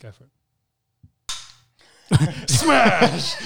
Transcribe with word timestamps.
Go 0.00 0.10
for 0.12 0.24
it. 0.24 0.30
Smash! 2.50 3.36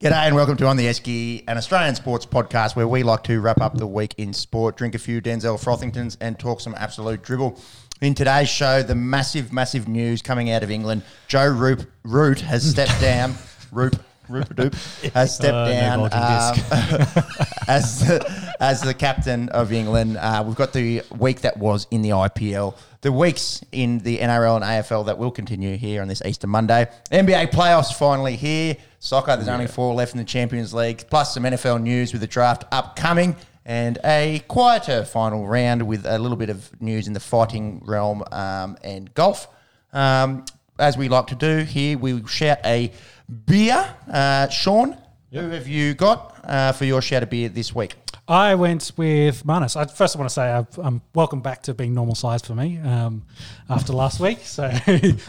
G'day 0.00 0.26
and 0.26 0.34
welcome 0.34 0.56
to 0.56 0.66
On 0.66 0.76
the 0.76 0.86
Esky, 0.86 1.44
an 1.46 1.56
Australian 1.58 1.94
sports 1.94 2.26
podcast 2.26 2.74
where 2.74 2.88
we 2.88 3.04
like 3.04 3.22
to 3.24 3.40
wrap 3.40 3.60
up 3.60 3.76
the 3.76 3.86
week 3.86 4.16
in 4.18 4.32
sport, 4.32 4.76
drink 4.76 4.96
a 4.96 4.98
few 4.98 5.22
Denzel 5.22 5.62
Frothingtons, 5.62 6.16
and 6.20 6.40
talk 6.40 6.60
some 6.60 6.74
absolute 6.76 7.22
dribble. 7.22 7.56
In 8.00 8.16
today's 8.16 8.48
show, 8.48 8.82
the 8.82 8.96
massive, 8.96 9.52
massive 9.52 9.86
news 9.86 10.20
coming 10.20 10.50
out 10.50 10.64
of 10.64 10.72
England: 10.72 11.04
Joe 11.28 11.46
Roop, 11.46 11.88
Root 12.02 12.40
has 12.40 12.68
stepped 12.68 13.00
down. 13.00 13.36
Roop, 13.70 13.94
Roop, 14.30 14.48
Doop 14.54 15.12
has 15.14 15.34
stepped 15.34 15.54
Uh, 15.54 15.68
down 15.68 15.98
bulging 15.98 16.64
um, 16.70 17.24
as 17.68 18.00
the, 18.00 18.54
as 18.60 18.80
the 18.80 18.94
captain 18.94 19.48
of 19.50 19.72
England. 19.72 20.16
Uh, 20.16 20.42
we've 20.46 20.56
got 20.56 20.72
the 20.72 21.02
week 21.18 21.40
that 21.42 21.56
was 21.56 21.86
in 21.90 22.02
the 22.02 22.10
IPL, 22.10 22.76
the 23.00 23.12
weeks 23.12 23.62
in 23.72 23.98
the 23.98 24.18
NRL 24.18 24.56
and 24.56 24.64
AFL 24.64 25.06
that 25.06 25.18
will 25.18 25.30
continue 25.30 25.76
here 25.76 26.02
on 26.02 26.08
this 26.08 26.22
Easter 26.24 26.46
Monday. 26.46 26.88
NBA 27.10 27.50
playoffs 27.50 27.92
finally 27.92 28.36
here. 28.36 28.76
Soccer, 28.98 29.34
there's 29.36 29.48
only 29.48 29.66
four 29.66 29.94
left 29.94 30.12
in 30.12 30.18
the 30.18 30.24
Champions 30.24 30.72
League, 30.74 31.04
plus 31.08 31.34
some 31.34 31.44
NFL 31.44 31.82
news 31.82 32.12
with 32.12 32.20
the 32.20 32.26
draft 32.28 32.64
upcoming. 32.70 33.34
And 33.64 33.98
a 34.04 34.42
quieter 34.48 35.04
final 35.04 35.46
round 35.46 35.86
with 35.86 36.04
a 36.06 36.18
little 36.18 36.36
bit 36.36 36.50
of 36.50 36.70
news 36.80 37.06
in 37.06 37.12
the 37.12 37.20
fighting 37.20 37.82
realm 37.84 38.22
um, 38.32 38.76
and 38.82 39.12
golf. 39.14 39.48
Um, 39.92 40.44
as 40.78 40.96
we 40.96 41.08
like 41.08 41.26
to 41.28 41.34
do 41.34 41.58
here, 41.58 41.98
we 41.98 42.26
shout 42.26 42.58
a 42.64 42.90
beer. 43.30 43.94
Uh, 44.10 44.48
Sean, 44.48 44.96
who 45.32 45.50
have 45.50 45.68
you 45.68 45.94
got 45.94 46.40
uh, 46.44 46.72
for 46.72 46.84
your 46.84 47.00
a 47.00 47.26
beer 47.26 47.48
this 47.48 47.74
week? 47.74 47.96
I 48.30 48.54
went 48.54 48.92
with 48.96 49.44
Marnus. 49.44 49.74
I, 49.74 49.86
first, 49.86 50.14
I 50.14 50.20
want 50.20 50.28
to 50.30 50.32
say 50.32 50.42
I've, 50.48 50.78
I'm 50.78 51.02
welcome 51.16 51.40
back 51.40 51.64
to 51.64 51.74
being 51.74 51.94
normal 51.94 52.14
sized 52.14 52.46
for 52.46 52.54
me 52.54 52.78
um, 52.78 53.24
after 53.68 53.92
last 53.92 54.20
week. 54.20 54.38
So 54.42 54.62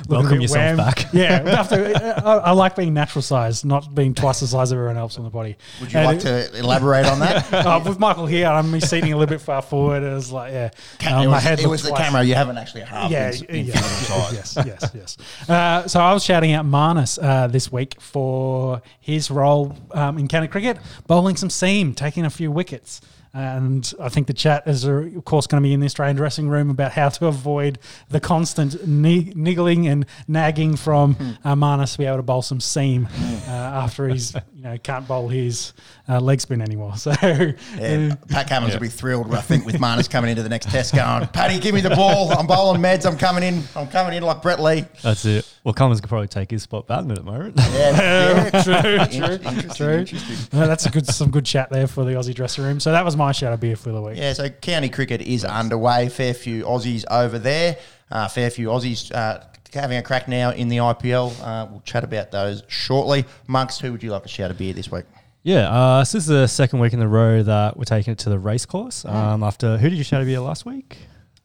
Welcome 0.07 0.29
bit 0.37 0.41
yourself 0.43 0.77
wham. 0.77 0.77
back. 0.77 1.07
Yeah, 1.13 1.41
after, 1.47 1.93
I, 2.23 2.37
I 2.37 2.51
like 2.51 2.75
being 2.75 2.93
natural 2.93 3.23
sized, 3.23 3.65
not 3.65 3.95
being 3.95 4.13
twice 4.13 4.39
the 4.41 4.45
size 4.45 4.71
of 4.71 4.77
everyone 4.77 4.97
else 4.97 5.17
on 5.17 5.23
the 5.23 5.31
body. 5.31 5.57
Would 5.79 5.91
you 5.91 5.97
And 5.99 6.05
like 6.05 6.17
it- 6.23 6.51
to 6.51 6.59
elaborate 6.59 7.07
on 7.07 7.19
that? 7.21 7.51
uh, 7.51 7.81
with 7.87 7.97
Michael 7.97 8.27
here, 8.27 8.45
I'm 8.45 8.69
me 8.69 8.79
seating 8.79 9.13
a 9.13 9.17
little 9.17 9.33
bit 9.35 9.41
far 9.41 9.63
forward. 9.63 10.03
It 10.03 10.13
was 10.13 10.31
like, 10.31 10.53
yeah, 10.53 10.69
Ca- 10.99 11.15
um, 11.17 11.23
it 11.23 11.27
my 11.27 11.33
was, 11.37 11.43
head 11.43 11.59
it 11.59 11.67
was 11.67 11.81
the 11.81 11.89
twice- 11.89 12.01
camera. 12.03 12.23
You 12.23 12.35
haven't 12.35 12.59
actually 12.59 12.81
halved 12.83 13.11
yeah, 13.11 13.31
in, 13.31 13.45
in 13.45 13.65
yeah, 13.65 13.81
physical 13.81 14.17
yes, 14.31 14.57
yes, 14.63 14.91
yes. 14.93 15.49
Uh, 15.49 15.87
so 15.87 15.99
I 15.99 16.13
was 16.13 16.23
shouting 16.23 16.51
out 16.53 16.65
Marnus 16.65 17.17
uh, 17.19 17.47
this 17.47 17.71
week 17.71 17.99
for 17.99 18.83
his 18.99 19.31
role 19.31 19.75
um, 19.89 20.19
in 20.19 20.27
county 20.27 20.47
cricket, 20.47 20.77
bowling 21.07 21.35
some 21.35 21.49
seam, 21.49 21.95
taking 21.95 22.25
a 22.25 22.29
few 22.29 22.51
wickets. 22.51 22.90
And 23.33 23.93
I 23.99 24.09
think 24.09 24.27
the 24.27 24.33
chat 24.33 24.67
is, 24.67 24.85
uh, 24.85 24.91
of 24.91 25.23
course, 25.23 25.47
going 25.47 25.63
to 25.63 25.67
be 25.67 25.73
in 25.73 25.79
the 25.79 25.85
Australian 25.85 26.17
dressing 26.17 26.49
room 26.49 26.69
about 26.69 26.91
how 26.91 27.07
to 27.09 27.27
avoid 27.27 27.79
the 28.09 28.19
constant 28.19 28.85
ni- 28.85 29.31
niggling 29.35 29.87
and 29.87 30.05
nagging 30.27 30.75
from 30.75 31.15
uh, 31.45 31.55
Marnus 31.55 31.93
to 31.93 31.97
be 31.99 32.05
able 32.05 32.17
to 32.17 32.23
bowl 32.23 32.41
some 32.41 32.59
seam 32.59 33.07
uh, 33.47 33.51
after 33.51 34.09
he's, 34.09 34.33
you 34.53 34.63
know, 34.63 34.77
can't 34.77 35.07
bowl 35.07 35.29
his 35.29 35.71
uh, 36.09 36.19
leg 36.19 36.41
spin 36.41 36.61
anymore. 36.61 36.93
So, 37.01 37.11
Yeah, 37.21 38.15
Pat 38.29 38.47
Cummins 38.47 38.73
will 38.73 38.81
be 38.81 38.87
thrilled, 38.89 39.33
I 39.33 39.41
think, 39.41 39.65
with 39.65 39.75
Marnus 39.75 40.09
coming 40.09 40.29
into 40.29 40.43
the 40.43 40.49
next 40.49 40.69
test 40.69 40.93
going, 40.93 41.25
Paddy, 41.27 41.57
give 41.59 41.73
me 41.73 41.81
the 41.81 41.89
ball. 41.91 42.31
I'm 42.37 42.45
bowling 42.47 42.81
meds. 42.81 43.05
I'm 43.09 43.17
coming 43.17 43.43
in. 43.43 43.63
I'm 43.75 43.87
coming 43.87 44.15
in 44.15 44.23
like 44.23 44.41
Brett 44.41 44.59
Lee. 44.61 44.85
That's 45.01 45.25
it. 45.25 45.51
Well, 45.63 45.73
Cummins 45.73 46.01
could 46.01 46.09
probably 46.09 46.27
take 46.27 46.51
his 46.51 46.63
spot 46.63 46.85
back 46.87 46.99
at 46.99 47.07
the 47.15 47.23
moment. 47.23 47.55
Yeah, 47.57 48.49
yeah. 48.51 48.61
true, 48.63 48.73
true, 49.19 49.33
interesting, 49.35 49.69
true. 49.73 49.93
interesting. 49.99 50.59
No, 50.59 50.67
that's 50.67 50.85
a 50.85 50.89
good, 50.91 51.05
some 51.07 51.31
good 51.31 51.45
chat 51.45 51.69
there 51.69 51.87
for 51.87 52.03
the 52.03 52.11
Aussie 52.11 52.33
dressing 52.35 52.63
room. 52.63 52.79
So 52.79 52.91
that 52.91 53.05
was 53.05 53.15
my 53.21 53.31
shout 53.31 53.53
of 53.53 53.59
beer 53.59 53.75
for 53.75 53.91
the 53.91 54.01
week. 54.01 54.17
Yeah, 54.17 54.33
so 54.33 54.49
county 54.49 54.89
cricket 54.89 55.21
is 55.21 55.45
underway. 55.45 56.09
Fair 56.09 56.33
few 56.33 56.63
Aussies 56.63 57.03
over 57.09 57.37
there. 57.39 57.77
Uh, 58.09 58.27
fair 58.27 58.49
few 58.49 58.67
Aussies 58.67 59.11
uh, 59.13 59.43
having 59.73 59.97
a 59.97 60.01
crack 60.01 60.27
now 60.27 60.51
in 60.51 60.67
the 60.67 60.77
IPL. 60.77 61.31
Uh, 61.41 61.67
we'll 61.69 61.81
chat 61.81 62.03
about 62.03 62.31
those 62.31 62.63
shortly. 62.67 63.25
Monks, 63.47 63.79
who 63.79 63.91
would 63.91 64.03
you 64.03 64.11
like 64.11 64.23
to 64.23 64.29
shout 64.29 64.51
a 64.51 64.53
beer 64.53 64.73
this 64.73 64.91
week? 64.91 65.05
yeah, 65.43 65.69
uh, 65.71 66.03
so 66.03 66.17
this 66.17 66.23
is 66.25 66.27
the 66.29 66.47
second 66.47 66.79
week 66.79 66.93
in 66.93 67.01
a 67.01 67.07
row 67.07 67.41
that 67.41 67.75
we're 67.77 67.83
taking 67.83 68.11
it 68.13 68.19
to 68.19 68.29
the 68.29 68.37
race 68.37 68.65
course. 68.65 69.05
Um, 69.05 69.43
after 69.43 69.77
who 69.77 69.89
did 69.89 69.97
you 69.97 70.03
shout 70.03 70.21
a 70.21 70.25
beer 70.25 70.39
last 70.39 70.65
week? 70.65 70.97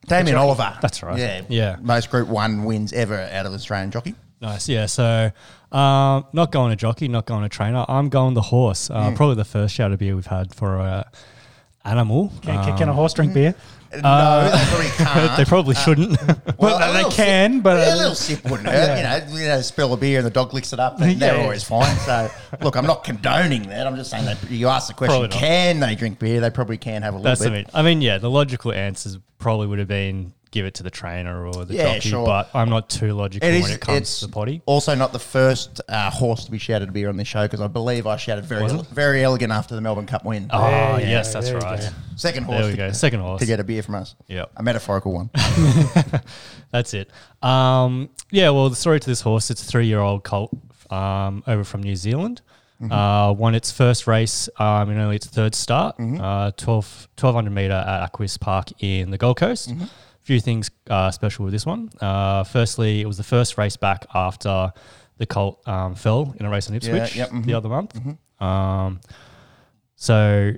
Damien 0.06 0.36
Oliver. 0.36 0.76
That's 0.82 1.02
right. 1.02 1.18
Yeah, 1.18 1.42
Yeah. 1.48 1.76
Most 1.80 2.10
Group 2.10 2.28
One 2.28 2.64
wins 2.64 2.92
ever 2.92 3.18
out 3.32 3.46
of 3.46 3.52
Australian 3.52 3.90
jockey. 3.90 4.14
Nice. 4.40 4.68
Yeah. 4.68 4.84
So, 4.86 5.30
um, 5.72 6.26
not 6.32 6.52
going 6.52 6.70
to 6.70 6.76
jockey, 6.76 7.08
not 7.08 7.24
going 7.26 7.42
to 7.42 7.48
trainer. 7.48 7.84
I'm 7.88 8.08
going 8.10 8.34
the 8.34 8.42
horse. 8.42 8.90
Uh, 8.90 9.10
Mm. 9.10 9.16
Probably 9.16 9.34
the 9.36 9.44
first 9.46 9.74
shout 9.74 9.92
of 9.92 9.98
beer 9.98 10.14
we've 10.14 10.26
had 10.26 10.54
for 10.54 10.78
uh, 10.78 11.04
animal. 11.86 12.28
Can, 12.42 12.62
can- 12.62 12.70
Um, 12.72 12.78
can 12.78 12.88
a 12.88 12.92
horse 12.92 13.14
drink 13.14 13.32
beer? 13.34 13.54
no, 14.02 14.50
they 14.50 14.64
probably 14.66 14.86
can't. 14.96 15.36
they 15.36 15.44
probably 15.44 15.74
shouldn't. 15.76 16.18
Well, 16.58 16.76
a 16.82 16.86
they 16.92 16.92
little 16.98 17.10
can, 17.12 17.54
sip- 17.54 17.62
but, 17.62 17.76
yeah, 17.78 17.92
uh, 17.92 17.94
a 17.94 17.96
little 17.96 18.14
sip 18.14 18.44
wouldn't 18.44 18.68
hurt. 18.68 18.96
You 18.98 19.02
know, 19.34 19.40
you 19.40 19.48
know, 19.48 19.60
spill 19.62 19.92
a 19.92 19.96
beer 19.96 20.18
and 20.18 20.26
the 20.26 20.30
dog 20.30 20.52
licks 20.52 20.72
it 20.72 20.80
up, 20.80 21.00
and 21.00 21.20
they're 21.20 21.36
Yeah. 21.36 21.42
always 21.42 21.62
fine. 21.64 21.96
So, 21.98 22.30
look, 22.60 22.76
I'm 22.76 22.84
not 22.86 23.04
condoning 23.04 23.62
that. 23.68 23.86
I'm 23.86 23.96
just 23.96 24.10
saying 24.10 24.24
that 24.26 24.38
you 24.50 24.68
ask 24.68 24.88
the 24.88 24.94
question: 24.94 25.12
Probably 25.14 25.28
not. 25.28 25.38
Can 25.38 25.80
they 25.80 25.94
drink 25.94 26.18
beer? 26.18 26.40
They 26.40 26.50
probably 26.50 26.76
can 26.78 27.02
have 27.02 27.14
a 27.14 27.16
little 27.18 27.30
That's 27.30 27.40
bit. 27.42 27.52
I 27.52 27.54
mean. 27.54 27.66
I 27.74 27.82
mean, 27.82 28.02
yeah. 28.02 28.18
The 28.18 28.28
logical 28.30 28.72
answers 28.72 29.18
probably 29.38 29.66
would 29.68 29.78
have 29.78 29.88
been 29.88 30.32
give 30.56 30.66
it 30.66 30.74
to 30.74 30.82
the 30.82 30.90
trainer 30.90 31.46
or 31.46 31.64
the 31.64 31.74
Yeah, 31.74 31.94
jockey, 31.96 32.08
sure. 32.10 32.24
but 32.26 32.50
I'm 32.54 32.68
not 32.70 32.88
too 32.88 33.12
logical 33.12 33.48
It 33.48 33.54
is. 33.54 33.62
when 33.64 33.72
it 33.72 33.80
comes 33.80 33.98
it's 33.98 34.20
to 34.20 34.26
the 34.26 34.32
potty. 34.32 34.62
also 34.66 34.94
not 34.94 35.12
the 35.12 35.18
first 35.18 35.80
uh, 35.88 36.10
horse 36.10 36.44
to 36.46 36.50
be 36.50 36.58
shouted 36.58 36.92
beer 36.92 37.08
on 37.08 37.16
this 37.16 37.28
show 37.28 37.42
because 37.44 37.60
I 37.60 37.66
believe 37.68 38.06
I 38.06 38.16
shouted 38.16 38.44
very, 38.46 38.62
Was 38.62 38.72
Verry 38.88 39.22
Elleegant 39.22 39.52
after 39.52 39.74
the 39.74 39.80
Melbourne 39.80 40.06
Cup 40.06 40.24
win. 40.24 40.48
Oh, 40.50 40.62
There 40.70 41.00
you 41.02 41.06
yes, 41.08 41.32
that's 41.32 41.50
right. 41.52 41.80
go. 41.80 41.88
Second 42.16 42.44
horse. 42.44 42.56
There 42.58 42.66
we 42.66 42.70
to, 42.72 42.76
go. 42.78 42.92
Second 42.92 43.20
horse. 43.20 43.40
to 43.40 43.46
get 43.46 43.60
a 43.60 43.64
beer 43.64 43.82
from 43.82 43.96
us. 43.96 44.14
Yep. 44.28 44.50
A 44.56 44.62
metaphorical 44.62 45.12
one. 45.12 45.30
That's 46.70 46.94
it. 46.94 47.10
Um, 47.42 48.08
yeah, 48.30 48.50
well, 48.50 48.68
the 48.70 48.76
story 48.76 49.00
to 49.00 49.06
this 49.06 49.20
horse, 49.20 49.50
it's 49.50 49.62
a 49.62 49.66
three 49.66 49.86
year 49.86 50.00
old 50.00 50.24
colt 50.24 50.56
um, 50.90 51.42
over 51.46 51.64
from 51.64 51.82
New 51.82 51.96
Zealand. 51.96 52.40
Uh, 52.90 53.34
won 53.36 53.54
its 53.54 53.70
first 53.72 54.06
race 54.06 54.50
um, 54.58 54.90
in 54.90 54.98
only 54.98 55.16
its 55.16 55.26
third 55.26 55.54
start, 55.54 55.96
uh, 55.98 56.50
12, 56.58 57.08
1200 57.18 57.50
metre 57.50 57.72
at 57.72 58.02
Aquis 58.02 58.36
Park 58.38 58.66
in 58.82 59.10
the 59.10 59.16
Gold 59.16 59.38
Coast. 59.38 59.70
A 59.70 59.88
few 60.26 60.40
things 60.40 60.70
uh, 60.90 61.10
special 61.12 61.44
with 61.44 61.52
this 61.52 61.64
one. 61.64 61.88
Uh, 62.00 62.42
firstly, 62.42 63.00
it 63.00 63.06
was 63.06 63.16
the 63.16 63.22
first 63.22 63.56
race 63.56 63.76
back 63.76 64.04
after 64.12 64.72
the 65.18 65.26
colt 65.26 65.66
um, 65.66 65.94
fell 65.94 66.34
in 66.38 66.44
a 66.44 66.50
race 66.50 66.68
on 66.68 66.74
Ipswich 66.74 67.16
yep, 67.16 67.30
mhm. 67.30 67.44
the 67.44 67.54
other 67.54 67.68
month. 67.68 67.96
Um, 68.40 69.00
so 69.94 70.52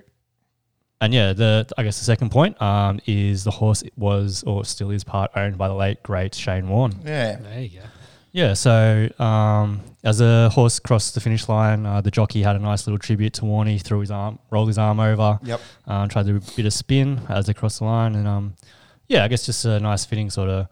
and 1.01 1.15
yeah, 1.15 1.33
the 1.33 1.67
I 1.77 1.83
guess 1.85 1.99
the 1.99 2.05
second 2.05 2.31
point 2.31 2.61
um, 2.61 2.99
is 3.07 3.45
the 3.45 3.51
horse 3.51 3.85
was 3.97 4.43
or 4.45 4.65
still 4.65 4.91
is 4.91 5.05
part 5.05 5.31
owned 5.37 5.59
by 5.59 5.69
the 5.69 5.75
late 5.75 6.03
great 6.03 6.35
Shane 6.35 6.69
Warne. 6.69 6.95
Yeah. 7.05 7.37
There 7.37 7.61
you 7.61 7.81
go. 7.81 7.87
Yeah, 8.31 8.53
so 8.55 9.09
um, 9.19 9.81
as 10.05 10.19
the 10.19 10.51
horse 10.53 10.79
crossed 10.79 11.15
the 11.15 11.21
finish 11.21 11.49
line, 11.49 11.87
uh, 11.87 12.01
the 12.03 12.11
jockey 12.11 12.43
had 12.43 12.57
a 12.57 12.59
nice 12.59 12.87
little 12.87 12.99
tribute 12.99 13.33
to 13.35 13.47
Warne. 13.47 13.67
He 13.67 13.79
threw 13.79 14.01
his 14.01 14.11
arm, 14.11 14.39
rolled 14.51 14.69
his 14.69 14.77
arm 14.77 15.01
over, 15.01 15.39
Yep. 15.43 15.61
um, 15.87 16.09
tried 16.09 16.27
to 16.27 16.33
do 16.33 16.37
a 16.37 16.57
bit 16.57 16.67
of 16.67 16.73
spin 16.75 17.23
as 17.29 17.47
they 17.47 17.55
crossed 17.55 17.79
the 17.79 17.87
line, 17.87 18.15
and 18.15 18.29
um, 18.29 18.55
yeah, 19.09 19.25
I 19.25 19.29
guess 19.29 19.47
just 19.47 19.65
a 19.65 19.81
nice 19.81 20.05
fitting 20.05 20.31
sort 20.31 20.51
of 20.51 20.69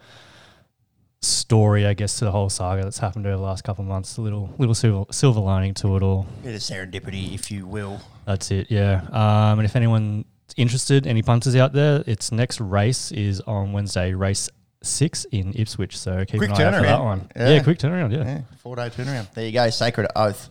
story, 1.22 1.86
I 1.86 1.94
guess, 1.94 2.18
to 2.18 2.24
the 2.26 2.30
whole 2.30 2.48
saga 2.50 2.82
that's 2.82 2.98
happened 2.98 3.26
over 3.26 3.36
the 3.36 3.42
last 3.42 3.64
couple 3.64 3.82
of 3.82 3.88
months. 3.88 4.16
A 4.16 4.20
little 4.20 4.54
little 4.58 4.74
silver, 4.74 5.12
silver 5.12 5.40
lining 5.40 5.74
to 5.74 5.96
it 5.96 6.02
all. 6.02 6.26
A 6.40 6.44
bit 6.44 6.54
of 6.54 6.60
serendipity, 6.60 7.34
if 7.34 7.50
you 7.50 7.66
will. 7.66 8.00
That's 8.26 8.50
it, 8.50 8.70
yeah. 8.70 9.02
Um, 9.10 9.58
and 9.58 9.64
if 9.64 9.76
anyone's 9.76 10.24
interested, 10.56 11.06
any 11.06 11.22
punters 11.22 11.56
out 11.56 11.72
there, 11.72 12.02
its 12.06 12.32
next 12.32 12.60
race 12.60 13.12
is 13.12 13.40
on 13.42 13.72
Wednesday, 13.72 14.12
race 14.14 14.50
six 14.82 15.24
in 15.32 15.52
Ipswich. 15.54 15.98
So 15.98 16.24
keep 16.24 16.38
Quick 16.38 16.50
an 16.50 16.56
eye 16.56 16.64
out 16.64 16.74
for 16.74 16.82
that 16.82 17.02
one. 17.02 17.28
Yeah. 17.34 17.48
Yeah. 17.50 17.62
quick 17.62 17.78
turnaround, 17.78 18.12
yeah. 18.12 18.24
Yeah, 18.24 18.40
four 18.58 18.76
day 18.76 18.88
turnaround. 18.90 19.32
There 19.34 19.46
you 19.46 19.52
go, 19.52 19.68
sacred 19.70 20.08
oath. 20.14 20.50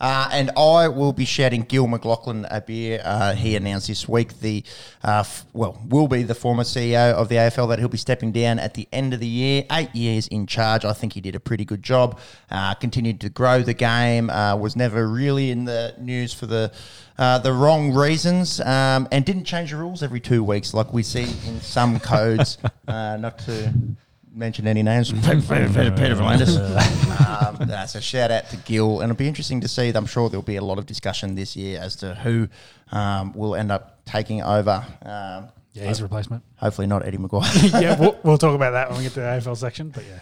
Uh, 0.00 0.28
and 0.32 0.50
I 0.56 0.88
will 0.88 1.12
be 1.12 1.24
shouting 1.24 1.62
Gil 1.62 1.86
McLachlan 1.86 2.46
a 2.50 2.60
beer. 2.60 3.02
Uh, 3.04 3.34
he 3.34 3.54
announced 3.54 3.88
this 3.88 4.08
week 4.08 4.40
the, 4.40 4.64
uh, 5.04 5.20
f- 5.20 5.44
well, 5.52 5.80
will 5.86 6.08
be 6.08 6.22
the 6.22 6.34
former 6.34 6.62
CEO 6.62 7.12
of 7.12 7.28
the 7.28 7.36
AFL 7.36 7.68
that 7.68 7.78
he'll 7.78 7.88
be 7.88 7.98
stepping 7.98 8.32
down 8.32 8.58
at 8.58 8.74
the 8.74 8.88
end 8.92 9.12
of 9.12 9.20
the 9.20 9.26
year. 9.26 9.64
Eight 9.70 9.94
years 9.94 10.26
in 10.28 10.46
charge. 10.46 10.84
I 10.84 10.94
think 10.94 11.12
he 11.12 11.20
did 11.20 11.34
a 11.34 11.40
pretty 11.40 11.64
good 11.64 11.82
job. 11.82 12.18
Uh, 12.50 12.74
continued 12.74 13.20
to 13.20 13.28
grow 13.28 13.62
the 13.62 13.74
game. 13.74 14.30
Uh, 14.30 14.56
was 14.56 14.74
never 14.74 15.06
really 15.06 15.50
in 15.50 15.66
the 15.66 15.94
news 15.98 16.32
for 16.32 16.46
the 16.46 16.72
uh, 17.18 17.38
the 17.38 17.52
wrong 17.52 17.92
reasons, 17.92 18.60
um, 18.62 19.06
and 19.12 19.26
didn't 19.26 19.44
change 19.44 19.72
the 19.72 19.76
rules 19.76 20.02
every 20.02 20.20
two 20.20 20.42
weeks 20.42 20.72
like 20.72 20.90
we 20.90 21.02
see 21.02 21.24
in 21.46 21.60
some 21.60 22.00
codes. 22.00 22.56
uh, 22.88 23.18
not 23.18 23.38
to 23.40 23.70
mention 24.32 24.66
any 24.66 24.82
names. 24.82 25.12
Peter, 25.12 25.40
Peter, 25.40 25.90
Peter 25.90 26.22
um, 27.28 27.56
that's 27.68 27.94
a 27.94 28.00
shout 28.00 28.30
out 28.30 28.48
to 28.50 28.56
Gil, 28.58 29.00
and 29.00 29.10
it'll 29.10 29.18
be 29.18 29.28
interesting 29.28 29.60
to 29.60 29.68
see. 29.68 29.88
I'm 29.90 30.06
sure 30.06 30.28
there'll 30.28 30.42
be 30.42 30.56
a 30.56 30.64
lot 30.64 30.78
of 30.78 30.86
discussion 30.86 31.34
this 31.34 31.56
year 31.56 31.80
as 31.80 31.96
to 31.96 32.14
who 32.14 32.48
um, 32.92 33.32
will 33.32 33.54
end 33.54 33.70
up 33.72 34.04
taking 34.04 34.42
over. 34.42 34.84
Um, 35.02 35.48
Yeah, 35.72 35.84
his 35.84 36.02
replacement. 36.02 36.42
hopefully 36.56 36.86
not 36.86 37.04
Eddie 37.06 37.18
McGuire. 37.18 37.80
yeah, 37.82 37.98
we'll, 37.98 38.18
we'll 38.22 38.38
talk 38.38 38.54
about 38.54 38.72
that 38.72 38.88
when 38.88 38.98
we 38.98 39.04
get 39.04 39.12
to 39.14 39.20
the 39.20 39.26
AFL 39.26 39.56
section. 39.56 39.90
But 39.90 40.04
yeah, 40.04 40.20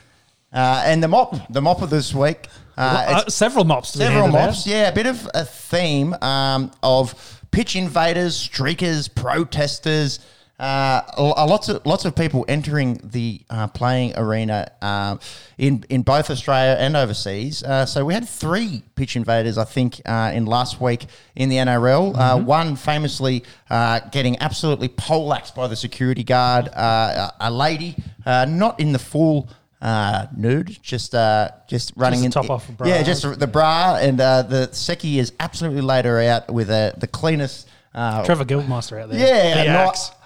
uh, 0.53 0.83
and 0.85 1.03
the 1.03 1.09
mop, 1.09 1.35
the 1.53 1.61
mop 1.63 1.83
of 1.83 1.91
this 1.91 2.15
week. 2.15 2.49
Uh, 2.77 3.23
Uh, 3.27 3.29
several 3.31 3.65
mops. 3.65 3.91
Several 3.91 4.23
handed 4.25 4.39
out. 4.39 4.47
mops, 4.47 4.67
yeah, 4.67 4.89
a 4.89 4.93
bit 4.93 5.07
of 5.07 5.29
a 5.35 5.45
theme 5.45 6.15
um, 6.23 6.71
of 6.83 7.43
pitch 7.51 7.75
invaders, 7.77 8.37
streakers, 8.37 9.13
protesters. 9.15 10.21
Uh, 10.59 11.03
lots 11.19 11.69
of 11.69 11.87
lots 11.87 12.05
of 12.05 12.17
people 12.17 12.45
entering 12.49 13.01
the 13.05 13.41
uh, 13.49 13.69
playing 13.69 14.13
arena 14.17 14.69
um, 14.83 15.21
in 15.57 15.85
in 15.89 16.03
both 16.03 16.31
Australia 16.31 16.77
and 16.81 16.97
overseas. 16.97 17.63
Uh, 17.63 17.87
so 17.87 18.05
we 18.05 18.13
had 18.13 18.29
three 18.29 18.83
pitch 18.97 19.15
invaders, 19.15 19.57
I 19.57 19.65
think, 19.65 20.01
uh, 20.05 20.33
in 20.35 20.47
last 20.47 20.81
week 20.81 21.07
in 21.37 21.49
the 21.49 21.57
NRL. 21.57 22.17
Uh, 22.19 22.39
one 22.39 22.75
famously 22.75 23.45
uh, 23.71 24.01
getting 24.11 24.37
absolutely 24.41 24.89
poleaxed 24.89 25.55
by 25.55 25.69
the 25.69 25.77
security 25.77 26.25
guard, 26.25 26.69
uh, 26.75 27.31
a 27.41 27.49
a 27.49 27.51
lady 27.53 27.95
uh, 28.27 28.45
not 28.49 28.81
in 28.81 28.93
the 28.93 28.99
full. 28.99 29.49
Uh, 29.81 30.27
nude, 30.37 30.77
just 30.83 31.15
uh, 31.15 31.49
just 31.69 31.93
running 31.95 32.19
the 32.19 32.27
in. 32.27 32.33
top 32.33 32.51
off 32.51 32.67
the 32.67 32.73
bra. 32.73 32.89
Yeah, 32.89 33.01
just 33.05 33.39
the 33.39 33.47
bra, 33.47 33.97
and 34.01 34.21
uh, 34.21 34.43
the 34.43 34.73
Seki 34.73 35.19
has 35.19 35.33
absolutely 35.39 35.83
laid 35.83 36.05
her 36.05 36.21
out 36.21 36.53
with 36.53 36.69
uh, 36.69 36.95
the 36.97 37.07
cleanest. 37.07 37.69
Uh, 37.95 38.25
Trevor 38.25 38.45
Guildmaster 38.45 39.01
out 39.01 39.09
there. 39.09 39.21
yeah, 39.21 39.55
The 39.55 39.63
ni- 39.63 39.69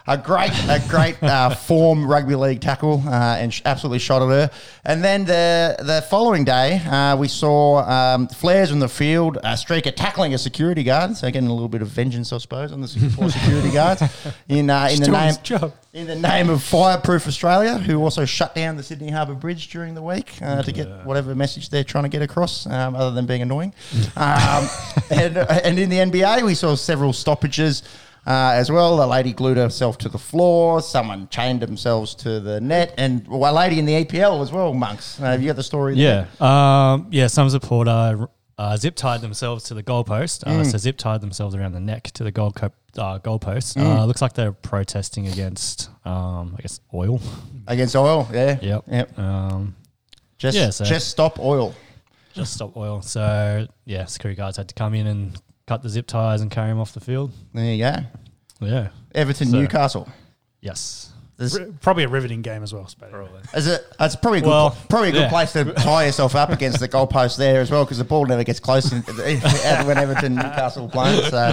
a 0.06 0.18
great, 0.18 0.52
a 0.68 0.82
great 0.88 1.22
uh, 1.22 1.54
form 1.54 2.06
rugby 2.06 2.34
league 2.34 2.60
tackle, 2.60 3.02
uh, 3.06 3.36
and 3.38 3.52
sh- 3.54 3.62
absolutely 3.64 3.98
shot 3.98 4.22
at 4.22 4.28
her. 4.28 4.50
And 4.84 5.02
then 5.02 5.24
the 5.24 5.76
the 5.78 6.02
following 6.10 6.44
day, 6.44 6.78
uh, 6.78 7.16
we 7.16 7.28
saw 7.28 7.78
um, 7.88 8.28
flares 8.28 8.70
in 8.70 8.78
the 8.80 8.88
field, 8.88 9.36
a 9.38 9.54
streaker 9.54 9.94
tackling 9.94 10.34
a 10.34 10.38
security 10.38 10.82
guard, 10.82 11.16
so 11.16 11.30
getting 11.30 11.48
a 11.48 11.52
little 11.52 11.68
bit 11.68 11.82
of 11.82 11.88
vengeance, 11.88 12.32
I 12.32 12.38
suppose, 12.38 12.72
on 12.72 12.80
the 12.80 12.88
sec- 12.88 13.10
four 13.12 13.30
security 13.30 13.70
guards 13.70 14.02
in 14.48 14.70
uh, 14.70 14.88
in 14.90 14.98
the 15.00 15.06
doing 15.06 15.18
name 15.18 15.26
his 15.28 15.38
job. 15.38 15.72
in 15.92 16.06
the 16.06 16.16
name 16.16 16.50
of 16.50 16.62
Fireproof 16.62 17.28
Australia, 17.28 17.78
who 17.78 18.02
also 18.02 18.24
shut 18.24 18.54
down 18.54 18.76
the 18.76 18.82
Sydney 18.82 19.10
Harbour 19.10 19.34
Bridge 19.34 19.68
during 19.68 19.94
the 19.94 20.02
week 20.02 20.34
uh, 20.42 20.62
to 20.62 20.72
get 20.72 20.88
whatever 21.04 21.34
message 21.34 21.68
they're 21.68 21.84
trying 21.84 22.04
to 22.04 22.10
get 22.10 22.22
across, 22.22 22.66
um, 22.66 22.96
other 22.96 23.12
than 23.12 23.26
being 23.26 23.42
annoying. 23.42 23.72
um, 24.16 24.68
and, 25.10 25.36
and 25.38 25.78
in 25.78 25.88
the 25.90 25.98
NBA, 25.98 26.42
we 26.44 26.54
saw 26.54 26.74
several 26.74 27.12
stoppages. 27.12 27.82
Uh, 28.24 28.52
as 28.54 28.70
well, 28.70 29.02
a 29.02 29.06
lady 29.06 29.32
glued 29.32 29.56
herself 29.56 29.98
to 29.98 30.08
the 30.08 30.18
floor. 30.18 30.80
Someone 30.80 31.26
chained 31.28 31.60
themselves 31.60 32.14
to 32.16 32.38
the 32.38 32.60
net, 32.60 32.94
and 32.96 33.26
well, 33.26 33.52
a 33.52 33.56
lady 33.56 33.78
in 33.80 33.84
the 33.84 34.04
EPL 34.04 34.42
as 34.42 34.52
well. 34.52 34.72
Monks, 34.74 35.20
uh, 35.20 35.24
have 35.24 35.40
you 35.42 35.48
got 35.48 35.56
the 35.56 35.62
story? 35.62 35.96
there? 35.96 36.28
Yeah. 36.40 36.92
Um, 36.92 37.08
yeah, 37.10 37.26
some 37.26 37.50
supporter 37.50 38.28
uh, 38.58 38.76
zip 38.76 38.94
tied 38.94 39.22
themselves 39.22 39.64
to 39.64 39.74
the 39.74 39.82
goalpost. 39.82 40.46
Uh, 40.46 40.50
Mm. 40.62 40.70
So 40.70 40.78
zip 40.78 40.98
tied 40.98 41.20
themselves 41.20 41.56
around 41.56 41.72
the 41.72 41.80
neck 41.80 42.04
to 42.12 42.22
the 42.22 42.30
goal 42.30 42.52
co- 42.52 42.70
uh, 42.96 43.18
goalpost. 43.18 43.76
Mm. 43.76 43.82
Uh, 43.98 44.04
looks 44.04 44.22
like 44.22 44.34
they're 44.34 44.52
protesting 44.52 45.26
against, 45.26 45.90
um, 46.04 46.54
I 46.56 46.62
guess, 46.62 46.78
oil. 46.94 47.20
against 47.66 47.96
oil. 47.96 48.28
Yeah, 48.32 48.58
Yep. 48.62 48.84
yep. 48.88 49.18
Um, 49.18 49.74
Just, 50.38 50.56
Yeah, 50.56 50.70
so- 50.70 50.84
just 50.84 51.08
stop 51.08 51.38
oil. 51.40 51.74
just 52.34 52.52
stop 52.54 52.76
oil. 52.76 53.02
So 53.02 53.66
yeah, 53.84 54.04
security 54.06 54.36
guards 54.36 54.56
had 54.58 54.68
to 54.68 54.74
come 54.74 54.94
in 54.94 55.06
and 55.06 55.40
cut 55.66 55.82
the 55.82 55.88
zip 55.88 56.06
ties 56.06 56.40
and 56.40 56.50
carry 56.50 56.70
him 56.70 56.78
off 56.80 56.92
the 56.92 57.00
field. 57.00 57.32
There 57.54 57.64
you 57.64 57.78
go. 57.82 57.96
Yeah. 58.60 58.88
Everton, 59.14 59.48
So- 59.48 59.56
Newcastle. 59.60 60.08
Yes. 60.60 61.08
There's, 61.38 61.58
R- 61.58 61.66
Probably 61.80 62.04
a 62.04 62.08
riveting 62.08 62.42
game 62.42 62.62
as 62.62 62.72
well. 62.72 62.86
Spade. 62.86 63.08
Is 63.54 63.66
it? 63.66 63.84
It's 63.98 64.14
probably 64.14 64.38
a 64.40 64.42
good, 64.42 64.50
Well, 64.50 64.70
pl- 64.70 64.86
probably 64.88 65.08
a 65.08 65.12
good 65.12 65.20
yeah. 65.22 65.28
place 65.30 65.52
to 65.54 65.64
tie 65.76 66.04
yourself 66.06 66.36
up 66.36 66.50
against 66.50 66.78
the 66.78 66.88
goalpost 66.88 67.36
there 67.36 67.60
as 67.60 67.70
well, 67.70 67.84
because 67.84 67.98
the 67.98 68.04
ball 68.04 68.26
never 68.26 68.44
gets 68.44 68.60
close 68.60 68.92
in, 68.92 68.98
out 69.64 69.86
when 69.86 69.98
Everton 69.98 70.34
Newcastle 70.36 70.88
playing. 70.88 71.22
So, 71.30 71.52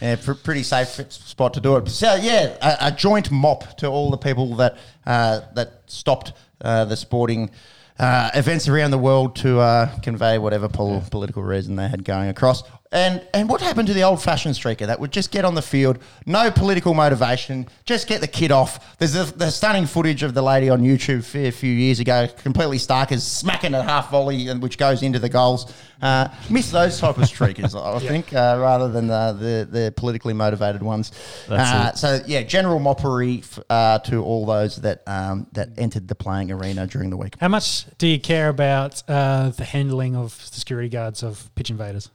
yeah, 0.00 0.16
pr- 0.16 0.34
pretty 0.34 0.62
safe 0.62 0.88
spot 1.10 1.54
to 1.54 1.60
do 1.60 1.76
it. 1.76 1.88
So, 1.88 2.14
yeah, 2.14 2.56
a, 2.62 2.88
a 2.88 2.92
joint 2.92 3.32
mop 3.32 3.78
to 3.78 3.88
all 3.88 4.10
the 4.10 4.18
people 4.18 4.54
that 4.56 4.76
uh, 5.06 5.40
that 5.54 5.82
stopped 5.86 6.32
uh, 6.60 6.84
the 6.84 6.96
sporting. 6.96 7.50
Uh, 7.98 8.28
events 8.34 8.68
around 8.68 8.90
the 8.90 8.98
world 8.98 9.34
to 9.36 9.58
uh, 9.58 9.86
convey 10.02 10.36
whatever 10.36 10.68
pol- 10.68 11.02
political 11.10 11.42
reason 11.42 11.76
they 11.76 11.88
had 11.88 12.04
going 12.04 12.28
across. 12.28 12.62
And 12.96 13.22
and 13.34 13.48
what 13.48 13.60
happened 13.60 13.88
to 13.88 13.94
the 13.94 14.02
old 14.02 14.22
fashioned 14.22 14.54
streaker 14.54 14.86
that 14.86 14.98
would 14.98 15.12
just 15.12 15.30
get 15.30 15.44
on 15.44 15.54
the 15.54 15.60
field, 15.62 15.98
no 16.24 16.50
political 16.50 16.94
motivation, 16.94 17.68
just 17.84 18.08
get 18.08 18.22
the 18.22 18.26
kid 18.26 18.50
off? 18.50 18.96
There's 18.98 19.12
the, 19.12 19.24
the 19.24 19.50
stunning 19.50 19.84
footage 19.86 20.22
of 20.22 20.32
the 20.32 20.40
lady 20.40 20.70
on 20.70 20.80
YouTube 20.80 21.22
a 21.46 21.50
few 21.50 21.70
years 21.72 22.00
ago, 22.00 22.26
completely 22.42 22.78
stark, 22.78 23.12
is 23.12 23.22
smacking 23.22 23.74
a 23.74 23.82
half 23.82 24.10
volley, 24.10 24.48
and 24.48 24.62
which 24.62 24.78
goes 24.78 25.02
into 25.02 25.18
the 25.18 25.28
goals. 25.28 25.70
Uh, 26.00 26.28
miss 26.48 26.70
those 26.70 26.98
type 26.98 27.18
of 27.18 27.24
streakers, 27.24 27.74
I 27.78 27.98
think, 28.08 28.32
uh, 28.32 28.56
rather 28.60 28.88
than 28.88 29.06
the, 29.08 29.36
the 29.38 29.78
the 29.80 29.92
politically 29.96 30.32
motivated 30.34 30.82
ones. 30.82 31.12
That's 31.48 31.70
Uh, 31.70 31.90
it. 31.92 31.98
so 31.98 32.26
yeah, 32.26 32.42
general 32.42 32.80
moppery 32.80 33.40
f- 33.40 33.58
uh, 33.68 33.98
to 34.00 34.22
all 34.24 34.46
those 34.46 34.76
that 34.76 35.02
um, 35.06 35.46
that 35.52 35.68
entered 35.76 36.08
the 36.08 36.14
playing 36.14 36.50
arena 36.50 36.86
during 36.86 37.10
the 37.10 37.16
week. 37.18 37.34
How 37.40 37.48
much 37.48 37.84
do 37.98 38.06
you 38.06 38.18
care 38.18 38.48
about 38.48 39.02
uh, 39.06 39.50
the 39.50 39.64
handling 39.64 40.16
of 40.16 40.36
the 40.50 40.56
security 40.58 40.88
guards 40.88 41.22
of 41.22 41.54
pitch 41.56 41.68
invaders? 41.70 42.10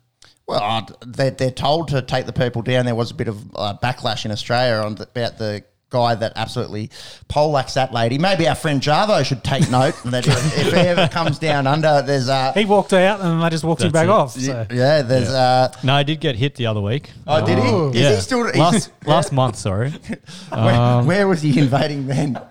Well, 0.48 0.62
uh, 0.62 0.82
they're, 1.06 1.32
they're 1.32 1.52
told 1.52 1.90
to 1.90 2.02
take 2.02 2.26
the 2.26 2.34
people 2.34 2.62
down. 2.62 2.86
There 2.86 2.96
was 2.96 3.12
a 3.12 3.16
bit 3.16 3.28
of 3.28 3.38
uh, 3.56 3.76
backlash 3.82 4.26
in 4.26 4.32
Australia 4.32 4.84
on 4.86 4.96
the, 4.96 5.04
about 5.04 5.38
the 5.38 5.64
guy 5.90 6.16
that 6.16 6.32
absolutely 6.38 6.90
poleaxed 7.28 7.76
that 7.76 7.94
lady. 7.94 8.18
Maybe 8.18 8.48
our 8.48 8.56
friend 8.56 8.82
Jarvo 8.82 9.26
should 9.26 9.44
take 9.44 9.70
note 9.70 9.94
that 10.06 10.26
if, 10.26 10.58
if 10.58 10.74
he 10.74 10.80
ever 10.80 11.08
comes 11.10 11.38
down 11.38 11.68
under, 11.68 12.02
there's 12.02 12.30
uh, 12.30 12.54
He 12.54 12.64
walked 12.66 12.94
out 12.94 13.20
and 13.22 13.42
they 13.42 13.50
just 13.50 13.64
walked 13.66 13.82
him 13.82 13.92
back 13.92 14.06
it. 14.06 14.10
off. 14.10 14.32
So. 14.32 14.66
yeah, 14.72 15.02
there's 15.02 15.30
uh, 15.30 15.74
No, 15.84 15.94
I 15.94 16.04
did 16.04 16.20
get 16.22 16.36
hit 16.38 16.56
the 16.56 16.66
other 16.68 16.82
week. 16.82 17.12
oh, 17.28 17.46
did 17.46 17.60
Oh. 17.60 17.92
he? 17.92 18.00
Is 18.00 18.04
yeah. 18.04 18.16
he 18.16 18.22
still? 18.22 18.44
last 18.52 18.92
last 19.06 19.32
month? 19.34 19.58
Sorry. 19.58 19.90
where, 20.50 20.74
Um, 20.76 21.08
where 21.08 21.28
was 21.28 21.42
he 21.42 21.58
invading 21.60 22.08
then? 22.08 22.40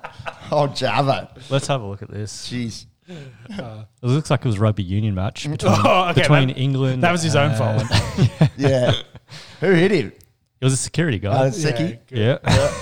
Oh, 0.53 0.67
Jarvo. 0.67 1.29
Let's 1.49 1.69
have 1.69 1.81
a 1.81 1.87
look 1.87 2.03
at 2.03 2.11
this. 2.11 2.49
Jeez. 2.51 2.87
It 3.49 3.87
looks 4.07 4.31
like 4.31 4.41
it 4.41 4.47
was 4.47 4.57
a 4.57 4.61
rugby 4.61 4.83
union 4.83 5.15
match 5.15 5.49
between, 5.51 5.73
Oh, 5.85 6.09
okay, 6.11 6.23
between 6.23 6.49
that- 6.49 6.59
England. 6.59 7.03
that 7.03 7.13
was 7.13 7.23
his 7.23 7.37
own 7.37 7.55
fault. 7.57 7.83
and- 7.91 8.51
Yeah. 8.57 8.93
Who 9.61 9.71
hit 9.73 9.91
him? 9.91 10.13
It 10.61 10.65
was 10.65 10.73
a 10.73 10.77
security 10.77 11.19
Uh, 11.27 11.33
guy. 11.33 11.51
Seki. 11.51 11.99
yeah, 12.11 12.39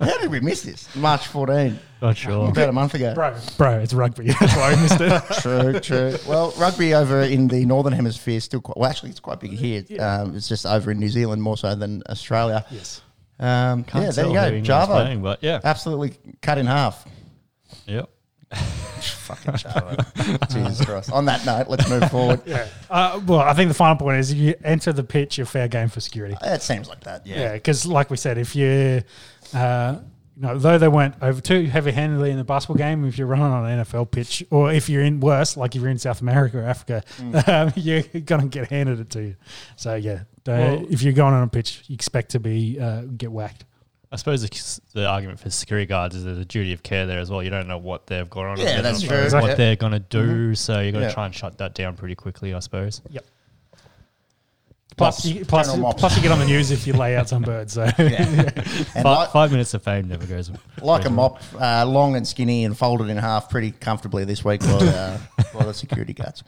How 0.00 0.16
did 0.18 0.30
we 0.30 0.40
miss 0.40 0.62
this? 0.62 0.94
March 0.96 1.26
14, 1.26 1.78
not 2.00 2.16
sure. 2.16 2.48
about 2.48 2.68
a 2.70 2.72
month 2.72 2.94
ago. 2.94 3.14
Bro, 3.14 3.36
bro, 3.58 3.78
it's 3.78 3.92
rugby. 3.92 4.26
That's 4.28 4.56
why 4.56 4.72
I 4.72 4.80
missed 4.82 5.00
it. 5.00 5.22
True, 5.42 5.80
true. 5.80 6.16
Well, 6.26 6.52
rugby 6.58 6.94
over 6.94 7.20
in 7.22 7.48
the 7.48 7.64
northern 7.66 7.92
hemisphere 7.92 8.36
is 8.38 8.44
still 8.44 8.60
quite. 8.62 8.76
Well, 8.78 8.88
actually, 8.88 9.10
it's 9.10 9.20
quite 9.20 9.40
big 9.40 9.52
here. 9.52 9.84
Um, 10.00 10.34
it's 10.34 10.48
just 10.48 10.64
over 10.64 10.90
in 10.90 10.98
New 10.98 11.08
Zealand 11.10 11.42
more 11.42 11.56
so 11.58 11.74
than 11.74 12.02
Australia. 12.08 12.64
yes. 12.70 13.02
Um, 13.38 13.84
Can't 13.84 14.04
yeah, 14.06 14.10
there 14.12 14.24
tell 14.24 14.32
you 14.32 14.38
who 14.38 14.50
go. 14.50 14.56
England's 14.56 14.68
Jarvo, 14.68 14.86
playing, 14.86 15.22
but 15.22 15.42
yeah, 15.42 15.60
absolutely 15.62 16.14
cut 16.40 16.56
in 16.56 16.64
half. 16.66 17.04
Yep. 18.56 19.02
Fucking 19.26 19.52
Jarvo. 19.54 20.52
Jesus 20.52 20.84
Christ. 20.84 21.12
On 21.12 21.24
that 21.26 21.44
note, 21.44 21.68
let's 21.68 21.88
move 21.88 22.10
forward. 22.10 22.40
Yeah. 22.46 22.66
Uh, 22.90 23.20
well, 23.26 23.40
I 23.40 23.52
think 23.54 23.68
the 23.68 23.74
final 23.74 23.96
point 23.96 24.18
is 24.18 24.30
if 24.32 24.38
you 24.38 24.54
enter 24.64 24.92
the 24.92 25.04
pitch, 25.04 25.36
you're 25.38 25.46
fair 25.46 25.68
game 25.68 25.88
for 25.88 26.00
security. 26.00 26.36
It 26.42 26.62
seems 26.62 26.88
like 26.88 27.00
that. 27.04 27.26
Yeah. 27.26 27.38
Yeah, 27.40 27.52
because 27.54 27.86
like 27.86 28.08
we 28.10 28.16
said, 28.16 28.38
if 28.38 28.54
you, 28.56 29.02
uh, 29.54 29.96
you 30.36 30.42
know, 30.42 30.58
though 30.58 30.78
they 30.78 30.88
weren't 30.88 31.14
over 31.22 31.40
too 31.40 31.64
heavy-handedly 31.66 32.30
in 32.30 32.36
the 32.36 32.44
basketball 32.44 32.76
game, 32.76 33.04
if 33.04 33.18
you're 33.18 33.26
running 33.26 33.46
on 33.46 33.64
an 33.66 33.84
NFL 33.84 34.10
pitch, 34.10 34.44
or 34.50 34.72
if 34.72 34.88
you're 34.88 35.02
in 35.02 35.18
worse, 35.20 35.56
like 35.56 35.74
if 35.74 35.82
you're 35.82 35.90
in 35.90 35.98
South 35.98 36.20
America 36.20 36.58
or 36.58 36.62
Africa, 36.64 37.02
um, 37.46 37.72
you're 37.76 38.02
gonna 38.02 38.46
get 38.46 38.68
handed 38.70 39.00
it 39.00 39.10
to 39.10 39.22
you. 39.22 39.36
So 39.76 39.94
yeah, 39.94 40.20
the- 40.44 40.52
Well- 40.52 40.86
if 40.90 41.02
you're 41.02 41.12
going 41.14 41.34
on 41.34 41.42
a 41.42 41.48
pitch, 41.48 41.82
you 41.88 41.94
expect 41.94 42.30
to 42.32 42.40
be 42.40 42.78
uh, 42.80 43.02
get 43.16 43.32
whacked. 43.32 43.64
I 44.16 44.18
suppose 44.18 44.40
the, 44.40 44.80
the 44.94 45.06
argument 45.06 45.38
for 45.40 45.50
security 45.50 45.84
guards 45.84 46.16
is 46.16 46.24
there's 46.24 46.38
a 46.38 46.44
duty 46.46 46.72
of 46.72 46.82
care 46.82 47.04
there 47.04 47.18
as 47.18 47.30
well. 47.30 47.42
You 47.42 47.50
don't 47.50 47.68
know 47.68 47.76
what 47.76 48.06
they've 48.06 48.30
got 48.30 48.46
on. 48.46 48.58
Yeah, 48.58 48.80
that's 48.80 49.02
true. 49.02 49.14
know 49.14 49.24
Exactly. 49.24 49.50
What 49.50 49.58
they're 49.58 49.76
going 49.76 49.92
to 49.92 49.98
do, 49.98 50.54
so 50.54 50.80
you 50.80 50.90
got 50.90 51.00
to 51.00 51.04
Yeah. 51.04 51.12
try 51.12 51.26
and 51.26 51.34
shut 51.34 51.58
that 51.58 51.74
down 51.74 51.96
pretty 51.96 52.14
quickly, 52.14 52.54
I 52.54 52.60
suppose. 52.60 53.02
Plus, 54.96 55.26
you, 55.26 55.44
plus, 55.44 55.66
general 55.66 55.82
mops. 55.88 56.00
plus 56.00 56.16
you 56.16 56.22
get 56.22 56.32
on 56.32 56.38
the 56.38 56.46
news 56.46 56.70
if 56.70 56.86
you 56.86 56.94
lay 56.94 57.14
out 57.14 57.28
some 57.28 57.42
birds. 57.42 57.74
So 57.74 57.82
And 57.98 58.54
Five, 58.94 59.04
like, 59.04 59.30
five 59.32 59.50
minutes 59.50 59.74
of 59.74 59.82
fame 59.82 60.08
never 60.08 60.24
goes. 60.24 60.50
like 60.80 61.04
a 61.04 61.10
mop, 61.10 61.42
uh, 61.60 61.84
long 61.84 62.16
and 62.16 62.26
skinny 62.26 62.64
and 62.64 62.74
folded 62.78 63.10
in 63.10 63.18
half 63.18 63.50
pretty 63.50 63.72
comfortably 63.72 64.24
this 64.24 64.42
week 64.42 64.62
by, 64.62 64.68
uh, 64.68 65.18
by 65.52 65.64
the 65.66 65.74
security 65.74 66.14
guards. 66.14 66.42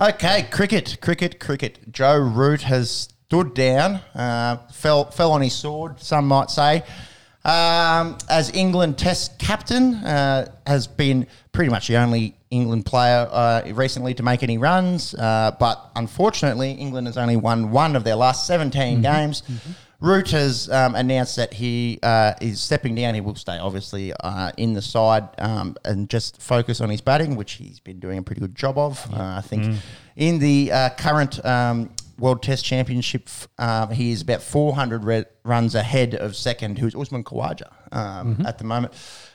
Okay, 0.00 0.48
cricket, 0.50 0.96
cricket, 1.02 1.38
cricket. 1.38 1.92
Joe 1.92 2.16
Root 2.16 2.62
has 2.62 3.10
stood 3.34 3.52
down, 3.52 3.94
uh, 4.14 4.56
fell 4.72 5.06
fell 5.10 5.32
on 5.32 5.40
his 5.40 5.52
sword, 5.52 6.00
some 6.00 6.28
might 6.28 6.50
say. 6.50 6.84
Um, 7.44 8.16
as 8.30 8.54
England 8.54 8.96
Test 8.96 9.40
captain, 9.40 9.94
uh, 9.96 10.46
has 10.68 10.86
been 10.86 11.26
pretty 11.50 11.68
much 11.68 11.88
the 11.88 11.96
only 11.96 12.36
England 12.50 12.86
player 12.86 13.28
uh, 13.30 13.62
recently 13.74 14.14
to 14.14 14.22
make 14.22 14.44
any 14.44 14.56
runs. 14.56 15.14
Uh, 15.14 15.50
but 15.58 15.90
unfortunately, 15.96 16.70
England 16.72 17.08
has 17.08 17.18
only 17.18 17.36
won 17.36 17.72
one 17.72 17.96
of 17.96 18.04
their 18.04 18.14
last 18.14 18.46
17 18.46 19.02
games. 19.02 19.42
Root 20.00 20.30
has 20.30 20.70
um, 20.70 20.94
announced 20.94 21.36
that 21.36 21.52
he 21.54 21.98
uh, 22.02 22.34
is 22.40 22.60
stepping 22.60 22.94
down. 22.94 23.14
He 23.14 23.20
will 23.20 23.34
stay, 23.34 23.58
obviously, 23.58 24.12
uh, 24.20 24.52
in 24.56 24.74
the 24.74 24.82
side 24.82 25.28
um, 25.38 25.76
and 25.84 26.08
just 26.08 26.40
focus 26.40 26.80
on 26.80 26.88
his 26.88 27.00
batting, 27.00 27.36
which 27.36 27.52
he's 27.54 27.80
been 27.80 27.98
doing 27.98 28.18
a 28.18 28.22
pretty 28.22 28.40
good 28.40 28.54
job 28.54 28.78
of. 28.78 29.04
Uh, 29.12 29.34
I 29.38 29.40
think 29.40 29.76
in 30.16 30.38
the 30.38 30.70
uh, 30.72 30.90
current 30.90 31.44
um, 31.44 31.90
World 32.18 32.42
Test 32.42 32.64
Championship, 32.64 33.28
uh, 33.58 33.86
he 33.88 34.12
is 34.12 34.22
about 34.22 34.42
400 34.42 35.04
re- 35.04 35.24
runs 35.44 35.74
ahead 35.74 36.14
of 36.14 36.36
second, 36.36 36.78
who's 36.78 36.94
Usman 36.94 37.24
Khawaja 37.24 37.72
um, 37.92 38.44
at 38.46 38.58
the 38.58 38.64
moment. 38.64 38.92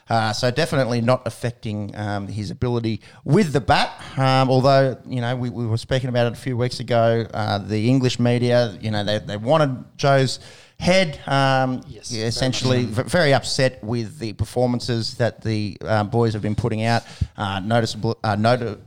Uh, 0.10 0.34
so 0.34 0.50
definitely 0.50 1.02
not 1.02 1.22
affecting 1.28 1.96
um, 1.96 2.28
his 2.28 2.50
ability 2.50 3.00
with 3.24 3.54
the 3.54 3.62
bat. 3.62 3.92
Um, 4.18 4.50
although 4.50 4.98
you 5.06 5.22
know 5.22 5.36
we, 5.36 5.50
we 5.52 5.68
were 5.68 5.78
speaking 5.78 6.10
about 6.10 6.26
it 6.28 6.34
a 6.34 6.42
few 6.42 6.58
weeks 6.58 6.80
ago. 6.80 7.28
Uh, 7.34 7.60
the 7.60 7.88
English 7.88 8.20
media, 8.20 8.76
you 8.82 8.90
know, 8.90 9.04
they, 9.04 9.20
they 9.20 9.38
wanted 9.38 9.86
Joe's 9.98 10.40
Head, 10.80 11.20
um, 11.28 11.82
Yes, 11.90 12.10
yeah, 12.10 12.20
very 12.20 12.28
essentially 12.30 12.86
v- 12.86 13.04
very 13.04 13.34
upset 13.34 13.84
with 13.84 14.18
the 14.18 14.32
performances 14.32 15.16
that 15.16 15.42
the 15.42 15.78
uh, 15.82 16.06
boys 16.06 16.32
have 16.32 16.42
been 16.42 16.56
putting 16.56 16.84
out. 16.86 17.04
Uh, 17.36 17.60
noticeable, 17.60 18.18
uh, 18.24 18.36
nota- 18.38 18.80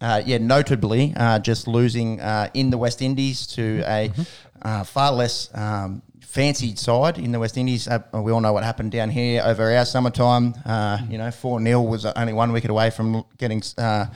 uh, 0.00 0.22
yeah, 0.24 0.38
notably, 0.38 1.12
uh, 1.16 1.38
just 1.38 1.66
losing 1.68 2.20
uh, 2.20 2.48
in 2.54 2.70
the 2.70 2.78
West 2.78 3.02
Indies 3.02 3.46
to 3.48 3.82
a 3.86 4.08
Mm-hmm. 4.08 4.22
uh, 4.62 4.84
far 4.84 5.12
less 5.12 5.48
um, 5.54 6.02
fancied 6.20 6.78
side 6.78 7.18
in 7.18 7.32
the 7.32 7.38
West 7.38 7.56
Indies. 7.56 7.88
Uh, 7.88 7.98
we 8.22 8.30
all 8.32 8.40
know 8.40 8.52
what 8.52 8.62
happened 8.64 8.92
down 8.92 9.10
here 9.10 9.42
over 9.44 9.70
our 9.76 9.84
summertime. 9.84 10.54
Uh, 10.64 10.98
Mm. 10.98 11.10
you 11.12 11.18
know, 11.18 11.30
four 11.30 11.60
0 11.60 11.82
was 11.82 12.04
only 12.06 12.32
one 12.32 12.52
wicket 12.52 12.70
away 12.70 12.90
from 12.90 13.24
getting. 13.38 13.62
Uh, 13.76 14.06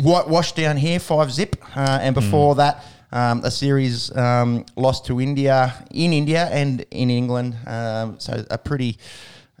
whitewashed 0.00 0.56
down 0.56 0.76
here, 0.76 0.98
five 1.00 1.32
zip, 1.32 1.56
uh, 1.76 1.98
and 2.02 2.14
before 2.14 2.54
that, 2.54 2.84
um, 3.10 3.40
a 3.44 3.50
series 3.50 4.14
um, 4.16 4.64
lost 4.76 5.06
to 5.06 5.20
India 5.20 5.72
in 5.90 6.12
India 6.12 6.46
and 6.52 6.84
in 6.90 7.10
England. 7.10 7.56
Um, 7.66 8.18
so 8.20 8.44
a 8.50 8.58
pretty 8.58 8.98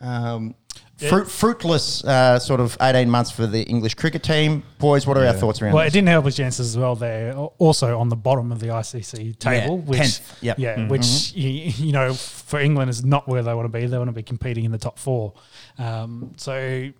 um, 0.00 0.54
fruit, 0.98 1.30
fruitless 1.30 2.02
uh, 2.04 2.38
sort 2.38 2.60
of 2.60 2.76
eighteen 2.80 3.08
months 3.08 3.30
for 3.30 3.46
the 3.46 3.62
English 3.62 3.94
cricket 3.94 4.22
team. 4.22 4.62
Boys, 4.78 5.06
what 5.06 5.16
are 5.16 5.24
our 5.26 5.32
thoughts 5.32 5.62
around 5.62 5.72
Well, 5.74 5.82
it 5.82 5.86
this? 5.86 5.92
didn't 5.94 6.08
help 6.08 6.24
his 6.26 6.36
chances 6.36 6.68
as 6.68 6.76
well. 6.78 6.94
They're 6.96 7.34
also 7.34 7.98
on 7.98 8.08
the 8.08 8.16
bottom 8.16 8.50
of 8.52 8.60
the 8.60 8.68
ICC 8.68 9.38
table, 9.38 9.76
Yeah, 9.78 9.82
which 9.84 10.00
10th, 10.00 10.42
yep. 10.42 10.58
yeah, 10.58 10.76
Mm-hmm. 10.76 10.88
which 10.88 11.32
you, 11.34 11.48
you 11.86 11.92
know 11.92 12.14
for 12.14 12.58
England 12.60 12.90
is 12.90 13.04
not 13.04 13.28
where 13.28 13.42
they 13.42 13.54
want 13.54 13.64
to 13.72 13.78
be. 13.78 13.86
They 13.86 13.98
want 13.98 14.08
to 14.08 14.12
be 14.12 14.22
competing 14.22 14.64
in 14.64 14.72
the 14.72 14.78
top 14.78 14.98
four. 14.98 15.34
Um, 15.78 16.32
so 16.36 16.90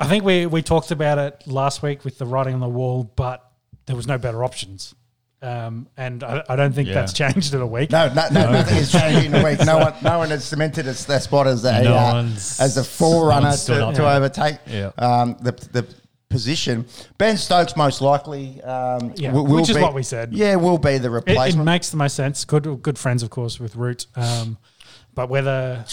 I 0.00 0.06
think 0.06 0.24
we 0.24 0.46
we 0.46 0.62
talked 0.62 0.90
about 0.90 1.18
it 1.18 1.42
last 1.46 1.82
week 1.82 2.04
with 2.04 2.18
the 2.18 2.26
writing 2.26 2.54
on 2.54 2.60
the 2.60 2.68
wall, 2.68 3.10
but 3.16 3.44
there 3.86 3.96
was 3.96 4.06
no 4.06 4.18
better 4.18 4.44
options. 4.44 4.94
Um, 5.40 5.86
and 5.96 6.24
I, 6.24 6.42
I 6.48 6.56
don't 6.56 6.72
think 6.74 6.88
Yeah. 6.88 6.94
that's 6.94 7.12
changed 7.12 7.54
in 7.54 7.60
a 7.60 7.66
week. 7.66 7.90
No, 7.92 8.08
no, 8.12 8.26
no, 8.32 8.50
nothing 8.50 8.74
has 8.74 8.90
changed 8.90 9.26
in 9.26 9.34
a 9.36 9.44
week. 9.44 9.64
No 9.64 9.78
one, 9.84 9.94
no 10.02 10.18
one 10.18 10.30
has 10.30 10.44
cemented 10.44 10.86
its 10.88 11.04
their 11.04 11.20
spot 11.20 11.46
as 11.46 11.64
a 11.64 11.82
No 11.84 11.94
uh, 11.94 12.22
as 12.58 12.76
a 12.76 12.82
forerunner 12.82 13.50
no 13.50 13.56
to, 13.56 13.92
to 13.96 14.02
Yeah. 14.02 14.16
overtake 14.16 14.56
Yeah. 14.66 14.90
um, 14.98 15.36
the 15.40 15.52
the 15.72 15.86
position. 16.28 16.86
Ben 17.16 17.36
Stokes 17.36 17.76
most 17.76 18.00
likely 18.02 18.60
um, 18.62 19.12
Yeah, 19.16 19.32
will, 19.32 19.46
will 19.46 19.56
which 19.56 19.70
is 19.70 19.76
be- 19.76 19.82
what 19.82 19.94
we 19.94 20.02
said. 20.02 20.32
Yeah, 20.32 20.56
will 20.56 20.76
be 20.78 20.98
the 20.98 21.14
It, 21.14 21.28
it 21.28 21.56
makes 21.64 21.90
the 21.90 21.96
most 21.96 22.16
sense. 22.16 22.44
Good 22.44 22.82
good 22.82 22.98
friends, 22.98 23.22
of 23.22 23.30
course, 23.30 23.60
with 23.60 23.76
Root. 23.76 24.06
Um, 24.16 24.58
but 25.18 25.28
whether 25.28 25.84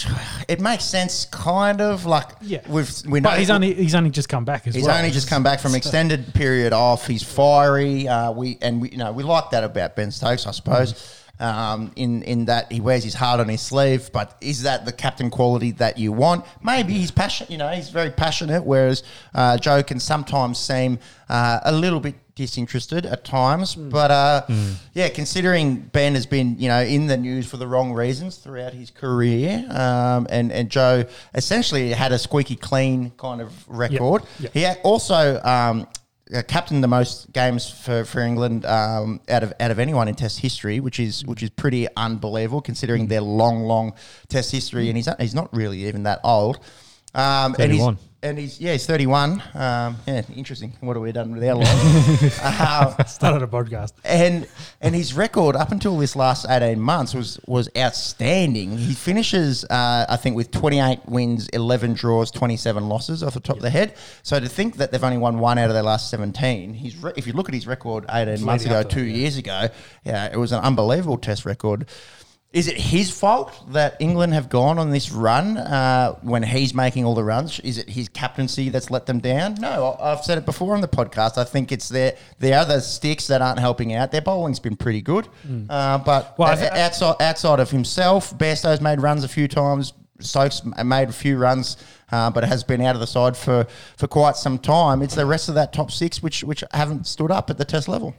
It 0.46 0.60
makes 0.60 0.84
sense, 0.84 1.24
kind 1.24 1.80
of 1.80 2.06
like 2.06 2.28
yeah, 2.42 2.60
We've 2.68 2.88
we 3.08 3.18
know 3.18 3.30
but 3.30 3.40
he's 3.40 3.50
only 3.50 3.74
he's 3.74 3.96
only 3.96 4.10
just 4.10 4.28
come 4.28 4.44
back 4.44 4.68
as 4.68 4.74
he's 4.76 4.84
well. 4.84 4.96
only 4.96 5.10
just 5.10 5.28
come 5.28 5.42
back 5.42 5.58
from 5.58 5.74
extended 5.74 6.32
period 6.32 6.72
off. 6.72 7.08
He's 7.08 7.24
fiery. 7.24 8.06
Uh, 8.06 8.30
we 8.30 8.56
and 8.62 8.80
we 8.80 8.90
you 8.90 8.98
know 8.98 9.10
we 9.10 9.24
like 9.24 9.50
that 9.50 9.64
about 9.64 9.96
Ben 9.96 10.12
Stokes, 10.12 10.46
I 10.46 10.52
suppose. 10.52 11.24
Um, 11.40 11.90
in 11.96 12.22
in 12.22 12.44
that 12.44 12.70
he 12.70 12.80
wears 12.80 13.02
his 13.02 13.14
heart 13.14 13.40
on 13.40 13.48
his 13.48 13.62
sleeve, 13.62 14.10
but 14.12 14.36
is 14.40 14.62
that 14.62 14.84
the 14.84 14.92
captain 14.92 15.28
quality 15.28 15.72
that 15.72 15.98
you 15.98 16.12
want? 16.12 16.44
Maybe 16.62 16.92
he's 16.92 17.10
passionate. 17.10 17.50
You 17.50 17.58
know, 17.58 17.68
he's 17.68 17.90
very 17.90 18.10
passionate. 18.10 18.62
Whereas 18.64 19.02
uh, 19.34 19.58
Joe 19.58 19.82
can 19.82 19.98
sometimes 19.98 20.56
seem 20.56 21.00
uh, 21.28 21.58
a 21.64 21.72
little 21.72 21.98
bit 21.98 22.14
disinterested 22.36 23.04
at 23.04 23.24
times. 23.24 23.74
But 23.74 24.10
uh, 24.12 24.46
yeah, 24.94 25.08
considering 25.08 25.80
Ben 25.80 26.14
has 26.14 26.26
been 26.26 26.56
you 26.60 26.68
know 26.68 26.80
in 26.80 27.08
the 27.08 27.16
news 27.16 27.48
for 27.48 27.56
the 27.56 27.66
wrong 27.66 27.92
reasons 27.92 28.36
throughout 28.36 28.72
his 28.72 28.90
career, 28.90 29.66
um, 29.70 30.28
and 30.30 30.52
and 30.52 30.70
Joe 30.70 31.04
essentially 31.34 31.90
had 31.90 32.12
a 32.12 32.18
squeaky 32.18 32.54
clean 32.56 33.10
kind 33.16 33.40
of 33.40 33.68
record. 33.68 34.22
Yep. 34.38 34.52
He 34.52 34.66
also 34.84 35.40
um, 35.42 35.88
uh, 36.34 36.42
captained 36.42 36.82
the 36.82 36.88
most 36.88 37.32
games 37.32 37.68
for, 37.68 38.04
for 38.04 38.20
England 38.20 38.64
um, 38.66 39.20
out 39.28 39.42
of 39.42 39.52
out 39.60 39.70
of 39.70 39.78
anyone 39.78 40.08
in 40.08 40.14
Test 40.14 40.40
history, 40.40 40.80
which 40.80 41.00
is 41.00 41.24
which 41.24 41.42
is 41.42 41.50
pretty 41.50 41.88
unbelievable 41.96 42.60
considering 42.60 43.06
their 43.06 43.20
long, 43.20 43.62
long 43.62 43.94
Test 44.28 44.52
history. 44.52 44.88
And 44.88 44.96
he's 44.96 45.08
he's 45.18 45.34
not 45.34 45.54
really 45.54 45.86
even 45.86 46.04
that 46.04 46.20
old. 46.22 46.56
Um, 47.14 47.56
and 47.58 47.72
he's 47.72 47.80
31. 47.80 47.98
And 48.26 48.38
he's 48.38 48.60
yeah 48.60 48.72
he's 48.72 48.86
thirty 48.86 49.06
one. 49.06 49.42
Um, 49.54 49.96
yeah, 50.06 50.22
interesting. 50.34 50.72
What 50.80 50.94
have 50.94 51.02
we 51.02 51.12
done 51.12 51.32
with 51.32 51.44
our 51.44 51.54
lives? 51.54 52.38
uh, 52.42 53.04
started 53.06 53.42
a 53.42 53.46
podcast. 53.46 53.92
and 54.04 54.48
and 54.80 54.94
his 54.94 55.14
record 55.14 55.56
up 55.56 55.72
until 55.72 55.96
this 55.96 56.16
last 56.16 56.46
eighteen 56.48 56.80
months 56.80 57.14
was 57.14 57.38
was 57.46 57.68
outstanding. 57.76 58.76
He 58.78 58.94
finishes, 58.94 59.64
uh, 59.64 60.06
I 60.08 60.16
think, 60.16 60.36
with 60.36 60.50
twenty 60.50 60.80
eight 60.80 61.00
wins, 61.06 61.48
eleven 61.50 61.94
draws, 61.94 62.30
twenty 62.30 62.56
seven 62.56 62.88
losses 62.88 63.22
off 63.22 63.34
the 63.34 63.40
top 63.40 63.56
of 63.56 63.62
the 63.62 63.70
head. 63.70 63.94
So 64.22 64.40
to 64.40 64.48
think 64.48 64.76
that 64.76 64.90
they've 64.90 65.04
only 65.04 65.18
won 65.18 65.38
one 65.38 65.58
out 65.58 65.68
of 65.68 65.74
their 65.74 65.82
last 65.82 66.10
seventeen, 66.10 66.74
he's 66.74 66.96
re- 66.96 67.12
if 67.16 67.26
you 67.26 67.32
look 67.32 67.48
at 67.48 67.54
his 67.54 67.66
record 67.66 68.04
eighteen 68.10 68.44
months 68.44 68.64
ago, 68.64 68.82
two 68.82 69.02
that, 69.02 69.10
yeah. 69.10 69.16
years 69.16 69.36
ago, 69.36 69.68
yeah, 70.04 70.26
it 70.32 70.36
was 70.36 70.52
an 70.52 70.60
unbelievable 70.62 71.16
Test 71.16 71.44
record. 71.44 71.86
Is 72.56 72.68
it 72.68 72.76
his 72.78 73.10
fault 73.10 73.52
that 73.72 73.96
England 74.00 74.32
have 74.32 74.48
gone 74.48 74.78
on 74.78 74.90
this 74.90 75.12
run 75.12 75.58
uh, 75.58 76.14
when 76.22 76.42
he's 76.42 76.72
making 76.72 77.04
all 77.04 77.14
the 77.14 77.22
runs? 77.22 77.60
Is 77.60 77.76
it 77.76 77.88
his 77.90 78.08
captaincy 78.08 78.70
that's 78.70 78.90
let 78.90 79.04
them 79.04 79.18
down? 79.20 79.56
No, 79.60 79.96
I- 80.00 80.12
I've 80.12 80.24
said 80.24 80.38
it 80.38 80.46
before 80.46 80.74
on 80.74 80.80
the 80.80 80.88
podcast. 80.88 81.36
I 81.36 81.44
think 81.44 81.70
it's 81.70 81.88
their 81.90 82.16
the 82.38 82.54
other 82.54 82.80
sticks 82.80 83.26
that 83.26 83.42
aren't 83.42 83.58
helping 83.58 83.92
out. 83.94 84.10
Their 84.10 84.22
bowling's 84.22 84.58
been 84.58 84.76
pretty 84.76 85.02
good, 85.02 85.28
uh, 85.68 85.98
but 85.98 86.34
Well, 86.38 86.48
outside 86.72 87.16
outside 87.20 87.60
of 87.60 87.70
himself, 87.70 88.36
Bairstow's 88.38 88.80
made 88.80 89.02
runs 89.02 89.22
a 89.22 89.28
few 89.28 89.48
times. 89.48 89.92
Stokes 90.18 90.62
made 90.64 91.10
a 91.10 91.12
few 91.12 91.36
runs, 91.36 91.76
uh, 92.10 92.30
but 92.30 92.42
has 92.44 92.64
been 92.64 92.80
out 92.80 92.94
of 92.96 93.00
the 93.02 93.06
side 93.06 93.36
for, 93.36 93.66
for 93.98 94.06
quite 94.08 94.34
some 94.36 94.58
time. 94.58 95.02
It's 95.02 95.14
the 95.14 95.26
rest 95.26 95.50
of 95.50 95.56
that 95.56 95.74
top 95.74 95.90
six 95.90 96.22
which 96.22 96.42
which 96.42 96.64
haven't 96.72 97.06
stood 97.06 97.30
up 97.30 97.50
at 97.50 97.58
the 97.58 97.66
Test 97.66 97.86
level. 97.86 98.14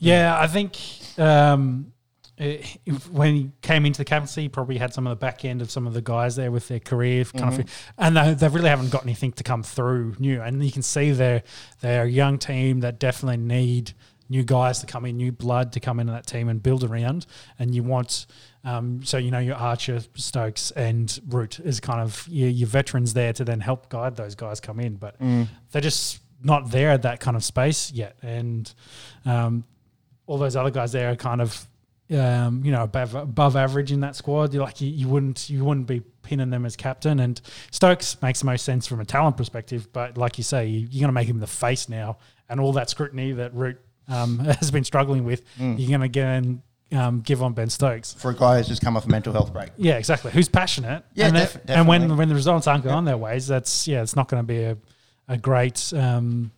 Yeah, 0.00 0.36
I 0.36 0.48
think 0.48 0.76
um, 1.18 1.92
eh, 2.38 2.62
when 3.10 3.34
he 3.34 3.50
came 3.62 3.86
into 3.86 3.98
the 3.98 4.04
captaincy, 4.04 4.42
he 4.42 4.48
probably 4.48 4.78
had 4.78 4.92
some 4.92 5.06
of 5.06 5.10
the 5.10 5.16
back 5.16 5.44
end 5.44 5.62
of 5.62 5.70
some 5.70 5.86
of 5.86 5.94
the 5.94 6.02
guys 6.02 6.36
there 6.36 6.50
with 6.50 6.68
their 6.68 6.80
career 6.80 7.24
kind 7.24 7.60
of, 7.60 7.70
and 7.98 8.16
they, 8.16 8.34
they 8.34 8.48
really 8.48 8.68
haven't 8.68 8.90
got 8.90 9.02
anything 9.04 9.32
to 9.32 9.44
come 9.44 9.62
through 9.62 10.16
new. 10.18 10.40
And 10.40 10.64
you 10.64 10.72
can 10.72 10.82
see 10.82 11.10
they're 11.12 11.42
they're 11.80 12.04
a 12.04 12.08
young 12.08 12.38
team 12.38 12.80
that 12.80 12.98
definitely 12.98 13.38
need 13.38 13.92
new 14.28 14.42
guys 14.42 14.78
to 14.80 14.86
come 14.86 15.04
in, 15.04 15.16
new 15.16 15.30
blood 15.32 15.72
to 15.72 15.80
come 15.80 16.00
into 16.00 16.12
that 16.12 16.26
team 16.26 16.48
and 16.48 16.62
build 16.62 16.82
around. 16.84 17.26
And 17.58 17.74
you 17.74 17.82
want. 17.82 18.26
Um, 18.66 19.02
so 19.04 19.18
you 19.18 19.30
know 19.30 19.40
your 19.40 19.56
Archer, 19.56 20.00
Stokes, 20.14 20.70
and 20.70 21.20
Root 21.28 21.60
is 21.60 21.80
kind 21.80 22.00
of 22.00 22.26
your, 22.28 22.48
your 22.48 22.66
veterans 22.66 23.12
there 23.12 23.34
to 23.34 23.44
then 23.44 23.60
help 23.60 23.90
guide 23.90 24.16
those 24.16 24.34
guys 24.34 24.58
come 24.58 24.80
in, 24.80 24.94
but 24.94 25.16
they're 25.70 25.82
just 25.82 26.20
not 26.42 26.70
there 26.70 26.90
at 26.90 27.02
that 27.02 27.20
kind 27.20 27.36
of 27.36 27.44
space 27.44 27.92
yet. 27.92 28.16
And 28.22 28.72
um, 29.26 29.64
all 30.26 30.38
those 30.38 30.56
other 30.56 30.70
guys 30.70 30.92
there 30.92 31.10
are 31.10 31.16
kind 31.16 31.42
of 31.42 31.66
um, 32.12 32.62
you 32.64 32.70
know 32.72 32.82
above, 32.82 33.14
above 33.14 33.56
average 33.56 33.90
in 33.92 34.00
that 34.00 34.16
squad. 34.16 34.52
You're 34.52 34.62
like 34.64 34.80
you, 34.80 34.90
you 34.90 35.08
wouldn't 35.08 35.48
you 35.48 35.64
wouldn't 35.64 35.86
be 35.86 36.00
pinning 36.22 36.50
them 36.50 36.64
as 36.66 36.76
captain. 36.76 37.20
And 37.20 37.40
Stokes 37.70 38.20
makes 38.22 38.40
the 38.40 38.46
most 38.46 38.64
sense 38.64 38.86
from 38.86 39.00
a 39.00 39.04
talent 39.04 39.36
perspective, 39.36 39.92
but 39.92 40.16
like 40.18 40.38
you 40.38 40.44
say, 40.44 40.66
you, 40.66 40.80
you're 40.90 41.00
going 41.00 41.08
to 41.08 41.12
make 41.12 41.28
him 41.28 41.40
the 41.40 41.46
face 41.46 41.88
now, 41.88 42.18
and 42.48 42.60
all 42.60 42.72
that 42.72 42.90
scrutiny 42.90 43.32
that 43.32 43.54
Root 43.54 43.78
um, 44.08 44.38
has 44.60 44.70
been 44.70 44.84
struggling 44.84 45.24
with, 45.24 45.42
you're 45.58 45.88
going 45.88 46.00
to 46.00 46.08
get 46.08 46.26
and 46.26 46.62
um, 46.92 47.20
give 47.22 47.42
on 47.42 47.54
Ben 47.54 47.68
Stokes. 47.70 48.12
For 48.14 48.30
a 48.30 48.34
guy 48.34 48.58
who's 48.58 48.68
just 48.68 48.82
come 48.82 48.96
off 48.96 49.06
a 49.06 49.08
mental 49.08 49.32
health 49.32 49.52
break. 49.52 49.70
Yeah, 49.76 49.96
exactly. 49.96 50.30
Who's 50.30 50.48
passionate? 50.48 51.04
Yeah, 51.14 51.26
and, 51.28 51.36
def- 51.36 51.52
that- 51.64 51.76
and 51.78 51.88
when 51.88 52.16
when 52.16 52.28
the 52.28 52.34
results 52.34 52.66
aren't 52.66 52.84
going 52.84 53.04
their 53.04 53.16
ways, 53.16 53.46
that's 53.48 53.88
yeah, 53.88 54.02
it's 54.02 54.14
not 54.16 54.28
going 54.28 54.42
to 54.42 54.46
be 54.46 54.62
a 54.62 54.76
a 55.26 55.36
great 55.38 55.92
um, 55.96 56.52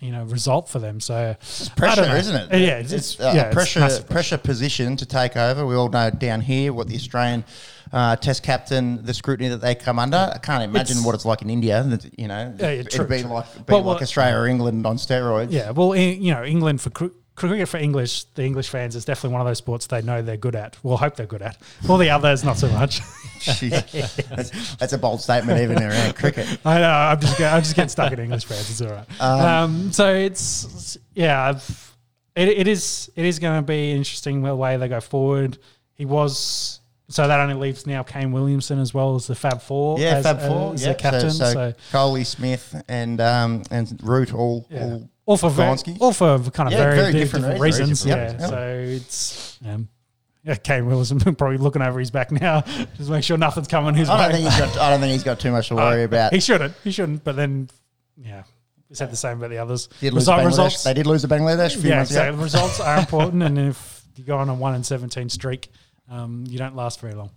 you 0.00 0.12
know 0.12 0.24
result 0.24 0.68
for 0.68 0.78
them. 0.78 1.00
So 1.00 1.34
It's 1.40 1.68
pressure, 1.70 2.16
isn't 2.16 2.34
it? 2.36 2.48
Yeah, 2.60 2.78
it's- 2.78 2.92
it's- 2.92 3.20
uh, 3.20 3.32
yeah, 3.34 3.42
a 3.42 3.46
it's 3.46 3.54
pressure, 3.54 4.02
pressure 4.04 4.38
position 4.38 4.96
to 4.96 5.06
take 5.06 5.36
over. 5.36 5.66
We 5.66 5.74
all 5.74 5.88
know 5.88 6.10
down 6.10 6.40
here 6.42 6.72
what 6.72 6.88
the 6.88 6.94
Australian 6.96 7.44
uh, 7.92 8.16
Test 8.16 8.42
captain, 8.42 9.02
the 9.04 9.14
scrutiny 9.14 9.48
that 9.48 9.62
they 9.62 9.74
come 9.74 9.98
under. 9.98 10.30
I 10.34 10.38
can't 10.38 10.62
imagine 10.62 10.98
It's- 10.98 11.06
what 11.06 11.14
it's 11.14 11.24
like 11.24 11.40
in 11.42 11.48
India. 11.50 11.82
that, 11.84 12.18
You 12.18 12.28
know, 12.28 12.54
Yeah, 12.58 12.70
yeah, 12.70 12.82
true, 12.82 13.04
it'd 13.04 13.08
be 13.08 13.22
true. 13.22 13.30
like 13.32 13.46
be 13.66 13.72
Well, 13.72 13.78
like 13.82 13.86
well- 13.94 14.02
Australia 14.02 14.36
or 14.36 14.46
England 14.46 14.84
on 14.86 14.98
steroids. 14.98 15.52
Yeah, 15.52 15.70
well, 15.70 15.92
in, 15.92 16.22
you 16.22 16.34
know, 16.34 16.44
England 16.44 16.80
for 16.82 16.90
cr- 16.90 17.06
cricket 17.38 17.68
for 17.68 17.78
English, 17.78 18.24
the 18.34 18.44
English 18.44 18.68
fans 18.68 18.96
is 18.96 19.04
definitely 19.04 19.32
one 19.32 19.40
of 19.40 19.46
those 19.46 19.58
sports 19.58 19.86
they 19.86 20.02
know 20.02 20.20
they're 20.22 20.36
good 20.36 20.56
at. 20.56 20.76
Well, 20.82 20.96
hope 20.96 21.16
they're 21.16 21.26
good 21.26 21.42
at. 21.42 21.56
All 21.88 21.96
the 21.96 22.10
others, 22.10 22.44
not 22.44 22.58
so 22.58 22.68
much. 22.68 23.00
That's, 23.46 24.76
that's 24.76 24.92
a 24.92 24.98
bold 24.98 25.20
statement, 25.20 25.60
even 25.60 25.82
around 25.82 26.16
cricket. 26.16 26.46
I 26.64 26.80
know. 26.80 26.90
I'm 26.90 27.20
just 27.20 27.40
I'm 27.40 27.62
just 27.62 27.76
getting 27.76 27.88
stuck 27.88 28.12
in 28.12 28.18
English 28.18 28.44
fans. 28.44 28.70
It's 28.70 28.80
all 28.82 28.90
right. 28.90 29.20
Um, 29.20 29.92
so 29.92 30.12
it's 30.12 30.98
yeah. 31.14 31.48
I've, 31.48 31.96
it, 32.34 32.48
it 32.48 32.68
is 32.68 33.10
it 33.16 33.24
is 33.24 33.38
going 33.38 33.58
to 33.58 33.66
be 33.66 33.92
interesting 33.92 34.42
the 34.42 34.54
way 34.54 34.76
they 34.76 34.88
go 34.88 35.00
forward. 35.00 35.58
He 35.94 36.04
was 36.04 36.80
so 37.10 37.26
that 37.26 37.40
only 37.40 37.54
leaves 37.54 37.86
now 37.86 38.02
Kane 38.02 38.32
Williamson 38.32 38.78
as 38.78 38.92
well 38.92 39.14
as 39.14 39.26
the 39.26 39.34
Fab 39.34 39.62
Four. 39.62 39.98
Yeah, 39.98 40.16
as, 40.16 40.24
Fab 40.24 40.40
Four, 40.40 40.74
as 40.74 40.82
yeah. 40.82 40.92
the 40.92 40.94
captain. 40.94 41.30
So, 41.30 41.44
So, 41.44 41.52
so 41.52 41.74
Kohli, 41.96 42.26
Smith, 42.26 42.82
and 42.86 43.20
um, 43.20 43.62
and 43.70 43.98
Root 44.02 44.34
all, 44.34 44.66
yeah. 44.70 44.84
all 44.84 45.10
all 45.28 45.36
for 45.36 45.50
very, 45.50 45.68
Gonski. 45.76 45.96
all 46.00 46.12
for 46.12 46.38
kind 46.50 46.68
of 46.68 46.72
Yeah, 46.72 46.78
very, 46.84 46.96
very 46.96 47.12
different 47.12 47.44
different, 47.44 47.60
reasons. 47.60 47.88
reasons. 48.04 48.06
Yep, 48.06 48.16
Yeah. 48.18 48.40
yep. 48.40 48.50
So 48.50 48.84
it's 48.96 49.58
um, 49.66 49.88
yeah, 50.44 50.54
Kane 50.54 50.86
Wilson 50.86 51.18
probably 51.36 51.58
looking 51.58 51.82
over 51.82 51.98
his 52.00 52.10
back 52.10 52.32
now, 52.32 52.60
just 52.96 53.10
make 53.10 53.22
sure 53.24 53.36
nothing's 53.36 53.68
coming 53.68 53.94
his 53.94 54.08
I 54.08 54.16
way. 54.16 54.22
don't 54.22 54.32
think 54.40 54.44
he's 54.52 54.58
got. 54.58 54.78
I 54.78 54.90
don't 54.90 55.00
think 55.00 55.12
he's 55.12 55.24
got 55.24 55.38
too 55.38 55.50
much 55.52 55.68
to 55.68 55.74
worry 55.76 56.02
Uh, 56.02 56.06
about. 56.06 56.32
He 56.32 56.40
shouldn't. 56.40 56.74
He 56.82 56.90
shouldn't. 56.90 57.24
But 57.24 57.36
then, 57.36 57.68
yeah, 58.16 58.44
we 58.88 58.96
said 58.96 59.10
the 59.12 59.16
same 59.16 59.36
about 59.38 59.50
the 59.50 59.58
others. 59.58 59.88
Did 60.00 60.14
lose 60.14 60.22
Result- 60.22 60.40
Bangladesh. 60.40 60.46
results, 60.46 60.84
They 60.84 60.94
did 60.94 61.06
lose 61.06 61.22
to 61.22 61.28
Bangladesh 61.28 61.76
a 61.76 61.80
few 61.80 61.90
yeah, 61.90 61.96
months 61.96 62.10
exactly. 62.12 62.28
ago. 62.30 62.36
The 62.38 62.42
results 62.44 62.80
are 62.80 62.98
important, 62.98 63.42
and 63.42 63.58
if 63.58 64.02
you 64.16 64.24
go 64.24 64.38
on 64.38 64.48
a 64.48 64.54
one 64.54 64.74
in 64.74 64.82
seventeen 64.82 65.28
streak, 65.28 65.68
um, 66.10 66.44
you 66.48 66.56
don't 66.58 66.74
last 66.74 67.00
very 67.00 67.12
long. 67.14 67.30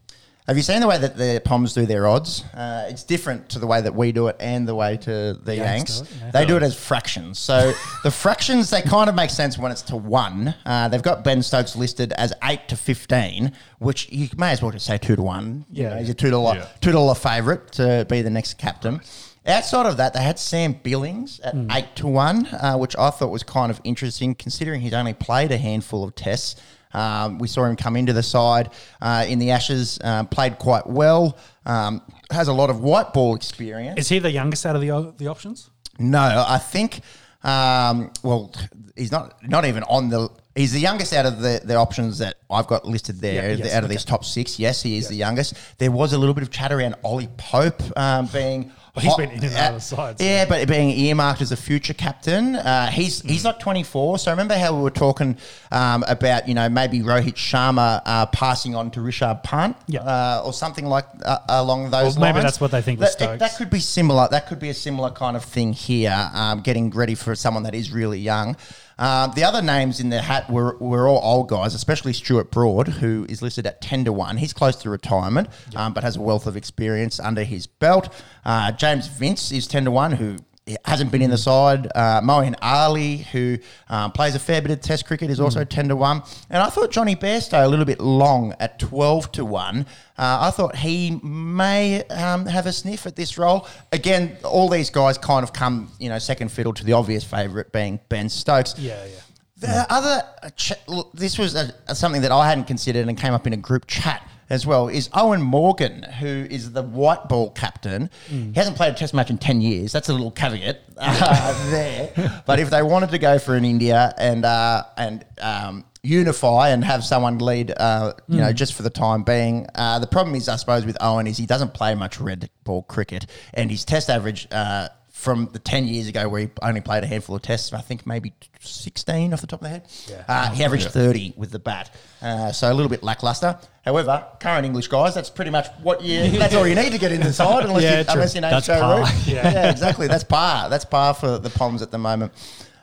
Have 0.48 0.57
you 0.57 0.63
seen 0.63 0.81
the 0.81 0.88
way 0.88 0.98
that 0.98 1.15
the 1.17 1.39
Poms 1.45 1.74
do 1.75 1.86
their 1.86 2.07
odds? 2.07 2.43
Uh, 2.53 2.86
it's 2.89 3.03
different 3.03 3.48
to 3.50 3.60
the 3.60 3.67
way 3.67 3.79
that 3.79 3.93
we 3.93 4.12
do 4.12 4.27
it 4.27 4.36
and 4.39 4.67
the 4.67 4.74
way 4.74 4.98
to 4.98 5.33
the 5.43 5.55
Yanks 5.55 6.00
Yanks. 6.00 6.00
do 6.00 6.03
it, 6.03 6.19
yeah. 6.25 6.31
They 6.31 6.45
do 6.48 6.57
it 6.57 6.63
as 6.63 6.75
fractions. 6.75 7.38
So 7.38 7.74
the 8.03 8.10
fractions, 8.12 8.69
they 8.71 8.81
kind 8.81 9.07
of 9.07 9.15
make 9.15 9.29
sense 9.29 9.57
when 9.57 9.71
it's 9.71 9.83
to 9.83 9.95
one. 9.95 10.55
Uh, 10.65 10.88
they've 10.88 11.01
got 11.03 11.24
Ben 11.24 11.43
Stokes 11.43 11.75
listed 11.75 12.12
as 12.13 12.33
8 12.43 12.67
to 12.69 12.75
15, 12.75 13.51
which 13.79 14.10
you 14.12 14.29
may 14.36 14.51
as 14.51 14.62
well 14.63 14.71
just 14.71 14.88
say 14.88 14.98
2 14.98 15.15
to 15.15 15.21
1. 15.21 15.65
You 15.71 15.83
Yeah. 15.83 15.89
know, 15.89 15.98
he's 15.98 16.10
a 16.10 16.15
$2, 16.15 16.55
Yeah. 16.55 16.65
$2 16.81 17.13
favourite 17.15 17.71
to 17.74 18.05
be 18.10 18.24
the 18.24 18.31
next 18.31 18.57
captain. 18.57 19.00
Outside 19.45 19.86
of 19.86 19.98
that, 19.98 20.13
they 20.13 20.21
had 20.24 20.38
Sam 20.39 20.74
Billings 20.83 21.39
at 21.41 21.53
Hmm. 21.53 21.71
8 21.71 21.95
to 21.98 22.07
1, 22.07 22.48
uh, 22.48 22.77
which 22.77 22.95
I 22.98 23.12
thought 23.12 23.29
was 23.29 23.43
kind 23.43 23.69
of 23.71 23.79
interesting 23.83 24.33
considering 24.36 24.81
he's 24.81 24.93
only 24.93 25.13
played 25.13 25.51
a 25.51 25.57
handful 25.57 26.03
of 26.03 26.15
tests. 26.15 26.55
Um, 26.93 27.39
we 27.39 27.48
saw 27.48 27.65
him 27.65 27.75
come 27.75 27.95
into 27.95 28.13
the 28.13 28.24
side 28.24 28.71
uh, 29.01 29.25
in 29.27 29.39
the 29.39 29.51
Ashes, 29.51 30.00
um, 30.03 30.27
played 30.27 30.60
quite 30.60 30.88
well, 30.88 31.38
um, 31.65 32.01
has 32.31 32.48
a 32.48 32.53
lot 32.53 32.69
of 32.69 32.81
white 32.81 33.13
ball 33.13 33.36
experience. 33.36 34.00
Is 34.00 34.10
he 34.10 34.19
the 34.19 34.31
youngest 34.31 34.65
out 34.65 34.75
of 34.75 34.81
the 34.81 35.13
the 35.17 35.27
options? 35.27 35.69
No, 36.00 36.45
I 36.48 36.57
think. 36.57 37.01
Um, 37.43 38.12
well, 38.24 38.53
he's 38.95 39.12
not 39.12 39.36
not 39.48 39.65
even 39.65 39.83
on 39.83 40.10
the. 40.10 40.29
He's 40.53 40.74
the 40.74 40.81
youngest 40.81 41.13
out 41.13 41.25
of 41.25 41.39
the, 41.39 41.62
the 41.63 41.75
options 41.75 42.17
that 42.17 42.36
I've 42.50 42.67
got 42.67 42.86
listed 42.86 43.21
there. 43.21 43.51
Yeah, 43.51 43.63
yes, 43.63 43.74
out 43.74 43.83
of 43.83 43.89
these 43.89 44.03
top 44.03 44.25
six, 44.25 44.60
yes, 44.60 44.83
he 44.83 44.98
is 44.98 45.07
the 45.07 45.15
youngest. 45.15 45.55
There 45.77 45.91
was 45.91 46.12
a 46.12 46.17
little 46.17 46.33
bit 46.33 46.43
of 46.43 46.51
chat 46.51 46.74
around 46.74 46.95
Ollie 47.03 47.29
Pope 47.38 47.81
um, 47.98 48.25
being. 48.27 48.71
Well, 48.93 49.03
he's 49.03 49.12
hot- 49.12 49.19
been 49.19 49.31
in 49.31 49.43
and 49.45 49.55
out 49.55 49.74
of 49.75 49.83
sides. 49.83 50.21
Yeah, 50.21 50.43
but 50.45 50.67
being 50.67 50.89
earmarked 50.89 51.41
as 51.41 51.53
a 51.53 51.55
future 51.55 51.93
captain, 51.93 52.55
uh, 52.57 52.88
he's 52.91 53.21
he's 53.21 53.43
not 53.43 53.62
24. 53.62 54.19
So 54.19 54.31
remember 54.31 54.57
how 54.57 54.75
we 54.75 54.81
were 54.81 54.89
talking 54.89 55.38
um, 55.71 56.03
about 56.10 56.48
you 56.50 56.53
know 56.53 56.67
maybe 56.67 57.00
Rohit 57.00 57.36
Sharma 57.36 58.01
uh, 58.05 58.25
passing 58.25 58.75
on 58.75 58.91
to 58.91 59.00
Rishabh 59.00 59.43
Pant, 59.43 59.77
Yeah. 59.88 60.01
uh, 60.01 60.41
or 60.43 60.51
something 60.51 60.86
like 60.86 61.05
uh, 61.24 61.38
along 61.48 61.91
those 61.91 62.17
Well, 62.17 62.27
maybe 62.27 62.33
lines. 62.39 62.43
that's 62.43 62.60
what 62.60 62.71
they 62.71 62.81
think 62.81 63.00
with 63.00 63.17
That, 63.17 63.36
it- 63.36 63.39
that 63.39 63.55
could 63.55 63.69
be 63.69 63.79
similar. 63.79 64.27
That 64.29 64.48
could 64.48 64.60
be 64.60 64.69
a 64.69 64.74
similar 64.74 65.10
kind 65.12 65.38
of 65.38 65.45
thing 65.45 65.71
here. 65.71 66.29
Um, 66.33 66.60
getting 66.62 66.89
ready 66.89 67.15
for 67.15 67.33
someone 67.33 67.63
that 67.63 67.74
is 67.75 67.91
really 67.91 68.19
young. 68.19 68.57
Um, 69.01 69.31
the 69.36 69.43
other 69.43 69.63
names 69.63 70.00
in 70.00 70.10
the 70.10 70.22
hat 70.22 70.48
were, 70.48 70.77
were 70.77 71.08
all 71.08 71.20
old 71.24 71.50
guys, 71.50 71.74
especially 71.74 72.13
Stuart 72.13 72.51
Broad, 72.51 72.88
who 72.88 73.25
is 73.27 73.41
listed 73.41 73.65
at 73.65 73.81
10 73.81 74.05
to 74.05 74.13
1. 74.13 74.38
He's 74.38 74.53
close 74.53 74.75
to 74.77 74.91
retirement, 74.91 75.50
um, 75.75 75.93
but 75.93 76.03
has 76.03 76.17
a 76.17 76.22
wealth 76.22 76.46
of 76.46 76.55
experience 76.55 77.20
under 77.20 77.43
his 77.43 77.65
belt. 77.65 78.13
Uh, 78.46 78.72
James 78.72 79.08
Vince 79.08 79.51
is 79.51 79.65
10 79.65 79.86
to 79.86 79.91
1, 79.91 80.12
who 80.13 80.38
hasn't 80.86 81.12
been 81.12 81.22
in 81.22 81.30
the 81.30 81.38
side. 81.38 81.88
Uh, 81.96 82.22
Moeen 82.22 82.56
Ali, 82.62 83.18
who 83.18 83.58
um, 83.90 84.12
plays 84.12 84.36
a 84.36 84.40
fair 84.40 84.62
bit 84.62 84.72
of 84.72 84.82
Test 84.82 85.06
cricket, 85.06 85.30
is 85.30 85.40
also 85.40 85.63
10 85.63 85.90
to 85.90 85.96
1. 85.96 86.22
And 86.50 86.62
I 86.63 86.70
thought 86.70 86.92
Jonny 86.92 87.16
Bairstow 87.16 87.63
a 87.63 87.68
little 87.68 87.86
bit 87.86 88.00
long 88.00 88.54
at 88.60 88.80
12 88.80 89.32
to 89.34 89.46
1. 89.46 89.86
Uh, 90.18 90.38
I 90.42 90.51
thought 90.51 90.75
he 90.75 91.20
may 91.24 92.04
um, 92.06 92.46
have 92.46 92.66
a 92.66 92.74
sniff 92.74 93.06
at 93.06 93.16
this 93.16 93.38
role. 93.38 93.68
Again, 93.92 94.38
all 94.44 94.70
these 94.70 94.90
guys 94.90 95.18
kind 95.18 95.44
of 95.44 95.54
come, 95.54 95.92
you 96.00 96.10
know, 96.10 96.20
second 96.20 96.51
fiddle 96.51 96.74
to 96.74 96.84
the 96.84 96.94
obvious 96.94 97.24
favourite 97.24 97.72
being 97.72 98.00
Ben 98.10 98.30
Stokes. 98.30 98.78
Yeah, 98.78 99.04
yeah. 99.06 99.20
The 99.58 99.86
other, 99.94 100.24
uh, 100.42 100.50
ch- 100.51 100.74
look, 100.88 101.12
this 101.13 101.38
was 101.38 101.54
a, 101.56 101.72
a- 101.88 101.94
something 101.94 102.24
that 102.24 102.32
I 102.32 102.50
hadn't 102.50 102.63
considered 102.66 103.08
and 103.08 103.16
came 103.18 103.34
up 103.34 103.46
in 103.46 103.54
a 103.54 103.58
group 103.58 103.86
chat 103.86 104.28
as 104.51 104.67
well, 104.67 104.89
is 104.89 105.08
Eoin 105.10 105.41
Morgan, 105.41 106.03
who 106.03 106.46
is 106.50 106.74
the 106.74 106.84
white 106.84 107.29
ball 107.29 107.51
captain. 107.51 108.10
He 108.27 108.51
hasn't 108.53 108.75
played 108.75 108.93
a 108.93 108.98
test 108.98 109.13
match 109.13 109.29
in 109.29 109.38
10 109.38 109.62
years. 109.62 109.93
That's 109.93 110.10
a 110.10 110.12
little 110.12 110.29
caveat 110.29 110.81
uh, 110.98 111.70
there. 111.72 112.43
But 112.46 112.60
if 112.60 112.70
they 112.70 112.84
wanted 112.84 113.12
to 113.12 113.17
go 113.17 113.39
for 113.39 113.55
an 113.55 113.63
India 113.63 114.13
and, 114.17 114.43
uh, 114.43 114.84
and 114.98 115.25
um, 115.39 115.86
unify 116.03 116.70
and 116.70 116.84
have 116.84 117.05
someone 117.05 117.38
lead, 117.38 117.72
uh, 117.72 118.12
you 118.27 118.39
know, 118.41 118.51
just 118.51 118.74
for 118.74 118.84
the 118.84 118.89
time 118.89 119.24
being, 119.24 119.67
uh, 119.75 120.00
the 120.00 120.08
problem 120.08 120.36
is, 120.36 120.50
I 120.50 120.58
suppose, 120.58 120.86
with 120.86 120.98
Eoin 121.00 121.29
is 121.29 121.38
he 121.38 121.46
doesn't 121.46 121.74
play 121.74 121.96
much 121.96 122.20
red 122.20 122.50
ball 122.65 122.84
cricket 122.84 123.27
and 123.53 123.72
his 123.72 123.86
test 123.86 124.10
average 124.10 124.50
uh, 124.51 124.89
from 125.22 125.48
the 125.54 125.60
10 125.60 125.88
years 125.88 126.08
ago 126.08 126.28
where 126.28 126.41
he 126.41 126.50
only 126.63 126.82
played 126.82 127.04
a 127.04 127.08
handful 127.08 127.36
of 127.36 127.43
tests, 127.43 127.72
I 127.74 127.82
think 127.82 128.08
maybe 128.08 128.34
16 128.60 129.32
off 129.34 129.41
the 129.41 129.45
top 129.45 129.62
of 129.62 129.65
the 129.65 129.69
head. 129.69 129.88
Uh, 130.28 130.50
he 130.50 130.63
averaged 130.63 130.89
30 130.89 131.36
with 131.38 131.52
the 131.52 131.60
bat. 131.60 131.93
Uh, 132.24 132.52
so 132.52 132.72
a 132.72 132.74
little 132.74 132.89
bit 132.89 133.04
lackluster. 133.04 133.60
However, 133.86 134.26
current 134.39 134.65
English 134.65 134.88
guys, 134.88 135.13
that's 135.13 135.30
pretty 135.30 135.52
much 135.52 135.67
what 135.84 136.02
you, 136.02 136.28
that's 136.39 136.56
all 136.56 136.67
you 136.67 136.74
need 136.74 136.91
to 136.93 136.98
get 136.98 137.12
in 137.12 137.22
the 137.22 137.32
side 137.32 137.65
unless, 137.65 137.84
Yeah, 137.84 138.00
you, 138.00 138.04
true. 138.04 138.13
unless 138.13 138.34
your 138.34 138.41
name's 138.41 138.65
That's 138.65 138.80
Joe. 138.80 138.98
Root. 138.98 139.10
Yeah. 139.28 139.52
Yeah. 139.54 139.69
exactly. 139.69 140.08
That's 140.08 140.24
par. 140.24 140.69
That's 140.72 140.86
par 140.86 141.13
for 141.13 141.38
the 141.38 141.52
Poms 141.52 141.84
at 141.84 141.91
the 141.91 142.00
moment. 142.00 142.32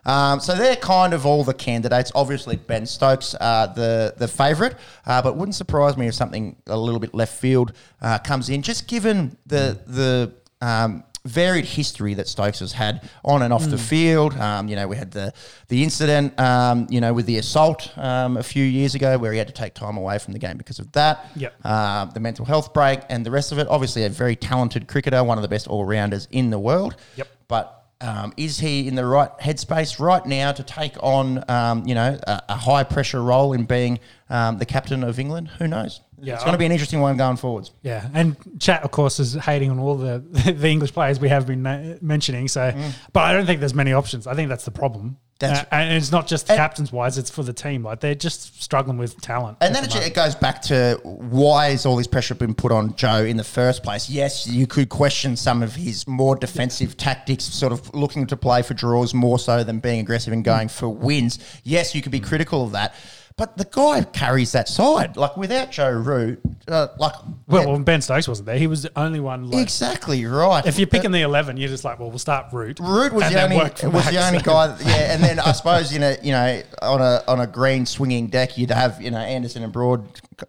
Um, 0.06 0.38
so 0.38 0.54
they're 0.54 0.76
kind 0.76 1.14
of 1.14 1.26
all 1.26 1.42
the 1.42 1.54
candidates. 1.54 2.12
Obviously, 2.14 2.54
Ben 2.54 2.86
Stokes, 2.86 3.34
uh, 3.40 3.66
the 3.66 4.14
the 4.16 4.28
favourite, 4.28 4.74
uh, 5.06 5.20
but 5.20 5.36
wouldn't 5.36 5.56
surprise 5.56 5.96
me 5.96 6.06
if 6.06 6.14
something 6.14 6.54
a 6.68 6.78
little 6.78 7.00
bit 7.00 7.14
left 7.14 7.36
field 7.36 7.72
uh, 8.00 8.16
comes 8.18 8.48
in. 8.48 8.62
Just 8.62 8.86
given 8.86 9.36
the 9.44 9.78
the 9.86 10.32
um, 10.64 11.04
varied 11.28 11.64
history 11.64 12.14
that 12.14 12.26
Stokes 12.26 12.60
has 12.60 12.72
had 12.72 13.08
on 13.24 13.42
and 13.42 13.52
off 13.52 13.68
the 13.68 13.78
field. 13.78 14.34
Um, 14.36 14.68
you 14.68 14.76
know, 14.76 14.88
we 14.88 14.96
had 14.96 15.10
the 15.10 15.32
the 15.68 15.82
incident, 15.82 16.38
um, 16.40 16.86
you 16.90 17.00
know, 17.00 17.12
with 17.12 17.26
the 17.26 17.38
assault 17.38 17.92
um, 17.96 18.36
a 18.36 18.42
few 18.42 18.64
years 18.64 18.94
ago, 18.94 19.18
where 19.18 19.32
he 19.32 19.38
had 19.38 19.48
to 19.48 19.54
take 19.54 19.74
time 19.74 19.96
away 19.96 20.18
from 20.18 20.32
the 20.32 20.38
game 20.38 20.56
because 20.56 20.78
of 20.78 20.90
that. 20.92 21.26
Yep. 21.36 21.54
Uh, 21.64 22.06
the 22.06 22.20
mental 22.20 22.44
health 22.44 22.72
break 22.72 23.00
and 23.08 23.24
the 23.24 23.30
rest 23.30 23.52
of 23.52 23.58
it. 23.58 23.68
Obviously, 23.68 24.04
a 24.04 24.08
very 24.08 24.36
talented 24.36 24.88
cricketer, 24.88 25.22
one 25.22 25.38
of 25.38 25.42
the 25.42 25.48
best 25.48 25.68
all 25.68 25.84
rounders 25.84 26.26
in 26.30 26.50
the 26.50 26.58
world. 26.58 26.96
Yep. 27.16 27.28
But 27.48 27.78
um, 28.00 28.32
is 28.36 28.58
he 28.60 28.86
in 28.86 28.94
the 28.94 29.04
right 29.04 29.30
headspace 29.38 29.98
right 29.98 30.24
now 30.24 30.52
to 30.52 30.62
take 30.62 30.94
on, 31.02 31.44
um, 31.50 31.86
you 31.86 31.94
know, 31.94 32.18
a, 32.26 32.42
a 32.48 32.56
high 32.56 32.84
pressure 32.84 33.22
role 33.22 33.52
in 33.52 33.64
being 33.64 33.98
um, 34.30 34.58
the 34.58 34.66
captain 34.66 35.02
of 35.04 35.18
England? 35.18 35.48
Who 35.58 35.66
knows? 35.68 36.00
Yeah, 36.20 36.34
it's 36.34 36.42
going 36.42 36.52
to 36.54 36.58
be 36.58 36.66
an 36.66 36.72
interesting 36.72 37.00
one 37.00 37.16
going 37.16 37.36
forwards. 37.36 37.70
Yeah, 37.82 38.08
and 38.12 38.36
chat, 38.58 38.82
of 38.82 38.90
course, 38.90 39.20
is 39.20 39.34
hating 39.34 39.70
on 39.70 39.78
all 39.78 39.94
the 39.94 40.18
the 40.52 40.68
English 40.68 40.92
players 40.92 41.20
we 41.20 41.28
have 41.28 41.46
been 41.46 41.62
na- 41.62 41.94
mentioning. 42.00 42.48
So, 42.48 42.72
but 43.12 43.20
I 43.20 43.32
don't 43.32 43.46
think 43.46 43.60
there's 43.60 43.74
many 43.74 43.92
options. 43.92 44.26
I 44.26 44.34
think 44.34 44.48
that's 44.48 44.64
the 44.64 44.70
problem. 44.72 45.16
That's- 45.38 45.60
Uh, 45.60 45.66
and 45.76 45.92
it's 45.96 46.10
not 46.10 46.26
just 46.26 46.50
And- 46.50 46.56
captains 46.58 46.90
wise; 46.90 47.16
it's 47.18 47.30
for 47.30 47.44
the 47.44 47.52
team. 47.52 47.84
Like 47.84 48.00
they're 48.00 48.16
just 48.16 48.60
struggling 48.60 48.98
with 48.98 49.20
talent. 49.20 49.58
And 49.60 49.72
then 49.72 49.84
the 49.84 50.04
it, 50.06 50.12
goes 50.14 50.34
back 50.34 50.60
to 50.62 50.98
why 51.04 51.68
is 51.68 51.86
all 51.86 51.94
this 51.94 52.08
pressure 52.08 52.34
been 52.34 52.54
put 52.54 52.72
on 52.72 52.96
Joe 52.96 53.24
in 53.24 53.36
the 53.36 53.44
first 53.44 53.84
place? 53.84 54.10
Yes, 54.10 54.48
you 54.48 54.66
could 54.66 54.88
question 54.88 55.36
some 55.36 55.62
of 55.62 55.76
his 55.76 56.08
more 56.08 56.34
defensive 56.34 56.96
tactics, 56.96 57.44
sort 57.44 57.72
of 57.72 57.94
looking 57.94 58.26
to 58.26 58.36
play 58.36 58.62
for 58.62 58.74
draws 58.74 59.14
more 59.14 59.38
so 59.38 59.62
than 59.62 59.78
being 59.78 60.00
aggressive 60.00 60.32
and 60.32 60.44
going 60.44 60.66
for 60.66 60.88
wins. 60.88 61.38
Yes, 61.62 61.94
you 61.94 62.02
could 62.02 62.10
be 62.12 62.18
critical 62.20 62.64
of 62.64 62.72
that. 62.72 62.96
But 63.38 63.56
the 63.56 63.64
guy 63.70 64.02
carries 64.02 64.50
that 64.50 64.68
side. 64.68 65.16
Like 65.16 65.36
without 65.36 65.70
Joe 65.70 65.92
Root, 65.92 66.40
uh, 66.66 66.88
like 66.98 67.14
well, 67.46 67.70
when 67.70 67.84
Ben 67.84 68.02
Stokes 68.02 68.26
wasn't 68.26 68.46
there, 68.46 68.58
he 68.58 68.66
was 68.66 68.82
the 68.82 68.90
only 68.96 69.20
one. 69.20 69.48
Like, 69.48 69.62
exactly 69.62 70.24
right. 70.26 70.66
if 70.66 70.76
you're 70.76 70.88
picking 70.88 71.12
the 71.12 71.22
eleven, 71.22 71.56
you're 71.56 71.68
just 71.68 71.84
like, 71.84 72.00
well, 72.00 72.10
we'll 72.10 72.18
start 72.18 72.52
root. 72.52 72.80
Root 72.80 73.12
was 73.12 73.30
the 73.32 73.40
only 73.40 73.56
was 73.56 73.64
back, 73.68 73.76
the 73.76 74.26
only 74.26 74.40
so- 74.40 74.44
guy. 74.44 74.66
that- 74.66 74.84
yeah, 74.84 75.14
and 75.14 75.22
then 75.22 75.38
I 75.48 75.52
suppose 75.52 75.92
you 75.92 76.00
know 76.00 76.16
you 76.20 76.32
know 76.32 76.62
on 76.82 77.00
a 77.00 77.22
on 77.28 77.38
a 77.40 77.46
green 77.46 77.86
swinging 77.86 78.26
deck 78.26 78.58
you'd 78.58 78.72
have 78.72 79.00
you 79.00 79.12
know 79.12 79.18
Anderson 79.18 79.62
and 79.62 79.72
Broad 79.72 80.04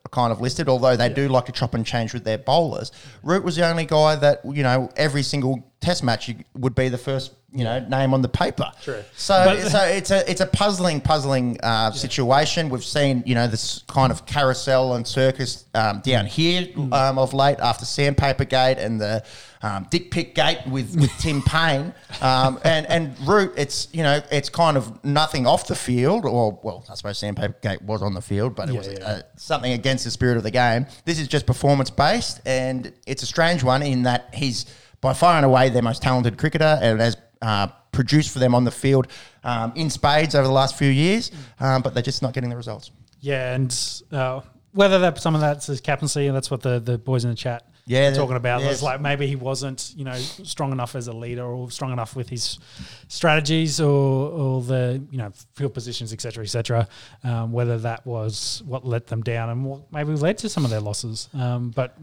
kind 0.10 0.32
of 0.32 0.42
listed, 0.42 0.68
although 0.68 0.96
they 0.96 1.10
do 1.10 1.30
like 1.30 1.46
to 1.46 1.52
chop 1.52 1.76
and 1.76 1.86
change 1.86 2.14
with 2.14 2.24
their 2.24 2.40
bowlers. 2.40 2.92
Root 3.22 3.44
was 3.44 3.56
the 3.56 3.68
only 3.70 3.86
guy 3.86 4.16
that 4.16 4.42
you 4.44 4.64
know 4.64 4.90
every 4.98 5.22
single 5.22 5.64
Test 5.80 6.04
match 6.04 6.30
would 6.56 6.76
be 6.76 6.90
the 6.90 6.98
first 6.98 7.34
you 7.52 7.64
know 7.64 7.80
name 7.80 8.14
on 8.14 8.22
the 8.22 8.30
paper. 8.30 8.72
True. 8.84 9.04
So 9.16 9.44
But- 9.46 9.72
so 9.72 9.84
it's 9.84 10.12
a 10.12 10.30
it's 10.30 10.42
a 10.42 10.46
puzzling 10.46 11.02
puzzling 11.02 11.60
uh, 11.64 11.92
situation. 11.92 12.70
We've 12.70 12.84
seen 12.84 13.24
you 13.26 13.36
know 13.36 13.48
this 13.48 13.84
kind 13.88 14.12
of 14.12 14.26
carousel 14.26 14.94
and 14.96 15.08
circus 15.08 15.66
um, 15.74 16.02
down 16.02 16.26
here 16.26 16.68
Mm. 16.68 16.94
um, 16.94 17.18
of 17.18 17.34
late 17.34 17.58
after 17.60 17.86
Sandpaper 17.86 18.46
Gate 18.46 18.78
and 18.78 19.02
the 19.02 19.24
um, 19.62 19.88
Dick 19.90 20.10
Pick 20.12 20.36
Gate 20.36 20.60
with, 20.70 20.96
with 21.00 21.12
Tim 21.20 21.42
Paine 21.46 21.94
um, 22.22 22.60
and 22.64 22.86
and 22.88 23.20
Root. 23.28 23.54
It's 23.58 23.88
you 23.92 24.04
know 24.04 24.22
it's 24.32 24.50
kind 24.50 24.78
of 24.78 25.04
nothing 25.04 25.48
off 25.48 25.68
the 25.68 25.76
field 25.76 26.26
or 26.26 26.60
well 26.64 26.86
I 26.90 26.94
suppose 26.96 27.18
Sandpaper 27.18 27.56
Gate 27.62 27.82
was 27.82 28.02
on 28.02 28.14
the 28.14 28.22
field, 28.22 28.56
but 28.56 28.70
it 28.70 28.74
Yeah, 28.74 28.78
was 28.78 28.88
yeah. 28.88 29.00
Uh, 29.08 29.22
something 29.38 29.72
against 29.74 30.04
the 30.06 30.12
spirit 30.12 30.38
of 30.38 30.44
the 30.44 30.52
game. 30.52 30.86
This 31.06 31.20
is 31.20 31.28
just 31.28 31.46
performance 31.46 31.90
based, 31.90 32.42
and 32.46 32.94
it's 33.08 33.24
a 33.24 33.26
strange 33.28 33.64
one 33.64 33.82
in 33.82 34.04
that 34.04 34.30
he's 34.34 34.66
by 35.02 35.14
far 35.14 35.38
and 35.38 35.46
away 35.46 35.70
their 35.70 35.82
most 35.82 36.02
talented 36.02 36.38
cricketer 36.38 36.78
and 36.82 37.00
has 37.00 37.16
uh, 37.42 37.68
produced 37.92 38.32
for 38.32 38.40
them 38.40 38.54
on 38.56 38.64
the 38.64 38.72
field 38.72 39.08
um, 39.44 39.72
in 39.76 39.90
spades 39.90 40.36
over 40.36 40.48
the 40.48 40.54
last 40.54 40.78
few 40.78 40.90
years, 40.90 41.32
um, 41.60 41.82
but 41.82 41.94
they're 41.94 42.04
just 42.04 42.22
not 42.22 42.34
getting 42.34 42.50
the 42.50 42.56
results. 42.58 42.92
Yeah, 43.20 43.54
and 43.54 43.76
uh, 44.12 44.42
whether 44.72 45.00
that 45.00 45.18
some 45.20 45.36
of 45.36 45.42
that's 45.42 45.68
his 45.68 45.82
captaincy, 45.82 46.28
and 46.28 46.36
that's 46.36 46.52
what 46.52 46.62
the, 46.62 46.80
the 46.80 46.98
boys 46.98 47.24
in 47.26 47.32
the 47.32 47.36
chat 47.36 47.66
Yeah, 47.86 48.10
are 48.10 48.16
talking 48.16 48.36
about. 48.36 48.62
yes. 48.62 48.74
It's 48.74 48.82
like 48.84 49.02
maybe 49.02 49.26
he 49.28 49.36
wasn't, 49.36 49.94
you 49.96 50.06
know, 50.06 50.14
strong 50.16 50.72
enough 50.72 50.96
as 50.96 51.08
a 51.08 51.14
leader 51.14 51.44
or 51.44 51.72
strong 51.72 51.92
enough 51.92 52.16
with 52.16 52.30
his 52.30 52.60
strategies 53.08 53.82
or, 53.82 54.30
or 54.30 54.62
the, 54.62 55.04
you 55.12 55.18
know, 55.18 55.32
field 55.56 55.74
positions, 55.74 56.14
etc., 56.14 56.32
cetera, 56.32 56.44
et 56.44 56.48
cetera. 56.50 56.88
Um, 57.24 57.52
whether 57.52 57.78
that 57.80 58.06
was 58.06 58.62
what 58.66 58.86
let 58.86 59.08
them 59.08 59.22
down 59.22 59.50
and 59.50 59.66
what 59.66 59.92
maybe 59.92 60.14
led 60.14 60.38
to 60.40 60.50
some 60.50 60.64
of 60.64 60.72
their 60.72 60.82
losses. 60.82 61.30
Um, 61.34 61.72
but 61.72 61.98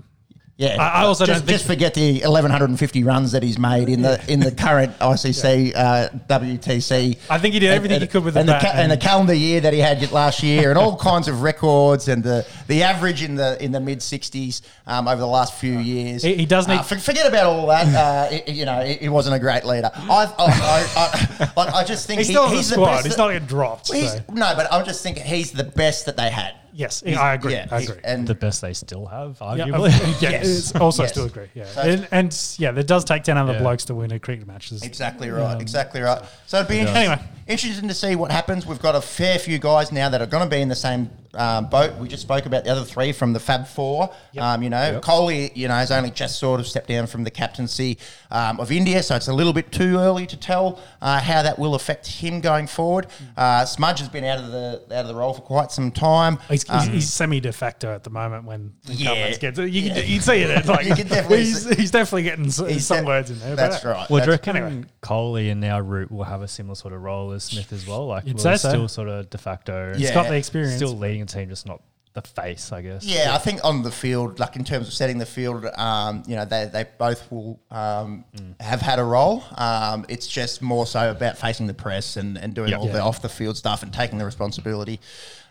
Yeah, 0.59 0.77
I- 0.83 1.03
I 1.03 1.05
also 1.05 1.27
just, 1.27 1.47
just 1.47 1.67
forget 1.67 1.93
the 1.93 2.21
1150 2.23 3.05
runs 3.05 3.33
that 3.33 3.43
he's 3.43 3.59
made 3.59 3.91
in 3.91 4.01
the 4.01 4.19
in 4.27 4.41
the 4.41 4.51
current 4.51 4.99
ICC 5.01 5.75
uh, 5.77 6.09
WTC. 6.31 7.19
I 7.29 7.39
think 7.39 7.53
he 7.53 7.61
did 7.61 7.73
everything 7.73 8.01
he 8.01 8.07
could 8.07 8.25
with 8.25 8.35
the 8.35 8.41
and 8.41 8.47
bat, 8.47 8.63
ca- 8.63 8.73
and 8.75 8.91
the 8.91 8.97
calendar 8.97 9.35
year 9.35 9.61
that 9.61 9.75
he 9.75 9.81
had 9.81 10.11
last 10.13 10.43
year, 10.43 10.71
and 10.71 10.79
all 10.79 10.97
kinds 10.97 11.29
of 11.29 11.43
records, 11.43 12.09
and 12.09 12.23
the, 12.23 12.47
the 12.69 12.83
average 12.85 13.23
in 13.23 13.35
the 13.35 13.63
in 13.63 13.71
the 13.71 13.81
mid 13.81 13.99
60s 13.99 14.63
um, 14.87 15.09
over 15.09 15.21
the 15.21 15.27
last 15.27 15.55
few 15.55 15.79
years. 15.79 16.23
He- 16.23 16.37
he 16.37 16.47
does 16.47 16.67
need- 16.69 16.79
Uh, 16.79 16.83
for- 16.83 16.99
forget 16.99 17.27
about 17.27 17.45
all 17.47 17.67
that. 17.67 17.87
Uh, 17.95 18.35
it- 18.35 18.49
you 18.49 18.65
know, 18.65 18.83
he, 18.83 19.11
wasn't 19.11 19.37
a 19.37 19.39
great 19.39 19.65
leader. 19.65 19.91
I 19.95 20.25
I, 20.39 20.47
I, 20.47 21.51
I, 21.57 21.71
I 21.81 21.85
just 21.85 22.07
think 22.07 22.19
He's 22.19 22.29
he- 22.29 22.33
still 22.33 22.45
in 22.47 22.51
the 22.53 22.57
he's 22.57 22.71
squad. 22.73 22.87
best 22.87 23.07
He's 23.07 23.19
not 23.19 23.29
getting 23.31 23.47
dropped. 23.47 23.93
He's, 23.93 24.11
so. 24.13 24.21
no, 24.33 24.55
but 24.57 24.73
I 24.73 24.83
just 24.85 25.03
think 25.03 25.19
he's 25.19 25.53
the 25.53 25.65
best 25.65 26.07
that 26.07 26.17
they 26.17 26.31
had. 26.31 26.55
Yes, 26.79 27.03
I 27.07 27.33
agree. 27.33 27.53
yeah, 27.55 27.67
I 27.71 27.81
agree. 27.81 27.97
And 28.05 28.27
The 28.29 28.35
best 28.35 28.61
they 28.61 28.75
still 28.75 29.07
have, 29.07 29.39
arguably. 29.39 29.91
yeah, 30.21 30.31
Yes. 30.31 30.47
it's 30.73 30.77
also 30.77 31.05
Yes. 31.05 31.13
still 31.13 31.25
agree. 31.25 31.47
Yeah, 31.55 31.65
So- 31.65 31.81
and, 31.81 32.09
and 32.11 32.55
yeah, 32.59 32.71
there 32.73 32.85
does 32.85 33.03
take 33.05 33.23
ten 33.25 33.39
other 33.39 33.55
Yeah. 33.55 33.61
blokes 33.61 33.87
to 33.87 33.95
win 33.95 34.13
a 34.13 34.19
cricket 34.19 34.47
match. 34.47 34.69
There's- 34.69 34.83
Exactly 34.83 35.31
right. 35.31 35.55
Um, 35.55 35.61
exactly 35.63 36.03
right. 36.03 36.23
So 36.47 36.59
it'd 36.59 36.69
be 36.69 36.75
does. 36.81 36.89
interesting, 36.89 37.13
Anyway. 37.13 37.29
interesting 37.47 37.89
to 37.89 37.95
see 37.95 38.15
what 38.15 38.31
happens. 38.31 38.67
We've 38.67 38.81
got 38.83 38.95
a 38.95 39.01
fair 39.01 39.39
few 39.39 39.59
guys 39.59 39.91
now 39.91 40.11
that 40.11 40.21
are 40.21 40.27
going 40.27 40.45
to 40.45 40.51
be 40.51 40.61
in 40.61 40.69
the 40.69 40.77
same 40.77 41.09
um, 41.37 41.67
boat. 41.69 41.97
We 41.99 42.09
just 42.09 42.23
spoke 42.23 42.47
about 42.47 42.65
the 42.65 42.71
other 42.71 42.85
three 42.85 43.13
from 43.13 43.33
the 43.33 43.41
Fab 43.41 43.67
Four. 43.67 44.11
Um, 44.39 44.63
you 44.63 44.71
know, 44.71 44.93
Yep. 44.93 45.03
Kohli, 45.03 45.55
you 45.57 45.69
know, 45.69 45.75
has 45.75 45.91
only 45.91 46.11
just 46.11 46.39
sort 46.39 46.61
of 46.61 46.67
stepped 46.67 46.89
down 46.89 47.07
from 47.07 47.25
the 47.25 47.31
captaincy 47.31 47.99
um, 48.31 48.61
of 48.61 48.71
India, 48.73 49.03
so 49.03 49.17
it's 49.17 49.29
a 49.29 49.33
little 49.33 49.53
bit 49.53 49.71
too 49.73 49.99
early 49.99 50.27
to 50.27 50.37
tell 50.37 50.81
uh, 51.01 51.21
how 51.21 51.43
that 51.43 51.59
will 51.59 51.75
affect 51.75 52.07
him 52.07 52.41
going 52.41 52.67
forward. 52.67 53.07
Uh, 53.37 53.65
Smudge 53.65 53.99
has 54.01 54.09
been 54.09 54.25
out 54.25 54.39
of 54.39 54.51
the 54.51 54.83
out 54.93 55.03
of 55.03 55.09
the 55.09 55.15
role 55.15 55.35
for 55.35 55.43
quite 55.43 55.71
some 55.73 55.91
time. 55.91 56.39
He's, 56.49 56.63
he's, 56.63 56.71
Um, 56.71 56.89
he's 56.91 57.13
semi 57.13 57.41
de 57.41 57.53
facto 57.53 57.95
at 57.95 58.05
the 58.05 58.11
moment 58.11 58.45
when 58.45 58.73
when 58.87 58.97
Yeah. 58.97 59.15
Cummins 59.15 59.39
gets 59.39 59.59
you, 59.59 59.65
Yeah. 59.67 59.95
can, 59.95 60.07
you 60.09 60.15
can 60.15 60.23
see 60.23 60.41
it. 60.43 60.51
It's 60.51 60.69
like 60.77 60.87
You 60.87 60.95
can 60.95 61.09
definitely 61.09 61.45
he's, 61.45 61.67
see- 61.69 61.75
he's 61.75 61.91
definitely 61.91 62.23
getting 62.25 62.47
s- 62.47 62.59
He's 62.67 62.87
some 62.87 63.01
de- 63.01 63.07
words 63.07 63.31
in 63.31 63.39
there. 63.41 63.57
That's 63.57 63.81
but, 63.83 63.89
right. 63.91 64.11
Well, 64.11 64.21
do 64.21 64.27
you 64.27 64.33
reckon 64.33 64.57
Anyway. 64.57 64.85
Kohli 65.03 65.51
and 65.53 65.61
now 65.61 65.79
Root 65.81 66.11
will 66.11 66.25
have 66.25 66.43
a 66.43 66.49
similar 66.49 66.75
sort 66.75 66.95
of 66.95 67.03
role 67.03 67.33
as 67.33 67.45
Smith 67.45 67.73
as 67.73 67.87
well? 67.87 68.07
Like, 68.07 68.25
You'd 68.27 68.35
will 68.37 68.43
say 68.43 68.53
he 68.53 68.59
so. 68.59 68.69
still 68.71 68.89
sort 68.89 69.09
of 69.09 69.29
de 69.31 69.39
facto, 69.39 69.93
Yeah. 69.93 69.99
He's 69.99 70.11
got 70.13 70.29
the 70.29 70.37
experience. 70.37 70.77
still 70.77 70.97
leading 70.97 71.26
a 71.27 71.33
team, 71.39 71.49
just 71.49 71.67
not 71.67 71.83
the 72.15 72.23
face, 72.23 72.73
I 72.73 72.81
guess. 72.81 73.05
Yeah, 73.05 73.35
I 73.35 73.39
think 73.39 73.63
on 73.63 73.83
the 73.83 73.91
field, 73.91 74.39
like 74.39 74.57
in 74.57 74.65
terms 74.65 74.89
of 74.89 74.95
setting 74.95 75.19
the 75.19 75.27
field, 75.27 75.67
um, 75.77 76.23
you 76.27 76.35
know, 76.35 76.47
they, 76.47 76.65
they 76.73 76.87
both 76.99 77.31
will 77.31 77.61
um, 77.71 78.25
have 78.59 78.81
had 78.81 78.99
a 78.99 79.05
role. 79.05 79.45
Um, 79.59 80.07
it's 80.09 80.27
just 80.27 80.63
more 80.63 80.87
so 80.87 81.11
about 81.11 81.37
facing 81.37 81.67
the 81.67 81.75
press 81.75 82.17
and, 82.17 82.39
and 82.39 82.55
doing 82.55 82.71
Yeah. 82.71 82.79
all 82.79 82.89
the 82.89 83.01
off 83.03 83.21
the 83.21 83.29
field 83.29 83.59
stuff 83.59 83.83
and 83.83 83.93
taking 83.93 84.17
the 84.19 84.25
responsibility. 84.25 84.99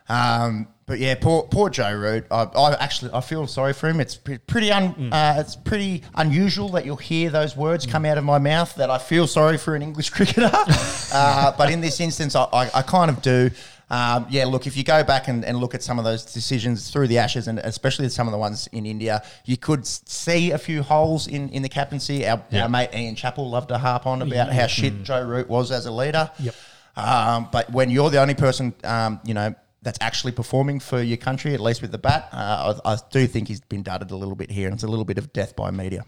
Um, 0.08 0.68
but 0.86 1.00
yeah, 1.00 1.16
poor 1.16 1.44
poor 1.44 1.70
Joe 1.72 1.92
Root. 1.94 2.28
I, 2.30 2.44
I 2.44 2.74
actually 2.76 3.12
I 3.12 3.22
feel 3.22 3.48
sorry 3.48 3.74
for 3.74 3.88
him. 3.90 4.00
It's 4.00 4.16
pre- 4.16 4.38
pretty 4.38 4.72
un, 4.72 5.12
uh, 5.12 5.38
it's 5.40 5.56
pretty 5.56 6.04
unusual 6.14 6.70
that 6.70 6.86
you'll 6.86 6.96
hear 6.98 7.32
those 7.32 7.58
words 7.58 7.88
come 7.88 8.06
out 8.06 8.20
of 8.20 8.24
my 8.24 8.38
mouth. 8.38 8.76
That 8.76 8.92
I 8.92 9.00
feel 9.00 9.26
sorry 9.26 9.58
for 9.58 9.76
an 9.76 9.82
English 9.82 10.10
cricketer. 10.16 10.52
uh, 11.14 11.54
but 11.58 11.72
in 11.72 11.82
this 11.82 12.00
instance, 12.00 12.36
I, 12.36 12.44
I, 12.54 12.70
I 12.76 12.82
kind 12.84 13.10
of 13.10 13.22
do. 13.24 13.50
Um, 13.90 14.26
yeah, 14.30 14.46
look, 14.46 14.66
if 14.66 14.76
you 14.76 14.84
go 14.84 15.04
back 15.04 15.28
and, 15.28 15.46
and 15.46 15.58
look 15.58 15.76
at 15.76 15.84
some 15.84 16.00
of 16.00 16.06
those 16.06 16.26
decisions 16.26 16.90
through 16.90 17.08
the 17.08 17.20
Ashes, 17.20 17.48
and 17.48 17.60
especially 17.60 18.10
some 18.10 18.28
of 18.28 18.32
the 18.32 18.38
ones 18.38 18.68
in 18.72 18.86
India, 18.86 19.24
you 19.46 19.58
could 19.58 19.86
see 19.86 20.52
a 20.52 20.58
few 20.58 20.82
holes 20.82 21.28
in, 21.28 21.50
in 21.50 21.62
the 21.62 21.70
captaincy. 21.70 22.28
Our, 22.28 22.42
Yeah. 22.50 22.64
our 22.64 22.70
mate 22.70 22.90
Ian 22.96 23.16
Chappell 23.16 23.50
loved 23.50 23.70
to 23.70 23.78
harp 23.78 24.08
on 24.08 24.22
about 24.22 24.52
how 24.52 24.68
shit 24.68 25.04
Joe 25.04 25.24
Root 25.24 25.48
was 25.48 25.72
as 25.72 25.86
a 25.86 25.92
leader. 25.92 26.32
Yep. 26.40 26.56
Um, 26.96 27.50
but 27.52 27.72
when 27.72 27.90
you're 27.92 28.10
the 28.10 28.20
only 28.22 28.36
person, 28.36 28.74
um, 28.84 29.20
you 29.24 29.34
know, 29.34 29.54
that's 29.82 30.00
actually 30.02 30.32
performing 30.32 30.80
for 30.80 31.00
your 31.00 31.18
country, 31.18 31.54
at 31.54 31.60
least 31.60 31.84
with 31.84 31.92
the 31.92 32.00
bat, 32.00 32.30
uh, 32.34 32.80
I, 32.84 32.94
I 32.94 32.98
do 33.12 33.28
think 33.28 33.48
he's 33.48 33.62
been 33.62 33.84
dudded 33.84 34.10
a 34.10 34.16
little 34.16 34.36
bit 34.36 34.50
here, 34.50 34.68
and 34.68 34.74
it's 34.74 34.84
a 34.84 34.88
little 34.88 35.06
bit 35.06 35.20
of 35.20 35.32
death 35.32 35.56
by 35.56 35.70
media. 35.70 36.06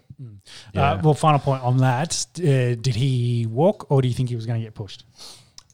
Uh, 0.75 0.99
well, 1.03 1.13
final 1.13 1.37
point 1.39 1.61
on 1.61 1.77
that: 1.77 2.25
uh, 2.39 2.73
Did 2.73 2.95
he 2.95 3.45
walk, 3.47 3.91
or 3.91 4.01
do 4.01 4.07
you 4.07 4.15
think 4.15 4.29
he 4.29 4.35
was 4.35 4.47
going 4.47 4.59
to 4.59 4.65
get 4.65 4.73
pushed? 4.73 5.03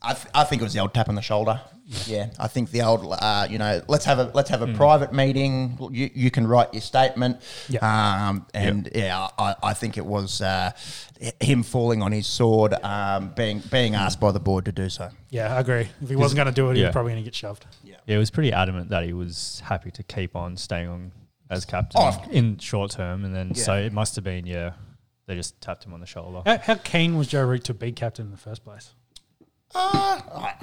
I, 0.04 0.14
th- 0.14 0.28
I 0.34 0.44
think 0.44 0.62
it 0.62 0.66
was 0.66 0.74
the 0.74 0.80
old 0.80 0.94
tap 0.94 1.08
on 1.10 1.16
the 1.16 1.22
shoulder. 1.22 1.62
Yeah, 2.08 2.30
I 2.40 2.48
think 2.48 2.72
the 2.72 2.82
old, 2.82 3.06
uh, 3.20 3.46
you 3.50 3.58
know, 3.58 3.82
let's 3.88 4.06
have 4.06 4.18
a 4.18 4.32
let's 4.34 4.50
have 4.50 4.62
a 4.62 4.74
private 4.74 5.12
meeting. 5.12 5.78
You, 5.92 6.10
you 6.14 6.32
can 6.32 6.48
write 6.48 6.74
your 6.74 6.82
statement. 6.82 7.42
Yeah. 7.68 7.80
Um, 8.30 8.46
and 8.54 8.90
yeah, 8.96 9.28
I, 9.38 9.56
I 9.62 9.74
think 9.74 9.98
it 9.98 10.06
was 10.06 10.40
uh, 10.42 10.72
him 11.42 11.62
falling 11.62 12.02
on 12.02 12.12
his 12.14 12.26
sword, 12.26 12.74
um, 12.84 13.34
being 13.36 13.60
being 13.70 13.96
asked 13.96 14.20
by 14.22 14.32
the 14.32 14.40
board 14.40 14.66
to 14.66 14.72
do 14.72 14.90
so. 14.90 15.10
Yeah, 15.30 15.54
I 15.56 15.60
agree. 15.60 15.90
If 16.02 16.10
he 16.10 16.16
wasn't 16.16 16.38
going 16.38 16.48
to 16.48 16.54
do 16.54 16.70
it, 16.70 16.76
he 16.76 16.82
Yeah. 16.82 16.88
was 16.88 16.94
probably 16.94 17.12
going 17.14 17.24
to 17.24 17.28
get 17.28 17.36
shoved. 17.36 17.66
Yeah, 17.84 17.96
he 18.06 18.16
was 18.18 18.32
pretty 18.32 18.54
adamant 18.54 18.90
that 18.90 19.04
he 19.04 19.12
was 19.14 19.62
happy 19.66 19.92
to 19.92 20.04
keep 20.04 20.36
on 20.38 20.56
staying 20.56 20.88
on 20.88 21.12
as 21.50 21.66
captain 21.66 22.00
Oh, 22.02 22.24
in 22.32 22.58
short 22.60 22.92
term, 22.92 23.26
and 23.26 23.36
then 23.36 23.56
so 23.56 23.76
it 23.76 23.92
must 23.92 24.16
have 24.16 24.24
been 24.24 24.46
yeah, 24.48 24.72
they 25.28 25.36
just 25.36 25.60
tapped 25.60 25.86
him 25.86 25.94
on 25.94 26.00
the 26.00 26.06
shoulder. 26.08 26.42
How, 26.46 26.58
how 26.60 26.76
keen 26.76 27.18
was 27.18 27.28
Joe 27.28 27.44
Root 27.46 27.66
to 27.66 27.74
be 27.74 27.92
captain 27.92 28.26
in 28.28 28.32
the 28.32 28.38
first 28.38 28.64
place? 28.64 28.92
Uh, 29.76 30.22
I, 30.36 30.54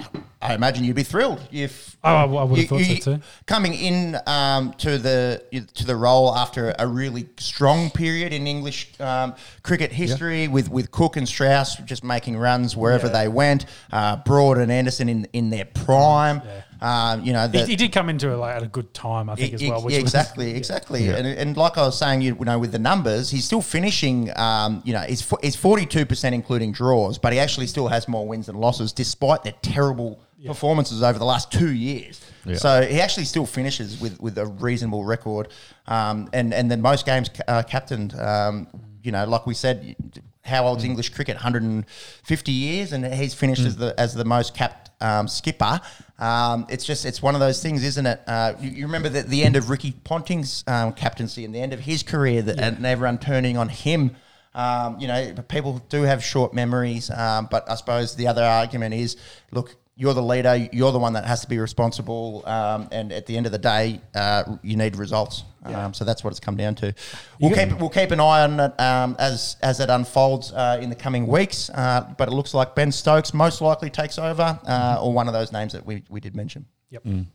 I 0.41 0.53
imagine 0.55 0.83
you'd 0.85 0.95
be 0.95 1.03
thrilled 1.03 1.39
if 1.51 1.97
Oh, 2.03 2.09
I, 2.15 2.21
I 2.23 2.43
would 2.43 2.59
have 2.59 2.67
thought 2.69 2.81
so 2.81 3.15
too. 3.17 3.21
Coming 3.45 3.73
in 3.73 4.17
um, 4.25 4.73
to 4.79 4.97
the 4.97 5.43
to 5.75 5.85
the 5.85 5.95
role 5.95 6.35
after 6.35 6.73
a 6.79 6.87
really 6.87 7.29
strong 7.37 7.89
period 7.91 8.33
in 8.33 8.47
English 8.47 8.99
um, 8.99 9.35
cricket 9.63 9.91
history, 9.91 10.47
with 10.47 10.69
with 10.69 10.89
Cook 10.91 11.17
and 11.17 11.27
Strauss 11.27 11.75
just 11.77 12.03
making 12.03 12.37
runs 12.37 12.75
wherever 12.75 13.07
Yeah. 13.07 13.13
they 13.13 13.27
went, 13.27 13.65
uh, 13.91 14.15
Broad 14.17 14.57
and 14.57 14.71
Anderson 14.71 15.09
in 15.09 15.27
in 15.33 15.49
their 15.51 15.65
prime. 15.65 16.41
Um, 16.81 17.23
you 17.23 17.31
know, 17.31 17.43
He, 17.47 17.59
the, 17.59 17.65
he 17.67 17.75
did 17.75 17.91
come 17.91 18.09
into 18.09 18.29
it 18.31 18.37
like 18.37 18.55
at 18.55 18.63
a 18.63 18.67
good 18.67 18.91
time, 18.93 19.29
I 19.29 19.35
think, 19.35 19.53
as 19.53 19.61
E- 19.61 19.69
well. 19.69 19.81
e- 19.81 19.83
Which 19.83 19.93
yeah, 19.93 20.01
was- 20.01 20.13
exactly, 20.13 20.51
exactly. 20.55 21.07
And, 21.09 21.27
and 21.27 21.55
like 21.55 21.77
I 21.77 21.81
was 21.83 21.97
saying, 21.97 22.21
you 22.21 22.33
know, 22.35 22.57
with 22.57 22.71
the 22.71 22.79
numbers, 22.79 23.29
he's 23.29 23.45
still 23.45 23.61
finishing. 23.61 24.31
Um, 24.37 24.81
you 24.83 24.93
know, 24.93 25.01
he's 25.01 25.21
fo- 25.21 25.37
he's 25.43 25.55
forty 25.55 25.85
two 25.85 26.05
percent 26.05 26.33
including 26.33 26.71
draws, 26.71 27.17
but 27.19 27.33
he 27.33 27.39
actually 27.39 27.67
still 27.67 27.87
has 27.87 28.07
more 28.07 28.27
wins 28.27 28.47
than 28.47 28.55
losses, 28.55 28.91
despite 28.93 29.43
their 29.43 29.53
terrible 29.61 30.19
performances 30.45 31.03
over 31.03 31.19
the 31.19 31.25
last 31.25 31.51
two 31.51 31.71
years. 31.71 32.19
Yeah. 32.45 32.55
So 32.55 32.81
he 32.81 32.99
actually 32.99 33.25
still 33.25 33.45
finishes 33.45 34.01
with, 34.01 34.19
with 34.19 34.39
a 34.39 34.47
reasonable 34.47 35.03
record, 35.05 35.49
um, 35.85 36.29
and 36.33 36.51
and 36.51 36.71
then 36.71 36.81
most 36.81 37.05
games 37.05 37.29
ca- 37.29 37.43
uh, 37.47 37.61
captained. 37.63 38.15
Um, 38.19 38.67
you 39.03 39.11
know, 39.11 39.25
like 39.25 39.45
we 39.45 39.53
said, 39.53 39.95
how 40.43 40.65
old's 40.65 40.83
English 40.83 41.09
cricket? 41.09 41.35
150 41.35 42.51
years, 42.51 42.91
and 42.93 43.05
he's 43.13 43.33
finished 43.35 43.61
as 43.65 43.75
the 43.77 43.93
as 43.99 44.13
the 44.15 44.25
most 44.25 44.55
capped 44.55 44.89
um, 45.01 45.27
skipper. 45.27 45.79
Um, 46.21 46.67
it's 46.69 46.85
just 46.85 47.03
it's 47.03 47.21
one 47.21 47.33
of 47.33 47.41
those 47.41 47.61
things, 47.63 47.83
isn't 47.83 48.05
it? 48.05 48.21
Uh, 48.27 48.53
you, 48.61 48.69
you 48.69 48.85
remember 48.85 49.09
the, 49.09 49.23
the 49.23 49.43
end 49.43 49.55
of 49.55 49.71
Ricky 49.71 49.91
Ponting's 50.03 50.63
um, 50.67 50.93
captaincy 50.93 51.43
and 51.43 51.53
the 51.53 51.59
end 51.59 51.73
of 51.73 51.79
his 51.79 52.03
career, 52.03 52.43
that, 52.43 52.59
and 52.59 52.85
everyone 52.85 53.17
turning 53.17 53.57
on 53.57 53.67
him. 53.69 54.15
Um, 54.53 54.99
you 54.99 55.07
know, 55.07 55.33
people 55.47 55.81
do 55.89 56.03
have 56.03 56.23
short 56.23 56.53
memories, 56.53 57.09
um, 57.09 57.47
but 57.49 57.69
I 57.69 57.75
suppose 57.75 58.15
the 58.15 58.27
other 58.27 58.43
argument 58.43 58.93
is, 58.93 59.17
look, 59.51 59.75
you're 60.01 60.15
the 60.15 60.23
leader, 60.23 60.55
you're 60.73 60.91
the 60.91 60.97
one 60.97 61.13
that 61.13 61.25
has 61.25 61.41
to 61.41 61.47
be 61.47 61.59
responsible, 61.59 62.41
um, 62.47 62.89
and 62.91 63.11
at 63.13 63.27
the 63.27 63.37
end 63.37 63.45
of 63.45 63.51
the 63.51 63.59
day, 63.59 64.01
uh, 64.15 64.43
you 64.63 64.75
need 64.75 64.95
results. 64.95 65.43
Um, 65.63 65.93
so 65.93 66.03
that's 66.03 66.23
what 66.23 66.31
it's 66.31 66.39
come 66.39 66.57
down 66.57 66.73
to. 66.75 66.91
We'll 67.39 67.53
keep 67.53 67.79
we'll 67.79 67.89
keep 67.91 68.09
an 68.09 68.19
eye 68.19 68.41
on 68.43 68.59
it 68.59 68.79
um, 68.79 69.15
as 69.19 69.57
as 69.61 69.79
it 69.79 69.91
unfolds 69.91 70.51
uh, 70.53 70.79
in 70.81 70.89
the 70.89 70.95
coming 70.95 71.27
weeks. 71.27 71.69
Uh, 71.69 72.11
but 72.17 72.27
it 72.27 72.31
looks 72.31 72.55
like 72.55 72.73
Ben 72.73 72.91
Stokes 72.91 73.31
most 73.31 73.61
likely 73.61 73.91
takes 73.91 74.17
over, 74.17 74.59
uh, 74.65 74.97
or 74.99 75.13
one 75.13 75.27
of 75.27 75.33
those 75.35 75.51
names 75.51 75.73
that 75.73 75.85
we, 75.85 76.03
we 76.09 76.19
did 76.19 76.35
mention. 76.35 76.65
Yep. 76.89 77.03
Mm. 77.03 77.25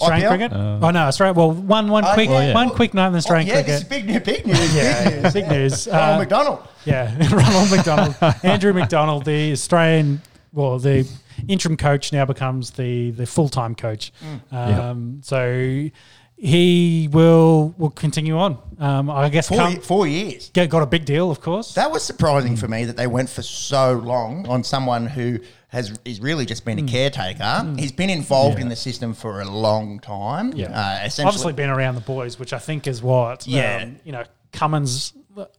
Australian 0.00 0.26
IPL? 0.26 0.28
cricket? 0.38 0.52
oh 0.56 0.90
no, 0.90 1.00
Australia. 1.00 1.34
Well, 1.34 1.52
one 1.52 1.88
one 1.90 2.04
Oh, 2.06 2.14
quick 2.14 2.30
yeah. 2.30 2.46
yeah. 2.48 2.54
one 2.54 2.70
quick 2.70 2.94
note 2.94 3.08
in 3.08 3.14
Oh, 3.14 3.18
Australian 3.18 3.48
cricket. 3.50 3.66
yeah, 3.68 3.72
this 3.74 3.82
is 3.82 3.88
big 3.88 4.06
news. 4.06 4.22
Big 4.22 4.46
news. 4.46 4.74
Yeah, 4.74 5.04
big 5.10 5.22
news. 5.22 5.32
big 5.34 5.48
news. 5.50 5.88
Ronald 5.92 6.18
McDonald. 6.20 6.68
Yeah, 6.86 7.14
Ronald 7.36 7.70
McDonald, 7.70 8.16
Andrew 8.42 8.72
McDonald, 8.72 9.24
the 9.26 9.52
Australian, 9.52 10.22
well, 10.52 10.78
the 10.78 11.08
interim 11.48 11.76
coach 11.76 12.12
now 12.12 12.24
becomes 12.24 12.70
the 12.72 13.10
the 13.12 13.26
full 13.26 13.48
time 13.48 13.74
coach. 13.74 14.12
Mm. 14.52 14.52
Um, 14.52 15.20
So 15.22 15.88
he 16.36 17.08
will 17.12 17.74
will 17.78 17.90
continue 17.90 18.36
on. 18.36 18.58
Um, 18.78 19.08
I 19.08 19.28
guess 19.28 19.48
Four, 19.48 19.58
come, 19.58 19.80
four 19.80 20.06
years. 20.08 20.50
get, 20.50 20.68
got 20.70 20.82
a 20.82 20.86
big 20.86 21.04
deal, 21.04 21.30
of 21.30 21.40
course. 21.40 21.74
That 21.74 21.90
was 21.92 22.02
surprising 22.02 22.56
for 22.56 22.66
me 22.66 22.84
that 22.84 22.96
they 22.96 23.06
went 23.06 23.30
for 23.30 23.42
so 23.42 23.92
long 23.92 24.48
on 24.48 24.64
someone 24.64 25.06
who 25.06 25.38
has 25.68 25.96
is 26.04 26.20
really 26.20 26.44
just 26.44 26.64
been 26.64 26.80
a 26.80 26.82
caretaker. 26.82 27.74
He's 27.78 27.92
been 27.92 28.10
involved 28.10 28.58
in 28.58 28.68
the 28.68 28.76
system 28.76 29.14
for 29.14 29.40
a 29.40 29.44
long 29.44 30.00
time. 30.00 30.52
Yeah. 30.52 30.66
uh, 30.66 31.06
essentially. 31.06 31.28
Obviously, 31.28 31.52
been 31.52 31.70
around 31.70 31.94
the 31.94 32.00
boys, 32.02 32.38
which 32.38 32.52
I 32.52 32.58
think 32.58 32.86
is 32.86 33.02
what. 33.02 33.46
Yeah. 33.46 33.82
um, 33.84 33.96
you 34.04 34.10
know, 34.12 34.24
Cummins. 34.52 35.12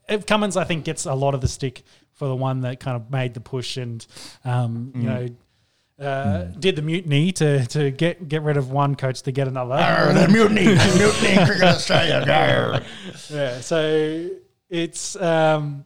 if 0.08 0.26
Cummins, 0.26 0.58
I 0.58 0.66
think, 0.66 0.84
gets 0.84 1.06
a 1.06 1.16
lot 1.16 1.34
of 1.34 1.42
the 1.42 1.48
stick 1.48 1.84
for 2.24 2.30
the 2.30 2.36
one 2.38 2.62
that 2.62 2.80
kind 2.80 2.96
of 2.96 3.12
made 3.12 3.34
the 3.34 3.42
push 3.42 3.76
and, 3.76 4.08
um, 4.46 4.94
you 4.96 5.04
know. 5.04 5.28
Uh, 6.00 6.46
Did 6.58 6.78
the 6.78 6.82
mutiny 6.82 7.34
to, 7.34 7.66
to 7.68 7.92
get 7.92 8.30
get 8.30 8.44
rid 8.44 8.56
of 8.56 8.72
one 8.72 8.96
coach 8.96 9.24
to 9.24 9.34
get 9.34 9.50
another. 9.50 9.76
Arr, 9.76 10.14
the 10.14 10.28
mutiny, 10.32 10.64
the 10.64 10.96
mutiny 10.98 11.38
in 11.38 11.46
cricket 11.46 11.64
Australia. 11.64 12.26
Arr. 12.26 12.82
Yeah, 13.30 13.60
so 13.60 14.30
it's 14.70 15.18
um, 15.18 15.86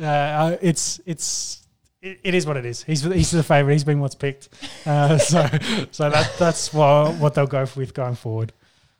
uh, 0.00 0.56
it's 0.60 1.00
it's 1.06 1.64
it, 2.00 2.18
it 2.24 2.34
is 2.34 2.44
what 2.44 2.56
it 2.56 2.66
is. 2.66 2.82
He's 2.82 3.02
he's 3.02 3.30
the 3.30 3.44
favorite. 3.44 3.72
He's 3.72 3.84
been 3.84 4.00
what's 4.00 4.16
picked. 4.16 4.48
Uh, 4.84 5.16
so 5.30 5.46
so 5.92 6.10
that 6.10 6.32
that's 6.40 6.74
what 6.74 7.14
what 7.18 7.34
they'll 7.34 7.46
go 7.46 7.66
with 7.76 7.94
going 7.94 8.16
forward. 8.16 8.52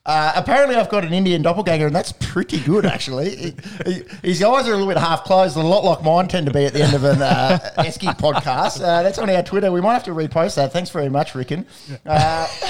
Uh, 0.04 0.32
apparently, 0.34 0.74
I've 0.74 0.88
got 0.88 1.04
an 1.04 1.12
Indian 1.12 1.42
doppelganger, 1.42 1.86
and 1.86 1.94
that's 1.94 2.10
pretty 2.10 2.58
good, 2.58 2.84
actually. 2.84 3.36
He- 3.36 3.54
he- 3.86 4.02
his 4.30 4.42
eyes 4.42 4.66
are 4.66 4.72
a 4.72 4.76
little 4.76 4.88
bit 4.88 4.96
half 4.96 5.22
closed, 5.22 5.56
a 5.56 5.60
lot 5.60 5.84
like 5.84 6.02
mine 6.02 6.26
tend 6.26 6.46
to 6.46 6.52
be 6.52 6.64
at 6.66 6.72
the 6.72 6.82
end 6.82 6.94
of 6.94 7.04
an 7.04 7.22
uh, 7.22 7.58
Esky 7.78 8.12
podcast. 8.18 8.80
Uh, 8.82 9.04
that's 9.04 9.18
on 9.18 9.30
our 9.30 9.44
Twitter. 9.44 9.70
We 9.70 9.80
might 9.80 9.92
have 9.92 10.02
to 10.04 10.10
repost 10.10 10.56
that. 10.56 10.72
Thanks 10.72 10.90
very 10.90 11.08
much, 11.08 11.36
Rickon. 11.36 11.66
Uh, 12.04 12.46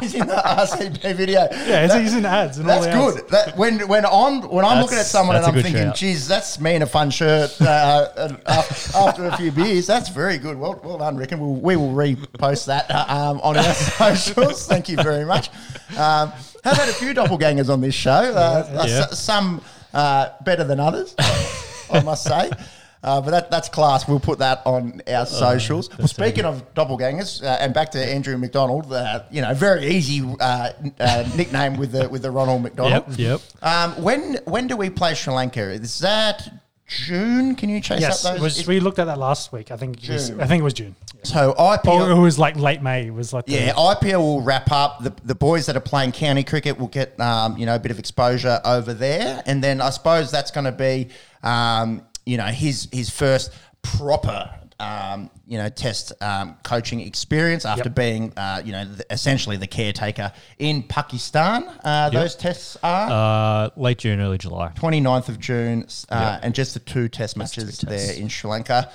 he's 0.00 0.14
in 0.14 0.26
the 0.26 0.34
RCP 0.44 1.14
video. 1.14 1.46
Yeah, 1.50 1.84
he's, 1.86 1.94
he's 2.10 2.14
in 2.16 2.26
ads. 2.26 2.58
And 2.58 2.70
all 2.70 2.82
That's 2.82 2.94
ads. 2.94 3.20
good. 3.22 3.28
That, 3.30 3.56
when 3.56 3.88
when 3.88 4.04
I'm 4.04 4.42
when 4.42 4.64
I'm 4.66 4.82
looking 4.82 4.98
at 4.98 5.06
someone 5.06 5.36
and 5.36 5.44
that's 5.44 5.54
a 5.54 5.56
I'm 5.56 5.62
thinking, 5.62 5.84
shout. 5.84 5.96
"Geez, 5.96 6.28
that's 6.28 6.60
me 6.60 6.74
in 6.74 6.82
a 6.82 6.86
fun 6.86 7.10
shirt." 7.10 7.58
Uh, 7.62 8.08
and 8.16 8.40
after 8.46 9.24
a 9.26 9.36
few 9.38 9.50
beers, 9.52 9.86
that's 9.86 10.10
very 10.10 10.36
good. 10.36 10.58
Well, 10.58 10.78
well 10.84 10.98
done, 10.98 11.16
Rickon. 11.16 11.40
We'll, 11.40 11.54
we 11.54 11.76
will 11.76 11.92
repost 11.94 12.66
that 12.66 12.90
uh, 12.90 13.06
um, 13.08 13.40
on 13.42 13.56
our 13.56 13.72
socials. 13.74 14.66
Thank 14.66 14.88
you 14.90 14.96
very 14.96 15.24
much. 15.24 15.48
Um, 15.96 16.32
have 16.64 16.76
had 16.76 16.88
a 16.88 16.92
few 16.92 17.12
doppelgangers 17.14 17.68
on 17.72 17.80
this 17.80 17.94
show. 17.94 18.10
Uh, 18.10 18.66
uh, 18.80 18.84
Yeah. 18.86 19.00
s- 19.10 19.18
some 19.18 19.60
uh, 19.92 20.28
better 20.44 20.64
than 20.64 20.80
others, 20.80 21.14
I 21.90 22.00
must 22.04 22.24
say. 22.24 22.50
Uh, 23.02 23.20
but 23.20 23.30
that, 23.32 23.50
that's 23.50 23.68
class. 23.68 24.08
We'll 24.08 24.18
put 24.18 24.38
that 24.38 24.62
on 24.64 25.02
our 25.06 25.26
socials. 25.26 25.90
well, 25.98 26.08
speaking 26.08 26.46
of 26.46 26.72
doppelgangers, 26.74 27.42
uh, 27.42 27.58
and 27.60 27.74
back 27.74 27.90
to 27.90 28.02
Andrew 28.02 28.38
McDonald, 28.38 28.90
uh, 28.90 29.24
you 29.30 29.42
know, 29.42 29.52
very 29.52 29.86
easy 29.88 30.22
uh, 30.40 30.70
uh, 30.98 31.28
nickname 31.36 31.76
with 31.76 31.92
the 31.92 32.08
with 32.08 32.22
the 32.22 32.30
Ronald 32.30 32.62
McDonald. 32.62 33.18
Yep, 33.18 33.18
yep. 33.18 33.40
Um, 33.62 34.02
when 34.02 34.38
when 34.46 34.68
do 34.68 34.76
we 34.78 34.88
play 34.88 35.12
Sri 35.14 35.34
Lanka? 35.34 35.70
Is 35.70 35.98
that 35.98 36.48
June? 36.86 37.54
Can 37.54 37.68
you 37.70 37.80
chase 37.80 38.00
Yes, 38.00 38.24
up 38.24 38.38
those? 38.38 38.58
Is- 38.60 38.66
we 38.66 38.80
looked 38.80 38.98
at 38.98 39.04
that 39.06 39.18
last 39.18 39.52
week. 39.52 39.70
I 39.70 39.76
think 39.76 40.02
it 40.02 40.10
was, 40.12 40.28
June. 40.28 40.40
I 40.40 40.46
think 40.46 40.60
it 40.60 40.64
was 40.64 40.74
June. 40.74 40.94
so 41.22 41.54
Or 41.56 41.74
it 42.10 42.14
was 42.18 42.38
like 42.38 42.56
late 42.56 42.82
May. 42.82 43.10
Was 43.10 43.32
like 43.32 43.46
the- 43.46 43.52
yeah, 43.52 43.72
IPL 43.72 44.18
will 44.20 44.42
wrap 44.42 44.70
up. 44.70 45.02
The 45.02 45.12
the 45.24 45.34
boys 45.34 45.66
that 45.66 45.76
are 45.76 45.80
playing 45.80 46.12
county 46.12 46.44
cricket 46.44 46.78
will 46.78 46.88
get 46.88 47.18
um, 47.20 47.56
you 47.56 47.64
know 47.66 47.74
a 47.74 47.78
bit 47.78 47.90
of 47.90 47.98
exposure 47.98 48.60
over 48.64 48.92
there, 48.92 49.42
and 49.46 49.64
then 49.64 49.80
I 49.80 49.90
suppose 49.90 50.30
that's 50.30 50.50
going 50.50 50.64
to 50.66 50.72
be 50.72 51.08
um, 51.42 52.02
you 52.26 52.36
know 52.36 52.46
his 52.46 52.88
his 52.92 53.08
first 53.10 53.50
proper. 53.82 54.50
Um, 54.80 55.30
you 55.46 55.56
know, 55.56 55.68
test 55.68 56.12
um, 56.20 56.56
coaching 56.64 57.00
experience 57.00 57.64
after 57.64 57.84
Yep. 57.90 57.94
being, 57.94 58.32
uh, 58.36 58.60
you 58.64 58.72
know, 58.72 58.84
the, 58.84 59.06
essentially 59.10 59.56
the 59.56 59.68
caretaker 59.68 60.32
in 60.58 60.82
Pakistan. 60.82 61.64
Uh, 61.84 62.10
Those 62.10 62.34
tests 62.34 62.76
are 62.82 63.66
Uh, 63.66 63.70
late 63.76 63.98
June, 63.98 64.20
early 64.20 64.36
July. 64.38 64.72
29th 64.74 65.28
of 65.28 65.38
June, 65.38 65.86
uh, 66.10 66.30
Yep. 66.34 66.40
and 66.42 66.54
just 66.54 66.74
the 66.74 66.80
two 66.80 67.08
test 67.08 67.36
matches 67.36 67.78
two 67.78 67.86
tests. 67.86 68.08
there 68.08 68.20
in 68.20 68.28
Sri 68.28 68.50
Lanka. 68.50 68.90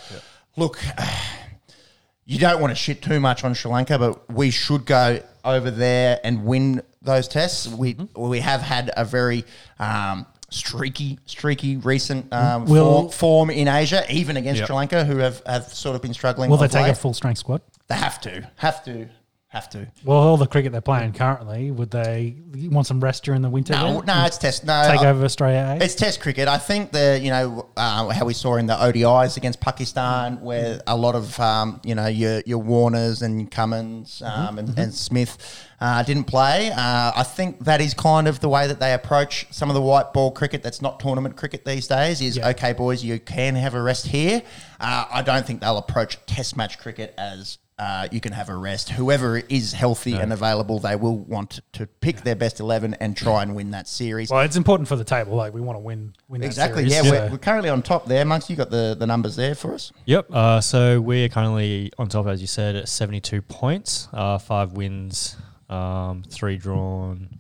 Look, 0.58 0.80
you 2.26 2.38
don't 2.40 2.60
want 2.62 2.72
to 2.72 2.76
shit 2.76 3.02
too 3.02 3.20
much 3.20 3.44
on 3.44 3.54
Sri 3.54 3.72
Lanka, 3.72 3.98
but 3.98 4.30
we 4.32 4.52
should 4.52 4.86
go 4.86 5.22
over 5.46 5.72
there 5.72 6.20
and 6.24 6.44
win 6.46 6.82
those 7.02 7.28
tests. 7.28 7.68
We 7.68 7.94
Mm-hmm. 7.96 8.28
we 8.30 8.40
have 8.42 8.62
had 8.62 8.92
a 8.98 9.06
very 9.06 9.46
um, 9.80 10.26
streaky, 10.50 11.20
streaky 11.26 11.78
recent 11.78 12.32
um, 12.34 12.66
Will- 12.66 13.10
form, 13.10 13.10
form 13.12 13.50
in 13.50 13.68
Asia, 13.68 14.04
even 14.12 14.38
against 14.38 14.60
Yep. 14.60 14.68
Sri 14.68 14.76
Lanka, 14.76 15.06
who 15.06 15.18
have, 15.18 15.42
have 15.46 15.64
sort 15.74 15.96
of 15.96 16.02
been 16.02 16.14
struggling. 16.14 16.50
Will 16.50 16.58
they 16.58 16.68
take 16.68 16.88
a 16.88 16.96
full 16.96 17.14
strength 17.14 17.40
squad? 17.40 17.62
They 17.88 17.96
have 17.96 18.22
to, 18.22 18.50
have 18.58 18.84
to, 18.86 19.08
have 19.50 19.68
to. 19.72 19.88
Well, 20.06 20.18
all 20.18 20.38
the 20.38 20.46
cricket 20.46 20.72
they're 20.72 20.80
playing 20.80 21.14
currently, 21.14 21.72
would 21.72 21.90
they 21.90 22.36
want 22.72 22.86
some 22.86 23.00
rest 23.00 23.24
during 23.24 23.42
the 23.42 23.50
winter? 23.50 23.74
No, 23.74 24.00
no, 24.02 24.26
it's 24.26 24.38
test. 24.38 24.64
No, 24.64 24.84
Take 24.88 25.02
I- 25.02 25.08
over 25.10 25.26
Australia. 25.26 25.78
eh? 25.82 25.84
It's 25.86 25.96
Test 25.96 26.22
cricket. 26.22 26.48
I 26.48 26.60
think 26.60 26.92
the 26.92 27.20
you 27.22 27.32
know 27.32 27.68
uh, 27.76 28.10
how 28.10 28.26
we 28.26 28.34
saw 28.36 28.56
in 28.58 28.68
the 28.68 28.76
ODIs 28.76 29.38
against 29.38 29.60
Pakistan, 29.60 30.40
where 30.42 30.82
a 30.86 30.96
lot 30.96 31.16
of 31.16 31.40
um, 31.40 31.82
you 31.84 31.96
know 31.96 32.06
your 32.08 32.42
your 32.46 32.60
Warners 32.60 33.24
and 33.24 33.50
Cummins 33.50 34.22
um, 34.24 34.60
and, 34.60 34.78
and 34.78 34.94
Smith 34.94 35.66
uh, 35.82 36.04
didn't 36.04 36.26
play. 36.26 36.70
Uh, 36.72 37.12
I 37.16 37.24
think 37.24 37.66
that 37.66 37.82
is 37.82 37.96
kind 37.96 38.28
of 38.28 38.42
the 38.42 38.50
way 38.50 38.68
that 38.68 38.80
they 38.80 38.94
approach 38.94 39.48
some 39.50 39.70
of 39.70 39.74
the 39.74 39.82
white 39.82 40.14
ball 40.14 40.30
cricket 40.32 40.62
that's 40.62 40.82
not 40.82 41.00
tournament 41.00 41.36
cricket 41.38 41.66
these 41.66 41.88
days. 41.88 42.22
Is 42.22 42.38
Yeah. 42.38 42.50
okay, 42.50 42.74
boys, 42.74 43.04
you 43.04 43.20
can 43.20 43.56
have 43.56 43.74
a 43.74 43.82
rest 43.82 44.06
here. 44.08 44.44
Uh, 44.80 45.06
I 45.12 45.24
don't 45.24 45.44
think 45.46 45.62
they'll 45.62 45.78
approach 45.80 46.24
Test 46.28 46.56
match 46.56 46.78
cricket 46.78 47.16
as. 47.18 47.58
Uh, 47.80 48.10
you 48.12 48.20
can 48.20 48.34
have 48.34 48.50
a 48.50 48.56
rest. 48.56 48.90
Whoever 48.90 49.38
is 49.38 49.72
healthy 49.72 50.16
and 50.16 50.34
available, 50.34 50.80
they 50.80 50.98
will 50.98 51.18
want 51.18 51.62
to 51.72 51.88
pick 51.88 52.24
their 52.24 52.36
best 52.36 52.60
eleven 52.60 52.94
and 52.96 53.16
try 53.16 53.42
and 53.42 53.56
win 53.56 53.72
that 53.72 53.88
series. 53.88 54.30
well, 54.30 54.42
it's 54.42 54.58
important 54.58 54.90
for 54.90 54.98
the 54.98 55.06
table. 55.06 55.36
Like 55.36 55.54
we 55.54 55.62
want 55.62 55.78
to 55.78 55.80
win. 55.80 56.14
win 56.28 56.44
Exactly. 56.44 56.84
Yeah, 56.84 57.04
so- 57.04 57.12
we're, 57.12 57.30
we're 57.32 57.38
currently 57.38 57.70
on 57.70 57.82
top 57.82 58.06
there. 58.06 58.26
Monks, 58.26 58.50
you 58.50 58.58
got 58.58 58.70
the, 58.70 58.98
the 59.00 59.08
numbers 59.08 59.38
there 59.38 59.56
for 59.56 59.74
us? 59.74 59.94
Yep. 60.06 60.28
Uh, 60.30 60.60
so 60.60 61.00
we're 61.00 61.30
currently 61.30 61.94
on 61.98 62.10
top, 62.10 62.28
as 62.28 62.42
you 62.42 62.48
said, 62.48 62.76
at 62.76 62.90
72 62.90 63.42
points, 63.44 64.10
uh, 64.12 64.38
five 64.38 64.74
wins, 64.74 65.38
um, 65.70 66.24
three 66.30 66.58
drawn 66.58 67.40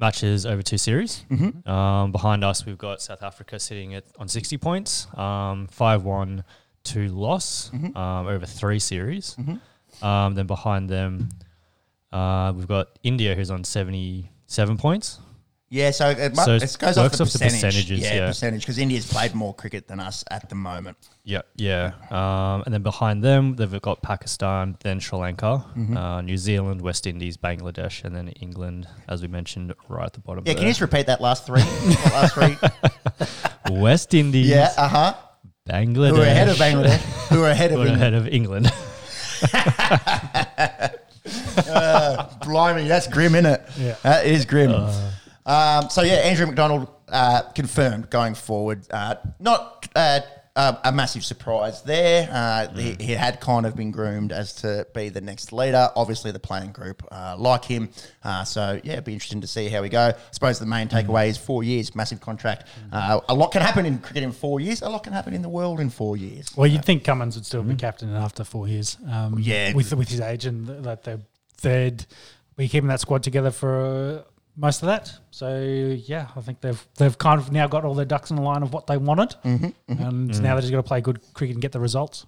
matches 0.00 0.46
over 0.46 0.62
two 0.62 0.78
series. 0.78 1.24
Mm-hmm. 1.30 1.68
Um, 1.68 2.12
behind 2.12 2.44
us, 2.44 2.64
we've 2.64 2.78
got 2.78 3.02
South 3.02 3.22
Africa 3.22 3.58
sitting 3.58 3.94
at 3.94 4.04
on 4.18 4.28
60 4.28 4.56
points, 4.58 5.06
um, 5.16 5.66
five 5.66 6.04
won, 6.04 6.44
two 6.92 7.08
loss 7.08 7.70
Mm-hmm. 7.74 7.96
um, 7.96 8.26
over 8.26 8.46
three 8.46 8.78
series. 8.78 9.36
Um, 10.02 10.34
then 10.34 10.46
behind 10.46 10.88
them, 10.88 11.28
uh, 12.12 12.52
we've 12.56 12.68
got 12.68 12.86
India, 13.02 13.34
who's 13.34 13.50
on 13.50 13.64
77 13.64 14.76
points. 14.78 15.18
Yeah, 15.70 15.90
so 15.90 16.08
it, 16.08 16.34
mu- 16.34 16.44
So 16.44 16.54
it 16.54 16.76
goes 16.78 16.96
off 16.96 16.96
the 16.96 17.00
off 17.02 17.12
the 17.12 17.24
percentage. 17.24 17.60
percentages, 17.60 18.00
yeah, 18.00 18.14
yeah. 18.14 18.26
percentage 18.28 18.62
because 18.62 18.78
India's 18.78 19.06
played 19.06 19.34
more 19.34 19.52
cricket 19.52 19.86
than 19.86 20.00
us 20.00 20.24
at 20.30 20.48
the 20.48 20.54
moment. 20.54 20.96
Yeah, 21.24 21.42
yeah. 21.56 21.92
Um, 22.10 22.62
and 22.64 22.72
then 22.72 22.82
behind 22.82 23.22
them, 23.22 23.54
they've 23.56 23.82
got 23.82 24.00
Pakistan, 24.00 24.78
then 24.80 24.98
Sri 24.98 25.18
Lanka, 25.18 25.62
Mm-hmm. 25.76 25.94
uh, 25.96 26.20
New 26.22 26.38
Zealand, 26.38 26.80
West 26.80 27.06
Indies, 27.06 27.36
Bangladesh, 27.36 28.02
and 28.04 28.16
then 28.16 28.28
England, 28.40 28.88
as 29.08 29.20
we 29.20 29.28
mentioned, 29.28 29.74
right 29.90 30.06
at 30.06 30.14
the 30.14 30.20
bottom. 30.20 30.44
Yeah, 30.46 30.54
can 30.54 30.62
you 30.62 30.70
just 30.70 30.80
repeat 30.80 31.04
that 31.06 31.20
last 31.20 31.44
three? 31.44 31.60
that 32.04 32.12
last 32.16 32.32
three. 32.38 33.76
West 33.84 34.14
Indies, 34.14 34.48
Yeah, 34.48 34.72
uh 34.78 34.88
huh. 34.88 35.14
Bangladesh, 35.68 36.10
Who 36.10 36.20
are 36.20 36.24
ahead 36.24 36.48
of 36.48 36.56
Bangladesh? 36.56 36.98
Who 37.28 37.42
are 37.42 37.50
ahead 37.50 37.72
of 37.72 37.80
England? 37.80 37.96
ahead 37.96 38.14
of 38.14 38.28
England. 38.28 38.68
Blimey, 42.44 42.88
that's 42.88 43.06
grim, 43.06 43.34
isn't 43.34 43.46
it? 43.46 43.62
Yeah. 43.76 43.96
That 44.02 44.26
is 44.26 44.46
grim. 44.46 44.72
um, 45.46 45.90
so, 45.90 46.02
yeah, 46.02 46.14
Andrew 46.14 46.46
McDonald 46.46 46.88
uh, 47.08 47.42
confirmed 47.54 48.10
going 48.10 48.34
forward. 48.34 48.86
Uh, 48.90 49.16
not 49.38 49.88
uh, 49.94 50.20
a, 50.58 50.78
a 50.84 50.92
massive 50.92 51.24
surprise 51.24 51.82
there. 51.82 52.28
Uh, 52.30 52.68
he, 52.74 52.96
he 52.98 53.12
had 53.12 53.40
kind 53.40 53.64
of 53.64 53.76
been 53.76 53.90
groomed 53.92 54.32
as 54.32 54.52
to 54.54 54.86
be 54.92 55.08
the 55.08 55.20
next 55.20 55.52
leader. 55.52 55.88
Obviously, 55.94 56.32
the 56.32 56.38
playing 56.40 56.72
group 56.72 57.02
uh, 57.12 57.36
like 57.38 57.64
him. 57.64 57.88
Uh, 58.24 58.44
so, 58.44 58.80
yeah, 58.82 58.94
it'd 58.94 59.04
be 59.04 59.12
interesting 59.12 59.40
to 59.40 59.46
see 59.46 59.68
how 59.68 59.80
we 59.82 59.88
go. 59.88 60.08
I 60.08 60.14
suppose 60.32 60.58
the 60.58 60.66
main 60.66 60.88
takeaway 60.88 61.28
is 61.28 61.38
four 61.38 61.62
years, 61.62 61.94
massive 61.94 62.20
contract. 62.20 62.66
Uh, 62.92 63.20
a 63.28 63.34
lot 63.34 63.52
can 63.52 63.62
happen 63.62 63.86
in 63.86 63.98
cricket 63.98 64.24
in 64.24 64.32
four 64.32 64.58
years. 64.60 64.82
A 64.82 64.88
lot 64.88 65.04
can 65.04 65.12
happen 65.12 65.32
in 65.32 65.42
the 65.42 65.48
world 65.48 65.78
in 65.80 65.90
four 65.90 66.16
years. 66.16 66.50
Well, 66.56 66.66
you'd 66.66 66.84
think 66.84 67.04
Cummins 67.04 67.36
would 67.36 67.46
still 67.46 67.62
be 67.62 67.76
captain 67.76 68.12
after 68.14 68.42
four 68.44 68.66
years. 68.68 68.96
Um, 69.10 69.36
Yeah. 69.38 69.72
with 69.74 69.94
with 69.94 70.08
his 70.08 70.20
age 70.20 70.44
and 70.44 70.66
th- 70.66 70.82
that 70.82 71.04
they 71.04 71.18
they'd 71.62 72.04
be 72.56 72.66
keeping 72.68 72.88
that 72.88 73.00
squad 73.00 73.22
together 73.22 73.50
for 73.52 73.80
uh, 74.18 74.22
most 74.58 74.82
of 74.82 74.88
that. 74.88 75.12
So 75.30 75.60
yeah, 75.60 76.26
I 76.36 76.40
think 76.42 76.60
they've 76.60 76.86
they've 76.96 77.16
kind 77.16 77.40
of 77.40 77.52
now 77.52 77.66
got 77.68 77.84
all 77.84 77.94
their 77.94 78.04
ducks 78.04 78.30
in 78.30 78.36
the 78.36 78.42
line 78.42 78.62
of 78.62 78.72
what 78.74 78.86
they 78.88 78.96
wanted, 78.98 79.34
and 79.44 80.42
now 80.42 80.54
they 80.56 80.60
just 80.60 80.72
got 80.72 80.78
to 80.78 80.82
play 80.82 81.00
good 81.00 81.20
cricket 81.32 81.54
and 81.54 81.62
get 81.62 81.72
the 81.72 81.80
results. 81.80 82.26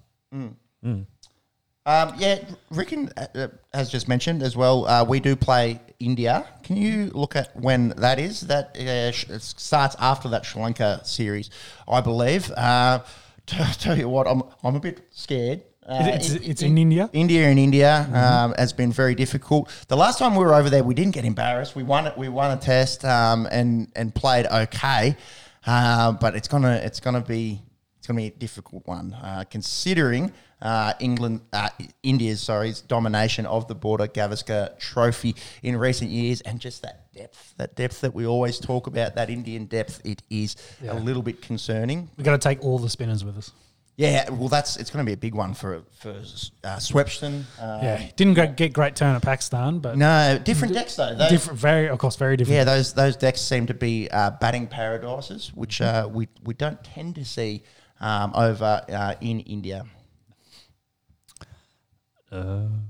Um, 1.83 2.13
yeah, 2.19 2.39
Rickon 2.69 3.09
uh, 3.17 3.25
uh, 3.33 3.47
has 3.73 3.89
just 3.89 4.07
mentioned 4.07 4.43
as 4.43 4.55
well. 4.55 4.85
Uh, 4.87 5.03
we 5.03 5.19
do 5.19 5.35
play 5.35 5.79
India. 5.99 6.45
Can 6.63 6.77
you 6.77 7.07
look 7.13 7.35
at 7.35 7.55
when 7.59 7.89
that 7.97 8.19
is? 8.19 8.41
That 8.41 8.77
uh, 8.77 9.11
sh- 9.11 9.29
it 9.29 9.41
starts 9.41 9.95
after 9.99 10.29
that 10.29 10.45
Sri 10.45 10.61
Lanka 10.61 11.01
series, 11.03 11.49
I 11.87 12.01
believe. 12.01 12.51
Uh, 12.51 12.99
t- 13.47 13.57
tell 13.79 13.97
you 13.97 14.07
what, 14.09 14.27
I'm 14.27 14.43
I'm 14.63 14.75
a 14.75 14.79
bit 14.79 15.07
scared. 15.09 15.63
Uh, 15.87 16.03
It's- 16.13 16.31
it's 16.31 16.61
in 16.61 16.77
India? 16.77 17.09
India 17.11 17.49
in 17.49 17.57
India 17.57 18.07
um, 18.13 18.53
has 18.57 18.71
been 18.71 18.91
very 18.91 19.15
difficult. 19.15 19.69
The 19.87 19.97
last 19.97 20.19
time 20.19 20.35
we 20.35 20.43
were 20.45 20.53
over 20.53 20.69
there, 20.69 20.83
we 20.83 20.93
didn't 20.93 21.13
get 21.13 21.25
embarrassed. 21.25 21.75
We 21.75 21.83
won 21.83 22.05
it. 22.07 22.15
We 22.17 22.29
won 22.29 22.51
a 22.51 22.57
test 22.57 23.03
um, 23.03 23.47
and 23.51 23.87
and 23.95 24.13
played 24.13 24.45
okay, 24.45 25.17
uh, 25.65 26.11
but 26.13 26.35
it's 26.35 26.47
gonna 26.47 26.75
it's 26.83 26.99
gonna 26.99 27.21
be 27.21 27.61
it's 27.97 28.07
gonna 28.07 28.19
be 28.21 28.27
a 28.27 28.31
difficult 28.31 28.83
one 28.85 29.13
uh, 29.13 29.43
considering 29.49 30.31
uh, 30.61 30.93
England 30.99 31.41
uh, 31.51 31.69
India's 32.03 32.41
sorry 32.41 32.73
domination 32.87 33.47
of 33.47 33.67
the 33.67 33.73
Border 33.75 34.07
Gavaskar 34.07 34.77
Trophy 34.77 35.35
in 35.63 35.75
recent 35.77 36.11
years 36.11 36.41
and 36.41 36.59
just 36.59 36.83
that 36.83 37.11
depth 37.13 37.55
that 37.57 37.75
depth 37.75 38.01
that 38.01 38.13
we 38.13 38.27
always 38.27 38.59
talk 38.59 38.85
about 38.85 39.15
that 39.15 39.29
Indian 39.31 39.65
depth. 39.65 39.99
It 40.05 40.21
is 40.29 40.55
Yeah. 40.83 40.93
a 40.93 40.99
little 40.99 41.23
bit 41.23 41.41
concerning. 41.41 42.09
We've 42.17 42.25
got 42.25 42.39
to 42.39 42.49
take 42.49 42.63
all 42.63 42.77
the 42.77 42.89
spinners 42.89 43.25
with 43.25 43.35
us. 43.37 43.51
Yeah, 44.01 44.31
well, 44.31 44.47
that's 44.47 44.77
it's 44.77 44.89
going 44.89 45.05
to 45.05 45.07
be 45.07 45.13
a 45.13 45.17
big 45.17 45.35
one 45.35 45.53
for 45.53 45.83
for 45.99 46.09
uh, 46.09 46.77
Swepson. 46.77 47.43
Uh, 47.59 47.79
Yeah, 47.83 48.09
didn't 48.15 48.33
get 48.33 48.57
get 48.57 48.73
great 48.73 48.95
turn 48.95 49.15
at 49.15 49.21
Pakistan, 49.21 49.77
but 49.77 49.95
No, 49.95 50.39
different 50.43 50.73
decks 50.73 50.95
though. 50.95 51.13
Those, 51.13 51.29
different, 51.29 51.59
very 51.59 51.87
of 51.87 51.99
course, 51.99 52.15
very 52.15 52.35
different. 52.35 52.55
Yeah, 52.55 52.63
those 52.63 52.93
those 52.93 53.15
decks 53.15 53.41
seem 53.41 53.67
to 53.67 53.75
be 53.75 54.09
uh, 54.09 54.31
batting 54.41 54.65
paradises, 54.65 55.51
which 55.53 55.81
uh, 55.81 56.09
we 56.11 56.27
we 56.43 56.55
don't 56.55 56.83
tend 56.83 57.13
to 57.13 57.23
see 57.23 57.61
um, 57.99 58.31
over 58.33 58.81
uh, 58.89 59.13
in 59.21 59.41
India. 59.41 59.85
Um, 62.31 62.89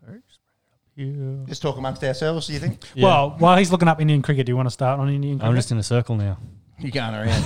sorry, 0.00 0.20
just 0.26 0.40
bring 0.40 0.56
it 0.56 0.72
up 0.72 0.80
you. 0.94 1.44
Just 1.46 1.60
talk 1.60 1.76
amongst 1.76 2.02
ourselves. 2.02 2.46
Do 2.46 2.54
you 2.54 2.60
think 2.60 2.82
Yeah. 2.94 3.04
Well, 3.04 3.36
while 3.38 3.58
he's 3.58 3.70
looking 3.70 3.88
up 3.88 4.00
Indian 4.00 4.22
cricket, 4.22 4.46
do 4.46 4.52
you 4.52 4.56
want 4.56 4.68
to 4.68 4.74
start 4.74 5.00
on 5.00 5.10
Indian 5.10 5.38
cricket? 5.38 5.50
I'm 5.50 5.56
just 5.56 5.70
in 5.70 5.76
a 5.76 5.82
circle 5.82 6.16
now. 6.16 6.38
You're 6.78 6.90
going 6.90 7.14
around? 7.14 7.44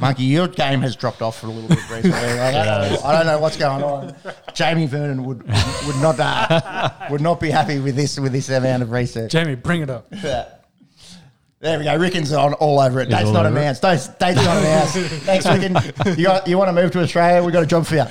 Monkey, 0.00 0.24
your 0.24 0.48
game 0.48 0.80
has 0.80 0.96
dropped 0.96 1.22
off 1.22 1.38
for 1.40 1.46
a 1.46 1.50
little 1.50 1.68
bit 1.68 1.78
recently. 1.90 2.10
I 2.12 2.52
don't, 2.52 2.92
know, 2.92 3.00
I 3.04 3.12
don't 3.12 3.26
know 3.26 3.38
what's 3.38 3.56
going 3.56 3.82
on. 3.82 4.14
Jamie 4.54 4.86
Vernon 4.86 5.24
would 5.24 5.42
would, 5.42 5.86
would 5.86 5.96
not 6.02 6.18
uh, 6.18 6.90
would 7.10 7.20
not 7.20 7.40
be 7.40 7.50
happy 7.50 7.78
with 7.78 7.96
this 7.96 8.18
with 8.18 8.32
this 8.32 8.48
amount 8.48 8.82
of 8.82 8.90
research. 8.90 9.30
Jamie, 9.32 9.54
bring 9.54 9.82
it 9.82 9.90
up. 9.90 10.12
There 11.60 11.76
we 11.76 11.84
go. 11.86 11.96
Ricken's 11.96 12.32
on 12.32 12.54
all 12.54 12.78
over 12.78 13.00
it. 13.00 13.08
He's 13.08 13.16
Date's 13.16 13.30
not 13.32 13.44
over 13.44 13.56
it. 13.56 13.60
announced. 13.60 13.82
Date's, 13.82 14.06
date's 14.06 14.36
not 14.44 14.58
announced. 14.58 14.94
Thanks, 15.24 15.44
Ricken. 15.44 16.16
You, 16.16 16.26
got, 16.26 16.46
you 16.46 16.56
want 16.56 16.68
to 16.68 16.72
move 16.72 16.92
to 16.92 17.00
Australia? 17.02 17.42
We've 17.42 17.52
got 17.52 17.64
a 17.64 17.66
job 17.66 17.84
for 17.84 17.96
you. 17.96 18.04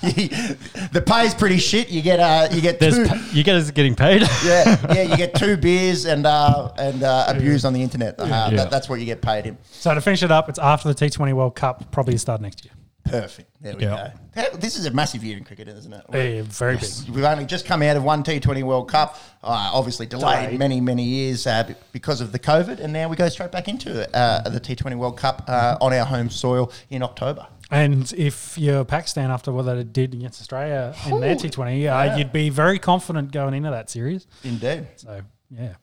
the 0.92 1.02
pay's 1.04 1.34
pretty 1.34 1.58
shit. 1.58 1.88
You 1.90 2.02
get 2.02 2.20
uh, 2.20 2.48
you 2.52 2.60
get 2.60 2.78
There's 2.78 2.96
two, 2.96 3.06
pa- 3.06 3.28
you 3.32 3.42
guys 3.44 3.70
getting 3.70 3.94
paid. 3.94 4.22
yeah, 4.44 4.94
yeah, 4.94 5.02
you 5.02 5.16
get 5.16 5.34
two 5.34 5.56
beers 5.66 6.04
and 6.04 6.26
uh, 6.26 6.70
and 6.78 7.02
uh, 7.02 7.24
abused 7.28 7.64
on 7.64 7.72
the 7.72 7.82
internet. 7.82 8.18
Uh, 8.18 8.26
Yeah. 8.28 8.50
that, 8.56 8.70
that's 8.70 8.88
what 8.88 9.00
you 9.00 9.06
get 9.06 9.22
paid 9.22 9.46
in. 9.46 9.58
So 9.70 9.94
to 9.94 10.00
finish 10.00 10.22
it 10.22 10.30
up, 10.30 10.48
it's 10.48 10.58
after 10.58 10.92
the 10.92 10.94
T20 10.94 11.32
World 11.32 11.56
Cup, 11.56 11.90
probably 11.90 12.14
the 12.14 12.18
start 12.20 12.40
next 12.40 12.64
year. 12.64 12.72
Perfect. 13.04 13.50
There 13.62 13.74
we 13.74 13.84
Yeah. 13.84 14.12
go. 14.36 14.58
This 14.58 14.78
is 14.78 14.84
a 14.86 14.90
massive 14.90 15.24
year 15.24 15.36
in 15.38 15.42
cricket, 15.44 15.66
isn't 15.66 15.92
it? 15.92 16.04
Yeah, 16.12 16.42
very 16.46 16.76
big. 16.76 16.90
We've 17.12 17.24
only 17.24 17.46
just 17.46 17.64
come 17.64 17.82
out 17.82 17.96
of 17.96 18.04
one 18.04 18.22
T20 18.22 18.62
World 18.62 18.88
Cup, 18.90 19.16
uh, 19.42 19.70
obviously 19.72 20.04
delayed, 20.06 20.44
Delayed. 20.44 20.58
many, 20.58 20.80
many 20.82 21.02
years 21.02 21.46
uh, 21.46 21.72
because 21.92 22.20
of 22.20 22.32
the 22.32 22.38
COVID, 22.38 22.78
and 22.80 22.92
now 22.92 23.08
we 23.08 23.16
go 23.16 23.28
straight 23.30 23.50
back 23.50 23.66
into 23.66 24.06
uh, 24.14 24.48
the 24.50 24.60
T20 24.60 24.94
World 24.96 25.16
Cup 25.16 25.42
uh, 25.48 25.76
on 25.80 25.92
our 25.94 26.04
home 26.04 26.28
soil 26.28 26.70
in 26.90 27.02
October. 27.02 27.46
And 27.70 28.10
if 28.16 28.56
you're 28.56 28.84
Pakistan 28.84 29.30
after 29.30 29.52
what 29.52 29.62
they 29.62 29.84
did 29.84 30.14
against 30.14 30.40
Australia 30.40 30.94
in 31.06 31.20
their 31.20 31.36
T20, 31.36 32.12
uh, 32.12 32.16
you'd 32.16 32.32
be 32.32 32.48
very 32.48 32.78
confident 32.78 33.30
going 33.30 33.52
into 33.54 33.70
that 33.70 33.90
series. 33.90 34.26
Indeed. 34.42 34.86
So, 34.96 35.20
yeah. 35.50 35.74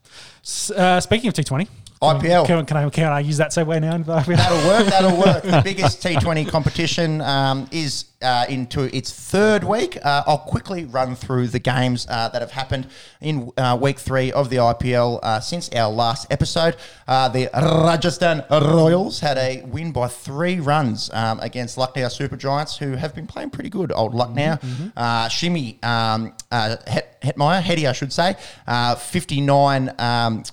S- 0.43 0.71
uh, 0.71 1.00
speaking 1.00 1.28
of 1.28 1.36
T20, 1.36 1.67
IPL. 2.02 2.46
Can, 2.46 2.66
can, 2.66 2.78
I, 2.78 2.90
can 2.90 3.12
I 3.12 3.20
use 3.22 3.38
that 3.38 3.52
segue 3.52 3.82
now? 3.82 3.98
That'll 4.26 4.68
work. 4.68 4.86
That'll 4.88 5.18
work. 5.18 5.44
The 5.44 5.62
biggest 5.64 6.04
T20 6.04 6.48
competition 6.48 7.22
um, 7.22 7.68
is 7.72 8.06
uh, 8.22 8.46
into 8.50 8.96
its 8.96 9.12
third 9.12 9.64
week. 9.64 9.98
Uh, 10.04 10.24
I'll 10.28 10.38
quickly 10.40 10.86
run 10.86 11.16
through 11.16 11.48
the 11.48 11.60
games 11.60 12.06
uh, 12.10 12.30
that 12.30 12.42
have 12.42 12.52
happened 12.52 12.88
in 13.22 13.52
uh, 13.58 13.78
week 13.80 14.00
three 14.00 14.32
of 14.32 14.50
the 14.50 14.58
IPL 14.58 15.20
uh, 15.24 15.40
since 15.40 15.70
our 15.70 15.92
last 15.92 16.28
episode. 16.32 16.76
Uh, 17.08 17.30
the 17.30 17.50
Rajasthan 17.54 18.44
Royals 18.50 19.20
had 19.20 19.38
a 19.38 19.64
win 19.66 19.92
by 19.92 20.08
three 20.08 20.60
runs 20.60 21.10
um, 21.14 21.40
against 21.40 21.78
Lucknow 21.78 22.08
Super 22.10 22.36
Giants, 22.36 22.78
who 22.78 22.94
have 22.94 23.16
been 23.16 23.28
playing 23.28 23.52
pretty 23.52 23.70
good. 23.70 23.92
Old 23.92 24.14
Lucknow. 24.14 24.58
Uh, 24.98 25.28
Shimi 25.30 25.84
um, 25.84 26.34
uh, 26.52 26.76
Het- 26.88 27.22
Hetmyer, 27.22 27.62
Hetty, 27.62 27.88
I 27.88 27.92
should 27.92 28.14
say, 28.14 28.36
uh, 28.68 28.96
59 28.96 29.94
um, 30.00 30.44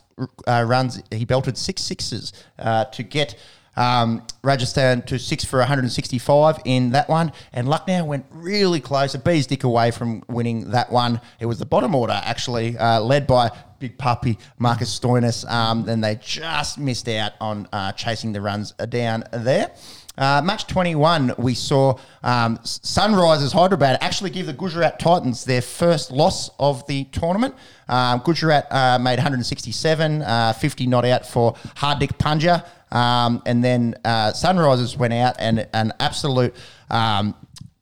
uh, 0.46 0.64
runs. 0.66 1.02
He 1.10 1.24
belted 1.24 1.56
six 1.56 1.82
sixes 1.82 2.32
uh, 2.58 2.84
to 2.86 3.02
get 3.02 3.36
um, 3.76 4.26
Rajasthan 4.42 5.02
to 5.02 5.18
six 5.18 5.44
for 5.44 5.58
165 5.58 6.58
in 6.64 6.90
that 6.90 7.08
one. 7.08 7.32
And 7.52 7.68
Lucknow 7.68 8.04
went 8.04 8.26
really 8.30 8.80
close, 8.80 9.14
a 9.14 9.18
bee's 9.18 9.46
dick 9.46 9.64
away 9.64 9.90
from 9.90 10.22
winning 10.28 10.70
that 10.70 10.90
one. 10.92 11.20
It 11.40 11.46
was 11.46 11.58
the 11.58 11.66
bottom 11.66 11.94
order, 11.94 12.20
actually, 12.24 12.76
uh, 12.76 13.00
led 13.00 13.26
by 13.26 13.50
Big 13.78 13.98
Puppy 13.98 14.38
Marcus 14.58 14.98
Stoinis. 14.98 15.48
Um, 15.50 15.84
then 15.84 16.00
they 16.00 16.16
just 16.16 16.78
missed 16.78 17.08
out 17.08 17.32
on 17.40 17.68
uh, 17.72 17.92
chasing 17.92 18.32
the 18.32 18.40
runs 18.40 18.72
down 18.72 19.24
there. 19.32 19.72
Uh, 20.18 20.42
match 20.44 20.66
21, 20.66 21.34
we 21.38 21.54
saw 21.54 21.96
um, 22.22 22.58
Sunrisers 22.58 23.52
Hyderabad 23.52 23.98
actually 24.02 24.30
give 24.30 24.46
the 24.46 24.52
Gujarat 24.52 24.98
Titans 24.98 25.44
their 25.44 25.62
first 25.62 26.10
loss 26.10 26.50
of 26.58 26.86
the 26.86 27.04
tournament. 27.04 27.54
Um, 27.88 28.20
Gujarat 28.24 28.66
uh, 28.70 28.98
made 28.98 29.16
167, 29.16 30.22
uh, 30.22 30.52
50 30.52 30.86
not 30.86 31.04
out 31.06 31.26
for 31.26 31.54
Hardik 31.76 32.18
Pandya. 32.18 32.66
Um, 32.94 33.42
and 33.46 33.64
then 33.64 33.94
uh, 34.04 34.32
Sunrisers 34.32 34.98
went 34.98 35.14
out 35.14 35.36
and 35.38 35.66
an 35.72 35.92
absolute 35.98 36.54
um, 36.90 37.34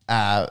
uh, 0.08 0.46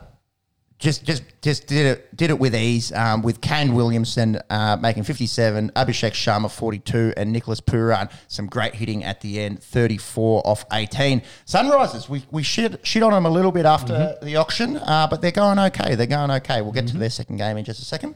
just 0.79 1.03
just 1.03 1.23
just 1.41 1.67
did 1.67 1.85
it 1.85 2.15
did 2.15 2.29
it 2.29 2.39
with 2.39 2.55
ease 2.55 2.91
um, 2.93 3.21
with 3.21 3.41
Kane 3.41 3.73
Williamson 3.73 4.39
uh, 4.49 4.77
making 4.81 5.03
57, 5.03 5.71
Abhishek 5.75 6.11
Sharma 6.11 6.49
42, 6.49 7.13
and 7.17 7.31
Nicholas 7.31 7.59
Pooran 7.59 8.09
some 8.27 8.47
great 8.47 8.75
hitting 8.75 9.03
at 9.03 9.19
the 9.21 9.41
end, 9.41 9.61
34 9.61 10.41
off 10.45 10.65
18. 10.71 11.21
Sunrisers, 11.45 12.07
we, 12.07 12.23
we 12.31 12.43
shit, 12.43 12.85
shit 12.85 13.03
on 13.03 13.11
them 13.11 13.25
a 13.25 13.29
little 13.29 13.51
bit 13.51 13.65
after 13.65 14.17
the 14.21 14.37
auction, 14.37 14.77
uh, 14.77 15.07
but 15.09 15.21
they're 15.21 15.31
going 15.31 15.59
okay. 15.59 15.95
They're 15.95 16.07
going 16.07 16.31
okay. 16.31 16.61
We'll 16.61 16.71
get 16.71 16.87
to 16.87 16.97
their 16.97 17.09
second 17.09 17.37
game 17.37 17.57
in 17.57 17.65
just 17.65 17.81
a 17.81 17.85
second. 17.85 18.15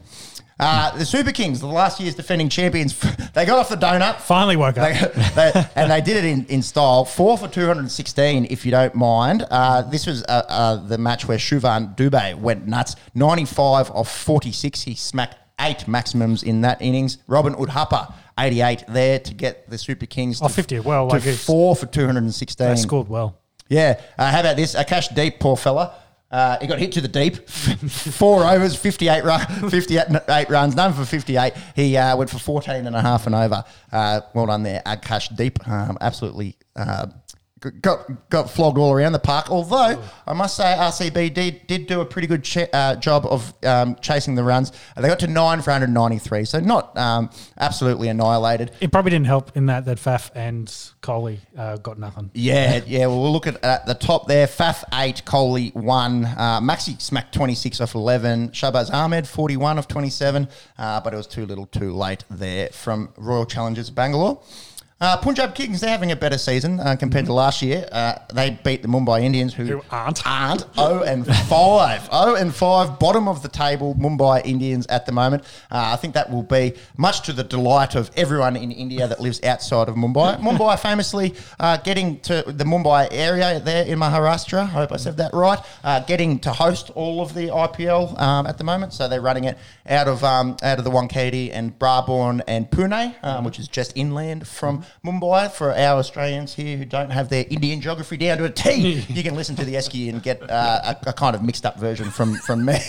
Uh, 0.58 0.96
the 0.96 1.04
Super 1.04 1.32
Kings, 1.32 1.60
the 1.60 1.66
last 1.66 1.98
year's 1.98 2.14
defending 2.14 2.48
champions, 2.48 2.98
they 3.34 3.44
got 3.44 3.58
off 3.58 3.68
the 3.68 3.76
donut. 3.76 4.20
Finally 4.20 4.56
woke 4.56 4.78
up. 4.78 4.88
They, 4.88 5.52
they, 5.52 5.64
and 5.74 5.90
they 5.90 6.00
did 6.00 6.16
it 6.18 6.24
in, 6.24 6.46
in 6.46 6.62
style. 6.62 7.04
Four 7.04 7.36
for 7.36 7.48
216, 7.48 8.46
if 8.50 8.64
you 8.64 8.70
don't 8.70 8.94
mind. 8.94 9.44
Uh, 9.50 9.82
this 9.82 10.06
was 10.06 10.22
uh, 10.24 10.44
uh, 10.48 10.76
the 10.76 10.96
match 10.98 11.26
where 11.26 11.38
Shivam 11.38 11.96
Dube 11.96 12.36
went 12.36 12.66
nuts. 12.66 12.94
95 13.14 13.90
of 13.90 14.08
46. 14.08 14.82
He 14.82 14.94
smacked 14.94 15.36
eight 15.60 15.88
maximums 15.88 16.42
in 16.42 16.60
that 16.60 16.80
innings. 16.80 17.18
Robin 17.26 17.54
Uthappa, 17.54 18.12
88 18.38 18.84
there 18.88 19.18
to 19.18 19.34
get 19.34 19.68
the 19.68 19.78
Super 19.78 20.06
Kings 20.06 20.40
Oh, 20.40 20.48
50, 20.48 20.80
well, 20.80 21.08
to 21.08 21.14
like 21.16 21.22
four 21.24 21.74
for 21.74 21.86
216. 21.86 22.66
They 22.66 22.76
scored 22.76 23.08
well. 23.08 23.38
Yeah. 23.68 24.00
Uh, 24.18 24.30
how 24.30 24.40
about 24.40 24.56
this? 24.56 24.74
Akash 24.74 25.14
Deep, 25.14 25.40
poor 25.40 25.56
fella. 25.56 25.94
Uh, 26.34 26.58
he 26.60 26.66
got 26.66 26.80
hit 26.80 26.90
to 26.90 27.00
the 27.00 27.06
deep. 27.06 27.48
Four 27.48 28.44
overs, 28.44 28.74
58, 28.74 29.22
run, 29.22 29.70
58 29.70 30.04
eight 30.30 30.50
runs, 30.50 30.74
none 30.74 30.92
for 30.92 31.04
58. 31.04 31.52
He 31.76 31.96
uh, 31.96 32.16
went 32.16 32.28
for 32.28 32.40
14 32.40 32.88
and 32.88 32.96
a 32.96 33.00
half 33.00 33.26
and 33.26 33.36
over. 33.36 33.62
Uh, 33.92 34.20
well 34.34 34.46
done 34.46 34.64
there, 34.64 34.82
Akash 34.84 35.34
Deep. 35.36 35.66
Um, 35.68 35.96
absolutely 36.00 36.56
uh, 36.74 37.06
got 37.70 38.30
got 38.30 38.50
flogged 38.50 38.78
all 38.78 38.92
around 38.92 39.12
the 39.12 39.18
park. 39.18 39.50
Although, 39.50 40.02
I 40.26 40.32
must 40.32 40.56
say, 40.56 40.64
RCB 40.64 41.34
did, 41.34 41.66
did 41.66 41.86
do 41.86 42.00
a 42.00 42.04
pretty 42.04 42.28
good 42.28 42.44
ch- 42.44 42.68
uh, 42.72 42.96
job 42.96 43.26
of 43.26 43.52
um, 43.64 43.96
chasing 43.96 44.34
the 44.34 44.44
runs. 44.44 44.72
They 44.96 45.08
got 45.08 45.18
to 45.20 45.26
nine 45.26 45.62
for 45.62 45.70
193, 45.70 46.44
so 46.44 46.60
not 46.60 46.96
um, 46.96 47.30
absolutely 47.58 48.08
annihilated. 48.08 48.72
It 48.80 48.92
probably 48.92 49.10
didn't 49.10 49.26
help 49.26 49.56
in 49.56 49.66
that 49.66 49.84
that 49.86 49.98
Faf 49.98 50.30
and 50.34 50.66
Kohli 51.02 51.38
uh, 51.56 51.76
got 51.76 51.98
nothing. 51.98 52.30
Yeah, 52.34 52.80
yeah. 52.86 53.06
Well, 53.06 53.22
we'll 53.22 53.32
look 53.32 53.46
at, 53.46 53.62
at 53.64 53.86
the 53.86 53.94
top 53.94 54.28
there. 54.28 54.46
Faf 54.46 54.84
eight, 54.94 55.22
Kohli 55.24 55.74
one, 55.74 56.24
uh, 56.24 56.60
Maxi 56.60 57.00
smacked 57.00 57.34
twenty 57.34 57.54
six 57.54 57.80
off 57.80 57.94
eleven. 57.94 58.50
Shahbaz 58.50 58.92
Ahmed 58.92 59.26
forty 59.26 59.56
one 59.56 59.78
of 59.78 59.88
twenty 59.88 60.10
seven, 60.10 60.48
uh, 60.78 61.00
but 61.00 61.12
it 61.14 61.16
was 61.16 61.26
too 61.26 61.46
little, 61.46 61.66
too 61.66 61.92
late 61.92 62.24
there 62.30 62.68
from 62.68 63.12
Royal 63.16 63.46
Challengers 63.46 63.90
Bangalore. 63.90 64.42
Uh, 65.04 65.18
Punjab 65.18 65.54
Kings, 65.54 65.82
they're 65.82 65.90
having 65.90 66.12
a 66.12 66.16
better 66.16 66.38
season 66.38 66.80
uh, 66.80 66.96
compared 66.96 67.26
to 67.26 67.32
last 67.34 67.60
year. 67.60 67.86
Uh, 67.92 68.14
they 68.32 68.58
beat 68.64 68.80
the 68.80 68.88
Mumbai 68.88 69.22
Indians, 69.22 69.52
who, 69.52 69.64
Who 69.66 69.82
aren't. 69.90 70.26
aren't 70.26 70.64
0 70.76 71.02
and 71.02 71.26
5. 71.26 72.04
0 72.06 72.34
and 72.36 72.54
5, 72.54 72.98
bottom 72.98 73.28
of 73.28 73.42
the 73.42 73.50
table, 73.50 73.94
Mumbai 73.96 74.40
Indians 74.46 74.86
at 74.86 75.04
the 75.04 75.12
moment. 75.12 75.44
Uh, 75.70 75.92
I 75.92 75.96
think 75.96 76.14
that 76.14 76.30
will 76.30 76.42
be 76.42 76.72
much 76.96 77.20
to 77.26 77.34
the 77.34 77.44
delight 77.44 77.94
of 77.94 78.10
everyone 78.16 78.56
in 78.56 78.72
India 78.72 79.06
that 79.06 79.20
lives 79.20 79.44
outside 79.44 79.90
of 79.90 79.94
Mumbai. 79.94 80.40
Mumbai 80.40 80.78
famously 80.80 81.34
uh, 81.60 81.76
getting 81.76 82.18
to 82.20 82.42
the 82.46 82.64
Mumbai 82.64 83.08
area 83.10 83.60
there 83.60 83.84
in 83.84 83.98
Maharashtra. 83.98 84.62
I 84.62 84.64
hope 84.64 84.90
I 84.90 84.96
said 84.96 85.18
that 85.18 85.34
right. 85.34 85.58
Uh, 85.84 86.00
getting 86.00 86.38
to 86.38 86.50
host 86.50 86.88
all 86.94 87.20
of 87.20 87.34
the 87.34 87.48
IPL 87.48 88.18
um, 88.18 88.46
at 88.46 88.56
the 88.56 88.64
moment. 88.64 88.94
So 88.94 89.06
they're 89.06 89.20
running 89.20 89.44
it 89.44 89.58
out 89.86 90.08
of 90.08 90.24
um, 90.24 90.56
out 90.62 90.78
of 90.78 90.84
the 90.84 90.90
Wankhede 90.90 91.50
and 91.52 91.78
Brabourne 91.78 92.40
and 92.46 92.70
Pune, 92.70 93.14
um, 93.22 93.44
which 93.44 93.58
is 93.58 93.68
just 93.68 93.92
inland 93.96 94.46
from 94.46 94.84
Mumbai. 95.04 95.50
For 95.50 95.72
our 95.72 95.98
Australians 95.98 96.54
here 96.54 96.76
who 96.76 96.84
don't 96.84 97.10
have 97.10 97.28
their 97.28 97.44
Indian 97.50 97.80
geography 97.80 98.16
down 98.16 98.38
to 98.38 98.44
a 98.44 98.50
T, 98.50 99.04
you 99.08 99.22
can 99.22 99.34
listen 99.34 99.56
to 99.56 99.64
the 99.64 99.74
Esky 99.74 100.08
and 100.08 100.22
get 100.22 100.42
uh, 100.50 100.94
a, 101.04 101.10
a 101.10 101.12
kind 101.12 101.36
of 101.36 101.42
mixed 101.42 101.66
up 101.66 101.78
version 101.78 102.10
from 102.10 102.34
from 102.36 102.64
me. 102.64 102.78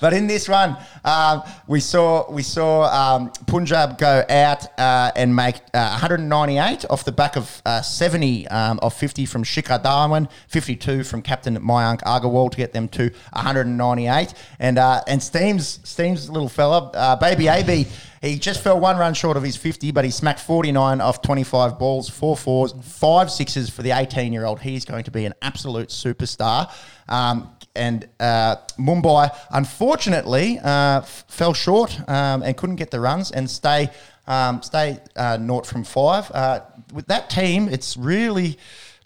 but 0.00 0.12
in 0.12 0.26
this 0.26 0.48
run, 0.48 0.76
um, 1.04 1.42
we 1.66 1.80
saw 1.80 2.30
we 2.30 2.42
saw 2.42 2.84
um, 2.84 3.30
Punjab 3.46 3.98
go 3.98 4.24
out 4.28 4.66
uh, 4.78 5.12
and 5.14 5.34
make 5.34 5.56
uh, 5.74 5.90
198 5.90 6.84
off 6.90 7.04
the 7.04 7.12
back 7.12 7.36
of 7.36 7.62
uh, 7.64 7.80
70 7.80 8.48
um, 8.48 8.78
of 8.82 8.92
50 8.94 9.26
from 9.26 9.44
Shikhar 9.44 9.82
Dhawan, 9.82 10.28
52 10.48 11.04
from 11.04 11.22
captain 11.22 11.56
Mayank 11.58 12.00
Agarwal 12.00 12.50
to 12.50 12.56
get 12.56 12.72
them 12.72 12.88
to 12.88 13.10
198. 13.32 14.34
And 14.58 14.78
uh, 14.78 15.02
and 15.12 15.22
Steam's 15.22 15.78
Steam's 15.84 16.30
little 16.30 16.48
fella, 16.48 16.90
uh, 16.94 17.16
Baby 17.16 17.48
AB. 17.48 17.86
He 18.22 18.38
just 18.38 18.62
fell 18.62 18.80
one 18.80 18.96
run 18.96 19.12
short 19.12 19.36
of 19.36 19.42
his 19.42 19.56
50, 19.56 19.90
but 19.90 20.06
he 20.06 20.10
smacked 20.10 20.40
49 20.40 21.02
off 21.02 21.20
25 21.20 21.78
balls, 21.78 22.08
four 22.08 22.34
fours, 22.34 22.72
five 22.80 23.30
sixes 23.30 23.68
for 23.68 23.82
the 23.82 23.90
18 23.90 24.32
year 24.32 24.46
old. 24.46 24.60
He's 24.60 24.86
going 24.86 25.04
to 25.04 25.10
be 25.10 25.26
an 25.26 25.34
absolute 25.42 25.90
superstar. 25.90 26.72
Um, 27.08 27.50
and 27.74 28.08
uh, 28.20 28.56
Mumbai, 28.78 29.36
unfortunately, 29.50 30.58
uh, 30.60 31.00
f- 31.00 31.24
fell 31.28 31.52
short 31.52 31.98
um, 32.08 32.42
and 32.42 32.56
couldn't 32.56 32.76
get 32.76 32.90
the 32.90 33.00
runs 33.00 33.32
and 33.32 33.50
stay 33.50 33.90
um, 34.26 34.62
stay 34.62 34.98
uh, 35.14 35.36
naught 35.38 35.66
from 35.66 35.84
five. 35.84 36.30
Uh, 36.30 36.60
with 36.94 37.08
that 37.08 37.28
team, 37.28 37.68
it's 37.68 37.98
really 37.98 38.58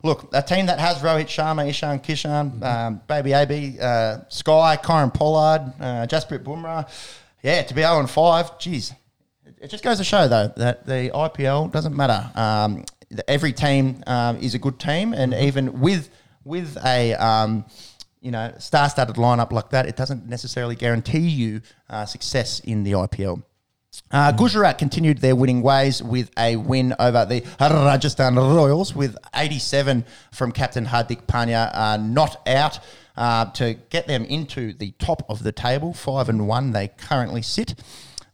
look, 0.07 0.28
a 0.32 0.42
team 0.42 0.66
that 0.66 0.78
has 0.78 0.98
Rohit 0.98 1.26
Sharma, 1.26 1.68
Ishan 1.68 2.00
Kishan, 2.00 2.62
um, 2.62 3.00
Baby 3.07 3.32
AB, 3.32 3.78
uh, 3.80 4.18
Sky, 4.28 4.78
Kieron 4.82 5.12
Pollard, 5.12 5.72
uh, 5.80 6.07
Jasprit 6.07 6.42
Bumrah. 6.42 6.88
Yeah, 7.42 7.62
to 7.62 7.74
be 7.74 7.82
0 7.82 8.00
and 8.00 8.11
5, 8.11 8.59
geez. 8.59 8.92
It- 9.61 9.68
just 9.68 9.84
goes 9.84 9.98
to 9.98 10.04
show, 10.04 10.28
though, 10.28 10.48
that 10.57 10.86
the 10.86 11.11
IPL 11.14 11.70
doesn't 11.70 11.94
matter. 11.94 12.30
Um, 12.34 12.84
every 13.28 13.52
team 13.52 14.02
um, 14.07 14.36
is 14.38 14.54
a 14.54 14.59
good 14.59 14.78
team, 14.78 15.12
and 15.12 15.34
even 15.34 15.80
with 15.80 16.09
with 16.44 16.76
a 16.84 17.14
um, 17.14 17.64
you 18.20 18.30
know 18.30 18.52
star-studded 18.59 19.16
lineup 19.16 19.52
like 19.52 19.70
that, 19.70 19.86
it 19.86 19.96
doesn't 19.96 20.28
necessarily 20.28 20.74
guarantee 20.76 21.18
you 21.28 21.61
uh, 21.90 22.04
success 22.07 22.61
in 22.61 22.84
the 22.84 22.92
IPL. 22.92 23.42
Uh, 24.11 24.32
Gujarat 24.32 24.78
continued 24.78 25.18
their 25.18 25.34
winning 25.36 25.62
ways 25.62 26.03
with 26.03 26.30
a 26.38 26.57
win 26.57 26.94
over 26.99 27.24
the 27.24 27.44
Rajasthan 27.61 28.36
Royals 28.36 28.94
with 28.94 29.16
87 29.34 30.05
from 30.32 30.53
captain 30.53 30.86
Hardik 30.86 31.26
Pandya, 31.26 31.70
uh, 31.74 31.97
not 31.97 32.47
out 32.49 32.78
uh, 33.16 33.47
to 33.53 33.74
get 33.90 34.07
them 34.07 34.24
into 34.24 34.72
the 34.74 34.92
top 34.99 35.24
of 35.28 35.42
the 35.42 35.53
table. 35.53 35.92
Five 35.92 36.28
and 36.28 36.47
one, 36.47 36.72
they 36.72 36.88
currently 36.88 37.42
sit. 37.42 37.74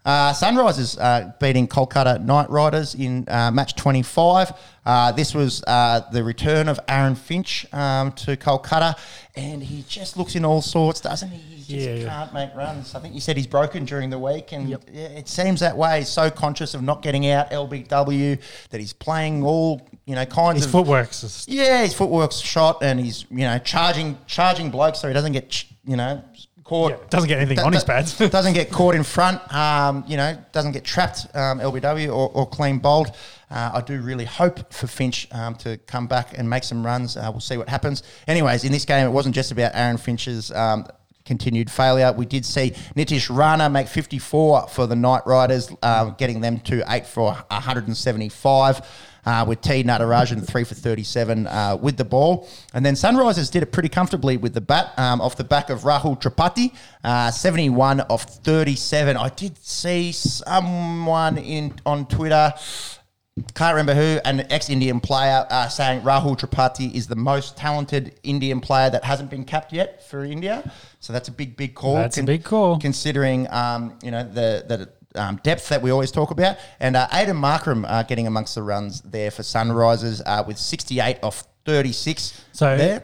Uh, 0.04 0.32
Sunrisers 0.32 0.98
uh, 1.00 1.32
beating 1.38 1.68
Kolkata 1.68 2.20
Knight 2.20 2.50
Riders 2.50 2.96
in 2.96 3.24
uh, 3.28 3.52
match 3.52 3.76
25. 3.76 4.52
Uh, 4.84 5.12
this 5.12 5.32
was 5.32 5.62
uh, 5.68 6.00
the 6.10 6.24
return 6.24 6.68
of 6.68 6.80
Aaron 6.88 7.14
Finch 7.14 7.72
um, 7.72 8.10
to 8.12 8.36
Kolkata, 8.36 8.98
and 9.36 9.62
he 9.62 9.84
just 9.86 10.16
looks 10.16 10.34
in 10.34 10.44
all 10.44 10.60
sorts, 10.60 11.00
doesn't 11.00 11.30
he? 11.30 11.61
He 11.72 11.84
just 11.84 11.88
Yeah, 11.88 11.94
yeah. 12.04 12.08
can't 12.08 12.34
make 12.34 12.54
runs. 12.54 12.94
I 12.94 13.00
think 13.00 13.14
you 13.14 13.20
said 13.20 13.36
he's 13.36 13.46
broken 13.46 13.84
during 13.84 14.10
the 14.10 14.18
week, 14.18 14.52
and 14.52 14.68
yeah, 14.68 14.76
it 14.92 15.28
seems 15.28 15.60
that 15.60 15.76
way. 15.76 16.00
He's 16.00 16.08
so 16.08 16.30
conscious 16.30 16.74
of 16.74 16.82
not 16.82 17.02
getting 17.02 17.28
out 17.28 17.50
LBW 17.50 18.38
that 18.70 18.80
he's 18.80 18.92
playing 18.92 19.42
all 19.44 19.86
you 20.06 20.14
know 20.14 20.26
kinds 20.26 20.56
His 20.58 20.66
of 20.66 20.72
footwork's 20.72 21.20
just 21.22 21.48
yeah, 21.48 21.82
his 21.82 21.94
footwork's 21.94 22.38
shot, 22.38 22.82
and 22.82 22.98
he's 23.00 23.24
you 23.30 23.44
know 23.44 23.58
charging 23.58 24.18
charging 24.26 24.70
blokes 24.70 25.00
so 25.00 25.08
he 25.08 25.14
doesn't 25.14 25.32
get 25.32 25.50
ch- 25.50 25.68
you 25.84 25.96
know 25.96 26.22
caught. 26.64 26.92
Yeah, 26.92 26.96
doesn't 27.10 27.28
get 27.28 27.38
anything 27.38 27.58
on 27.58 27.72
his 27.72 27.84
pads. 27.84 28.16
doesn't 28.30 28.54
get 28.54 28.70
caught 28.70 28.94
in 28.94 29.02
front. 29.04 29.40
Um, 29.52 30.04
you 30.06 30.16
know, 30.16 30.36
doesn't 30.52 30.72
get 30.72 30.84
trapped. 30.84 31.26
Um, 31.34 31.58
LBW 31.58 32.08
or, 32.08 32.30
or 32.30 32.48
clean 32.48 32.78
bowled. 32.78 33.08
Uh, 33.50 33.72
I 33.74 33.80
do 33.82 34.00
really 34.00 34.24
hope 34.24 34.72
for 34.72 34.86
Finch 34.86 35.28
um, 35.32 35.54
to 35.56 35.76
come 35.76 36.06
back 36.06 36.38
and 36.38 36.48
make 36.48 36.64
some 36.64 36.86
runs. 36.86 37.18
Uh, 37.18 37.28
we'll 37.30 37.40
see 37.40 37.58
what 37.58 37.68
happens. 37.68 38.02
Anyways, 38.26 38.64
in 38.64 38.72
this 38.72 38.86
game, 38.86 39.06
it 39.06 39.10
wasn't 39.10 39.34
just 39.34 39.52
about 39.52 39.72
Aaron 39.74 39.98
Finch's. 39.98 40.50
Continued 41.24 41.70
failure. 41.70 42.12
We 42.12 42.26
did 42.26 42.44
see 42.44 42.70
Nitish 42.96 43.34
Rana 43.34 43.68
make 43.70 43.88
54 43.88 44.68
for 44.68 44.86
the 44.86 44.96
Knight 44.96 45.22
Riders, 45.26 45.70
uh, 45.82 46.10
getting 46.10 46.40
them 46.40 46.60
to 46.60 46.82
eight 46.88 47.06
for 47.06 47.32
175 47.50 48.82
uh, 49.24 49.44
with 49.46 49.60
T 49.60 49.84
Natarajan 49.84 50.46
three 50.46 50.64
for 50.64 50.74
37 50.74 51.46
uh, 51.46 51.76
with 51.80 51.96
the 51.96 52.04
ball. 52.04 52.48
And 52.74 52.84
then 52.84 52.94
Sunrisers 52.94 53.50
did 53.50 53.62
it 53.62 53.72
pretty 53.72 53.88
comfortably 53.88 54.36
with 54.36 54.54
the 54.54 54.60
bat 54.60 54.92
um, 54.98 55.20
off 55.20 55.36
the 55.36 55.44
back 55.44 55.70
of 55.70 55.80
Rahul 55.80 56.20
Tripathi, 56.20 56.74
uh, 57.04 57.30
71 57.30 58.00
of 58.00 58.22
37. 58.22 59.16
I 59.16 59.28
did 59.30 59.56
see 59.64 60.12
someone 60.12 61.38
in 61.38 61.74
on 61.86 62.06
Twitter. 62.06 62.52
Can't 63.54 63.74
remember 63.74 63.94
who, 63.94 64.20
an 64.26 64.40
ex-Indian 64.52 65.00
player 65.00 65.46
uh, 65.48 65.66
saying 65.68 66.02
Rahul 66.02 66.38
Tripathi 66.38 66.94
is 66.94 67.06
the 67.06 67.16
most 67.16 67.56
talented 67.56 68.18
Indian 68.22 68.60
player 68.60 68.90
that 68.90 69.04
hasn't 69.04 69.30
been 69.30 69.44
capped 69.44 69.72
yet 69.72 70.06
for 70.06 70.22
India. 70.22 70.70
So 71.00 71.14
that's 71.14 71.28
a 71.28 71.32
big, 71.32 71.56
big 71.56 71.74
call. 71.74 71.94
That's 71.94 72.18
a 72.18 72.24
big 72.24 72.44
call. 72.44 72.78
considering 72.78 73.50
um, 73.50 73.98
you 74.02 74.10
know 74.10 74.22
the 74.22 74.64
the 75.14 75.20
um, 75.20 75.40
depth 75.42 75.70
that 75.70 75.80
we 75.80 75.90
always 75.90 76.10
talk 76.10 76.30
about. 76.30 76.58
And 76.78 76.94
uh, 76.94 77.08
Aidan 77.10 77.36
Markram 77.36 77.86
uh, 77.88 78.02
getting 78.02 78.26
amongst 78.26 78.54
the 78.54 78.62
runs 78.62 79.00
there 79.00 79.30
for 79.30 79.42
Sunrisers 79.42 80.20
uh, 80.26 80.44
with 80.46 80.58
68 80.58 81.18
off 81.22 81.44
36. 81.64 82.44
So 82.52 82.76
there. 82.76 83.02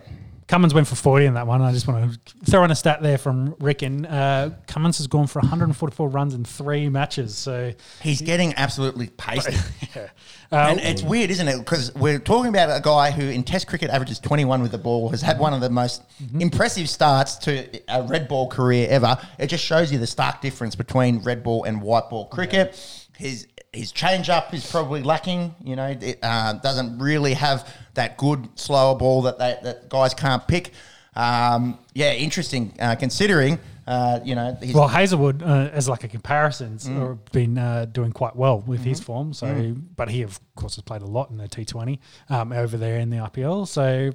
Cummins 0.49 0.73
went 0.73 0.87
for 0.89 0.95
40 0.97 1.27
in 1.27 1.35
that 1.35 1.47
one. 1.47 1.61
I 1.61 1.73
just 1.73 1.87
want 1.87 2.11
to 2.27 2.51
throw 2.51 2.65
in 2.65 2.71
a 2.71 2.75
stat 2.75 3.03
there 3.03 3.19
from 3.19 3.55
Ricken. 3.61 4.07
Uh, 4.07 4.57
Cummins 4.67 4.97
has 4.97 5.07
gone 5.07 5.27
for 5.27 5.41
144 5.41 6.09
runs 6.09 6.33
in 6.33 6.43
three 6.45 6.89
matches. 6.89 7.37
So, 7.37 7.75
He's 8.01 8.23
getting 8.23 8.55
absolutely 8.57 9.09
pasted. 9.09 9.55
yeah. 9.95 10.09
And 10.51 10.81
Uh, 10.81 10.83
it's 10.85 11.03
weird, 11.03 11.31
isn't 11.31 11.47
it? 11.47 11.59
Because 11.59 11.95
we're 11.95 12.19
talking 12.19 12.49
about 12.49 12.75
a 12.75 12.81
guy 12.81 13.11
who 13.11 13.25
in 13.25 13.43
Test 13.43 13.67
cricket 13.67 13.91
averages 13.91 14.19
21 14.19 14.63
with 14.63 14.71
the 14.73 14.79
ball, 14.79 15.11
has 15.11 15.21
had 15.21 15.39
one 15.39 15.53
of 15.53 15.61
the 15.61 15.69
most 15.69 16.03
impressive 16.41 16.89
starts 16.89 17.37
to 17.37 17.69
a 17.89 18.03
red 18.05 18.29
ball 18.29 18.49
career 18.49 18.87
ever. 18.89 19.19
It 19.39 19.49
just 19.49 19.63
shows 19.63 19.93
you 19.93 19.99
the 19.99 20.07
stark 20.07 20.41
difference 20.41 20.75
between 20.75 21.19
red 21.19 21.43
ball 21.43 21.65
and 21.65 21.83
white 21.83 22.09
ball 22.09 22.29
cricket. 22.29 22.81
His 23.19 23.47
his 23.73 23.93
change 23.93 24.29
up 24.31 24.55
is 24.55 24.69
probably 24.71 25.03
lacking. 25.03 25.55
You 25.63 25.77
know, 25.77 25.97
it 26.01 26.19
uh, 26.23 26.55
doesn't 26.55 26.99
really 26.99 27.35
have 27.35 27.69
that 27.95 28.17
good 28.17 28.49
slower 28.59 28.97
ball 28.97 29.23
that 29.23 29.39
they, 29.39 29.59
that 29.63 29.89
guys 29.89 30.15
can't 30.15 30.47
pick. 30.47 30.73
Um, 31.15 31.79
yeah, 31.95 32.13
interesting 32.13 32.75
uh, 32.81 32.95
considering. 32.95 33.59
Uh, 33.87 34.21
you 34.23 34.35
know, 34.35 34.55
well, 34.75 34.87
Hazlewood, 34.87 35.43
uh, 35.43 35.71
as 35.73 35.89
like 35.89 36.05
a 36.05 36.09
comparison, 36.09 36.73
has 36.73 36.87
Mm. 36.89 37.19
been 37.33 37.57
uh, 37.57 37.87
doing 37.87 38.13
quite 38.13 38.37
well 38.37 38.61
with 38.61 38.81
Mm-hmm. 38.81 38.89
his 38.91 39.01
form. 39.01 39.33
So, 39.33 39.47
Mm. 39.47 39.83
but 39.97 40.11
he 40.11 40.21
of 40.23 40.39
course 40.57 40.77
has 40.77 40.83
played 40.85 41.01
a 41.01 41.07
lot 41.07 41.31
in 41.31 41.39
the 41.39 41.49
T20 41.49 41.99
um, 42.29 42.53
over 42.53 42.77
there 42.77 42.99
in 42.99 43.09
the 43.09 43.17
IPL. 43.17 43.67
So, 43.67 44.13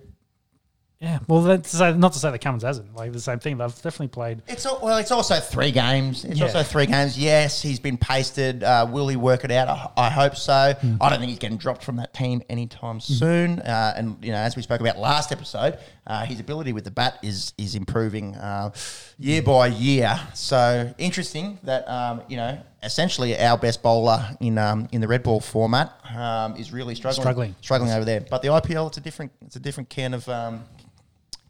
yeah. 1.03 1.19
Well, 1.27 1.41
that's 1.41 1.73
not 1.77 2.13
to 2.13 2.19
say 2.19 2.31
that 2.31 2.39
Cummins 2.39 2.63
hasn't. 2.63 2.95
Like 2.95 3.11
the 3.11 3.19
same 3.19 3.39
thing. 3.39 3.57
They've 3.57 3.67
definitely 3.75 4.07
played. 4.07 4.41
It's 4.47 4.65
al- 4.65 4.79
well, 4.81 4.97
it's 4.99 5.11
also 5.11 5.35
three 5.35 5.71
games. 5.71 6.23
It's 6.23 6.39
Yeah. 6.39 6.45
also 6.45 6.63
three 6.63 6.85
games. 6.85 7.19
Yes, 7.19 7.61
he's 7.61 7.79
been 7.79 7.97
pasted. 7.97 8.63
Uh, 8.63 8.87
will 8.89 9.09
he 9.09 9.17
work 9.17 9.43
it 9.43 9.51
out? 9.51 9.67
I, 9.67 10.05
I 10.05 10.09
hope 10.09 10.37
so. 10.37 10.73
Hmm. 10.79 10.95
I 11.01 11.09
don't 11.09 11.19
think 11.19 11.29
he's 11.29 11.39
getting 11.39 11.57
dropped 11.57 11.83
from 11.83 11.97
that 11.97 12.13
team 12.13 12.41
anytime 12.49 13.01
soon. 13.01 13.59
Uh, 13.59 13.93
and 13.97 14.17
you 14.21 14.31
know, 14.31 14.37
as 14.37 14.55
we 14.55 14.61
spoke 14.61 14.79
about 14.79 14.97
last 14.97 15.33
episode, 15.33 15.77
uh, 16.07 16.25
his 16.25 16.39
ability 16.39 16.71
with 16.71 16.85
the 16.85 16.91
bat 16.91 17.19
is 17.21 17.53
is 17.57 17.75
improving 17.75 18.35
uh, 18.35 18.71
year 19.19 19.41
by 19.41 19.67
year. 19.67 20.17
So 20.33 20.93
interesting 20.97 21.59
that 21.63 21.85
um, 21.89 22.21
you 22.29 22.37
know, 22.37 22.57
essentially 22.81 23.37
our 23.39 23.57
best 23.57 23.81
bowler 23.83 24.25
in 24.39 24.57
um, 24.57 24.87
in 24.93 25.01
the 25.01 25.07
red 25.09 25.23
ball 25.23 25.41
format 25.41 25.91
um, 26.15 26.55
is 26.55 26.71
really 26.71 26.95
struggling, 26.95 27.21
Struggling. 27.21 27.55
struggling 27.61 27.91
over 27.91 28.05
there. 28.05 28.21
But 28.21 28.41
the 28.41 28.47
IPL, 28.49 28.87
it's 28.87 28.97
a 28.97 29.01
different, 29.01 29.31
it's 29.45 29.55
a 29.57 29.59
different 29.59 29.89
can 29.89 30.13
of 30.13 30.27
um, 30.29 30.63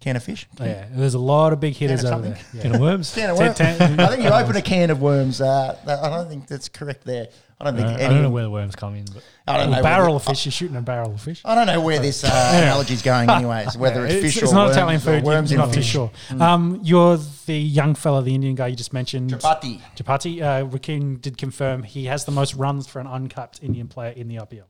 can 0.04 0.16
of 0.18 0.24
fish. 0.24 0.48
Oh, 0.60 0.66
yeah, 0.66 0.86
there's 0.92 1.14
a 1.14 1.20
lot 1.20 1.54
of 1.54 1.60
big 1.60 1.76
hitters 1.76 2.04
of 2.04 2.14
over 2.14 2.30
there. 2.30 2.40
Yeah. 2.54 2.62
Can 2.62 2.76
of 2.76 2.82
worms. 2.82 3.14
Can 3.16 3.30
of 3.30 3.38
worms. 3.38 3.60
I 3.60 4.08
think 4.08 4.24
you 4.24 4.30
open 4.30 4.56
a 4.56 4.62
can 4.62 4.90
of 4.90 5.02
worms. 5.02 5.40
Uh, 5.40 5.78
I 5.88 6.10
don't 6.10 6.28
think 6.28 6.48
that's 6.48 6.68
correct 6.68 7.06
there. 7.06 7.30
I 7.62 7.66
don't 7.66 7.76
think 7.78 7.88
Uh, 7.88 8.06
I 8.06 8.10
don't 8.10 8.22
know 8.22 8.30
where 8.30 8.44
the 8.44 8.50
worms 8.50 8.76
come 8.76 8.96
in, 8.96 9.06
but 9.06 9.24
I 9.48 9.58
don't 9.58 9.72
know 9.72 9.82
barrel 9.82 10.08
where 10.08 10.16
of 10.18 10.26
fish. 10.26 10.46
You're 10.46 10.52
shooting 10.52 10.76
a 10.76 10.82
barrel 10.82 11.14
of 11.14 11.22
fish. 11.22 11.42
I 11.46 11.56
don't 11.56 11.68
know 11.68 11.80
where 11.80 12.00
this 12.00 12.26
uh, 12.26 12.84
is 12.90 13.02
going, 13.02 13.30
anyways. 13.30 13.78
Whether 13.78 14.06
it's, 14.08 14.22
fish 14.22 14.44
it's 14.44 14.52
or 14.52 14.56
not 14.56 14.66
worms, 14.66 14.76
Italian 14.76 15.00
food. 15.00 15.24
worms 15.24 15.52
You're 15.52 15.60
not 15.60 15.70
too 15.70 15.76
fish. 15.76 15.90
sure. 15.90 16.12
Um, 16.40 16.82
you're 16.84 17.18
the 17.46 17.58
young 17.58 17.96
fella, 17.96 18.22
the 18.22 18.36
Indian 18.36 18.56
guy 18.56 18.68
you 18.68 18.76
just 18.76 18.92
mentioned. 18.92 19.32
Chapati. 19.32 19.80
Chapati. 19.96 20.42
Uh, 20.42 20.68
Rakim 20.68 21.22
did 21.22 21.38
confirm 21.38 21.84
he 21.84 22.06
has 22.06 22.26
the 22.26 22.32
most 22.34 22.56
runs 22.56 22.88
for 22.88 23.00
an 23.00 23.08
uncapped 23.08 23.64
Indian 23.64 23.88
player 23.88 24.12
in 24.12 24.28
the 24.28 24.36
IPL. 24.36 24.66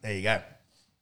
There 0.00 0.14
you 0.14 0.22
go. 0.22 0.40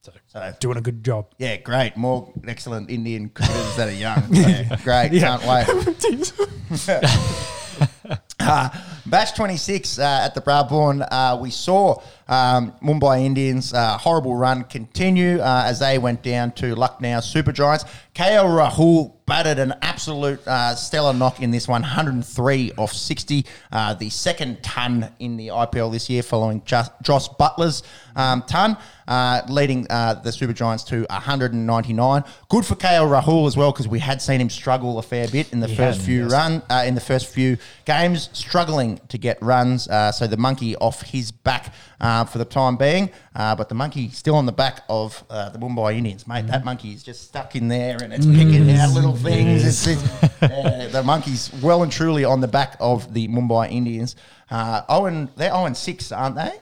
So 0.05 0.11
So 0.27 0.53
doing 0.59 0.79
a 0.79 0.81
good 0.81 1.05
job. 1.05 1.27
yeah, 1.39 1.59
great. 1.59 1.97
More 1.97 2.33
excellent 2.49 2.91
Indian 2.91 3.29
cricketers 3.29 3.77
that 3.77 3.89
are 3.89 3.93
young. 3.93 4.25
Yeah, 4.35 4.77
great. 4.83 5.13
Yeah. 5.13 5.39
Can't 5.39 5.47
wait. 5.47 6.33
Uh, 8.41 8.69
Batch 9.07 9.37
26 9.37 10.01
uh, 10.01 10.03
at 10.25 10.35
the 10.35 10.41
Brabourne, 10.41 11.07
uh, 11.13 11.39
we 11.41 11.49
saw 11.51 12.03
um, 12.27 12.73
Mumbai 12.83 13.25
Indians' 13.25 13.73
uh, 13.73 13.97
horrible 13.99 14.35
run 14.35 14.65
continue 14.65 15.39
uh, 15.39 15.63
as 15.65 15.79
they 15.79 15.97
went 15.97 16.25
down 16.25 16.51
to 16.53 16.75
Lucknow 16.75 17.21
Super 17.21 17.53
Giants. 17.53 17.85
KL 18.17 18.47
Rahul 18.47 19.15
batted 19.27 19.61
an 19.61 19.75
absolute 19.81 20.45
uh, 20.49 20.75
stellar 20.75 21.13
knock 21.13 21.41
in 21.41 21.53
this 21.53 21.69
one, 21.69 21.83
103 21.83 22.73
off 22.79 22.93
60, 22.93 23.47
uh, 23.71 23.95
the 23.95 24.11
second 24.11 24.61
ton 24.65 25.13
in 25.21 25.37
the 25.37 25.49
IPL 25.49 25.93
this 25.93 26.11
year, 26.11 26.25
following 26.25 26.63
Jos 26.65 27.29
Buttler's 27.39 27.85
um, 28.17 28.43
ton, 28.49 28.77
uh, 29.13 29.43
leading 29.47 29.87
uh, 29.91 30.15
the 30.15 30.33
Super 30.33 30.55
Giants 30.55 30.85
to 30.85 31.05
199. 31.11 32.25
Good 32.49 32.65
for 32.65 32.75
KL 32.77 33.11
Rahul 33.11 33.47
as 33.47 33.59
well 33.59 33.71
because 33.71 33.87
we 33.87 33.99
had 33.99 34.23
seen 34.23 34.41
him 34.41 34.49
struggle 34.49 34.99
a 34.99 35.03
fair 35.03 35.29
bit 35.29 35.53
in 35.53 35.61
the 35.61 35.67
He 35.67 35.77
first 35.77 35.99
had, 35.99 36.07
few 36.07 36.23
yes. 36.23 36.33
run 36.33 36.63
uh, 36.71 36.85
in 36.87 36.95
the 36.95 37.01
first 37.03 37.27
few 37.27 37.59
games, 37.85 38.31
struggling 38.33 39.01
to 39.09 39.19
get 39.19 39.37
runs. 39.43 39.87
Uh, 39.87 40.13
so 40.13 40.27
the 40.27 40.39
monkey 40.39 40.77
off 40.77 41.03
his 41.03 41.31
back 41.31 41.75
uh, 42.01 42.25
for 42.25 42.39
the 42.39 42.47
time 42.47 42.77
being, 42.77 43.11
uh, 43.37 43.55
but 43.55 43.69
the 43.69 43.75
monkey 43.75 44.09
still 44.09 44.35
on 44.35 44.47
the 44.47 44.53
back 44.53 44.83
of 44.89 45.23
uh, 45.29 45.51
the 45.51 45.59
Mumbai 45.59 45.95
Indians, 45.95 46.27
mate. 46.27 46.47
That 46.47 46.65
monkey 46.65 46.93
is 46.93 47.03
just 47.03 47.25
stuck 47.25 47.55
in 47.55 47.69
there 47.69 48.03
and 48.03 48.15
it's 48.15 48.25
picking 48.25 48.71
out 48.71 48.95
little 48.95 49.15
things. 49.15 49.63
It's, 49.67 49.87
it's, 49.87 50.93
the 50.93 51.03
monkey's 51.05 51.53
well 51.63 51.83
and 51.83 51.93
truly 51.93 52.25
on 52.25 52.41
the 52.41 52.49
back 52.49 52.79
of 52.81 53.13
the 53.13 53.29
Mumbai 53.29 53.71
Indians. 53.71 54.17
Uh, 54.51 54.83
Owen, 54.89 55.29
they're 55.37 55.55
Owen 55.55 55.75
six, 55.75 56.13
aren't 56.13 56.37
they? 56.37 56.53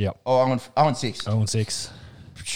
Yep. 0.00 0.20
Or 0.24 0.44
Owen, 0.46 0.60
Owen 0.76 0.94
six. 0.94 1.26
Oh 1.28 1.38
and 1.38 1.48
six. 1.48 1.90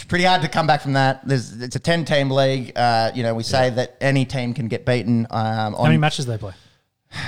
Pretty 0.09 0.25
hard 0.25 0.43
to 0.43 0.49
come 0.49 0.67
back 0.67 0.81
from 0.81 0.95
that. 0.95 1.27
There's, 1.29 1.61
it's 1.61 1.77
a 1.77 1.79
ten-team 1.79 2.31
league. 2.31 2.73
Uh, 2.75 3.13
you 3.15 3.23
know, 3.23 3.35
we 3.35 3.43
say 3.43 3.71
that 3.71 3.97
any 4.01 4.25
team 4.25 4.55
can 4.55 4.67
get 4.69 4.85
beaten. 4.87 5.27
Um, 5.31 5.75
How 5.75 5.83
many 5.85 5.95
on, 5.97 6.01
matches 6.01 6.27
they 6.27 6.39
play? 6.39 6.55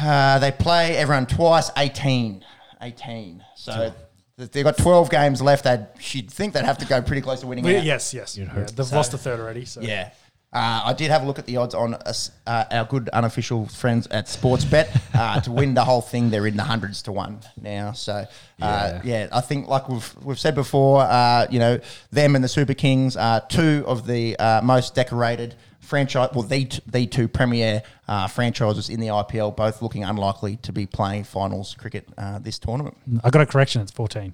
uh, 0.03 0.39
they 0.39 0.51
play 0.53 0.97
everyone 0.97 1.27
twice, 1.27 1.71
18. 1.77 2.45
18. 2.81 3.45
So 3.57 3.93
They've 4.39 4.65
got 4.65 4.77
12 4.77 5.09
games 5.11 5.41
left. 5.41 5.65
They'd, 5.65 5.87
you'd 6.13 6.31
think 6.31 6.53
they'd 6.53 6.65
have 6.65 6.79
to 6.79 6.87
go 6.87 7.01
pretty 7.01 7.23
close 7.23 7.41
to 7.41 7.47
winning 7.47 7.65
We- 7.65 7.79
yes, 7.79 8.13
yes. 8.13 8.37
You'd 8.37 8.49
Yeah, 8.49 8.65
they've 8.65 8.93
lost 8.93 9.15
a 9.15 9.19
third 9.19 9.41
already. 9.41 9.65
So 9.65 9.81
Yeah. 9.81 10.11
Uh, 10.53 10.83
I 10.87 10.93
did 10.95 11.11
have 11.11 11.23
a 11.23 11.27
look 11.27 11.39
at 11.39 11.45
the 11.47 11.59
odds 11.59 11.75
on 11.75 11.95
uh, 11.95 12.65
our 12.71 12.85
good 12.87 13.09
unofficial 13.11 13.67
friends 13.67 14.07
at 14.07 14.27
Sportsbet. 14.27 14.89
Uh, 15.13 15.41
to 15.41 15.53
win 15.53 15.75
the 15.75 15.85
whole 15.85 16.01
thing, 16.01 16.31
they're 16.31 16.47
in 16.47 16.57
the 16.57 16.63
hundreds 16.63 17.03
to 17.03 17.13
one 17.13 17.41
now. 17.61 17.93
So, 17.93 18.13
uh, 18.13 18.27
yeah. 18.61 19.01
Yeah. 19.05 19.29
I 19.33 19.41
think, 19.43 19.69
like 19.69 19.89
we've, 19.89 20.15
we've 20.23 20.39
said 20.39 20.55
before, 20.55 21.03
uh, 21.03 21.47
you 21.51 21.59
know, 21.59 21.79
them 22.11 22.35
and 22.37 22.43
the 22.45 22.49
Super 22.49 22.75
Kings 22.75 23.17
are 23.17 23.41
two 23.49 23.85
of 23.87 24.07
the 24.07 24.37
uh, 24.39 24.63
most 24.63 24.95
decorated 24.95 25.57
franchise, 25.81 26.31
well, 26.33 26.43
the, 26.43 26.65
t- 26.65 26.81
the 26.87 27.07
two 27.07 27.29
premier 27.29 27.83
uh, 28.09 28.27
franchises 28.27 28.89
in 28.89 29.01
the 29.01 29.09
IPL, 29.09 29.55
both 29.57 29.83
looking 29.83 30.05
unlikely 30.05 30.57
to 30.59 30.73
be 30.73 30.87
playing 30.87 31.25
finals 31.25 31.75
cricket 31.79 32.09
uh, 32.19 32.39
this 32.39 32.59
tournament. 32.59 32.97
I 33.23 33.31
got 33.31 33.43
a 33.43 33.47
correction. 33.47 33.83
It's 33.83 33.93
14. 33.93 34.33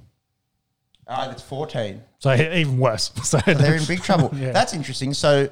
Uh, 1.06 1.28
it's 1.32 1.42
14. 1.42 2.02
So 2.20 2.32
even 2.32 2.78
worse. 2.78 3.10
So 3.24 3.38
So 3.38 3.54
they're 3.54 3.74
in 3.74 3.84
big 3.86 4.02
trouble. 4.02 4.30
Yeah. 4.36 4.52
That's 4.52 4.72
interesting. 4.72 5.14
So, 5.14 5.48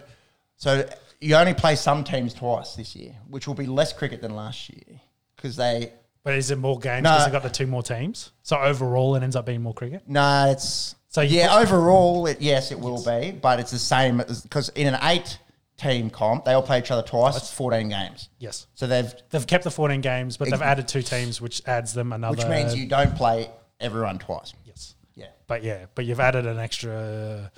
so 0.60 0.86
you 1.22 1.34
only 1.36 1.54
play 1.54 1.74
some 1.74 2.04
teams 2.04 2.34
twice 2.34 2.74
this 2.74 2.94
year, 2.94 3.14
which 3.28 3.46
will 3.48 3.54
be 3.54 3.64
less 3.64 3.94
cricket 3.94 4.20
than 4.20 4.36
last 4.36 4.68
year 4.68 5.00
because 5.36 5.56
they. 5.56 5.92
But 6.22 6.34
is 6.34 6.50
it 6.50 6.58
more 6.58 6.78
games 6.78 7.02
No. 7.02 7.12
because 7.12 7.24
they've 7.24 7.32
got 7.32 7.42
the 7.42 7.48
two 7.48 7.66
more 7.66 7.82
teams? 7.82 8.30
So 8.42 8.58
overall, 8.58 9.16
it 9.16 9.22
ends 9.22 9.36
up 9.36 9.46
being 9.46 9.62
more 9.62 9.72
cricket. 9.72 10.02
No, 10.06 10.50
it's 10.50 10.94
So 11.08 11.22
yeah. 11.22 11.56
overall, 11.58 12.26
it, 12.26 12.42
yes, 12.42 12.72
it 12.72 12.78
will 12.78 13.02
be, 13.02 13.30
but 13.32 13.58
it's 13.58 13.70
the 13.70 13.78
same 13.78 14.18
because 14.42 14.68
in 14.70 14.86
an 14.94 14.98
eight-team 15.02 16.10
comp, 16.10 16.44
they 16.44 16.52
all 16.52 16.60
play 16.62 16.78
each 16.78 16.90
other 16.90 17.02
twice. 17.02 17.38
It's 17.38 17.50
fourteen 17.50 17.88
games. 17.88 18.28
Yes. 18.38 18.66
So 18.74 18.86
they've, 18.86 19.10
They've 19.30 19.46
kept 19.46 19.64
the 19.64 19.70
14 19.70 20.02
games, 20.02 20.36
but 20.36 20.50
they've 20.50 20.60
added 20.60 20.88
two 20.88 21.00
teams, 21.00 21.40
which 21.40 21.62
adds 21.66 21.94
them 21.94 22.12
another. 22.12 22.36
which 22.36 22.46
means 22.46 22.76
you 22.76 22.86
don't 22.86 23.16
play 23.16 23.48
everyone 23.80 24.18
twice. 24.18 24.52
Yes. 24.66 24.94
Yeah. 25.14 25.28
But 25.46 25.62
yeah, 25.64 25.86
but 25.94 26.04
you've 26.04 26.20
added 26.20 26.44
an 26.44 26.58
extra 26.58 27.50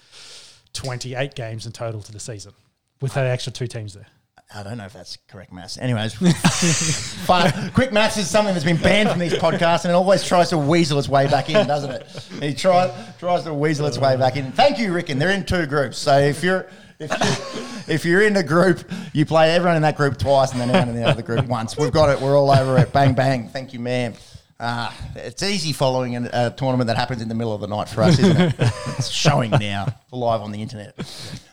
28 0.72 1.34
games 1.34 1.66
in 1.66 1.72
total 1.72 2.00
to 2.02 2.12
the 2.12 2.20
season 2.20 2.52
with 3.02 3.12
that 3.14 3.26
extra 3.26 3.52
two 3.52 3.66
teams 3.66 3.92
there. 3.94 4.06
I 4.54 4.62
don't 4.62 4.76
know 4.76 4.84
if 4.84 4.92
that's 4.92 5.16
correct 5.28 5.50
maths. 5.52 5.78
Anyways, 5.78 6.14
quick 7.74 7.92
maths 7.92 8.18
is 8.18 8.28
something 8.28 8.52
that's 8.52 8.66
been 8.66 8.76
banned 8.76 9.08
from 9.08 9.18
these 9.18 9.32
podcasts, 9.32 9.84
and 9.84 9.92
it 9.92 9.94
always 9.94 10.24
tries 10.24 10.50
to 10.50 10.58
weasel 10.58 10.98
its 10.98 11.08
way 11.08 11.26
back 11.26 11.48
in, 11.48 11.66
doesn't 11.66 11.90
it? 11.90 12.06
He 12.40 12.54
tries 12.54 12.92
tries 13.18 13.44
to 13.44 13.54
weasel 13.54 13.86
its 13.86 13.98
way 13.98 14.16
back 14.16 14.36
in. 14.36 14.52
Thank 14.52 14.78
you, 14.78 14.92
Rick. 14.92 15.08
And 15.08 15.20
they're 15.20 15.30
in 15.30 15.46
two 15.46 15.66
groups. 15.66 15.96
So 15.96 16.18
if 16.18 16.42
you're 16.42 16.68
if 16.98 17.10
you're, 17.10 17.94
if 17.94 18.04
you're 18.04 18.22
in 18.22 18.36
a 18.36 18.42
group, 18.42 18.84
you 19.14 19.24
play 19.24 19.52
everyone 19.52 19.76
in 19.76 19.82
that 19.82 19.96
group 19.96 20.18
twice, 20.18 20.52
and 20.52 20.60
then 20.60 20.68
everyone 20.68 20.90
in 20.90 21.02
the 21.02 21.08
other 21.08 21.22
group 21.22 21.46
once. 21.46 21.76
We've 21.78 21.92
got 21.92 22.10
it. 22.10 22.20
We're 22.20 22.38
all 22.38 22.50
over 22.50 22.78
it. 22.78 22.92
Bang 22.92 23.14
bang. 23.14 23.48
Thank 23.48 23.72
you, 23.72 23.80
ma'am. 23.80 24.14
Uh, 24.60 24.92
it's 25.16 25.42
easy 25.42 25.72
following 25.72 26.14
an- 26.14 26.30
a 26.32 26.50
tournament 26.50 26.86
that 26.88 26.96
happens 26.96 27.20
in 27.22 27.28
the 27.28 27.34
middle 27.34 27.54
of 27.54 27.60
the 27.62 27.66
night 27.66 27.88
for 27.88 28.02
us, 28.02 28.18
isn't 28.18 28.36
it? 28.40 28.54
it's 28.58 29.08
showing 29.08 29.50
now 29.50 29.86
live 30.12 30.40
on 30.42 30.52
the 30.52 30.62
internet. 30.62 30.94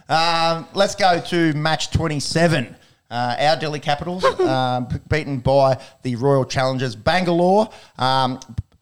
Um, 0.10 0.68
let's 0.74 0.96
go 0.96 1.22
to 1.22 1.54
match 1.54 1.92
27. 1.92 2.76
Uh, 3.12 3.36
our 3.40 3.56
Delhi 3.56 3.80
Capitals 3.80 4.24
um, 4.40 4.88
beaten 5.08 5.40
by 5.40 5.80
the 6.02 6.16
Royal 6.16 6.46
Challengers 6.46 6.96
Bangalore. 6.96 7.70
Um, 7.98 8.40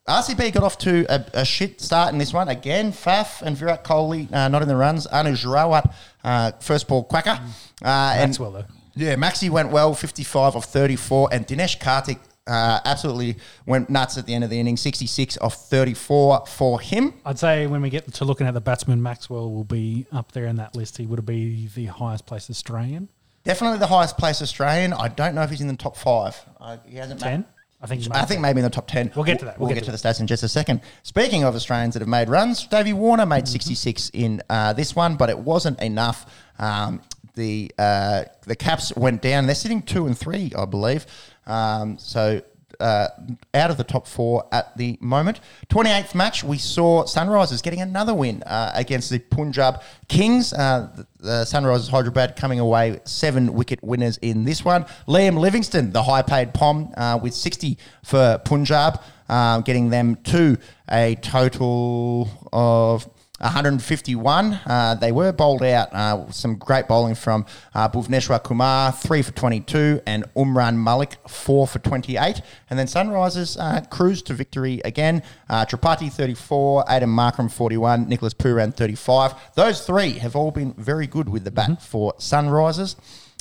RCB 0.08 0.54
got 0.54 0.64
off 0.64 0.78
to 0.80 1.06
a, 1.10 1.26
a 1.42 1.46
shit 1.46 1.82
start 1.82 2.14
in 2.14 2.18
this 2.18 2.32
one. 2.34 2.48
Again, 2.48 2.94
Faf 2.94 3.42
and 3.42 3.58
Virat 3.58 3.84
Kohli 3.84 4.32
uh, 4.34 4.48
not 4.48 4.62
in 4.62 4.70
the 4.70 4.76
runs. 4.76 5.06
Anuj 5.08 5.46
Rawat, 5.46 5.94
uh, 6.24 6.52
first 6.62 6.88
ball 6.88 7.04
quacker. 7.04 7.40
Uh, 7.84 8.14
and 8.16 8.30
Maxwell, 8.30 8.52
though. 8.52 8.66
yeah, 8.96 9.16
Maxi 9.16 9.50
went 9.50 9.70
well, 9.70 9.94
55 9.94 10.56
of 10.56 10.64
34, 10.64 11.30
and 11.34 11.46
Dinesh 11.46 11.78
Karthik 11.78 12.20
uh, 12.48 12.80
absolutely 12.86 13.36
went 13.66 13.90
nuts 13.90 14.18
at 14.18 14.26
the 14.26 14.34
end 14.34 14.44
of 14.44 14.50
the 14.50 14.60
inning, 14.60 14.78
66 14.78 15.38
off 15.40 15.56
34 15.70 16.46
for 16.48 16.80
him. 16.80 17.14
I'd 17.26 17.38
say 17.40 17.68
when 17.68 17.82
we 17.82 17.90
get 17.90 18.12
to 18.14 18.26
looking 18.26 18.48
at 18.48 18.54
the 18.54 18.62
batsman, 18.62 19.02
Maxwell 19.04 19.52
will 19.52 19.64
be 19.64 20.06
up 20.12 20.32
there 20.32 20.46
in 20.46 20.56
that 20.58 20.76
list. 20.76 20.98
He 20.98 21.06
would 21.06 21.26
be 21.26 21.68
the 21.76 21.86
highest 21.86 22.26
placed 22.26 22.50
Australian. 22.50 23.10
Definitely 23.44 23.80
the 23.80 23.88
highest 23.88 24.18
placed 24.18 24.42
Australian. 24.42 24.94
I 24.94 25.08
don't 25.08 25.36
know 25.36 25.42
if 25.44 25.50
he's 25.50 25.62
in 25.62 25.68
the 25.68 25.76
top 25.78 25.96
five. 25.96 26.38
Uh, 26.60 26.78
he 26.86 26.98
hasn't 26.98 27.22
ma- 27.22 27.28
10? 27.28 27.46
I 27.80 27.86
think 27.86 28.04
I 28.12 28.26
think 28.26 28.42
maybe 28.42 28.60
in 28.60 28.64
the 28.64 28.72
top 28.72 28.88
10. 28.88 29.12
We'll 29.16 29.24
get 29.24 29.38
to 29.40 29.46
that. 29.46 29.60
We'll, 29.60 29.68
We'll 29.68 29.76
get, 29.76 29.82
get 29.84 29.92
to, 29.92 29.98
to 29.98 30.02
the 30.04 30.10
stats 30.10 30.20
in 30.20 30.26
just 30.26 30.42
a 30.42 30.50
second. 30.50 30.82
Speaking 31.04 31.44
of 31.44 31.54
Australians 31.56 31.94
that 31.94 32.00
have 32.00 32.10
made 32.10 32.28
runs, 32.28 32.66
Davey 32.66 32.92
Warner 32.94 33.26
made 33.26 33.44
Mm-hmm. 33.44 33.52
66 33.52 34.10
in 34.16 34.42
uh, 34.50 34.74
this 34.74 34.96
one, 34.96 35.16
but 35.16 35.30
it 35.30 35.38
wasn't 35.38 35.80
enough. 35.82 36.26
Um, 36.58 37.02
the 37.36 37.72
uh, 37.78 38.24
the 38.48 38.56
Caps 38.56 38.96
went 38.96 39.22
down. 39.22 39.46
They're 39.46 39.54
sitting 39.54 39.84
two 39.84 40.08
and 40.08 40.18
three, 40.18 40.52
I 40.58 40.66
believe. 40.66 41.06
Um, 41.48 41.98
so 41.98 42.42
uh, 42.80 43.08
out 43.54 43.72
of 43.72 43.78
the 43.78 43.84
top 43.84 44.08
four 44.08 44.46
at 44.52 44.76
the 44.78 44.98
moment. 45.02 45.40
28th 45.70 46.16
match, 46.16 46.44
we 46.44 46.58
saw 46.58 47.04
Sunrisers 47.04 47.64
getting 47.64 47.82
another 47.82 48.14
win 48.14 48.44
uh, 48.44 48.72
against 48.76 49.10
the 49.10 49.20
Punjab 49.20 49.82
Kings. 50.08 50.54
Uh, 50.54 50.90
the, 50.96 51.08
the 51.20 51.44
Sunrisers 51.46 51.90
Hyderabad 51.90 52.36
coming 52.36 52.60
away 52.60 53.00
seven 53.06 53.54
wicket 53.54 53.84
winners 53.84 54.18
in 54.18 54.44
this 54.44 54.64
one. 54.64 54.86
Liam 55.08 55.38
Livingstone, 55.38 55.92
the 55.92 56.04
high 56.04 56.22
paid 56.22 56.54
POM, 56.54 56.94
uh, 56.96 57.20
with 57.22 57.34
60 57.34 57.78
for 58.04 58.40
Punjab, 58.46 59.02
um, 59.30 59.62
getting 59.62 59.90
them 59.90 60.16
to 60.26 60.58
a 60.90 61.16
total 61.16 62.30
of 62.54 63.08
151. 63.40 64.60
Uh, 64.66 64.96
they 64.96 65.12
were 65.12 65.32
bowled 65.32 65.64
out. 65.64 65.94
Uh, 65.94 66.30
some 66.32 66.56
great 66.56 66.88
bowling 66.88 67.16
from 67.16 67.46
uh, 67.74 67.88
Bhuvneshwar 67.90 68.44
Kumar, 68.44 68.92
three 68.92 69.22
for 69.22 69.32
22, 69.32 70.02
and 70.08 70.26
Umran 70.36 70.76
Malik, 70.78 71.18
four 71.28 71.68
for 71.68 71.80
28. 71.80 72.42
And 72.70 72.80
then 72.80 72.88
Sunrisers 72.88 73.58
uh, 73.60 73.82
cruised 73.90 74.28
to 74.28 74.34
victory 74.34 74.82
again. 74.84 75.24
Uh, 75.50 75.66
Tripathi, 75.66 76.12
34, 76.12 76.90
Adam 76.90 77.16
Markram, 77.16 77.52
41, 77.52 78.08
Nicholas 78.10 78.34
Pooran, 78.34 78.74
35. 78.74 79.54
Those 79.56 79.86
three 79.86 80.14
have 80.14 80.36
all 80.36 80.52
been 80.52 80.74
very 80.74 81.08
good 81.08 81.30
with 81.30 81.44
the 81.44 81.52
bat 81.52 81.82
for 81.82 82.14
Sunrisers. 82.14 82.96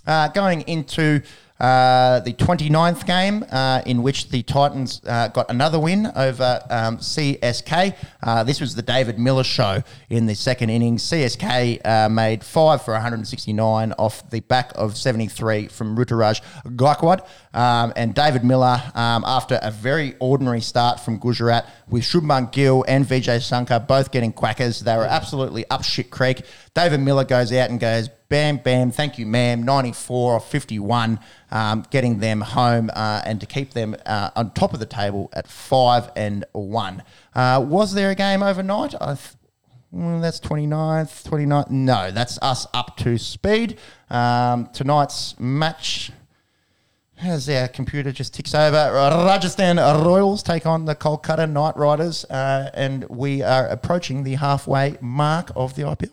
Uh, 0.06 0.28
going 0.28 0.60
into 0.62 1.20
uh, 1.58 2.20
the 2.20 2.32
29th 2.34 3.06
game, 3.06 3.44
uh, 3.50 3.82
in 3.86 4.02
which 4.02 4.28
the 4.28 4.42
Titans 4.42 5.00
uh, 5.06 5.28
got 5.28 5.50
another 5.50 5.78
win 5.78 6.06
over 6.14 6.60
um, 6.70 6.98
CSK. 6.98 7.94
Uh, 8.22 8.44
this 8.44 8.60
was 8.60 8.74
the 8.74 8.82
David 8.82 9.18
Miller 9.18 9.44
show 9.44 9.82
in 10.10 10.26
the 10.26 10.34
second 10.34 10.70
innings. 10.70 11.02
CSK 11.04 11.84
uh, 11.86 12.08
made 12.08 12.44
five 12.44 12.82
for 12.82 12.92
169 12.92 13.92
off 13.98 14.28
the 14.30 14.40
back 14.40 14.72
of 14.74 14.96
73 14.96 15.68
from 15.68 15.96
Ruturaj 15.96 16.42
Gaikwad. 16.76 17.26
Um, 17.56 17.94
and 17.96 18.14
David 18.14 18.44
Miller, 18.44 18.82
um, 18.94 19.24
after 19.26 19.58
a 19.62 19.70
very 19.70 20.14
ordinary 20.20 20.60
start 20.60 21.00
from 21.00 21.18
Gujarat, 21.18 21.66
with 21.88 22.02
Shubman 22.02 22.52
Gill 22.52 22.84
and 22.86 23.06
Vijay 23.06 23.40
Shankar 23.40 23.80
both 23.80 24.12
getting 24.12 24.30
quackers, 24.30 24.80
they 24.80 24.94
were 24.94 25.06
absolutely 25.06 25.68
up 25.70 25.82
shit 25.82 26.10
creek. 26.10 26.42
David 26.74 27.00
Miller 27.00 27.24
goes 27.24 27.50
out 27.54 27.70
and 27.70 27.80
goes, 27.80 28.10
bam, 28.28 28.58
bam, 28.58 28.90
thank 28.90 29.18
you, 29.18 29.24
ma'am, 29.24 29.62
94 29.62 30.34
or 30.34 30.38
51, 30.40 31.18
um, 31.50 31.86
getting 31.90 32.18
them 32.18 32.42
home 32.42 32.90
uh, 32.92 33.22
and 33.24 33.40
to 33.40 33.46
keep 33.46 33.72
them 33.72 33.96
uh, 34.04 34.30
on 34.36 34.52
top 34.52 34.74
of 34.74 34.78
the 34.78 34.86
table 34.86 35.30
at 35.32 35.48
5 35.48 36.10
and 36.14 36.44
1. 36.52 37.02
Uh, 37.34 37.64
was 37.66 37.94
there 37.94 38.10
a 38.10 38.14
game 38.14 38.42
overnight? 38.42 38.94
Mm, 39.94 40.20
that's 40.20 40.40
29th, 40.40 41.26
29th. 41.26 41.70
No, 41.70 42.10
that's 42.10 42.38
us 42.42 42.66
up 42.74 42.98
to 42.98 43.16
speed. 43.16 43.78
Um, 44.10 44.68
tonight's 44.74 45.38
match 45.40 46.10
as 47.22 47.48
our 47.48 47.68
computer 47.68 48.12
just 48.12 48.34
ticks 48.34 48.54
over, 48.54 48.76
Rajasthan 48.92 49.76
Royals 49.76 50.42
take 50.42 50.66
on 50.66 50.84
the 50.84 50.94
Kolkata 50.94 51.50
Knight 51.50 51.76
Riders, 51.76 52.24
uh, 52.26 52.70
and 52.74 53.08
we 53.08 53.42
are 53.42 53.66
approaching 53.68 54.22
the 54.24 54.34
halfway 54.34 54.96
mark 55.00 55.50
of 55.56 55.74
the 55.76 55.82
IPL. 55.82 56.10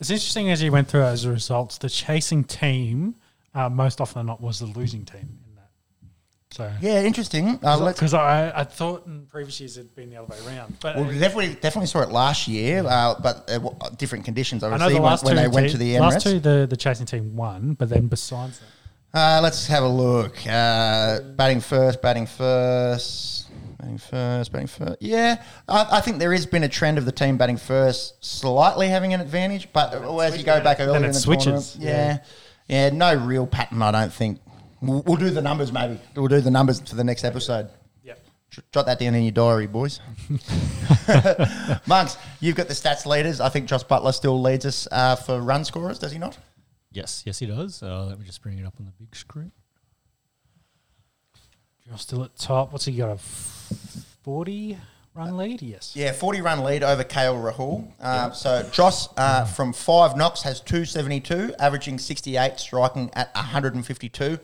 It's 0.00 0.10
interesting 0.10 0.50
as 0.50 0.60
you 0.62 0.72
went 0.72 0.88
through 0.88 1.00
those 1.02 1.24
results, 1.26 1.78
the 1.78 1.88
chasing 1.88 2.42
team, 2.42 3.14
uh, 3.54 3.68
most 3.68 4.00
often 4.00 4.18
than 4.20 4.26
not, 4.26 4.40
was 4.40 4.58
the 4.58 4.66
losing 4.66 5.04
team 5.04 5.38
in 5.48 5.54
that. 5.54 5.70
So, 6.50 6.72
Yeah, 6.80 7.02
interesting. 7.04 7.60
Uh, 7.62 7.86
because 7.92 8.12
I, 8.12 8.50
I 8.54 8.64
thought 8.64 9.06
in 9.06 9.26
previous 9.26 9.60
years 9.60 9.78
it'd 9.78 9.94
been 9.94 10.10
the 10.10 10.16
other 10.16 10.34
way 10.34 10.38
around. 10.48 10.76
But 10.80 10.96
well, 10.96 11.04
we 11.04 11.18
definitely 11.20 11.54
definitely 11.54 11.86
saw 11.86 12.00
it 12.02 12.10
last 12.10 12.48
year, 12.48 12.84
uh, 12.84 13.14
but 13.22 13.48
uh, 13.48 13.60
different 13.96 14.24
conditions. 14.24 14.64
I 14.64 14.70
know 14.70 14.74
Obviously, 14.74 14.94
the 14.94 15.00
when, 15.00 15.10
last 15.10 15.24
when 15.24 15.36
two, 15.36 15.40
they 15.42 15.48
went 15.48 15.70
to 15.70 15.78
the 15.78 15.94
Emirates. 15.94 16.00
last 16.00 16.22
two, 16.26 16.40
the, 16.40 16.66
the 16.68 16.76
chasing 16.76 17.06
team 17.06 17.36
won, 17.36 17.74
but 17.74 17.88
then 17.88 18.08
besides 18.08 18.58
that, 18.58 18.66
Uh, 19.16 19.40
let's 19.42 19.66
have 19.66 19.82
a 19.82 19.88
look. 19.88 20.36
Uh, 20.46 21.20
batting 21.20 21.58
first, 21.60 22.02
batting 22.02 22.26
first, 22.26 23.48
batting 23.78 23.96
first, 23.96 24.52
batting 24.52 24.66
first. 24.66 24.96
Yeah, 25.00 25.42
I, 25.66 25.86
I 25.92 26.00
think 26.02 26.18
there 26.18 26.32
has 26.32 26.44
been 26.44 26.64
a 26.64 26.68
trend 26.68 26.98
of 26.98 27.06
the 27.06 27.12
team 27.12 27.38
batting 27.38 27.56
first, 27.56 28.22
slightly 28.22 28.88
having 28.88 29.14
an 29.14 29.22
advantage, 29.22 29.72
but 29.72 29.94
as 30.22 30.36
you 30.36 30.44
go 30.44 30.60
back 30.62 30.80
earlier 30.80 30.92
Then 30.92 31.04
in 31.04 31.10
it 31.10 31.12
the 31.14 31.18
switches. 31.18 31.72
tournament, 31.72 31.78
yeah, 31.80 32.18
yeah, 32.68 32.90
no 32.90 33.14
real 33.14 33.46
pattern. 33.46 33.80
I 33.80 33.90
don't 33.90 34.12
think. 34.12 34.38
We'll, 34.82 35.00
we'll 35.06 35.16
do 35.16 35.30
the 35.30 35.40
numbers 35.40 35.72
maybe. 35.72 35.98
We'll 36.14 36.28
do 36.28 36.42
the 36.42 36.50
numbers 36.50 36.80
for 36.80 36.96
the 36.96 37.04
next 37.04 37.24
episode. 37.24 37.70
yep. 38.04 38.22
Jot 38.70 38.84
that 38.84 38.98
down 38.98 39.14
in 39.14 39.22
your 39.22 39.32
diary, 39.32 39.66
boys. 39.66 39.98
Monks, 41.86 42.18
you've 42.40 42.56
got 42.56 42.68
the 42.68 42.74
stats 42.74 43.06
leaders. 43.06 43.40
I 43.40 43.48
think 43.48 43.66
Josh 43.66 43.84
Buttler 43.84 44.12
still 44.12 44.38
leads 44.42 44.66
us 44.66 44.86
uh, 44.92 45.16
for 45.16 45.40
run 45.40 45.64
scorers, 45.64 45.98
does 45.98 46.12
he 46.12 46.18
not? 46.18 46.36
Yes, 46.96 47.22
yes, 47.26 47.38
he 47.38 47.44
does. 47.46 47.82
Uh, 47.82 48.06
let 48.06 48.18
me 48.18 48.24
just 48.24 48.40
bring 48.42 48.58
it 48.58 48.64
up 48.64 48.72
on 48.80 48.86
the 48.86 48.92
big 48.98 49.14
screen. 49.14 49.52
You're 51.84 51.98
still 51.98 52.24
at 52.24 52.34
top. 52.36 52.72
What's 52.72 52.86
he 52.86 52.96
got? 52.96 53.10
A 53.10 53.18
40? 53.18 54.78
run 55.14 55.36
lead. 55.36 55.60
Yes. 55.62 55.92
Yeah, 55.94 56.12
40 56.12 56.40
run 56.40 56.62
lead 56.64 56.82
over 56.82 57.04
KL 57.04 57.52
Rahul. 57.52 57.90
Uh, 58.00 58.30
So 58.30 58.66
Jos 58.72 59.08
uh, 59.18 59.44
from 59.44 59.72
five 59.74 60.16
knocks 60.16 60.42
has 60.42 60.60
272, 60.60 61.54
averaging 61.58 61.98
68, 61.98 62.58
striking 62.58 63.10
at 63.14 63.34
152. 63.34 64.38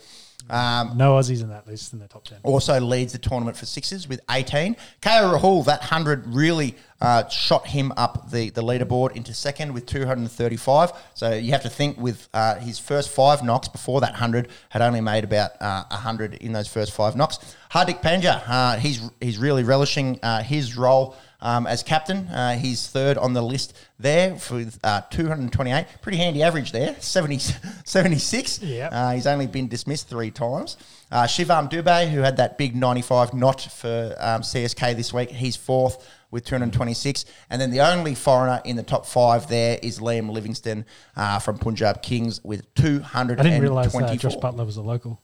Um, 0.50 0.96
No 0.96 1.14
Aussies 1.14 1.42
in 1.42 1.48
that 1.50 1.66
list 1.66 1.92
in 1.92 1.98
the 1.98 2.08
top 2.08 2.24
ten. 2.24 2.38
also 2.42 2.80
leads 2.80 3.12
the 3.12 3.18
tournament 3.18 3.56
for 3.56 3.66
sixes 3.66 4.08
with 4.08 4.20
18. 4.30 4.76
KL 5.00 5.38
Rahul, 5.38 5.64
that 5.66 5.80
100 5.80 6.26
really 6.26 6.76
uh, 7.00 7.26
shot 7.28 7.66
him 7.66 7.92
up 7.96 8.30
the, 8.30 8.50
the 8.50 8.62
leaderboard 8.62 9.16
into 9.16 9.34
second 9.34 9.72
with 9.72 9.86
235. 9.86 10.92
So 11.14 11.32
you 11.32 11.52
have 11.52 11.62
to 11.62 11.68
think 11.68 11.98
with 11.98 12.28
uh, 12.32 12.56
his 12.56 12.78
first 12.78 13.10
five 13.10 13.42
knocks 13.42 13.68
before 13.68 14.00
that 14.00 14.12
100 14.12 14.48
had 14.70 14.82
only 14.82 15.00
made 15.00 15.24
about 15.24 15.52
uh, 15.60 15.84
100 15.90 16.34
in 16.34 16.52
those 16.52 16.68
first 16.68 16.92
five 16.92 17.16
knocks. 17.16 17.38
Hardik 17.72 18.02
Pandya, 18.02 18.42
uh, 18.46 18.76
he's, 18.76 19.00
he's 19.20 19.38
really 19.38 19.64
relishing 19.64 20.18
uh, 20.22 20.42
his 20.42 20.76
role 20.76 21.16
um, 21.42 21.66
as 21.66 21.82
captain. 21.82 22.28
Uh, 22.28 22.56
he's 22.56 22.86
third 22.86 23.18
on 23.18 23.34
the 23.34 23.42
list 23.42 23.76
there 23.98 24.38
with 24.50 24.78
uh, 24.82 25.02
228. 25.10 25.86
Pretty 26.00 26.16
handy 26.16 26.42
average 26.42 26.72
there, 26.72 26.96
70, 26.98 27.38
76. 27.84 28.62
Yep. 28.62 28.90
Uh, 28.92 29.12
he's 29.12 29.26
only 29.26 29.46
been 29.46 29.68
dismissed 29.68 30.08
three 30.08 30.30
times. 30.30 30.78
Uh, 31.10 31.24
Shivam 31.24 31.70
Dube, 31.70 32.08
who 32.10 32.20
had 32.20 32.38
that 32.38 32.56
big 32.56 32.74
95 32.74 33.34
knot 33.34 33.60
for 33.60 34.16
um, 34.18 34.40
CSK 34.40 34.96
this 34.96 35.12
week, 35.12 35.30
he's 35.30 35.56
fourth 35.56 36.08
with 36.30 36.44
226. 36.46 37.26
And 37.50 37.60
then 37.60 37.70
the 37.70 37.80
only 37.80 38.14
foreigner 38.14 38.62
in 38.64 38.76
the 38.76 38.82
top 38.82 39.04
five 39.04 39.48
there 39.48 39.78
is 39.82 39.98
Liam 39.98 40.30
Livingstone 40.30 40.86
uh, 41.16 41.38
from 41.40 41.58
Punjab 41.58 42.02
Kings 42.02 42.42
with 42.42 42.72
224. 42.74 43.38
I 43.38 43.42
didn't 43.42 43.62
realise 43.62 43.94
uh, 43.94 44.14
Josh 44.16 44.36
Buttler 44.36 44.64
was 44.64 44.78
a 44.78 44.82
local. 44.82 45.20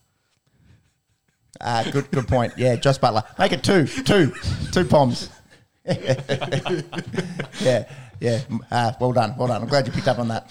Uh, 1.61 1.91
good, 1.91 2.11
good 2.11 2.29
point. 2.29 2.53
Yeah, 2.57 2.77
Josh 2.77 2.99
Buttler. 2.99 3.25
Make 3.39 3.53
it 3.53 3.65
two, 3.65 3.87
two, 3.87 4.33
two 4.71 4.85
poms. 4.85 5.31
yeah, 7.61 7.89
yeah. 8.21 8.41
Uh, 8.71 8.93
well 9.01 9.13
done, 9.13 9.35
well 9.39 9.49
done. 9.49 9.63
I'm 9.63 9.69
glad 9.69 9.87
you 9.87 9.93
picked 9.93 10.09
up 10.09 10.19
on 10.19 10.29
that. 10.29 10.51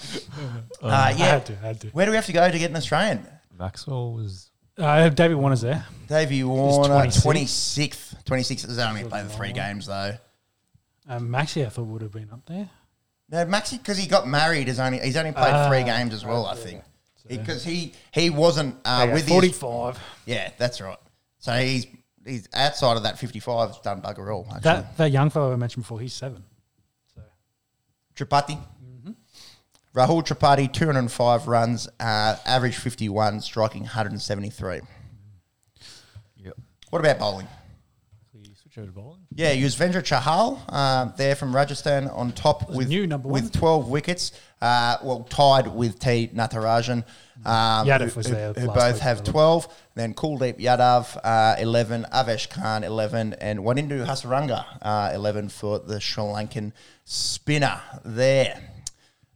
Uh, 0.82 0.86
I 0.86 1.10
yeah. 1.10 1.26
had 1.26 1.46
to. 1.46 1.52
I 1.62 1.66
had 1.68 1.80
to. 1.82 1.88
Where 1.88 2.06
do 2.06 2.10
we 2.10 2.16
have 2.16 2.26
to 2.26 2.32
go 2.32 2.50
to 2.50 2.58
get 2.58 2.70
an 2.70 2.76
Australian? 2.76 3.26
Maxwell 3.58 4.12
was. 4.12 4.50
Uh, 4.76 5.08
David 5.08 5.36
Warner's 5.36 5.60
there. 5.60 5.84
Davey 6.08 6.44
Warner, 6.44 6.94
26th. 7.06 7.24
26th. 7.24 8.24
26th 8.24 8.66
has 8.68 8.78
only 8.78 9.04
played 9.04 9.26
the 9.26 9.30
three 9.30 9.52
games, 9.52 9.86
though. 9.86 10.14
Um, 11.08 11.28
Maxi, 11.28 11.64
I 11.66 11.68
thought 11.68 11.86
would 11.86 12.02
have 12.02 12.12
been 12.12 12.30
up 12.30 12.44
there. 12.46 12.68
No, 13.30 13.44
Maxi, 13.46 13.78
because 13.78 13.98
he 13.98 14.06
got 14.06 14.26
married, 14.28 14.68
is 14.68 14.78
only 14.80 14.98
he's 15.00 15.16
only 15.16 15.32
played 15.32 15.52
Ah, 15.52 15.68
three 15.68 15.82
games 15.82 16.14
as 16.14 16.24
well, 16.24 16.46
I 16.46 16.54
think. 16.54 16.82
Because 17.26 17.62
he, 17.62 17.92
he 18.12 18.30
wasn't 18.30 18.76
uh, 18.84 19.08
with 19.12 19.22
his 19.22 19.28
forty-five. 19.28 19.98
Yeah, 20.24 20.50
that's 20.56 20.80
right. 20.80 20.96
So 21.38 21.52
he's 21.52 21.86
he's 22.28 22.48
outside 22.54 22.96
of 22.96 23.02
that 23.04 23.18
55, 23.18 23.68
has 23.70 23.78
done 23.80 24.00
bugger 24.02 24.32
all, 24.32 24.46
actually. 24.46 24.60
That 24.62 24.96
that 24.98 25.10
young 25.10 25.30
fellow 25.30 25.52
I 25.52 25.56
mentioned 25.56 25.84
before, 25.84 26.00
he's 26.00 26.12
seven. 26.12 26.44
So 27.14 27.22
Tripathi. 28.14 28.58
Rahul 29.94 30.22
Tripathi, 30.24 30.72
205 30.72 31.48
runs, 31.48 31.88
uh, 31.98 32.36
average 32.46 32.76
51, 32.76 33.40
striking 33.40 33.82
173. 33.82 34.80
Yep. 36.36 36.54
What 36.90 37.00
about 37.00 37.18
bowling? 37.18 37.48
We 38.78 38.84
switch 38.84 38.86
over 38.86 38.86
to 38.86 38.92
bowling. 38.92 39.26
Yeah, 39.34 39.54
Yuzvendra 39.54 40.02
Chahal 40.02 40.60
uh, 40.68 41.06
there 41.16 41.34
from 41.34 41.54
Rajasthan 41.54 42.08
on 42.08 42.32
top 42.32 42.70
with 42.70 42.88
new 42.88 43.06
number 43.06 43.28
with 43.28 43.44
one. 43.44 43.52
12 43.52 43.88
wickets. 43.88 44.32
Uh, 44.60 44.96
well, 45.02 45.24
tied 45.24 45.68
with 45.68 45.98
T 45.98 46.30
Natarajan. 46.34 47.04
Um, 47.44 47.86
Yadav 47.86 48.10
who, 48.10 48.16
was 48.16 48.26
there 48.26 48.52
who 48.52 48.66
both 48.66 49.00
have 49.00 49.18
by 49.18 49.24
the 49.24 49.30
12. 49.32 49.82
Then 49.94 50.14
Kuldeep 50.14 50.58
Yadav, 50.58 51.18
uh, 51.22 51.56
11. 51.60 52.06
Avesh 52.12 52.50
Khan, 52.50 52.84
11. 52.84 53.34
And 53.34 53.60
Wanindu 53.60 54.04
Hasaranga, 54.04 54.64
uh, 54.82 55.12
11 55.14 55.48
for 55.48 55.78
the 55.78 56.00
Sri 56.00 56.24
Lankan 56.24 56.72
spinner 57.04 57.80
there. 58.04 58.60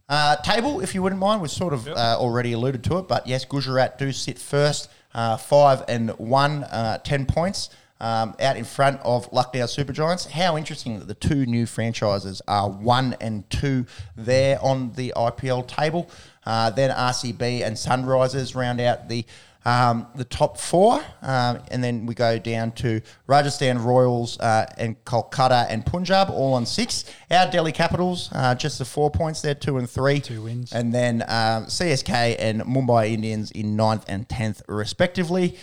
Uh, 0.09 0.35
table, 0.37 0.81
if 0.81 0.93
you 0.93 1.01
wouldn't 1.01 1.19
mind, 1.19 1.41
we've 1.41 1.49
sort 1.49 1.73
of 1.73 1.87
uh, 1.87 2.17
already 2.19 2.51
alluded 2.51 2.83
to 2.83 2.97
it, 2.97 3.07
but 3.07 3.25
yes, 3.25 3.45
Gujarat 3.45 3.97
do 3.97 4.11
sit 4.11 4.37
first, 4.37 4.89
uh, 5.13 5.37
five 5.37 5.83
and 5.87 6.11
one, 6.19 6.65
uh, 6.65 6.97
10 6.99 7.25
points. 7.25 7.69
Um, 8.03 8.35
out 8.41 8.57
in 8.57 8.65
front 8.65 8.99
of 9.05 9.31
Lucknow 9.31 9.65
Super 9.65 9.93
Giants. 9.93 10.25
How 10.25 10.57
interesting 10.57 10.99
that 10.99 11.07
the 11.07 11.13
two 11.13 11.45
new 11.45 11.65
franchises 11.65 12.41
are 12.49 12.69
one 12.69 13.15
and 13.21 13.49
two 13.49 13.85
there 14.17 14.61
on 14.61 14.91
the 14.91 15.13
IPL 15.15 15.65
table. 15.69 16.09
Uh, 16.45 16.69
then 16.69 16.89
RCB 16.89 17.65
and 17.65 17.77
Sunrisers 17.77 18.57
round 18.57 18.81
out 18.81 19.07
the 19.07 19.25
um, 19.65 20.07
the 20.15 20.25
top 20.25 20.57
four, 20.57 21.01
um, 21.21 21.59
and 21.71 21.83
then 21.83 22.05
we 22.05 22.13
go 22.13 22.37
down 22.37 22.71
to 22.73 23.01
Rajasthan 23.27 23.79
Royals 23.79 24.39
uh, 24.39 24.65
and 24.77 25.03
Kolkata 25.05 25.67
and 25.69 25.85
Punjab, 25.85 26.29
all 26.29 26.53
on 26.53 26.65
six. 26.65 27.05
Our 27.31 27.49
Delhi 27.49 27.71
Capitals, 27.71 28.29
uh, 28.33 28.55
just 28.55 28.79
the 28.79 28.85
four 28.85 29.09
points 29.09 29.41
there, 29.41 29.55
two 29.55 29.77
and 29.77 29.89
three. 29.89 30.19
Two 30.19 30.43
wins. 30.43 30.73
And 30.73 30.93
then 30.93 31.21
um, 31.23 31.67
CSK 31.67 32.35
and 32.39 32.61
Mumbai 32.63 33.11
Indians 33.11 33.51
in 33.51 33.75
ninth 33.75 34.05
and 34.07 34.27
tenth, 34.27 34.61
respectively, 34.67 35.57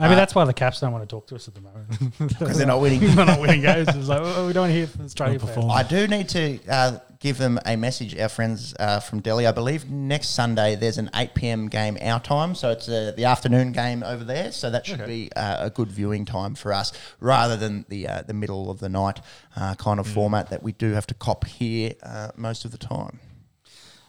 Maybe 0.00 0.14
that's 0.14 0.34
why 0.34 0.46
the 0.46 0.54
Caps 0.54 0.80
don't 0.80 0.92
want 0.92 1.06
to 1.06 1.14
talk 1.14 1.26
to 1.26 1.34
us 1.34 1.46
at 1.46 1.54
the 1.54 1.60
moment. 1.60 1.88
because 2.18 2.56
they're 2.56 2.66
not 2.74 2.80
winning. 2.80 3.00
We're 3.00 3.26
not 3.26 3.38
winning 3.38 3.60
games. 3.60 3.88
It's 3.88 4.08
like, 4.08 4.22
oh, 4.22 4.46
we 4.46 4.54
don't 4.54 4.70
hear 4.70 4.86
from 4.86 5.04
Australia 5.04 5.38
perform. 5.38 5.70
I 5.70 5.82
do 5.82 6.08
need 6.08 6.28
to 6.30 6.58
uh, 6.70 6.98
give 7.18 7.36
them 7.36 7.60
a 7.66 7.76
message, 7.76 8.18
our 8.18 8.30
friends 8.30 8.74
uh, 8.80 9.00
from 9.00 9.20
Delhi. 9.20 9.46
I 9.46 9.52
believe 9.52 9.90
next 9.90 10.30
Sunday 10.30 10.74
there's 10.74 10.96
an 10.96 11.10
8 11.14 11.34
p.m. 11.34 11.68
game 11.68 11.98
our 12.00 12.18
time, 12.18 12.54
so 12.54 12.70
it's 12.70 12.88
uh, 12.88 13.12
the 13.14 13.26
afternoon 13.26 13.72
game 13.72 14.02
over 14.02 14.24
there. 14.24 14.52
So 14.52 14.70
that 14.70 14.86
should 14.86 15.04
be 15.04 15.30
uh, 15.36 15.66
a 15.66 15.70
good 15.70 15.92
viewing 15.92 16.24
time 16.24 16.54
for 16.54 16.72
us, 16.72 16.92
rather 17.20 17.56
than 17.56 17.84
the 17.88 18.08
uh, 18.08 18.22
the 18.22 18.34
middle 18.34 18.70
of 18.70 18.80
the 18.80 18.88
night 18.88 19.20
uh, 19.54 19.74
kind 19.74 20.00
of 20.00 20.06
format 20.06 20.48
that 20.48 20.62
we 20.62 20.72
do 20.72 20.92
have 20.92 21.06
to 21.08 21.14
cop 21.14 21.44
here 21.44 21.92
uh, 22.02 22.30
most 22.36 22.64
of 22.64 22.70
the 22.70 22.78
time. 22.78 23.20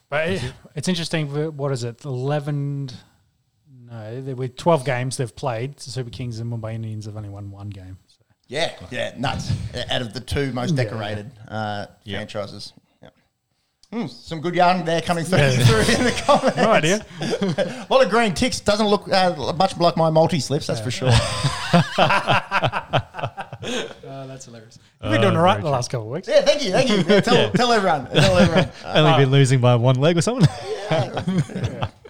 But 0.10 0.30
it, 0.30 0.54
it's 0.74 0.88
interesting. 0.88 1.28
What 1.58 1.74
is 1.74 1.84
it? 1.84 2.06
Eleven? 2.06 2.92
No, 3.92 4.22
there 4.22 4.36
were 4.38 4.48
twelve 4.48 4.86
games 4.86 5.18
they've 5.18 5.36
played. 5.36 5.76
The 5.76 5.92
Super 5.92 6.10
Kings 6.10 6.40
and 6.40 6.52
Mumbai 6.52 6.74
Indians 6.76 7.06
have 7.06 7.18
only 7.18 7.28
won 7.30 7.52
one 7.52 7.70
game. 7.70 7.98
So. 8.08 8.24
Yeah, 8.48 8.72
yeah, 8.90 9.14
nuts. 9.18 9.52
Out 9.90 10.02
of 10.02 10.14
the 10.14 10.22
two 10.22 10.52
most 10.54 10.76
Yeah, 10.76 10.84
decorated 10.86 11.30
uh, 11.48 11.88
Yep. 12.06 12.18
franchises. 12.18 12.74
Yep. 13.02 13.14
Hmm, 13.92 14.08
some 14.08 14.40
good 14.40 14.56
yarn 14.56 14.86
there 14.86 15.02
coming 15.02 15.26
through, 15.26 15.40
through 15.52 15.96
in 15.96 16.04
the 16.06 16.22
comments. 16.26 16.56
No 16.62 16.72
idea. 16.72 17.06
A 17.22 17.88
lot 17.94 18.04
of 18.06 18.10
green 18.10 18.34
ticks. 18.34 18.62
Doesn't 18.62 18.88
look 18.88 19.12
uh, 19.12 19.54
much 19.58 19.78
like 19.78 19.98
my 19.98 20.10
multi 20.10 20.40
slips, 20.40 20.68
that's 20.68 20.80
for 20.80 20.92
sure. 20.92 21.10
Uh, 21.12 21.82
that's 24.28 24.46
hilarious. 24.46 24.80
You've 25.04 25.12
been 25.12 25.22
doing 25.22 25.36
all 25.36 25.44
right 25.44 25.62
the 25.62 25.70
last 25.70 25.90
couple 25.92 26.08
of 26.08 26.14
weeks. 26.14 26.28
Yeah, 26.30 26.42
thank 26.42 26.64
you, 26.64 26.72
thank 26.72 26.90
you. 26.90 26.98
Yeah, 27.08 27.20
tell, 27.22 27.52
tell 27.52 27.72
everyone. 27.74 28.08
Tell 28.12 28.38
everyone. 28.38 28.70
Uh, 28.86 28.94
Only 28.96 29.26
been 29.26 29.32
losing 29.32 29.60
by 29.60 29.76
one 29.76 29.96
leg 29.98 30.18
or 30.18 30.22
something. 30.22 30.48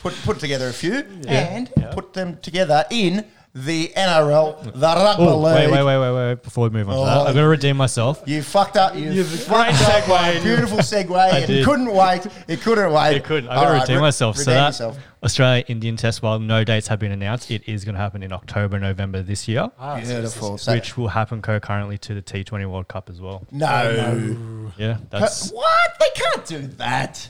Put 0.02 0.14
put 0.24 0.40
together 0.40 0.68
a 0.70 0.74
few 0.74 1.04
and 1.28 1.70
put 1.92 2.14
them 2.14 2.38
together 2.42 2.86
in 2.90 3.26
the 3.54 3.90
NRL, 3.98 4.64
the 4.64 4.80
Rugby 4.80 5.24
Oh, 5.26 5.38
League. 5.40 5.70
wait, 5.70 5.72
wait, 5.72 5.84
wait, 5.84 6.00
wait, 6.00 6.14
wait. 6.30 6.42
Before 6.42 6.64
we 6.64 6.70
move 6.70 6.88
on 6.90 6.96
to 7.00 7.04
that, 7.06 7.18
Oh. 7.18 7.20
I'm 7.26 7.34
going 7.34 7.44
to 7.44 7.50
redeem 7.50 7.76
myself. 7.76 8.24
You 8.26 8.42
fucked 8.44 8.78
up. 8.78 8.96
You 8.96 9.12
You've- 9.12 9.36
fucked 9.40 9.78
great 9.78 9.90
up. 9.90 10.04
segue. 10.06 10.42
Beautiful 10.44 10.78
segue. 10.94 11.34
It 11.34 11.48
did. 11.48 11.66
couldn't 11.66 11.94
wait. 11.94 12.26
It 12.48 12.62
couldn't 12.62 12.94
wait. 12.94 13.18
It 13.18 13.26
couldn't. 13.26 13.50
I'm 13.50 13.58
All 13.58 13.64
going 13.66 13.76
to 13.76 13.82
redeem 13.82 13.96
re- 13.98 14.02
myself. 14.04 14.38
so 14.38 14.52
that 14.52 14.68
yourself. 14.68 14.98
Australia 15.22 15.66
Indian 15.68 15.98
Test, 15.98 16.24
while 16.24 16.40
no 16.40 16.64
dates 16.64 16.88
have 16.88 17.00
been 17.00 17.12
announced, 17.12 17.52
it 17.52 17.64
is 17.68 17.84
going 17.84 17.96
to 17.96 18.00
happen 18.00 18.24
in 18.24 18.32
October, 18.32 18.80
November 18.80 19.22
this 19.22 19.50
year, 19.50 19.70
Ah, 19.78 20.00
Beautiful. 20.00 20.58
So- 20.58 20.72
which 20.74 20.96
will 20.96 21.10
happen 21.10 21.42
concurrently 21.42 21.98
to 21.98 22.14
the 22.14 22.22
T20 22.22 22.66
World 22.72 22.88
Cup 22.88 23.10
as 23.10 23.20
well. 23.20 23.44
no. 23.52 23.68
no. 23.68 24.72
Yeah, 24.78 24.96
that's 25.10 25.52
What? 25.52 26.00
They 26.00 26.08
can't 26.16 26.46
do 26.46 26.68
that. 26.78 27.30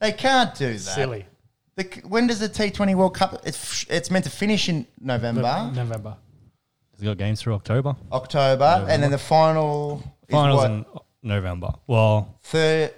They 0.00 0.12
can't 0.12 0.54
do 0.54 0.68
that. 0.68 0.74
it's 0.74 0.94
silly. 0.94 1.26
The, 1.78 1.84
when 2.08 2.26
does 2.26 2.40
the 2.40 2.48
T20 2.48 2.96
World 2.96 3.14
Cup? 3.14 3.40
It's 3.44 3.86
it's 3.88 4.10
meant 4.10 4.24
to 4.24 4.30
finish 4.32 4.68
in 4.68 4.84
November, 5.00 5.42
November. 5.72 6.16
it's 6.92 7.02
got 7.04 7.16
games 7.18 7.40
through 7.40 7.54
October. 7.54 7.94
October, 8.10 8.84
and 8.88 9.00
then 9.00 9.12
the 9.12 9.16
final 9.18 10.02
is 10.26 10.32
Finals 10.32 10.56
what? 10.60 10.70
in 10.72 10.84
November. 11.22 11.70
Well, 11.86 12.36
Third. 12.42 12.92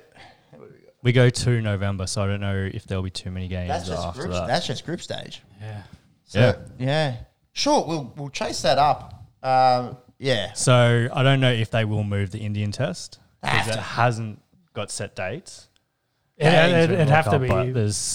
we 1.03 1.13
go 1.13 1.29
to 1.29 1.61
November, 1.61 2.07
so 2.07 2.23
I 2.23 2.27
don't 2.27 2.41
know 2.41 2.71
if 2.73 2.87
there'll 2.87 3.03
be 3.05 3.11
too 3.11 3.31
many 3.31 3.49
games 3.49 3.69
That's 3.69 3.89
just 3.89 4.03
after 4.07 4.23
group. 4.23 4.33
that. 4.33 4.47
That's 4.47 4.67
just 4.67 4.87
group 4.87 5.03
stage. 5.03 5.43
Yeah. 5.61 5.83
So, 6.25 6.41
Yeah. 6.41 6.57
yeah. 6.79 7.17
Sure, 7.53 7.85
we'll 7.87 8.15
we'll 8.17 8.31
chase 8.31 8.63
that 8.63 8.79
up. 8.79 9.27
Um, 9.43 9.99
yeah. 10.19 10.55
So 10.55 11.07
I 11.13 11.23
don't 11.23 11.41
know 11.41 11.53
if 11.53 11.71
they 11.71 11.85
will 11.85 12.05
move 12.05 12.31
the 12.31 12.39
Indian 12.41 12.73
Test 12.73 13.19
because 13.43 13.69
it 13.69 13.79
hasn't 13.79 14.41
got 14.73 14.91
set 14.91 15.15
dates. 15.15 15.69
It, 16.41 16.45
Yeah, 16.45 16.67
it, 16.69 16.73
World 16.73 16.91
it'd 16.93 17.09
have 17.11 17.25
to 17.27 17.31
Cup, 17.33 17.43
be 17.43 17.49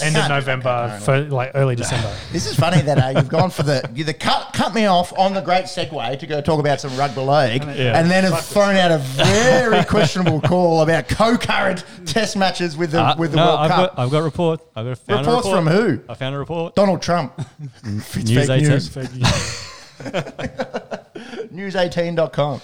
end 0.01 0.15
of 0.15 0.15
Can't 0.15 0.15
do 0.15 0.19
that 0.21 0.27
November 0.29 0.99
for 1.03 1.19
like 1.25 1.51
early 1.53 1.75
December. 1.83 2.11
This 2.31 2.47
is 2.47 2.55
funny 2.55 2.81
that 2.81 2.97
uh, 2.97 3.19
you've 3.19 3.29
gone 3.29 3.51
for 3.51 3.61
the 3.61 3.87
you 3.93 4.03
the 4.03 4.15
cut 4.15 4.51
cut 4.51 4.73
me 4.73 4.87
off 4.87 5.13
on 5.15 5.35
the 5.35 5.41
great 5.41 5.65
segue 5.65 6.17
to 6.19 6.25
go 6.25 6.41
talk 6.41 6.59
about 6.59 6.81
some 6.81 6.97
rugby 6.97 7.21
league, 7.21 7.63
Yeah. 7.77 7.99
and 7.99 8.09
then 8.09 8.23
have 8.23 8.43
thrown 8.43 8.77
out 8.77 8.89
a 8.89 8.97
very 8.97 9.85
questionable 9.95 10.41
call 10.41 10.81
about 10.81 11.07
co-current 11.07 11.85
test 12.07 12.35
matches 12.35 12.75
with 12.75 12.91
the 12.93 13.01
Uh, 13.03 13.15
with 13.15 13.29
the 13.31 13.37
no, 13.37 13.45
World 13.45 13.59
I've 13.59 13.69
Cup. 13.69 13.95
got 13.95 13.99
I've 14.03 14.09
got 14.11 14.17
a 14.17 14.23
report. 14.23 14.59
I've 14.75 14.85
got 14.85 14.91
a, 14.91 14.95
found 14.95 15.27
a 15.27 15.29
Reports 15.29 15.47
report. 15.47 15.63
from 15.63 15.73
who? 15.73 15.99
I 16.09 16.13
found 16.15 16.33
a 16.35 16.39
report. 16.39 16.73
Donald 16.75 17.01
Trump. 17.03 17.33
It's 17.85 18.15
News 18.15 18.47
fake 18.47 18.49
18. 18.49 18.69
news. 18.69 18.89
News18.com. 21.53 22.61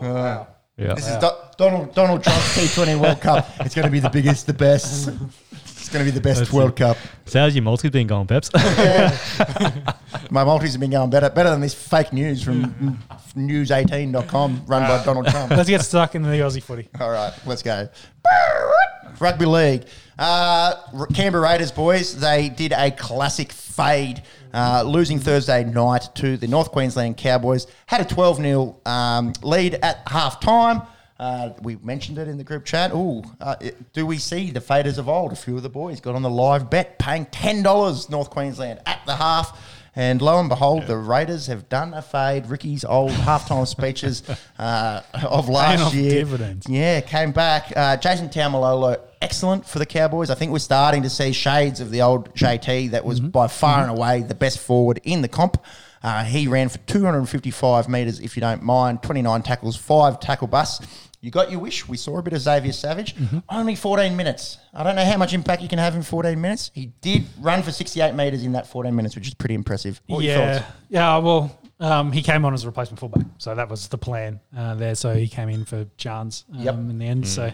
Uh, 0.00 0.44
Yeah. 0.80 0.94
This 0.94 1.08
is 1.08 1.16
Do- 1.18 1.28
Donald 1.58 1.94
Donald 1.94 2.24
Trump's 2.24 2.56
T20 2.56 2.98
World 2.98 3.20
Cup. 3.20 3.46
It's 3.60 3.74
going 3.74 3.84
to 3.86 3.90
be 3.92 4.00
the 4.00 4.08
biggest, 4.10 4.46
the 4.46 4.54
best. 4.54 5.08
It's 5.52 5.88
going 5.90 6.04
to 6.06 6.10
be 6.10 6.14
the 6.14 6.20
best 6.22 6.38
That's 6.40 6.52
World 6.52 6.70
it. 6.70 6.76
Cup. 6.76 6.96
So 7.26 7.40
how's 7.40 7.54
your 7.54 7.62
multi 7.62 7.88
been 7.90 8.06
going, 8.06 8.26
Peps? 8.26 8.50
My 10.30 10.44
multis 10.44 10.72
have 10.72 10.80
been 10.80 10.90
going 10.90 11.10
better, 11.10 11.28
better 11.30 11.50
than 11.50 11.60
this 11.60 11.74
fake 11.74 12.12
news 12.12 12.42
from 12.42 12.98
news18.com 13.36 14.62
run 14.66 14.82
by 14.82 15.04
Donald 15.04 15.26
Trump. 15.28 15.50
Let's 15.56 15.68
get 15.68 15.82
stuck 15.82 16.14
in 16.14 16.22
the 16.22 16.28
Aussie 16.28 16.62
footy. 16.62 16.88
All 17.00 17.10
right, 17.10 17.32
let's 17.46 17.62
go. 17.62 17.88
Rugby 19.20 19.44
league. 19.46 19.84
Uh, 20.18 20.74
R- 20.94 21.06
Canberra 21.08 21.42
Raiders, 21.42 21.72
boys, 21.72 22.18
they 22.18 22.48
did 22.48 22.72
a 22.72 22.90
classic 22.90 23.52
fade, 23.52 24.22
uh, 24.52 24.82
losing 24.86 25.18
Thursday 25.18 25.64
night 25.64 26.08
to 26.16 26.36
the 26.36 26.46
North 26.46 26.70
Queensland 26.70 27.16
Cowboys. 27.16 27.66
Had 27.86 28.00
a 28.00 28.04
12 28.04 28.36
0 28.38 28.76
um, 28.86 29.32
lead 29.42 29.74
at 29.74 30.02
half 30.06 30.40
time. 30.40 30.82
Uh, 31.18 31.50
we 31.60 31.76
mentioned 31.76 32.16
it 32.18 32.28
in 32.28 32.38
the 32.38 32.44
group 32.44 32.64
chat. 32.64 32.92
Ooh, 32.92 33.22
uh, 33.40 33.54
it- 33.60 33.92
do 33.92 34.06
we 34.06 34.16
see 34.16 34.50
the 34.50 34.60
faders 34.60 34.96
of 34.96 35.08
old? 35.08 35.32
A 35.32 35.36
few 35.36 35.56
of 35.56 35.62
the 35.62 35.68
boys 35.68 36.00
got 36.00 36.14
on 36.14 36.22
the 36.22 36.30
live 36.30 36.70
bet, 36.70 36.98
paying 36.98 37.26
$10 37.26 38.08
North 38.08 38.30
Queensland 38.30 38.80
at 38.86 39.00
the 39.04 39.16
half. 39.16 39.58
And 39.96 40.22
lo 40.22 40.38
and 40.38 40.48
behold, 40.48 40.86
the 40.86 40.96
Raiders 40.96 41.48
have 41.48 41.68
done 41.68 41.92
a 41.94 42.00
fade. 42.00 42.46
Ricky's 42.46 42.84
old 42.84 43.10
halftime 43.10 43.66
speeches 43.66 44.22
uh, 44.58 45.02
of 45.24 45.48
last 45.48 45.82
off 45.82 45.94
year. 45.94 46.24
Yeah, 46.68 47.00
came 47.00 47.32
back. 47.32 47.72
Uh, 47.74 47.96
Jason 47.96 48.28
Taumalolo, 48.28 49.00
excellent 49.22 49.66
for 49.66 49.78
the 49.78 49.86
Cowboys. 49.86 50.30
I 50.30 50.34
think 50.34 50.52
we're 50.52 50.58
starting 50.58 51.02
to 51.02 51.10
see 51.10 51.32
shades 51.32 51.80
of 51.80 51.90
the 51.90 52.02
old 52.02 52.34
JT 52.34 52.90
that 52.90 53.04
was 53.04 53.20
by 53.20 53.46
far 53.48 53.82
and 53.82 53.90
away 53.90 54.22
the 54.22 54.34
best 54.34 54.58
forward 54.58 55.00
in 55.04 55.22
the 55.22 55.28
comp. 55.28 55.62
Uh, 56.02 56.24
he 56.24 56.46
ran 56.48 56.68
for 56.70 56.78
255 56.78 57.88
metres, 57.88 58.20
if 58.20 58.36
you 58.36 58.40
don't 58.40 58.62
mind, 58.62 59.02
29 59.02 59.42
tackles, 59.42 59.76
five 59.76 60.18
tackle 60.18 60.46
busts. 60.46 60.86
You 61.20 61.30
got 61.30 61.50
your 61.50 61.60
wish. 61.60 61.86
We 61.86 61.98
saw 61.98 62.16
a 62.16 62.22
bit 62.22 62.32
of 62.32 62.40
Xavier 62.40 62.72
Savage. 62.72 63.14
Only 63.50 63.74
14 63.76 64.16
minutes. 64.16 64.56
I 64.72 64.82
don't 64.82 64.96
know 64.96 65.04
how 65.04 65.18
much 65.18 65.34
impact 65.34 65.60
you 65.60 65.68
can 65.68 65.78
have 65.78 65.94
in 65.94 66.00
14 66.02 66.40
minutes. 66.40 66.70
He 66.72 66.86
did 67.02 67.26
run 67.38 67.62
for 67.62 67.70
68 67.72 68.14
metres 68.14 68.42
in 68.42 68.52
that 68.52 68.66
14 68.66 68.96
minutes, 68.96 69.14
which 69.16 69.26
is 69.28 69.34
pretty 69.34 69.54
impressive. 69.54 70.00
What 70.06 70.20
are 70.20 70.22
your 70.22 70.32
yeah, 70.36 70.58
thoughts? 70.60 70.72
yeah. 70.88 71.16
Well, 71.18 71.58
um, 71.78 72.12
he 72.12 72.22
came 72.22 72.46
on 72.46 72.54
as 72.54 72.64
a 72.64 72.68
replacement 72.68 73.00
fullback, 73.00 73.26
so 73.36 73.54
that 73.54 73.68
was 73.68 73.88
the 73.88 73.98
plan 73.98 74.40
uh, 74.56 74.76
there. 74.76 74.94
So 74.94 75.14
he 75.14 75.28
came 75.28 75.50
in 75.50 75.66
for 75.66 75.84
Chance 75.98 76.46
um, 76.54 76.60
Yep. 76.60 76.74
in 76.74 76.98
the 76.98 77.06
end. 77.06 77.28
So 77.28 77.52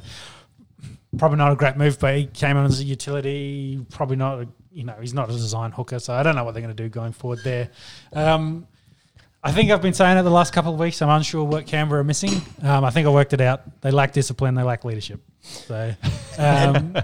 probably 1.18 1.38
not 1.38 1.52
a 1.52 1.56
great 1.56 1.76
move, 1.76 1.98
but 1.98 2.16
he 2.16 2.26
came 2.26 2.56
on 2.56 2.66
as 2.66 2.80
a 2.80 2.84
utility. 2.84 3.84
Probably 3.90 4.16
not. 4.16 4.40
A, 4.40 4.48
you 4.72 4.84
know, 4.84 4.94
he's 5.00 5.14
not 5.14 5.28
a 5.30 5.32
design 5.32 5.72
hooker, 5.72 5.98
so 5.98 6.12
I 6.12 6.22
don't 6.22 6.36
know 6.36 6.44
what 6.44 6.52
they're 6.52 6.62
going 6.62 6.74
to 6.74 6.82
do 6.82 6.88
going 6.88 7.12
forward 7.12 7.40
there. 7.42 7.70
Um, 8.12 8.66
I 9.42 9.52
think 9.52 9.70
I've 9.70 9.80
been 9.80 9.94
saying 9.94 10.18
it 10.18 10.22
the 10.22 10.30
last 10.30 10.52
couple 10.52 10.74
of 10.74 10.80
weeks. 10.80 11.00
I'm 11.00 11.08
unsure 11.08 11.44
what 11.44 11.66
Canberra 11.66 12.00
are 12.00 12.04
missing. 12.04 12.42
Um, 12.62 12.84
I 12.84 12.90
think 12.90 13.06
I 13.06 13.10
worked 13.10 13.32
it 13.32 13.40
out. 13.40 13.80
They 13.80 13.90
lack 13.92 14.12
discipline. 14.12 14.54
They 14.54 14.64
lack 14.64 14.84
leadership. 14.84 15.20
So, 15.40 15.94
um, 16.38 16.96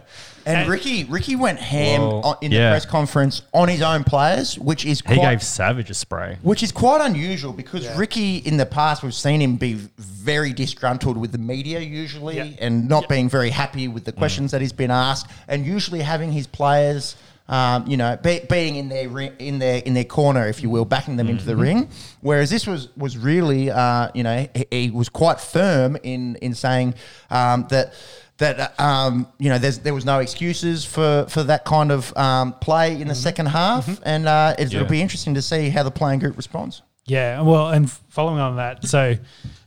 And 0.47 0.68
Ricky, 0.68 1.05
Ricky 1.05 1.36
went 1.36 1.59
ham 1.59 2.01
Well, 2.01 2.20
on, 2.22 2.36
in 2.43 2.53
yeah. 2.53 2.70
the 2.70 2.72
press 2.72 2.86
conference 2.86 3.43
on 3.53 3.68
his 3.68 3.82
own 3.82 4.05
players, 4.05 4.59
which 4.59 4.84
is 4.84 5.01
he 5.01 5.14
quite, 5.14 5.20
gave 5.30 5.43
Savage 5.43 5.90
a 5.90 5.95
spray. 5.95 6.38
which 6.43 6.62
is 6.62 6.72
quite 6.72 7.01
unusual 7.01 7.53
because 7.53 7.88
Ricky 7.97 8.38
in 8.38 8.57
the 8.57 8.66
past 8.66 9.03
we've 9.03 9.14
seen 9.14 9.40
him 9.40 9.57
be 9.57 9.74
very 9.99 10.53
disgruntled 10.53 11.16
with 11.16 11.32
the 11.32 11.38
media 11.38 11.80
usually 11.80 12.36
Yeah. 12.36 12.49
and 12.61 12.88
not 12.88 13.09
being 13.09 13.28
very 13.28 13.51
happy 13.51 13.88
with 13.88 14.05
the 14.05 14.12
questions 14.12 14.51
that 14.53 14.61
he's 14.61 14.72
been 14.72 14.90
asked 14.90 15.26
and 15.49 15.64
usually 15.66 16.01
having 16.01 16.32
his 16.32 16.47
players 16.47 17.16
um, 17.49 17.86
you 17.88 17.97
know 17.97 18.16
be, 18.22 18.40
being 18.49 18.76
in 18.76 18.88
their 18.88 19.09
ri- 19.09 19.32
in 19.40 19.59
their 19.59 19.78
in 19.78 19.95
their 19.95 20.05
corner 20.05 20.47
if 20.49 20.62
you 20.62 20.70
will 20.70 20.84
backing 20.84 21.16
them 21.16 21.28
into 21.28 21.45
the 21.45 21.57
ring 21.57 21.88
whereas 22.20 22.49
this 22.51 22.66
was 22.66 22.88
was 22.97 23.18
really 23.18 23.68
uh, 23.70 24.09
you 24.14 24.22
know 24.22 24.47
he, 24.55 24.66
he 24.70 24.90
was 24.90 25.09
quite 25.09 25.40
firm 25.40 25.97
in 26.05 26.36
in 26.36 26.55
saying 26.55 26.95
um, 27.30 27.66
that 27.68 27.95
that 28.43 28.78
um, 28.80 29.26
you 29.38 29.49
know 29.49 29.59
there's, 29.59 29.78
there 29.78 29.95
was 29.95 30.05
no 30.05 30.18
excuses 30.20 30.84
for, 30.84 31.26
for 31.28 31.43
that 31.45 31.64
kind 31.64 31.90
of 31.90 32.14
um, 32.16 32.53
play 32.55 33.01
in 33.01 33.09
the 33.09 33.14
second 33.14 33.47
half, 33.47 34.01
and 34.05 34.28
uh, 34.28 34.55
it, 34.59 34.72
Yeah. 34.72 34.80
it'll 34.80 34.90
be 34.90 35.01
interesting 35.01 35.34
to 35.34 35.43
see 35.43 35.68
how 35.70 35.82
the 35.82 35.90
playing 35.90 36.20
group 36.20 36.36
responds. 36.36 36.82
Yeah, 37.07 37.40
well, 37.43 37.68
and 37.70 37.90
following 37.90 38.38
on 38.40 38.57
that, 38.57 38.86
so 38.86 39.16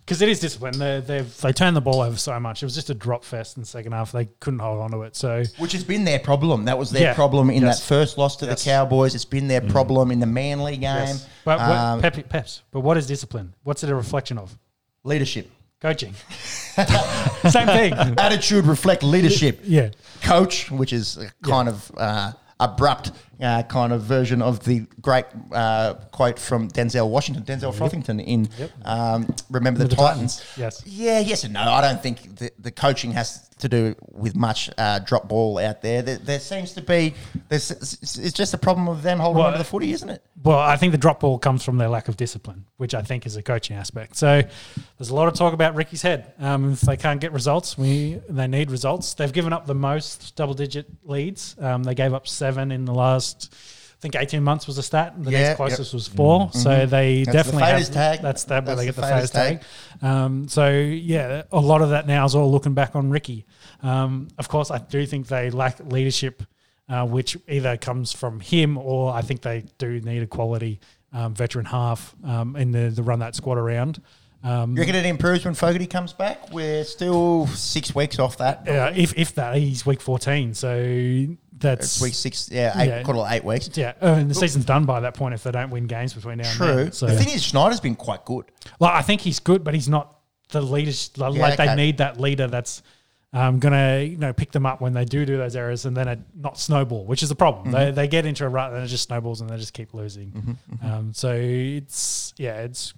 because 0.05 0.21
it 0.21 0.29
is 0.29 0.39
discipline, 0.39 0.77
they 0.79 1.01
they 1.01 1.21
they 1.21 1.51
turned 1.51 1.75
the 1.75 1.81
ball 1.81 2.01
over 2.01 2.15
so 2.17 2.39
much. 2.39 2.61
It 2.63 2.65
was 2.65 2.75
just 2.75 2.89
a 2.89 2.93
drop 2.93 3.23
fest 3.25 3.57
in 3.57 3.61
the 3.63 3.67
second 3.67 3.91
half. 3.91 4.11
They 4.11 4.25
couldn't 4.39 4.59
hold 4.59 4.79
on 4.81 4.91
to 4.91 5.01
it. 5.01 5.15
So 5.15 5.43
Which 5.57 5.71
has 5.73 5.83
been 5.83 6.05
their 6.05 6.19
problem. 6.19 6.65
That 6.65 6.77
was 6.77 6.91
their 6.91 7.01
Yeah. 7.01 7.13
problem 7.13 7.49
in 7.49 7.63
Yes. 7.63 7.79
that 7.79 7.85
first 7.85 8.17
loss 8.17 8.35
to 8.37 8.45
Yes. 8.45 8.63
the 8.63 8.69
Cowboys. 8.69 9.15
It's 9.15 9.25
been 9.25 9.47
their 9.47 9.61
problem 9.61 10.11
in 10.11 10.19
the 10.19 10.27
Manly 10.27 10.77
game. 10.77 11.17
but 11.43 11.59
what, 11.59 11.69
Um, 11.77 12.01
Pep, 12.01 12.29
Peps, 12.29 12.61
but 12.71 12.81
what 12.81 12.95
is 12.97 13.05
discipline? 13.07 13.53
What's 13.63 13.83
it 13.83 13.89
a 13.89 13.95
reflection 13.95 14.37
of? 14.37 14.57
leadership, 15.03 15.51
Coaching. 15.81 16.13
Same 17.49 17.67
thing. 17.67 17.93
attitude 17.93 18.65
reflect 18.65 19.03
leadership. 19.03 19.59
Yeah. 19.63 19.89
Coach, 20.23 20.71
which 20.71 20.93
is 20.93 21.17
a 21.17 21.31
kind 21.43 21.69
of 21.69 21.91
uh, 21.97 22.31
abrupt 22.59 23.11
uh, 23.41 23.63
kind 23.63 23.93
of 23.93 24.01
version 24.03 24.41
of 24.41 24.63
the 24.63 24.85
great 25.01 25.25
uh, 25.51 25.95
quote 26.11 26.39
from 26.39 26.69
Denzel 26.69 27.09
Washington, 27.09 27.43
Denzel 27.43 27.73
Frothington 27.73 28.19
in 28.19 28.49
um, 28.83 29.27
Remember 29.49 29.79
the, 29.79 29.87
The 29.87 29.95
Titans. 29.95 30.37
Titans, 30.37 30.57
yes. 30.57 30.83
Yeah, 30.85 31.19
yes 31.19 31.43
and 31.43 31.53
no. 31.53 31.61
I 31.61 31.81
don't 31.81 32.01
think 32.01 32.37
the, 32.37 32.51
the 32.59 32.71
coaching 32.71 33.11
has 33.11 33.49
to 33.59 33.69
do 33.69 33.95
with 34.11 34.35
much 34.35 34.69
uh, 34.77 34.99
drop 34.99 35.29
ball 35.29 35.57
out 35.59 35.81
there. 35.81 36.01
There, 36.01 36.17
there 36.17 36.39
seems 36.39 36.73
to 36.73 36.81
be, 36.81 37.13
there's, 37.47 37.71
it's 37.71 38.33
just 38.33 38.53
a 38.53 38.57
problem 38.57 38.89
of 38.89 39.01
them 39.01 39.19
holding 39.19 39.37
Well, 39.39 39.47
on 39.47 39.53
to 39.53 39.59
the 39.59 39.63
footy, 39.63 39.93
isn't 39.93 40.09
it? 40.09 40.21
Well, 40.43 40.59
I 40.59 40.75
think 40.75 40.91
the 40.91 40.97
drop 40.97 41.21
ball 41.21 41.39
comes 41.39 41.63
from 41.63 41.77
their 41.77 41.87
lack 41.87 42.09
of 42.09 42.17
discipline, 42.17 42.65
which 42.77 42.93
I 42.93 43.01
think 43.01 43.25
is 43.25 43.37
a 43.37 43.41
coaching 43.41 43.77
aspect. 43.77 44.17
So 44.17 44.41
there's 44.97 45.09
a 45.09 45.15
lot 45.15 45.29
of 45.29 45.35
talk 45.35 45.53
about 45.53 45.73
Ricky's 45.73 46.01
head. 46.01 46.33
Um, 46.37 46.73
if 46.73 46.81
they 46.81 46.97
can't 46.97 47.21
get 47.21 47.31
results, 47.31 47.77
we 47.77 48.19
they 48.27 48.47
need 48.47 48.71
results. 48.71 49.13
They've 49.13 49.31
given 49.31 49.53
up 49.53 49.65
the 49.65 49.73
most 49.73 50.35
double-digit 50.35 50.87
leads. 51.05 51.55
Um, 51.57 51.83
they 51.83 51.95
gave 51.95 52.13
up 52.13 52.27
seven 52.27 52.71
in 52.71 52.83
the 52.83 52.93
last, 52.93 53.24
I 53.33 54.01
think, 54.01 54.15
18 54.15 54.43
months 54.43 54.67
was 54.67 54.75
the 54.75 54.83
stat. 54.83 55.13
And 55.15 55.25
the 55.25 55.31
Yeah, 55.31 55.37
next 55.39 55.47
yep. 55.49 55.57
closest 55.57 55.93
was 55.93 56.07
4 56.07 56.51
So 56.53 56.85
they 56.85 57.23
That's 57.23 57.33
definitely 57.35 57.63
faders 57.63 57.85
have 57.87 57.93
tag. 57.93 58.21
That's 58.21 58.43
that 58.45 58.65
where 58.65 58.75
That's 58.75 58.79
they 58.81 58.85
get 58.85 58.95
the 58.95 59.01
the 59.01 59.07
faders 59.07 59.21
faders 59.23 59.31
tag. 59.31 59.63
Um, 60.03 60.47
so 60.47 60.69
yeah, 60.69 61.43
a 61.51 61.59
lot 61.59 61.81
of 61.81 61.89
that 61.89 62.05
now 62.05 62.25
is 62.25 62.35
all 62.35 62.51
looking 62.51 62.73
back 62.73 62.95
on 62.95 63.09
Ricky. 63.09 63.45
Um, 63.81 64.27
of 64.37 64.47
course, 64.47 64.69
I 64.69 64.77
do 64.77 65.05
think 65.05 65.27
they 65.27 65.49
lack 65.49 65.79
leadership 65.79 66.43
uh, 66.87 67.03
which 67.05 67.35
either 67.47 67.77
comes 67.77 68.11
from 68.13 68.39
him 68.39 68.77
or 68.77 69.11
I 69.11 69.21
think 69.23 69.41
they 69.41 69.63
do 69.79 69.99
need 70.01 70.21
a 70.21 70.27
quality 70.27 70.79
um, 71.13 71.33
veteran 71.33 71.65
half 71.65 72.13
um, 72.23 72.55
in 72.55 72.71
the, 72.71 72.89
the 72.89 73.01
run 73.01 73.19
that 73.19 73.33
squad 73.33 73.57
around. 73.57 74.01
Um, 74.43 74.73
You 74.75 74.81
reckon 74.81 74.93
it 74.95 75.05
improves 75.07 75.43
when 75.45 75.55
Fogarty 75.55 75.87
comes 75.87 76.13
back? 76.13 76.51
We're 76.53 76.83
still 76.83 77.47
six 77.47 77.95
weeks 77.95 78.19
off 78.19 78.37
that. 78.37 78.67
uh, 78.69 78.91
if, 78.95 79.17
if 79.17 79.33
that, 79.33 79.55
he's 79.55 79.83
week 79.83 79.99
14. 79.99 80.53
So 80.53 81.25
that's. 81.57 81.85
It's 81.85 82.01
week 82.01 82.13
six, 82.13 82.49
yeah, 82.51 82.79
eight, 82.81 82.87
Yeah. 82.87 83.03
quarter 83.03 83.23
eight 83.33 83.43
weeks. 83.43 83.69
yeah, 83.75 83.93
and 84.01 84.29
the 84.29 84.35
season's 84.35 84.65
done 84.65 84.85
by 84.85 84.99
that 85.01 85.13
point 85.13 85.33
if 85.33 85.43
they 85.43 85.51
don't 85.51 85.69
win 85.69 85.87
games 85.87 86.13
between 86.13 86.37
now 86.39 86.47
and 86.47 86.57
True. 86.57 86.75
then. 86.75 86.91
So, 86.91 87.07
the 87.07 87.15
thing 87.17 87.33
is, 87.33 87.43
Schneider's 87.43 87.79
been 87.79 87.95
quite 87.95 88.25
good. 88.25 88.45
well, 88.79 88.91
I 88.93 89.01
think 89.01 89.21
he's 89.21 89.39
good, 89.39 89.63
but 89.63 89.73
he's 89.73 89.89
not 89.89 90.17
the 90.51 90.61
leader. 90.61 90.91
Like 91.17 91.33
Yeah, 91.35 91.55
they 91.55 91.63
okay. 91.63 91.75
need 91.75 91.97
that 91.97 92.19
leader 92.19 92.47
that's 92.47 92.83
um, 93.33 93.59
gonna 93.59 93.99
you 94.01 94.15
know 94.17 94.31
pick 94.31 94.51
them 94.53 94.65
up 94.65 94.79
when 94.79 94.93
they 94.93 95.03
do 95.03 95.25
do 95.25 95.35
those 95.37 95.55
errors, 95.55 95.85
and 95.85 95.95
then 95.97 96.07
it 96.07 96.19
not 96.35 96.57
snowball, 96.59 97.03
which 97.05 97.21
is 97.23 97.29
the 97.29 97.35
problem. 97.35 97.71
They, 97.71 97.87
Mm-hmm. 97.87 97.95
they 97.95 98.07
get 98.07 98.25
into 98.25 98.45
a 98.45 98.49
rut 98.49 98.71
and 98.73 98.83
it 98.83 98.87
just 98.87 99.03
snowballs, 99.05 99.41
and 99.41 99.49
they 99.49 99.57
just 99.57 99.73
keep 99.73 99.93
losing. 99.93 100.31
Mm-hmm, 100.31 100.85
Um, 100.89 101.13
so 101.13 101.33
it's 101.33 102.33
yeah, 102.37 102.61
it's 102.61 102.93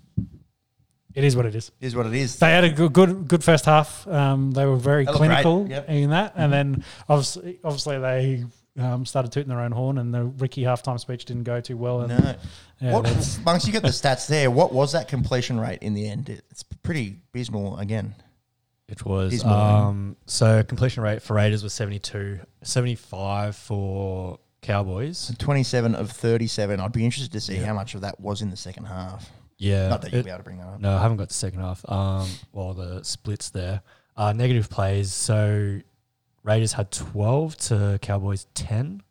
it 1.18 1.24
is 1.24 1.36
what 1.36 1.46
it 1.48 1.56
is. 1.56 1.72
Is 1.82 1.96
what 1.96 2.06
it 2.06 2.14
is. 2.14 2.38
They 2.38 2.52
had 2.52 2.64
a 2.64 2.70
good 2.70 2.94
good, 2.94 3.28
good 3.28 3.44
first 3.44 3.66
half. 3.66 4.08
Um, 4.08 4.52
they 4.52 4.66
were 4.66 4.76
very 4.76 5.04
They 5.04 5.12
looked 5.12 5.18
great, 5.26 5.30
clinical 5.42 5.68
yep. 5.68 5.84
Mm-hmm. 5.88 5.94
in 5.94 6.10
that, 6.12 6.34
and 6.36 6.54
then 6.54 6.84
obviously 7.10 7.60
obviously 7.64 8.00
they. 8.00 8.46
Um, 8.80 9.08
started 9.08 9.32
tooting 9.32 9.50
their 9.50 9.62
own 9.62 9.72
horn, 9.72 9.98
and 9.98 10.14
the 10.14 10.26
Ricky 10.26 10.62
halftime 10.62 11.00
speech 11.00 11.26
didn't 11.26 11.46
go 11.46 11.60
too 11.60 11.76
well. 11.76 12.02
And 12.02 12.10
No. 12.10 12.36
yeah, 12.80 12.94
what, 12.94 13.06
that's- 13.06 13.38
Bunks, 13.44 13.66
you 13.66 13.74
got 13.74 13.82
the 13.82 13.88
stats 13.88 14.28
there. 14.28 14.52
What 14.52 14.72
was 14.72 14.92
that 14.92 15.08
completion 15.08 15.60
rate 15.60 15.80
in 15.82 15.96
the 15.96 16.08
end? 16.08 16.30
It's 16.30 16.62
pretty 16.62 17.16
abysmal 17.34 17.80
again. 17.80 18.14
It 18.88 19.04
was 19.04 19.32
Dismal, 19.32 19.52
eh? 19.56 19.58
um, 19.58 20.16
so 20.28 20.62
completion 20.62 21.02
rate 21.02 21.24
for 21.24 21.34
Raiders 21.34 21.64
was 21.64 21.74
72, 21.74 22.40
75 22.62 23.56
for 23.56 24.38
Cowboys. 24.62 25.34
27 25.40 25.96
of 25.96 26.12
37. 26.12 26.80
I'd 26.80 26.92
be 26.92 27.04
interested 27.04 27.32
to 27.32 27.42
see 27.42 27.56
how 27.56 27.74
much 27.74 27.96
of 27.96 28.02
that 28.02 28.20
was 28.20 28.44
in 28.44 28.52
the 28.52 28.58
second 28.58 28.86
half. 28.86 29.28
Yeah, 29.58 29.88
Not 29.90 30.02
that 30.04 30.12
you'll 30.12 30.20
it- 30.20 30.26
be 30.26 30.30
able 30.30 30.38
to 30.40 30.44
bring 30.44 30.58
that 30.60 30.68
up. 30.68 30.80
no, 30.80 30.96
I 30.96 31.02
haven't 31.02 31.18
got 31.18 31.30
the 31.30 31.34
second 31.34 31.62
half. 31.62 31.84
Um, 31.90 32.30
well, 32.52 32.74
the 32.74 33.04
splits 33.04 33.50
there. 33.50 33.82
Uh, 34.16 34.34
negative 34.34 34.70
plays. 34.70 35.12
So 35.14 35.80
Raiders 36.44 36.74
had 36.74 36.92
twelve 36.92 37.58
to 37.58 37.98
Cowboys 38.02 38.46
ten. 38.54 39.02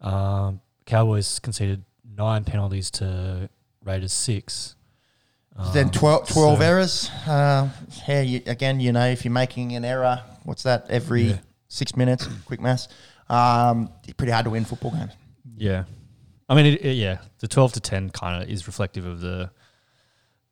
Um, 0.00 0.60
Cowboys 0.86 1.38
conceded 1.38 1.84
nine 2.16 2.44
penalties 2.44 2.90
to 2.92 3.48
Raiders 3.84 4.12
six. 4.12 4.74
then 5.74 5.86
Um, 5.86 5.90
12, 5.90 6.28
12 6.28 6.58
so- 6.58 6.64
errors. 6.64 7.10
Uh, 7.26 7.68
yeah, 8.06 8.20
you, 8.20 8.40
again, 8.46 8.78
you 8.80 8.92
know, 8.92 9.06
if 9.06 9.24
you're 9.24 9.32
making 9.32 9.74
an 9.74 9.84
error, 9.84 10.22
what's 10.44 10.62
that? 10.62 10.86
Every 10.88 11.22
Yeah. 11.30 11.38
six 11.66 11.96
minutes, 11.96 12.28
quick 12.46 12.60
maths. 12.60 12.86
Um, 13.28 13.90
it's 14.04 14.12
pretty 14.12 14.32
hard 14.32 14.44
to 14.44 14.50
win 14.50 14.64
football 14.64 14.92
games. 14.92 15.12
Yeah, 15.56 15.84
I 16.48 16.54
mean, 16.54 16.66
it, 16.66 16.84
it- 16.84 16.92
yeah, 16.96 17.18
the 17.40 17.48
twelve 17.48 17.72
to 17.72 17.80
ten 17.80 18.08
kind 18.10 18.40
of 18.42 18.48
is 18.48 18.66
reflective 18.68 19.04
of 19.04 19.20
the 19.20 19.50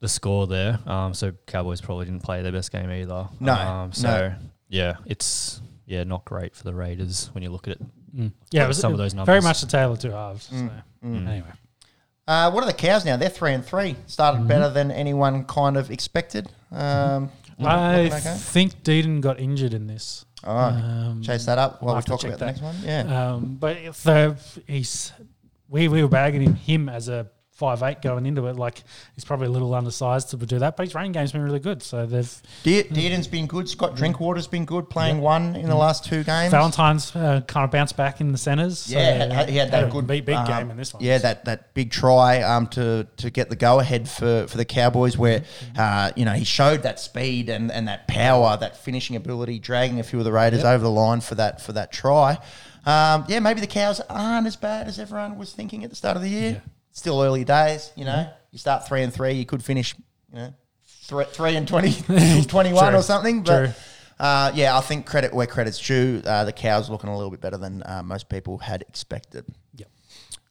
the 0.01 0.09
score 0.09 0.47
there. 0.47 0.79
Um, 0.87 1.15
so 1.15 1.33
Cowboys 1.47 1.81
probably 1.81 2.07
didn't 2.07 2.23
play 2.23 2.43
their 2.43 2.53
best 2.53 2.71
game 2.73 2.91
either. 2.91 3.29
No, 3.41 3.53
Um, 3.55 3.93
so 3.93 4.09
no. 4.09 4.35
yeah, 4.69 4.95
it's 5.07 5.61
yeah 5.87 6.05
not 6.05 6.25
great 6.25 6.55
for 6.55 6.65
the 6.65 6.75
Raiders 6.75 7.31
when 7.33 7.43
you 7.43 7.51
look 7.51 7.69
at 7.69 7.77
it. 7.81 7.83
Yeah, 8.51 8.65
it 8.65 8.69
was 8.69 8.79
some 8.79 8.93
of 8.93 8.99
those 8.99 9.13
numbers. 9.15 9.27
Very 9.27 9.41
much 9.43 9.61
the 9.61 9.67
tale 9.67 9.93
of 9.93 9.99
two 9.99 10.11
halves. 10.11 10.49
Mm, 10.49 10.69
So. 10.69 11.09
Anyway, 11.31 11.45
Uh, 12.27 12.51
what 12.51 12.65
are 12.65 12.67
the 12.67 12.73
cows 12.73 13.05
now? 13.05 13.17
They're 13.17 13.29
three 13.29 13.53
and 13.53 13.65
three. 13.65 13.95
Started 14.07 14.39
Mm-hmm. 14.39 14.49
better 14.49 14.69
than 14.71 14.91
anyone 14.91 15.45
kind 15.45 15.77
of 15.77 15.91
expected. 15.91 16.49
Um, 16.73 17.31
I 17.63 18.07
okay? 18.07 18.19
think 18.39 18.83
Dearden 18.83 19.21
got 19.21 19.39
injured 19.39 19.73
in 19.75 19.87
this. 19.87 20.25
All 20.45 20.55
right. 20.55 20.75
Um, 20.75 21.23
Chase 21.23 21.45
that 21.47 21.59
up 21.59 21.83
while 21.83 21.95
I'll 21.95 22.01
we 22.01 22.05
talk 22.05 22.21
check 22.21 22.31
about 22.31 22.39
the 22.41 22.47
next 22.47 22.63
one. 22.63 22.77
Yeah. 22.83 23.33
Um, 23.35 23.57
but 23.61 23.77
if 23.77 24.03
the, 24.03 24.37
he's 24.67 25.13
we 25.69 25.89
we 25.89 26.03
were 26.03 26.09
bagging 26.09 26.43
him, 26.43 26.55
him 26.55 26.89
as 26.89 27.09
a 27.09 27.29
five 27.57 27.83
eight 27.83 28.03
going 28.03 28.27
into 28.27 28.47
it. 28.47 28.57
Like 28.57 28.83
he's 29.15 29.25
probably 29.25 29.47
a 29.47 29.51
little 29.51 29.75
undersized 29.75 30.31
to 30.31 30.37
do 30.37 30.59
that, 30.61 30.77
but 30.77 30.87
his 30.87 30.95
running 30.95 31.13
game's 31.13 31.33
been 31.33 31.43
really 31.43 31.59
good. 31.59 31.83
So 31.83 32.07
they've 32.07 32.43
De- 32.63 32.83
Dearden's 32.85 33.27
been 33.27 33.47
good. 33.47 33.69
Scott 33.69 33.97
Drinkwater's 33.97 34.47
been 34.47 34.65
good, 34.67 34.89
playing 34.91 35.21
one 35.21 35.57
in 35.57 35.67
the 35.67 35.75
last 35.75 36.05
two 36.05 36.23
games. 36.23 36.51
Valentine's 36.51 37.17
uh, 37.17 37.41
kind 37.47 37.65
of 37.65 37.71
bounced 37.71 37.97
back 37.97 38.21
in 38.21 38.31
the 38.33 38.39
centres. 38.39 38.91
Yeah, 38.93 39.27
so 39.29 39.35
had- 39.35 39.49
he 39.49 39.57
had 39.57 39.71
that 39.73 39.85
a 39.85 39.91
good 39.91 40.07
big, 40.07 40.25
big 40.27 40.37
um, 40.37 40.47
game 40.47 40.71
in 40.71 40.77
this 40.77 40.93
one. 40.93 41.03
Yeah, 41.03 41.19
that, 41.19 41.45
that 41.47 41.73
big 41.75 41.91
try 41.91 42.43
um, 42.43 42.67
to 42.69 43.07
to 43.17 43.31
get 43.31 43.49
the 43.49 43.57
go 43.57 43.81
ahead 43.81 44.09
for, 44.09 44.47
for 44.47 44.57
the 44.57 44.65
Cowboys, 44.65 45.17
where 45.17 45.41
Mm-hmm. 45.41 45.79
uh, 45.79 46.11
you 46.17 46.25
know 46.25 46.33
he 46.33 46.45
showed 46.45 46.83
that 46.83 47.01
speed 47.01 47.49
and, 47.49 47.71
and 47.73 47.89
that 47.89 48.07
power, 48.09 48.57
that 48.59 48.77
finishing 48.77 49.17
ability, 49.17 49.59
dragging 49.59 49.99
a 50.01 50.03
few 50.03 50.19
of 50.19 50.25
the 50.25 50.33
Raiders 50.33 50.65
over 50.65 50.83
the 50.83 50.91
line 50.91 51.21
for 51.21 51.35
that 51.37 51.61
for 51.61 51.73
that 51.73 51.91
try. 51.93 52.39
Um, 52.85 53.25
yeah, 53.29 53.41
maybe 53.41 53.61
the 53.61 53.67
Cows 53.67 54.01
aren't 54.09 54.47
as 54.47 54.57
bad 54.57 54.87
as 54.87 54.99
everyone 55.01 55.39
was 55.39 55.53
thinking 55.53 55.83
at 55.85 55.91
the 55.91 55.97
start 55.97 56.17
of 56.17 56.23
the 56.23 56.29
year. 56.29 56.51
Yeah. 56.53 56.61
Still 56.97 57.21
early 57.21 57.45
days, 57.45 57.93
you 57.95 58.07
know. 58.07 58.13
Mm-hmm. 58.13 58.31
You 58.53 58.59
start 58.59 58.89
three 58.89 59.03
and 59.03 59.13
three, 59.13 59.35
you 59.35 59.45
could 59.45 59.63
finish, 59.63 59.95
you 60.33 60.39
know, 60.39 60.55
three, 60.87 61.27
three 61.27 61.55
and 61.55 61.69
20, 61.69 61.93
21 62.45 62.89
True. 62.89 62.99
or 62.99 63.03
something. 63.03 63.43
But 63.43 63.79
uh, 64.19 64.51
yeah, 64.55 64.75
I 64.75 64.81
think 64.81 65.05
credit 65.05 65.35
where 65.35 65.47
credit's 65.47 65.79
due. 65.79 66.23
Uh, 66.25 66.45
the 66.45 66.55
Cows 66.55 66.89
looking 66.89 67.11
a 67.11 67.15
little 67.15 67.31
bit 67.31 67.43
better 67.43 67.59
than 67.59 67.83
uh, 67.85 68.03
most 68.03 68.31
people 68.31 68.57
had 68.57 68.81
expected. 68.89 69.45
Yep. 69.75 69.91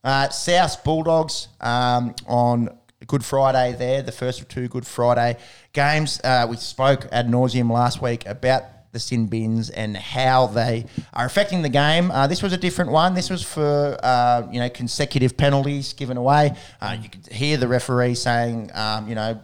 Uh, 0.04 0.30
South 0.30 0.84
Bulldogs 0.84 1.48
um, 1.62 2.14
on 2.28 2.78
Good 3.08 3.26
Friday 3.26 3.76
there, 3.76 4.04
the 4.04 4.12
first 4.12 4.40
of 4.40 4.48
two 4.48 4.68
Good 4.68 4.86
Friday 4.86 5.38
games. 5.74 6.22
Uh, 6.24 6.46
we 6.48 6.58
spoke 6.58 7.08
ad 7.12 7.28
nauseum 7.28 7.72
last 7.72 8.04
week 8.04 8.24
about 8.28 8.66
the 8.96 9.00
sin 9.00 9.28
bins 9.28 9.70
and 9.70 9.96
how 9.96 10.48
they 10.48 10.86
are 11.14 11.26
affecting 11.26 11.62
the 11.62 11.70
game. 11.70 12.10
Uh, 12.10 12.26
this 12.28 12.42
was 12.42 12.54
a 12.54 12.58
different 12.58 12.92
one. 12.92 13.14
This 13.14 13.30
was 13.30 13.44
for 13.44 14.00
uh, 14.02 14.48
you 14.52 14.60
know 14.60 14.70
consecutive 14.70 15.36
penalties 15.38 15.92
given 15.94 16.16
away. 16.18 16.56
Uh, 16.80 16.98
you 17.00 17.10
could 17.10 17.28
hear 17.28 17.58
the 17.58 17.68
referee 17.68 18.16
saying, 18.16 18.72
um, 18.74 19.10
you 19.10 19.16
know, 19.16 19.44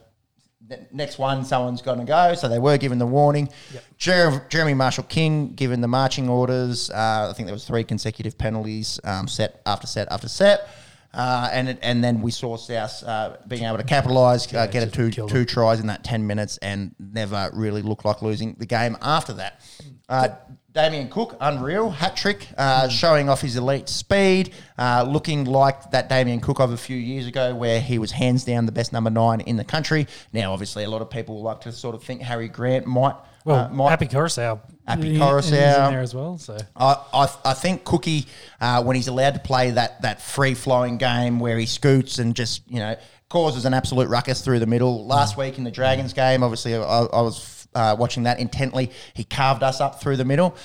next 0.93 1.19
one, 1.19 1.43
someone's 1.43 1.81
going 1.81 1.99
to 1.99 2.05
go. 2.05 2.33
So 2.33 2.47
they 2.47 2.59
were 2.59 2.77
given 2.77 2.97
the 2.97 3.05
warning. 3.05 3.49
Jer- 3.97 4.45
Jeremy 4.49 4.73
Marshall 4.73 5.03
King 5.03 5.53
given 5.53 5.81
the 5.81 5.87
marching 5.87 6.29
orders. 6.29 6.89
Uh, 6.89 7.27
I 7.29 7.33
think 7.33 7.47
there 7.47 7.53
was 7.53 7.65
three 7.65 7.83
consecutive 7.83 8.37
penalties, 8.37 8.99
um, 9.03 9.27
set 9.27 9.61
after 9.65 9.85
set 9.85 10.07
after 10.11 10.29
set. 10.29 10.69
Uh, 11.13 11.49
and 11.51 11.69
it, 11.69 11.79
and 11.81 12.03
then 12.03 12.21
we 12.21 12.31
saw 12.31 12.55
South 12.55 13.03
uh, 13.03 13.35
being 13.47 13.63
able 13.63 13.77
to 13.77 13.83
capitalise, 13.83 14.53
uh, 14.53 14.65
get 14.67 14.83
a 14.83 14.89
two 14.89 15.11
two 15.11 15.45
tries 15.45 15.79
in 15.79 15.87
that 15.87 16.03
ten 16.03 16.25
minutes, 16.25 16.57
and 16.57 16.95
never 16.99 17.49
really 17.53 17.81
look 17.81 18.05
like 18.05 18.21
losing 18.21 18.55
the 18.59 18.65
game 18.65 18.97
after 19.01 19.33
that. 19.33 19.61
Uh, 20.07 20.29
Damien 20.73 21.09
Cook, 21.09 21.35
unreal 21.41 21.89
hat 21.89 22.15
trick, 22.15 22.47
uh, 22.57 22.87
showing 22.87 23.27
off 23.27 23.41
his 23.41 23.57
elite 23.57 23.89
speed, 23.89 24.53
uh, 24.77 25.05
looking 25.05 25.43
like 25.43 25.91
that 25.91 26.07
Damien 26.07 26.39
Cook 26.39 26.61
of 26.61 26.71
a 26.71 26.77
few 26.77 26.95
years 26.95 27.27
ago, 27.27 27.53
where 27.53 27.81
he 27.81 27.99
was 27.99 28.11
hands 28.11 28.45
down 28.45 28.65
the 28.65 28.71
best 28.71 28.93
number 28.93 29.09
nine 29.09 29.41
in 29.41 29.57
the 29.57 29.65
country. 29.65 30.07
Now, 30.31 30.53
obviously, 30.53 30.85
a 30.85 30.89
lot 30.89 31.01
of 31.01 31.09
people 31.09 31.41
like 31.41 31.59
to 31.61 31.73
sort 31.73 31.93
of 31.93 32.03
think 32.03 32.21
Harry 32.21 32.47
Grant 32.47 32.85
might. 32.85 33.15
Well, 33.45 33.65
uh, 33.65 33.69
might 33.69 33.89
Happy 33.89 34.07
Koroisau. 34.07 34.59
Happy 34.87 35.15
is 35.15 35.45
in 35.45 35.51
there 35.51 36.01
as 36.01 36.13
well. 36.13 36.37
So 36.37 36.57
I, 36.75 36.97
I, 37.13 37.27
I 37.45 37.53
think 37.53 37.83
Cookie, 37.83 38.25
uh, 38.59 38.83
when 38.83 38.95
he's 38.95 39.07
allowed 39.07 39.35
to 39.35 39.39
play 39.39 39.71
that 39.71 40.01
that 40.01 40.21
free 40.21 40.53
flowing 40.53 40.97
game 40.97 41.39
where 41.39 41.57
he 41.57 41.65
scoots 41.65 42.19
and 42.19 42.35
just 42.35 42.69
you 42.69 42.79
know 42.79 42.95
causes 43.29 43.65
an 43.65 43.73
absolute 43.73 44.09
ruckus 44.09 44.41
through 44.41 44.59
the 44.59 44.67
middle. 44.67 45.05
Last 45.05 45.37
week 45.37 45.57
in 45.57 45.63
the 45.63 45.71
Dragons 45.71 46.13
game, 46.13 46.43
obviously 46.43 46.75
I, 46.75 46.81
I 46.81 47.21
was 47.21 47.67
uh, 47.73 47.95
watching 47.97 48.23
that 48.23 48.39
intently. 48.39 48.91
He 49.13 49.23
carved 49.23 49.63
us 49.63 49.79
up 49.79 50.01
through 50.01 50.17
the 50.17 50.25
middle. 50.25 50.55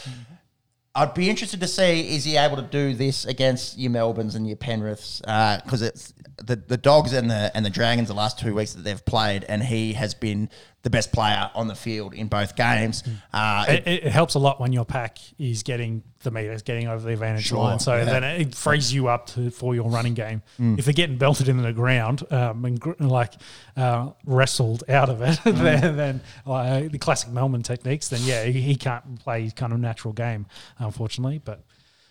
I'd 0.96 1.12
be 1.12 1.28
interested 1.28 1.60
to 1.60 1.68
see 1.68 2.16
is 2.16 2.24
he 2.24 2.38
able 2.38 2.56
to 2.56 2.62
do 2.62 2.94
this 2.94 3.26
against 3.26 3.78
your 3.78 3.90
Melbournes 3.90 4.34
and 4.34 4.46
your 4.46 4.56
Penriths 4.56 5.20
because 5.20 5.82
it's 5.82 6.14
the 6.38 6.56
the 6.56 6.76
Dogs 6.76 7.12
and 7.12 7.30
the 7.30 7.50
and 7.54 7.64
the 7.64 7.70
Dragons 7.70 8.08
the 8.08 8.14
last 8.14 8.38
two 8.38 8.54
weeks 8.54 8.74
that 8.74 8.82
they've 8.82 9.04
played 9.04 9.44
and 9.44 9.62
he 9.62 9.94
has 9.94 10.14
been 10.14 10.50
the 10.82 10.90
best 10.90 11.10
player 11.10 11.50
on 11.54 11.66
the 11.66 11.74
field 11.74 12.14
in 12.14 12.28
both 12.28 12.54
games. 12.54 13.02
Uh, 13.32 13.64
it, 13.68 13.86
it 13.88 14.02
helps 14.04 14.34
a 14.34 14.38
lot 14.38 14.60
when 14.60 14.72
your 14.72 14.84
pack 14.84 15.18
is 15.36 15.64
getting 15.64 16.04
the 16.22 16.30
meters, 16.30 16.62
getting 16.62 16.86
over 16.86 17.04
the 17.04 17.12
advantage 17.12 17.46
Sure, 17.46 17.58
line. 17.58 17.80
So 17.80 17.96
yeah. 17.96 18.04
then 18.04 18.22
it 18.22 18.54
frees 18.54 18.94
you 18.94 19.08
up 19.08 19.26
to, 19.30 19.50
for 19.50 19.74
your 19.74 19.90
running 19.90 20.14
game. 20.14 20.42
Mm. 20.60 20.78
If 20.78 20.84
they're 20.84 20.94
getting 20.94 21.18
belted 21.18 21.48
into 21.48 21.62
the 21.64 21.72
ground 21.72 22.22
um, 22.32 22.64
and 22.64 22.78
gr- 22.78 22.92
like 23.00 23.32
uh, 23.76 24.10
wrestled 24.26 24.84
out 24.88 25.08
of 25.08 25.22
it, 25.22 25.38
Mm. 25.44 25.58
then, 25.80 25.96
then 25.96 26.20
uh, 26.46 26.80
the 26.88 26.98
classic 26.98 27.30
Melman 27.30 27.64
techniques, 27.64 28.06
then 28.08 28.20
yeah, 28.22 28.44
he, 28.44 28.60
he 28.60 28.76
can't 28.76 29.18
play 29.18 29.42
his 29.42 29.54
kind 29.54 29.72
of 29.72 29.80
natural 29.80 30.12
game, 30.14 30.46
unfortunately. 30.78 31.40
But 31.44 31.64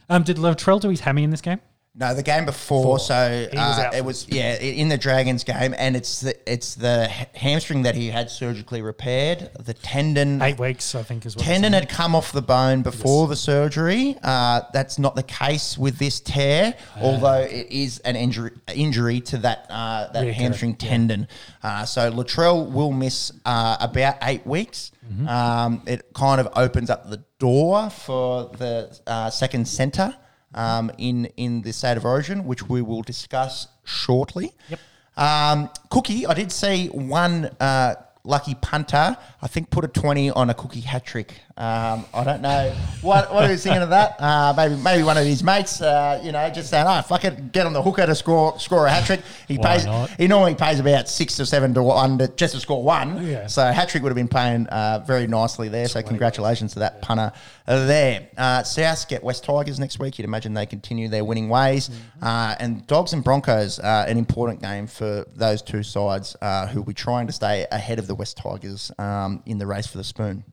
um, 0.09 0.23
did 0.23 0.35
Latrell 0.37 0.81
do 0.81 0.89
his 0.89 0.99
hammy 1.01 1.23
in 1.23 1.29
this 1.29 1.41
game? 1.41 1.59
No, 1.97 2.13
the 2.13 2.23
game 2.23 2.45
before. 2.45 2.83
Four. 2.83 2.99
So 2.99 3.47
was 3.53 3.79
uh, 3.79 3.91
it 3.93 4.03
was 4.03 4.27
yeah 4.27 4.55
in 4.55 4.89
the 4.89 4.97
Dragons 4.97 5.45
game, 5.45 5.73
and 5.77 5.95
it's 5.95 6.19
the 6.19 6.51
it's 6.51 6.75
the 6.75 7.07
hamstring 7.07 7.83
that 7.83 7.95
he 7.95 8.09
had 8.09 8.29
surgically 8.29 8.81
repaired. 8.81 9.49
The 9.57 9.73
tendon 9.73 10.41
Eight 10.41 10.59
weeks, 10.59 10.93
I 10.93 11.03
think, 11.03 11.25
is 11.25 11.37
what. 11.37 11.45
tendon 11.45 11.71
had 11.71 11.87
come 11.87 12.13
off 12.13 12.33
the 12.33 12.41
bone 12.41 12.81
before 12.81 13.27
the 13.27 13.37
surgery. 13.37 14.17
Uh, 14.21 14.63
that's 14.73 14.99
not 14.99 15.15
the 15.15 15.23
case 15.23 15.77
with 15.77 15.97
this 15.97 16.19
tear, 16.19 16.75
although 16.99 17.39
it 17.39 17.67
is 17.71 17.99
an 17.99 18.17
injury 18.17 18.51
injury 18.73 19.21
to 19.21 19.37
that 19.37 19.65
uh, 19.69 20.11
that 20.11 20.27
hamstring 20.33 20.71
yeah. 20.71 20.89
tendon. 20.89 21.27
Uh, 21.63 21.85
so 21.85 22.11
Latrell 22.11 22.69
will 22.69 22.91
miss 22.91 23.31
uh, 23.45 23.77
about 23.79 24.17
eight 24.23 24.45
weeks. 24.45 24.91
Mm-hmm. 25.09 25.29
Um, 25.29 25.81
it 25.87 26.13
kind 26.13 26.41
of 26.41 26.49
opens 26.57 26.89
up 26.89 27.09
the 27.09 27.23
door 27.39 27.89
for 27.89 28.49
the 28.57 28.99
uh, 29.07 29.29
second 29.29 29.65
centre 29.65 30.13
um, 30.55 30.91
in 30.97 31.25
in 31.37 31.61
the 31.61 31.71
state 31.71 31.97
of 31.97 32.05
origin, 32.05 32.45
which 32.45 32.67
we 32.67 32.81
will 32.81 33.03
discuss 33.03 33.67
shortly. 33.83 34.53
Yep. 34.69 34.79
Um, 35.17 35.69
Cookie, 35.89 36.25
I 36.25 36.33
did 36.33 36.51
see 36.51 36.87
one 36.87 37.45
uh, 37.59 37.95
lucky 38.23 38.55
punter. 38.55 39.15
I 39.41 39.47
think 39.47 39.69
put 39.69 39.85
a 39.85 39.87
twenty 39.87 40.31
on 40.31 40.49
a 40.49 40.53
Cookie 40.53 40.81
hat 40.81 41.05
trick. 41.05 41.41
Um, 41.57 42.05
I 42.13 42.25
don't 42.25 42.41
know 42.41 42.75
what 43.01 43.33
what 43.33 43.45
he 43.45 43.51
was 43.51 43.63
thinking 43.63 43.81
of 43.81 43.89
that. 43.91 44.17
Uh, 44.19 44.53
maybe 44.57 44.75
maybe 44.75 45.03
one 45.03 45.17
of 45.17 45.23
his 45.23 45.41
mates, 45.41 45.79
uh, 45.79 46.19
you 46.21 46.33
know, 46.33 46.49
just 46.49 46.69
saying, 46.69 46.85
"Oh, 46.85 47.01
fuck 47.01 47.23
it, 47.23 47.53
get 47.53 47.65
on 47.65 47.71
the 47.71 47.81
hooker 47.81 48.05
to 48.05 48.13
score 48.13 48.59
score 48.59 48.85
a 48.87 48.89
hat 48.89 49.05
trick." 49.05 49.21
He 49.47 49.55
Why 49.55 49.77
pays. 49.77 49.85
not? 49.85 50.09
He 50.09 50.27
normally 50.27 50.55
pays 50.55 50.81
about 50.81 51.07
six 51.07 51.39
or 51.39 51.45
seven 51.45 51.73
to 51.75 51.81
one 51.81 52.17
to, 52.17 52.27
just 52.27 52.55
to 52.55 52.59
score 52.59 52.83
one. 52.83 53.25
Yeah. 53.25 53.47
So 53.47 53.63
hat 53.71 53.87
trick 53.87 54.03
would 54.03 54.09
have 54.09 54.17
been 54.17 54.27
playing 54.27 54.67
uh, 54.67 55.05
very 55.07 55.27
nicely 55.27 55.69
there. 55.69 55.87
So 55.87 56.01
congratulations 56.01 56.73
to 56.73 56.79
that 56.79 57.01
punter 57.01 57.31
uh, 57.67 57.85
there. 57.85 58.27
Uh, 58.37 58.63
South 58.63 59.07
get 59.07 59.23
West 59.23 59.45
Tigers 59.45 59.79
next 59.79 59.97
week. 59.97 60.19
You'd 60.19 60.25
imagine 60.25 60.53
they 60.53 60.65
continue 60.65 61.07
their 61.07 61.23
winning 61.23 61.47
ways. 61.47 61.89
Uh, 62.21 62.55
and 62.59 62.85
Dogs 62.85 63.13
and 63.13 63.23
Broncos, 63.23 63.79
uh, 63.79 64.05
an 64.09 64.17
important 64.17 64.61
game 64.61 64.87
for 64.87 65.25
those 65.35 65.61
two 65.61 65.83
sides 65.83 66.35
uh, 66.41 66.67
who 66.67 66.79
will 66.79 66.87
be 66.87 66.93
trying 66.93 67.27
to 67.27 67.33
stay 67.33 67.65
ahead 67.71 67.97
of 67.97 68.07
the 68.07 68.15
West 68.15 68.35
Tigers 68.35 68.91
um, 68.99 69.41
in 69.45 69.57
the 69.57 69.65
race 69.65 69.87
for 69.87 69.97
the 69.97 70.03
spoon. 70.03 70.43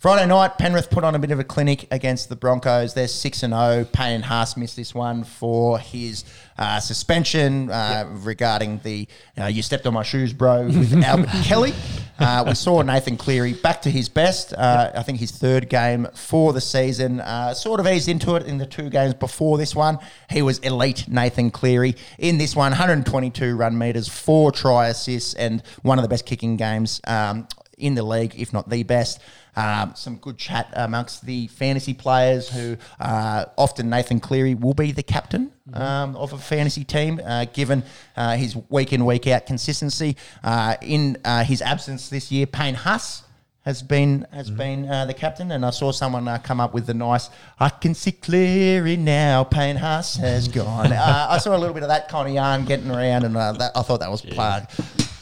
Friday 0.00 0.24
night, 0.24 0.56
Penrith 0.56 0.88
put 0.88 1.04
on 1.04 1.14
a 1.14 1.18
bit 1.18 1.30
of 1.30 1.40
a 1.40 1.44
clinic 1.44 1.86
against 1.90 2.30
the 2.30 2.34
Broncos. 2.36 2.94
They're 2.94 3.06
6 3.06 3.42
and 3.42 3.52
0. 3.52 3.86
Payne 3.92 4.22
Haas 4.22 4.56
missed 4.56 4.74
this 4.74 4.94
one 4.94 5.24
for 5.24 5.78
his 5.78 6.24
uh, 6.56 6.80
suspension 6.80 7.70
uh, 7.70 8.08
regarding 8.08 8.78
the 8.78 9.06
uh, 9.38 9.44
you 9.44 9.62
stepped 9.62 9.86
on 9.86 9.92
my 9.92 10.02
shoes, 10.02 10.32
bro, 10.32 10.64
with 10.64 10.94
Albert 11.04 11.28
Kelly. 11.44 11.74
Uh, 12.18 12.44
we 12.48 12.54
saw 12.54 12.80
Nathan 12.80 13.18
Cleary 13.18 13.52
back 13.52 13.82
to 13.82 13.90
his 13.90 14.08
best. 14.08 14.54
Uh, 14.54 14.90
I 14.94 15.02
think 15.02 15.18
his 15.18 15.32
third 15.32 15.68
game 15.68 16.08
for 16.14 16.54
the 16.54 16.62
season. 16.62 17.20
Uh, 17.20 17.52
sort 17.52 17.78
of 17.78 17.86
eased 17.86 18.08
into 18.08 18.36
it 18.36 18.46
in 18.46 18.56
the 18.56 18.64
two 18.64 18.88
games 18.88 19.12
before 19.12 19.58
this 19.58 19.76
one. 19.76 19.98
He 20.30 20.40
was 20.40 20.60
elite, 20.60 21.08
Nathan 21.08 21.50
Cleary. 21.50 21.94
In 22.18 22.38
this 22.38 22.56
one, 22.56 22.70
122 22.70 23.54
run 23.54 23.76
meters, 23.76 24.08
four 24.08 24.50
try 24.50 24.88
assists, 24.88 25.34
and 25.34 25.62
one 25.82 25.98
of 25.98 26.02
the 26.02 26.08
best 26.08 26.24
kicking 26.24 26.56
games 26.56 27.02
um, 27.06 27.46
in 27.76 27.96
the 27.96 28.02
league, 28.02 28.34
if 28.38 28.54
not 28.54 28.70
the 28.70 28.82
best. 28.82 29.20
Um, 29.56 29.92
some 29.96 30.16
good 30.16 30.38
chat 30.38 30.68
amongst 30.72 31.26
the 31.26 31.48
fantasy 31.48 31.94
players 31.94 32.48
who 32.48 32.76
uh, 33.00 33.46
often 33.58 33.90
Nathan 33.90 34.20
Cleary 34.20 34.54
will 34.54 34.74
be 34.74 34.92
the 34.92 35.02
captain 35.02 35.52
um, 35.74 36.16
of 36.16 36.32
a 36.32 36.38
fantasy 36.38 36.84
team, 36.84 37.20
uh, 37.24 37.46
given 37.46 37.82
uh, 38.16 38.36
his 38.36 38.56
week 38.68 38.92
in, 38.92 39.04
week 39.04 39.26
out 39.26 39.46
consistency. 39.46 40.16
Uh, 40.42 40.76
in 40.82 41.16
uh, 41.24 41.44
his 41.44 41.62
absence 41.62 42.08
this 42.08 42.30
year, 42.30 42.46
Payne 42.46 42.74
Haas 42.74 43.24
has 43.62 43.82
been 43.82 44.26
has 44.32 44.50
been 44.50 44.88
uh, 44.88 45.04
the 45.04 45.14
captain, 45.14 45.50
and 45.52 45.64
I 45.66 45.70
saw 45.70 45.92
someone 45.92 46.26
uh, 46.26 46.38
come 46.38 46.60
up 46.60 46.72
with 46.72 46.86
the 46.86 46.94
nice 46.94 47.28
"I 47.58 47.68
can 47.68 47.94
see 47.94 48.12
clearly 48.12 48.96
now." 48.96 49.44
Payne 49.44 49.76
Haas 49.76 50.16
has 50.16 50.48
gone. 50.60 50.92
uh, 50.92 51.26
I 51.28 51.38
saw 51.38 51.56
a 51.56 51.58
little 51.58 51.74
bit 51.74 51.82
of 51.82 51.90
that 51.90 52.08
kind 52.08 52.28
of 52.28 52.34
yarn 52.34 52.64
getting 52.64 52.90
around, 52.90 53.24
and 53.24 53.36
uh, 53.36 53.52
that, 53.52 53.72
I 53.76 53.82
thought 53.82 54.00
that 54.00 54.10
was 54.10 54.24
uh, 54.24 54.64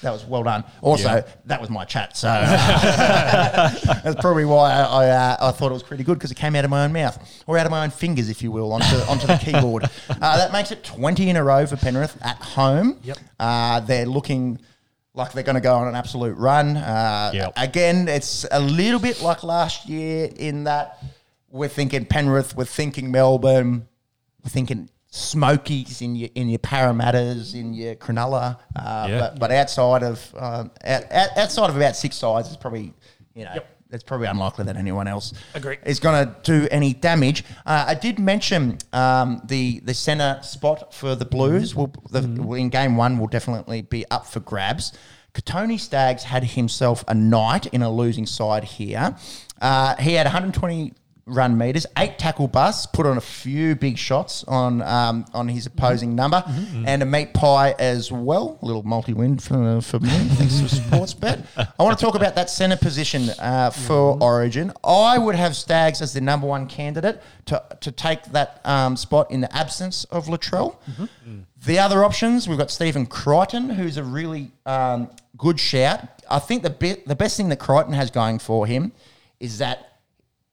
that 0.02 0.12
was 0.12 0.24
well 0.24 0.42
done. 0.42 0.64
Also, 0.80 1.24
that 1.46 1.60
was 1.60 1.70
my 1.70 1.84
chat, 1.84 2.16
so 2.16 2.28
that's 2.28 4.20
probably 4.20 4.44
why 4.44 4.72
I 4.72 4.82
I, 4.82 5.08
uh, 5.10 5.36
I 5.40 5.50
thought 5.52 5.70
it 5.70 5.74
was 5.74 5.82
pretty 5.82 6.04
good 6.04 6.14
because 6.14 6.30
it 6.30 6.36
came 6.36 6.54
out 6.54 6.64
of 6.64 6.70
my 6.70 6.84
own 6.84 6.92
mouth 6.92 7.18
or 7.46 7.58
out 7.58 7.66
of 7.66 7.70
my 7.70 7.84
own 7.84 7.90
fingers, 7.90 8.28
if 8.30 8.42
you 8.42 8.50
will, 8.52 8.72
onto 8.72 8.96
onto 9.08 9.26
the 9.26 9.36
keyboard. 9.38 9.84
Uh, 10.20 10.36
that 10.38 10.52
makes 10.52 10.70
it 10.72 10.82
twenty 10.82 11.28
in 11.30 11.36
a 11.36 11.44
row 11.44 11.64
for 11.66 11.76
Penrith 11.76 12.16
at 12.22 12.36
home. 12.38 12.98
Yep. 13.02 13.18
Uh, 13.38 13.80
they're 13.80 14.06
looking 14.06 14.58
like 15.14 15.32
they're 15.32 15.42
going 15.44 15.54
to 15.54 15.60
go 15.60 15.74
on 15.76 15.86
an 15.88 15.94
absolute 15.94 16.36
run. 16.36 16.76
Uh, 16.76 17.30
Yep. 17.34 17.52
Again, 17.56 18.08
it's 18.08 18.44
a 18.50 18.58
little 18.60 18.98
bit 19.00 19.20
like 19.22 19.42
last 19.44 19.88
year 19.88 20.28
in 20.36 20.64
that 20.64 21.02
we're 21.50 21.68
thinking 21.68 22.04
Penrith, 22.04 22.56
we're 22.56 22.64
thinking 22.64 23.10
Melbourne, 23.10 23.86
we're 24.44 24.50
thinking 24.50 24.88
Smokies 25.18 26.00
in 26.02 26.14
your 26.14 26.28
in 26.34 26.48
your 26.48 26.58
Parramatta's, 26.60 27.54
in 27.54 27.74
your 27.74 27.94
Cronulla. 27.96 28.58
Uh, 28.76 29.06
Yeah. 29.08 29.18
but, 29.20 29.38
but 29.38 29.50
outside 29.50 30.02
of 30.02 30.34
um, 30.36 30.70
out, 30.84 31.02
out- 31.12 31.36
outside 31.36 31.70
of 31.70 31.76
about 31.76 31.96
six 31.96 32.16
sides, 32.16 32.48
it's 32.48 32.56
probably 32.56 32.92
you 33.34 33.44
know. 33.44 33.58
It's 33.90 34.04
probably 34.04 34.26
unlikely 34.26 34.64
that 34.66 34.76
anyone 34.76 35.08
else 35.08 35.32
Agree. 35.54 35.78
is 35.86 35.98
going 35.98 36.26
to 36.26 36.34
do 36.42 36.68
any 36.70 36.92
damage. 36.92 37.42
Uh, 37.64 37.86
I 37.88 37.94
did 37.94 38.18
mention 38.18 38.76
um, 38.92 39.40
the 39.46 39.80
the 39.80 39.94
centre 39.94 40.40
spot 40.42 40.92
for 40.92 41.14
the 41.14 41.24
Blues. 41.24 41.74
Will 41.74 41.90
the, 42.10 42.20
will- 42.20 42.54
in 42.54 42.68
game 42.68 42.96
one 42.98 43.18
will 43.18 43.28
definitely 43.28 43.80
be 43.82 44.04
up 44.10 44.26
for 44.26 44.40
grabs. 44.40 44.92
Tony 45.44 45.78
Staggs 45.78 46.24
had 46.24 46.42
himself 46.44 47.04
a 47.08 47.14
night 47.14 47.66
in 47.66 47.80
a 47.80 47.90
losing 47.90 48.26
side 48.26 48.64
here. 48.64 49.16
Uh, 49.62 49.94
he 49.96 50.14
had 50.14 50.26
120 50.26 50.92
run 51.28 51.56
meters, 51.58 51.86
eight 51.96 52.18
tackle 52.18 52.48
busts, 52.48 52.86
put 52.86 53.06
on 53.06 53.16
a 53.16 53.20
few 53.20 53.76
big 53.76 53.98
shots 53.98 54.44
on 54.44 54.82
um, 54.82 55.24
on 55.34 55.46
his 55.48 55.66
opposing 55.66 56.14
number, 56.14 56.42
and 56.86 57.02
a 57.02 57.06
meat 57.06 57.34
pie 57.34 57.74
as 57.78 58.10
well. 58.10 58.58
A 58.62 58.66
little 58.66 58.82
multi 58.82 59.12
win 59.12 59.38
for, 59.38 59.80
for 59.80 60.00
me. 60.00 60.08
Thanks 60.08 60.60
for 60.60 60.68
sports 60.68 61.14
bet. 61.14 61.40
I 61.56 61.82
want 61.82 61.98
to 61.98 62.04
talk 62.04 62.14
about 62.14 62.34
that 62.34 62.50
centre 62.50 62.76
position 62.76 63.28
uh, 63.38 63.70
for 63.70 64.16
Origin. 64.22 64.72
I 64.82 65.18
would 65.18 65.34
have 65.34 65.54
Stags 65.54 66.02
as 66.02 66.12
the 66.12 66.20
number 66.20 66.46
one 66.46 66.66
candidate 66.66 67.20
to, 67.46 67.62
to 67.80 67.92
take 67.92 68.24
that 68.32 68.60
um, 68.64 68.96
spot 68.96 69.30
in 69.30 69.40
the 69.40 69.54
absence 69.56 70.04
of 70.04 70.26
Latrell. 70.26 70.76
The 71.66 71.78
other 71.78 72.04
options, 72.04 72.48
we've 72.48 72.56
got 72.58 72.70
Stephen 72.70 73.04
Crichton, 73.06 73.68
who's 73.70 73.96
a 73.96 74.04
really 74.04 74.52
um, 74.64 75.10
good 75.36 75.58
shout. 75.58 76.00
I 76.30 76.38
think 76.38 76.62
the 76.62 76.70
be- 76.70 77.02
the 77.06 77.16
best 77.16 77.36
thing 77.36 77.48
that 77.48 77.58
Crichton 77.58 77.94
has 77.94 78.10
going 78.10 78.38
for 78.38 78.66
him 78.66 78.92
is 79.40 79.58
that 79.58 79.87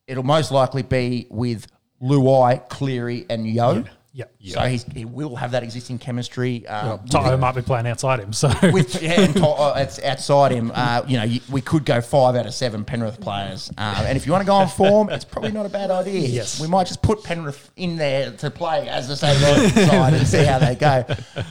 it'll 0.08 0.24
most 0.24 0.52
likely 0.52 0.84
be 0.84 1.28
with 1.30 1.68
Luai, 2.02 2.68
Cleary, 2.70 3.26
and 3.30 3.48
Yeo. 3.48 3.86
Yep. 4.16 4.34
So 4.46 4.62
he's, 4.62 4.84
he 4.84 5.04
will 5.04 5.36
have 5.36 5.52
that 5.52 5.64
existing 5.64 6.00
chemistry. 6.00 6.66
Uh, 6.66 6.96
To'o 7.10 7.36
might 7.36 7.54
be 7.54 7.62
playing 7.62 7.86
outside 7.86 8.22
him, 8.22 8.32
so 8.32 8.48
with 8.72 9.04
yeah, 9.04 9.20
and 9.20 9.34
to, 9.36 9.46
uh, 9.46 9.74
it's 9.76 10.02
outside 10.02 10.54
him. 10.54 10.72
Uh, 10.74 11.04
you 11.06 11.18
know, 11.18 11.26
you, 11.26 11.42
we 11.52 11.60
could 11.60 11.84
go 11.84 12.00
five 12.00 12.34
out 12.36 12.46
of 12.46 12.54
seven 12.54 12.86
Penrith 12.86 13.20
players, 13.20 13.70
uh, 13.78 14.06
and 14.08 14.18
if 14.18 14.26
you 14.26 14.32
want 14.32 14.42
to 14.42 14.46
go 14.46 14.54
on 14.54 14.70
form, 14.70 15.10
it's 15.10 15.26
probably 15.26 15.52
not 15.52 15.66
a 15.66 15.70
bad 15.70 15.92
idea. 15.92 16.30
Yes. 16.30 16.62
we 16.62 16.68
might 16.70 16.88
just 16.88 17.02
put 17.02 17.26
Penrith 17.26 17.70
in 17.76 17.98
there 17.98 18.32
to 18.32 18.50
play 18.50 18.88
as 18.88 19.10
the 19.10 19.18
same 19.18 19.38
side 19.90 20.14
and 20.14 20.26
see 20.26 20.46
how 20.46 20.60
they 20.60 20.76
go. 20.76 21.04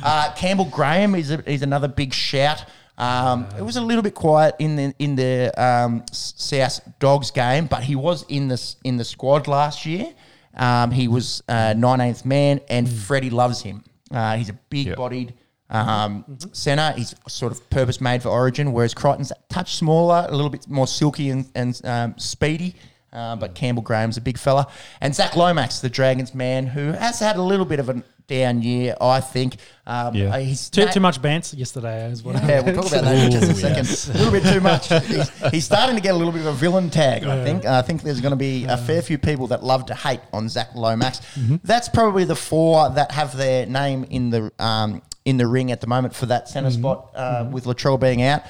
Uh, 0.03 0.33
Campbell 0.35 0.65
Graham 0.65 1.15
is 1.15 1.31
a, 1.31 1.47
is 1.51 1.61
another 1.61 1.89
big 1.89 2.15
shout. 2.15 2.65
Um, 2.97 3.47
it 3.59 3.63
was 3.63 3.77
a 3.77 3.81
little 3.81 4.03
bit 4.03 4.15
quiet 4.15 4.55
in 4.59 4.77
the 4.77 4.95
in 4.99 5.17
the 5.17 5.53
um, 5.63 6.05
South 6.13 6.81
Dogs 6.99 7.31
game, 7.31 7.67
but 7.67 7.83
he 7.83 7.97
was 7.97 8.25
in 8.29 8.49
the 8.49 8.75
in 8.85 8.97
the 8.97 9.05
squad 9.05 9.49
last 9.49 9.85
year. 9.85 10.15
Um, 10.57 10.93
he 10.93 11.09
was 11.09 11.43
uh, 11.49 11.75
19th 11.77 12.25
man, 12.25 12.61
and 12.69 12.89
Freddie 12.89 13.31
loves 13.31 13.61
him. 13.63 13.83
Uh, 14.11 14.37
he's 14.37 14.49
a 14.49 14.53
big 14.71 14.95
bodied 14.95 15.35
um, 15.71 16.25
centre. 16.53 16.93
He's 16.97 17.15
sort 17.27 17.51
of 17.51 17.69
purpose 17.71 18.01
made 18.01 18.23
for 18.23 18.29
Origin, 18.29 18.73
whereas 18.73 18.95
Crichton's 18.95 19.33
a 19.33 19.37
touch 19.49 19.75
smaller, 19.75 20.27
a 20.29 20.35
little 20.35 20.51
bit 20.51 20.69
more 20.69 20.87
silky 20.87 21.31
and, 21.31 21.51
and 21.55 21.81
um, 21.85 22.15
speedy. 22.19 22.77
Uh, 23.13 23.37
but 23.37 23.55
Campbell 23.55 23.83
Graham's 23.83 24.17
a 24.17 24.21
big 24.21 24.37
fella. 24.37 24.67
And 25.01 25.15
Zac 25.15 25.37
Lomax, 25.37 25.79
the 25.79 25.89
Dragons 25.89 26.35
man, 26.35 26.67
who 26.67 26.91
has 26.93 27.21
had 27.21 27.37
a 27.37 27.43
little 27.43 27.65
bit 27.65 27.79
of 27.79 27.89
a 27.89 28.03
down 28.27 28.63
year, 28.63 28.95
I 29.01 29.21
think. 29.21 29.57
Um, 29.87 30.15
Yeah. 30.15 30.35
uh, 30.35 30.39
he's 30.39 30.71
too, 30.71 30.87
too 30.87 31.01
much 31.01 31.21
bants 31.21 31.57
yesterday 31.57 32.05
as 32.11 32.23
well. 32.23 32.35
yeah, 32.49 32.61
we'll 32.61 32.75
talk 32.75 32.87
about 32.87 33.05
that 33.05 33.25
in 33.25 33.31
just 33.31 33.51
a 33.51 33.55
second. 33.55 33.87
yes. 33.87 34.09
A 34.09 34.13
little 34.15 34.33
bit 34.33 34.43
too 34.45 34.61
much. 34.61 34.89
He's, 35.07 35.39
he's 35.51 35.65
starting 35.65 35.95
to 35.97 36.03
get 36.03 36.15
a 36.15 36.17
little 36.17 36.33
bit 36.33 36.41
of 36.43 36.47
a 36.49 36.53
villain 36.53 36.89
tag, 36.91 37.25
I 37.25 37.45
think. 37.45 37.65
I 37.67 37.83
think 37.83 38.03
there's 38.03 38.21
going 38.21 38.33
to 38.33 38.37
be 38.37 38.65
a 38.65 38.77
fair 38.77 39.03
few 39.03 39.19
people 39.19 39.49
that 39.49 39.63
love 39.63 39.87
to 39.87 39.95
hate 39.95 40.21
on 40.33 40.49
Zac 40.49 40.75
Lomax. 40.75 41.21
That's 41.65 41.89
probably 41.89 42.25
the 42.25 42.37
four 42.37 42.89
that 42.91 43.11
have 43.13 43.37
their 43.37 43.67
name 43.67 44.05
in 44.11 44.31
the 44.31 44.51
um, 44.59 45.03
in 45.25 45.37
the 45.39 45.47
ring 45.47 45.71
at 45.73 45.81
the 45.81 45.87
moment 45.87 46.15
for 46.15 46.27
that 46.27 46.49
centre 46.49 46.71
spot 46.71 47.11
uh, 47.15 47.49
with 47.51 47.65
Latrell 47.65 47.99
being 48.01 48.23
out. 48.23 48.43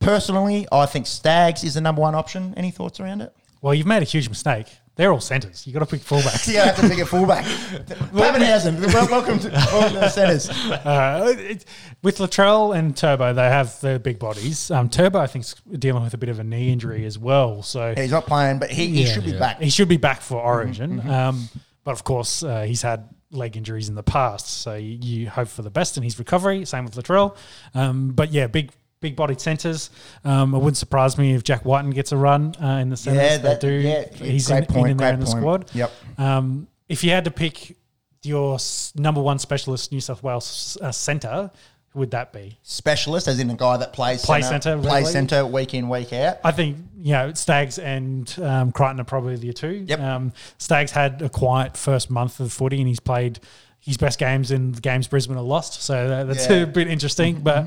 Personally, 0.00 0.66
I 0.72 0.86
think 0.86 1.06
Stags 1.06 1.62
is 1.64 1.74
the 1.74 1.80
number 1.80 2.00
one 2.00 2.14
option. 2.14 2.54
Any 2.56 2.70
thoughts 2.70 2.98
around 2.98 3.20
it? 3.20 3.32
Well, 3.60 3.72
you've 3.74 3.86
made 3.86 4.02
a 4.02 4.06
huge 4.06 4.28
mistake. 4.28 4.66
They're 5.02 5.12
all 5.12 5.18
centres. 5.20 5.66
You've 5.66 5.74
got 5.74 5.80
to 5.80 5.86
pick 5.86 6.00
fullbacks. 6.02 6.46
Yeah, 6.54 6.62
I 6.62 6.66
have 6.66 6.76
to 6.76 6.88
pick 6.88 7.00
a 7.00 7.04
fullback. 7.06 7.44
Papenhuyzen, 8.14 8.80
welcome 9.10 9.40
to, 9.40 9.48
welcome 9.50 9.94
to 9.94 9.98
the 9.98 10.08
centres. 10.10 10.48
Uh, 10.48 11.34
it, 11.36 11.64
with 12.04 12.18
Latrell 12.18 12.76
and 12.78 12.96
Turbo, 12.96 13.32
they 13.32 13.42
have 13.48 13.80
the 13.80 13.98
big 13.98 14.20
bodies. 14.20 14.70
Um, 14.70 14.88
Turbo, 14.88 15.18
I 15.18 15.26
think, 15.26 15.44
is 15.44 15.56
dealing 15.76 16.04
with 16.04 16.14
a 16.14 16.18
bit 16.18 16.28
of 16.28 16.38
a 16.38 16.44
knee 16.44 16.70
injury 16.72 17.04
as 17.04 17.18
well. 17.18 17.64
So 17.64 17.94
He's 17.96 18.12
not 18.12 18.26
playing, 18.28 18.60
but 18.60 18.70
he, 18.70 18.86
he 18.86 19.02
Yeah. 19.02 19.12
should 19.12 19.24
be 19.24 19.32
Yeah. 19.32 19.38
back. 19.40 19.60
he 19.60 19.70
should 19.70 19.88
be 19.88 19.96
back 19.96 20.20
for 20.20 20.40
Origin. 20.40 21.00
Mm-hmm, 21.00 21.10
Um, 21.10 21.48
but 21.82 21.90
of 21.90 22.04
course, 22.04 22.44
uh, 22.44 22.62
he's 22.62 22.82
had 22.82 23.08
leg 23.32 23.56
injuries 23.56 23.88
in 23.88 23.96
the 23.96 24.04
past, 24.04 24.46
so 24.46 24.74
you, 24.76 24.98
you 25.02 25.28
hope 25.30 25.48
for 25.48 25.62
the 25.62 25.70
best 25.70 25.96
in 25.96 26.04
his 26.04 26.16
recovery. 26.16 26.64
Same 26.64 26.84
with 26.84 26.94
Latrell. 26.94 27.34
Um, 27.74 28.10
but 28.10 28.32
yeah, 28.32 28.46
big. 28.46 28.70
Big 29.02 29.14
bodied 29.16 29.40
centres. 29.40 29.90
Um, 30.24 30.54
it 30.54 30.58
wouldn't 30.58 30.78
surprise 30.78 31.18
me 31.18 31.34
if 31.34 31.44
Jack 31.44 31.64
Wighton 31.66 31.90
gets 31.90 32.12
a 32.12 32.16
run 32.16 32.54
uh, 32.62 32.78
in 32.78 32.88
the 32.88 32.96
centres. 32.96 33.22
Yeah, 33.22 33.36
They 33.36 33.42
that- 33.42 33.60
do. 33.60 33.70
yeah, 33.70 34.04
he's 34.14 34.48
in, 34.50 34.64
point, 34.64 34.86
in, 34.86 34.90
in 34.92 34.96
there 34.96 35.12
in 35.12 35.20
the 35.20 35.26
point. 35.26 35.38
squad. 35.38 35.70
Yep. 35.74 35.92
Um, 36.16 36.68
if 36.88 37.04
you 37.04 37.10
had 37.10 37.24
to 37.24 37.30
pick 37.30 37.76
your 38.22 38.56
number 38.94 39.20
one 39.20 39.38
specialist 39.38 39.92
New 39.92 40.00
South 40.00 40.22
Wales 40.22 40.78
uh, 40.80 40.92
centre, 40.92 41.50
who 41.88 41.98
would 41.98 42.12
that 42.12 42.32
be? 42.32 42.56
specialist, 42.62 43.28
as 43.28 43.38
in 43.38 43.50
a 43.50 43.54
guy 43.54 43.76
that 43.76 43.92
plays 43.92 44.24
Play 44.24 44.40
centre, 44.42 44.74
plays 44.76 44.84
regularly? 44.86 45.12
centre 45.12 45.44
week 45.46 45.74
in 45.74 45.88
week 45.88 46.12
out. 46.12 46.38
I 46.44 46.52
think 46.52 46.78
you 46.98 47.12
know 47.12 47.32
Stags 47.34 47.78
and 47.78 48.34
um, 48.40 48.72
Crichton 48.72 49.00
are 49.00 49.04
probably 49.04 49.36
the 49.36 49.52
two. 49.52 49.84
Yep. 49.88 50.00
Um, 50.00 50.32
Stags 50.58 50.92
had 50.92 51.20
a 51.20 51.28
quiet 51.28 51.76
first 51.76 52.08
month 52.10 52.38
of 52.40 52.52
footy, 52.52 52.78
and 52.78 52.88
he's 52.88 53.00
played 53.00 53.40
his 53.80 53.96
best 53.96 54.18
games 54.20 54.52
in 54.52 54.72
the 54.72 54.80
games 54.80 55.08
Brisbane 55.08 55.36
are 55.36 55.42
lost. 55.42 55.82
So 55.82 56.08
that, 56.08 56.28
that's 56.28 56.48
Yeah. 56.48 56.58
a 56.58 56.66
bit 56.66 56.86
interesting, 56.88 57.40
but 57.40 57.66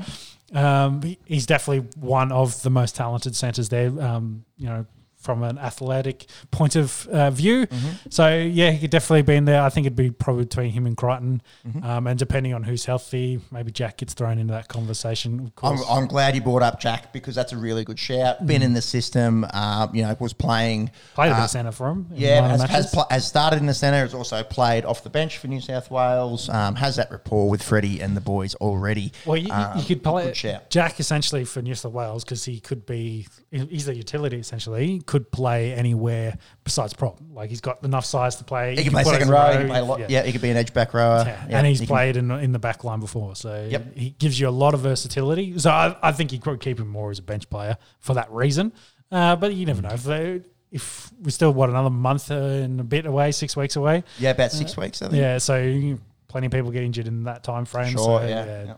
um, 0.52 1.02
he's 1.24 1.46
definitely 1.46 1.88
one 1.96 2.32
of 2.32 2.62
the 2.62 2.70
most 2.70 2.96
talented 2.96 3.34
centres 3.36 3.68
there. 3.68 3.88
Um, 4.00 4.44
you 4.56 4.66
know. 4.66 4.86
From 5.26 5.42
an 5.42 5.58
athletic 5.58 6.26
point 6.52 6.76
of 6.76 7.06
uh, 7.08 7.30
view, 7.32 7.66
so 8.10 8.28
yeah, 8.38 8.70
he 8.70 8.78
could 8.78 8.90
definitely 8.90 9.22
be 9.22 9.34
in 9.34 9.44
there. 9.44 9.60
I 9.60 9.70
think 9.70 9.86
it'd 9.86 9.96
be 9.96 10.12
probably 10.12 10.44
between 10.44 10.70
him 10.70 10.86
and 10.86 10.96
Crichton, 10.96 11.42
um, 11.82 12.06
and 12.06 12.16
depending 12.16 12.54
on 12.54 12.62
who's 12.62 12.84
healthy, 12.84 13.40
maybe 13.50 13.72
Jack 13.72 13.96
gets 13.96 14.14
thrown 14.14 14.38
into 14.38 14.52
that 14.52 14.68
conversation. 14.68 15.52
Of 15.60 15.64
I'm, 15.64 15.78
I'm 15.90 16.06
glad 16.06 16.36
you 16.36 16.42
brought 16.42 16.62
up 16.62 16.78
Jack 16.78 17.12
because 17.12 17.34
that's 17.34 17.52
a 17.52 17.56
really 17.56 17.82
good 17.82 17.98
shout. 17.98 18.46
Been 18.46 18.62
in 18.62 18.72
the 18.72 18.80
system, 18.82 19.44
uh, 19.52 19.88
you 19.92 20.02
know, 20.02 20.16
was 20.20 20.32
playing. 20.32 20.92
played 21.14 21.32
uh, 21.32 21.42
of 21.42 21.50
centre 21.50 21.72
for 21.72 21.88
him. 21.90 22.06
Yeah, 22.12 22.46
has, 22.46 22.62
has, 22.62 22.90
pl- 22.94 23.06
has 23.10 23.26
started 23.26 23.58
in 23.58 23.66
the 23.66 23.74
centre. 23.74 23.98
Has 23.98 24.14
also 24.14 24.44
played 24.44 24.84
off 24.84 25.02
the 25.02 25.10
bench 25.10 25.38
for 25.38 25.48
New 25.48 25.60
South 25.60 25.90
Wales. 25.90 26.48
Um, 26.48 26.76
has 26.76 26.94
that 26.96 27.10
rapport 27.10 27.50
with 27.50 27.64
Freddie 27.64 28.00
and 28.00 28.16
the 28.16 28.20
boys 28.20 28.54
already. 28.56 29.12
Well, 29.26 29.36
you, 29.36 29.50
Um, 29.50 29.78
you 29.78 29.84
could 29.84 30.04
play. 30.04 30.32
Jack 30.70 31.00
essentially 31.00 31.44
for 31.44 31.62
New 31.62 31.74
South 31.74 31.92
Wales 31.92 32.22
because 32.22 32.44
he 32.44 32.60
could 32.60 32.86
be 32.86 33.26
he's 33.50 33.88
a 33.88 33.94
utility 33.94 34.36
essentially. 34.38 34.86
He 34.86 35.00
could 35.16 35.30
play 35.32 35.72
anywhere 35.72 36.36
besides 36.64 36.92
prop. 36.92 37.18
Like 37.32 37.48
he's 37.48 37.60
got 37.60 37.82
enough 37.84 38.04
size 38.04 38.36
to 38.36 38.44
play. 38.44 38.76
He 38.76 38.84
can 38.84 38.92
play 38.92 39.04
second 39.04 39.28
a 39.28 39.32
row. 39.32 39.58
He 39.60 39.66
play 39.66 39.80
lot. 39.80 40.10
Yeah. 40.10 40.22
he 40.22 40.32
could 40.32 40.42
be 40.42 40.50
an 40.50 40.56
edge 40.56 40.72
back 40.74 40.92
rower. 40.94 41.24
Yeah. 41.26 41.46
Yeah, 41.48 41.58
and 41.58 41.66
he's 41.66 41.80
he 41.80 41.86
can- 41.86 41.94
played 41.94 42.16
in 42.16 42.30
in 42.30 42.52
the 42.52 42.58
back 42.58 42.84
line 42.84 43.00
before, 43.00 43.34
so 43.36 43.66
Yep. 43.70 43.96
he 43.96 44.10
gives 44.10 44.38
you 44.38 44.48
a 44.48 44.50
lot 44.50 44.74
of 44.74 44.80
versatility. 44.80 45.58
So 45.58 45.70
I, 45.70 45.96
I 46.02 46.12
think 46.12 46.32
you 46.32 46.38
could 46.38 46.60
keep 46.60 46.78
him 46.78 46.88
more 46.88 47.10
as 47.10 47.18
a 47.18 47.22
bench 47.22 47.48
player 47.48 47.76
for 48.00 48.14
that 48.14 48.30
reason. 48.30 48.72
Uh, 49.10 49.36
but 49.36 49.54
you 49.54 49.64
never 49.66 49.82
know 49.82 49.90
if 49.90 50.02
they, 50.04 50.42
if 50.70 51.10
we're 51.22 51.30
still 51.30 51.52
what 51.52 51.70
another 51.70 51.90
month 51.90 52.30
uh, 52.30 52.34
and 52.34 52.80
a 52.80 52.84
bit 52.84 53.06
away, 53.06 53.32
six 53.32 53.56
weeks 53.56 53.76
away. 53.76 54.04
Yeah, 54.18 54.30
about 54.30 54.52
six 54.52 54.76
weeks. 54.76 55.00
I 55.00 55.08
think. 55.08 55.18
Yeah, 55.20 55.38
so 55.38 55.98
plenty 56.28 56.46
of 56.46 56.52
people 56.52 56.70
get 56.72 56.82
injured 56.82 57.06
in 57.06 57.24
that 57.24 57.42
time 57.44 57.64
frame. 57.64 57.92
Sure, 57.92 58.20
so, 58.20 58.26
yeah, 58.26 58.64
yeah. 58.64 58.74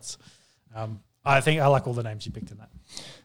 Um, 0.82 1.00
I 1.24 1.40
think 1.40 1.60
I 1.60 1.66
like 1.66 1.86
all 1.86 1.94
the 1.94 2.02
names 2.02 2.24
you 2.26 2.32
picked 2.32 2.50
in 2.50 2.58
that. 2.58 2.70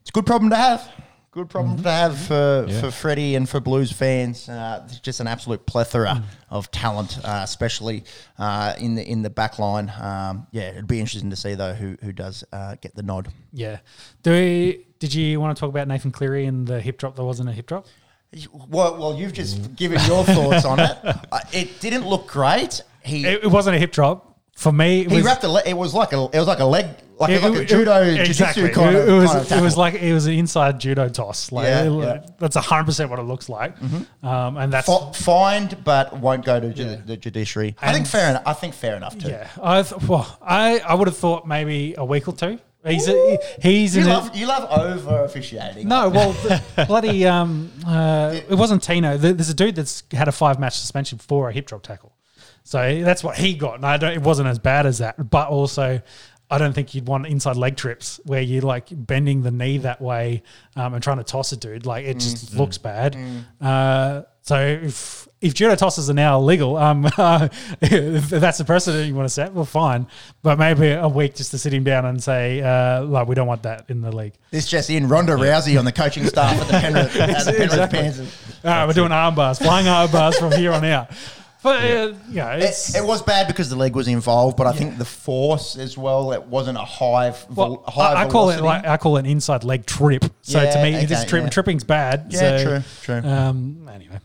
It's 0.01 0.09
a 0.09 0.14
good 0.14 0.26
problem 0.26 0.49
to 0.51 0.55
have. 0.57 0.89
Good 1.34 1.49
problem 1.49 1.75
Mm-hmm. 1.77 1.84
to 1.84 1.91
have 1.91 2.17
for, 2.19 2.65
Yeah. 2.69 2.79
for 2.81 2.91
Freddie 2.91 3.34
and 3.36 3.49
for 3.49 3.59
Blues 3.59 3.91
fans. 3.91 4.47
Uh, 4.47 4.88
just 5.01 5.19
an 5.19 5.25
absolute 5.27 5.65
plethora 5.65 6.09
Mm. 6.15 6.23
of 6.51 6.69
talent, 6.69 7.17
uh, 7.23 7.41
especially 7.43 8.03
uh, 8.38 8.75
in 8.77 8.93
the 8.95 9.03
in 9.03 9.23
the 9.23 9.29
back 9.31 9.57
line. 9.57 9.91
Um, 9.99 10.45
yeah, 10.51 10.69
it'd 10.69 10.88
be 10.88 10.99
interesting 10.99 11.31
to 11.31 11.36
see 11.36 11.55
though 11.55 11.73
who 11.73 11.97
who 12.03 12.11
does 12.11 12.43
uh, 12.53 12.75
get 12.81 12.95
the 12.95 13.01
nod. 13.03 13.29
Yeah. 13.51 13.79
Do 14.21 14.31
we, 14.31 14.86
did 14.99 15.13
you 15.13 15.39
want 15.41 15.57
to 15.57 15.59
talk 15.59 15.69
about 15.69 15.88
Nathan 15.88 16.11
Cleary 16.11 16.45
and 16.45 16.67
the 16.67 16.79
hip 16.79 16.97
drop 16.99 17.15
that 17.15 17.23
wasn't 17.23 17.49
a 17.49 17.51
hip 17.51 17.65
drop? 17.65 17.88
Well, 18.69 18.97
well, 18.97 19.15
you've 19.15 19.34
just 19.34 19.75
given 19.75 19.99
your 20.07 20.23
thoughts 20.23 20.65
on 20.65 20.79
it. 20.79 20.97
Uh, 21.31 21.39
it 21.51 21.79
didn't 21.79 22.07
look 22.07 22.27
great. 22.27 22.81
He 23.03 23.25
It, 23.25 23.43
it 23.45 23.47
wasn't 23.47 23.75
a 23.75 23.79
hip 23.79 23.91
drop. 23.91 24.32
For 24.56 24.72
me, 24.72 25.01
it 25.01 25.10
he 25.10 25.18
was, 25.18 25.26
wrapped 25.26 25.43
a 25.43 25.47
le- 25.49 25.64
it 25.66 25.74
was 25.76 25.93
like 25.93 26.14
a 26.14 26.30
it 26.32 26.38
was 26.38 26.47
like 26.47 26.60
a 26.60 26.66
leg 26.66 26.86
Like, 27.20 27.32
It- 27.32 27.43
like 27.43 27.54
a 27.54 27.62
it- 27.62 27.68
judo 27.68 28.04
it- 28.04 28.26
jiu-jitsu 28.26 28.70
kind, 28.70 28.95
it, 28.95 29.01
of, 29.01 29.10
it 29.10 29.12
was 29.14 29.32
kind 29.32 29.41
of 29.45 29.51
it 29.51 29.62
was 29.62 29.78
like 29.78 29.93
it 29.95 30.14
was 30.14 30.26
an 30.28 30.34
inside 30.34 30.80
judo 30.80 31.10
toss. 31.10 31.51
Like 31.51 31.66
Yeah, 31.66 31.84
yeah. 31.84 31.89
Mm-hmm. 31.89 32.32
that's 32.39 32.56
hundred 32.56 32.86
percent 32.86 33.10
what 33.10 33.20
it 33.20 33.24
looks 33.24 33.49
like. 33.49 33.76
Um, 34.24 34.58
and 34.58 34.72
that's 34.72 34.88
Fi- 34.88 35.12
fined, 35.14 35.84
but 35.84 36.18
won't 36.18 36.45
go 36.45 36.60
to 36.60 36.72
ju- 36.74 36.84
Yeah. 36.84 36.95
the 37.06 37.18
judiciary. 37.18 37.76
I 37.82 37.93
think 37.93 38.06
fair 38.08 38.30
enough. 38.30 38.43
I 38.45 38.54
think 38.54 38.74
fair 38.74 38.95
enough 38.95 39.18
too. 39.18 39.30
yeah. 39.30 39.47
I 39.62 39.82
th- 39.82 40.01
well, 40.04 40.38
I 40.41 40.80
I 40.80 40.93
would 40.93 41.08
have 41.08 41.18
thought 41.18 41.47
maybe 41.47 41.95
a 41.97 42.06
week 42.06 42.28
or 42.28 42.34
two. 42.34 42.60
He's 42.86 43.08
a, 43.08 43.38
he's 43.62 43.95
You 43.95 44.04
a, 44.04 44.08
love 44.08 44.36
you 44.36 44.45
love 44.45 44.70
over 44.70 45.24
officiating. 45.24 45.88
No, 45.88 46.10
well, 46.10 46.32
the 46.43 46.62
bloody, 46.86 47.26
um, 47.26 47.72
uh, 47.88 48.36
it 48.49 48.56
wasn't 48.56 48.84
Tino. 48.84 49.18
There's 49.18 49.49
a 49.49 49.54
dude 49.54 49.76
that's 49.76 50.04
had 50.12 50.28
a 50.28 50.34
five 50.34 50.60
match 50.60 50.78
suspension 50.80 51.18
for 51.18 51.49
a 51.49 51.54
hip 51.54 51.66
drop 51.66 51.82
tackle. 51.84 52.12
So 52.64 53.01
that's 53.03 53.24
what 53.24 53.38
he 53.38 53.53
got. 53.55 53.76
And 53.76 53.86
I 53.86 53.97
don't, 53.97 54.14
it 54.14 54.22
wasn't 54.22 54.47
as 54.47 54.59
bad 54.59 54.86
as 54.86 54.99
that. 54.99 55.30
But 55.30 55.49
also, 55.49 56.01
I 56.49 56.57
don't 56.57 56.74
think 56.74 56.93
you'd 56.93 57.07
want 57.07 57.26
inside 57.28 57.55
leg 57.57 57.76
trips 57.76 58.20
where 58.26 58.41
you're 58.41 58.61
like 58.61 58.88
bending 58.91 59.41
the 59.41 59.51
knee 59.51 59.80
that 59.80 60.01
way 60.01 60.43
um, 60.76 60.93
and 60.93 61.03
trying 61.03 61.18
to 61.18 61.24
toss 61.24 61.51
a 61.51 61.57
dude. 61.57 61.86
Like 61.86 62.05
it 62.05 62.20
just 62.20 62.53
looks 62.55 62.78
bad. 62.78 63.18
Uh, 63.59 64.24
so 64.43 64.59
if, 64.59 65.28
if 65.39 65.53
judo 65.53 65.76
tosses 65.76 66.09
are 66.09 66.14
now 66.14 66.38
illegal, 66.38 66.76
um, 66.78 67.05
if 67.82 68.30
that's 68.30 68.57
the 68.57 68.66
precedent 68.66 69.07
you 69.07 69.16
want 69.16 69.26
to 69.26 69.34
set, 69.34 69.53
well, 69.53 69.66
fine. 69.66 70.05
But 70.41 70.59
maybe 70.59 70.91
a 70.91 71.07
week 71.07 71.36
just 71.36 71.51
to 71.51 71.57
sit 71.57 71.74
him 71.74 71.84
down 71.86 72.05
and 72.05 72.22
say, 72.22 72.61
uh, 72.61 73.03
like, 73.03 73.28
we 73.28 73.36
don't 73.36 73.47
want 73.47 73.64
that 73.64 73.86
in 73.89 74.01
the 74.01 74.11
league. 74.11 74.34
This 74.51 74.68
just 74.68 74.89
in: 74.89 75.07
Ronda 75.07 75.34
Rousey 75.34 75.80
on 75.80 75.86
the 75.86 75.91
coaching 75.93 76.26
staff 76.28 76.59
at 76.59 76.68
the 76.68 76.74
Penrith, 76.80 77.16
at 77.16 77.45
the 77.45 77.51
Penrith 77.51 77.61
Exactly. 77.61 77.99
Panthers. 77.99 78.38
All 78.64 78.70
right, 78.70 78.86
we're 78.86 78.93
doing 78.93 79.11
arm 79.11 79.34
bars, 79.36 79.59
flying 79.59 79.88
arm 79.88 80.11
bars 80.11 80.38
from 80.38 80.51
here 80.51 80.72
on 80.74 80.84
out. 80.86 81.09
But 81.64 81.84
uh, 81.84 82.14
you 82.30 82.36
know, 82.36 82.51
it's 82.51 82.93
It, 82.93 82.99
it 83.03 83.07
was 83.07 83.22
bad 83.22 83.47
because 83.47 83.70
the 83.70 83.76
leg 83.78 83.95
was 83.95 84.07
involved, 84.09 84.57
but 84.57 84.68
I 84.68 84.74
think 84.74 84.97
the 84.97 85.05
force 85.05 85.78
as 85.78 85.97
well. 85.97 86.34
It 86.34 86.43
wasn't 86.43 86.78
a 86.78 86.82
high, 86.84 87.32
vol- 87.49 87.78
well, 87.78 87.84
high 87.88 88.14
I, 88.14 88.26
I 88.26 88.30
call 88.30 88.49
it 88.49 88.57
velocity. 88.57 88.64
like 88.84 88.86
I 88.86 88.97
call 88.97 89.16
it 89.18 89.22
an 89.22 89.26
inside 89.28 89.64
leg 89.64 89.86
trip. 89.86 90.26
So 90.41 90.61
Yeah, 90.61 90.72
to 90.72 90.84
me, 90.84 90.95
okay, 90.97 91.05
this 91.05 91.24
trip, 91.26 91.43
yeah. 91.43 91.49
tripping's 91.49 91.84
bad. 91.86 92.28
Yeah, 92.30 92.39
so, 92.57 92.64
true, 92.64 93.22
true. 93.22 93.30
Um, 93.30 93.89
anyway, 93.93 94.20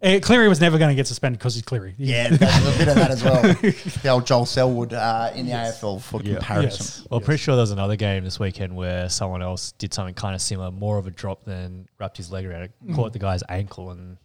Uh, 0.00 0.20
Cleary 0.22 0.48
was 0.48 0.60
never 0.60 0.78
going 0.78 0.90
to 0.90 0.94
get 0.94 1.08
suspended 1.08 1.40
because 1.40 1.54
he's 1.56 1.64
Cleary. 1.64 1.96
Yeah, 1.98 2.28
there's 2.28 2.74
a 2.74 2.78
bit 2.78 2.86
of 2.86 2.94
that 2.94 3.10
as 3.10 3.24
well. 3.24 3.42
the 4.02 4.08
old 4.08 4.24
Joel 4.26 4.46
Selwood 4.46 4.92
uh, 4.92 5.32
in 5.34 5.46
the 5.46 5.52
AFL 5.52 6.00
for 6.00 6.20
comparison. 6.20 6.84
Yes. 6.86 7.06
Well, 7.10 7.20
pretty 7.20 7.38
sure 7.42 7.56
there 7.56 7.62
was 7.62 7.72
another 7.72 7.96
game 7.96 8.22
this 8.22 8.38
weekend 8.38 8.76
where 8.76 9.08
someone 9.08 9.42
else 9.42 9.72
did 9.72 9.92
something 9.92 10.14
kind 10.14 10.36
of 10.36 10.40
similar, 10.40 10.70
more 10.70 10.98
of 10.98 11.08
a 11.08 11.10
drop 11.10 11.44
than 11.44 11.88
wrapped 11.98 12.16
his 12.18 12.30
leg 12.30 12.46
around 12.46 12.62
it, 12.62 12.72
Mm. 12.86 12.94
caught 12.94 13.12
the 13.12 13.18
guy's 13.18 13.42
ankle, 13.48 13.90
and 13.90 14.18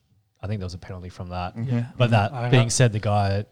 I 0.44 0.48
think 0.48 0.60
there 0.60 0.66
was 0.66 0.74
a 0.74 0.78
penalty 0.80 1.10
from 1.10 1.30
that. 1.30 1.54
Yeah. 1.58 1.86
But 1.98 2.12
that 2.12 2.34
I- 2.34 2.50
being 2.50 2.70
said, 2.70 2.91
the 2.91 3.00
guy 3.00 3.46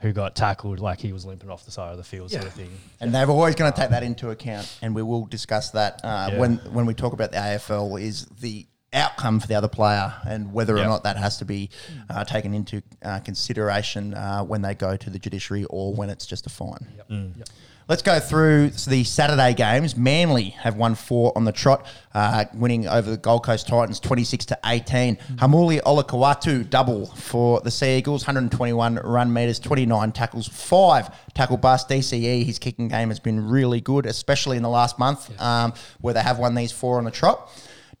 who 0.00 0.12
got 0.12 0.34
tackled, 0.34 0.80
like 0.80 0.98
he 1.00 1.12
was 1.12 1.24
limping 1.24 1.50
off 1.50 1.64
the 1.64 1.70
side 1.70 1.92
of 1.92 1.98
the 1.98 2.04
field, 2.04 2.30
sort 2.30 2.44
of 2.44 2.52
thing. 2.52 2.70
And 3.00 3.14
they're 3.14 3.28
always 3.30 3.54
going 3.54 3.72
to 3.72 3.78
take 3.78 3.90
that 3.90 4.02
into 4.02 4.30
account, 4.30 4.66
and 4.82 4.94
we 4.94 5.02
will 5.02 5.26
discuss 5.26 5.70
that 5.70 6.00
uh, 6.02 6.30
Yeah. 6.32 6.38
when 6.40 6.56
when 6.72 6.86
we 6.86 6.94
talk 6.94 7.12
about 7.12 7.30
the 7.30 7.38
AFL. 7.38 8.00
Is 8.00 8.24
the 8.40 8.66
outcome 8.92 9.40
for 9.40 9.46
the 9.48 9.54
other 9.54 9.68
player, 9.68 10.14
and 10.26 10.52
whether 10.52 10.74
or 10.74 10.78
Yeah. 10.78 10.86
not 10.86 11.04
that 11.04 11.16
has 11.16 11.38
to 11.38 11.44
be 11.44 11.68
uh, 12.10 12.24
taken 12.24 12.54
into 12.54 12.82
uh, 13.02 13.18
consideration 13.20 14.14
uh, 14.14 14.42
when 14.44 14.62
they 14.62 14.74
go 14.74 14.96
to 14.96 15.10
the 15.10 15.18
judiciary 15.18 15.64
or 15.64 15.92
when 15.94 16.10
it's 16.10 16.26
just 16.26 16.46
a 16.46 16.50
fine. 16.50 16.86
Yep. 17.10 17.48
Let's 17.86 18.00
go 18.00 18.18
through 18.18 18.70
the 18.70 19.04
Saturday 19.04 19.52
games. 19.52 19.94
Manly 19.94 20.50
have 20.60 20.74
won 20.76 20.94
four 20.94 21.32
on 21.36 21.44
the 21.44 21.52
trot, 21.52 21.86
uh, 22.14 22.46
winning 22.54 22.88
over 22.88 23.10
the 23.10 23.18
Gold 23.18 23.44
Coast 23.44 23.68
Titans 23.68 24.00
26 24.00 24.46
to 24.46 24.58
18. 24.64 25.16
Haumole 25.36 25.82
Olakau'atu 25.82 26.68
double 26.70 27.04
for 27.06 27.60
the 27.60 27.70
Sea 27.70 27.98
Eagles, 27.98 28.22
121 28.22 28.94
run 29.04 29.30
meters, 29.30 29.58
29 29.58 30.12
tackles, 30.12 30.48
five 30.48 31.10
tackle 31.34 31.58
bust. 31.58 31.90
DCE, 31.90 32.44
his 32.44 32.58
kicking 32.58 32.88
game 32.88 33.10
has 33.10 33.20
been 33.20 33.46
really 33.46 33.82
good, 33.82 34.06
especially 34.06 34.56
in 34.56 34.62
the 34.62 34.70
last 34.70 34.98
month 34.98 35.38
um, 35.38 35.74
where 36.00 36.14
they 36.14 36.22
have 36.22 36.38
won 36.38 36.54
these 36.54 36.72
four 36.72 36.96
on 36.96 37.04
the 37.04 37.10
trot. 37.10 37.50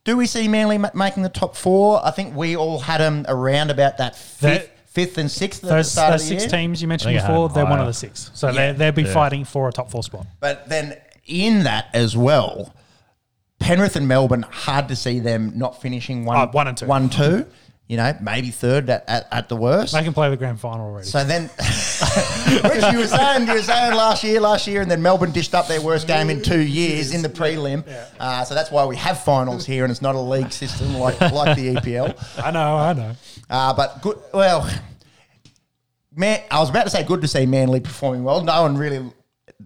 Do 0.04 0.16
we 0.16 0.26
see 0.26 0.48
Manly 0.48 0.78
ma- 0.78 0.90
making 0.94 1.22
the 1.24 1.28
top 1.28 1.56
four? 1.56 2.00
I 2.02 2.10
think 2.10 2.34
we 2.34 2.56
all 2.56 2.78
had 2.78 3.02
them 3.02 3.26
around 3.28 3.70
about 3.70 3.98
that 3.98 4.16
fifth, 4.16 4.40
That- 4.40 4.73
fifth 4.94 5.18
and 5.18 5.30
sixth 5.30 5.62
at 5.64 5.68
the 5.68 5.74
Those, 5.76 5.90
start 5.92 6.12
those 6.12 6.22
of 6.22 6.28
the 6.28 6.40
six 6.40 6.42
year. 6.44 6.60
teams 6.60 6.80
you 6.80 6.88
mentioned 6.88 7.10
I 7.10 7.12
think 7.14 7.22
I 7.24 7.26
had 7.26 7.32
before, 7.32 7.48
them 7.48 7.54
they're 7.56 7.66
one 7.66 7.80
of 7.80 7.86
the 7.86 7.92
six. 7.92 8.30
So 8.34 8.48
Yeah. 8.50 8.72
they 8.72 8.78
they'll 8.78 8.92
be 8.92 9.02
Yeah. 9.02 9.12
fighting 9.12 9.44
for 9.44 9.68
a 9.68 9.72
top 9.72 9.90
four 9.90 10.02
spot. 10.02 10.26
But 10.40 10.68
then 10.68 10.96
in 11.26 11.64
that 11.64 11.86
as 11.92 12.16
well, 12.16 12.72
Penrith 13.58 13.96
and 13.96 14.06
Melbourne, 14.06 14.42
hard 14.48 14.88
to 14.88 14.96
see 14.96 15.20
them 15.20 15.52
not 15.56 15.80
finishing 15.80 16.24
one, 16.24 16.36
Oh, 16.36 16.46
one 16.52 16.68
and 16.68 16.76
two. 16.76 16.86
One, 16.86 17.08
two. 17.08 17.46
You 17.86 17.98
know, 17.98 18.16
maybe 18.22 18.50
third 18.50 18.88
at, 18.88 19.04
at, 19.06 19.28
at 19.30 19.48
the 19.50 19.56
worst. 19.56 19.92
They 19.92 20.02
can 20.02 20.14
play 20.14 20.30
the 20.30 20.38
grand 20.38 20.58
final 20.58 20.86
already. 20.86 21.06
So 21.06 21.22
then, 21.22 21.42
which 21.48 22.92
you 22.92 22.98
were 22.98 23.06
saying, 23.06 23.46
you 23.46 23.52
were 23.52 23.62
saying 23.62 23.94
last 23.94 24.24
year, 24.24 24.40
last 24.40 24.66
year, 24.66 24.80
and 24.80 24.90
then 24.90 25.02
Melbourne 25.02 25.32
dished 25.32 25.54
up 25.54 25.68
their 25.68 25.82
worst 25.82 26.06
game 26.06 26.30
in 26.30 26.40
two 26.40 26.60
years 26.62 27.12
in 27.12 27.20
the 27.20 27.28
prelim. 27.28 27.86
Uh, 28.18 28.42
so 28.44 28.54
that's 28.54 28.70
why 28.70 28.86
we 28.86 28.96
have 28.96 29.22
finals 29.22 29.66
here, 29.66 29.84
and 29.84 29.90
it's 29.90 30.00
not 30.00 30.14
a 30.14 30.20
league 30.20 30.50
system 30.50 30.94
like 30.94 31.20
like 31.20 31.58
the 31.58 31.74
EPL. 31.74 32.42
I 32.42 32.50
know, 32.50 32.76
I 32.76 32.92
know. 32.94 33.16
Uh, 33.50 33.74
but 33.74 34.00
good. 34.00 34.18
Well, 34.32 34.66
man, 36.16 36.40
I 36.50 36.60
was 36.60 36.70
about 36.70 36.84
to 36.84 36.90
say 36.90 37.04
good 37.04 37.20
to 37.20 37.28
see 37.28 37.44
Manly 37.44 37.80
performing 37.80 38.24
well. 38.24 38.42
No 38.42 38.62
one 38.62 38.78
really 38.78 39.12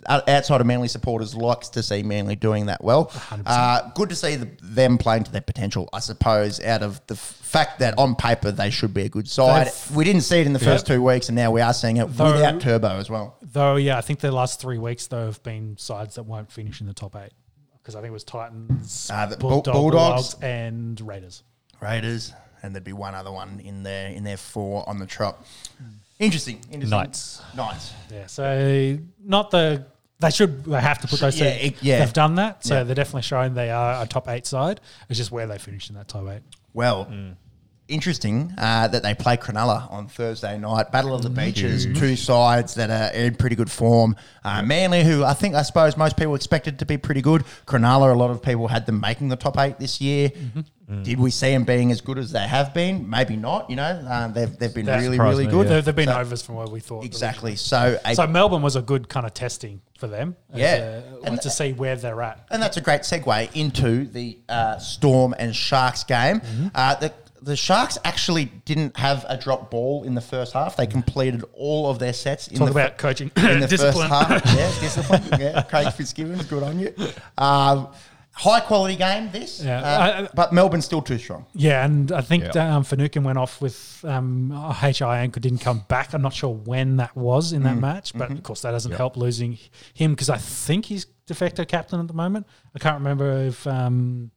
outside 0.06 0.60
of 0.60 0.66
Manly 0.66 0.88
supporters 0.88 1.34
likes 1.34 1.68
to 1.70 1.82
see 1.82 2.02
Manly 2.02 2.36
doing 2.36 2.66
that 2.66 2.82
well. 2.84 3.10
Uh, 3.46 3.90
good 3.94 4.08
to 4.10 4.14
see 4.16 4.36
the, 4.36 4.48
them 4.62 4.98
playing 4.98 5.24
to 5.24 5.32
their 5.32 5.40
potential, 5.40 5.88
I 5.92 6.00
suppose. 6.00 6.60
Out 6.62 6.82
of 6.82 7.00
the 7.06 7.14
f- 7.14 7.20
fact 7.20 7.78
that 7.80 7.98
on 7.98 8.14
paper 8.14 8.50
they 8.50 8.70
should 8.70 8.92
be 8.94 9.02
a 9.02 9.08
good 9.08 9.28
side, 9.28 9.66
They've- 9.68 9.96
we 9.96 10.04
didn't 10.04 10.22
see 10.22 10.38
it 10.40 10.46
in 10.46 10.52
the 10.52 10.58
first 10.58 10.88
Yep. 10.88 10.96
two 10.96 11.02
weeks, 11.02 11.28
and 11.28 11.36
now 11.36 11.50
we 11.50 11.60
are 11.60 11.72
seeing 11.72 11.96
it 11.96 12.06
Though- 12.16 12.32
without 12.32 12.60
Turbo 12.60 12.98
as 12.98 13.08
well. 13.10 13.36
Though, 13.42 13.76
yeah, 13.76 13.96
I 13.98 14.00
think 14.02 14.20
the 14.20 14.30
last 14.32 14.60
three 14.60 14.78
weeks 14.78 15.06
though 15.06 15.26
have 15.26 15.42
been 15.42 15.76
sides 15.78 16.16
that 16.16 16.24
won't 16.24 16.50
finish 16.52 16.80
in 16.80 16.86
the 16.86 16.92
top 16.94 17.16
eight 17.16 17.32
because 17.78 17.94
I 17.94 18.00
think 18.00 18.10
it 18.10 18.12
was 18.12 18.24
Titans, 18.24 19.10
Uh, 19.12 19.26
Bulldog- 19.38 19.72
Bulldogs. 19.72 20.34
Bulldogs, 20.34 20.36
and 20.42 21.00
Raiders. 21.00 21.42
Raiders, 21.80 22.32
and 22.62 22.74
there'd 22.74 22.84
be 22.84 22.92
one 22.92 23.14
other 23.14 23.32
one 23.32 23.60
in 23.60 23.82
there 23.84 24.08
in 24.10 24.24
their 24.24 24.36
four 24.36 24.86
on 24.88 24.98
the 24.98 25.06
trot. 25.06 25.44
Interesting. 26.18 26.60
interesting. 26.70 26.90
Knights. 26.90 27.42
Knights. 27.54 27.92
Yeah, 28.12 28.26
so 28.26 28.98
not 29.24 29.50
the 29.50 29.86
they 30.20 30.30
should 30.30 30.64
they 30.64 30.80
have 30.80 30.98
to 31.00 31.06
put 31.08 31.20
those. 31.20 31.38
Yeah, 31.38 31.56
two. 31.56 31.66
it- 31.66 31.82
yeah. 31.82 31.98
they've 32.00 32.12
done 32.12 32.34
that, 32.36 32.64
so 32.64 32.78
Yeah. 32.78 32.82
they're 32.84 32.94
definitely 32.96 33.22
showing 33.22 33.54
they 33.54 33.70
are 33.70 34.02
a 34.02 34.06
top 34.06 34.28
eight 34.28 34.46
side. 34.46 34.80
It's 35.08 35.16
just 35.18 35.30
where 35.30 35.46
they 35.46 35.58
finish 35.58 35.88
in 35.90 35.94
that 35.96 36.08
top 36.08 36.26
eight. 36.28 36.42
Well, 36.74 37.08
interesting 37.86 38.52
uh, 38.58 38.86
that 38.88 39.02
they 39.02 39.14
play 39.14 39.36
Cronulla 39.36 39.90
on 39.90 40.08
Thursday 40.08 40.58
night. 40.58 40.92
Battle 40.92 41.14
of 41.14 41.22
the 41.22 41.30
Beaches, 41.30 41.86
two 41.98 42.16
sides 42.16 42.74
that 42.74 42.90
are 42.90 43.16
in 43.16 43.34
pretty 43.36 43.56
good 43.56 43.70
form. 43.70 44.14
Uh, 44.44 44.62
Manly, 44.62 45.04
who 45.04 45.24
I 45.24 45.34
think, 45.34 45.54
I 45.54 45.62
suppose 45.62 45.96
most 45.96 46.16
people 46.16 46.34
expected 46.34 46.80
to 46.80 46.86
be 46.86 46.98
pretty 46.98 47.22
good. 47.22 47.44
Cronulla, 47.66 48.12
a 48.12 48.16
lot 48.16 48.30
of 48.30 48.42
people 48.42 48.68
had 48.68 48.86
them 48.86 49.00
making 49.00 49.28
the 49.28 49.36
top 49.36 49.56
eight 49.58 49.78
this 49.78 50.00
year. 50.00 50.30
Did 51.02 51.20
we 51.20 51.30
see 51.30 51.50
them 51.52 51.64
being 51.64 51.90
as 51.92 52.00
good 52.00 52.16
as 52.16 52.32
they 52.32 52.46
have 52.48 52.72
been? 52.72 53.10
Maybe 53.10 53.36
not. 53.36 53.68
You 53.68 53.76
know, 53.76 53.82
uh, 53.84 54.28
they've, 54.28 54.58
they've 54.58 54.72
been 54.72 54.86
That 54.86 55.00
really, 55.02 55.18
really 55.18 55.44
me, 55.44 55.50
good. 55.50 55.66
yeah. 55.66 55.74
They've, 55.74 55.84
they've 55.84 55.96
been 55.96 56.08
So- 56.08 56.18
overs 56.18 56.40
from 56.40 56.54
where 56.54 56.66
we 56.66 56.80
thought. 56.80 57.04
Exactly. 57.04 57.56
So, 57.56 57.98
a, 58.06 58.14
So 58.14 58.26
Melbourne 58.26 58.62
was 58.62 58.74
a 58.76 58.80
good 58.80 59.06
kind 59.08 59.26
of 59.26 59.34
testing 59.34 59.82
for 59.98 60.06
them. 60.06 60.34
Yeah. 60.54 61.00
a- 61.22 61.26
And- 61.26 61.42
to 61.42 61.50
see 61.50 61.74
where 61.74 61.94
they're 61.96 62.22
at. 62.22 62.46
And 62.50 62.62
that's 62.62 62.78
a 62.78 62.80
great 62.80 63.02
segue 63.02 63.54
into 63.54 64.06
the 64.06 64.38
uh, 64.48 64.78
Storm 64.78 65.34
and 65.38 65.54
Sharks 65.54 66.04
game. 66.04 66.40
Uh, 66.74 66.94
the, 66.94 67.12
the 67.42 67.54
Sharks 67.54 67.98
actually 68.04 68.46
didn't 68.64 68.96
have 68.96 69.26
a 69.28 69.36
drop 69.36 69.70
ball 69.70 70.04
in 70.04 70.14
the 70.14 70.22
first 70.22 70.54
half. 70.54 70.74
They 70.76 70.86
completed 70.86 71.44
all 71.52 71.90
of 71.90 71.98
their 71.98 72.14
sets 72.14 72.48
in 72.48 72.56
Talk 72.56 72.68
the 72.68 72.72
fir- 72.72 72.80
about 72.80 72.96
coaching 72.98 73.30
in 73.36 73.60
the 73.60 73.68
first 73.68 73.82
discipline. 73.82 74.08
half. 74.08 74.30
Yeah, 74.56 74.80
discipline. 74.80 75.22
Yeah, 75.38 75.62
Craig 75.64 75.92
Fitzgibbons, 75.92 76.46
good 76.46 76.62
on 76.62 76.78
you. 76.80 76.94
Um, 77.36 77.88
high 78.38 78.60
quality 78.60 78.94
game, 78.96 79.30
this. 79.32 79.62
Yeah. 79.62 79.80
Uh, 79.80 79.98
I- 79.98 80.22
I- 80.24 80.28
but 80.34 80.52
Melbourne's 80.52 80.84
still 80.84 81.02
too 81.02 81.18
strong. 81.18 81.44
Yeah, 81.54 81.84
and 81.84 82.12
I 82.12 82.20
think 82.20 82.44
Yeah. 82.54 82.76
um, 82.76 82.84
Finucane 82.84 83.24
went 83.24 83.36
off 83.38 83.60
with 83.60 84.04
um, 84.06 84.52
a 84.52 84.72
HI 84.72 85.18
ankle, 85.22 85.40
didn't 85.40 85.58
come 85.58 85.84
back. 85.88 86.12
I'm 86.14 86.22
not 86.22 86.32
sure 86.34 86.54
when 86.54 86.96
that 86.98 87.16
was 87.16 87.52
in 87.52 87.62
that 87.64 87.76
Mm. 87.76 87.80
match, 87.80 88.12
but 88.14 88.28
Mm-hmm. 88.28 88.38
of 88.38 88.42
course 88.44 88.62
that 88.62 88.70
doesn't 88.70 88.92
help 88.92 89.16
losing 89.16 89.58
him 89.94 90.12
because 90.12 90.30
I 90.30 90.36
think 90.38 90.84
he's 90.86 91.06
de 91.26 91.34
facto 91.34 91.64
captain 91.64 91.98
at 92.00 92.06
the 92.08 92.14
moment. 92.14 92.46
I 92.74 92.78
can't 92.78 92.94
remember 92.94 93.38
if 93.46 93.66
um, 93.66 94.30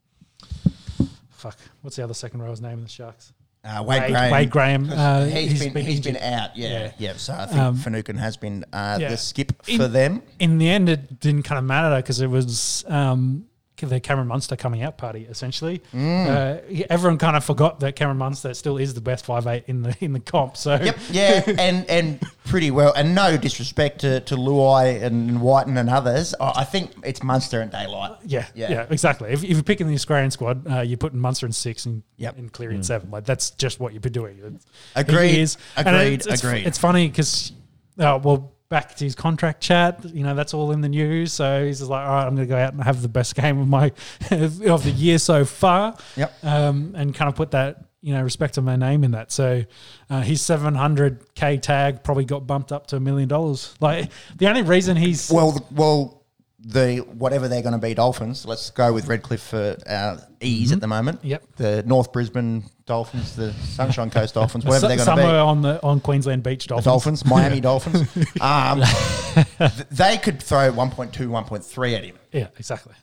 fuck, 1.29 1.57
what's 1.81 1.95
the 1.95 2.03
other 2.03 2.13
second 2.13 2.41
row's 2.41 2.61
name 2.61 2.79
in 2.79 2.83
the 2.83 2.89
Sharks? 2.89 3.33
Uh, 3.63 3.83
Wade, 3.85 4.01
Wade- 4.01 4.09
Graham. 4.11 4.31
Wade 4.31 4.49
Graham, 4.49 4.89
uh, 4.91 5.25
he's 5.25 5.51
he's 5.51 5.59
been, 5.65 5.73
been 5.73 5.85
he's 5.85 5.99
been 6.01 6.17
out. 6.17 6.57
Yeah, 6.57 6.69
yeah. 6.69 6.91
Yeah. 6.97 7.13
So 7.17 7.33
I 7.35 7.45
think 7.45 7.59
Um, 7.61 7.75
Finucane 7.77 8.17
has 8.17 8.35
been 8.35 8.65
uh, 8.73 8.97
yeah. 8.99 9.09
the 9.09 9.17
skip 9.17 9.51
In- 9.67 9.77
for 9.77 9.87
them. 9.87 10.23
In 10.39 10.57
the 10.57 10.67
end, 10.67 10.89
it 10.89 11.19
didn't 11.19 11.43
kind 11.43 11.59
of 11.59 11.65
matter 11.65 11.95
because 11.97 12.21
it 12.21 12.27
was 12.27 12.83
um, 12.87 13.45
the 13.89 13.99
Cameron 13.99 14.27
Munster 14.27 14.55
coming 14.55 14.81
out 14.83 14.97
party 14.97 15.27
essentially. 15.29 15.81
Mm. 15.93 16.27
Uh, 16.27 16.83
everyone 16.89 17.17
kind 17.17 17.35
of 17.35 17.43
forgot 17.43 17.79
that 17.81 17.95
Cameron 17.95 18.17
Munster 18.17 18.53
still 18.53 18.77
is 18.77 18.93
the 18.93 19.01
best 19.01 19.25
five 19.25 19.47
eight 19.47 19.63
in 19.67 19.83
the 19.83 19.95
in 19.99 20.13
the 20.13 20.19
comp. 20.19 20.57
So 20.57 20.75
Yep, 20.81 20.97
yeah, 21.11 21.43
and 21.59 21.89
and 21.89 22.21
pretty 22.45 22.71
well. 22.71 22.93
And 22.93 23.13
no 23.15 23.37
disrespect 23.37 24.01
to, 24.01 24.19
to 24.21 24.35
Luai 24.35 25.01
and 25.03 25.41
Wighton 25.41 25.77
and 25.77 25.89
others. 25.89 26.33
I 26.39 26.61
I 26.61 26.63
think 26.63 26.91
it's 27.03 27.23
Munster 27.23 27.61
and 27.61 27.71
Daylight. 27.71 28.11
Yeah, 28.25 28.45
Yeah. 28.55 28.71
yeah, 28.71 28.85
exactly. 28.89 29.31
If, 29.31 29.43
if 29.43 29.49
you're 29.51 29.63
picking 29.63 29.87
the 29.87 29.95
Australian 29.95 30.31
squad, 30.31 30.65
uh, 30.71 30.81
you're 30.81 30.97
putting 30.97 31.19
Munster 31.19 31.45
in 31.45 31.51
six 31.51 31.85
and, 31.85 32.03
Yep. 32.17 32.37
and 32.37 32.51
Cleary 32.53 32.75
in 32.75 32.83
seven. 32.83 33.09
Like 33.11 33.25
that's 33.25 33.49
just 33.51 33.79
what 33.79 33.93
you've 33.93 34.01
been 34.03 34.11
doing. 34.13 34.37
It's- 34.37 34.65
Agreed, 34.95 35.29
he 35.31 35.39
is. 35.41 35.57
Agreed, 35.75 36.13
it's, 36.13 36.27
it's, 36.27 36.43
agreed. 36.43 36.67
It's 36.67 36.77
funny 36.77 37.07
because, 37.07 37.51
uh, 37.99 38.19
well, 38.21 38.53
back 38.71 38.95
to 38.95 39.03
his 39.03 39.13
contract 39.13 39.61
chat. 39.61 40.03
You 40.05 40.23
know, 40.23 40.33
that's 40.33 40.55
all 40.55 40.71
in 40.71 40.81
the 40.81 40.89
news. 40.89 41.33
So 41.33 41.65
he's 41.65 41.79
just 41.79 41.91
like, 41.91 42.07
all 42.07 42.13
right, 42.13 42.25
I'm 42.25 42.35
going 42.35 42.47
to 42.47 42.51
go 42.51 42.57
out 42.57 42.73
and 42.73 42.81
have 42.81 43.03
the 43.03 43.09
best 43.09 43.35
game 43.35 43.59
of 43.59 43.67
my 43.67 43.91
of 44.31 44.83
the 44.83 44.93
year 44.95 45.19
so 45.19 45.45
far. 45.45 45.95
Yep. 46.15 46.33
Um, 46.41 46.93
and 46.95 47.13
kind 47.13 47.29
of 47.29 47.35
put 47.35 47.51
that 47.51 47.85
you 48.01 48.15
know 48.15 48.23
respect 48.23 48.57
of 48.57 48.63
my 48.63 48.77
name 48.77 49.03
in 49.03 49.11
that. 49.11 49.31
So 49.31 49.63
uh, 50.09 50.21
his 50.21 50.41
700k 50.41 51.61
tag 51.61 52.03
probably 52.03 52.25
got 52.25 52.47
bumped 52.47 52.71
up 52.71 52.87
to 52.87 52.95
a 52.95 52.99
million 52.99 53.27
dollars. 53.27 53.75
Like 53.79 54.09
the 54.37 54.47
only 54.47 54.63
reason 54.63 54.97
he's 54.97 55.29
Well, 55.29 55.67
well, 55.71 56.23
the 56.63 56.97
whatever 56.99 57.47
they're 57.47 57.61
going 57.61 57.73
to 57.73 57.79
be 57.79 57.93
Dolphins. 57.93 58.45
Let's 58.45 58.69
go 58.69 58.93
with 58.93 59.07
Redcliffe 59.07 59.41
for 59.41 59.77
uh, 59.85 60.17
ease 60.39 60.71
at 60.71 60.79
the 60.79 60.87
moment. 60.87 61.19
Mm-hmm. 61.19 61.27
Yep. 61.27 61.55
The 61.57 61.83
North 61.83 62.13
Brisbane 62.13 62.63
Dolphins, 62.91 63.35
the 63.37 63.53
Sunshine 63.53 64.09
Coast 64.09 64.33
Dolphins, 64.33 64.65
whatever 64.65 64.89
they're 64.89 64.97
going 64.97 65.07
to 65.07 65.15
be. 65.15 65.21
somewhere 65.21 65.39
on 65.39 65.61
the 65.61 65.81
on 65.81 66.01
Queensland 66.01 66.43
beach 66.43 66.63
The 66.67 66.75
Dolphins. 66.75 66.85
Dolphins, 66.85 67.25
Miami 67.25 67.61
Dolphins. 67.61 68.05
Um, 68.41 68.81
th- 68.81 69.71
they 69.91 70.17
could 70.17 70.41
throw 70.43 70.71
1.2, 70.73 71.11
1.3 71.11 71.93
at 71.97 72.03
him. 72.03 72.17
Yeah, 72.33 72.47
exactly. 72.59 72.93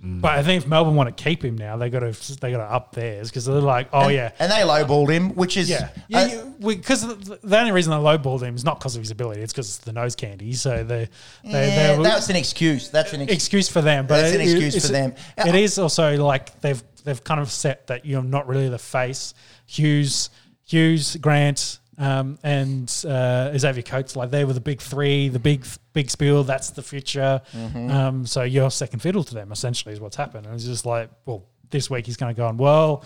But 0.00 0.38
I 0.38 0.44
think 0.44 0.62
if 0.62 0.68
Melbourne 0.68 0.94
want 0.94 1.16
to 1.16 1.24
keep 1.24 1.44
him 1.44 1.58
now, 1.58 1.76
they 1.76 1.90
got 1.90 2.00
to 2.00 2.40
they 2.40 2.52
got 2.52 2.58
to 2.58 2.72
up 2.72 2.94
theirs 2.94 3.30
because 3.30 3.46
they're 3.46 3.56
like, 3.56 3.88
oh 3.92 4.06
yeah, 4.06 4.30
And 4.38 4.50
they 4.52 4.58
lowballed 4.58 5.10
him, 5.10 5.34
which 5.34 5.56
is 5.56 5.68
yeah, 5.68 5.88
uh, 6.14 6.28
yeah. 6.30 6.44
Because 6.60 7.04
the, 7.04 7.40
the 7.42 7.58
only 7.58 7.72
reason 7.72 7.90
they 7.90 7.96
lowballed 7.96 8.42
him 8.42 8.54
is 8.54 8.64
not 8.64 8.78
because 8.78 8.94
of 8.94 9.02
his 9.02 9.10
ability; 9.10 9.40
it's 9.40 9.52
because 9.52 9.66
it's 9.68 9.78
the 9.78 9.92
nose 9.92 10.14
candy. 10.14 10.52
So 10.52 10.84
they 10.84 11.08
they 11.42 11.74
yeah, 11.74 11.96
they 11.96 12.02
that's 12.04 12.30
an 12.30 12.36
excuse. 12.36 12.90
That's 12.90 13.12
an 13.12 13.22
excuse. 13.22 13.36
excuse 13.36 13.68
for 13.68 13.80
them. 13.80 14.06
But 14.06 14.22
That's 14.22 14.34
an 14.36 14.40
excuse 14.40 14.76
it's- 14.76 14.86
for 14.86 14.92
them. 14.92 15.14
It 15.36 15.56
is 15.56 15.80
also 15.80 16.16
like 16.16 16.60
they've 16.60 16.80
they've 17.02 17.24
kind 17.24 17.40
of 17.40 17.50
set 17.50 17.88
that 17.88 18.06
you're 18.06 18.22
not 18.22 18.46
really 18.46 18.68
the 18.68 18.78
face. 18.78 19.34
Hughes, 19.66 20.30
Hughes, 20.64 21.16
Grant, 21.16 21.80
um, 21.98 22.38
and 22.42 22.88
uh, 23.06 23.56
Xavier 23.58 23.82
Coates, 23.82 24.14
like 24.16 24.30
they 24.30 24.44
were 24.44 24.52
the 24.52 24.60
big 24.60 24.80
three, 24.80 25.28
the 25.28 25.38
big 25.38 25.66
big 25.92 26.10
spiel. 26.10 26.44
That's 26.44 26.70
the 26.70 26.82
future. 26.82 27.42
Mm-hmm. 27.52 27.90
Um, 27.90 28.26
so 28.26 28.42
you're 28.42 28.70
second 28.70 29.00
fiddle 29.00 29.24
to 29.24 29.34
them. 29.34 29.50
Essentially, 29.52 29.92
is 29.92 30.00
what's 30.00 30.16
happened. 30.16 30.46
And 30.46 30.54
it's 30.54 30.64
just 30.64 30.86
like, 30.86 31.10
well, 31.26 31.44
this 31.70 31.90
week 31.90 32.06
he's 32.06 32.16
going 32.16 32.34
to 32.34 32.38
go 32.38 32.46
on. 32.46 32.56
Well, 32.56 33.04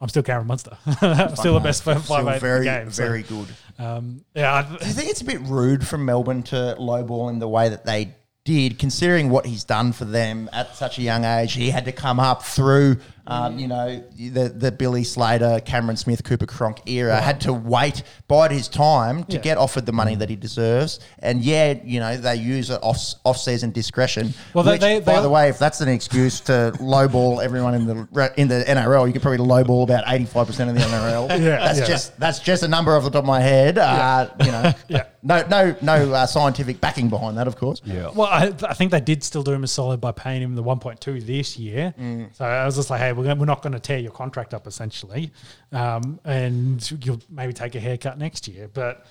I'm 0.00 0.08
still 0.08 0.22
Cameron 0.22 0.48
Munster. 0.48 0.76
I'm 1.00 1.36
still 1.36 1.54
the 1.54 1.60
best 1.60 1.82
five 1.82 1.98
eight 2.10 2.34
in 2.34 2.40
very, 2.40 2.58
the 2.58 2.64
game. 2.64 2.90
So, 2.90 3.02
very 3.04 3.22
good. 3.22 3.48
um, 3.78 4.24
yeah, 4.34 4.62
Do 4.62 4.74
I, 4.74 4.78
think 4.78 5.10
it's 5.10 5.22
a 5.22 5.24
bit 5.24 5.40
rude 5.42 5.86
from 5.86 6.04
Melbourne 6.04 6.42
to 6.44 6.76
lowball 6.78 7.30
him 7.30 7.38
the 7.38 7.48
way 7.48 7.68
that 7.70 7.86
they 7.86 8.14
did, 8.44 8.78
considering 8.78 9.30
what 9.30 9.46
he's 9.46 9.64
done 9.64 9.92
for 9.92 10.04
them 10.04 10.50
at 10.52 10.76
such 10.76 10.98
a 10.98 11.02
young 11.02 11.24
age? 11.24 11.54
He 11.54 11.70
had 11.70 11.86
to 11.86 11.92
come 11.92 12.20
up 12.20 12.42
through, 12.42 12.98
um, 13.26 13.58
you 13.58 13.66
know, 13.68 14.02
the 14.16 14.48
the 14.48 14.70
Billy 14.72 15.04
Slater, 15.04 15.60
Cameron 15.64 15.96
Smith, 15.96 16.22
Cooper 16.24 16.46
Cronk 16.46 16.88
era. 16.88 17.20
Had 17.20 17.40
to 17.42 17.52
wait, 17.52 18.02
bide 18.28 18.50
his 18.52 18.68
time 18.68 19.24
to 19.24 19.36
Yeah. 19.36 19.42
get 19.42 19.58
offered 19.58 19.86
the 19.86 19.92
money 19.92 20.14
that 20.14 20.28
he 20.30 20.36
deserves. 20.36 21.00
And 21.18 21.42
yeah, 21.44 21.74
you 21.84 22.00
know, 22.00 22.16
they 22.16 22.36
use 22.36 22.70
it 22.70 22.78
off 22.82 23.14
off 23.24 23.38
season 23.38 23.70
discretion. 23.72 24.32
Well, 24.54 24.64
which, 24.64 24.80
they- 24.80 25.00
by 25.00 25.16
they- 25.16 25.22
the 25.22 25.30
way, 25.30 25.48
if 25.48 25.58
that's 25.58 25.80
an 25.80 25.88
excuse 25.88 26.40
to 26.40 26.72
lowball 26.80 27.42
everyone 27.42 27.74
in 27.74 27.86
the 27.86 28.32
in 28.36 28.48
the 28.48 28.64
NRL, 28.68 29.06
you 29.06 29.12
could 29.12 29.22
probably 29.22 29.44
lowball 29.44 29.82
about 29.84 30.04
eighty 30.08 30.24
five 30.24 30.46
percent 30.46 30.70
of 30.70 30.76
the 30.76 30.82
NRL. 30.82 31.28
Yeah, 31.46 31.58
that's 31.58 31.80
yeah. 31.80 31.86
just 31.86 32.18
that's 32.18 32.38
just 32.40 32.62
a 32.62 32.68
number 32.68 32.94
off 32.96 33.04
the 33.04 33.10
top 33.10 33.20
of 33.20 33.24
my 33.26 33.40
head. 33.40 33.78
Uh, 33.78 34.28
you 34.40 34.50
know, 34.52 34.72
Yeah. 34.88 35.02
no, 35.22 35.44
no, 35.48 35.76
no 35.82 36.12
uh, 36.14 36.26
scientific 36.26 36.80
backing 36.80 37.08
behind 37.08 37.36
that, 37.38 37.46
of 37.46 37.56
course. 37.56 37.82
Yeah. 37.84 38.10
Well, 38.14 38.28
I, 38.28 38.52
I 38.68 38.74
think 38.74 38.90
they 38.92 39.00
did 39.00 39.22
still 39.24 39.42
do 39.42 39.52
him 39.52 39.64
a 39.64 39.66
solid 39.66 40.00
by 40.00 40.12
paying 40.12 40.42
him 40.42 40.54
the 40.54 40.62
1.2 40.62 41.24
this 41.26 41.58
year. 41.58 41.94
So 42.32 42.44
I 42.44 42.64
was 42.64 42.76
just 42.76 42.90
like, 42.90 43.00
hey, 43.00 43.12
we're, 43.16 43.34
we're 43.34 43.46
not 43.46 43.62
going 43.62 43.72
to 43.72 43.80
tear 43.80 43.98
your 43.98 44.12
contract 44.12 44.54
up 44.54 44.66
essentially, 44.66 45.30
um, 45.72 46.20
and 46.24 47.04
you'll 47.04 47.20
maybe 47.30 47.52
take 47.52 47.74
a 47.74 47.80
haircut 47.80 48.18
next 48.18 48.48
year. 48.48 48.68
But 48.72 49.06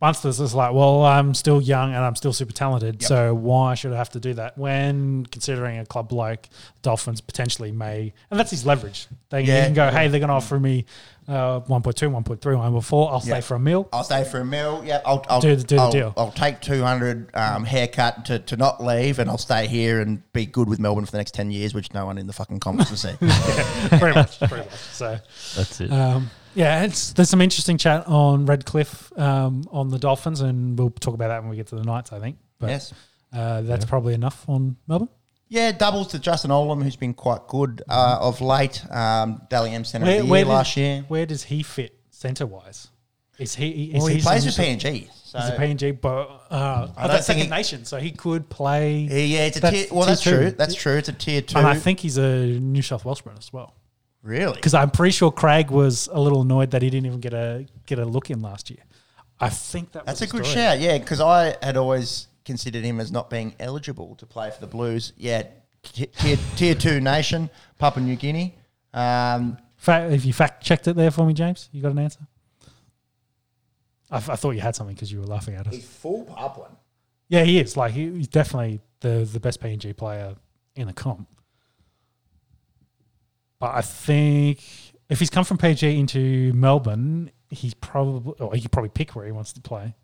Munster's 0.00 0.40
is 0.40 0.54
like, 0.54 0.72
well, 0.72 1.04
I'm 1.04 1.34
still 1.34 1.60
young 1.60 1.94
and 1.94 2.04
I'm 2.04 2.16
still 2.16 2.32
super 2.32 2.52
talented, 2.52 3.02
so 3.02 3.34
why 3.34 3.74
should 3.74 3.92
I 3.92 3.96
have 3.96 4.10
to 4.10 4.20
do 4.20 4.34
that 4.34 4.56
when 4.58 5.26
considering 5.26 5.78
a 5.78 5.86
club 5.86 6.12
like 6.12 6.48
Dolphins 6.82 7.20
potentially 7.20 7.72
may, 7.72 8.12
and 8.30 8.38
that's 8.38 8.50
his 8.50 8.64
leverage. 8.66 9.06
They 9.30 9.42
Yeah. 9.42 9.64
can 9.64 9.74
go, 9.74 9.90
hey, 9.90 10.08
they're 10.08 10.20
going 10.20 10.28
to 10.28 10.34
offer 10.34 10.58
me 10.60 10.84
uh, 11.28 11.58
1.2, 11.60 11.92
1.3, 12.12 12.38
1.4. 12.38 13.10
I'll 13.10 13.20
stay 13.20 13.40
for 13.40 13.56
a 13.56 13.58
mil. 13.58 13.88
I'll 13.92 14.04
stay 14.04 14.22
for 14.22 14.38
a 14.38 14.44
mill. 14.44 14.82
Yeah, 14.86 15.00
I'll, 15.04 15.24
I'll 15.28 15.40
Do 15.40 15.56
the- 15.56 15.64
do 15.64 15.74
the 15.76 15.82
I'll, 15.82 15.90
deal. 15.90 16.14
I'll 16.16 16.30
take 16.30 16.60
two 16.60 16.82
hundred 16.84 17.34
um, 17.34 17.64
haircut 17.64 18.26
to, 18.26 18.38
to 18.38 18.56
not 18.56 18.80
leave, 18.82 19.18
and 19.18 19.28
I'll 19.28 19.36
stay 19.38 19.66
here 19.66 20.00
and 20.00 20.22
be 20.32 20.46
good 20.46 20.68
with 20.68 20.78
Melbourne 20.78 21.04
for 21.04 21.10
the 21.10 21.18
next 21.18 21.34
ten 21.34 21.50
years, 21.50 21.74
which 21.74 21.92
no 21.92 22.06
one 22.06 22.16
in 22.18 22.28
the 22.28 22.32
fucking 22.32 22.60
comments 22.60 22.90
will 22.90 22.96
see. 22.98 23.14
pretty 23.98 24.14
much, 24.14 24.38
pretty 24.38 24.56
much. 24.56 24.70
So. 24.74 25.18
That's 25.56 25.80
it. 25.80 25.90
Um, 25.90 26.30
yeah, 26.56 26.82
it's, 26.84 27.12
there's 27.12 27.28
some 27.30 27.40
interesting 27.40 27.78
chat 27.78 28.06
on 28.08 28.46
Redcliffe 28.46 29.12
um, 29.18 29.64
on 29.70 29.88
the 29.90 29.98
Dolphins, 29.98 30.40
and 30.40 30.78
we'll 30.78 30.90
talk 30.90 31.14
about 31.14 31.28
that 31.28 31.42
when 31.42 31.50
we 31.50 31.56
get 31.56 31.66
to 31.68 31.76
the 31.76 31.84
Knights, 31.84 32.12
I 32.12 32.18
think. 32.18 32.38
But 32.58 32.70
yes. 32.70 32.94
uh, 33.32 33.60
that's 33.60 33.84
probably 33.84 34.14
enough 34.14 34.44
on 34.48 34.76
Melbourne. 34.88 35.10
Yeah, 35.48 35.70
doubles 35.70 36.08
to 36.08 36.18
Justin 36.18 36.50
Olam, 36.50 36.82
who's 36.82 36.96
been 36.96 37.14
quite 37.14 37.46
good 37.46 37.82
uh, 37.88 38.18
of 38.20 38.40
late. 38.40 38.82
Um, 38.90 39.42
Dally 39.48 39.72
M 39.72 39.84
Centre 39.84 40.04
of 40.06 40.08
the 40.08 40.24
year 40.26 40.44
does, 40.44 40.48
last 40.48 40.76
year. 40.76 41.04
where 41.06 41.24
does 41.26 41.44
he 41.44 41.62
fit 41.62 41.96
centre 42.10 42.46
wise? 42.46 42.88
Is 43.38 43.54
he? 43.54 43.92
Is 43.92 43.98
Well, 43.98 44.06
he 44.06 44.14
his 44.16 44.24
plays 44.24 44.44
with 44.46 44.58
initial- 44.58 44.90
PNG. 44.90 45.10
So 45.26 45.38
He's 45.40 45.50
a 45.50 45.56
PNG, 45.56 46.00
but 46.00 46.08
uh, 46.08 46.26
I 46.50 46.54
oh, 46.54 46.86
don't 46.86 47.08
that's 47.08 47.26
second 47.26 47.42
he- 47.44 47.48
nation, 47.50 47.84
so 47.84 47.98
he 47.98 48.10
could 48.10 48.48
play. 48.48 49.00
Yeah, 49.00 49.16
yeah, 49.18 49.46
it's 49.46 49.58
a 49.58 49.60
That's 49.60 49.76
tier. 49.76 49.86
Well, 49.90 50.04
tier 50.04 50.06
that's 50.14 50.22
two. 50.22 50.30
true. 50.30 50.50
That's 50.52 50.74
true. 50.74 50.96
It's 50.96 51.08
a 51.10 51.12
tier 51.12 51.42
two. 51.42 51.58
and 51.58 51.66
I 51.66 51.74
think 51.74 52.00
he's 52.00 52.16
a 52.16 52.46
New 52.46 52.80
South 52.82 53.04
Welshman 53.04 53.36
as 53.38 53.52
well. 53.52 53.74
Really. 54.26 54.54
Because 54.54 54.74
I'm 54.74 54.90
pretty 54.90 55.12
sure 55.12 55.30
Craig 55.30 55.70
was 55.70 56.08
a 56.12 56.20
little 56.20 56.42
annoyed 56.42 56.72
that 56.72 56.82
he 56.82 56.90
didn't 56.90 57.06
even 57.06 57.20
get 57.20 57.32
a 57.32 57.66
get 57.86 57.98
a 57.98 58.04
look 58.04 58.30
in 58.30 58.42
last 58.42 58.68
year. 58.70 58.80
I 59.40 59.48
think 59.50 59.92
that 59.92 60.06
That's 60.06 60.20
was 60.20 60.30
a 60.30 60.32
good 60.32 60.44
story. 60.46 60.54
shout, 60.64 60.80
yeah, 60.80 60.98
because 60.98 61.20
I 61.20 61.56
had 61.62 61.76
always 61.76 62.26
considered 62.44 62.84
him 62.84 63.00
as 63.00 63.12
not 63.12 63.28
being 63.30 63.54
eligible 63.60 64.14
to 64.16 64.26
play 64.26 64.50
for 64.50 64.60
the 64.60 64.66
Blues. 64.66 65.12
Yeah, 65.16 65.42
t- 65.82 66.06
tier, 66.06 66.38
tier 66.56 66.74
two 66.74 67.00
nation, 67.00 67.50
Papua 67.78 68.04
New 68.04 68.16
Guinea. 68.16 68.56
Um, 68.94 69.58
Fa- 69.76 70.08
If 70.10 70.24
you 70.24 70.32
fact 70.32 70.64
checked 70.64 70.88
it 70.88 70.96
there 70.96 71.10
for 71.10 71.26
me, 71.26 71.34
James, 71.34 71.68
you 71.70 71.82
got 71.82 71.92
an 71.92 71.98
answer? 71.98 72.20
I, 74.10 74.16
f- 74.16 74.30
I 74.30 74.36
thought 74.36 74.52
you 74.52 74.60
had 74.60 74.74
something 74.76 74.94
because 74.94 75.10
you 75.12 75.20
were 75.20 75.26
laughing 75.26 75.54
at 75.54 75.66
us. 75.66 75.74
He's 75.74 75.84
full 75.86 76.24
Papuan. 76.24 76.70
Yeah, 77.28 77.42
he 77.42 77.58
is. 77.58 77.76
Like 77.76 77.92
he, 77.92 78.10
he's 78.12 78.28
definitely 78.28 78.80
the 79.00 79.28
the 79.30 79.40
best 79.40 79.60
PNG 79.60 79.94
player 79.96 80.34
in 80.76 80.86
the 80.86 80.92
comp. 80.92 81.28
But 83.58 83.74
I 83.74 83.80
think 83.80 84.62
if 85.08 85.18
he's 85.18 85.30
come 85.30 85.44
from 85.44 85.58
PNG 85.58 85.98
into 85.98 86.52
Melbourne, 86.52 87.30
he's 87.48 87.74
probably 87.74 88.34
or 88.38 88.54
he 88.54 88.60
could 88.60 88.72
probably 88.72 88.90
pick 88.90 89.14
where 89.14 89.24
he 89.24 89.32
wants 89.32 89.52
to 89.54 89.60
play, 89.60 89.94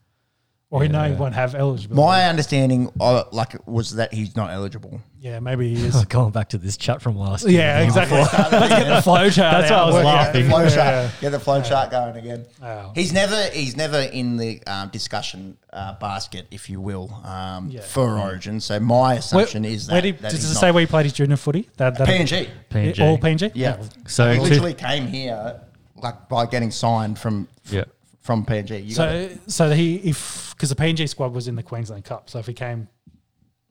or 0.72 0.82
he 0.82 0.88
know 0.88 1.04
he 1.08 1.14
won't 1.14 1.34
have 1.34 1.54
eligibility. 1.54 2.02
My 2.02 2.24
understanding, 2.24 2.90
uh, 2.98 3.24
like, 3.30 3.54
was 3.68 3.94
that 3.96 4.12
he's 4.12 4.34
not 4.34 4.50
eligible. 4.50 5.00
yeah, 5.20 5.38
maybe 5.38 5.72
he 5.74 5.84
is. 5.84 6.04
Going 6.06 6.32
back 6.32 6.48
to 6.48 6.58
this 6.58 6.76
chat 6.78 7.02
from 7.02 7.16
last 7.16 7.46
year. 7.46 7.60
yeah, 7.60 7.80
exactly. 7.82 8.16
Get 8.68 8.88
the 8.88 9.02
flow 9.02 9.28
chart. 9.30 9.68
That's 9.68 9.70
why 9.70 9.76
I 9.76 9.80
out. 9.80 9.86
was 9.86 9.94
Work 9.94 10.04
it 10.04 10.08
out. 10.08 10.14
laughing. 10.14 10.32
Get 10.32 10.42
the 10.42 10.50
flow 10.50 10.62
Yeah. 10.64 10.74
chart, 11.08 11.20
get 11.20 11.30
the 11.30 11.40
flow 11.40 11.62
chart 11.62 11.90
going 11.90 12.16
again. 12.16 12.46
Wow. 12.60 12.92
He's 12.94 13.12
never, 13.12 13.44
he's 13.50 13.76
never 13.76 13.98
in 14.00 14.38
the 14.38 14.62
um, 14.66 14.88
discussion 14.88 15.58
uh, 15.72 15.92
basket, 16.00 16.46
if 16.50 16.70
you 16.70 16.80
will, 16.80 17.12
um, 17.24 17.68
Yeah. 17.70 17.82
for 17.82 18.18
Origin. 18.18 18.58
So 18.58 18.80
my 18.80 19.14
assumption 19.14 19.64
is 19.66 19.86
that, 19.88 19.92
where 19.92 20.02
did, 20.02 20.16
that 20.20 20.30
does 20.30 20.40
he's 20.40 20.50
it 20.50 20.54
not- 20.54 20.60
say 20.60 20.70
where 20.70 20.80
he 20.80 20.86
played 20.86 21.04
his 21.04 21.12
junior 21.12 21.36
footy? 21.36 21.68
That, 21.76 21.98
that 21.98 22.08
PNG. 22.08 22.48
PNG. 22.70 22.98
All 23.00 23.18
PNG. 23.18 23.52
Yeah. 23.54 23.76
So 24.06 24.30
he 24.32 24.38
two- 24.38 24.42
literally 24.44 24.74
came 24.74 25.06
here 25.06 25.60
like 25.96 26.28
by 26.30 26.46
getting 26.46 26.70
signed 26.70 27.18
from 27.18 27.46
Yeah. 27.70 27.84
From 28.22 28.44
PNG. 28.46 28.86
You 28.86 28.94
So, 28.94 29.28
so 29.46 29.70
he 29.70 29.96
if 29.96 30.54
because 30.56 30.70
the 30.70 30.74
PNG 30.76 31.08
squad 31.08 31.34
was 31.34 31.46
in 31.48 31.56
the 31.56 31.62
Queensland 31.62 32.04
Cup, 32.04 32.30
so 32.30 32.38
if 32.38 32.46
he 32.46 32.54
came, 32.54 32.88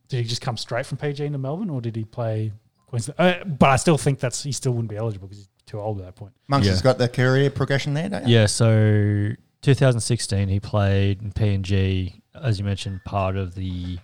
did 0.10 0.18
he 0.18 0.24
just 0.24 0.42
come 0.42 0.58
straight 0.58 0.86
from 0.86 0.98
PNG 0.98 1.22
into 1.22 1.38
Melbourne, 1.40 1.70
or 1.70 1.82
did 1.82 1.96
he 1.96 2.04
play 2.04 2.52
Queensland? 2.88 3.20
Uh, 3.20 3.44
but 3.46 3.70
I 3.70 3.76
still 3.78 3.98
think 3.98 4.20
that's 4.20 4.44
he 4.44 4.52
still 4.52 4.74
wouldn't 4.74 4.90
be 4.90 4.98
eligible 4.98 5.28
because 5.28 5.40
he's 5.40 5.50
too 5.66 5.80
old 5.80 6.00
at 6.00 6.06
that 6.06 6.16
point. 6.16 6.34
Monks 6.48 6.68
Yeah. 6.68 6.74
has 6.74 6.82
got 6.82 6.98
the 6.98 7.08
career 7.10 7.50
progression 7.50 7.94
there, 7.94 8.10
don't 8.10 8.28
you? 8.28 8.36
Yeah, 8.36 8.46
so 8.46 9.32
2016 9.62 10.50
he 10.50 10.60
played 10.60 11.22
in 11.22 11.32
PNG, 11.32 12.22
as 12.36 12.60
you 12.60 12.66
mentioned, 12.66 13.02
part 13.06 13.38
of 13.38 13.56
the. 13.56 14.00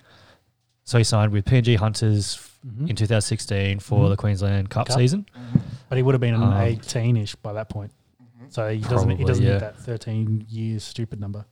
So 0.86 0.98
he 0.98 1.04
signed 1.04 1.34
with 1.34 1.44
PNG 1.44 1.76
Hunters 1.76 2.40
in 2.88 2.96
2016 2.96 3.80
for 3.80 4.06
Mhm. 4.06 4.10
the 4.10 4.16
Queensland 4.16 4.70
Cup, 4.70 4.88
Cup. 4.88 4.98
season. 4.98 5.26
But 5.90 5.98
he 5.98 6.02
would 6.04 6.14
have 6.14 6.22
been 6.22 6.34
an 6.34 6.44
Um, 6.44 6.54
18ish 6.54 7.36
by 7.42 7.52
that 7.54 7.68
point. 7.70 7.92
So 8.50 8.70
he 8.70 8.80
doesn't 8.80 9.10
he 9.18 9.24
doesn't 9.24 9.44
yeah. 9.44 9.54
need 9.54 9.62
that 9.62 9.78
13 9.78 10.46
years 10.50 10.84
stupid 10.84 11.20
number. 11.20 11.46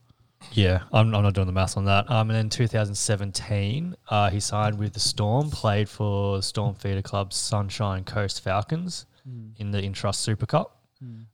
Yeah, 0.52 0.82
I'm, 0.92 1.14
I'm 1.14 1.22
not 1.22 1.34
doing 1.34 1.46
the 1.46 1.52
maths 1.52 1.76
on 1.76 1.86
that. 1.86 2.08
Um, 2.10 2.30
and 2.30 2.36
then 2.38 2.48
2017, 2.48 3.96
uh, 4.10 4.30
he 4.30 4.38
signed 4.40 4.78
with 4.78 4.92
the 4.92 5.00
Storm, 5.00 5.50
played 5.50 5.88
for 5.88 6.42
Storm 6.42 6.74
feeder 6.74 7.02
club 7.02 7.32
Sunshine 7.32 8.04
Coast 8.04 8.42
Falcons 8.42 9.06
in 9.58 9.70
the 9.72 9.82
Intrust 9.82 10.16
Super 10.16 10.46
Cup. 10.46 10.78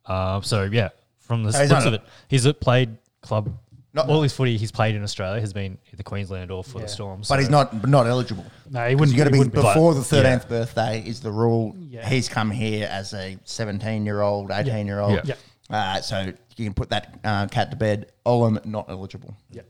Um, 0.07 0.43
so 0.43 0.65
yeah, 0.65 0.89
from 1.19 1.45
the 1.45 1.53
So 1.53 1.61
he's 1.61 1.71
looks 1.71 1.85
of 1.85 1.95
it, 1.95 2.03
he's 2.29 2.51
played 2.55 2.97
club. 3.21 3.53
Not- 3.95 4.09
all 4.09 4.23
his 4.23 4.33
footy 4.33 4.57
he's 4.57 4.73
played 4.73 4.95
in 4.95 5.03
Australia 5.03 5.39
has 5.41 5.53
been 5.53 5.77
either 5.93 6.03
Queensland 6.03 6.51
or 6.51 6.65
for 6.65 6.79
Yeah. 6.79 6.85
the 6.85 6.89
Storm. 6.89 7.23
But 7.29 7.41
he's 7.41 7.51
not 7.51 7.87
not 7.87 8.07
eligible. 8.07 8.47
No, 8.71 8.89
he 8.89 8.95
wouldn't. 8.95 9.13
you 9.15 9.19
got 9.19 9.25
to 9.25 9.31
be 9.31 9.39
wouldn't 9.39 9.55
before 9.55 9.93
the 9.95 10.01
But- 10.01 10.07
thirteenth 10.07 10.49
birthday 10.49 11.03
is 11.07 11.21
the 11.21 11.31
rule. 11.31 11.77
Yeah. 11.79 12.09
He's 12.09 12.29
come 12.29 12.51
here 12.51 12.89
as 12.91 13.13
a 13.13 13.37
seventeen-year-old, 13.45 14.51
eighteen-year-old. 14.51 15.13
Yeah. 15.13 15.21
Yeah. 15.25 15.35
Uh, 15.73 16.01
so 16.01 16.33
you 16.57 16.65
can 16.67 16.75
put 16.75 16.91
that 16.91 17.19
uh, 17.25 17.47
cat 17.49 17.71
to 17.71 17.77
bed. 17.77 18.13
Olam 18.27 18.65
not 18.67 18.89
eligible. 18.91 19.35
Yeah. 19.51 19.63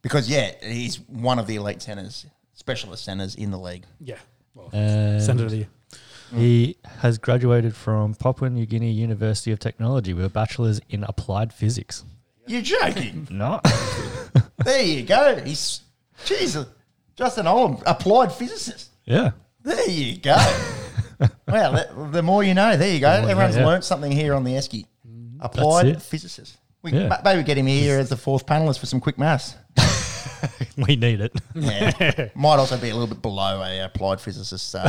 because 0.00 0.30
yeah, 0.30 0.52
he's 0.62 1.00
one 1.00 1.38
of 1.38 1.46
the 1.46 1.56
elite 1.56 1.82
centers, 1.82 2.24
specialist 2.54 3.04
centers 3.04 3.34
in 3.34 3.50
the 3.50 3.58
league. 3.58 3.84
Yeah. 4.00 4.16
Well, 4.54 4.70
And 4.72 5.20
send 5.22 5.40
it 5.40 5.48
to 5.48 5.56
you. 5.56 5.66
He 6.34 6.76
has 7.00 7.18
graduated 7.18 7.74
from 7.76 8.14
Papua 8.14 8.48
New 8.48 8.64
Guinea 8.64 8.90
University 8.90 9.52
of 9.52 9.58
Technology 9.58 10.14
with 10.14 10.24
a 10.24 10.30
bachelor's 10.30 10.80
in 10.88 11.04
applied 11.04 11.52
physics. 11.52 12.04
You're 12.46 12.62
joking. 12.62 13.28
No. 13.30 13.60
there 14.64 14.82
you 14.82 15.02
go. 15.02 15.36
He's 15.44 15.82
Jesus, 16.24 16.66
Justin 17.16 17.46
Olam, 17.46 17.82
applied 17.86 18.32
physicist. 18.32 18.90
yeah. 19.04 19.32
There 19.62 19.90
you 19.90 20.16
go. 20.18 20.36
well, 21.48 21.72
the, 21.72 22.08
the 22.12 22.22
more 22.22 22.42
you 22.42 22.54
know. 22.54 22.76
There 22.76 22.92
you 22.92 23.00
go. 23.00 23.20
more 23.20 23.30
Everyone's 23.30 23.56
yeah. 23.56 23.66
learnt 23.66 23.84
something 23.84 24.10
here 24.10 24.34
on 24.34 24.42
the 24.44 24.52
Esky. 24.52 24.86
Applied 25.42 25.86
it. 25.86 26.02
physicist. 26.02 26.56
We 26.82 26.92
Yeah. 26.92 27.08
ma- 27.08 27.18
maybe 27.24 27.42
get 27.42 27.58
him 27.58 27.66
here 27.66 27.98
as 27.98 28.08
the 28.08 28.16
fourth 28.16 28.46
panelist 28.46 28.78
for 28.78 28.86
some 28.86 29.00
quick 29.00 29.18
maths. 29.18 29.54
we 30.76 30.96
need 30.96 31.20
it. 31.20 31.32
Yeah. 31.54 32.28
Might 32.34 32.56
also 32.56 32.76
be 32.76 32.88
a 32.90 32.94
little 32.94 33.06
bit 33.12 33.22
below 33.22 33.62
a 33.62 33.80
applied 33.84 34.20
physicist 34.20 34.74
uh, 34.74 34.84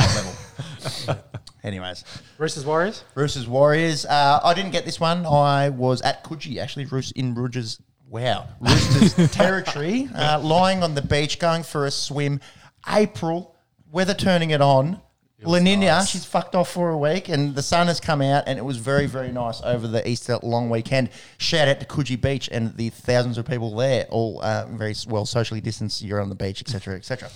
level. 1.06 1.24
Anyways, 1.64 2.04
Roosters 2.38 2.64
Warriors. 2.66 3.04
Roosters 3.14 3.46
Warriors. 3.46 4.04
Uh, 4.06 4.40
I 4.42 4.54
didn't 4.54 4.72
get 4.72 4.84
this 4.84 4.98
one. 5.00 5.24
I 5.26 5.70
was 5.70 6.02
at 6.02 6.24
Coogee 6.24 6.58
actually, 6.58 6.84
Roos 6.86 7.10
in 7.12 7.34
Roosters. 7.34 7.80
Wow, 8.08 8.46
Roosters 8.60 9.30
territory. 9.32 10.08
Uh, 10.14 10.38
lying 10.40 10.82
on 10.82 10.94
the 10.94 11.02
beach, 11.02 11.38
going 11.38 11.62
for 11.62 11.86
a 11.86 11.90
swim. 11.90 12.40
April, 12.88 13.54
weather 13.90 14.14
turning 14.14 14.50
it 14.50 14.60
on. 14.60 15.00
La 15.42 15.58
Niña, 15.58 16.08
she's 16.10 16.24
fucked 16.24 16.54
off 16.54 16.70
for 16.70 16.90
a 16.90 16.96
week, 16.96 17.28
and 17.28 17.54
the 17.54 17.62
sun 17.62 17.88
has 17.88 18.00
come 18.00 18.22
out, 18.22 18.44
and 18.46 18.58
it 18.58 18.62
was 18.64 18.78
very, 18.78 19.06
very 19.06 19.30
nice 19.32 19.60
over 19.62 19.86
the 19.86 20.08
Easter 20.08 20.38
long 20.42 20.70
weekend. 20.70 21.10
Shout 21.38 21.68
out 21.68 21.80
to 21.80 21.86
Coogee 21.86 22.18
Beach 22.20 22.48
and 22.50 22.74
the 22.76 22.88
thousands 22.90 23.36
of 23.36 23.44
people 23.46 23.74
there, 23.76 24.06
all 24.10 24.40
uh, 24.42 24.66
very 24.70 24.94
well 25.06 25.26
socially 25.26 25.60
distanced. 25.60 26.00
You're 26.02 26.20
on 26.22 26.28
the 26.30 26.34
beach, 26.34 26.62
etc., 26.62 26.96
etc. 26.96 27.28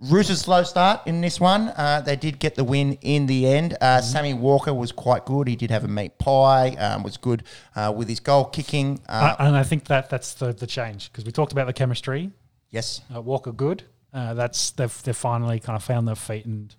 Roosters 0.00 0.40
slow 0.42 0.64
start 0.64 1.06
in 1.06 1.22
this 1.22 1.40
one. 1.40 1.68
Uh, 1.68 2.02
they 2.04 2.16
did 2.16 2.38
get 2.38 2.56
the 2.56 2.64
win 2.64 2.98
in 3.00 3.24
the 3.26 3.46
end. 3.46 3.78
Uh, 3.80 4.02
Sammy 4.02 4.34
Walker 4.34 4.74
was 4.74 4.92
quite 4.92 5.24
good. 5.24 5.48
He 5.48 5.56
did 5.56 5.70
have 5.70 5.84
a 5.84 5.88
meat 5.88 6.18
pie. 6.18 6.70
Um, 6.78 7.02
was 7.02 7.16
good 7.16 7.44
uh, 7.74 7.94
with 7.96 8.08
his 8.08 8.20
goal 8.20 8.44
kicking. 8.44 9.00
Uh, 9.08 9.34
Uh, 9.38 9.46
and 9.46 9.56
I 9.56 9.62
think 9.62 9.84
that 9.86 10.10
that's 10.10 10.34
the, 10.34 10.52
the 10.52 10.66
change 10.66 11.10
because 11.10 11.24
we 11.24 11.32
talked 11.32 11.52
about 11.52 11.66
the 11.68 11.72
chemistry. 11.72 12.32
yes, 12.70 13.00
Uh, 13.14 13.22
Walker 13.22 13.52
good. 13.52 13.84
Uh, 14.14 14.32
that's 14.34 14.70
they've 14.70 15.02
they've 15.02 15.16
finally 15.16 15.58
kind 15.58 15.76
of 15.76 15.82
found 15.82 16.06
their 16.06 16.14
feet 16.14 16.46
and 16.46 16.74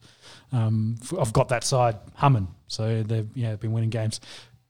um, 0.54 0.96
I've 1.20 1.34
got 1.34 1.50
that 1.50 1.64
side 1.66 1.98
humming. 2.16 2.48
So 2.68 3.04
they've 3.04 3.28
yeah 3.36 3.56
been 3.58 3.74
winning 3.74 3.90
games. 3.90 4.22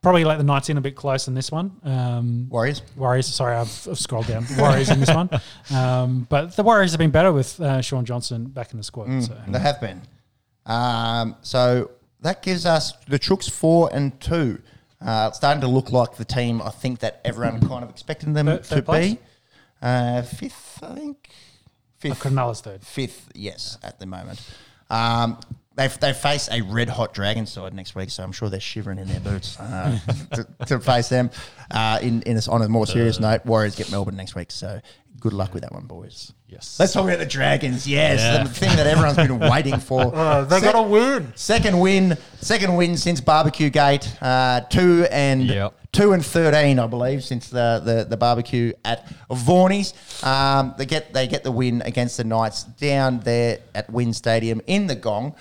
Probably 0.02 0.24
let 0.24 0.38
the 0.38 0.44
Knights 0.44 0.70
in 0.70 0.78
a 0.78 0.82
bit 0.82 0.96
close 0.96 1.28
in 1.28 1.34
this 1.34 1.52
one. 1.52 1.72
Um, 1.84 2.48
Warriors. 2.50 2.84
Warriors, 2.96 3.26
sorry, 3.28 3.56
I've, 3.56 3.88
I've 3.90 3.98
scrolled 3.98 4.28
down. 4.28 4.46
Warriors 4.58 4.90
in 4.90 5.00
this 5.00 5.10
one, 5.14 5.30
um, 5.74 6.28
but 6.30 6.56
the 6.56 6.62
Warriors 6.64 6.92
have 6.92 7.00
been 7.00 7.10
better 7.12 7.32
with 7.34 7.60
uh, 7.60 7.82
Shaun 7.82 8.06
Johnson 8.06 8.46
back 8.46 8.72
in 8.72 8.78
the 8.78 8.84
squad. 8.84 9.24
So 9.24 9.36
They 9.48 9.60
have 9.60 9.82
been. 9.82 10.02
Um, 10.66 11.36
so 11.42 11.92
that 12.22 12.42
gives 12.44 12.66
us 12.66 12.94
the 13.08 13.18
Chooks 13.20 13.50
four 13.50 13.90
and 13.94 14.20
two. 14.20 14.62
Uh, 15.04 15.30
starting 15.32 15.62
to 15.62 15.68
look 15.68 15.92
like 15.92 16.16
the 16.16 16.26
team 16.26 16.62
I 16.62 16.70
think 16.70 17.00
that 17.00 17.22
everyone 17.26 17.60
kind 17.68 17.84
of 17.84 17.90
expected 17.90 18.34
them 18.34 18.46
Third- 18.48 18.64
to 18.64 18.82
third 18.82 18.86
be. 18.88 19.20
Uh, 19.82 20.22
fifth, 20.24 20.80
I 20.84 20.96
think. 20.96 21.30
Fifth. 21.98 22.20
Cronulla's 22.22 22.62
third. 22.62 22.84
Fifth, 22.84 23.32
yes, 23.34 23.78
at 23.84 24.00
the 24.00 24.06
moment. 24.06 24.42
Um, 24.90 25.40
they 25.76 25.88
they 25.88 26.14
face 26.14 26.48
a 26.52 26.62
red 26.62 26.88
hot 26.90 27.14
dragon 27.14 27.46
side 27.46 27.74
next 27.74 27.96
week, 27.96 28.10
so 28.10 28.24
I'm 28.24 28.32
sure 28.32 28.50
they're 28.50 28.60
shivering 28.60 28.98
in 28.98 29.08
their 29.08 29.20
boots 29.20 29.60
uh, 29.60 30.00
to, 30.34 30.48
to 30.68 30.80
face 30.80 31.10
them. 31.10 31.30
Uh, 31.70 32.00
in 32.02 32.22
in 32.22 32.38
a, 32.38 32.52
on 32.52 32.62
a 32.62 32.70
more 32.70 32.88
serious 32.88 33.20
note, 33.20 33.46
Warriors 33.46 33.76
get 33.76 33.92
Melbourne 33.92 34.16
next 34.16 34.36
week, 34.36 34.52
so 34.52 34.80
good 35.20 35.34
luck 35.34 35.54
with 35.54 35.64
that 35.64 35.72
one, 35.74 35.86
boys. 35.86 36.34
Yes. 36.48 36.78
Let's 36.80 36.94
talk 36.94 37.06
about 37.06 37.20
the 37.20 37.26
Dragons. 37.26 37.88
Yes, 37.88 38.20
Yeah. 38.20 38.44
the 38.44 38.50
thing 38.50 38.76
that 38.76 38.86
everyone's 38.88 39.16
been 39.18 39.40
waiting 39.52 39.80
for. 39.80 40.12
they 40.46 40.60
Sec- 40.60 40.74
got 40.74 40.76
a 40.76 40.82
win. 40.82 41.34
Second 41.36 41.80
win, 41.80 42.18
second 42.42 42.76
win 42.76 42.96
since 42.98 43.20
Barbecue 43.22 43.70
Gate. 43.70 44.08
Uh, 44.22 44.62
two 44.62 45.08
and 45.12 45.44
Yep. 45.48 45.74
two 45.92 46.14
and 46.14 46.24
thirteen, 46.26 46.78
I 46.80 46.88
believe, 46.88 47.24
since 47.24 47.48
the 47.50 47.82
the, 47.84 48.06
the 48.08 48.18
barbecue 48.18 48.74
at 48.84 49.08
Vorney's. 49.30 49.94
Um, 50.24 50.76
they 50.78 50.86
get 50.86 51.14
they 51.14 51.28
get 51.28 51.44
the 51.44 51.52
win 51.52 51.82
against 51.82 52.18
the 52.18 52.24
Knights 52.24 52.64
down 52.64 53.20
there 53.22 53.60
at 53.74 53.90
WIN 53.90 54.14
Stadium 54.14 54.62
in 54.68 54.88
the 54.88 54.96
Gong. 54.96 55.36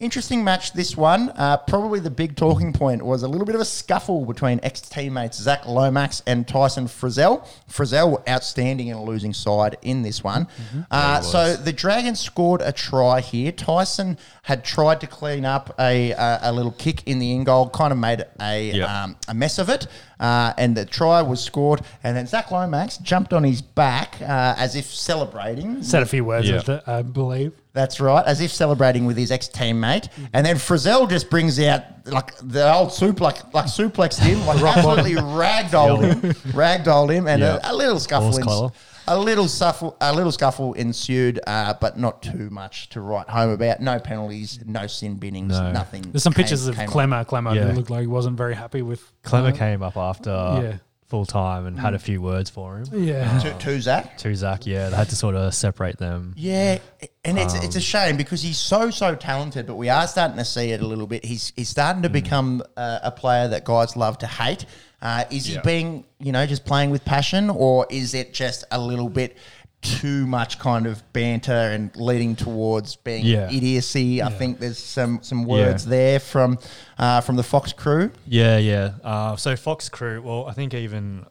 Interesting 0.00 0.44
match, 0.44 0.74
this 0.74 0.96
one. 0.96 1.30
Uh, 1.30 1.56
probably 1.56 1.98
the 1.98 2.08
big 2.08 2.36
talking 2.36 2.72
point 2.72 3.04
was 3.04 3.24
a 3.24 3.28
little 3.28 3.44
bit 3.44 3.56
of 3.56 3.60
a 3.60 3.64
scuffle 3.64 4.24
between 4.24 4.60
ex 4.62 4.80
teammates 4.80 5.38
Zac 5.38 5.66
Lomax 5.66 6.22
and 6.24 6.46
Tyson 6.46 6.86
Frizell. 6.86 7.44
Frizell 7.68 8.22
outstanding 8.28 8.86
in 8.86 8.96
a 8.96 9.02
losing 9.02 9.34
side 9.34 9.76
in 9.82 10.02
this 10.02 10.22
one. 10.22 10.46
Uh, 10.92 11.20
so 11.20 11.56
the 11.56 11.72
Dragons 11.72 12.20
scored 12.20 12.60
a 12.60 12.70
try 12.70 13.18
here. 13.20 13.50
Tyson 13.50 14.18
had 14.44 14.64
tried 14.64 15.00
to 15.00 15.08
clean 15.08 15.44
up 15.44 15.74
a, 15.80 16.12
a, 16.12 16.38
a 16.42 16.52
little 16.52 16.70
kick 16.70 17.02
in 17.06 17.18
the 17.18 17.32
in 17.32 17.42
goal, 17.42 17.68
kind 17.68 17.90
of 17.92 17.98
made 17.98 18.24
a, 18.40 18.70
Yep. 18.70 18.88
um, 18.88 19.16
a 19.26 19.34
mess 19.34 19.58
of 19.58 19.68
it. 19.68 19.88
Uh, 20.20 20.52
and 20.56 20.76
the 20.76 20.84
try 20.84 21.22
was 21.22 21.42
scored. 21.42 21.80
And 22.04 22.16
then 22.16 22.28
Zac 22.28 22.52
Lomax 22.52 22.98
jumped 22.98 23.32
on 23.32 23.42
his 23.42 23.62
back 23.62 24.14
uh, 24.22 24.54
as 24.56 24.76
if 24.76 24.84
celebrating. 24.84 25.82
Said 25.82 26.04
a 26.04 26.06
few 26.06 26.24
words 26.24 26.48
Yeah. 26.48 26.60
it, 26.64 26.82
I 26.86 27.02
believe. 27.02 27.52
That's 27.78 28.00
right, 28.00 28.26
as 28.26 28.40
if 28.40 28.50
celebrating 28.52 29.06
with 29.06 29.16
his 29.16 29.30
ex 29.30 29.48
teammate, 29.48 30.08
and 30.32 30.44
then 30.44 30.56
Frizell 30.56 31.08
just 31.08 31.30
brings 31.30 31.60
out 31.60 31.82
like 32.06 32.34
the 32.42 32.72
old 32.74 32.92
soup, 32.92 33.20
like 33.20 33.54
like 33.54 33.66
suplexed 33.66 34.18
him, 34.18 34.44
like 34.46 34.60
absolutely 34.76 35.14
ragdolled 35.14 36.02
him, 36.02 36.20
ragdolled 36.52 37.12
him, 37.14 37.28
and 37.28 37.40
Yeah. 37.40 37.60
a, 37.62 37.72
a 37.72 37.74
little 37.74 38.00
scuffle, 38.00 38.32
Horse 38.32 38.42
collar. 38.42 38.70
a 39.06 39.16
little 39.16 39.46
scuffle, 39.46 39.96
a 40.00 40.12
little 40.12 40.32
scuffle 40.32 40.74
ensued, 40.74 41.38
uh, 41.46 41.74
but 41.80 41.96
not 41.96 42.20
too 42.20 42.50
much 42.50 42.88
to 42.90 43.00
write 43.00 43.28
home 43.28 43.50
about. 43.50 43.80
No 43.80 44.00
penalties, 44.00 44.58
no 44.66 44.88
sin 44.88 45.14
binnings, 45.20 45.50
No. 45.50 45.70
nothing. 45.70 46.02
There's 46.10 46.24
some 46.24 46.32
came- 46.32 46.42
pictures 46.44 46.66
of 46.66 46.74
came 46.74 46.88
Klemmer. 46.88 47.24
Klemmer 47.26 47.54
Yeah. 47.54 47.68
who 47.68 47.72
looked 47.74 47.90
like 47.90 48.00
he 48.00 48.06
wasn't 48.08 48.36
very 48.36 48.54
happy 48.56 48.82
with 48.82 49.00
Klemmer 49.22 49.52
uh, 49.52 49.56
came 49.56 49.82
up 49.84 49.96
after 49.96 50.30
yeah. 50.30 50.72
Full 51.08 51.24
time 51.24 51.64
and 51.66 51.80
had 51.80 51.94
a 51.94 51.98
few 51.98 52.20
words 52.20 52.50
for 52.50 52.76
him. 52.78 52.86
Yeah, 52.92 53.38
to, 53.38 53.54
to 53.54 53.80
Zac. 53.80 54.18
To 54.18 54.34
Zac, 54.36 54.66
yeah, 54.66 54.90
they 54.90 54.96
had 54.96 55.08
to 55.08 55.16
sort 55.16 55.34
of 55.36 55.54
separate 55.54 55.96
them. 55.96 56.34
Yeah, 56.36 56.80
and 57.24 57.38
it's 57.38 57.54
it's 57.54 57.76
a 57.76 57.80
shame 57.80 58.18
because 58.18 58.42
he's 58.42 58.58
so 58.58 58.90
so 58.90 59.14
talented, 59.14 59.66
but 59.66 59.76
we 59.76 59.88
are 59.88 60.06
starting 60.06 60.36
to 60.36 60.44
see 60.44 60.70
it 60.72 60.82
a 60.82 60.86
little 60.86 61.06
bit. 61.06 61.24
He's 61.24 61.52
he's 61.56 61.70
starting 61.70 62.02
to 62.02 62.10
become 62.10 62.62
uh, 62.76 62.98
a 63.02 63.10
player 63.10 63.48
that 63.48 63.64
guys 63.64 63.96
love 63.96 64.18
to 64.18 64.26
hate. 64.26 64.66
Uh, 65.00 65.24
is 65.30 65.46
he 65.46 65.54
Yeah. 65.54 65.60
being 65.62 66.04
you 66.18 66.32
know 66.32 66.44
just 66.44 66.66
playing 66.66 66.90
with 66.90 67.04
passion, 67.06 67.48
or 67.48 67.86
is 67.88 68.12
it 68.12 68.34
just 68.34 68.64
a 68.70 68.78
little 68.78 69.08
bit 69.08 69.38
too 69.80 70.26
much 70.26 70.58
kind 70.58 70.86
of 70.86 71.02
banter 71.12 71.52
and 71.52 71.94
leading 71.96 72.34
towards 72.34 72.96
being 72.96 73.24
Yeah. 73.24 73.50
idiocy? 73.50 74.22
I 74.22 74.28
think 74.30 74.58
there's 74.58 74.78
some 74.78 75.20
some 75.22 75.44
words 75.44 75.84
Yeah. 75.84 75.90
there 75.90 76.20
from 76.20 76.58
uh, 76.98 77.20
from 77.20 77.36
the 77.36 77.42
Fox 77.44 77.72
crew. 77.72 78.10
Yeah, 78.26 78.58
yeah. 78.58 78.92
Uh, 79.04 79.36
so 79.36 79.54
Fox 79.56 79.88
crew, 79.88 80.20
well, 80.22 80.46
I 80.46 80.52
think 80.52 80.74
even, 80.74 81.26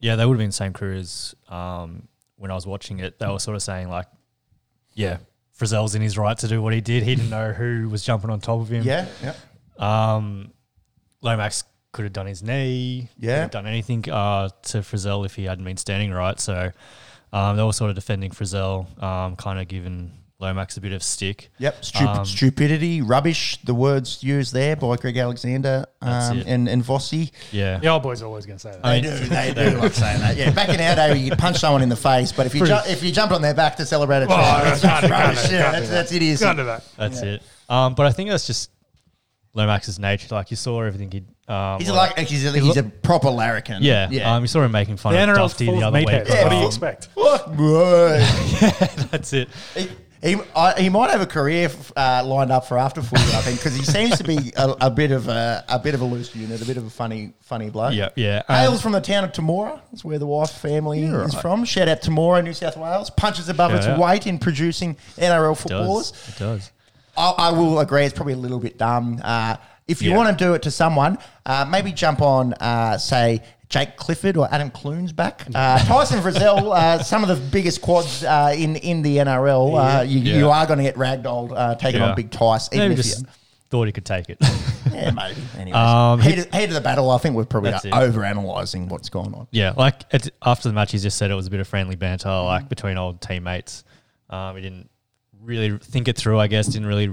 yeah, 0.00 0.14
they 0.16 0.24
would 0.24 0.34
have 0.34 0.38
been 0.38 0.50
the 0.50 0.52
same 0.52 0.72
crew 0.72 0.96
as 0.96 1.34
um, 1.48 2.06
when 2.36 2.50
I 2.50 2.54
was 2.54 2.66
watching 2.66 3.00
it. 3.00 3.18
They 3.18 3.26
were 3.26 3.40
sort 3.40 3.56
of 3.56 3.62
saying 3.62 3.88
like, 3.88 4.06
yeah, 4.94 5.18
Frizell's 5.58 5.94
in 5.96 6.02
his 6.02 6.16
right 6.16 6.38
to 6.38 6.46
do 6.48 6.62
what 6.62 6.72
he 6.72 6.80
did. 6.80 7.02
He 7.02 7.16
didn't 7.16 7.30
know 7.30 7.52
who 7.52 7.88
was 7.88 8.04
jumping 8.04 8.30
on 8.30 8.40
top 8.40 8.60
of 8.60 8.68
him. 8.68 8.84
Yeah, 8.84 9.06
yeah. 9.22 9.34
Um, 9.78 10.52
Lomax 11.22 11.64
could 11.90 12.04
have 12.04 12.12
done 12.12 12.26
his 12.26 12.42
knee. 12.42 13.08
Yeah. 13.18 13.48
Done 13.48 13.66
anything 13.66 14.08
uh, 14.08 14.50
to 14.62 14.78
Frizell 14.78 15.26
if 15.26 15.34
he 15.34 15.44
hadn't 15.44 15.64
been 15.64 15.76
standing 15.76 16.12
right. 16.12 16.38
So 16.38 16.70
um, 17.32 17.56
they 17.56 17.62
were 17.62 17.72
sort 17.72 17.90
of 17.90 17.94
defending 17.96 18.30
Frizell, 18.30 18.86
um, 19.02 19.36
kind 19.36 19.58
of 19.58 19.68
giving 19.68 20.12
Lomax 20.40 20.76
a 20.76 20.80
bit 20.80 20.92
of 20.92 21.02
stick. 21.02 21.50
Yep, 21.58 21.82
Stup- 21.82 22.18
Um, 22.20 22.24
stupidity, 22.24 23.02
rubbish. 23.02 23.58
The 23.64 23.74
words 23.74 24.22
used 24.22 24.52
there 24.54 24.76
by 24.76 24.94
Greg 24.96 25.16
Alexander 25.16 25.84
um, 26.00 26.42
and 26.46 26.68
and 26.68 26.84
Vossi. 26.84 27.32
Yeah. 27.50 27.78
the 27.78 27.88
old 27.88 28.04
boy's 28.04 28.22
are 28.22 28.26
always 28.26 28.46
going 28.46 28.56
to 28.58 28.62
say 28.62 28.70
that. 28.70 28.86
I 28.86 29.00
They 29.00 29.10
mean- 29.10 29.20
do, 29.20 29.26
they 29.28 29.54
do 29.70 29.78
like 29.78 29.92
saying 29.94 30.20
that. 30.20 30.36
Yeah, 30.36 30.50
back 30.52 30.68
in 30.68 30.80
our 30.80 30.94
day, 30.94 31.16
you 31.18 31.30
could 31.30 31.38
punch 31.40 31.56
someone 31.58 31.82
in 31.82 31.88
the 31.88 31.96
face, 31.96 32.30
but 32.30 32.46
if 32.46 32.54
you 32.54 32.64
ju- 32.64 32.78
if 32.86 33.02
you 33.02 33.10
jumped 33.10 33.34
on 33.34 33.42
their 33.42 33.54
back 33.54 33.76
to 33.78 33.84
celebrate 33.86 34.22
a 34.22 34.26
try, 34.26 34.62
that's, 34.62 34.80
can't 34.80 35.10
rubbish. 35.10 35.50
Yeah, 35.50 35.72
that's, 35.72 35.86
do 35.86 35.92
that's 35.92 36.12
idiocy. 36.12 36.44
Can't 36.44 36.56
do 36.58 36.64
that. 36.66 36.84
That's 36.96 37.20
it. 37.20 37.42
Um, 37.68 37.94
but 37.96 38.06
I 38.06 38.12
think 38.12 38.30
that's 38.30 38.46
just 38.46 38.70
Lomax's 39.54 39.98
nature. 39.98 40.32
Like 40.34 40.50
you 40.52 40.56
saw 40.56 40.82
everything 40.82 41.10
he. 41.10 41.24
Um, 41.48 41.78
He's 41.80 41.88
a, 41.88 41.94
like- 41.94 42.16
like 42.18 42.26
he's 42.28 42.44
a, 42.44 42.52
he's 42.58 42.76
a 42.76 42.82
proper 42.82 43.30
larrikin. 43.30 43.82
yeah, 43.82 44.08
yeah. 44.10 44.34
Um, 44.34 44.42
you 44.42 44.48
saw 44.48 44.62
him 44.62 44.70
making 44.72 44.98
fun 44.98 45.14
The 45.14 45.22
of 45.22 45.28
NRL's 45.30 45.54
Dufty 45.54 45.66
the 45.66 45.82
other 45.86 45.98
week. 45.98 46.08
Yeah. 46.08 46.42
What 46.44 46.50
do 46.50 46.56
you 46.56 46.66
expect? 46.66 47.06
Fuck, 47.14 47.46
boy. 47.56 48.18
That's 49.10 49.32
it. 49.32 49.48
he, 49.74 49.88
he, 50.22 50.36
I, 50.54 50.78
he 50.82 50.88
might 50.88 51.10
have 51.10 51.20
a 51.20 51.26
career 51.26 51.70
uh, 51.96 52.22
lined 52.26 52.50
up 52.50 52.66
for 52.66 52.76
after 52.76 53.00
footy, 53.00 53.22
I 53.22 53.40
think, 53.40 53.58
because 53.60 53.74
he 53.76 53.84
seems 53.84 54.18
to 54.18 54.24
be 54.24 54.52
a, 54.56 54.74
a 54.82 54.90
bit 54.90 55.10
of 55.12 55.28
a, 55.28 55.64
a 55.68 55.78
bit 55.78 55.94
of 55.94 56.00
a 56.00 56.04
loose 56.04 56.34
unit, 56.34 56.60
a 56.60 56.64
bit 56.66 56.76
of 56.76 56.84
a 56.84 56.90
funny 56.90 57.32
funny 57.40 57.70
bloke. 57.70 57.94
Yeah, 57.94 58.08
yeah. 58.16 58.42
Um, 58.48 58.56
Hails 58.56 58.82
from 58.82 58.92
the 58.92 59.00
town 59.00 59.22
of 59.24 59.30
Temora. 59.32 59.80
That's 59.92 60.04
where 60.04 60.18
the 60.18 60.26
wife 60.26 60.50
family 60.50 61.04
is 61.04 61.12
right. 61.12 61.32
from. 61.40 61.64
Shout 61.64 61.86
out 61.88 62.02
Temora, 62.02 62.42
New 62.42 62.52
South 62.52 62.76
Wales. 62.76 63.10
Punches 63.10 63.48
above 63.48 63.70
Shout 63.70 63.78
its 63.78 63.86
out. 63.86 63.98
weight 64.00 64.26
in 64.26 64.38
producing 64.38 64.96
NRL 65.16 65.52
it 65.52 65.56
footballers. 65.56 66.10
does. 66.10 66.28
It 66.28 66.38
does. 66.38 66.72
I, 67.16 67.30
I 67.38 67.50
will 67.52 67.78
agree. 67.78 68.04
It's 68.04 68.12
probably 68.14 68.34
a 68.34 68.38
little 68.38 68.58
bit 68.60 68.76
dumb. 68.76 69.20
Uh, 69.22 69.56
if 69.88 70.00
you 70.02 70.10
Yeah. 70.10 70.16
want 70.16 70.38
to 70.38 70.44
do 70.44 70.54
it 70.54 70.62
to 70.62 70.70
someone, 70.70 71.18
uh, 71.46 71.64
maybe 71.68 71.90
jump 71.92 72.20
on, 72.22 72.52
uh, 72.54 72.96
say, 72.98 73.42
Jake 73.68 73.96
Clifford 73.96 74.36
or 74.38 74.48
Adam 74.52 74.70
Clune's 74.70 75.12
back. 75.12 75.46
Uh, 75.54 75.78
Tyson 75.84 76.20
Frizell, 76.20 76.74
uh, 76.74 77.02
some 77.02 77.22
of 77.22 77.28
the 77.28 77.36
biggest 77.50 77.82
quads 77.82 78.24
uh, 78.24 78.54
in 78.56 78.76
in 78.76 79.02
the 79.02 79.18
NRL. 79.18 79.76
Uh, 80.00 80.02
you, 80.02 80.20
Yeah. 80.20 80.36
you 80.38 80.50
are 80.50 80.66
going 80.66 80.78
to 80.78 80.84
get 80.84 80.94
ragdolled 80.96 81.52
uh, 81.54 81.74
taking 81.74 82.00
Yeah. 82.00 82.10
on 82.10 82.14
Big 82.16 82.30
Tice. 82.30 82.68
Even 82.72 82.88
Maybe 82.90 83.00
if 83.00 83.06
just 83.06 83.20
you, 83.22 83.26
thought 83.70 83.84
he 83.84 83.92
could 83.92 84.06
take 84.06 84.30
it. 84.30 84.38
yeah, 84.90 85.10
maybe. 85.10 85.36
Anyways, 85.58 85.74
Um, 85.74 86.20
heat, 86.22 86.38
of, 86.38 86.54
heat 86.54 86.64
of 86.64 86.72
the 86.74 86.80
battle. 86.80 87.10
I 87.10 87.18
think 87.18 87.36
we're 87.36 87.44
probably 87.44 87.70
it. 87.72 87.92
what's 88.88 89.10
going 89.10 89.34
on. 89.34 89.46
yeah, 89.50 89.72
like 89.76 90.04
after 90.42 90.68
the 90.70 90.72
match, 90.74 90.92
he 90.92 90.98
just 90.98 91.18
said 91.18 91.30
it 91.30 91.34
was 91.34 91.46
a 91.46 91.50
bit 91.50 91.60
of 91.60 91.68
friendly 91.68 91.96
banter, 91.96 92.28
Mm-hmm. 92.30 92.46
like 92.46 92.68
between 92.70 92.96
old 92.96 93.20
teammates. 93.20 93.84
Um, 94.30 94.56
he 94.56 94.62
didn't 94.62 94.88
really 95.42 95.76
think 95.78 96.08
it 96.08 96.16
through. 96.16 96.38
I 96.40 96.46
guess 96.46 96.66
didn't 96.68 96.86
really 96.88 97.10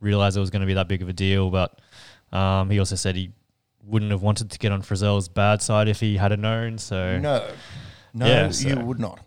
realize 0.00 0.36
it 0.36 0.40
was 0.40 0.50
going 0.50 0.62
to 0.62 0.66
be 0.66 0.74
that 0.74 0.88
big 0.88 1.00
of 1.02 1.08
a 1.08 1.12
deal. 1.12 1.48
But 1.50 1.78
um, 2.32 2.70
he 2.70 2.78
also 2.78 2.96
said 2.96 3.16
he 3.16 3.32
wouldn't 3.84 4.10
have 4.10 4.22
wanted 4.22 4.50
to 4.50 4.58
get 4.58 4.72
on 4.72 4.82
Frizell's 4.82 5.28
bad 5.28 5.60
side 5.62 5.88
if 5.88 6.00
he 6.00 6.16
had 6.16 6.38
known. 6.38 6.78
So 6.78 7.18
No, 7.18 7.48
no, 8.14 8.26
Yeah, 8.26 8.50
you 8.50 8.76
would 8.78 9.00
not. 9.00 9.20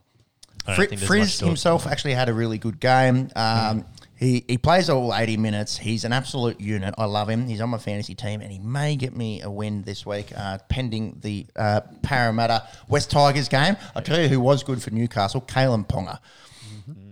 Fri- 0.65 0.75
think 0.87 0.89
there's 0.89 1.01
much 1.01 1.07
Frizz 1.07 1.39
himself 1.41 1.85
actually 1.85 2.13
had 2.13 2.27
a 2.29 2.33
really 2.33 2.57
good 2.57 2.79
game. 2.79 3.29
Um, 3.35 3.85
He 4.17 4.45
he 4.47 4.57
plays 4.57 4.89
all 4.89 5.13
eighty 5.13 5.35
minutes. 5.35 5.77
He's 5.77 6.05
an 6.05 6.13
absolute 6.13 6.61
unit. 6.61 6.95
I 6.97 7.03
love 7.03 7.29
him. 7.29 7.47
He's 7.47 7.59
on 7.59 7.69
my 7.69 7.77
fantasy 7.77 8.15
team, 8.15 8.39
and 8.39 8.49
he 8.49 8.59
may 8.59 8.95
get 8.95 9.13
me 9.15 9.41
a 9.41 9.51
win 9.51 9.81
this 9.83 10.05
week, 10.05 10.31
uh, 10.35 10.57
pending 10.69 11.17
the 11.21 11.45
uh, 11.57 11.81
Parramatta 12.01 12.63
West 12.87 13.11
Tigers 13.11 13.49
game. 13.49 13.75
I'll 13.93 14.01
tell 14.01 14.19
you 14.21 14.29
who 14.29 14.39
was 14.39 14.63
good 14.63 14.81
for 14.81 14.89
Newcastle, 14.91 15.41
Kalyn 15.41 15.85
Ponga. 15.85 16.19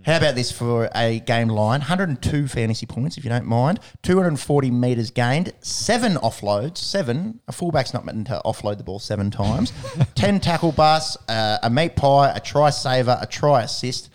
How 0.04 0.18
about 0.18 0.34
this 0.34 0.52
for 0.52 0.90
a 0.94 1.20
game 1.20 1.48
line? 1.48 1.80
102 1.80 2.46
fantasy 2.46 2.84
points, 2.84 3.16
if 3.16 3.24
you 3.24 3.30
don't 3.30 3.46
mind. 3.46 3.80
240 4.02 4.70
metres 4.70 5.10
gained. 5.10 5.52
Seven 5.60 6.16
offloads. 6.16 6.76
Seven. 6.76 7.40
A 7.48 7.52
fullback's 7.52 7.94
not 7.94 8.04
meant 8.04 8.26
to 8.26 8.40
offload 8.44 8.76
the 8.76 8.84
ball 8.84 8.98
seven 8.98 9.30
times. 9.30 9.72
10 10.14 10.40
tackle 10.40 10.72
busts, 10.72 11.16
uh, 11.28 11.56
a 11.62 11.70
meat 11.70 11.96
pie, 11.96 12.30
a 12.34 12.40
try 12.40 12.68
saver, 12.68 13.16
a 13.18 13.26
try 13.26 13.62
assist. 13.62 14.10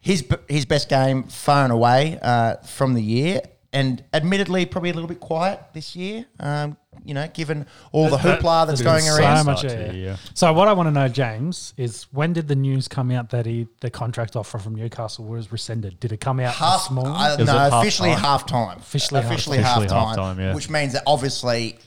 His, 0.00 0.26
his 0.48 0.64
best 0.64 0.88
game 0.88 1.24
far 1.24 1.64
and 1.64 1.72
away 1.74 2.18
uh, 2.22 2.56
from 2.64 2.94
the 2.94 3.02
year. 3.02 3.42
And 3.70 4.02
admittedly, 4.14 4.64
probably 4.64 4.90
a 4.90 4.94
little 4.94 5.08
bit 5.08 5.20
quiet 5.20 5.60
this 5.74 5.94
year, 5.94 6.24
um, 6.40 6.78
you 7.04 7.14
know, 7.14 7.28
given 7.28 7.66
all 7.92 8.08
the 8.08 8.16
hoopla 8.16 8.66
that's 8.66 8.82
going 8.82 9.06
around. 9.06 9.16
so 9.16 9.22
around. 9.22 9.46
much. 9.46 9.64
Yeah, 9.64 9.92
yeah. 9.92 10.16
So 10.34 10.52
what 10.52 10.68
I 10.68 10.72
want 10.72 10.88
to 10.88 10.90
know, 10.90 11.08
James, 11.08 11.74
is 11.76 12.06
when 12.12 12.32
did 12.32 12.48
the 12.48 12.56
news 12.56 12.88
come 12.88 13.10
out 13.10 13.30
that 13.30 13.46
he 13.46 13.66
the 13.80 13.90
contract 13.90 14.36
offer 14.36 14.58
from 14.58 14.74
Newcastle 14.74 15.24
was 15.24 15.50
rescinded? 15.52 16.00
Did 16.00 16.12
it 16.12 16.20
come 16.20 16.40
out 16.40 16.54
half 16.54 16.84
this 16.84 16.90
morning? 16.90 17.12
uh, 17.14 17.36
no, 17.38 17.46
half 17.46 17.72
officially 17.74 18.10
time? 18.10 18.20
half 18.20 18.46
time. 18.46 18.78
Officially 18.78 19.22
half 19.22 19.30
officially 19.32 19.56
time. 19.58 19.64
half 19.64 19.86
time, 19.86 20.06
half 20.06 20.16
time, 20.16 20.40
yeah. 20.40 20.54
which 20.54 20.70
means 20.70 20.92
that 20.92 21.02
obviously 21.06 21.78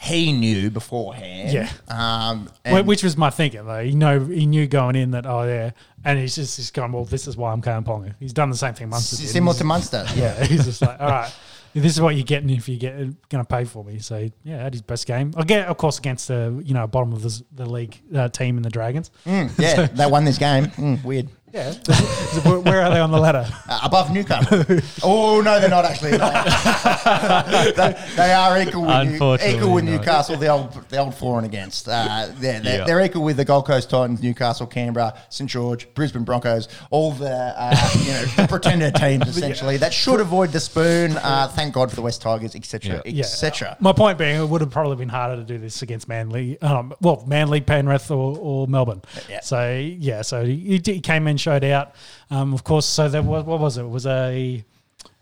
he 0.00 0.32
knew 0.32 0.70
beforehand. 0.70 1.52
Yeah. 1.52 1.70
Um, 1.88 2.48
Which 2.86 3.02
was 3.02 3.18
my 3.18 3.28
thinking 3.28 3.66
though. 3.66 3.84
He 3.84 3.94
know 3.94 4.18
he 4.24 4.46
knew 4.46 4.66
going 4.66 4.96
in 4.96 5.10
that 5.10 5.26
oh 5.26 5.42
yeah, 5.42 5.72
and 6.04 6.18
he's 6.18 6.36
just 6.36 6.56
he's 6.56 6.70
going 6.70 6.92
well. 6.92 7.04
This 7.04 7.28
is 7.28 7.36
why 7.36 7.52
I'm 7.52 7.60
Kalyn 7.60 7.84
Ponga. 7.84 8.14
He's 8.18 8.32
done 8.32 8.48
the 8.48 8.56
same 8.56 8.72
thing 8.72 8.88
Munster 8.88 9.16
did. 9.16 9.28
similar 9.28 9.54
to 9.58 9.64
Munster. 9.64 10.04
Yeah. 10.14 10.20
Yeah, 10.20 10.44
he's 10.44 10.64
just 10.64 10.82
like 10.82 11.00
all 11.00 11.08
right. 11.08 11.34
This 11.74 11.92
is 11.92 12.00
what 12.00 12.16
you're 12.16 12.24
getting 12.24 12.50
if 12.50 12.68
you 12.68 12.78
get 12.78 12.96
going 13.28 13.44
to 13.44 13.44
pay 13.44 13.64
for 13.64 13.84
me. 13.84 13.98
So 13.98 14.28
yeah, 14.42 14.62
had 14.62 14.74
his 14.74 14.82
best 14.82 15.06
game. 15.06 15.32
Again, 15.36 15.66
of 15.66 15.76
course, 15.76 15.98
against 15.98 16.28
the 16.28 16.60
you 16.64 16.74
know 16.74 16.86
bottom 16.86 17.12
of 17.12 17.22
the, 17.22 17.42
the 17.52 17.66
league 17.66 18.00
uh, 18.14 18.28
team 18.28 18.56
in 18.56 18.62
the 18.62 18.70
Dragons. 18.70 19.10
Mm, 19.24 19.56
yeah, 19.58 19.86
they 19.92 20.06
won 20.06 20.24
this 20.24 20.38
game. 20.38 20.66
Mm, 20.66 21.04
weird. 21.04 21.28
Yeah, 21.52 21.72
where, 22.44 22.82
are 22.82 22.90
they 22.94 23.00
on 23.00 23.10
the 23.10 23.18
ladder? 23.18 23.44
Uh, 23.68 23.80
above 23.82 24.12
Newcastle. 24.12 24.64
oh 25.02 25.40
no, 25.40 25.58
they're 25.58 25.68
not 25.68 25.84
actually. 25.84 26.10
they, 26.12 28.04
they 28.16 28.32
are 28.32 28.60
equal 28.60 28.82
with, 28.82 29.08
New, 29.08 29.34
equal 29.56 29.72
with 29.74 29.84
not. 29.84 29.90
Newcastle. 29.90 30.36
The 30.36 30.46
old, 30.48 30.72
the 30.88 30.98
old 30.98 31.14
for 31.14 31.38
and 31.38 31.46
against. 31.46 31.88
Uh, 31.88 31.90
yeah, 31.90 32.32
they're, 32.38 32.62
Yeah. 32.62 32.84
they're 32.84 33.00
equal 33.00 33.24
with 33.24 33.36
the 33.36 33.44
Gold 33.44 33.66
Coast 33.66 33.90
Titans, 33.90 34.22
Newcastle, 34.22 34.66
Canberra, 34.68 35.18
St 35.28 35.50
George, 35.50 35.92
Brisbane 35.94 36.22
Broncos. 36.22 36.68
All 36.90 37.10
the 37.12 37.28
uh, 37.56 37.90
you 37.98 38.12
know 38.12 38.24
the 38.36 38.46
pretender 38.48 38.92
teams 38.92 39.26
essentially 39.26 39.76
that 39.78 39.92
should 39.92 40.20
avoid 40.20 40.50
the 40.52 40.60
spoon. 40.60 41.16
Uh, 41.16 41.48
thank 41.48 41.74
God 41.74 41.90
for 41.90 41.96
the 41.96 42.02
West 42.02 42.22
Tigers, 42.22 42.54
etc., 42.54 43.02
Yeah. 43.04 43.20
etc. 43.20 43.76
My 43.80 43.92
point 43.92 44.18
being, 44.18 44.40
it 44.40 44.48
would 44.48 44.60
have 44.60 44.70
probably 44.70 44.96
been 44.96 45.08
harder 45.08 45.34
to 45.36 45.42
do 45.44 45.58
this 45.58 45.82
against 45.82 46.06
Manly. 46.06 46.60
Um, 46.62 46.94
well, 47.00 47.24
Manly, 47.26 47.60
Penrith, 47.60 48.10
or, 48.12 48.38
or 48.38 48.68
Melbourne. 48.68 49.02
Yeah. 49.28 49.40
So 49.40 49.68
yeah, 49.74 50.22
so 50.22 50.44
he, 50.44 50.80
he 50.84 51.00
came 51.00 51.26
in, 51.26 51.39
showed 51.40 51.64
out. 51.64 51.94
Um, 52.30 52.52
of 52.54 52.62
course, 52.64 52.86
so 52.86 53.08
there 53.08 53.22
was 53.22 53.44
what 53.44 53.58
was 53.60 53.76
it? 53.78 53.82
It 53.82 53.88
was 53.88 54.06
a 54.06 54.64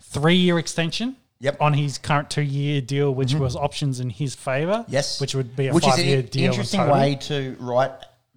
three-year 0.00 0.58
extension. 0.58 1.16
Yep. 1.40 1.54
Mm-hmm. 1.54 1.62
On 1.62 1.72
his 1.74 1.98
current 1.98 2.30
two-year 2.30 2.80
deal, 2.80 3.14
which 3.14 3.32
was 3.34 3.54
options 3.54 4.00
in 4.00 4.10
his 4.10 4.34
favour. 4.34 4.84
Yes, 4.88 5.20
Which 5.20 5.36
would 5.36 5.54
be 5.54 5.68
a 5.68 5.72
which 5.72 5.86
is 5.86 5.90
five-year 5.94 6.18
an 6.20 6.26
deal. 6.26 6.44
interesting 6.50 6.80
total. 6.80 6.94
way 6.94 7.14
to 7.14 7.56
write 7.60 7.92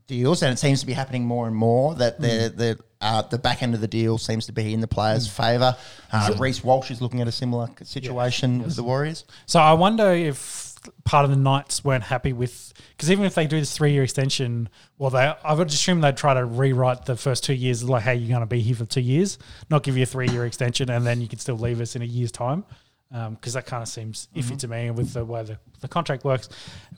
deals, 0.06 0.44
and 0.44 0.54
it 0.54 0.60
seems 0.60 0.82
to 0.82 0.86
be 0.86 0.94
happening 0.94 1.26
more 1.26 1.48
and 1.48 1.56
more. 1.56 1.96
That 1.96 2.22
the 2.22 2.28
Mm. 2.28 2.58
the 2.58 2.80
uh, 3.02 3.24
the 3.24 3.40
back 3.40 3.64
end 3.64 3.74
of 3.74 3.82
the 3.82 3.88
deal 3.88 4.20
seems 4.20 4.46
to 4.46 4.52
be 4.52 4.72
in 4.76 4.82
the 4.82 4.88
players' 4.88 5.28
favour. 5.28 5.76
Uh, 6.12 6.36
Reece 6.38 6.64
Walsh 6.64 6.92
is 6.92 7.02
looking 7.02 7.22
at 7.22 7.28
a 7.28 7.32
similar 7.32 7.70
situation 7.84 8.62
with 8.62 8.76
the 8.76 8.84
Warriors. 8.84 9.24
So 9.48 9.60
I 9.60 9.74
wonder 9.74 10.12
if 10.14 10.71
part 11.04 11.26
of 11.26 11.32
the 11.32 11.38
Knights 11.38 11.84
weren't 11.84 12.04
happy 12.04 12.34
with 12.34 12.74
because 12.92 13.12
even 13.12 13.26
if 13.26 13.36
they 13.36 13.48
do 13.48 13.60
this 13.60 13.76
three 13.76 13.92
year 13.94 14.04
extension, 14.04 14.70
well, 14.98 15.10
they 15.10 15.34
I 15.44 15.54
would 15.54 15.68
assume 15.70 16.02
they'd 16.02 16.18
try 16.18 16.34
to 16.34 16.46
rewrite 16.46 17.06
the 17.06 17.16
first 17.16 17.44
two 17.44 17.54
years 17.54 17.84
like, 17.84 18.04
hey, 18.04 18.16
you're 18.16 18.30
going 18.30 18.42
to 18.42 18.46
be 18.46 18.62
here 18.62 18.76
for 18.76 18.86
two 18.86 19.02
years, 19.02 19.38
not 19.70 19.84
give 19.84 19.98
you 19.98 20.04
a 20.04 20.08
three 20.08 20.28
year 20.28 20.46
extension, 20.46 20.90
and 20.90 21.06
then 21.06 21.22
you 21.22 21.28
can 21.28 21.40
still 21.40 21.58
leave 21.58 21.82
us 21.82 21.96
in 21.96 22.02
a 22.02 22.06
year's 22.06 22.32
time. 22.32 22.66
Because 23.12 23.54
that 23.56 23.66
kind 23.66 23.84
of 23.84 23.90
seems 23.90 24.30
iffy 24.34 24.58
to 24.60 24.70
me 24.70 24.90
with 24.90 25.12
the 25.12 25.26
way 25.26 25.44
the, 25.44 25.60
the 25.82 25.90
contract 25.90 26.24
works. 26.24 26.48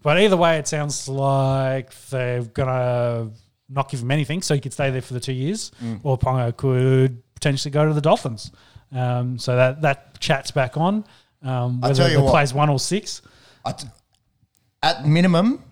But 0.03 0.19
either 0.19 0.37
way, 0.37 0.59
it 0.59 0.67
sounds 0.67 1.09
like 1.09 1.91
they're 2.09 2.43
going 2.43 2.67
to 2.69 3.31
not 3.67 3.89
give 3.89 4.01
him 4.01 4.11
anything, 4.11 4.43
so 4.43 4.53
he 4.53 4.61
could 4.61 4.73
stay 4.73 4.91
there 4.91 5.01
for 5.01 5.15
the 5.15 5.19
two 5.19 5.33
years, 5.33 5.71
or 6.03 6.19
Ponga 6.19 6.55
could 6.55 7.23
potentially 7.33 7.71
go 7.71 7.87
to 7.87 7.93
the 7.93 8.01
Dolphins. 8.01 8.51
Um, 8.91 9.39
so 9.39 9.55
that, 9.55 9.81
that 9.81 10.19
chat's 10.19 10.51
back 10.51 10.77
on. 10.77 11.03
Um, 11.41 11.81
whether 11.81 11.95
tell 11.95 12.09
you 12.11 12.17
the 12.17 12.23
what. 12.23 12.31
plays 12.31 12.53
one 12.53 12.69
or 12.69 12.77
six. 12.79 13.23
At, 13.65 13.85
at 14.81 15.05
minimum, 15.07 15.63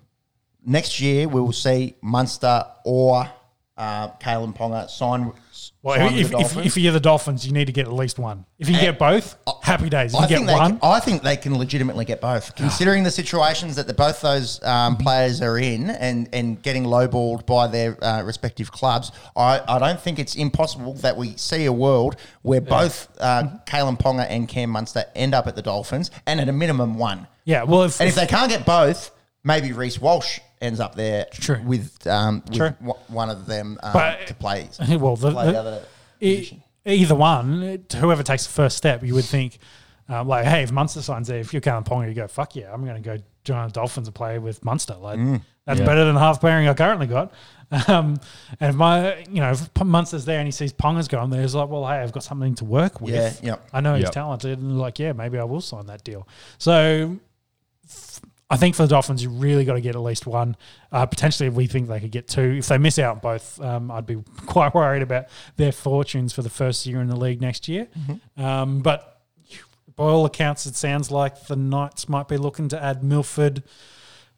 next 0.66 1.02
year 1.02 1.28
we 1.28 1.42
will 1.42 1.52
see 1.52 1.96
Munster 2.02 2.66
or 2.86 3.30
uh, 3.78 4.10
Kalyn 4.20 4.56
Ponga 4.56 4.90
sign. 4.90 5.32
Well, 5.84 6.16
if, 6.16 6.32
if, 6.32 6.58
if 6.64 6.78
you're 6.78 6.94
the 6.94 7.00
Dolphins, 7.00 7.44
you 7.46 7.54
need 7.54 7.66
to 7.66 7.72
get 7.72 7.88
at 7.88 7.94
least 7.94 8.20
one. 8.20 8.46
If 8.60 8.70
you 8.70 8.76
Eh, 8.76 8.82
get 8.82 9.00
both, 9.00 9.36
happy 9.64 9.90
days. 9.90 10.14
If 10.14 10.20
I 10.20 10.24
you 10.24 10.28
think, 10.28 10.40
get 10.42 10.54
they 10.54 10.54
one, 10.60 10.80
can, 10.80 10.80
I 10.84 11.00
think 11.00 11.24
they 11.24 11.36
can 11.38 11.58
legitimately 11.58 12.06
get 12.06 12.22
both, 12.22 12.56
considering 12.56 13.04
the 13.04 13.10
situations 13.10 13.78
that 13.78 13.88
the, 13.88 13.94
both 13.96 14.22
those 14.22 14.62
um, 14.64 14.96
players 14.98 15.42
are 15.42 15.58
in, 15.58 15.90
and, 15.90 16.30
and 16.34 16.62
getting 16.62 16.84
lowballed 16.84 17.48
by 17.48 17.66
their 17.66 17.98
uh, 18.04 18.22
respective 18.22 18.72
clubs. 18.72 19.12
I, 19.36 19.60
I 19.68 19.80
don't 19.80 20.00
think 20.00 20.20
it's 20.20 20.36
impossible 20.36 20.94
that 20.96 21.18
we 21.18 21.36
see 21.38 21.66
a 21.66 21.74
world 21.74 22.16
where 22.44 22.62
both 22.62 23.08
uh, 23.20 23.46
Kalyn 23.66 24.00
Ponga 24.00 24.28
and 24.30 24.48
Cam 24.48 24.70
Munster 24.70 25.06
end 25.16 25.34
up 25.34 25.48
at 25.48 25.56
the 25.56 25.64
Dolphins, 25.64 26.12
and 26.28 26.40
at 26.40 26.48
a 26.48 26.54
minimum 26.54 27.00
one. 27.00 27.28
yeah. 27.44 27.64
Well, 27.64 27.84
if, 27.86 28.00
And 28.00 28.08
if 28.08 28.14
they 28.14 28.28
can't 28.28 28.52
get 28.52 28.68
both, 28.68 29.10
maybe 29.44 29.74
Reece 29.74 30.00
Walsh 30.00 30.40
ends 30.62 30.80
up 30.80 30.96
there 30.96 31.26
True. 31.32 31.60
with, 31.66 32.06
um, 32.08 32.44
with 32.48 32.58
True. 32.58 32.70
w- 32.82 32.94
one 33.08 33.30
of 33.30 33.46
them 33.48 33.78
um, 33.84 33.94
But- 33.94 34.28
to 34.28 34.34
play. 34.36 34.70
well, 34.98 35.16
the, 35.16 35.32
play 35.32 35.46
the- 35.48 35.52
the 35.54 35.60
other 35.60 35.86
e- 36.20 36.36
position. 36.38 36.64
either 36.86 37.16
one, 37.16 37.64
it- 37.64 37.94
whoever 37.94 38.24
takes 38.24 38.46
the 38.46 38.54
first 38.54 38.78
step, 38.78 39.04
you 39.04 39.16
would 39.16 39.26
think, 39.26 39.58
um, 40.10 40.28
like, 40.28 40.46
hey, 40.46 40.64
if 40.64 40.72
Munster 40.72 41.02
signs 41.02 41.28
there, 41.28 41.40
if 41.40 41.54
you're 41.54 41.62
Kalyn 41.62 41.86
Ponga, 41.86 42.08
you 42.08 42.14
go, 42.14 42.28
fuck 42.28 42.56
yeah, 42.56 42.72
I'm 42.74 42.84
going 42.86 43.02
to 43.02 43.02
go 43.02 43.18
join 43.44 43.68
the 43.68 43.74
Dolphins 43.74 44.08
and 44.08 44.16
play 44.16 44.38
with 44.40 44.64
Munster. 44.64 44.96
Like, 44.96 45.18
Mm. 45.18 45.42
that's 45.66 45.80
Yeah. 45.80 45.86
better 45.86 46.06
than 46.06 46.16
half 46.16 46.40
pairing 46.42 46.68
I 46.68 46.74
currently 46.74 47.08
got. 47.08 47.32
Um, 47.88 48.20
and 48.60 48.72
if 48.72 48.76
my, 48.76 49.20
you 49.32 49.40
know, 49.40 49.52
if 49.52 49.74
P- 49.74 49.86
Munster's 49.86 50.26
there 50.26 50.40
and 50.40 50.46
he 50.46 50.52
sees 50.52 50.74
Ponga's 50.74 51.08
going 51.08 51.30
there, 51.30 51.42
he's 51.42 51.56
like, 51.56 51.70
well, 51.70 51.88
hey, 51.88 52.00
I've 52.02 52.12
got 52.12 52.22
something 52.22 52.54
to 52.56 52.66
work 52.66 53.00
with. 53.00 53.14
Yeah, 53.16 53.32
yep. 53.42 53.70
I 53.72 53.80
know 53.80 53.94
he's 53.96 54.04
Yep. 54.04 54.12
talented, 54.12 54.60
and 54.60 54.78
like, 54.78 55.00
yeah, 55.00 55.14
maybe 55.14 55.38
I 55.40 55.46
will 55.46 55.62
sign 55.62 55.86
that 55.86 56.04
deal. 56.04 56.28
So 56.58 57.16
I 58.52 58.58
think 58.58 58.76
for 58.76 58.84
the 58.84 58.90
Dolphins, 58.90 59.24
you 59.24 59.30
really 59.30 59.64
got 59.64 59.76
to 59.76 59.82
get 59.82 59.96
at 59.96 60.02
least 60.02 60.28
one. 60.28 60.58
Uh, 60.92 61.06
potentially, 61.06 61.48
we 61.48 61.68
think 61.68 61.88
they 61.88 62.02
could 62.02 62.12
get 62.12 62.28
two. 62.28 62.58
If 62.60 62.68
they 62.68 62.78
miss 62.78 63.00
out 63.00 63.16
on 63.16 63.20
both, 63.20 63.62
um, 63.62 63.90
I'd 63.90 64.06
be 64.06 64.18
quite 64.46 64.76
worried 64.76 65.02
about 65.02 65.28
their 65.56 65.72
fortunes 65.72 66.34
for 66.34 66.42
the 66.42 66.50
first 66.50 66.86
year 66.86 67.00
in 67.00 67.08
the 67.08 67.16
league 67.16 67.40
next 67.40 67.70
year. 67.70 67.88
Um, 68.36 68.82
but 68.82 69.22
by 69.96 70.04
all 70.04 70.26
accounts, 70.26 70.66
it 70.66 70.76
sounds 70.76 71.12
like 71.12 71.48
the 71.48 71.56
Knights 71.56 72.10
might 72.10 72.28
be 72.28 72.36
looking 72.36 72.68
to 72.70 72.84
add 72.84 73.06
Milford, 73.06 73.64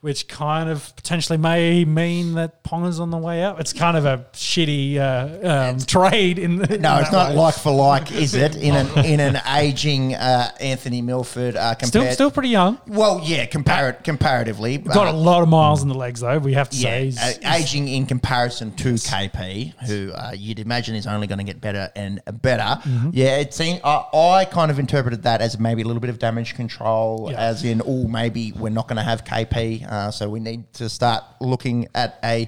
which 0.04 0.28
kind 0.28 0.70
of 0.70 0.94
potentially 0.98 1.38
may 1.38 1.86
mean 1.86 2.34
that 2.34 2.62
Ponga's 2.62 3.00
on 3.00 3.10
the 3.10 3.18
way 3.18 3.42
out. 3.42 3.62
It's 3.62 3.72
kind 3.72 3.96
of 3.96 4.04
a 4.06 4.26
shitty 4.34 4.98
uh, 4.98 5.72
um, 5.72 5.80
trade 5.80 6.38
in 6.38 6.58
the, 6.58 6.78
No, 6.78 6.96
in 6.98 7.04
it's 7.04 7.12
not 7.14 7.30
way. 7.30 7.36
like 7.38 7.56
for 7.56 7.72
like, 7.74 8.12
is 8.12 8.34
it? 8.46 8.58
In 8.58 8.76
an 8.76 9.06
in 9.06 9.22
an 9.22 9.38
aging 9.56 10.14
uh, 10.14 10.50
Anthony 10.60 11.02
Milford 11.02 11.56
uh, 11.56 11.74
Still, 11.78 11.90
compared. 12.02 12.14
still 12.16 12.32
pretty 12.32 12.50
young. 12.50 12.80
well, 12.86 13.22
yeah, 13.24 13.46
compar- 13.46 14.04
comparatively, 14.04 14.78
Got 14.80 15.08
a 15.08 15.12
uh, 15.12 15.14
lot 15.14 15.42
of 15.42 15.48
miles 15.48 15.82
in 15.84 15.88
the 15.88 15.96
legs, 15.96 16.20
though. 16.20 16.38
We 16.38 16.52
have 16.56 16.70
to 16.72 16.76
yeah, 16.78 16.84
say, 16.90 17.04
He's- 17.06 17.18
uh, 17.18 17.40
he's- 17.40 17.62
aging 17.64 17.88
in 17.88 18.06
comparison 18.06 18.74
to 18.76 18.96
KP, 18.96 19.74
who 19.88 20.12
uh, 20.12 20.34
you'd 20.36 20.60
imagine 20.60 20.96
is 20.96 21.08
only 21.08 21.28
going 21.28 21.38
to 21.40 21.46
get 21.46 21.62
better 21.62 21.90
and 21.96 22.20
better. 22.42 22.82
Mm-hmm. 22.88 23.12
Yeah, 23.14 23.38
it 23.38 23.54
seemed 23.54 23.80
I, 23.86 24.04
I 24.14 24.46
kind 24.52 24.70
of 24.70 24.80
interpreted 24.80 25.24
that 25.24 25.40
as 25.40 25.58
maybe 25.58 25.82
a 25.82 25.86
little 25.86 26.02
bit 26.02 26.10
of 26.10 26.20
damage 26.20 26.56
control, 26.56 27.30
Yeah. 27.32 27.38
as 27.40 27.64
in, 27.64 27.82
oh, 27.86 28.06
maybe 28.10 28.52
we're 28.52 28.68
not 28.70 28.90
going 28.90 28.98
to 28.98 29.04
have 29.04 29.24
KP 29.24 29.90
Uh, 29.94 30.10
so 30.11 30.28
we 30.30 30.40
need 30.40 30.61
to 30.74 30.90
start 30.90 31.24
looking 31.40 31.88
at 31.94 32.18
a 32.24 32.48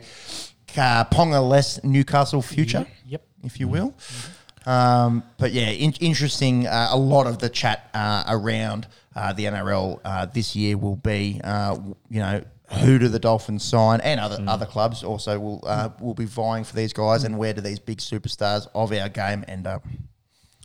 uh, 0.78 1.04
Ponga 1.06 1.48
less 1.48 1.84
Newcastle 1.84 2.42
future, 2.42 2.86
Yep. 3.08 3.22
if 3.44 3.60
you 3.60 3.68
will. 3.68 3.94
Um, 4.66 5.24
but 5.38 5.52
yeah, 5.52 5.70
in- 5.70 5.94
interesting. 6.02 6.66
Uh, 6.66 6.88
a 6.92 6.98
lot 6.98 7.28
of 7.28 7.38
the 7.38 7.50
chat 7.50 7.90
uh, 7.94 8.24
around 8.28 8.88
uh, 9.16 9.32
the 9.34 9.46
NRL 9.46 10.00
uh, 10.04 10.26
this 10.26 10.56
year 10.56 10.76
will 10.76 10.96
be, 10.96 11.40
uh, 11.44 11.78
you 12.10 12.20
know, 12.20 12.44
who 12.84 12.98
do 12.98 13.08
the 13.10 13.20
Dolphins 13.20 13.64
sign, 13.64 14.02
and 14.02 14.20
other 14.20 14.44
other 14.48 14.66
clubs 14.66 15.04
also 15.04 15.40
will 15.40 15.62
uh, 15.68 15.90
will 16.02 16.16
be 16.16 16.26
vying 16.26 16.64
for 16.64 16.76
these 16.76 16.94
guys, 16.94 17.24
and 17.24 17.38
where 17.38 17.54
do 17.54 17.62
these 17.62 17.78
big 17.80 18.00
superstars 18.00 18.68
of 18.74 18.92
our 18.92 19.08
game 19.10 19.46
end 19.48 19.68
up? 19.68 19.86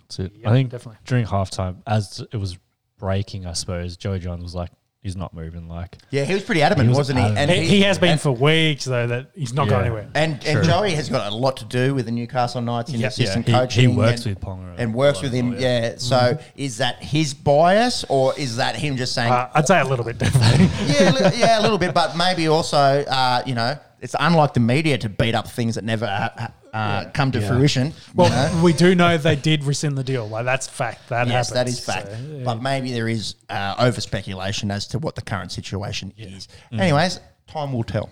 That's 0.01 0.19
it. 0.19 0.33
Yeah, 0.35 0.49
I 0.49 0.53
think 0.55 0.71
definitely. 0.71 0.99
during 1.05 1.27
halftime, 1.27 1.83
as 1.87 2.25
it 2.33 2.39
was 2.39 2.57
breaking, 2.99 3.45
I 3.47 3.53
suppose 3.53 3.99
Joey 3.99 4.19
John 4.19 4.43
was 4.43 4.55
like, 4.55 4.71
he's 5.03 5.17
not 5.17 5.33
moving. 5.35 5.69
Like, 5.69 5.97
Yeah, 6.11 6.25
he 6.25 6.35
was 6.35 6.43
pretty 6.43 6.63
adamant, 6.63 6.87
He 6.87 6.91
was 6.91 6.99
wasn't 6.99 7.19
he? 7.21 7.25
adamant. 7.25 7.51
He, 7.51 7.67
he 7.67 7.81
has 7.83 7.99
been 7.99 8.13
and- 8.13 8.21
for 8.21 8.33
weeks 8.33 8.85
though 8.85 9.07
that 9.07 9.31
he's 9.35 9.53
not 9.55 9.69
going 9.69 9.81
Yeah. 9.81 9.87
anywhere. 9.87 10.09
And 10.15 10.45
and 10.47 10.65
Joey 10.65 10.93
has 10.93 11.09
got 11.09 11.31
a 11.33 11.35
lot 11.35 11.57
to 11.59 11.65
do 11.65 11.95
with 11.95 12.07
the 12.07 12.13
Newcastle 12.13 12.61
Knights 12.61 12.93
in 12.93 13.01
Yeah. 13.01 13.07
assistant 13.09 13.49
Yeah, 13.49 13.55
he- 13.55 13.61
coaching. 13.61 13.91
he 13.91 13.97
works 13.97 14.27
and, 14.27 14.35
with 14.37 14.45
Ponga 14.45 14.75
and 14.79 14.95
works 14.95 15.17
lot 15.17 15.23
with 15.25 15.33
as 15.33 15.39
him. 15.41 15.51
well, 15.53 15.61
yeah. 15.61 15.81
yeah. 15.91 15.95
So 15.97 16.39
is 16.57 16.79
that 16.79 17.03
his 17.03 17.35
bias 17.35 18.05
or 18.09 18.35
is 18.39 18.57
that 18.57 18.77
him 18.77 18.97
just 18.97 19.15
saying? 19.15 19.33
Uh, 19.33 19.49
I'd 19.55 19.67
say 19.67 19.81
a 19.81 19.85
little 19.85 20.05
bit 20.05 20.19
definitely. 20.19 20.69
yeah, 20.95 21.11
li- 21.11 21.39
yeah, 21.41 21.61
a 21.61 21.63
little 21.63 21.79
bit, 21.79 21.95
but 21.95 22.17
maybe 22.17 22.49
also, 22.49 22.77
uh, 22.79 23.43
you 23.47 23.55
know, 23.55 23.77
it's 24.01 24.17
unlike 24.19 24.55
the 24.55 24.61
media 24.61 24.97
to 24.99 25.09
beat 25.09 25.35
up 25.35 25.49
things 25.49 25.75
that 25.77 25.85
never 25.85 26.07
uh, 26.07 26.49
uh, 26.77 27.11
come 27.11 27.31
to 27.33 27.39
Yeah. 27.41 27.49
fruition. 27.49 27.87
you 27.89 27.93
well, 28.15 28.31
know? 28.31 28.63
we 28.65 28.73
do 28.73 28.95
know 28.95 29.17
they 29.19 29.37
did 29.37 29.65
rescind 29.65 29.97
the 29.99 30.05
deal. 30.05 30.27
Like 30.29 30.45
that's 30.45 30.67
fact. 30.67 31.09
That 31.11 31.27
yes, 31.29 31.51
happens. 31.51 31.55
that 31.55 31.69
is 31.69 31.85
fact. 31.85 32.07
So, 32.09 32.37
yeah. 32.37 32.45
But 32.45 32.63
maybe 32.63 32.93
there 32.93 33.09
is 33.09 33.35
uh, 33.49 33.75
over 33.79 34.01
speculation 34.01 34.71
as 34.71 34.87
to 34.89 34.99
what 34.99 35.15
the 35.17 35.23
current 35.23 35.53
situation 35.53 36.13
is. 36.17 36.49
Anyways, 36.73 37.21
time 37.47 37.73
will 37.73 37.85
tell. 37.85 38.09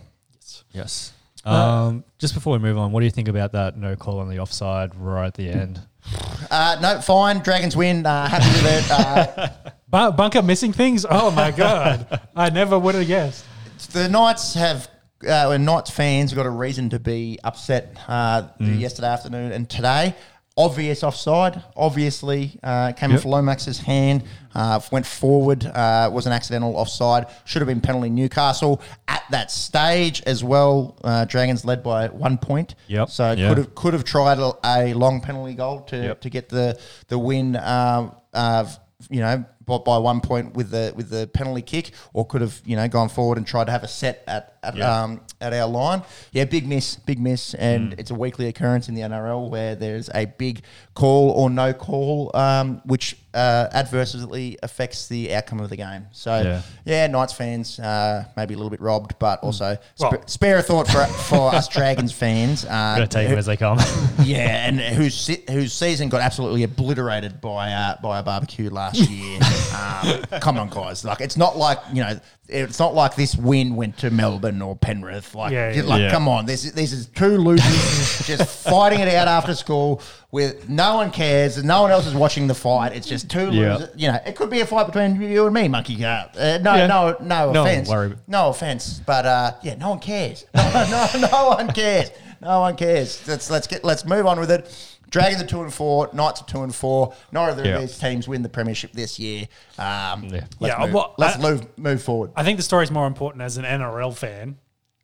yes. 0.73 1.13
Um, 1.45 2.05
just 2.19 2.35
before 2.35 2.53
we 2.53 2.59
move 2.59 2.77
on, 2.77 2.93
what 2.93 3.01
do 3.01 3.07
you 3.07 3.11
think 3.11 3.29
about 3.29 3.53
that 3.53 3.79
no 3.79 3.97
call 3.97 4.19
on 4.19 4.29
the 4.29 4.39
offside 4.41 4.95
right 4.97 5.27
at 5.29 5.35
the 5.35 5.49
end? 5.49 5.81
Uh, 6.51 6.79
no, 6.81 6.99
fine. 7.03 7.41
Dragons 7.41 7.77
win. 7.77 8.07
Uh, 8.07 8.27
happy 8.27 8.47
with 8.47 8.87
it. 8.87 8.91
Uh, 8.91 9.49
Bu- 10.11 10.17
bunker 10.17 10.41
missing 10.41 10.73
things. 10.73 11.05
Oh 11.09 11.31
my 11.31 11.51
god! 11.65 12.23
I 12.35 12.49
never 12.49 12.79
would 12.79 12.95
have 12.95 13.07
guessed. 13.07 13.45
the 13.93 14.09
Knights 14.09 14.55
have, 14.55 14.89
uh, 15.27 15.51
and 15.51 15.65
Knights 15.65 15.91
fans 15.91 16.31
have 16.31 16.37
got 16.37 16.47
a 16.47 16.51
reason 16.51 16.91
to 16.91 16.99
be 16.99 17.39
upset 17.45 17.97
uh, 18.09 18.49
yesterday 18.61 19.09
afternoon 19.09 19.53
and 19.53 19.69
today. 19.69 20.15
Obvious 20.57 21.05
offside, 21.05 21.63
obviously 21.77 22.59
uh, 22.65 22.91
came 22.93 23.11
Yep. 23.13 23.21
off 23.21 23.25
Lomax's 23.27 23.79
hand, 23.79 24.25
uh, 24.57 24.81
went 24.91 25.07
forward, 25.07 25.65
uh, 25.65 26.11
was 26.13 26.27
an 26.27 26.33
accidental 26.33 26.77
offside, 26.77 27.27
should 27.45 27.63
have 27.63 27.69
been 27.69 27.81
penalty 27.81 28.11
Newcastle 28.11 28.83
at 29.07 29.23
that 29.31 29.53
stage 29.53 30.21
as 30.27 30.43
well. 30.43 30.99
Uh, 31.05 31.25
Dragons 31.27 31.65
led 31.65 31.85
by 31.85 32.09
one 32.09 32.39
point, 32.39 32.75
Yep. 32.89 33.09
so 33.09 33.37
could 33.37 33.59
have 33.59 33.75
could 33.77 33.95
have 33.95 34.03
tried 34.05 34.39
a, 34.41 34.51
a 34.65 34.95
long 34.95 35.21
penalty 35.21 35.55
goal 35.55 35.83
to, 35.83 35.97
Yep. 35.97 36.21
to 36.23 36.31
get 36.31 36.49
the 36.49 36.77
the 37.07 37.19
win. 37.19 37.55
Um, 37.55 38.13
uh, 38.35 38.65
you 39.11 39.21
know, 39.21 39.45
by, 39.65 39.79
by 39.79 39.97
one 39.99 40.21
point 40.21 40.55
with 40.55 40.71
the 40.71 40.93
with 40.97 41.09
the 41.09 41.29
penalty 41.29 41.63
kick, 41.63 41.93
or 42.13 42.27
could 42.27 42.41
have 42.41 42.61
you 42.65 42.75
know 42.75 42.89
gone 42.89 43.09
forward 43.09 43.39
and 43.39 43.47
tried 43.47 43.67
to 43.67 43.71
have 43.71 43.85
a 43.85 43.89
set 43.89 44.25
at 44.27 44.58
at, 44.63 44.77
Yeah. 44.77 45.03
um, 45.03 45.21
at 45.41 45.53
our 45.53 45.67
line. 45.69 46.03
Yeah, 46.33 46.45
big 46.45 46.67
miss, 46.67 46.97
big 46.97 47.19
miss, 47.21 47.55
and 47.55 47.93
Mm. 47.93 48.01
it's 48.01 48.11
a 48.11 48.15
weekly 48.15 48.47
occurrence 48.49 48.89
in 48.89 48.95
the 48.95 49.03
NRL 49.03 49.49
where 49.49 49.75
there's 49.75 50.11
a 50.15 50.25
big 50.27 50.63
call 50.95 51.31
or 51.31 51.49
no 51.51 51.73
call, 51.73 52.31
um, 52.35 52.81
which 52.85 53.17
uh, 53.35 53.69
adversely 53.73 54.59
affects 54.63 55.07
the 55.07 55.33
outcome 55.35 55.61
of 55.61 55.69
the 55.69 55.77
game. 55.77 56.07
So 56.13 56.41
Yeah. 56.41 56.61
yeah, 56.85 57.07
Knights 57.07 57.33
fans 57.35 57.79
uh, 57.79 58.25
maybe 58.37 58.55
a 58.55 58.57
little 58.57 58.71
bit 58.71 58.81
robbed, 58.81 59.15
but 59.19 59.39
also 59.41 59.75
Mm. 59.75 59.79
Well- 60.01 60.13
sp- 60.19 60.27
spare 60.29 60.59
a 60.59 60.63
thought 60.63 60.89
for 60.89 61.05
for 61.07 61.55
us 61.55 61.69
Dragons 61.69 62.11
fans. 62.13 62.65
Uh, 62.69 62.97
Gotta 62.97 63.07
take 63.07 63.25
who- 63.25 63.31
them 63.31 63.39
as 63.39 63.47
they 63.47 63.57
come. 63.57 63.79
yeah, 64.23 64.67
and 64.67 64.81
whose 64.81 65.15
se- 65.15 65.43
whose 65.51 65.73
season 65.73 66.09
got 66.09 66.21
absolutely 66.21 66.63
obliterated 66.65 67.41
by 67.41 67.71
uh, 67.73 67.97
by 68.03 68.19
a 68.19 68.23
barbecue 68.23 68.71
last 68.71 68.97
year. 69.11 69.39
um, 69.77 70.23
come 70.41 70.59
on, 70.59 70.69
guys! 70.69 71.05
Like 71.05 71.21
it's 71.21 71.37
not 71.37 71.57
like 71.57 71.79
you 71.93 72.03
know, 72.03 72.19
it's 72.49 72.79
not 72.79 72.95
like 72.95 73.15
this 73.15 73.37
win 73.37 73.77
went 73.77 73.99
to 73.99 74.11
Melbourne 74.11 74.63
or 74.63 74.75
Penrith. 74.75 75.35
Like, 75.35 75.53
Yeah, 75.53 75.71
yeah. 75.73 75.83
like 75.83 76.01
Yeah. 76.01 76.11
come 76.11 76.29
on, 76.29 76.47
this 76.47 76.65
is- 76.65 76.73
this 76.73 76.93
is 76.93 77.07
two 77.07 77.37
losers 77.39 78.27
just 78.27 78.49
fighting 78.69 79.01
it 79.01 79.09
out 79.15 79.29
after 79.29 79.55
school. 79.55 80.01
With 80.31 80.69
no 80.69 80.97
one 80.97 81.11
cares, 81.11 81.63
no 81.65 81.83
one 81.83 81.91
else 81.91 82.07
is 82.07 82.15
watching 82.15 82.47
the 82.49 82.55
fight. 82.55 82.93
It's 82.95 83.07
just 83.07 83.31
two 83.31 83.51
Yeah. 83.51 83.75
losers. 83.77 83.91
You 83.97 84.09
know, 84.13 84.19
it 84.27 84.35
could 84.37 84.51
be 84.51 84.61
a 84.61 84.67
fight 84.67 84.87
between 84.87 85.21
you 85.21 85.45
and 85.47 85.55
me, 85.55 85.69
monkey. 85.69 86.05
Uh, 86.05 86.09
uh, 86.39 86.59
no, 86.63 86.75
Yeah. 86.75 86.87
no, 86.87 87.17
no 87.21 87.53
No 87.53 87.63
offense. 87.63 87.89
worry. 87.89 88.15
No 88.27 88.49
offense, 88.49 89.01
but 89.07 89.25
uh, 89.27 89.53
yeah, 89.63 89.75
no 89.77 89.91
one 89.91 89.99
cares. 90.01 90.45
No, 90.55 90.71
no, 90.91 91.29
no 91.33 91.49
one 91.49 91.69
cares. 91.73 92.11
No 92.41 92.61
one 92.61 92.77
cares. 92.77 93.21
Let's 93.27 93.51
let's 93.51 93.67
get 93.67 93.85
let's 93.85 94.05
move 94.05 94.27
on 94.27 94.39
with 94.39 94.51
it. 94.51 94.71
Dragons 95.11 95.43
are 95.43 95.47
two 95.47 95.63
and 95.63 95.73
four. 95.73 96.11
Knights 96.13 96.43
are 96.43 96.47
two 96.47 96.63
and 96.63 96.75
four. 96.75 97.15
Neither 97.33 97.65
Yeah. 97.65 97.75
of 97.77 97.81
these 97.83 97.99
teams 97.99 98.29
win 98.29 98.43
the 98.43 98.49
premiership 98.49 98.93
this 98.93 99.19
year. 99.19 99.49
Um, 99.79 100.25
Yeah. 100.25 100.45
Let's, 100.61 100.79
Yeah, 100.79 100.79
move, 100.87 100.93
well, 100.95 101.15
let's 101.19 101.37
I- 101.37 101.41
move 101.51 101.79
move 101.79 102.03
forward. 102.03 102.31
I 102.37 102.45
think 102.45 102.57
the 102.59 102.63
story's 102.63 102.91
more 102.91 103.07
important 103.07 103.43
as 103.43 103.57
an 103.57 103.65
NRL 103.65 104.13
fan. 104.13 104.57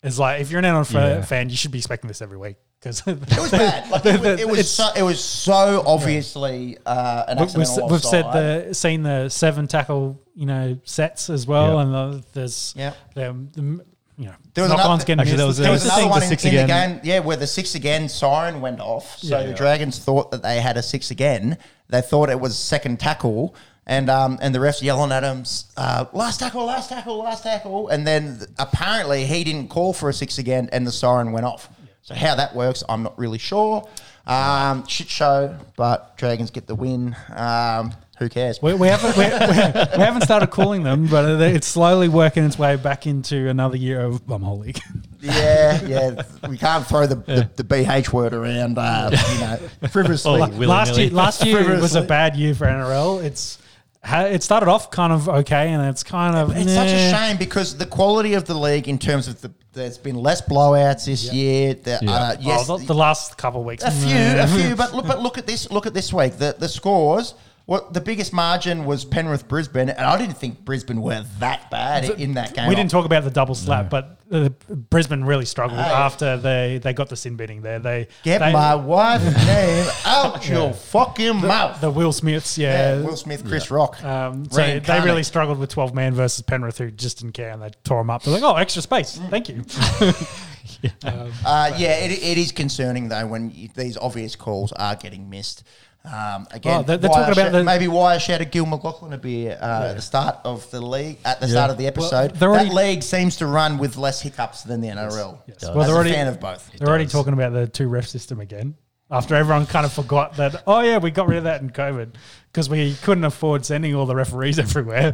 Is 0.03 0.19
like 0.19 0.41
if 0.43 0.51
you're 0.51 0.59
an 0.59 0.65
NRL 0.67 0.93
Yeah. 1.17 1.23
fan, 1.23 1.49
you 1.49 1.57
should 1.57 1.71
be 1.71 1.79
expecting 1.79 2.09
this 2.09 2.21
every 2.21 2.37
week 2.37 2.57
because 2.79 3.03
It 3.07 3.19
was 3.39 3.51
bad. 3.51 3.91
Like, 3.91 4.05
it, 4.05 4.21
was, 4.21 4.41
it 4.41 4.49
was 4.49 4.71
so 4.71 4.91
it 4.95 5.03
was 5.03 5.25
so 5.25 5.83
obviously 5.87 6.77
uh, 6.85 7.25
an 7.29 7.39
We've, 7.39 7.55
we've 7.91 8.05
said 8.05 8.25
the 8.33 8.75
seen 8.75 9.03
the 9.03 9.31
seven 9.31 9.67
tackle 9.67 10.21
you 10.35 10.45
know 10.45 10.79
sets 10.85 11.31
as 11.31 11.47
well, 11.47 11.77
Yeah. 11.77 11.81
and 11.83 11.95
the, 11.95 12.25
there's 12.35 12.75
Yeah. 12.77 12.93
the, 13.15 13.35
the 13.55 13.85
you 14.19 14.27
know 14.27 14.35
There 14.55 14.63
was 14.63 14.71
knock 14.71 14.79
another- 14.81 14.93
ons 14.93 15.05
getting 15.05 15.21
Actually, 15.21 15.37
there 15.39 15.47
missed. 15.47 15.59
was- 15.59 15.65
There 15.67 15.73
was 15.73 15.85
another 15.85 16.09
one 16.09 16.19
the 16.21 16.25
in, 16.27 16.29
six 16.31 16.45
in 16.45 16.55
the 16.55 16.67
game, 16.67 17.01
yeah, 17.03 17.19
where 17.21 17.37
the 17.37 17.47
six 17.47 17.75
again 17.75 18.09
siren 18.09 18.61
went 18.61 18.81
off. 18.81 19.19
So 19.19 19.39
Yeah. 19.41 19.47
the 19.47 19.55
Dragons 19.55 19.99
thought 19.99 20.31
that 20.31 20.43
they 20.43 20.61
had 20.61 20.77
a 20.77 20.83
six 20.83 21.11
again. 21.11 21.59
They 21.89 22.01
thought 22.01 22.31
it 22.31 22.41
was 22.41 22.57
second 22.57 23.01
tackle, 23.01 23.55
and 23.87 24.09
um, 24.09 24.39
and 24.41 24.55
the 24.55 24.59
refs 24.61 24.81
yelling 24.83 25.13
at 25.13 25.23
him, 25.25 25.45
uh, 25.77 26.07
last 26.13 26.41
tackle, 26.41 26.65
last 26.65 26.89
tackle, 26.89 27.19
last 27.19 27.43
tackle, 27.43 27.89
and 27.89 28.07
then 28.07 28.41
apparently 28.59 29.27
he 29.27 29.45
didn't 29.45 29.69
call 29.69 29.93
for 29.93 30.09
a 30.09 30.15
six 30.15 30.39
again, 30.39 30.69
and 30.73 30.87
the 30.87 30.93
siren 30.93 31.33
went 31.33 31.45
off. 31.47 31.69
So 32.03 32.15
how 32.15 32.35
that 32.37 32.55
works, 32.55 32.83
I'm 32.89 33.03
not 33.03 33.19
really 33.19 33.39
sure. 33.39 33.87
Um, 34.27 34.87
shit 34.87 35.09
show, 35.09 35.55
but 35.77 36.17
Dragons 36.17 36.51
get 36.51 36.67
the 36.67 36.75
win. 36.75 37.15
Um, 37.35 37.93
who 38.19 38.29
cares? 38.29 38.63
We, 38.63 38.75
we 38.75 38.89
haven't 38.89 39.17
we, 39.17 39.25
we, 39.25 39.99
we 39.99 40.05
haven't 40.05 40.23
started 40.23 40.49
calling 40.51 40.83
them, 40.85 41.07
but 41.07 41.41
it's 41.43 41.67
slowly 41.67 42.09
working 42.09 42.45
its 42.45 42.59
way 42.59 42.77
back 42.77 43.07
into 43.07 43.49
another 43.49 43.77
year 43.77 44.01
of 44.03 44.25
bumhole 44.27 44.61
league. 44.61 44.81
Yeah, 45.25 45.81
yeah. 45.87 46.23
We 46.51 46.59
can't 46.59 46.87
throw 46.87 47.07
the, 47.07 47.15
the, 47.15 47.49
the 47.57 47.65
BH 47.65 48.13
word 48.13 48.35
around, 48.35 48.77
uh, 48.77 49.09
you 49.33 49.39
know, 49.41 49.89
frivolously. 49.89 50.43
Oh, 50.43 50.47
last 50.67 50.99
year, 50.99 51.09
last 51.09 51.47
year 51.47 51.81
was 51.81 51.95
a 51.95 52.03
bad 52.03 52.37
year 52.37 52.55
for 52.55 52.67
NRL. 52.67 53.25
It's 53.25 53.59
it 54.07 54.43
started 54.43 54.69
off 54.69 54.91
kind 54.91 55.15
of 55.15 55.29
okay, 55.29 55.71
and 55.73 55.83
it's 55.87 56.03
kind 56.03 56.37
of 56.37 56.55
It's 56.55 56.73
such 56.75 56.89
a 56.91 57.11
shame 57.11 57.39
because 57.39 57.79
the 57.79 57.87
quality 57.87 58.35
of 58.35 58.45
the 58.45 58.53
league, 58.53 58.87
in 58.87 58.99
terms 58.99 59.29
of 59.29 59.41
the, 59.41 59.51
there's 59.73 59.97
been 59.97 60.17
less 60.17 60.43
blowouts 60.43 61.07
this 61.07 61.33
year. 61.33 61.73
The, 61.73 62.01
Yeah. 62.03 62.11
uh, 62.13 62.37
yes, 62.39 62.69
oh, 62.69 62.77
the, 62.77 62.85
the 62.85 62.95
last 62.95 63.39
couple 63.39 63.61
of 63.61 63.67
weeks, 63.67 63.83
a 63.83 63.91
few, 63.91 64.15
a 64.15 64.47
few. 64.47 64.77
But 64.77 64.93
look, 64.95 65.07
but 65.07 65.21
look 65.23 65.39
at 65.39 65.47
this. 65.47 65.71
Look 65.71 65.87
at 65.87 65.95
this 65.95 66.13
week. 66.13 66.37
The 66.37 66.55
the 66.59 66.69
scores. 66.69 67.33
What 67.67 67.95
the 67.95 68.01
biggest 68.03 68.35
margin 68.35 68.85
was 68.85 69.07
Penrith 69.07 69.49
Brisbane, 69.49 69.89
and 69.89 70.01
I 70.07 70.19
didn't 70.19 70.37
think 70.37 70.67
Brisbane 70.67 71.01
were 71.01 71.25
that 71.39 71.71
bad 71.71 72.05
in 72.21 72.35
that 72.35 72.53
game. 72.53 72.69
We 72.69 72.75
didn't 72.75 72.91
talk 72.91 73.07
about 73.07 73.25
the 73.25 73.31
double 73.31 73.55
slap, 73.55 73.89
but 73.89 74.21
uh, 74.31 74.51
Brisbane 74.69 75.25
really 75.25 75.47
struggled 75.47 75.81
Hey. 75.81 75.91
after 75.91 76.37
they, 76.37 76.79
they 76.83 76.93
got 76.93 77.09
the 77.09 77.17
sin 77.17 77.37
binning 77.37 77.63
there. 77.63 77.79
They 77.79 78.09
Get 78.23 78.41
they, 78.41 78.53
my 78.53 78.75
wife's 78.75 79.25
name 79.47 79.87
out 80.05 80.47
your 80.47 80.75
fucking 80.75 81.41
mouth. 81.41 81.81
the 81.81 81.91
Will 81.91 82.13
Smiths, 82.13 82.59
yeah, 82.59 82.97
yeah. 82.99 83.03
Will 83.03 83.17
Smith, 83.17 83.47
Chris 83.47 83.71
Rock. 83.71 84.03
um, 84.05 84.45
so 84.51 84.57
they 84.61 84.73
Reincarnate. 84.75 85.05
really 85.07 85.23
struggled 85.23 85.59
with 85.59 85.71
12 85.71 85.95
man 85.95 86.13
versus 86.13 86.43
Penrith, 86.43 86.77
who 86.77 86.91
just 86.91 87.21
didn't 87.21 87.33
care, 87.33 87.49
and 87.51 87.63
they 87.63 87.71
tore 87.85 88.01
them 88.01 88.11
up. 88.11 88.25
They're 88.25 88.35
like, 88.35 88.43
oh, 88.43 88.57
extra 88.57 88.83
space. 88.83 89.17
Mm. 89.17 89.31
Thank 89.31 89.49
you. 89.49 89.65
um, 91.05 91.33
Uh, 91.47 91.73
yeah, 91.79 91.97
it, 92.05 92.11
it 92.11 92.37
is 92.39 92.53
concerning 92.53 93.09
though 93.09 93.27
when 93.27 93.51
you, 93.51 93.69
these 93.75 93.97
obvious 93.97 94.37
calls 94.37 94.71
are 94.73 94.97
getting 94.97 95.31
missed. 95.31 95.63
Um, 96.05 96.47
again, 96.51 96.81
Oh, 96.81 96.83
they're- 96.83 96.99
they're 96.99 97.09
talking 97.09 97.33
about 97.33 97.49
sh- 97.49 97.53
the- 97.53 97.65
maybe 97.65 97.89
why 97.89 98.15
I 98.15 98.19
shouted 98.19 98.51
Gil 98.51 98.67
McLachlan 98.67 99.15
a 99.15 99.17
beer 99.19 99.57
uh, 99.61 99.87
at 99.89 99.97
the 99.97 100.03
start 100.03 100.37
of 100.45 100.71
the 100.71 100.81
league, 100.83 101.17
at 101.25 101.41
the 101.41 101.49
start 101.49 101.71
of 101.71 101.79
the 101.79 101.87
episode. 101.87 102.35
they're 102.35 102.51
already- 102.51 102.69
that 102.69 102.75
league 102.75 103.03
seems 103.03 103.37
to 103.37 103.47
run 103.47 103.79
with 103.79 103.97
less 103.97 104.21
hiccups 104.21 104.65
than 104.65 104.83
the 104.83 104.89
NRL. 104.89 105.39
Yes. 105.47 105.63
As 105.63 105.71
Well, 105.71 105.87
they're 105.87 105.95
a 105.95 105.97
already- 105.97 106.13
fan 106.13 106.27
of 106.27 106.41
both. 106.41 106.71
They're 106.79 106.89
already 106.89 107.07
talking 107.07 107.33
about 107.33 107.53
the 107.55 107.67
two 107.67 107.89
ref 107.89 108.07
system 108.07 108.39
again. 108.41 108.75
After 109.11 109.35
everyone 109.35 109.67
kind 109.67 109.85
of 109.87 109.93
forgot 109.93 110.37
that. 110.37 110.63
Oh 110.67 110.81
yeah, 110.81 110.99
we 110.99 111.11
got 111.11 111.29
rid 111.29 111.39
of 111.39 111.45
that 111.45 111.61
in 111.61 111.71
COVID 111.71 112.15
because 112.51 112.69
we 112.71 112.95
couldn't 113.03 113.25
afford 113.25 113.65
sending 113.67 113.95
all 113.95 114.07
the 114.07 114.15
referees 114.17 114.59
everywhere. 114.59 115.13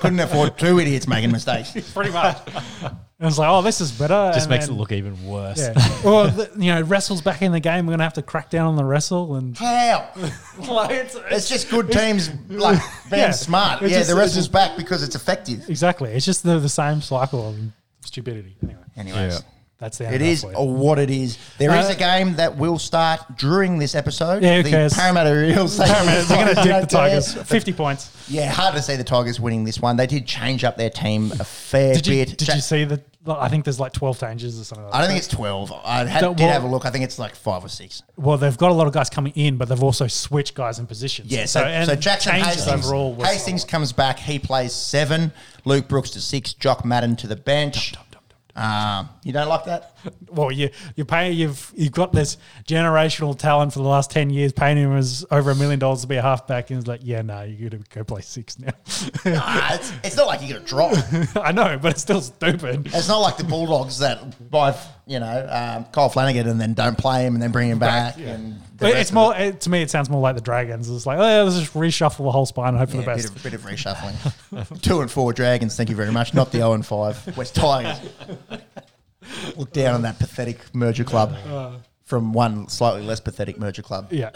Couldn't 0.00 0.20
afford 0.20 0.58
two 0.58 0.78
idiots 0.78 1.06
making 1.08 1.32
mistakes. 1.32 1.72
Pretty 1.94 2.12
much. 2.12 2.38
And 3.18 3.28
it's 3.28 3.36
like, 3.36 3.50
oh, 3.50 3.60
this 3.60 3.80
is 3.82 3.92
better. 3.92 4.30
Just 4.32 4.46
and 4.46 4.50
makes 4.50 4.66
then- 4.66 4.76
it 4.76 4.78
look 4.78 4.92
even 4.92 5.26
worse. 5.26 5.58
Yeah. 5.58 5.74
well, 6.04 6.28
the, 6.28 6.50
you 6.56 6.72
know, 6.72 6.82
wrestle's 6.82 7.20
back 7.20 7.42
in 7.42 7.52
the 7.52 7.60
game. 7.60 7.86
We're 7.86 7.92
gonna 7.92 8.04
have 8.04 8.14
to 8.14 8.22
crack 8.22 8.48
down 8.48 8.66
on 8.68 8.76
the 8.76 8.84
wrestle 8.84 9.34
and. 9.36 9.56
How? 9.58 10.08
Like, 10.68 10.90
it's, 10.90 11.16
It's 11.30 11.48
just 11.48 11.70
good 11.70 11.90
teams 11.90 12.30
like 12.48 12.80
being 13.10 13.22
Yeah. 13.22 13.30
smart. 13.32 13.82
Yeah, 13.82 13.88
just- 13.88 14.08
the 14.08 14.12
it's 14.14 14.18
wrestle's 14.18 14.34
just- 14.46 14.52
back 14.52 14.76
because 14.76 15.02
it's 15.02 15.16
effective. 15.16 15.68
exactly. 15.68 16.12
It's 16.12 16.24
just 16.26 16.42
the, 16.44 16.58
the 16.58 16.68
same 16.68 17.00
cycle 17.02 17.48
of 17.50 17.56
stupidity. 18.04 18.56
Anyway, 18.62 18.80
Anyways. 18.96 19.34
Yeah. 19.34 19.40
That's 19.80 19.98
the 19.98 20.12
It 20.14 20.20
is 20.22 20.44
what 20.54 20.98
it 20.98 21.10
is. 21.10 21.38
There 21.58 21.74
is 21.74 21.86
Uh, 21.86 21.92
a 21.92 21.94
game 21.96 22.36
that 22.36 22.56
will 22.56 22.78
start 22.78 23.20
during 23.38 23.78
this 23.78 23.94
episode. 23.94 24.42
Yeah, 24.42 24.58
who 24.58 24.62
the 24.62 24.70
cares? 24.70 24.92
Parramatta 24.94 25.50
Eels. 25.50 25.76
Parramatta, 25.78 26.28
they're 26.28 26.44
going 26.44 26.54
to 26.56 26.62
dip 26.62 26.80
the. 26.82 26.86
Tigers. 26.96 27.34
50 27.34 27.72
points. 27.72 28.10
Yeah, 28.28 28.50
hard 28.50 28.74
to 28.76 28.82
see 28.82 28.96
the 28.96 29.04
Tigers 29.04 29.40
winning 29.40 29.64
this 29.64 29.80
one. 29.80 29.96
They 29.96 30.06
did 30.06 30.26
change 30.26 30.62
up 30.64 30.76
their 30.76 30.90
team 30.90 31.32
a 31.40 31.44
fair 31.44 31.94
Did 31.94 32.06
you, 32.06 32.24
bit. 32.24 32.36
did 32.38 32.48
you 32.48 32.60
see 32.60 32.84
the? 32.84 33.02
I 33.26 33.48
think 33.48 33.64
there's 33.64 33.78
like 33.78 33.92
12 33.92 34.18
changes 34.18 34.58
or 34.58 34.64
something 34.64 34.84
like 34.86 34.94
I 34.94 34.98
don't 35.00 35.08
think 35.08 35.18
it's 35.18 35.28
12. 35.28 35.72
I 35.84 36.04
had, 36.06 36.20
did 36.20 36.38
well- 36.40 36.52
have 36.52 36.64
a 36.64 36.66
look. 36.66 36.86
I 36.86 36.90
think 36.90 37.04
it's 37.04 37.18
like 37.18 37.34
five 37.34 37.62
or 37.62 37.68
six. 37.68 38.02
Well, 38.16 38.38
they've 38.38 38.56
got 38.56 38.70
a 38.70 38.74
lot 38.74 38.86
of 38.86 38.92
guys 38.94 39.10
coming 39.10 39.32
in, 39.36 39.56
but 39.58 39.68
they've 39.68 39.82
also 39.82 40.06
switched 40.06 40.54
guys 40.54 40.78
in 40.78 40.86
positions. 40.86 41.30
Yeah, 41.30 41.44
so, 41.44 41.60
and 41.62 41.86
so 41.88 41.96
Jackson 41.96 42.32
Hastings, 42.34 42.66
overall. 42.86 43.14
Hastings 43.22 43.64
comes 43.64 43.92
back. 43.92 44.18
He 44.18 44.38
plays 44.38 44.72
seven. 44.72 45.32
Luke 45.66 45.86
Brooks 45.86 46.10
to 46.10 46.20
six. 46.20 46.54
Jock 46.54 46.84
Madden 46.84 47.14
to 47.16 47.26
the 47.26 47.36
bench. 47.36 47.94
Um, 48.56 49.08
you 49.22 49.32
don't 49.32 49.48
like 49.48 49.64
that? 49.64 49.96
Well, 50.32 50.52
you 50.52 50.70
you 50.94 51.04
pay 51.04 51.32
you've 51.32 51.72
you've 51.76 51.90
got 51.92 52.12
this 52.12 52.36
generational 52.68 53.36
talent 53.36 53.72
for 53.72 53.80
the 53.80 53.88
last 53.88 54.12
ten 54.12 54.30
years, 54.30 54.52
paying 54.52 54.76
him 54.76 54.96
as 54.96 55.26
over 55.30 55.50
a 55.50 55.54
million 55.56 55.80
dollars 55.80 56.02
to 56.02 56.06
be 56.06 56.14
a 56.16 56.22
halfback, 56.22 56.70
and 56.70 56.78
it's 56.78 56.86
like, 56.86 57.00
yeah, 57.02 57.20
no, 57.22 57.42
you're 57.42 57.68
gonna 57.68 57.82
go 57.92 58.04
play 58.04 58.20
six 58.20 58.56
now. 58.58 58.70
Nah, 59.24 59.74
it's, 59.74 59.92
it's 60.04 60.16
not 60.16 60.28
like 60.28 60.40
you're 60.40 60.50
going 60.50 60.62
to 60.62 60.68
drop. 60.68 60.94
I 61.44 61.50
know, 61.52 61.76
but 61.82 61.92
it's 61.92 62.02
still 62.02 62.20
stupid. 62.20 62.86
It's 62.86 63.08
not 63.08 63.18
like 63.18 63.36
the 63.38 63.44
Bulldogs 63.44 63.98
that 63.98 64.50
buy, 64.50 64.76
you 65.06 65.18
know, 65.18 65.48
um, 65.50 65.84
Kyle 65.92 66.08
Flanagan 66.08 66.48
and 66.48 66.60
then 66.60 66.74
don't 66.74 66.96
play 66.96 67.26
him 67.26 67.34
and 67.34 67.42
then 67.42 67.50
bring 67.50 67.68
him 67.70 67.78
back. 67.80 68.16
And 68.18 68.54
the 68.54 68.60
But 68.78 68.92
rest 68.92 69.00
it's 69.00 69.12
more 69.12 69.36
it, 69.36 69.60
to 69.62 69.70
me. 69.70 69.82
It 69.82 69.90
sounds 69.90 70.08
more 70.08 70.20
like 70.20 70.36
the 70.36 70.40
Dragons. 70.42 70.88
It's 70.88 71.06
like, 71.06 71.18
oh, 71.18 71.22
yeah, 71.22 71.42
let's 71.42 71.58
just 71.58 71.74
reshuffle 71.74 72.18
the 72.24 72.30
whole 72.30 72.46
spine 72.46 72.68
and 72.68 72.78
hope 72.78 72.90
for 72.90 72.96
the 72.98 73.02
Yeah, 73.02 73.14
best. 73.16 73.34
bit, 73.42 73.52
of, 73.54 73.64
bit 73.64 73.72
of 73.74 73.78
reshuffling. 73.80 74.80
Two 74.82 75.00
and 75.00 75.10
four 75.10 75.32
Dragons, 75.32 75.76
thank 75.76 75.90
you 75.90 75.96
very 75.96 76.12
much. 76.12 76.32
Not 76.34 76.52
the 76.52 76.58
0 76.58 76.74
and 76.74 76.86
5 76.86 77.36
West 77.36 77.54
Tigers. 77.56 77.98
Look 79.56 79.72
down 79.72 79.94
on 79.94 80.02
that 80.02 80.18
pathetic 80.18 80.74
merger 80.74 81.04
club 81.04 81.34
from 82.04 82.32
one 82.32 82.68
slightly 82.68 83.02
less 83.02 83.20
pathetic 83.20 83.58
merger 83.58 83.82
club. 83.82 84.08
Yeah. 84.12 84.30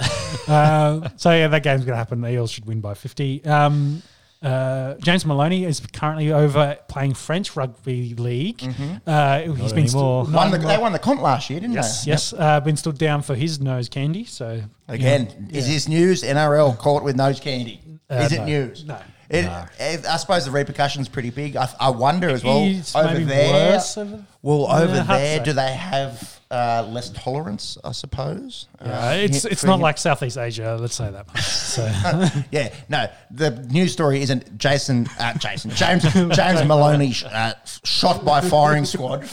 uh, 0.48 1.08
so 1.16 1.32
yeah, 1.32 1.48
that 1.48 1.62
game's 1.62 1.80
going 1.84 1.92
to 1.94 1.96
happen. 1.96 2.20
The 2.20 2.30
Eels 2.30 2.50
should 2.50 2.66
win 2.66 2.80
by 2.80 2.94
fifty. 2.94 3.44
Um, 3.44 4.02
uh, 4.42 4.94
James 4.96 5.24
Maloney 5.24 5.64
is 5.64 5.80
currently 5.80 6.30
over 6.30 6.76
playing 6.86 7.14
French 7.14 7.56
rugby 7.56 8.14
league. 8.14 8.62
Uh, 9.06 9.40
he's 9.40 9.72
been 9.72 9.84
anymore. 9.84 10.26
stu- 10.26 10.34
Won 10.34 10.50
the, 10.50 10.58
they 10.58 10.76
won 10.76 10.92
the 10.92 10.98
comp 10.98 11.22
last 11.22 11.48
year, 11.48 11.60
didn't 11.60 11.74
Yes, 11.74 12.04
they? 12.04 12.10
yes. 12.10 12.34
Uh, 12.36 12.60
been 12.60 12.76
stood 12.76 12.98
down 12.98 13.22
for 13.22 13.34
his 13.34 13.58
nose 13.58 13.88
candy. 13.88 14.24
So 14.26 14.60
Again, 14.86 15.48
is 15.50 15.66
this 15.66 15.88
news? 15.88 16.22
NRL 16.22 16.76
caught 16.78 17.02
with 17.04 17.16
nose 17.16 17.40
candy. 17.40 17.80
Uh, 18.10 18.16
is 18.16 18.32
it 18.32 18.40
no. 18.40 18.44
news? 18.44 18.84
No. 18.84 18.98
It, 19.30 19.44
it- 19.78 20.06
I 20.06 20.16
suppose 20.18 20.44
the 20.44 20.50
repercussions 20.50 21.08
pretty 21.08 21.30
big. 21.30 21.56
I, 21.56 21.68
I 21.80 21.90
wonder 21.90 22.28
as 22.30 22.44
well 22.44 22.62
It's 22.64 22.94
over 22.94 23.08
maybe 23.12 23.24
there. 23.24 23.72
worse 23.72 23.96
over- 23.98 24.24
well, 24.42 24.66
Yeah, 24.68 24.76
over 24.82 25.00
hard 25.02 25.06
to 25.06 25.12
there, 25.24 25.38
say. 25.38 25.44
do 25.44 25.52
they 25.54 25.72
have 25.72 26.40
uh, 26.50 26.86
less 26.90 27.08
tolerance? 27.10 27.78
I 27.82 27.92
suppose. 27.92 28.68
Uh, 28.78 29.14
it's 29.18 29.40
for 29.42 29.48
it's 29.48 29.64
not 29.64 29.80
like 29.80 29.96
Southeast 29.96 30.36
Asia. 30.36 30.76
Let's 30.78 30.94
say 30.94 31.10
that. 31.10 31.26
Much. 31.26 31.40
So 31.42 31.82
Yeah, 32.50 32.72
no. 32.90 33.06
The 33.30 33.50
news 33.70 33.92
story 33.94 34.20
isn't 34.20 34.58
Jason. 34.58 35.06
Uh, 35.18 35.32
Jason 35.38 35.70
James 35.70 36.02
James 36.12 36.62
Maloney 36.64 37.14
uh, 37.32 37.54
shot 37.84 38.22
by 38.24 38.42
firing 38.42 38.84
squad 38.84 39.22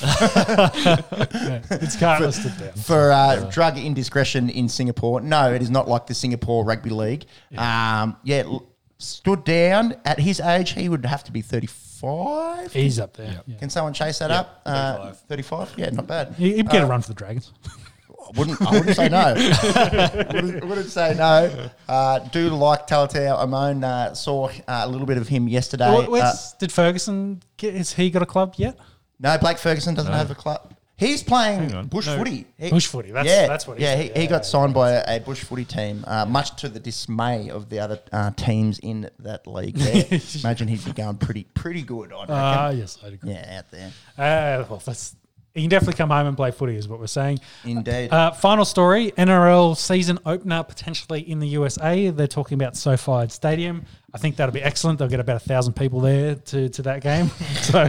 it's 0.71 1.95
can't 1.97 2.21
down. 2.23 2.73
for 2.73 3.11
uh, 3.11 3.49
drug 3.51 3.77
indiscretion 3.77 4.49
in 4.49 4.69
Singapore. 4.69 5.21
No, 5.21 5.53
it 5.53 5.61
is 5.61 5.69
not 5.69 5.87
like 5.87 6.07
the 6.07 6.13
Singapore 6.13 6.63
Rugby 6.65 6.89
League. 6.89 7.25
Yeah, 7.49 8.01
um, 8.03 8.17
yeah 8.23 8.43
l- 8.45 8.65
stood 9.01 9.43
down 9.43 9.95
at 10.05 10.19
his 10.19 10.39
age. 10.39 10.71
He 10.71 10.87
would 10.89 11.05
have 11.05 11.23
to 11.25 11.31
be 11.31 11.41
thirty-five. 11.41 12.71
He's 12.73 12.99
up 12.99 13.15
there. 13.17 13.41
Yeah. 13.45 13.57
Can 13.57 13.69
someone 13.69 13.93
chase 13.93 14.19
that 14.19 14.31
up? 14.31 14.61
Uh, 14.65 15.11
35. 15.11 15.73
Yeah, 15.77 15.89
not 15.91 16.07
bad. 16.07 16.33
He- 16.37 16.53
He'd 16.55 16.69
get 16.69 16.83
a 16.83 16.85
run 16.85 17.01
for 17.01 17.07
the 17.09 17.13
Dragons. 17.13 17.51
I 17.65 18.37
wouldn't, 18.39 18.61
I 18.61 18.71
wouldn't 18.71 18.95
say 18.95 19.09
no. 19.09 19.33
wouldn't, 20.33 20.65
wouldn't 20.65 20.89
say 20.89 21.13
no. 21.17 21.69
Uh, 21.87 22.19
do 22.19 22.49
like 22.49 22.87
Talatau 22.87 23.43
Amone. 23.43 23.83
Uh, 23.83 24.13
saw 24.13 24.47
uh, 24.47 24.81
a 24.83 24.87
little 24.87 25.07
bit 25.07 25.17
of 25.17 25.27
him 25.27 25.47
yesterday. 25.47 25.89
Wh- 26.09 26.21
Uh, 26.21 26.33
did 26.59 26.71
Ferguson 26.71 27.41
get? 27.57 27.73
Has 27.73 27.93
he 27.93 28.09
got 28.09 28.21
a 28.21 28.25
club 28.27 28.53
yet? 28.57 28.77
no, 29.19 29.37
Blake 29.37 29.57
Ferguson 29.57 29.93
doesn't 29.95 30.13
have 30.13 30.31
a 30.31 30.35
club. 30.35 30.73
He's 31.01 31.23
playing 31.23 31.73
on. 31.73 31.87
bush 31.87 32.05
No. 32.05 32.17
footy. 32.17 32.45
He- 32.57 32.69
Bush 32.69 32.85
footy, 32.87 33.11
that's- 33.11 33.25
yeah, 33.25 33.47
that's 33.47 33.67
what 33.67 33.77
he 33.79 33.83
Yeah, 33.83 33.95
said. 33.95 34.15
he, 34.15 34.21
he 34.21 34.27
got 34.27 34.45
signed 34.45 34.73
by 34.73 34.91
a, 34.91 35.17
a 35.17 35.19
bush 35.19 35.43
footy 35.43 35.65
team, 35.65 36.03
uh, 36.07 36.25
much 36.25 36.55
to 36.61 36.69
the 36.69 36.79
dismay 36.79 37.49
of 37.49 37.69
the 37.69 37.79
other 37.79 37.99
uh, 38.13 38.31
teams 38.31 38.77
in 38.79 39.09
that 39.19 39.47
league. 39.47 39.75
There. 39.77 40.05
Imagine 40.43 40.67
he'd 40.67 40.85
be 40.85 40.93
going 40.93 41.17
pretty 41.17 41.43
pretty 41.55 41.81
good. 41.81 42.13
I 42.13 42.19
reckon. 42.21 42.35
Ah, 42.35 42.69
yes, 42.69 42.97
I'd 43.03 43.13
agree. 43.13 43.31
yeah, 43.31 43.57
out 43.59 43.71
there. 43.71 43.91
Uh, 44.17 44.65
well, 44.69 44.81
that's 44.85 45.15
he 45.53 45.61
can 45.61 45.69
definitely 45.69 45.95
come 45.97 46.09
home 46.09 46.27
and 46.27 46.37
play 46.37 46.51
footy, 46.51 46.75
is 46.75 46.87
what 46.87 46.99
we're 46.99 47.07
saying. 47.07 47.39
Indeed. 47.65 48.11
Uh, 48.11 48.31
final 48.31 48.65
story: 48.65 49.11
NRL 49.17 49.75
season 49.75 50.19
opener 50.25 50.63
potentially 50.63 51.21
in 51.29 51.39
the 51.39 51.47
USA. 51.49 52.09
They're 52.09 52.27
talking 52.27 52.55
about 52.55 52.77
SoFi 52.77 53.27
Stadium. 53.29 53.85
I 54.13 54.17
think 54.17 54.35
that'll 54.35 54.53
be 54.53 54.61
excellent. 54.61 54.99
They'll 54.99 55.07
get 55.07 55.19
about 55.21 55.37
a 55.37 55.39
thousand 55.39 55.73
people 55.73 56.01
there 56.01 56.35
to, 56.35 56.67
to 56.69 56.81
that 56.81 57.01
game. 57.01 57.27
so 57.61 57.83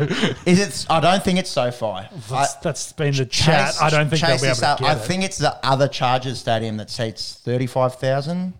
Is 0.47 0.61
it? 0.61 0.87
I 0.89 1.01
don't 1.01 1.23
think 1.23 1.39
it's 1.41 1.51
SoFi. 1.51 2.07
that's, 2.31 2.55
that's 2.57 2.93
been 2.93 3.15
the 3.15 3.27
chat. 3.27 3.73
Chase- 3.73 3.83
I 3.83 3.91
don't 3.91 4.09
think 4.09 4.23
they'll 4.23 4.41
be 4.41 4.47
able 4.47 4.57
to 4.57 4.69
up. 4.69 4.79
get 4.79 4.89
I 4.89 4.93
it. 4.93 5.05
think 5.05 5.25
it's 5.25 5.39
the 5.39 5.59
other 5.67 5.89
Chargers 5.89 6.39
stadium 6.39 6.77
that 6.77 6.91
seats 6.91 7.41
thirty-five 7.45 7.97
thousand. 7.97 8.55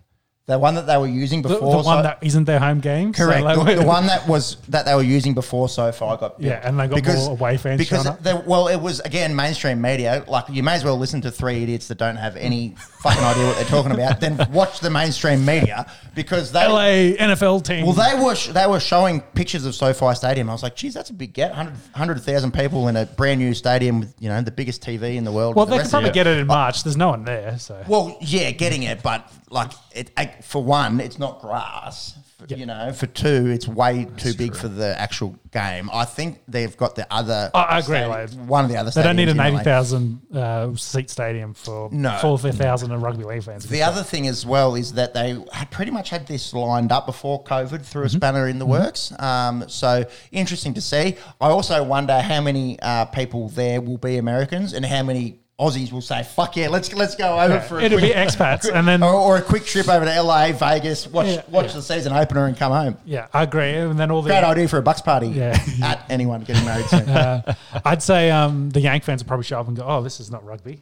The 0.45 0.59
one 0.59 0.75
that 0.75 0.85
they 0.87 0.97
were 0.97 1.07
using 1.07 1.41
the, 1.41 1.47
before. 1.49 1.71
the 1.71 1.87
one 1.87 1.99
so- 1.99 2.03
that 2.03 2.17
isn't 2.21 2.43
their 2.43 2.59
home 2.59 2.81
game. 2.81 3.13
So, 3.13 3.25
Correct. 3.25 3.43
like, 3.45 3.65
the, 3.65 3.81
the 3.81 3.87
one 3.87 4.07
that 4.07 4.27
was 4.27 4.57
that 4.67 4.85
they 4.85 4.93
were 4.93 5.01
using 5.01 5.33
before 5.33 5.69
SoFi 5.69 5.99
got. 6.17 6.35
Yeah, 6.37 6.59
and 6.61 6.77
they 6.77 6.87
got 6.87 7.15
more 7.15 7.31
away 7.31 7.55
fans 7.55 7.77
Because 7.79 8.03
showing 8.03 8.07
up. 8.17 8.23
they- 8.23 8.33
well, 8.33 8.67
it 8.67 8.75
was 8.81 8.99
again 9.01 9.35
mainstream 9.37 9.79
media. 9.79 10.25
Like 10.27 10.49
you 10.49 10.61
may 10.61 10.73
as 10.73 10.83
well 10.83 10.97
listen 10.97 11.21
to 11.21 11.31
three 11.31 11.63
idiots 11.63 11.87
that 11.87 11.97
don't 11.97 12.17
have 12.17 12.35
any 12.35 12.75
fucking 13.03 13.23
idea 13.23 13.45
what 13.45 13.57
they're 13.57 13.65
talking 13.65 13.91
about. 13.91 14.21
Then 14.21 14.39
watch 14.51 14.79
the 14.79 14.89
mainstream 14.89 15.45
media 15.45 15.91
because 16.15 16.51
they. 16.51 16.65
LA 16.65 17.15
NFL 17.17 17.63
team. 17.65 17.85
Well, 17.85 17.93
they 17.93 18.23
were 18.23 18.33
sh- 18.33 18.47
they 18.47 18.65
were 18.65 18.79
showing 18.79 19.19
pictures 19.21 19.65
of 19.65 19.75
SoFi 19.75 20.15
Stadium. 20.15 20.49
I 20.49 20.53
was 20.53 20.63
like, 20.63 20.75
"Geez, 20.75 20.93
that's 20.93 21.09
a 21.09 21.13
big 21.13 21.33
get 21.33 21.49
100 21.51 21.73
100,000 21.73 22.53
people 22.53 22.87
in 22.87 22.95
a 22.95 23.05
brand 23.05 23.39
new 23.39 23.53
stadium 23.53 23.99
with 23.99 24.15
you 24.19 24.29
know 24.29 24.41
the 24.41 24.51
biggest 24.51 24.81
TV 24.81 25.17
in 25.17 25.25
the 25.25 25.31
world." 25.31 25.55
well, 25.55 25.65
with 25.65 25.71
the 25.71 25.77
they 25.77 25.83
could 25.83 25.91
probably 25.91 26.11
get 26.11 26.27
it 26.27 26.37
in 26.37 26.47
March. 26.47 26.83
There's 26.83 26.97
no 26.97 27.09
one 27.09 27.25
there, 27.25 27.59
so 27.59 27.83
well, 27.87 28.17
yeah, 28.21 28.51
getting 28.51 28.83
it, 28.83 29.03
but 29.03 29.29
like 29.49 29.71
it, 29.93 30.11
for 30.43 30.63
one, 30.63 30.99
it's 31.01 31.19
not 31.19 31.41
grass. 31.41 32.17
Yep. 32.47 32.59
You 32.59 32.65
know, 32.65 32.91
for 32.93 33.07
two, 33.07 33.47
it's 33.47 33.67
way 33.67 34.07
too 34.17 34.33
big 34.33 34.55
for 34.55 34.67
the 34.67 34.99
actual 34.99 35.35
game. 35.51 35.89
I 35.93 36.05
think 36.05 36.41
they've 36.47 36.75
got 36.75 36.95
the 36.95 37.05
other. 37.11 37.51
I- 37.53 37.59
I 37.63 37.79
agree, 37.79 37.97
stadi- 37.97 38.09
like, 38.09 38.47
one 38.47 38.65
of 38.65 38.71
the 38.71 38.77
other. 38.77 38.91
they 38.91 39.03
don't 39.03 39.15
need 39.15 39.29
an 39.29 39.39
eighty 39.39 39.57
thousand 39.63 40.21
uh, 40.35 40.75
seat 40.75 41.09
stadium 41.09 41.53
for 41.53 41.89
No. 41.91 42.17
four 42.21 42.37
thousand 42.37 42.91
of 42.91 43.01
rugby 43.01 43.23
league 43.23 43.43
fans. 43.43 43.67
The 43.67 43.83
other 43.83 44.03
thing 44.03 44.27
as 44.27 44.45
well 44.45 44.75
is 44.75 44.93
that 44.93 45.13
they 45.13 45.37
had 45.51 45.71
pretty 45.71 45.91
much 45.91 46.09
had 46.09 46.27
this 46.27 46.53
lined 46.53 46.91
up 46.91 47.05
before 47.05 47.43
COVID 47.43 47.83
through 47.85 48.03
a 48.03 48.09
spanner 48.09 48.47
in 48.47 48.59
the 48.59 48.65
works. 48.65 49.13
Um, 49.19 49.65
so 49.67 50.05
interesting 50.31 50.73
to 50.75 50.81
see. 50.81 51.15
I 51.39 51.47
also 51.49 51.83
wonder 51.83 52.19
how 52.19 52.41
many 52.41 52.79
uh, 52.81 53.05
people 53.05 53.49
there 53.49 53.81
will 53.81 53.97
be 53.97 54.17
Americans 54.17 54.73
and 54.73 54.85
how 54.85 55.03
many 55.03 55.39
Aussies 55.63 55.91
will 55.91 56.01
say, 56.01 56.23
"Fuck 56.23 56.57
yeah, 56.57 56.67
let's 56.69 56.93
let's 56.93 57.15
go 57.15 57.39
over 57.39 57.59
for 57.61 57.79
a 57.79 57.83
It'll 57.83 57.99
quick, 57.99 58.13
be 58.13 58.17
expats, 58.19 58.69
and 58.73 58.87
then 58.87 59.01
or, 59.03 59.13
or 59.13 59.37
a 59.37 59.41
quick 59.41 59.65
trip 59.65 59.87
over 59.87 60.05
to 60.05 60.21
LA, 60.21 60.51
Vegas, 60.51 61.07
watch 61.07 61.27
Yeah, 61.27 61.41
watch 61.49 61.67
yeah. 61.67 61.73
the 61.73 61.81
season 61.81 62.13
opener 62.13 62.45
and 62.45 62.57
come 62.57 62.71
home." 62.71 62.97
yeah, 63.05 63.27
I 63.33 63.43
agree. 63.43 63.71
And 63.73 63.99
then 63.99 64.11
all 64.11 64.21
the 64.21 64.29
Great 64.29 64.43
idea 64.43 64.67
for 64.67 64.77
a 64.77 64.81
bucks 64.81 65.01
party 65.01 65.27
Yeah. 65.27 65.57
at 65.83 66.05
anyone 66.09 66.41
getting 66.43 66.65
married 66.65 66.85
soon. 66.87 67.09
Uh, 67.13 67.53
I'd 67.85 68.01
say 68.03 68.31
um, 68.31 68.69
the 68.71 68.81
Yank 68.81 69.03
fans 69.03 69.23
will 69.23 69.27
probably 69.27 69.43
show 69.45 69.59
up 69.59 69.67
and 69.67 69.77
go, 69.77 69.83
"Oh, 69.85 70.01
this 70.01 70.19
is 70.19 70.29
not 70.31 70.43
rugby. 70.45 70.81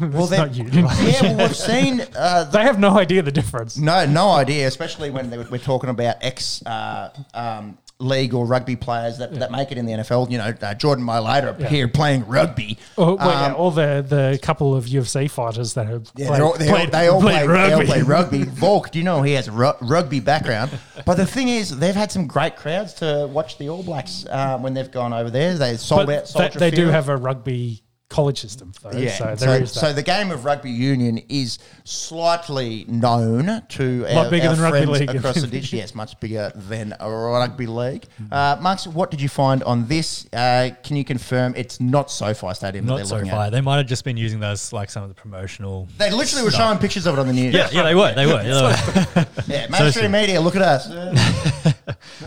well, 0.00 0.28
not 0.30 0.54
you." 0.54 0.64
yeah, 0.72 0.84
well, 1.22 1.36
we've 1.38 1.56
seen 1.56 2.02
uh, 2.14 2.44
they 2.44 2.62
have 2.62 2.78
no 2.78 2.96
idea 2.98 3.22
the 3.22 3.32
difference. 3.32 3.76
No, 3.78 4.06
no 4.06 4.30
idea. 4.30 4.68
Especially 4.68 5.10
when 5.10 5.30
they, 5.30 5.38
we're 5.38 5.58
talking 5.58 5.90
about 5.90 6.16
ex 6.20 6.64
uh, 6.66 7.10
um, 7.34 7.78
league 8.02 8.34
or 8.34 8.44
rugby 8.46 8.76
players 8.76 9.18
that, 9.18 9.32
that 9.34 9.50
make 9.50 9.70
it 9.72 9.78
in 9.78 9.86
the 9.86 9.92
NFL. 9.92 10.30
You 10.30 10.38
know, 10.38 10.52
uh, 10.60 10.74
Jordan 10.74 11.04
Mailata 11.04 11.58
Yeah. 11.58 11.68
here 11.68 11.88
playing 11.88 12.26
rugby. 12.26 12.78
Or, 12.96 13.16
well, 13.16 13.30
yeah, 13.30 13.46
Um, 13.46 13.54
all 13.56 13.70
the, 13.70 14.04
the 14.06 14.38
couple 14.42 14.74
of 14.74 14.86
UFC 14.86 15.30
fighters 15.30 15.74
that 15.74 15.86
have 15.86 16.10
yeah, 16.16 16.26
played, 16.28 16.40
all, 16.40 16.56
they, 16.58 16.68
all, 16.68 16.74
played- 16.76 16.92
they 16.92 17.08
all 17.08 17.20
played 17.20 17.46
play, 17.46 17.46
they 17.46 17.72
all 17.72 17.80
rugby. 17.80 17.86
play 17.86 18.02
rugby. 18.02 18.42
Volk, 18.44 18.90
do 18.90 18.98
you 18.98 19.04
know 19.04 19.22
he 19.22 19.32
has 19.32 19.48
a 19.48 19.52
ru- 19.52 19.72
rugby 19.80 20.20
background? 20.20 20.70
But 21.06 21.16
the 21.16 21.26
thing 21.26 21.48
is, 21.48 21.76
they've 21.78 21.94
had 21.94 22.10
some 22.12 22.26
great 22.26 22.56
crowds 22.56 22.94
to 22.94 23.28
watch 23.32 23.58
the 23.58 23.68
All 23.68 23.82
Blacks 23.82 24.26
uh, 24.30 24.58
when 24.58 24.74
they've 24.74 24.90
gone 24.90 25.12
over 25.12 25.30
there. 25.30 25.56
They 25.56 25.76
sold 25.76 26.06
but 26.06 26.34
out. 26.36 26.52
they, 26.54 26.70
they 26.70 26.76
do 26.76 26.88
have 26.88 27.08
a 27.08 27.16
rugby 27.16 27.82
college 28.12 28.38
system, 28.40 28.72
though. 28.82 28.96
Yeah. 28.96 29.10
So 29.16 29.34
So, 29.36 29.46
there 29.46 29.62
is 29.62 29.72
so, 29.72 29.92
the 29.92 30.02
game 30.02 30.30
of 30.30 30.44
rugby 30.44 30.70
union 30.70 31.18
is 31.28 31.58
slightly 31.84 32.84
known 32.86 33.62
to 33.70 34.02
Lot 34.02 34.16
our, 34.26 34.30
bigger 34.30 34.48
our 34.48 34.54
than 34.54 34.62
rugby 34.64 34.84
friends 34.84 35.00
league. 35.00 35.16
across 35.16 35.40
the 35.40 35.46
ditch. 35.46 35.72
Yes, 35.72 35.94
much 35.94 36.18
bigger 36.20 36.52
than 36.54 36.94
a 37.00 37.10
rugby 37.10 37.66
league. 37.66 38.04
Uh, 38.30 38.56
Marks, 38.60 38.86
what 38.86 39.10
did 39.10 39.20
you 39.20 39.28
find 39.28 39.62
on 39.64 39.86
this? 39.88 40.26
Uh, 40.32 40.70
can 40.84 40.96
you 40.96 41.04
confirm 41.04 41.54
it's 41.56 41.80
not 41.80 42.10
SoFi 42.10 42.54
Stadium 42.54 42.84
that 42.86 42.90
Not 42.90 42.96
they're 42.98 43.06
so 43.06 43.14
looking 43.16 43.30
far. 43.30 43.46
at? 43.46 43.50
They 43.50 43.60
might 43.60 43.78
have 43.78 43.86
just 43.86 44.04
been 44.04 44.16
using 44.16 44.40
those 44.40 44.72
like 44.72 44.90
some 44.90 45.02
of 45.02 45.08
the 45.08 45.14
promotional. 45.14 45.88
They 45.98 46.10
literally 46.10 46.44
were 46.44 46.50
showing 46.50 46.78
pictures 46.78 47.06
of 47.06 47.14
it 47.16 47.20
on 47.20 47.26
the 47.26 47.32
news. 47.32 47.54
Yeah, 47.54 47.68
yeah, 47.72 47.82
they 47.82 47.94
were. 47.94 48.12
They 48.14 48.26
were. 48.26 48.42
Yeah, 48.42 48.76
they 49.14 49.20
were. 49.22 49.26
yeah. 49.48 49.66
Mainstream 49.70 50.10
media, 50.10 50.40
look 50.40 50.56
at 50.56 50.62
us. 50.62 50.88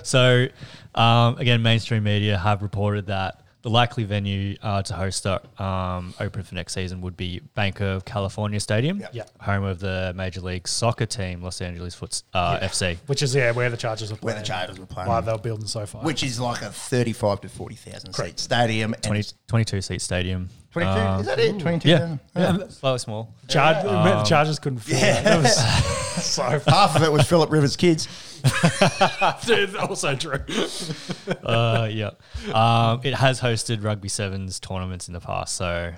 So, 0.03 0.48
um, 0.94 1.38
again, 1.38 1.62
mainstream 1.62 2.03
media 2.03 2.38
have 2.38 2.62
reported 2.62 3.07
that 3.07 3.41
the 3.66 3.72
likely 3.72 4.04
venue 4.04 4.56
uh, 4.62 4.80
to 4.84 4.94
host 4.94 5.26
it 5.26 5.60
um, 5.60 6.14
open 6.20 6.44
for 6.44 6.54
next 6.54 6.74
season 6.76 7.02
would 7.02 7.18
be 7.18 7.42
Banc 7.56 7.82
of 7.82 8.06
California 8.06 8.60
Stadium, 8.60 9.02
Yeah. 9.12 9.24
home 9.42 9.64
of 9.64 9.80
the 9.80 10.14
Major 10.16 10.40
League 10.42 10.68
Soccer 10.68 11.08
team, 11.08 11.42
Los 11.42 11.60
Angeles 11.62 11.96
Foot 11.96 12.22
uh, 12.36 12.60
FC. 12.60 12.98
which 13.08 13.24
is 13.24 13.34
yeah 13.34 13.50
where 13.50 13.72
the 13.72 13.76
Chargers 13.76 14.12
are 14.12 14.18
playing. 14.18 14.36
Where 14.36 14.44
the 14.44 14.48
Chargers 14.48 14.80
were 14.80 14.86
playing. 14.86 15.10
While 15.10 15.24
they 15.24 15.32
were 15.32 15.40
building 15.40 15.66
so 15.66 15.84
far. 15.88 16.04
Which 16.04 16.22
is 16.22 16.40
like 16.40 16.62
a 16.62 16.70
thirty-five 16.70 17.42
to 17.42 17.50
forty 17.50 17.74
thousand 17.74 18.14
seat 18.14 18.40
stadium. 18.40 18.94
20, 19.02 19.20
it's 19.20 19.34
22 19.48 19.82
seat 19.82 20.02
stadium. 20.04 20.50
22? 20.76 20.92
Um, 20.92 21.20
is 21.22 21.26
that 21.28 21.40
it? 21.40 21.58
Twenty-two. 21.60 21.88
yeah, 21.90 22.18
thousand? 22.34 22.60
yeah, 22.60 22.68
slightly 22.68 23.00
small. 23.00 23.34
Char- 23.48 23.82
the 23.82 24.24
Chargers 24.24 24.60
couldn't 24.60 24.80
fill 24.80 25.00
that. 25.00 25.24
That 25.24 25.42
was 25.42 25.56
so 26.26 26.44
Half 26.68 26.98
of 26.98 27.04
it 27.04 27.12
was 27.12 27.26
Philip 27.26 27.50
Rivers' 27.50 27.78
kids. 27.78 28.10
Dude, 29.46 29.74
also 29.78 30.16
true. 30.16 30.34
uh, 31.44 31.88
yeah. 31.90 32.12
Um, 32.54 33.00
it 33.06 33.14
has 33.14 33.40
hosted 33.40 33.86
rugby 33.86 34.10
sevens 34.10 34.60
tournaments 34.60 35.08
in 35.08 35.14
the 35.14 35.22
past, 35.22 35.56
so 35.56 35.94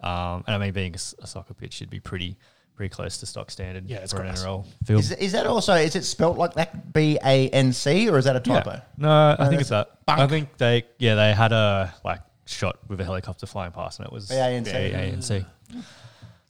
um, 0.00 0.42
and 0.46 0.54
I 0.54 0.58
mean, 0.58 0.72
being 0.72 0.94
a 0.96 0.98
soccer 1.26 1.54
pitch 1.54 1.74
should 1.74 1.90
be 1.90 2.00
pretty 2.00 2.36
pretty 2.74 2.94
close 2.94 3.18
to 3.18 3.26
stock 3.26 3.50
standard 3.50 3.88
Yeah, 3.88 3.98
it's 3.98 4.12
for 4.12 4.22
an. 4.22 4.34
NRL 4.34 4.64
field. 4.84 5.00
Is, 5.00 5.10
is 5.12 5.32
that 5.32 5.46
also 5.46 5.74
is 5.74 5.94
it 5.94 6.04
spelt 6.04 6.38
like 6.38 6.54
that 6.54 6.92
B 6.92 7.18
A 7.24 7.48
N 7.50 7.72
C 7.72 8.08
or 8.10 8.18
is 8.18 8.24
that 8.24 8.34
a 8.34 8.40
typo? 8.40 8.70
Yeah. 8.70 8.80
No, 8.96 9.36
I 9.38 9.48
think 9.48 9.60
it's 9.60 9.70
that. 9.70 10.04
bunk. 10.06 10.20
I 10.20 10.26
think 10.26 10.56
they 10.58 10.84
yeah 10.98 11.14
they 11.14 11.32
had 11.34 11.52
a 11.52 11.94
like 12.04 12.20
shot 12.54 12.78
with 12.88 13.00
a 13.00 13.04
helicopter 13.04 13.46
flying 13.46 13.72
past 13.72 13.98
and 13.98 14.06
it 14.06 14.12
was 14.12 14.28
B-A-N-C. 14.28 14.72
B-A-N-C. 14.72 15.44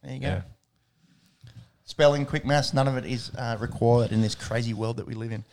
There 0.02 0.12
you 0.12 0.20
go. 0.20 0.26
Yeah. 0.26 0.42
Spelling, 1.84 2.26
quick 2.26 2.44
maths, 2.44 2.74
none 2.74 2.86
of 2.86 2.96
it 2.96 3.06
is 3.06 3.30
uh, 3.36 3.56
required 3.58 4.12
in 4.12 4.20
this 4.20 4.34
crazy 4.34 4.74
world 4.74 4.98
that 4.98 5.06
we 5.06 5.14
live 5.14 5.32
in. 5.32 5.44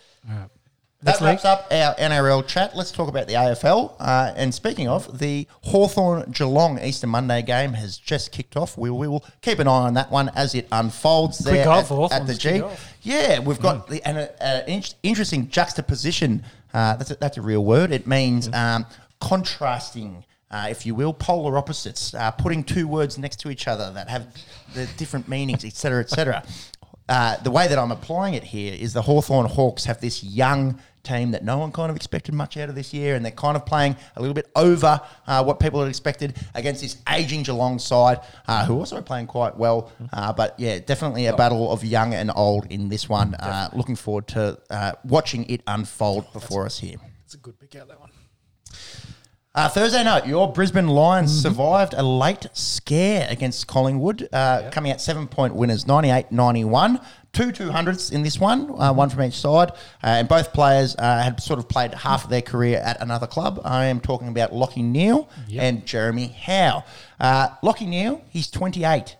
That 1.06 1.22
Next 1.22 1.22
wraps 1.22 1.46
up 1.46 1.68
our 1.72 1.94
NRL 1.96 2.48
chat. 2.48 2.76
Let's 2.76 2.92
talk 2.92 3.10
about 3.10 3.28
the 3.28 3.34
AFL. 3.34 3.96
Uh, 4.00 4.34
and 4.36 4.54
speaking 4.54 4.88
of, 4.88 5.20
the 5.20 5.48
Hawthorn 5.62 6.32
Geelong 6.32 6.80
Easter 6.82 7.06
Monday 7.06 7.44
game 7.44 7.74
has 7.74 7.98
just 7.98 8.32
kicked 8.32 8.58
off. 8.58 8.76
We, 8.76 8.90
we 8.90 9.08
will 9.08 9.24
keep 9.42 9.60
an 9.60 9.68
eye 9.68 9.72
on 9.72 9.94
that 9.94 10.10
one 10.10 10.32
as 10.36 10.56
it 10.56 10.68
unfolds 10.72 11.42
Quick 11.42 11.54
there 11.54 11.66
goal 11.66 11.74
at, 11.76 11.88
for 11.88 11.96
Hawthorn, 11.96 12.22
at 12.22 12.28
the 12.28 12.34
G. 12.34 12.64
Yeah, 13.04 13.40
we've 13.40 13.60
got 13.60 13.88
the 13.88 14.02
an 14.04 14.18
uh, 14.18 14.64
in- 14.68 14.84
interesting 15.04 15.48
juxtaposition. 15.50 16.44
Uh, 16.74 16.96
that's, 16.96 17.12
a, 17.12 17.16
that's 17.16 17.38
a 17.38 17.42
real 17.42 17.64
word. 17.64 17.92
It 17.92 18.08
means 18.08 18.52
um, 18.52 18.86
contrasting. 19.20 20.24
Uh, 20.56 20.68
if 20.70 20.86
you 20.86 20.96
will, 20.96 21.14
polar 21.14 21.58
opposites, 21.58 22.14
uh, 22.14 22.32
putting 22.32 22.64
two 22.64 22.88
words 22.88 23.18
next 23.18 23.42
to 23.42 23.50
each 23.50 23.68
other 23.68 23.92
that 23.92 24.08
have 24.08 24.26
the 24.74 24.88
different 24.96 25.28
meanings, 25.28 25.66
etc., 25.66 26.00
etc. 26.00 26.46
Uh, 27.10 27.36
the 27.44 27.52
way 27.52 27.68
that 27.68 27.78
I'm 27.78 27.92
applying 27.92 28.36
it 28.36 28.44
here 28.46 28.74
is 28.74 28.94
the 28.94 29.02
Hawthorn 29.02 29.48
Hawks 29.48 29.84
have 29.84 30.00
this 30.00 30.24
young 30.24 30.80
team 31.04 31.32
that 31.32 31.44
no 31.44 31.58
one 31.58 31.74
kind 31.74 31.90
of 31.90 31.98
expected 31.98 32.34
much 32.34 32.56
out 32.56 32.70
of 32.70 32.76
this 32.76 32.94
year, 32.94 33.16
and 33.16 33.26
they're 33.26 33.34
kind 33.34 33.58
of 33.58 33.66
playing 33.66 33.98
a 34.16 34.22
little 34.22 34.34
bit 34.34 34.50
over 34.56 35.02
uh, 35.28 35.44
what 35.44 35.60
people 35.60 35.82
had 35.82 35.90
expected 35.90 36.38
against 36.54 36.82
this 36.82 36.96
aging 37.10 37.44
Geelong 37.44 37.78
side, 37.78 38.22
uh, 38.48 38.66
who 38.66 38.80
also 38.80 38.96
are 38.96 39.02
playing 39.02 39.28
quite 39.28 39.58
well. 39.58 39.92
Uh, 40.14 40.32
but 40.32 40.58
yeah, 40.58 40.80
definitely 40.80 41.26
a 41.26 41.36
battle 41.36 41.70
of 41.70 41.84
young 41.84 42.14
and 42.14 42.32
old 42.34 42.66
in 42.72 42.88
this 42.88 43.10
one. 43.10 43.36
Uh, 43.36 43.68
looking 43.74 43.98
forward 43.98 44.26
to 44.28 44.58
uh, 44.70 44.94
watching 45.04 45.44
it 45.50 45.60
unfold 45.68 46.32
before 46.32 46.66
us 46.66 46.80
here. 46.80 46.96
It's 47.26 47.34
a 47.34 47.40
good 47.40 47.60
pick 47.60 47.76
out 47.76 47.90
that 47.90 48.00
one. 48.00 48.12
Uh, 49.56 49.70
Thursday 49.70 50.04
night, 50.04 50.28
your 50.28 50.52
Brisbane 50.52 50.90
Lions 50.90 51.42
survived 51.42 51.94
a 51.94 52.04
late 52.04 52.46
scare 52.52 53.26
against 53.30 53.68
Collingwood, 53.68 54.28
uh, 54.34 54.70
coming 54.70 54.92
out 54.92 55.00
seven 55.00 55.30
point 55.30 55.56
winners, 55.56 55.88
98 55.88 56.30
91. 56.30 57.00
Two 57.32 57.54
200s 57.54 58.12
in 58.12 58.22
this 58.22 58.38
one, 58.38 58.70
uh, 58.78 58.92
one 58.92 59.10
from 59.10 59.24
each 59.24 59.36
side. 59.36 59.72
Uh, 60.04 60.20
and 60.20 60.28
both 60.28 60.52
players 60.52 60.94
uh, 60.98 61.22
had 61.24 61.42
sort 61.42 61.58
of 61.58 61.70
played 61.70 61.94
half 61.94 62.26
of 62.26 62.30
their 62.30 62.42
career 62.42 62.80
at 62.80 63.02
another 63.02 63.28
club. 63.28 63.62
I 63.64 63.86
am 63.86 64.02
talking 64.02 64.28
about 64.28 64.52
Lachie 64.52 64.84
Neale 64.84 65.30
and 65.58 65.86
Jeremy 65.86 66.28
Howe. 66.28 66.84
Uh, 67.18 67.48
Lachie 67.64 67.88
Neale, 67.88 68.22
he's 68.30 68.50
28. 68.52 69.16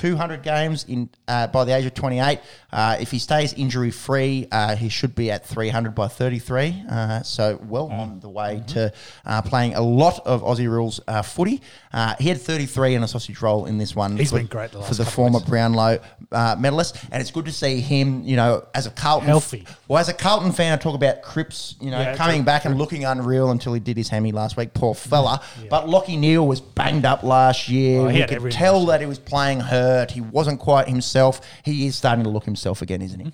200 0.00 0.42
games 0.42 0.86
in 0.88 1.10
uh, 1.28 1.46
by 1.48 1.62
the 1.64 1.76
age 1.76 1.84
of 1.84 1.92
28. 1.92 2.40
Uh, 2.72 2.96
if 3.00 3.10
he 3.10 3.18
stays 3.18 3.52
injury 3.52 3.90
free, 3.90 4.46
uh, 4.50 4.74
he 4.74 4.88
should 4.88 5.14
be 5.14 5.30
at 5.30 5.44
300 5.44 5.94
by 5.94 6.08
33. 6.08 6.84
Uh, 6.88 7.22
so 7.22 7.60
well 7.68 7.88
on 7.88 8.18
the 8.20 8.28
way 8.28 8.62
to 8.68 8.90
uh, 9.26 9.42
playing 9.42 9.74
a 9.74 9.82
lot 9.82 10.20
of 10.24 10.42
Aussie 10.42 10.70
rules 10.70 11.00
uh, 11.06 11.20
footy. 11.20 11.60
Uh, 11.92 12.14
he 12.18 12.30
had 12.30 12.40
33 12.40 12.94
in 12.94 13.02
a 13.02 13.08
sausage 13.08 13.42
roll 13.42 13.66
in 13.66 13.76
this 13.76 13.94
one. 13.94 14.16
He's 14.16 14.30
for, 14.30 14.38
been 14.38 14.46
great 14.46 14.72
the 14.72 14.80
for 14.80 14.94
the 14.94 15.04
former 15.04 15.38
weeks. 15.38 15.50
Brownlow 15.50 15.98
uh, 16.32 16.56
medalist, 16.58 16.96
and 17.12 17.20
it's 17.20 17.30
good 17.30 17.44
to 17.44 17.52
see 17.52 17.80
him. 17.80 18.22
You 18.22 18.36
know, 18.36 18.66
as 18.74 18.86
a 18.86 18.90
Carlton 18.90 19.28
Healthy. 19.28 19.66
Well, 19.86 19.98
as 19.98 20.08
a 20.08 20.14
Carlton 20.14 20.52
fan, 20.52 20.72
I 20.72 20.76
talk 20.76 20.94
about 20.94 21.20
Cripps. 21.20 21.76
You 21.78 21.90
know, 21.90 22.00
Yeah, 22.00 22.16
coming 22.16 22.44
back 22.44 22.64
and 22.64 22.78
looking 22.78 23.04
unreal 23.04 23.50
until 23.50 23.74
he 23.74 23.80
did 23.80 23.98
his 23.98 24.08
hammy 24.08 24.32
last 24.32 24.56
week. 24.56 24.72
Poor 24.72 24.94
fella. 24.94 25.42
But 25.68 25.86
Lachie 25.86 26.18
Neale 26.18 26.46
was 26.46 26.62
banged 26.62 27.04
up 27.04 27.22
last 27.22 27.68
year. 27.68 28.00
Oh, 28.00 28.08
he 28.08 28.24
could 28.24 28.50
tell 28.50 28.86
that 28.86 29.00
he 29.00 29.06
was 29.06 29.18
playing 29.18 29.60
hurt. 29.90 30.10
He 30.12 30.20
wasn't 30.20 30.60
quite 30.60 30.88
himself. 30.88 31.40
He 31.64 31.86
is 31.86 31.96
starting 31.96 32.24
to 32.24 32.30
look 32.30 32.44
himself 32.44 32.82
again, 32.82 33.02
isn't 33.02 33.20
he? 33.20 33.32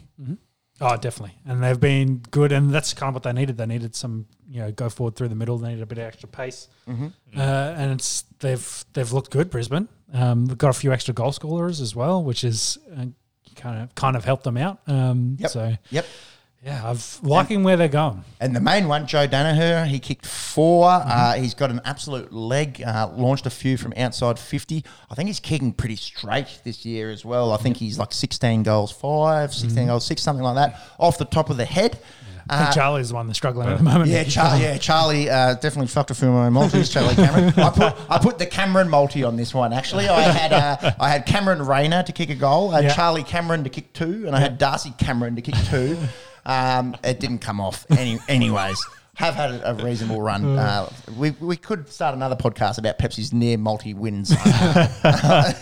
Oh, 0.80 0.96
definitely. 0.96 1.38
And 1.46 1.62
they've 1.62 1.80
been 1.80 2.18
good, 2.30 2.52
and 2.52 2.70
that's 2.70 2.92
kind 2.92 3.08
of 3.08 3.14
what 3.14 3.22
they 3.22 3.32
needed. 3.32 3.56
They 3.56 3.64
needed 3.66 3.94
some, 3.94 4.26
you 4.48 4.60
know, 4.60 4.70
go 4.72 4.90
forward 4.90 5.16
through 5.16 5.28
the 5.28 5.34
middle. 5.34 5.56
They 5.56 5.68
needed 5.70 5.82
a 5.82 5.86
bit 5.86 5.98
of 5.98 6.04
extra 6.04 6.28
pace, 6.28 6.68
uh, 6.86 7.40
and 7.40 7.92
it's 7.92 8.24
they've 8.40 8.84
they've 8.92 9.10
looked 9.10 9.30
good. 9.30 9.48
Brisbane, 9.48 9.88
um, 10.12 10.44
they've 10.46 10.58
got 10.58 10.68
a 10.70 10.78
few 10.78 10.92
extra 10.92 11.14
goal 11.14 11.32
scorers 11.32 11.80
as 11.80 11.96
well, 11.96 12.22
which 12.22 12.44
is 12.44 12.78
uh, 12.94 13.06
kind 13.54 13.82
of 13.82 13.94
kind 13.94 14.16
of 14.16 14.24
helped 14.26 14.44
them 14.44 14.58
out. 14.58 14.80
Um, 14.86 15.36
Yep. 15.40 15.50
So 15.50 15.76
Yep. 15.90 16.06
Yeah, 16.66 16.90
I've 16.90 17.20
liking 17.22 17.62
where 17.62 17.76
they're 17.76 17.86
going. 17.86 18.24
And 18.40 18.54
the 18.56 18.60
main 18.60 18.88
one, 18.88 19.06
Joe 19.06 19.28
Daniher, 19.28 19.86
he 19.86 20.00
kicked 20.00 20.26
4 20.26 20.88
Mm-hmm. 20.88 21.08
Uh, 21.10 21.32
he's 21.34 21.54
got 21.54 21.70
an 21.70 21.80
absolute 21.84 22.32
leg. 22.32 22.82
Uh, 22.84 23.08
launched 23.14 23.46
a 23.46 23.50
few 23.50 23.76
from 23.76 23.92
outside 23.96 24.36
fifty. 24.38 24.84
I 25.08 25.14
think 25.14 25.28
he's 25.28 25.38
kicking 25.40 25.72
pretty 25.72 25.94
straight 25.96 26.60
this 26.64 26.84
year 26.84 27.10
as 27.10 27.24
well. 27.24 27.52
I 27.52 27.56
think 27.56 27.76
he's 27.76 27.98
like 27.98 28.12
sixteen 28.12 28.62
goals 28.64 28.90
five, 28.90 29.54
16 29.54 29.70
Mm-hmm. 29.78 29.86
goals 29.88 30.04
six, 30.06 30.22
something 30.22 30.42
like 30.42 30.56
that, 30.56 30.80
off 30.98 31.18
the 31.18 31.24
top 31.24 31.50
of 31.50 31.56
the 31.56 31.64
head. 31.64 31.98
I 32.48 32.58
think 32.64 32.74
Charlie's 32.74 33.08
the 33.08 33.16
one 33.16 33.26
that's 33.26 33.38
struggling 33.38 33.68
at 33.68 33.76
the 33.78 33.82
moment. 33.82 34.08
Yeah, 34.08 34.22
Char- 34.22 34.56
yeah, 34.58 34.76
Charlie 34.78 35.28
uh, 35.28 35.54
definitely 35.54 35.88
fucked 35.88 36.12
a 36.12 36.14
few 36.14 36.28
of 36.28 36.34
my 36.34 36.48
multis. 36.48 36.88
Charlie 36.92 37.14
Cameron. 37.16 37.52
I 37.56 37.70
put 37.70 37.96
I 38.10 38.18
put 38.18 38.38
the 38.38 38.46
Cameron 38.46 38.88
multi 38.88 39.22
on 39.24 39.36
this 39.36 39.52
one. 39.54 39.72
Actually, 39.72 40.08
I 40.08 40.20
had 40.22 40.52
uh, 40.52 40.92
I 41.00 41.10
had 41.10 41.26
Cameron 41.26 41.62
Rayner 41.62 42.02
to 42.04 42.12
kick 42.12 42.30
a 42.30 42.34
goal, 42.36 42.70
I 42.72 42.76
had 42.82 42.84
Yeah. 42.90 42.94
Charlie 42.94 43.24
Cameron 43.24 43.64
to 43.64 43.70
kick 43.70 43.92
two, 43.92 44.26
and 44.26 44.34
I 44.36 44.40
had 44.40 44.58
Darcy 44.58 44.92
Cameron 44.98 45.34
to 45.36 45.42
kick 45.42 45.54
two. 45.70 45.96
Um, 46.46 46.96
it 47.04 47.20
didn't 47.20 47.40
come 47.40 47.60
off. 47.60 47.84
Any, 47.90 48.18
anyways. 48.28 48.82
Have 49.14 49.34
had 49.34 49.62
a, 49.64 49.72
reasonable 49.82 50.20
run. 50.20 50.58
Uh, 50.58 50.90
we, 51.16 51.30
we 51.40 51.56
could 51.56 51.88
start 51.88 52.14
another 52.14 52.36
podcast 52.36 52.76
about 52.76 52.98
Pepsi's 52.98 53.32
near 53.32 53.56
multi 53.56 53.94
wins. 53.94 54.30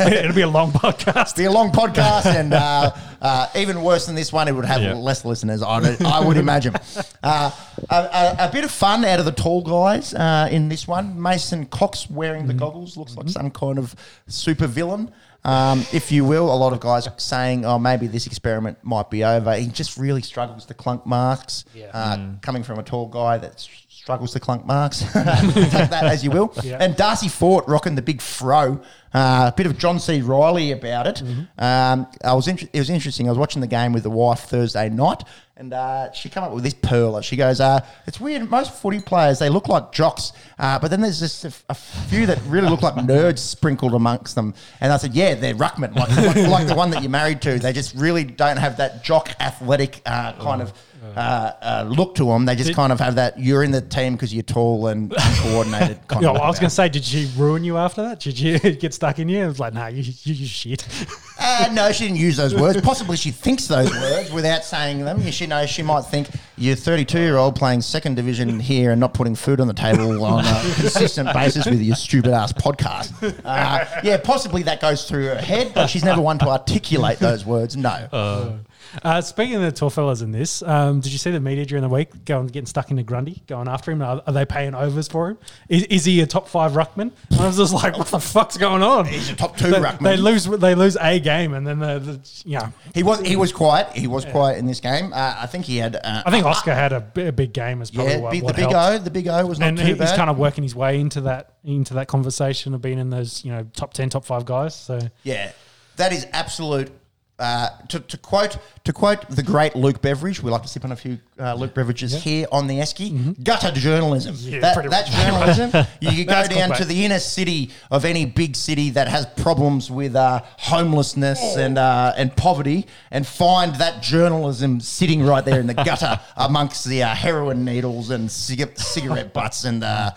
It'll 0.01 0.35
be 0.35 0.41
a 0.41 0.49
long 0.49 0.73
podcast. 0.73 1.37
be 1.37 1.45
a 1.45 1.53
long 1.53 1.71
podcast, 1.71 2.27
and 2.27 2.53
uh, 2.53 2.91
uh, 3.23 3.47
even 3.55 3.85
worse 3.85 4.07
than 4.07 4.17
this 4.17 4.33
one, 4.33 4.49
it 4.49 4.53
would 4.53 4.65
have 4.65 4.83
Yeah. 4.83 4.95
less 4.95 5.25
listeners. 5.25 5.63
I 5.63 5.79
would, 5.81 6.03
I 6.03 6.19
would 6.27 6.37
imagine. 6.37 6.75
Uh, 7.23 7.53
a, 7.91 7.95
a, 7.95 8.37
a 8.49 8.51
bit 8.53 8.65
of 8.65 8.73
fun 8.73 9.05
out 9.05 9.21
of 9.21 9.25
the 9.25 9.31
tall 9.31 9.63
guys 9.63 10.13
uh, 10.15 10.49
in 10.51 10.69
this 10.69 10.89
one. 10.89 11.23
Mason 11.23 11.67
Cox 11.67 12.11
wearing 12.11 12.49
the 12.49 12.55
goggles 12.55 12.97
looks 12.97 13.17
like 13.17 13.29
some 13.29 13.53
kind 13.53 13.79
of 13.79 13.95
super 14.27 14.67
villain. 14.67 15.13
Um, 15.45 15.81
if 15.93 16.11
you 16.11 16.25
will, 16.25 16.53
a 16.53 16.57
lot 16.57 16.73
of 16.73 16.81
guys 16.81 17.07
are 17.07 17.15
saying, 17.19 17.65
"Oh, 17.67 17.79
maybe 17.79 18.07
this 18.07 18.27
experiment 18.27 18.79
might 18.83 19.11
be 19.11 19.25
over." 19.25 19.55
He 19.57 19.67
just 19.67 19.99
really 19.99 20.23
struggles 20.23 20.65
to 20.67 20.75
clunk 20.75 21.05
marks. 21.07 21.65
Yeah. 21.75 21.91
Uh, 21.93 22.29
Coming 22.41 22.63
from 22.63 22.79
a 22.79 22.83
tall 22.83 23.07
guy 23.09 23.37
that 23.39 23.61
struggles 23.89 24.33
to 24.33 24.41
clunk 24.41 24.65
marks, 24.67 24.99
take 25.13 25.13
that 25.13 26.05
as 26.05 26.25
you 26.25 26.31
will. 26.31 26.53
Yeah. 26.63 26.79
And 26.81 26.97
Darcy 26.97 27.29
Fort 27.29 27.67
rocking 27.69 27.95
the 27.95 28.03
big 28.03 28.21
fro. 28.23 28.81
Uh, 29.13 29.51
a 29.53 29.55
bit 29.57 29.67
of 29.67 29.79
John 29.79 30.01
C. 30.01 30.23
Reilly 30.23 30.73
about 30.73 31.07
it. 31.07 31.23
Um, 31.59 32.07
I 32.25 32.35
was 32.35 32.49
inter- 32.49 32.67
it 32.73 32.79
was 32.79 32.91
interesting. 32.91 33.29
I 33.29 33.31
was 33.31 33.39
watching 33.39 33.61
the 33.61 33.67
game 33.69 33.93
with 33.93 34.03
the 34.03 34.11
wife 34.11 34.41
Thursday 34.41 34.89
night, 34.89 35.23
and 35.57 35.73
uh, 35.73 36.11
she 36.13 36.29
came 36.29 36.43
up 36.43 36.53
with 36.53 36.65
this 36.65 36.75
pearl. 36.75 37.21
She 37.21 37.37
goes, 37.37 37.61
uh, 37.61 37.81
"It's 38.07 38.21
weird. 38.21 38.51
Most 38.51 38.73
footy 38.73 39.01
players 39.01 39.39
they 39.39 39.49
look 39.49 39.69
like 39.69 39.93
jocks, 39.93 40.33
uh, 40.59 40.79
but 40.79 40.91
then 40.91 41.01
there's 41.01 41.21
just 41.21 41.45
a, 41.45 41.49
f- 41.49 41.65
a 41.69 41.75
few 41.75 42.27
that 42.27 42.41
really 42.47 42.69
look 42.69 42.83
like 42.83 42.95
nerds 42.95 43.39
sprinkled 43.39 43.95
amongst 43.95 44.35
them." 44.35 44.55
And 44.81 44.93
I 44.93 44.97
said, 44.97 45.15
"Yeah, 45.15 45.35
they're 45.35 45.55
ruckman, 45.55 45.95
like, 45.95 46.09
like, 46.17 46.49
like 46.49 46.67
the 46.67 46.75
one 46.75 46.91
that 46.91 47.03
you're 47.03 47.11
married 47.11 47.41
to. 47.43 47.59
They 47.59 47.73
just 47.73 47.95
really 47.95 48.25
don't 48.25 48.57
have 48.57 48.79
that 48.79 49.05
jock 49.05 49.31
athletic 49.41 50.03
uh, 50.07 50.33
kind 50.35 50.61
of." 50.61 50.73
Uh, 51.17 51.53
uh, 51.63 51.85
look 51.89 52.15
to 52.17 52.25
them. 52.27 52.45
They 52.47 52.55
just 52.57 52.69
Did- 52.69 52.77
kind 52.77 52.93
of 52.93 53.01
have 53.01 53.15
that. 53.17 53.39
You're 53.39 53.63
in 53.63 53.71
the 53.71 53.81
team 53.81 54.15
because 54.15 54.33
you're 54.33 54.43
tall 54.43 54.87
and 54.89 55.13
uncoordinated. 55.13 55.99
Kind 56.09 56.23
Yeah, 56.23 56.31
of 56.31 56.35
well, 56.35 56.43
I 56.45 56.49
was 56.49 56.59
going 56.59 56.69
to 56.71 56.75
say, 56.75 56.89
did 56.89 57.05
she 57.05 57.31
ruin 57.37 57.65
you 57.65 57.77
after 57.77 58.03
that? 58.03 58.21
Did 58.21 58.39
you 58.39 58.59
get 58.81 58.95
stuck 58.95 59.19
in 59.19 59.29
you? 59.29 59.45
It 59.45 59.47
was 59.49 59.61
like, 59.61 59.75
nah, 59.75 59.87
you, 59.89 60.03
you, 60.03 60.35
you 60.35 60.47
shit. 60.47 60.87
Uh, 61.37 61.69
no, 61.73 61.91
she 61.91 62.05
didn't 62.05 62.17
use 62.19 62.37
those 62.37 62.55
words. 62.55 62.81
Possibly 62.81 63.17
she 63.17 63.33
thinks 63.33 63.67
those 63.67 63.91
words 63.91 64.31
without 64.33 64.65
saying 64.65 65.05
them. 65.05 65.21
She 65.33 65.47
knows 65.49 65.69
she 65.69 65.83
might 65.83 66.03
think 66.03 66.29
you're 66.57 66.77
32 66.77 67.19
year 67.19 67.37
old 67.37 67.57
playing 67.57 67.83
second 67.83 68.15
division 68.15 68.61
here 68.61 68.93
and 68.93 69.01
not 69.01 69.15
putting 69.15 69.35
food 69.35 69.61
on 69.61 69.67
the 69.67 69.75
table 69.75 70.25
on 70.25 70.45
a 70.45 70.61
consistent 70.77 71.31
basis 71.35 71.67
with 71.67 71.83
your 71.83 71.97
stupid 71.97 72.31
ass 72.33 72.53
podcast. 72.53 73.13
Uh, 73.45 73.85
yeah, 74.05 74.17
possibly 74.17 74.63
that 74.63 74.81
goes 74.81 75.07
through 75.09 75.25
her 75.27 75.35
head, 75.35 75.73
but 75.75 75.89
she's 75.89 76.05
never 76.05 76.21
one 76.23 76.39
to 76.39 76.49
articulate 76.49 77.19
those 77.19 77.45
words. 77.45 77.77
No. 77.77 78.61
Uh, 79.03 79.21
speaking 79.21 79.57
of 79.57 79.63
the 79.63 79.73
tall 79.73 79.91
fellas 79.91 80.23
in 80.23 80.31
this, 80.31 80.63
um, 80.63 81.01
did 81.01 81.13
you 81.13 81.19
see 81.19 81.31
the 81.31 81.41
media 81.41 81.65
during 81.65 81.83
the 81.83 81.89
week 81.89 82.25
going 82.25 82.47
getting 82.47 82.67
stuck 82.67 82.91
into 82.91 83.03
Grundy, 83.03 83.43
going 83.47 83.69
after 83.69 83.91
him? 83.91 84.03
Are, 84.03 84.23
are 84.27 84.33
they 84.33 84.45
paying 84.45 84.75
overs 84.75 85.09
for 85.09 85.31
him? 85.31 85.39
Is, 85.69 85.85
is 85.85 86.05
he 86.05 86.21
a 86.21 86.27
top 86.27 86.49
five 86.49 86.73
ruckman? 86.73 87.11
And 87.31 87.41
I 87.41 87.47
was 87.47 87.57
just 87.57 87.75
like, 87.75 87.97
what 87.99 88.09
the 88.09 88.21
fuck's 88.21 88.57
going 88.57 88.83
on? 88.83 89.07
He's 89.07 89.31
a 89.31 89.37
top 89.37 89.57
two 89.57 89.71
they, 89.71 89.79
ruckman. 89.79 90.03
They 90.03 90.17
lose. 90.17 90.47
They 90.47 90.75
lose 90.75 90.97
a 91.01 91.21
game, 91.21 91.55
and 91.55 91.67
then 91.67 91.79
the, 91.79 91.99
the 91.99 92.43
yeah. 92.45 92.71
He 92.95 93.03
was 93.03 93.21
he 93.21 93.37
was 93.37 93.53
quiet. 93.53 93.89
He 93.95 94.07
was 94.07 94.25
quiet 94.25 94.59
in 94.59 94.67
this 94.67 94.81
game. 94.81 95.13
Uh, 95.13 95.37
I 95.39 95.47
think 95.47 95.65
he 95.65 95.77
had. 95.79 95.97
Uh, 95.97 96.23
I 96.25 96.31
think 96.31 96.45
Oscar 96.47 96.75
had 96.75 96.93
a, 96.93 97.05
a 97.17 97.33
big 97.33 97.53
game. 97.53 97.83
Is 97.83 97.91
probably 97.91 98.15
yeah, 98.15 98.21
what, 98.21 98.31
big, 98.31 98.41
the 98.41 98.45
what 98.45 98.57
big 98.57 98.71
helped. 98.71 99.01
O. 99.01 99.05
The 99.05 99.11
big 99.11 99.29
O 99.29 99.47
was 99.47 99.59
not 99.59 99.69
and 99.69 99.79
too 99.79 99.85
he- 99.85 99.95
he's 99.95 100.13
kind 100.13 100.31
of 100.31 100.39
working 100.39 100.63
his 100.63 100.75
way 100.75 101.01
into 101.01 101.23
that 101.23 101.55
into 101.65 101.95
that 101.95 102.09
conversation 102.09 102.75
of 102.75 102.83
being 102.83 102.99
in 102.99 103.11
those 103.11 103.45
you 103.45 103.53
know 103.53 103.67
top 103.75 103.95
ten, 103.95 104.11
top 104.11 104.25
five 104.25 104.45
guys. 104.45 104.75
So 104.75 105.01
Yeah, 105.23 105.53
that 105.97 106.13
is 106.13 106.27
absolute. 106.33 106.91
Uh, 107.37 107.69
to, 107.89 107.99
to 107.99 108.17
quote 108.17 108.59
to 108.85 108.93
quote 108.93 109.29
the 109.29 109.43
great 109.43 109.75
Luke 109.75 110.01
Beveridge, 110.01 110.41
we 110.41 110.53
like 110.53 110.63
to 110.63 110.69
sip 110.69 110.85
on 110.85 110.93
a 110.93 110.97
few 110.97 111.19
uh, 111.41 111.55
Luke 111.55 111.75
beverages 111.75 112.23
here 112.23 112.47
on 112.53 112.69
the 112.69 112.79
Esky. 112.79 113.43
Gutter 113.43 113.73
journalism. 113.73 114.37
Mm-hmm. 114.37 114.53
Yeah, 114.55 114.61
that, 114.61 114.89
that's 114.89 115.11
journalism. 115.25 115.87
you 116.01 116.11
could 116.25 116.29
go 116.29 116.47
down 116.47 116.77
to 116.77 116.85
the 116.85 117.05
inner 117.05 117.19
city 117.19 117.73
of 117.91 118.05
any 118.05 118.25
big 118.25 118.55
city 118.55 118.91
that 118.91 119.09
has 119.09 119.27
problems 119.27 119.91
with 119.91 120.15
uh, 120.15 120.43
homelessness 120.59 121.57
and 121.57 121.77
uh, 121.77 122.13
and 122.17 122.37
poverty, 122.37 122.87
and 123.11 123.27
find 123.27 123.75
that 123.77 124.01
journalism 124.01 124.79
sitting 124.79 125.27
right 125.27 125.45
there 125.45 125.59
in 125.59 125.67
the 125.67 125.75
gutter 125.75 126.21
amongst 126.37 126.85
the 126.85 127.03
uh, 127.03 127.15
heroin 127.17 127.65
needles 127.65 128.11
and 128.11 128.31
cig- 128.31 128.79
cigarette 128.79 129.33
butts 129.33 129.65
and 129.65 129.83
uh, 129.83 130.13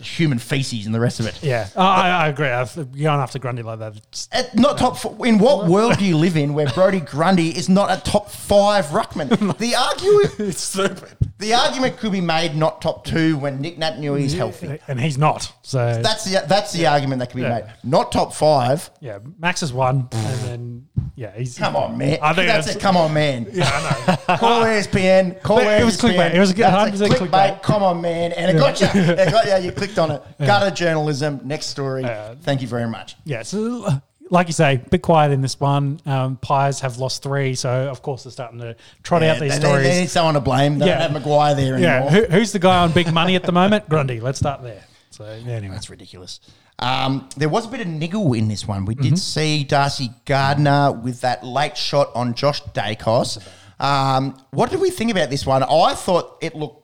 human 0.00 0.38
feces 0.38 0.86
and 0.86 0.94
the 0.94 1.00
rest 1.00 1.20
of 1.20 1.26
it. 1.26 1.42
yeah, 1.42 1.68
I, 1.76 2.08
I 2.10 2.28
agree. 2.28 2.48
I've, 2.48 2.74
going 2.74 3.06
after 3.20 3.38
Grundy 3.38 3.62
like 3.62 3.78
that, 3.80 3.96
it's- 3.96 4.28
Uh, 4.32 4.42
not 4.54 4.78
top. 4.78 4.96
Four. 4.98 5.26
In 5.26 5.38
what 5.38 5.66
world 5.68 5.98
do 5.98 6.04
you 6.04 6.16
live 6.16 6.36
in 6.36 6.54
where 6.54 6.66
Brodie 6.68 7.00
Grundy 7.00 7.48
is 7.56 7.68
not 7.68 7.90
a 7.90 8.00
top 8.02 8.30
five 8.30 8.86
ruckman? 8.86 9.28
The 9.58 9.74
argument, 9.88 10.34
it's 10.48 10.60
stupid. 10.60 11.16
the 11.38 11.54
argument 11.54 11.96
could 11.98 12.12
be 12.12 12.20
made 12.20 12.54
not 12.54 12.80
top 12.82 13.04
two 13.04 13.36
when 13.38 13.60
Nick 13.60 13.78
Naitanui 13.78 14.20
is 14.22 14.34
healthy. 14.34 14.78
and 14.88 15.00
he's 15.00 15.18
not. 15.18 15.52
So 15.62 16.00
That's 16.02 16.24
the 16.24 16.44
that's 16.46 16.72
the 16.72 16.86
argument 16.86 17.20
that 17.20 17.30
can 17.30 17.38
be 17.38 17.42
Yeah. 17.42 17.60
made. 17.60 17.64
Not 17.84 18.12
top 18.12 18.32
five. 18.34 18.90
yeah, 19.00 19.18
Max 19.38 19.62
is 19.62 19.72
one, 19.72 20.08
and 20.12 20.38
then 20.40 20.86
yeah, 21.14 21.36
he's 21.36 21.58
Come 21.58 21.76
on, 21.76 21.98
man. 21.98 22.18
I 22.22 22.32
think 22.32 22.48
that's, 22.48 22.66
that's, 22.66 22.76
it. 22.76 22.80
Come 22.80 22.96
on, 22.96 23.12
man. 23.12 23.46
Yeah, 23.52 23.68
I 23.68 24.16
know. 24.28 24.36
Call 24.38 24.62
ESPN. 24.62 25.42
Call 25.42 25.56
But 25.58 25.80
it 25.80 25.84
was 25.84 25.96
ESPN. 25.98 26.14
clickbait. 26.16 26.34
It 26.34 26.38
was 26.40 26.50
a 26.50 26.54
good- 26.54 26.62
That's 26.64 27.00
100% 27.00 27.08
clickbait. 27.08 27.28
clickbait. 27.28 27.62
Come 27.62 27.82
on, 27.82 28.00
man. 28.00 28.32
And 28.32 28.56
it 28.56 28.58
got 28.60 28.80
you. 28.80 28.86
It 28.94 29.30
got 29.30 29.46
you. 29.46 29.66
You 29.66 29.72
clicked 29.76 29.98
on 29.98 30.10
it. 30.10 30.22
Gutter 30.38 30.74
journalism. 30.74 31.40
Next 31.44 31.66
story. 31.66 32.02
Yeah. 32.02 32.34
Thank 32.42 32.62
you 32.62 32.68
very 32.68 32.88
much. 32.88 33.16
yeah. 33.24 33.42
So 33.42 33.84
uh, 33.84 33.98
like 34.30 34.46
you 34.46 34.54
say, 34.54 34.78
bit 34.90 35.02
quiet 35.02 35.30
in 35.30 35.42
this 35.42 35.60
one. 35.60 36.00
Um, 36.06 36.36
Pies 36.38 36.80
have 36.80 36.96
lost 36.96 37.22
three, 37.22 37.54
so 37.54 37.68
of 37.90 38.00
course 38.00 38.24
they're 38.24 38.32
starting 38.32 38.60
to 38.60 38.74
trot 39.02 39.22
out 39.22 39.38
these 39.38 39.52
they, 39.52 39.60
stories. 39.60 39.84
They 39.86 40.00
need 40.00 40.10
someone 40.10 40.34
to 40.34 40.40
blame. 40.40 40.78
They 40.78 40.86
Yeah. 40.86 40.92
don't 41.00 41.12
have 41.12 41.12
Maguire 41.12 41.54
there 41.54 41.74
anymore. 41.74 41.82
yeah, 41.82 42.08
Who, 42.08 42.24
who's 42.24 42.50
the 42.52 42.58
guy 42.58 42.78
on 42.78 42.92
big 42.92 43.12
money 43.12 43.36
at 43.36 43.42
the 43.42 43.52
moment? 43.52 43.86
Grundy. 43.90 44.20
Let's 44.20 44.38
start 44.38 44.62
there. 44.62 44.84
So 45.10 45.24
yeah, 45.44 45.52
anyway, 45.52 45.74
That's 45.74 45.90
ridiculous. 45.90 46.40
Um, 46.82 47.28
there 47.36 47.48
was 47.48 47.66
a 47.66 47.68
bit 47.68 47.80
of 47.80 47.86
niggle 47.86 48.32
in 48.34 48.48
this 48.48 48.66
one. 48.66 48.84
We 48.84 48.94
Mm-hmm. 48.94 49.02
did 49.10 49.18
see 49.18 49.64
Darcy 49.64 50.10
Gardiner 50.24 50.92
with 50.92 51.20
that 51.22 51.44
late 51.44 51.76
shot 51.76 52.10
on 52.14 52.34
Josh 52.34 52.60
Daicos. 52.74 53.38
Um, 53.78 54.36
what 54.50 54.70
did 54.70 54.80
we 54.80 54.90
think 54.90 55.10
about 55.10 55.30
this 55.30 55.46
one? 55.46 55.62
I 55.62 55.94
thought 55.94 56.38
it 56.40 56.54
looked 56.54 56.80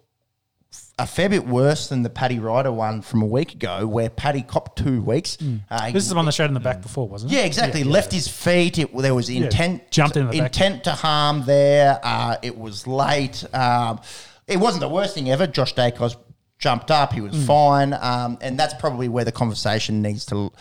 a 1.01 1.07
fair 1.07 1.29
bit 1.29 1.47
worse 1.47 1.89
than 1.89 2.03
the 2.03 2.11
Paddy 2.11 2.39
Ryder 2.39 2.73
one 2.73 3.03
from 3.03 3.23
a 3.23 3.27
week 3.27 3.55
ago, 3.55 3.87
where 3.87 4.11
Paddy 4.11 4.43
copped 4.43 4.79
two 4.79 5.01
weeks. 5.03 5.39
Uh, 5.71 5.91
this 5.93 6.03
is 6.03 6.09
the 6.11 6.17
one 6.17 6.25
that 6.27 6.33
showed 6.33 6.47
in 6.51 6.55
the 6.55 6.61
back 6.61 6.83
before, 6.83 7.09
wasn't 7.09 7.33
it? 7.33 7.37
yeah, 7.37 7.43
exactly. 7.45 7.85
Left 7.85 8.13
his 8.13 8.27
feet. 8.29 8.79
It, 8.79 8.97
there 8.97 9.15
was 9.15 9.29
intent. 9.31 9.91
jumped 9.91 10.17
in 10.17 10.27
the 10.27 10.33
back. 10.39 10.47
intent 10.47 10.85
to 10.85 10.93
harm 10.93 11.45
there. 11.45 12.01
Uh, 12.03 12.37
it 12.43 12.57
was 12.59 12.87
late. 12.87 13.45
Um, 13.55 14.01
it 14.49 14.57
wasn't 14.59 14.81
the 14.81 14.89
worst 14.89 15.15
thing 15.15 15.31
ever. 15.31 15.47
Josh 15.47 15.75
Daicos 15.75 16.17
jumped 16.59 16.91
up. 16.91 17.13
He 17.13 17.21
was 17.21 17.35
Mm. 17.35 17.47
fine, 17.47 17.93
um, 17.95 18.39
and 18.41 18.59
that's 18.59 18.75
probably 18.75 19.09
where 19.09 19.25
the 19.25 19.33
conversation 19.33 20.03
needs 20.03 20.25
to 20.27 20.53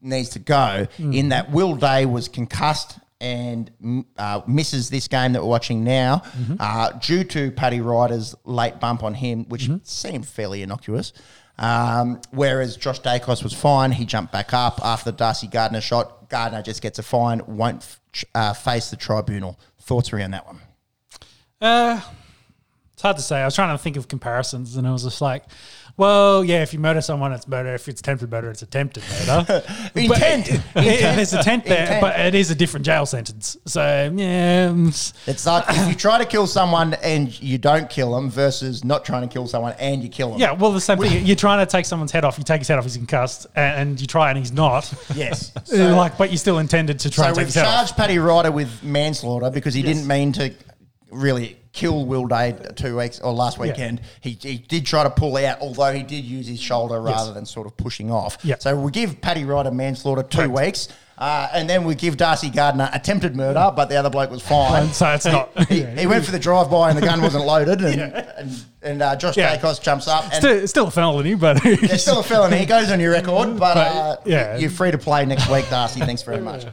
needs 0.00 0.28
to 0.30 0.38
go. 0.38 0.86
Mm. 0.98 1.14
In 1.16 1.28
that 1.30 1.50
Will 1.50 1.74
Day 1.76 2.04
was 2.06 2.28
concussed 2.28 2.98
and 3.20 3.70
uh, 4.18 4.42
misses 4.46 4.90
this 4.90 5.08
game 5.08 5.32
that 5.32 5.40
we're 5.42 5.48
watching 5.48 5.82
now 5.82 6.18
Mm-hmm. 6.38 6.56
uh, 6.60 6.90
due 6.98 7.24
to 7.24 7.50
Paddy 7.52 7.80
Ryder's 7.80 8.34
late 8.44 8.80
bump 8.80 9.02
on 9.02 9.14
him, 9.14 9.44
which 9.48 9.64
Mm-hmm. 9.64 9.76
seemed 9.84 10.26
fairly 10.28 10.62
innocuous. 10.62 11.12
Um, 11.58 12.20
whereas 12.32 12.76
Josh 12.76 13.00
Daicos 13.00 13.42
was 13.44 13.52
fine. 13.54 13.92
He 13.92 14.04
jumped 14.04 14.32
back 14.32 14.52
up 14.52 14.80
after 14.84 15.10
the 15.12 15.16
Darcy 15.16 15.46
Gardiner 15.46 15.80
shot. 15.80 16.28
Gardiner 16.28 16.62
just 16.62 16.82
gets 16.82 16.98
a 16.98 17.02
fine, 17.02 17.40
won't 17.46 17.82
f- 18.12 18.24
uh, 18.34 18.52
face 18.52 18.90
the 18.90 18.96
tribunal. 18.96 19.58
Thoughts 19.80 20.12
around 20.12 20.32
that 20.32 20.46
one? 20.46 20.60
Uh, 21.60 22.00
it's 22.94 23.02
hard 23.02 23.16
to 23.16 23.22
say. 23.22 23.40
I 23.40 23.44
was 23.44 23.54
trying 23.54 23.76
to 23.76 23.82
think 23.82 23.96
of 23.96 24.08
comparisons, 24.08 24.76
and 24.76 24.86
I 24.86 24.92
was 24.92 25.02
just 25.04 25.20
like, 25.20 25.44
well, 25.96 26.44
yeah, 26.44 26.62
if 26.62 26.72
you 26.72 26.80
murder 26.80 27.00
someone, 27.00 27.32
it's 27.32 27.46
murder. 27.46 27.74
If 27.74 27.86
it's 27.88 28.00
attempted 28.00 28.28
murder, 28.30 28.50
it's 28.50 28.62
attempted 28.62 29.04
murder. 29.26 29.62
Intent. 29.94 30.60
But, 30.74 30.84
yeah, 30.84 31.14
there's 31.14 31.32
intent 31.32 31.64
there, 31.66 31.82
Intent. 31.82 32.00
but 32.00 32.18
it 32.18 32.34
is 32.34 32.50
a 32.50 32.54
different 32.56 32.84
jail 32.84 33.06
sentence. 33.06 33.56
So 33.66 34.12
yeah, 34.16 34.72
It's 34.72 35.46
like 35.46 35.64
if 35.68 35.88
you 35.88 35.94
try 35.94 36.18
to 36.18 36.24
kill 36.24 36.48
someone 36.48 36.94
and 36.94 37.40
you 37.40 37.58
don't 37.58 37.88
kill 37.88 38.12
them 38.14 38.28
versus 38.28 38.82
not 38.84 39.04
trying 39.04 39.22
to 39.22 39.32
kill 39.32 39.46
someone 39.46 39.74
and 39.78 40.02
you 40.02 40.08
kill 40.08 40.30
them. 40.30 40.40
yeah. 40.40 40.50
Well, 40.52 40.72
the 40.72 40.80
same 40.80 40.98
thing. 40.98 41.24
You're 41.26 41.36
trying 41.36 41.64
to 41.64 41.70
take 41.70 41.86
someone's 41.86 42.10
head 42.10 42.24
off. 42.24 42.38
You 42.38 42.44
take 42.44 42.60
his 42.60 42.66
head 42.68 42.78
off. 42.78 42.84
He's 42.84 42.96
concussed, 42.96 43.46
and, 43.54 43.90
and 43.90 44.00
you 44.00 44.08
try, 44.08 44.30
and 44.30 44.38
he's 44.38 44.52
not. 44.52 44.92
Yes. 45.14 45.52
Uh, 45.74 45.96
like, 45.96 46.16
but 46.18 46.30
you 46.30 46.36
still 46.36 46.58
intended 46.58 47.00
to 47.00 47.10
try 47.10 47.24
So 47.24 47.28
and 47.28 47.34
take 47.36 47.40
we've 47.40 47.46
his 47.46 47.54
head 47.56 47.64
off. 47.66 47.74
charged 47.86 47.96
Paddy 47.96 48.18
Ryder 48.18 48.52
with 48.52 48.82
manslaughter 48.84 49.50
because 49.50 49.74
he 49.74 49.82
didn't 49.82 50.06
mean 50.06 50.32
to 50.32 50.52
really 51.10 51.56
kill 51.74 52.06
Will 52.06 52.26
Day 52.26 52.56
two 52.76 52.96
weeks 52.96 53.20
or 53.20 53.32
last 53.32 53.58
weekend. 53.58 54.00
He, 54.20 54.38
he 54.40 54.56
did 54.56 54.86
try 54.86 55.02
to 55.02 55.10
pull 55.10 55.36
out, 55.36 55.60
although 55.60 55.92
he 55.92 56.02
did 56.02 56.24
use 56.24 56.46
his 56.46 56.60
shoulder 56.60 57.00
rather 57.02 57.34
than 57.34 57.44
sort 57.44 57.66
of 57.66 57.76
pushing 57.76 58.10
off. 58.10 58.38
Yeah. 58.42 58.56
So 58.58 58.74
we 58.76 58.90
give 58.90 59.20
Paddy 59.20 59.44
Ryder 59.44 59.72
manslaughter 59.72 60.22
two 60.22 60.48
weeks. 60.48 60.88
Uh, 61.16 61.48
and 61.52 61.70
then 61.70 61.84
we 61.84 61.94
give 61.94 62.16
Darcy 62.16 62.50
Gardiner 62.50 62.90
attempted 62.92 63.36
murder, 63.36 63.72
but 63.76 63.88
the 63.88 63.94
other 63.96 64.10
bloke 64.10 64.32
was 64.32 64.42
fine. 64.42 64.88
So 64.92 65.08
it's 65.10 65.24
not. 65.24 65.50
He, 65.68 65.82
yeah. 65.82 65.94
he 65.94 66.06
went 66.08 66.24
for 66.24 66.32
the 66.32 66.40
drive-by 66.40 66.90
and 66.90 66.98
the 66.98 67.06
gun 67.06 67.22
wasn't 67.22 67.44
loaded, 67.46 67.80
and 67.82 68.00
and, 68.00 68.64
and 68.82 69.02
uh, 69.02 69.14
Josh 69.14 69.36
Yeah. 69.36 69.56
Daicos 69.56 69.80
jumps 69.80 70.08
up. 70.08 70.24
And 70.24 70.34
Still, 70.34 70.66
still 70.66 70.86
a 70.88 70.90
felony, 70.90 71.34
but 71.36 71.60
it's 71.64 72.02
still 72.02 72.18
a 72.18 72.22
felony. 72.24 72.56
It 72.58 72.66
goes 72.66 72.90
on 72.90 72.98
your 72.98 73.12
record, 73.12 73.50
but, 73.58 73.74
But, 73.74 73.76
uh, 73.76 74.16
yeah. 74.24 74.56
you're 74.56 74.70
free 74.70 74.90
to 74.90 74.98
play 74.98 75.24
next 75.24 75.48
week, 75.50 75.68
Darcy. 75.70 76.00
Thanks 76.00 76.22
very 76.22 76.40
much. 76.40 76.66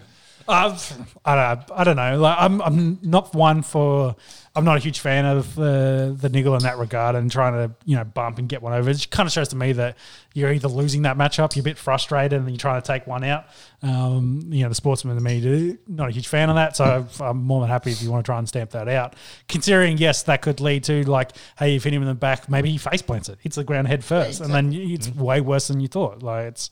I've, 0.51 1.17
I 1.25 1.35
don't 1.35 1.67
know. 1.69 1.75
I 1.75 1.83
don't 1.83 1.95
know. 1.95 2.19
Like, 2.19 2.37
I'm, 2.39 2.61
I'm 2.61 2.99
not 3.01 3.33
one 3.33 3.61
for. 3.61 4.15
I'm 4.53 4.65
not 4.65 4.75
a 4.75 4.79
huge 4.81 4.99
fan 4.99 5.23
of 5.23 5.55
the 5.55 6.13
the 6.19 6.27
niggle 6.27 6.55
in 6.55 6.63
that 6.63 6.77
regard 6.77 7.15
and 7.15 7.31
trying 7.31 7.53
to 7.53 7.73
you 7.85 7.95
know 7.95 8.03
bump 8.03 8.37
and 8.37 8.49
get 8.49 8.61
one 8.61 8.73
over. 8.73 8.89
It 8.89 9.07
kind 9.09 9.25
of 9.25 9.31
shows 9.31 9.47
to 9.49 9.55
me 9.55 9.71
that 9.73 9.97
you're 10.33 10.51
either 10.51 10.67
losing 10.67 11.03
that 11.03 11.17
matchup, 11.17 11.55
you're 11.55 11.61
a 11.61 11.63
bit 11.63 11.77
frustrated, 11.77 12.39
and 12.39 12.49
you're 12.49 12.57
trying 12.57 12.81
to 12.81 12.85
take 12.85 13.07
one 13.07 13.23
out. 13.23 13.45
Um, 13.81 14.41
you 14.49 14.63
know, 14.63 14.69
the 14.69 14.75
sportsman 14.75 15.15
in 15.15 15.23
me, 15.23 15.39
do- 15.39 15.77
not 15.87 16.09
a 16.09 16.11
huge 16.11 16.27
fan 16.27 16.49
of 16.49 16.55
that. 16.55 16.75
So 16.75 17.07
I'm 17.21 17.37
more 17.43 17.61
than 17.61 17.69
happy 17.69 17.91
if 17.91 18.01
you 18.01 18.11
want 18.11 18.25
to 18.25 18.29
try 18.29 18.37
and 18.39 18.47
stamp 18.47 18.71
that 18.71 18.89
out. 18.89 19.15
Considering, 19.47 19.97
yes, 19.97 20.23
that 20.23 20.41
could 20.41 20.59
lead 20.59 20.83
to 20.85 21.09
like, 21.09 21.31
hey, 21.57 21.73
you've 21.73 21.83
hit 21.83 21.93
him 21.93 22.01
in 22.01 22.07
the 22.09 22.13
back, 22.13 22.49
maybe 22.49 22.69
he 22.71 22.77
face 22.77 23.01
plants 23.01 23.29
it, 23.29 23.37
hits 23.41 23.55
the 23.55 23.63
ground 23.63 23.87
head 23.87 24.03
first, 24.03 24.41
and 24.41 24.53
then 24.53 24.73
it's 24.73 25.07
way 25.15 25.39
worse 25.39 25.67
than 25.69 25.79
you 25.79 25.87
thought. 25.87 26.23
Like 26.23 26.47
it's 26.47 26.69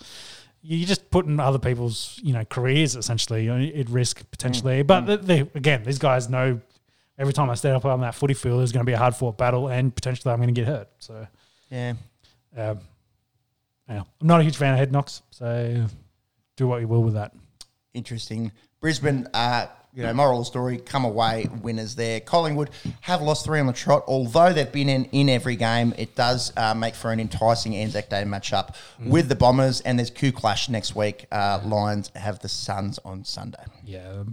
you're 0.61 0.87
just 0.87 1.09
putting 1.09 1.39
other 1.39 1.59
people's 1.59 2.19
you 2.23 2.33
know 2.33 2.43
careers 2.45 2.95
essentially 2.95 3.47
at 3.79 3.89
risk 3.89 4.29
potentially. 4.31 4.81
But 4.83 5.05
th- 5.05 5.21
they, 5.21 5.39
again, 5.55 5.83
these 5.83 5.99
guys 5.99 6.29
know 6.29 6.59
every 7.17 7.33
time 7.33 7.49
I 7.49 7.55
stand 7.55 7.75
up 7.75 7.85
on 7.85 8.01
that 8.01 8.15
footy 8.15 8.33
field, 8.33 8.59
there's 8.59 8.71
going 8.71 8.85
to 8.85 8.89
be 8.89 8.93
a 8.93 8.97
hard 8.97 9.15
fought 9.15 9.37
battle, 9.37 9.67
and 9.69 9.93
potentially 9.93 10.31
I'm 10.33 10.39
going 10.39 10.53
to 10.53 10.61
get 10.61 10.67
hurt. 10.67 10.89
So 10.99 11.27
Yeah. 11.69 11.93
um, 12.55 12.79
yeah, 13.89 14.03
I'm 14.21 14.27
not 14.27 14.39
a 14.41 14.43
huge 14.43 14.57
fan 14.57 14.73
of 14.73 14.79
head 14.79 14.91
knocks. 14.91 15.21
So 15.31 15.85
do 16.55 16.67
what 16.67 16.81
you 16.81 16.87
will 16.87 17.03
with 17.03 17.15
that. 17.15 17.33
interesting. 17.93 18.51
Brisbane, 18.79 19.27
uh, 19.33 19.67
you 19.93 20.03
know, 20.03 20.13
moral 20.13 20.39
of 20.39 20.41
the 20.41 20.45
story, 20.45 20.77
come 20.77 21.03
away 21.03 21.47
winners 21.61 21.95
there. 21.95 22.19
Collingwood 22.19 22.69
have 23.01 23.21
lost 23.21 23.43
three 23.45 23.59
on 23.59 23.65
the 23.67 23.73
trot. 23.73 24.03
Although 24.07 24.53
they've 24.53 24.71
been 24.71 24.87
in, 24.89 25.05
in 25.05 25.29
every 25.29 25.55
game, 25.55 25.93
it 25.97 26.15
does 26.15 26.53
uh, 26.55 26.73
make 26.73 26.95
for 26.95 27.11
an 27.11 27.19
enticing 27.19 27.75
Anzac 27.75 28.09
Day 28.09 28.23
matchup 28.23 28.75
with 29.03 29.29
the 29.29 29.35
Bombers. 29.35 29.81
And 29.81 29.97
there's 29.99 30.09
Q 30.11 30.31
Clash 30.31 30.69
next 30.69 30.95
week. 30.95 31.25
Uh, 31.31 31.59
Lions 31.65 32.11
have 32.15 32.39
the 32.39 32.49
Suns 32.49 32.99
on 33.03 33.25
Sunday. 33.25 33.63
Yeah, 33.83 34.23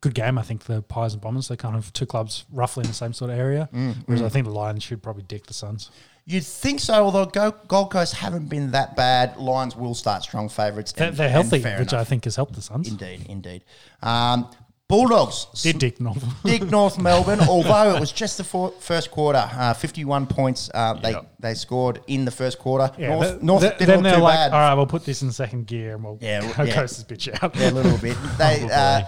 good 0.00 0.14
game. 0.14 0.38
I 0.38 0.42
think 0.42 0.64
the 0.64 0.82
Pies 0.82 1.14
and 1.14 1.22
Bombers, 1.22 1.48
they're 1.48 1.56
kind 1.56 1.74
of 1.76 1.92
two 1.92 2.06
clubs 2.06 2.44
roughly 2.52 2.82
in 2.84 2.88
the 2.88 2.94
same 2.94 3.12
sort 3.12 3.30
of 3.30 3.38
area. 3.38 3.68
Mm, 3.74 3.96
Whereas 4.06 4.22
I 4.22 4.28
think 4.28 4.46
the 4.46 4.52
Lions 4.52 4.82
should 4.82 5.02
probably 5.02 5.22
dick 5.24 5.46
the 5.46 5.54
Suns. 5.54 5.90
You'd 6.26 6.44
think 6.44 6.80
so, 6.80 6.92
although 6.92 7.24
Go- 7.24 7.54
Gold 7.68 7.90
Coast 7.90 8.12
haven't 8.12 8.48
been 8.50 8.72
that 8.72 8.94
bad. 8.94 9.38
Lions 9.38 9.74
will 9.74 9.94
start 9.94 10.22
strong 10.22 10.50
favourites. 10.50 10.92
They're, 10.92 11.08
and- 11.08 11.16
they're 11.16 11.30
healthy, 11.30 11.56
which 11.62 11.64
enough. 11.64 11.92
I 11.94 12.04
think 12.04 12.24
has 12.24 12.36
helped 12.36 12.52
the 12.54 12.60
Suns. 12.60 12.86
Indeed, 12.88 13.24
indeed. 13.30 13.64
Um, 14.02 14.50
Bulldogs 14.88 15.46
Did 15.62 15.78
dick 15.78 16.00
North. 16.00 16.24
Dig 16.44 16.70
North 16.70 16.98
Melbourne, 16.98 17.40
although 17.48 17.94
it 17.94 18.00
was 18.00 18.10
just 18.10 18.38
the 18.38 18.44
four, 18.44 18.70
first 18.80 19.10
quarter, 19.10 19.46
uh, 19.52 19.74
51 19.74 20.26
points 20.26 20.70
uh, 20.72 20.94
they, 20.94 21.10
Yep. 21.10 21.34
they 21.40 21.54
scored 21.54 22.00
in 22.06 22.24
the 22.24 22.30
first 22.30 22.58
quarter. 22.58 22.90
Yeah, 22.98 23.08
North, 23.10 23.28
th- 23.30 23.42
North 23.42 23.60
th- 23.62 23.72
didn't 23.78 23.86
then 23.88 23.96
look 23.98 24.04
they're 24.04 24.16
too 24.16 24.22
like, 24.22 24.34
bad. 24.36 24.52
all 24.52 24.58
right, 24.60 24.74
we'll 24.74 24.86
put 24.86 25.04
this 25.04 25.20
in 25.22 25.30
second 25.30 25.66
gear 25.66 25.94
and 25.94 26.02
we'll 26.04 26.18
Yeah, 26.22 26.42
yeah, 26.64 26.72
coast 26.74 27.06
this 27.08 27.18
bitch 27.28 27.42
out. 27.42 27.54
Yeah, 27.54 27.68
a 27.68 27.72
little 27.72 27.98
bit. 27.98 28.16
They, 28.38 28.66
uh, 28.72 29.02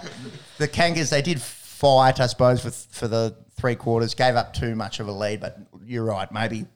the 0.59 0.67
Kangas, 0.67 1.09
they 1.09 1.23
did 1.23 1.41
fight, 1.41 2.19
I 2.19 2.27
suppose, 2.27 2.61
for, 2.61 2.69
for 2.69 3.07
the 3.07 3.35
three 3.55 3.75
quarters, 3.75 4.13
gave 4.13 4.35
up 4.35 4.53
too 4.53 4.75
much 4.75 4.99
of 4.99 5.07
a 5.07 5.11
lead, 5.11 5.39
but 5.41 5.57
you're 5.83 6.05
right. 6.05 6.31
Maybe 6.31 6.67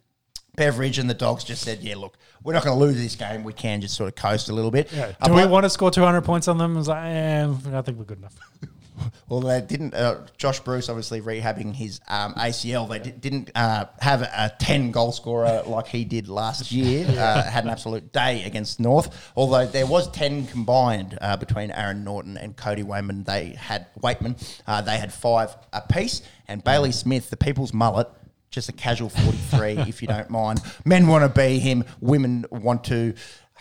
Beveridge 0.57 0.98
and 0.98 1.07
the 1.07 1.14
Dogs 1.14 1.44
just 1.44 1.61
said, 1.61 1.82
yeah, 1.84 1.95
look, 1.95 2.18
we're 2.44 2.53
not 2.53 2.64
going 2.64 2.76
to 2.80 2.84
lose 2.84 2.95
this 2.95 3.15
game. 3.15 3.44
We 3.44 3.53
can 3.53 3.82
just 3.82 3.94
sort 3.95 4.07
of 4.07 4.15
coast 4.15 4.49
a 4.49 4.53
little 4.53 4.72
bit. 4.72 4.91
Yeah. 4.91 5.11
Uh, 5.22 5.27
Do 5.27 5.34
we 5.36 5.45
want 5.45 5.64
to 5.65 5.69
score 5.69 5.91
200 5.91 6.22
points 6.22 6.48
on 6.48 6.57
them? 6.57 6.73
I 6.73 6.77
was 6.77 6.88
like, 6.88 7.03
eh, 7.06 7.48
I 7.73 7.82
think 7.84 7.99
we're 7.99 8.06
good 8.06 8.18
enough. 8.18 8.34
Well, 9.28 9.42
they 9.42 9.60
didn't. 9.62 9.94
Uh, 9.96 10.26
Josh 10.38 10.60
Bruce, 10.60 10.88
obviously 10.88 11.20
rehabbing 11.20 11.74
his 11.74 12.00
um, 12.08 12.36
ACL, 12.36 12.88
they 12.88 13.00
di- 13.00 13.12
didn't 13.12 13.50
uh, 13.56 13.86
have 14.00 14.22
a, 14.22 14.30
a 14.38 14.52
ten 14.60 14.92
goal 14.92 15.12
scorer 15.12 15.64
like 15.66 15.88
he 15.88 16.06
did 16.06 16.28
last 16.28 16.72
year. 16.72 17.06
uh, 17.10 17.42
had 17.44 17.64
an 17.64 17.72
absolute 17.72 18.12
day 18.14 18.44
against 18.44 18.80
North. 18.80 19.32
Although 19.36 19.66
there 19.66 19.88
was 19.88 20.10
ten 20.12 20.46
combined 20.46 21.18
uh, 21.22 21.38
between 21.38 21.72
Aaron 21.72 22.04
Naughton 22.04 22.38
and 22.38 22.56
Cody 22.56 22.84
Weightman. 22.84 23.26
They 23.26 23.50
had 23.58 23.88
Weightman. 24.02 24.36
Uh, 24.68 24.82
they 24.82 24.98
had 24.98 25.12
five 25.12 25.56
apiece, 25.74 26.22
and 26.48 26.64
Bailey 26.64 26.92
Smith, 26.92 27.30
the 27.32 27.38
people's 27.38 27.74
mullet. 27.74 28.08
Just 28.52 28.70
a 28.70 28.74
casual 28.74 29.10
43, 29.10 29.80
if 29.90 30.02
you 30.02 30.08
don't 30.08 30.30
mind. 30.30 30.62
Men 30.86 31.08
want 31.08 31.24
to 31.26 31.30
be 31.42 31.60
him. 31.60 31.84
Women 32.00 32.46
want 32.52 32.86
to 32.86 33.14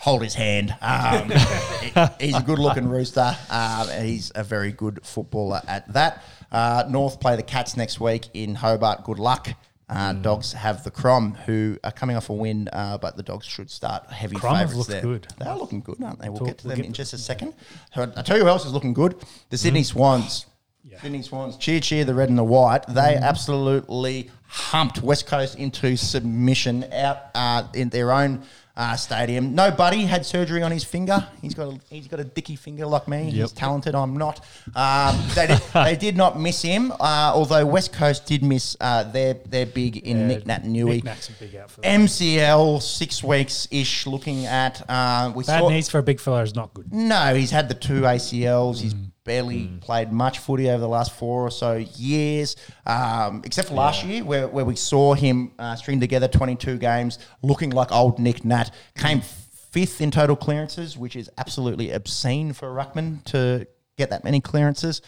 hold 0.05 0.23
his 0.23 0.35
hand. 0.35 0.77
Um, 0.83 1.31
he's 2.21 2.37
a 2.37 2.43
good 2.43 2.59
looking 2.59 2.87
rooster. 2.89 3.35
Um, 3.49 3.89
he's 4.03 4.31
a 4.35 4.45
very 4.45 4.71
good 4.71 5.01
footballer 5.03 5.63
at 5.67 5.91
that. 5.95 6.23
Uh, 6.53 6.85
North 6.91 7.21
play 7.21 7.37
the 7.37 7.43
Cats 7.43 7.75
next 7.77 7.99
week 8.01 8.29
in 8.35 8.55
Hobart. 8.55 9.05
Good 9.05 9.19
luck. 9.19 9.49
Uh, 9.89 10.13
Dogs 10.13 10.53
have 10.53 10.85
the 10.85 10.91
Crom, 10.91 11.33
who 11.47 11.79
are 11.85 11.91
coming 11.93 12.17
off 12.17 12.29
a 12.29 12.35
win, 12.35 12.69
uh, 12.73 12.99
but 12.99 13.17
the 13.17 13.23
Dogs 13.23 13.47
should 13.47 13.71
start 13.71 14.11
heavy 14.11 14.37
Crom 14.37 14.57
favourites 14.59 14.87
there. 14.89 15.01
good. 15.03 15.27
They 15.39 15.47
are 15.47 15.57
looking 15.59 15.81
good, 15.81 16.03
aren't 16.03 16.21
they? 16.21 16.29
We'll 16.29 16.39
Talk- 16.39 16.49
get 16.49 16.59
to 16.59 16.67
we'll 16.67 16.77
them 16.77 16.83
get 16.83 16.87
in 16.89 16.93
just 16.93 17.15
a 17.15 17.19
second. 17.19 17.55
I'll 17.97 18.07
tell 18.23 18.37
you 18.37 18.43
who 18.45 18.49
else 18.49 18.67
is 18.67 18.73
looking 18.73 18.93
good. 18.95 19.15
The 19.51 19.57
Sydney 19.59 19.83
Swans. 19.85 20.47
Yeah. 20.83 21.01
Sydney 21.01 21.23
Swans. 21.23 21.57
Cheer, 21.57 21.81
cheer, 21.81 22.05
the 22.05 22.15
red 22.15 22.29
and 22.29 22.37
the 22.37 22.45
white. 22.45 22.87
They 22.89 23.17
absolutely 23.17 24.31
humped 24.47 25.03
West 25.03 25.27
Coast 25.27 25.59
into 25.59 25.97
submission 25.97 26.85
out 26.93 27.19
uh, 27.35 27.65
in 27.75 27.89
their 27.89 28.13
own 28.13 28.43
uh, 28.77 28.97
stadium. 28.97 29.55
No 29.55 29.71
buddy 29.71 30.05
had 30.05 30.27
surgery 30.27 30.63
on 30.63 30.73
his 30.73 30.85
finger. 30.85 31.27
He's 31.41 31.55
got 31.55 31.73
a, 31.75 31.81
he's 31.91 32.09
got 32.09 32.21
a 32.21 32.25
dicky 32.25 32.57
finger 32.57 32.87
like 32.87 33.07
me. 33.07 33.31
He's 33.31 33.53
talented. 33.53 33.95
I'm 33.95 34.17
not. 34.17 34.41
Um, 34.75 35.17
they, 35.35 35.47
did, 35.47 35.59
they 35.75 35.97
did 35.97 36.17
not 36.17 36.39
miss 36.39 36.63
him. 36.63 36.93
Uh, 36.93 37.33
although 37.35 37.65
West 37.65 37.93
Coast 37.93 38.27
did 38.27 38.43
miss 38.43 38.77
uh, 38.81 39.05
their 39.05 39.35
their 39.35 39.67
big 39.67 39.99
in 39.99 40.29
Nick 40.29 40.45
Naitanui. 40.45 40.85
Nick 40.87 41.05
Nat's 41.05 41.29
a 41.29 41.33
big 41.33 41.55
out 41.57 41.71
for 41.71 41.81
them. 41.83 42.03
MCL 42.03 42.83
six 42.83 43.23
weeks 43.23 43.69
ish. 43.71 44.07
Looking 44.07 44.47
at 44.47 44.83
uh, 44.89 45.33
we 45.35 45.45
Bad 45.45 45.61
saw 45.61 45.69
knees 45.69 45.89
for 45.89 45.99
a 45.99 46.03
big 46.03 46.21
fella 46.21 46.43
is 46.43 46.55
not 46.55 46.75
good. 46.75 46.93
no, 46.93 47.35
he's 47.35 47.51
had 47.51 47.69
the 47.69 47.75
two 47.75 48.03
ACLs. 48.03 48.81
He's 48.81 48.95
Mm. 49.25 49.27
barely 49.27 49.71
played 49.81 50.13
much 50.13 50.39
footy 50.39 50.69
over 50.69 50.81
the 50.81 50.89
last 50.89 51.13
four 51.13 51.47
or 51.47 51.51
so 51.51 51.77
years, 51.97 52.57
um, 52.87 53.43
except 53.45 53.69
for 53.69 53.75
last 53.75 54.05
year 54.05 54.23
where, 54.23 54.49
where 54.49 54.65
we 54.65 54.77
saw 54.77 55.15
him 55.15 55.53
uh, 55.59 55.75
string 55.77 55.99
together 56.01 56.29
22 56.29 56.79
games 56.79 57.19
looking 57.43 57.71
like 57.71 57.91
old 57.91 58.19
Nick 58.19 58.45
Nat. 58.45 58.71
Came 58.97 59.23
fifth 59.23 60.01
in 60.01 60.11
total 60.11 60.37
clearances, 60.37 60.97
which 60.97 61.17
is 61.17 61.31
absolutely 61.39 61.91
obscene 61.91 62.53
for 62.53 62.69
a 62.71 62.85
ruckman 62.85 63.25
to 63.25 63.67
get 63.97 64.11
that 64.11 64.25
many 64.25 64.41
clearances. 64.41 65.01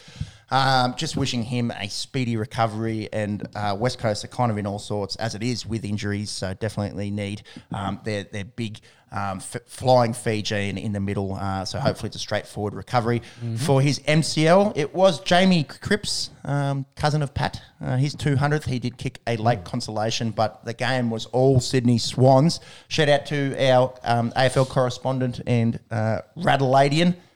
Um, 0.49 0.95
just 0.95 1.17
wishing 1.17 1.43
him 1.43 1.71
a 1.71 1.89
speedy 1.89 2.37
recovery. 2.37 3.09
And 3.11 3.47
uh, 3.55 3.75
West 3.77 3.99
Coast 3.99 4.23
are 4.23 4.29
kind 4.29 4.51
of 4.51 4.57
in 4.57 4.65
all 4.65 4.79
sorts 4.79 5.15
as 5.17 5.35
it 5.35 5.43
is 5.43 5.65
with 5.65 5.83
injuries, 5.83 6.29
so 6.29 6.53
definitely 6.53 7.11
need 7.11 7.41
um, 7.73 7.99
their 8.05 8.23
their 8.23 8.45
big 8.45 8.79
um, 9.11 9.37
f- 9.37 9.57
flying 9.67 10.13
Fijian 10.13 10.77
in 10.77 10.91
the 10.91 10.99
middle. 10.99 11.33
Uh, 11.33 11.63
so 11.65 11.79
hopefully 11.79 12.07
it's 12.07 12.15
a 12.17 12.19
straightforward 12.19 12.73
recovery 12.73 13.21
for 13.57 13.81
his 13.81 13.99
MCL. 13.99 14.73
It 14.75 14.93
was 14.93 15.21
Jamie 15.21 15.63
Cripps, 15.63 16.29
um, 16.43 16.85
cousin 16.95 17.21
of 17.21 17.33
Pat. 17.33 17.61
Uh, 17.79 17.95
his 17.97 18.15
200th. 18.15 18.65
He 18.65 18.79
did 18.79 18.97
kick 18.97 19.19
a 19.27 19.37
late 19.37 19.63
consolation, 19.63 20.31
but 20.31 20.65
the 20.65 20.73
game 20.73 21.09
was 21.09 21.25
all 21.27 21.59
Sydney 21.59 21.99
Swans. 21.99 22.59
Shout 22.87 23.07
out 23.07 23.25
to 23.27 23.55
our 23.69 23.93
um, 24.03 24.31
AFL 24.31 24.67
correspondent 24.67 25.41
and 25.45 25.79
uh, 25.91 26.21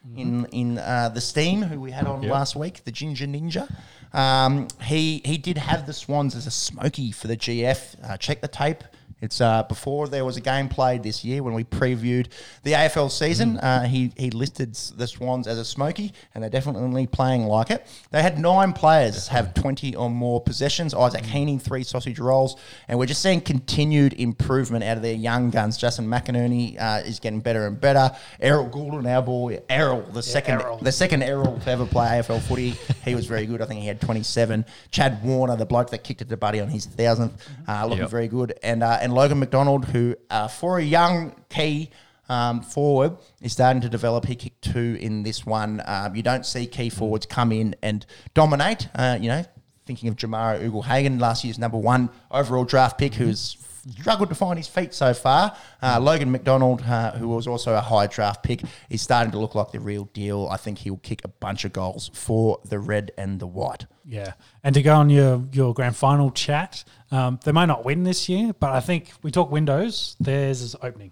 Radaladian 0.08 0.18
in 0.18 0.46
in 0.52 0.78
uh, 0.78 1.10
the 1.14 1.22
Steam, 1.22 1.62
who 1.64 1.80
we 1.80 1.92
had 1.92 2.08
on 2.08 2.24
Yep. 2.24 2.32
last 2.32 2.56
week, 2.56 2.84
the 2.86 2.92
Ginger 2.92 3.26
Ninja. 3.28 3.70
Um, 4.14 4.68
he 4.84 5.22
he 5.26 5.38
did 5.38 5.58
have 5.58 5.86
the 5.86 5.94
Swans 5.94 6.36
as 6.36 6.48
a 6.48 6.52
smoky 6.52 7.12
for 7.12 7.28
the 7.28 7.38
GF. 7.38 7.96
Uh, 8.04 8.18
check 8.18 8.42
the 8.42 8.48
tape. 8.48 8.84
It's 9.22 9.40
uh, 9.40 9.64
before 9.64 10.08
there 10.08 10.26
was 10.26 10.36
a 10.38 10.42
game 10.42 10.68
played 10.68 11.04
this 11.04 11.24
year 11.24 11.44
when 11.44 11.54
we 11.54 11.64
previewed 11.64 12.28
the 12.64 12.72
AFL 12.74 13.12
season. 13.12 13.58
Uh, 13.58 13.84
he 13.86 14.12
he 14.18 14.32
listed 14.32 14.74
the 14.74 15.06
Swans 15.08 15.48
as 15.48 15.58
a 15.60 15.66
smoky, 15.66 16.12
and 16.34 16.44
they're 16.44 16.50
definitely 16.50 17.06
playing 17.08 17.46
like 17.46 17.70
it. 17.72 17.86
They 18.12 18.22
had 18.22 18.40
nine 18.40 18.74
players 18.74 19.28
have 19.28 19.54
twenty 19.54 19.96
or 19.96 20.10
more 20.10 20.42
possessions. 20.42 20.94
Isaac 20.94 21.24
Heaney 21.24 21.62
three 21.62 21.84
sausage 21.84 22.20
rolls, 22.20 22.56
and 22.88 22.98
we're 22.98 23.06
just 23.06 23.22
seeing 23.22 23.42
continued 23.42 24.14
improvement 24.14 24.84
out 24.84 24.98
of 24.98 25.04
their 25.04 25.14
young 25.14 25.52
guns. 25.52 25.78
Justin 25.78 26.08
McInerney 26.08 26.80
uh, 26.82 27.02
is 27.06 27.20
getting 27.20 27.42
better 27.42 27.68
and 27.68 27.80
better. 27.80 28.12
Errol 28.40 28.70
Gulden, 28.70 29.06
our 29.08 29.22
boy 29.22 29.60
Errol, 29.70 30.02
the 30.14 30.24
second 30.24 30.62
Errol. 30.62 30.78
the 30.80 30.92
second 30.92 31.22
Errol 31.24 31.60
to 31.60 31.70
ever 31.70 31.86
play 31.86 32.08
AFL 32.08 32.42
footy. 32.42 32.72
He 33.06 33.14
was 33.16 33.26
very 33.28 33.46
good. 33.46 33.62
I 33.62 33.66
think 33.66 33.82
he 33.82 33.88
had 33.88 34.02
27. 34.02 34.66
Chad 34.92 35.24
Warner, 35.24 35.56
the 35.56 35.66
bloke 35.66 35.90
that 35.92 36.04
kicked 36.04 36.22
it 36.22 36.30
to 36.30 36.38
Buddy 36.38 36.60
on 36.60 36.70
his 36.70 36.86
thousandth, 36.86 37.48
uh, 37.68 37.84
looking 37.86 38.00
Yep. 38.04 38.10
very 38.10 38.28
good. 38.28 38.54
And 38.64 38.82
uh, 38.84 38.98
and 39.12 39.18
Logan 39.18 39.40
McDonald, 39.40 39.86
who 39.86 40.16
uh, 40.30 40.48
for 40.48 40.80
a 40.80 40.84
young 40.84 41.36
key 41.50 41.90
um, 42.30 42.62
forward 42.62 43.18
is 43.42 43.52
starting 43.52 43.82
to 43.82 43.90
develop. 43.90 44.26
He 44.26 44.36
kicked 44.36 44.62
two 44.62 44.98
in 45.02 45.24
this 45.24 45.46
one. 45.46 45.82
Um, 45.86 46.16
you 46.16 46.24
don't 46.24 46.46
see 46.46 46.66
key 46.66 46.90
forwards 46.90 47.26
come 47.26 47.52
in 47.52 47.76
and 47.84 48.06
dominate. 48.34 48.88
Uh, 48.96 49.18
you 49.20 49.28
know, 49.28 49.44
thinking 49.86 50.08
of 50.08 50.16
Jamarra 50.16 50.66
Ugle-Hagan, 50.66 51.20
last 51.20 51.44
year's 51.44 51.60
number 51.60 51.78
one 51.78 52.10
overall 52.32 52.64
draft 52.64 52.98
pick, 52.98 53.16
who's 53.16 53.58
struggled 54.00 54.30
to 54.30 54.36
find 54.36 54.58
his 54.58 54.68
feet 54.68 54.94
so 54.94 55.14
far. 55.14 55.56
Uh, 55.82 56.00
Logan 56.00 56.32
McDonald, 56.32 56.82
uh, 56.82 57.12
who 57.14 57.28
was 57.28 57.48
also 57.48 57.74
a 57.76 57.82
high 57.82 58.08
draft 58.08 58.44
pick, 58.44 58.62
is 58.90 59.02
starting 59.02 59.32
to 59.32 59.40
look 59.40 59.56
like 59.56 59.72
the 59.72 59.80
real 59.80 60.06
deal. 60.14 60.48
I 60.52 60.58
think 60.58 60.80
he'll 60.80 60.98
kick 60.98 61.22
a 61.24 61.28
bunch 61.28 61.66
of 61.66 61.74
goals 61.74 62.12
for 62.14 62.60
the 62.66 62.80
red 62.80 63.12
and 63.18 63.40
the 63.40 63.48
white. 63.48 63.86
Yeah, 64.06 64.34
and 64.64 64.74
to 64.76 64.82
go 64.82 64.96
on 64.96 65.10
your 65.10 65.44
your 65.52 65.74
grand 65.74 65.96
final 65.96 66.32
chat, 66.32 66.84
um, 67.12 67.40
they 67.44 67.52
may 67.52 67.66
not 67.66 67.86
win 67.86 68.04
this 68.04 68.28
year, 68.30 68.54
but 68.54 68.72
I 68.72 68.80
think 68.80 69.12
we 69.22 69.32
talk 69.32 69.52
windows. 69.52 70.16
Theirs 70.20 70.62
is 70.62 70.76
opening. 70.82 71.12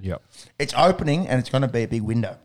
Yep. 0.00 0.22
It's 0.58 0.74
opening 0.76 1.28
and 1.28 1.38
it's 1.38 1.48
going 1.48 1.62
to 1.62 1.68
be 1.68 1.84
a 1.84 1.88
big 1.88 2.02
window. 2.02 2.36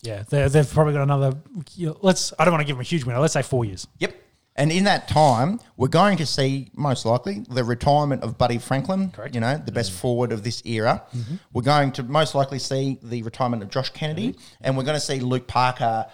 Yeah, 0.00 0.24
they 0.28 0.48
they've 0.48 0.70
probably 0.70 0.94
got 0.94 1.02
another. 1.02 1.34
You 1.74 1.88
know, 1.88 1.98
let's. 2.00 2.32
I 2.38 2.44
don't 2.44 2.52
want 2.52 2.62
to 2.62 2.66
give 2.66 2.76
them 2.76 2.80
a 2.80 2.84
huge 2.84 3.04
window. 3.04 3.20
Let's 3.20 3.34
say 3.34 3.42
four 3.42 3.64
years. 3.64 3.86
Yep. 3.98 4.14
And 4.56 4.72
in 4.72 4.84
that 4.84 5.06
time, 5.06 5.60
we're 5.76 5.88
going 5.88 6.16
to 6.16 6.26
see 6.26 6.70
most 6.74 7.04
likely 7.04 7.44
the 7.50 7.62
retirement 7.62 8.22
of 8.22 8.38
Buddy 8.38 8.58
Franklin, 8.58 9.10
Correct. 9.10 9.34
you 9.34 9.40
know, 9.40 9.58
the 9.58 9.70
best 9.70 9.92
mm. 9.92 9.96
forward 9.96 10.32
of 10.32 10.42
this 10.42 10.62
era. 10.64 11.02
Mm-hmm. 11.14 11.34
We're 11.52 11.62
going 11.62 11.92
to 11.92 12.02
most 12.02 12.34
likely 12.34 12.58
see 12.58 12.98
the 13.02 13.22
retirement 13.22 13.62
of 13.62 13.68
Josh 13.68 13.90
Kennedy, 13.90 14.32
mm-hmm. 14.32 14.54
and 14.62 14.76
we're 14.76 14.84
going 14.84 14.96
to 14.96 15.04
see 15.04 15.20
Luke 15.20 15.46
Parker 15.46 16.06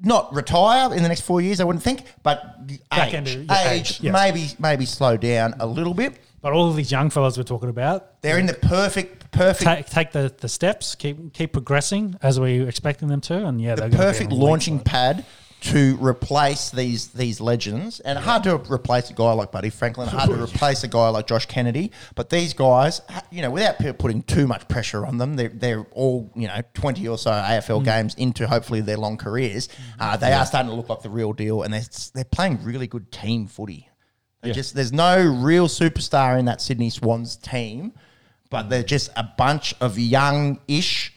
not 0.00 0.34
retire 0.34 0.92
in 0.94 1.02
the 1.02 1.08
next 1.08 1.22
four 1.22 1.40
years, 1.40 1.60
I 1.60 1.64
wouldn't 1.64 1.84
think, 1.84 2.04
but 2.22 2.42
age, 2.92 3.14
of- 3.14 3.26
yeah, 3.26 3.70
age, 3.70 3.90
age, 3.90 4.00
yes. 4.00 4.12
maybe 4.12 4.48
maybe 4.58 4.86
slow 4.86 5.16
down 5.16 5.54
a 5.60 5.66
little 5.66 5.94
bit. 5.94 6.18
But 6.40 6.52
all 6.52 6.68
of 6.68 6.76
these 6.76 6.92
young 6.92 7.08
fellas 7.08 7.38
we're 7.38 7.44
talking 7.44 7.70
about, 7.70 8.20
They're 8.20 8.38
in 8.38 8.44
the 8.44 8.52
perfect 8.54 9.30
perfect 9.30 9.64
take 9.64 9.86
take 9.86 10.12
the, 10.12 10.34
the 10.38 10.48
steps, 10.48 10.94
keep 10.94 11.32
keep 11.32 11.52
progressing 11.52 12.16
as 12.22 12.38
we 12.38 12.60
are 12.60 12.68
expecting 12.68 13.08
them 13.08 13.20
to, 13.22 13.46
and 13.46 13.60
yeah, 13.60 13.74
the 13.74 13.82
they're 13.82 13.90
gonna 13.90 14.02
be 14.02 14.06
perfect 14.06 14.32
launching 14.32 14.78
pad 14.80 15.24
to 15.64 15.96
replace 15.96 16.70
these 16.70 17.08
these 17.08 17.40
legends. 17.40 18.00
And 18.00 18.18
hard 18.18 18.42
to 18.44 18.56
replace 18.70 19.08
a 19.10 19.14
guy 19.14 19.32
like 19.32 19.50
Buddy 19.50 19.70
Franklin, 19.70 20.08
hard 20.08 20.28
to 20.30 20.42
replace 20.42 20.84
a 20.84 20.88
guy 20.88 21.08
like 21.08 21.26
Josh 21.26 21.46
Kennedy. 21.46 21.90
But 22.14 22.28
these 22.28 22.52
guys, 22.52 23.00
you 23.30 23.40
know, 23.40 23.50
without 23.50 23.78
putting 23.98 24.22
too 24.22 24.46
much 24.46 24.68
pressure 24.68 25.06
on 25.06 25.16
them, 25.16 25.36
they're, 25.36 25.48
they're 25.48 25.84
all, 25.92 26.30
you 26.36 26.48
know, 26.48 26.60
20 26.74 27.08
or 27.08 27.16
so 27.16 27.30
AFL 27.30 27.80
Mm. 27.80 27.84
games 27.84 28.14
into 28.16 28.46
hopefully 28.46 28.82
their 28.82 28.98
long 28.98 29.16
careers. 29.16 29.68
Uh, 29.98 30.16
they 30.18 30.32
are 30.32 30.44
starting 30.44 30.68
to 30.70 30.76
look 30.76 30.88
like 30.90 31.00
the 31.02 31.08
real 31.10 31.32
deal 31.32 31.62
and 31.62 31.72
they're, 31.72 31.82
they're 32.14 32.24
playing 32.24 32.62
really 32.62 32.86
good 32.86 33.10
team 33.10 33.46
footy. 33.46 33.88
Yeah. 34.42 34.52
just 34.52 34.74
There's 34.74 34.92
no 34.92 35.24
real 35.24 35.66
superstar 35.68 36.38
in 36.38 36.44
that 36.44 36.60
Sydney 36.60 36.90
Swans 36.90 37.36
team, 37.36 37.94
but 38.50 38.68
they're 38.68 38.82
just 38.82 39.10
a 39.16 39.22
bunch 39.38 39.74
of 39.80 39.98
young 39.98 40.60
ish 40.68 41.14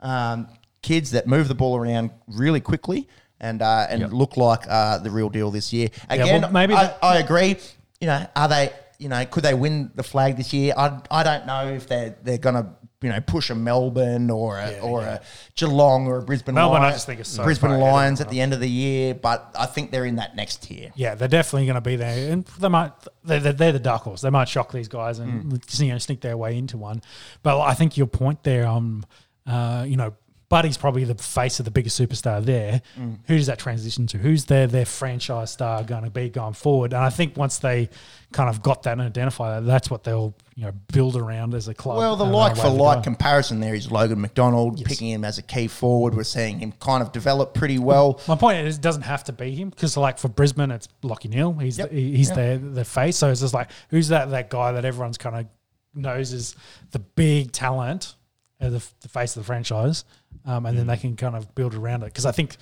um, 0.00 0.48
kids 0.80 1.10
that 1.10 1.26
move 1.26 1.48
the 1.48 1.54
ball 1.54 1.76
around 1.76 2.10
really 2.26 2.60
quickly 2.60 3.06
and 3.40 3.62
uh, 3.62 3.86
and 3.88 4.12
look 4.12 4.36
like 4.36 4.64
uh, 4.68 4.98
the 4.98 5.10
real 5.10 5.28
deal 5.28 5.50
this 5.50 5.72
year. 5.72 5.88
Again, 6.08 6.42
well, 6.42 6.50
maybe 6.52 6.74
I, 6.74 6.94
I 7.02 7.18
agree. 7.18 7.56
You 8.00 8.06
know, 8.06 8.26
are 8.36 8.48
they? 8.48 8.72
You 8.98 9.08
know, 9.08 9.24
could 9.24 9.42
they 9.44 9.54
win 9.54 9.90
the 9.94 10.02
flag 10.02 10.36
this 10.36 10.52
year? 10.52 10.74
I, 10.76 11.00
I 11.10 11.22
don't 11.22 11.46
know 11.46 11.68
if 11.68 11.86
they're 11.88 12.16
they're 12.22 12.36
gonna 12.38 12.74
you 13.00 13.08
know 13.08 13.18
push 13.22 13.48
a 13.48 13.54
Melbourne 13.54 14.28
or 14.28 14.58
a, 14.58 14.78
or 14.80 15.00
a 15.00 15.22
Geelong 15.56 16.06
or 16.06 16.18
a 16.18 16.22
Brisbane. 16.22 16.54
Melbourne, 16.54 16.82
I 16.82 16.84
Lions, 16.88 16.96
just 16.96 17.06
think 17.06 17.18
is 17.20 17.28
so 17.28 17.42
Brisbane 17.42 17.70
far 17.70 17.76
ahead 17.78 17.88
of 17.88 17.94
Lions 17.94 18.20
at 18.20 18.28
the 18.28 18.42
end 18.42 18.52
of 18.52 18.60
the 18.60 18.68
year, 18.68 19.14
but 19.14 19.54
I 19.58 19.64
think 19.64 19.90
they're 19.90 20.04
in 20.04 20.16
that 20.16 20.36
next 20.36 20.64
tier. 20.64 20.92
Yeah, 20.96 21.14
they're 21.14 21.28
definitely 21.28 21.64
going 21.64 21.76
to 21.76 21.80
be 21.80 21.96
there, 21.96 22.30
and 22.30 22.44
they 22.44 22.68
might. 22.68 22.92
They're, 23.24 23.40
they're, 23.40 23.52
they're 23.54 23.72
the 23.72 23.78
dark 23.78 24.02
horse. 24.02 24.20
They 24.20 24.28
might 24.28 24.50
shock 24.50 24.70
these 24.70 24.88
guys 24.88 25.18
and 25.18 25.44
Mm. 25.50 25.80
you 25.80 25.92
know 25.92 25.98
sneak 25.98 26.20
their 26.20 26.36
way 26.36 26.58
into 26.58 26.76
one. 26.76 27.00
But 27.42 27.58
I 27.58 27.72
think 27.72 27.96
your 27.96 28.06
point 28.06 28.42
there, 28.42 28.66
um, 28.66 29.06
uh, 29.46 29.86
you 29.88 29.96
know, 29.96 30.12
Buddy's 30.50 30.76
probably 30.76 31.04
the 31.04 31.14
face 31.14 31.60
of 31.60 31.64
the 31.64 31.70
biggest 31.70 31.98
superstar 31.98 32.44
there. 32.44 32.82
Mm. 32.98 33.18
Who 33.28 33.36
does 33.38 33.46
that 33.46 33.60
transition 33.60 34.08
to? 34.08 34.18
Who's 34.18 34.46
their 34.46 34.66
their 34.66 34.84
franchise 34.84 35.52
star 35.52 35.84
going 35.84 36.02
to 36.02 36.10
be 36.10 36.28
going 36.28 36.54
forward? 36.54 36.92
And 36.92 37.02
I 37.02 37.08
think 37.08 37.36
once 37.36 37.58
they 37.58 37.88
kind 38.32 38.50
of 38.50 38.60
got 38.60 38.82
that 38.82 38.92
and 38.94 39.02
identify 39.02 39.60
that, 39.60 39.66
that's 39.66 39.88
what 39.90 40.02
they'll 40.02 40.34
you 40.56 40.64
know 40.64 40.72
build 40.92 41.14
around 41.16 41.54
as 41.54 41.68
a 41.68 41.74
club. 41.74 41.98
Well, 41.98 42.16
the 42.16 42.24
like 42.24 42.56
for 42.56 42.68
like 42.68 43.04
comparison 43.04 43.60
there 43.60 43.76
is 43.76 43.92
Logan 43.92 44.20
McDonald 44.20 44.84
picking 44.84 45.10
him 45.10 45.24
as 45.24 45.38
a 45.38 45.42
key 45.42 45.68
forward. 45.68 46.14
We're 46.14 46.24
seeing 46.24 46.58
him 46.58 46.72
kind 46.72 47.00
of 47.00 47.12
develop 47.12 47.54
pretty 47.54 47.78
well. 47.78 48.20
My 48.26 48.34
point 48.34 48.66
is, 48.66 48.74
it 48.76 48.82
doesn't 48.82 49.02
have 49.02 49.22
to 49.24 49.32
be 49.32 49.52
him 49.54 49.70
because, 49.70 49.96
like, 49.96 50.18
for 50.18 50.28
Brisbane, 50.28 50.72
it's 50.72 50.88
Lachie 51.04 51.30
Neale. 51.30 51.52
He's 51.52 51.78
Yep. 51.78 51.90
the, 51.90 52.16
he's 52.16 52.28
Yep. 52.30 52.36
their 52.36 52.58
the 52.58 52.84
face. 52.84 53.16
So 53.16 53.30
it's 53.30 53.40
just 53.40 53.54
like, 53.54 53.70
who's 53.90 54.08
that 54.08 54.30
that 54.30 54.50
guy 54.50 54.72
that 54.72 54.84
everyone's 54.84 55.16
kind 55.16 55.36
of 55.36 55.46
knows 55.94 56.32
is 56.32 56.56
the 56.90 56.98
big 56.98 57.52
talent, 57.52 58.16
the, 58.58 58.84
the 59.00 59.08
face 59.08 59.36
of 59.36 59.42
the 59.42 59.46
franchise, 59.46 60.04
um, 60.46 60.66
and 60.66 60.78
then 60.78 60.86
they 60.86 60.96
can 60.96 61.16
kind 61.16 61.36
of 61.36 61.54
build 61.54 61.74
around 61.74 62.02
it. 62.02 62.06
Because 62.06 62.26
I 62.26 62.32
think 62.32 62.56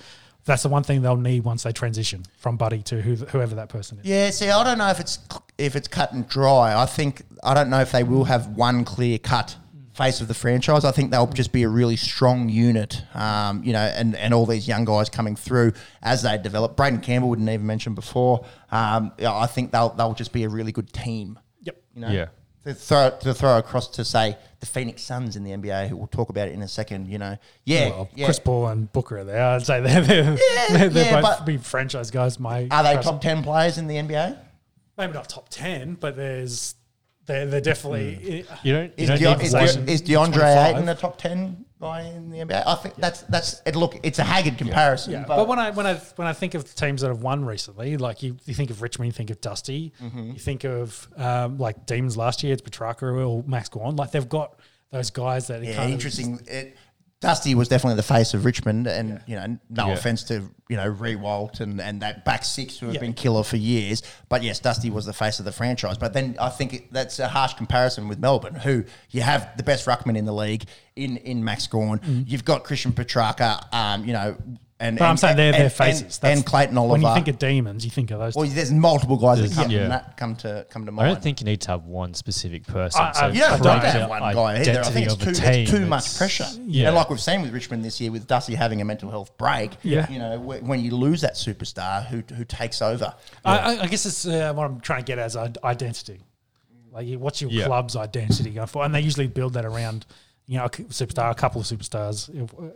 that's 0.45 0.63
the 0.63 0.69
one 0.69 0.83
thing 0.83 1.01
they'll 1.01 1.17
need 1.17 1.43
once 1.43 1.63
they 1.63 1.71
transition 1.71 2.23
from 2.37 2.57
Buddy 2.57 2.81
to 2.83 3.01
who, 3.01 3.15
whoever 3.15 3.55
that 3.55 3.69
person 3.69 3.99
is. 3.99 4.05
Yeah, 4.05 4.29
see, 4.31 4.49
I 4.49 4.63
don't 4.63 4.77
know 4.77 4.89
if 4.89 4.99
it's 4.99 5.19
if 5.57 5.75
it's 5.75 5.87
cut 5.87 6.13
and 6.13 6.27
dry. 6.27 6.79
I 6.81 6.85
think 6.85 7.23
I 7.43 7.53
don't 7.53 7.69
know 7.69 7.81
if 7.81 7.91
they 7.91 8.03
will 8.03 8.25
have 8.25 8.47
one 8.47 8.85
clear 8.85 9.17
cut 9.17 9.57
face 9.93 10.21
of 10.21 10.29
the 10.29 10.33
franchise. 10.33 10.85
I 10.85 10.91
think 10.91 11.11
they'll 11.11 11.27
just 11.27 11.51
be 11.51 11.63
a 11.63 11.69
really 11.69 11.97
strong 11.97 12.47
unit, 12.47 13.03
um, 13.13 13.61
you 13.65 13.73
know, 13.73 13.79
and, 13.79 14.15
and 14.15 14.33
all 14.33 14.45
these 14.45 14.65
young 14.65 14.85
guys 14.85 15.09
coming 15.09 15.35
through 15.35 15.73
as 16.01 16.23
they 16.23 16.37
develop. 16.37 16.77
Braeden 16.77 17.01
Campbell 17.01 17.27
wouldn't 17.27 17.49
even 17.49 17.65
mention 17.65 17.95
before. 17.95 18.45
Um, 18.71 19.11
I 19.19 19.45
think 19.45 19.71
they'll 19.71 19.89
they'll 19.89 20.13
just 20.13 20.31
be 20.31 20.45
a 20.45 20.49
really 20.49 20.71
good 20.71 20.91
team. 20.93 21.37
Yep. 21.63 21.81
You 21.95 22.01
know, 22.01 22.09
Yeah. 22.09 22.27
To 22.65 22.73
throw 22.73 23.09
to 23.21 23.33
throw 23.33 23.57
across 23.57 23.87
to 23.91 24.03
say 24.03 24.37
the 24.59 24.65
Phoenix 24.65 25.01
Suns 25.01 25.35
in 25.37 25.43
the 25.43 25.51
NBA, 25.51 25.87
who 25.87 25.95
we'll 25.95 26.07
talk 26.07 26.29
about 26.29 26.49
it 26.49 26.53
in 26.53 26.61
a 26.61 26.67
second. 26.67 27.07
You 27.07 27.17
know, 27.17 27.37
yeah, 27.65 27.89
Well, 27.89 28.09
yeah. 28.13 28.25
Chris 28.25 28.39
Paul 28.39 28.67
and 28.67 28.91
Booker 28.91 29.19
are 29.19 29.23
there. 29.23 29.41
I'd 29.43 29.65
say 29.65 29.79
they're, 29.79 30.01
they're, 30.01 30.23
they're, 30.89 30.91
yeah, 30.91 31.21
both 31.21 31.37
but- 31.39 31.45
big 31.45 31.61
franchise 31.61 32.11
guys. 32.11 32.39
My 32.39 32.67
Are 32.69 32.83
they 32.83 33.01
top 33.01 33.21
ten 33.21 33.43
players 33.43 33.77
in 33.77 33.87
the 33.87 33.95
NBA? 33.95 34.37
Maybe 34.97 35.13
not 35.13 35.29
top 35.29 35.47
ten, 35.49 35.93
but 35.93 36.17
there's 36.17 36.75
they're, 37.25 37.45
they're 37.45 37.61
definitely. 37.61 38.43
Hmm. 38.47 38.67
You 38.67 38.73
don't. 38.73 38.83
You 38.99 39.03
Is, 39.03 39.07
don't 39.09 39.19
De- 39.19 39.35
need 39.37 39.43
is, 39.45 39.75
De- 39.75 39.91
is 39.91 40.01
DeAndre 40.01 40.33
25. 40.33 40.75
Ayton 40.75 40.89
a 40.89 40.95
top 40.95 41.17
ten 41.17 41.65
guy 41.81 42.01
in 42.01 42.29
the 42.29 42.37
NBA? 42.39 42.63
I 42.65 42.75
think 42.75 42.95
that's 42.95 43.21
that's 43.23 43.61
it. 43.65 43.75
Look, 43.75 43.97
it's 44.03 44.19
a 44.19 44.23
haggard 44.23 44.57
comparison, 44.57 45.13
Yeah, 45.13 45.25
but, 45.27 45.37
but, 45.37 45.47
when 45.47 45.59
I 45.59 45.71
when 45.71 45.85
I 45.87 45.95
when 46.15 46.27
I 46.27 46.33
think 46.33 46.53
of 46.53 46.73
teams 46.75 47.01
that 47.01 47.07
have 47.07 47.21
won 47.23 47.45
recently, 47.45 47.97
like 47.97 48.21
you, 48.23 48.37
you 48.45 48.53
think 48.53 48.69
of 48.69 48.81
Richmond, 48.81 49.07
you 49.07 49.11
think 49.13 49.29
of 49.29 49.41
Dusty, 49.41 49.93
Mm-hmm. 50.01 50.31
you 50.31 50.39
think 50.39 50.63
of 50.65 51.07
um, 51.17 51.57
like 51.57 51.85
Demons 51.85 52.17
last 52.17 52.43
year, 52.43 52.53
it's 52.53 52.61
Petracca 52.61 53.03
or 53.27 53.43
Max 53.47 53.69
Gawn. 53.69 53.95
Like 53.95 54.11
they've 54.11 54.27
got 54.29 54.59
those 54.91 55.09
guys 55.11 55.47
that 55.47 55.63
yeah, 55.63 55.75
kind 55.75 55.85
of- 55.89 55.93
interesting. 55.93 56.39
It, 56.47 56.75
Dusty 57.21 57.53
was 57.53 57.67
definitely 57.67 57.97
the 57.97 58.03
face 58.03 58.33
of 58.33 58.45
Richmond, 58.45 58.87
and 58.87 59.21
you 59.27 59.35
know, 59.35 59.57
no 59.69 59.87
Yeah. 59.87 59.93
offense 59.93 60.23
to 60.25 60.49
you 60.69 60.77
know 60.77 60.89
Rewalt 60.89 61.59
and, 61.59 61.81
and 61.81 62.01
that 62.01 62.23
back 62.23 62.45
six 62.45 62.77
who 62.77 62.85
have 62.85 62.95
Yeah. 62.95 63.01
been 63.01 63.13
killer 63.13 63.43
for 63.43 63.57
years, 63.57 64.01
but 64.29 64.41
yes, 64.41 64.59
Dusty 64.59 64.89
was 64.89 65.05
the 65.05 65.11
face 65.13 65.37
of 65.39 65.43
the 65.45 65.51
franchise. 65.51 65.97
But 65.97 66.13
then 66.13 66.37
I 66.39 66.47
think 66.49 66.73
it, 66.73 66.93
that's 66.93 67.19
a 67.19 67.27
harsh 67.27 67.55
comparison 67.55 68.07
with 68.07 68.19
Melbourne, 68.19 68.55
who 68.55 68.85
you 69.09 69.21
have 69.21 69.49
the 69.57 69.63
best 69.63 69.85
ruckman 69.85 70.17
in 70.17 70.23
the 70.25 70.33
league 70.33 70.63
in 70.95 71.17
in 71.17 71.43
Max 71.43 71.67
Gawn. 71.67 71.99
You've 72.27 72.45
got 72.45 72.63
Christian 72.63 72.93
Petracca, 72.93 73.65
um, 73.73 74.05
you 74.05 74.13
know, 74.13 74.37
and. 74.79 74.97
But 74.97 75.05
I'm 75.05 75.17
saying 75.17 75.37
they're 75.37 75.53
and- 75.53 75.61
their 75.63 75.69
faces. 75.69 76.01
and, 76.01 76.11
That's- 76.11 76.43
Clayton 76.43 76.77
Oliver. 76.77 76.93
When 76.93 77.01
you 77.01 77.13
think 77.13 77.27
of 77.27 77.37
Demons, 77.39 77.83
you 77.85 77.91
think 77.91 78.11
of 78.11 78.19
those. 78.19 78.35
Well, 78.35 78.47
there's 78.47 78.71
multiple 78.71 79.17
guys 79.17 79.41
that 79.41 79.53
come, 79.63 79.71
yeah. 79.71 79.87
that 79.89 80.17
come 80.17 80.35
to 80.37 80.65
come 80.69 80.85
to 80.85 80.91
I 81.01 81.07
don't 81.07 81.21
think 81.21 81.41
you 81.41 81.45
need 81.45 81.61
to 81.61 81.71
have 81.71 81.85
one 81.85 82.13
specific 82.13 82.65
person. 82.67 83.01
I- 83.01 83.09
I- 83.09 83.11
so 83.13 83.27
you 83.27 83.39
don't, 83.41 83.51
I 83.51 83.57
don't 83.57 83.63
don't 83.63 83.81
have 83.85 84.09
one 84.09 84.33
guy 84.33 84.59
either. 84.61 84.79
I 84.79 84.83
think 84.83 85.05
it's 85.05 85.13
of 85.15 85.21
a 85.21 85.25
too, 85.33 85.43
it's 85.43 85.71
too 85.71 85.85
much 85.85 86.17
pressure. 86.17 86.47
Yeah. 86.65 86.87
And 86.87 86.95
like 86.95 87.09
we've 87.09 87.19
seen 87.21 87.41
with 87.41 87.53
Richmond 87.53 87.83
this 87.83 87.99
year, 88.01 88.11
with 88.11 88.27
Dusty 88.27 88.55
having 88.55 88.81
a 88.81 88.85
mental 88.85 89.09
health 89.09 89.37
break, 89.37 89.71
Yeah. 89.83 90.09
you 90.11 90.19
know, 90.19 90.37
wh- 90.37 90.63
when 90.67 90.79
you 90.81 90.91
lose 90.95 91.21
that 91.21 91.33
superstar 91.35 92.05
who, 92.05 92.23
who 92.35 92.45
takes 92.45 92.81
over. 92.81 93.13
I, 93.45 93.57
I- 93.57 93.83
I 93.83 93.87
guess 93.87 94.05
it's 94.05 94.25
uh, 94.25 94.53
what 94.53 94.65
I'm 94.65 94.79
trying 94.79 95.01
to 95.01 95.05
get 95.05 95.19
as 95.19 95.35
i- 95.35 95.51
identity. 95.63 96.21
Like, 96.91 97.07
what's 97.19 97.39
your 97.41 97.51
Yeah. 97.51 97.65
club's 97.67 97.95
identity 97.95 98.49
going 98.49 98.67
for? 98.67 98.83
And 98.83 98.95
they 98.95 99.01
usually 99.01 99.27
build 99.27 99.53
that 99.53 99.65
around, 99.65 100.05
you 100.49 100.57
know, 100.57 100.65
a 100.65 100.69
superstar, 100.69 101.29
a 101.29 101.35
couple 101.35 101.61
of 101.61 101.67
superstars, 101.67 102.27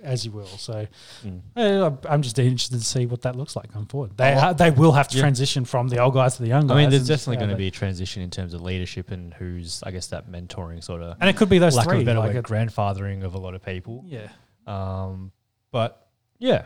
as 0.03 0.23
you 0.23 0.31
will. 0.31 0.45
So, 0.45 0.85
uh, 1.57 1.91
I'm 2.07 2.21
just 2.21 2.37
interested 2.37 2.77
to 2.77 2.85
see 2.85 3.07
what 3.07 3.23
that 3.23 3.35
looks 3.35 3.55
like 3.55 3.73
going 3.73 3.87
forward. 3.87 4.15
They 4.15 4.35
ha- 4.35 4.53
they 4.53 4.69
will 4.69 4.91
have 4.91 5.07
to 5.07 5.19
transition 5.19 5.65
from 5.65 5.87
the 5.87 5.97
old 5.97 6.13
guys 6.13 6.35
to 6.37 6.43
the 6.43 6.49
young 6.49 6.67
guys. 6.67 6.75
I 6.75 6.81
mean, 6.81 6.91
there's 6.91 7.07
definitely 7.07 7.37
going 7.37 7.49
to 7.49 7.55
be 7.55 7.67
a 7.67 7.71
transition 7.71 8.21
in 8.21 8.29
terms 8.29 8.53
of 8.53 8.61
leadership 8.61 9.09
and 9.09 9.33
who's, 9.33 9.81
I 9.81 9.89
guess, 9.89 10.05
that 10.07 10.29
mentoring 10.31 10.83
sort 10.83 11.01
of, 11.01 11.17
and 11.19 11.27
it 11.31 11.35
could 11.35 11.49
be 11.49 11.57
those 11.57 11.75
lack 11.75 11.87
three. 11.87 11.95
of 11.97 12.01
a 12.03 12.05
better 12.05 12.19
like 12.19 12.35
word, 12.35 12.37
it- 12.37 12.45
grandfathering 12.45 13.23
of 13.23 13.33
a 13.33 13.39
lot 13.39 13.55
of 13.55 13.65
people. 13.65 14.05
yeah. 14.07 14.27
Um, 14.67 15.31
but 15.71 16.07
yeah, 16.37 16.65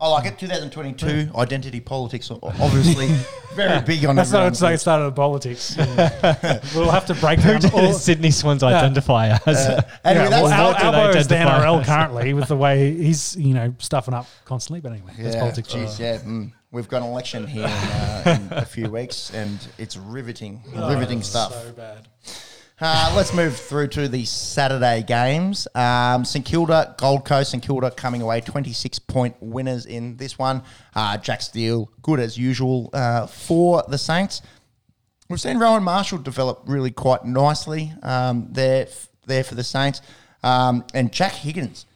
I 0.00 0.08
like 0.08 0.26
it. 0.26 0.38
2022 0.38 1.30
identity 1.36 1.80
politics, 1.80 2.30
o- 2.30 2.38
obviously 2.42 3.08
very 3.54 3.80
big 3.82 4.04
on 4.04 4.16
That's 4.16 4.32
not 4.32 4.38
everyone's 4.40 4.56
it's 4.56 4.62
like 4.62 4.74
it 4.74 4.78
started 4.78 5.04
with 5.06 5.16
politics. 5.16 5.76
we'll 6.74 6.90
have 6.90 7.06
to 7.06 7.14
break 7.14 7.40
down 7.40 7.60
all, 7.72 7.92
Sydney 7.92 8.30
Swans 8.32 8.62
identify 8.62 9.28
as. 9.46 9.46
And 9.46 10.16
yeah, 10.16 10.22
with 10.24 10.30
well, 10.32 10.48
that- 10.48 10.58
Al- 10.60 10.66
what 10.72 10.82
Albo 10.82 11.18
is 11.18 11.28
the 11.28 11.36
NRL 11.36 11.80
as? 11.80 11.86
currently 11.86 12.34
with 12.34 12.48
the 12.48 12.56
way 12.56 12.92
he's 12.94 13.36
you 13.36 13.54
know 13.54 13.74
stuffing 13.78 14.14
up 14.14 14.26
constantly. 14.44 14.80
But 14.80 14.92
anyway, 14.92 15.12
that's 15.18 15.36
politics. 15.36 15.72
geez, 15.72 16.00
yeah. 16.00 16.18
mm. 16.18 16.52
We've 16.72 16.88
got 16.88 17.02
an 17.02 17.08
election 17.08 17.46
here 17.46 17.66
in, 17.66 17.70
uh, 17.70 18.38
in 18.50 18.58
a 18.58 18.64
few 18.64 18.90
weeks, 18.90 19.32
and 19.32 19.64
it's 19.78 19.96
riveting, 19.96 20.60
riveting 20.74 21.22
stuff. 21.22 21.52
So 21.54 21.72
bad. 21.72 22.08
Uh, 22.80 23.12
let's 23.14 23.32
move 23.32 23.56
through 23.56 23.86
to 23.86 24.08
the 24.08 24.24
Saturday 24.24 25.00
games. 25.04 25.68
Um, 25.76 26.24
St 26.24 26.44
Kilda, 26.44 26.96
Gold 26.98 27.24
Coast, 27.24 27.52
St 27.52 27.62
Kilda 27.62 27.92
coming 27.92 28.20
away 28.20 28.40
26 28.40 28.98
point 28.98 29.36
winners 29.40 29.86
in 29.86 30.16
this 30.16 30.38
one. 30.38 30.60
Uh, 30.92 31.16
Jack 31.16 31.42
Steele, 31.42 31.88
good 32.02 32.18
as 32.18 32.36
usual 32.36 32.90
uh, 32.92 33.28
for 33.28 33.84
the 33.88 33.96
Saints. 33.96 34.42
We've 35.28 35.40
seen 35.40 35.58
Rowan 35.58 35.84
Marshall 35.84 36.18
develop 36.18 36.64
really 36.66 36.90
quite 36.90 37.24
nicely 37.24 37.92
um, 38.02 38.48
there, 38.50 38.88
there 39.24 39.44
for 39.44 39.54
the 39.54 39.64
Saints. 39.64 40.00
Um, 40.42 40.84
and 40.94 41.12
Jack 41.12 41.32
Higgins, 41.32 41.86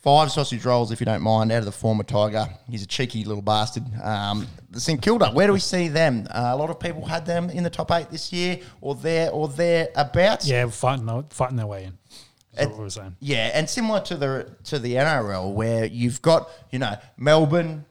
five 0.00 0.30
sausage 0.30 0.64
rolls, 0.64 0.92
if 0.92 1.00
you 1.00 1.06
don't 1.06 1.22
mind, 1.22 1.50
out 1.52 1.58
of 1.58 1.64
the 1.64 1.72
former 1.72 2.04
Tiger. 2.04 2.46
He's 2.70 2.82
a 2.82 2.86
cheeky 2.86 3.24
little 3.24 3.42
bastard. 3.42 3.84
Um, 4.02 4.46
the 4.70 4.80
St 4.80 5.00
Kilda, 5.02 5.30
where 5.30 5.46
do 5.46 5.52
we 5.52 5.60
see 5.60 5.88
them? 5.88 6.26
Uh, 6.30 6.50
a 6.52 6.56
lot 6.56 6.70
of 6.70 6.78
people 6.80 7.04
had 7.04 7.26
them 7.26 7.50
in 7.50 7.62
the 7.64 7.70
top 7.70 7.90
eight 7.92 8.10
this 8.10 8.32
year, 8.32 8.60
or 8.80 8.94
there, 8.94 9.30
or 9.30 9.48
thereabouts. 9.48 10.48
Yeah, 10.48 10.66
fighting 10.68 11.06
their- 11.06 11.24
fighting 11.30 11.56
their 11.56 11.66
way 11.66 11.84
in. 11.84 11.98
That's 12.54 12.68
what 12.70 12.78
we 12.78 12.84
were 12.84 12.90
saying. 12.90 13.16
Yeah, 13.20 13.50
and 13.54 13.68
similar 13.70 14.00
to 14.00 14.16
the 14.16 14.50
to 14.64 14.78
the 14.80 14.94
NRL, 14.94 15.52
where 15.52 15.84
you've 15.84 16.20
got 16.22 16.48
you 16.72 16.78
know 16.80 16.96
Melbourne, 17.16 17.84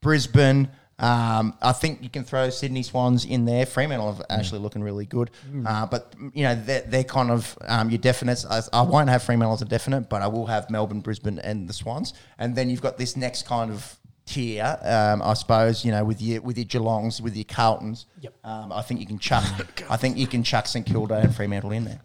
Brisbane. 0.00 0.68
Um, 1.02 1.54
I 1.60 1.72
think 1.72 2.00
you 2.00 2.08
can 2.08 2.22
throw 2.22 2.48
Sydney 2.48 2.84
Swans 2.84 3.24
in 3.24 3.44
there. 3.44 3.66
Fremantle 3.66 4.16
are 4.20 4.24
actually 4.30 4.60
looking 4.60 4.82
really 4.84 5.04
good, 5.04 5.32
uh, 5.66 5.84
but 5.86 6.14
you 6.32 6.44
know 6.44 6.54
they're, 6.54 6.82
they're 6.82 7.04
kind 7.04 7.32
of 7.32 7.58
um, 7.66 7.90
your 7.90 7.98
definites. 7.98 8.46
I, 8.48 8.78
I 8.78 8.82
won't 8.82 9.08
have 9.08 9.24
Fremantle 9.24 9.54
as 9.54 9.62
a 9.62 9.64
definite, 9.64 10.08
but 10.08 10.22
I 10.22 10.28
will 10.28 10.46
have 10.46 10.70
Melbourne, 10.70 11.00
Brisbane, 11.00 11.40
and 11.40 11.68
the 11.68 11.72
Swans. 11.72 12.14
And 12.38 12.54
then 12.54 12.70
you've 12.70 12.80
got 12.80 12.98
this 12.98 13.16
next 13.16 13.46
kind 13.46 13.72
of 13.72 13.98
tier, 14.26 14.78
um, 14.82 15.22
I 15.22 15.34
suppose. 15.34 15.84
You 15.84 15.90
know, 15.90 16.04
with 16.04 16.22
your 16.22 16.40
with 16.40 16.56
your 16.56 16.66
Geelongs, 16.66 17.20
with 17.20 17.34
your 17.34 17.46
Carltons. 17.46 18.06
Yep. 18.20 18.34
Um, 18.44 18.72
I 18.72 18.82
think 18.82 19.00
you 19.00 19.06
can 19.06 19.18
chuck. 19.18 19.44
I 19.90 19.96
think 19.96 20.16
you 20.16 20.28
can 20.28 20.44
chuck 20.44 20.68
St 20.68 20.86
Kilda 20.86 21.16
and 21.16 21.34
Fremantle 21.34 21.72
in 21.72 21.84
there. 21.84 22.00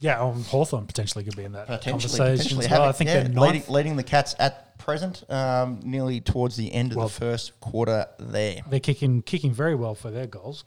Yeah, 0.00 0.20
um, 0.20 0.44
Hawthorn 0.44 0.86
potentially 0.86 1.24
could 1.24 1.34
be 1.36 1.42
in 1.44 1.52
that 1.52 1.66
Potentially, 1.66 2.18
conversation 2.18 2.58
potentially 2.58 2.64
as 2.66 2.70
well. 2.70 2.80
having- 2.82 2.88
I 2.88 2.92
think 2.92 3.08
yeah, 3.08 3.22
they're 3.24 3.42
leading, 3.42 3.64
leading 3.68 3.96
the 3.96 4.04
Cats 4.04 4.34
at 4.38 4.78
present, 4.78 5.24
um, 5.28 5.80
nearly 5.82 6.20
towards 6.20 6.56
the 6.56 6.72
end 6.72 6.92
of 6.92 6.98
Well- 6.98 7.08
the 7.08 7.14
first 7.14 7.58
quarter 7.60 8.06
there. 8.20 8.60
They're 8.70 8.78
kicking 8.80 9.22
kicking 9.22 9.52
very 9.52 9.74
well 9.74 9.94
for 9.96 10.10
their 10.12 10.26
goals 10.28 10.62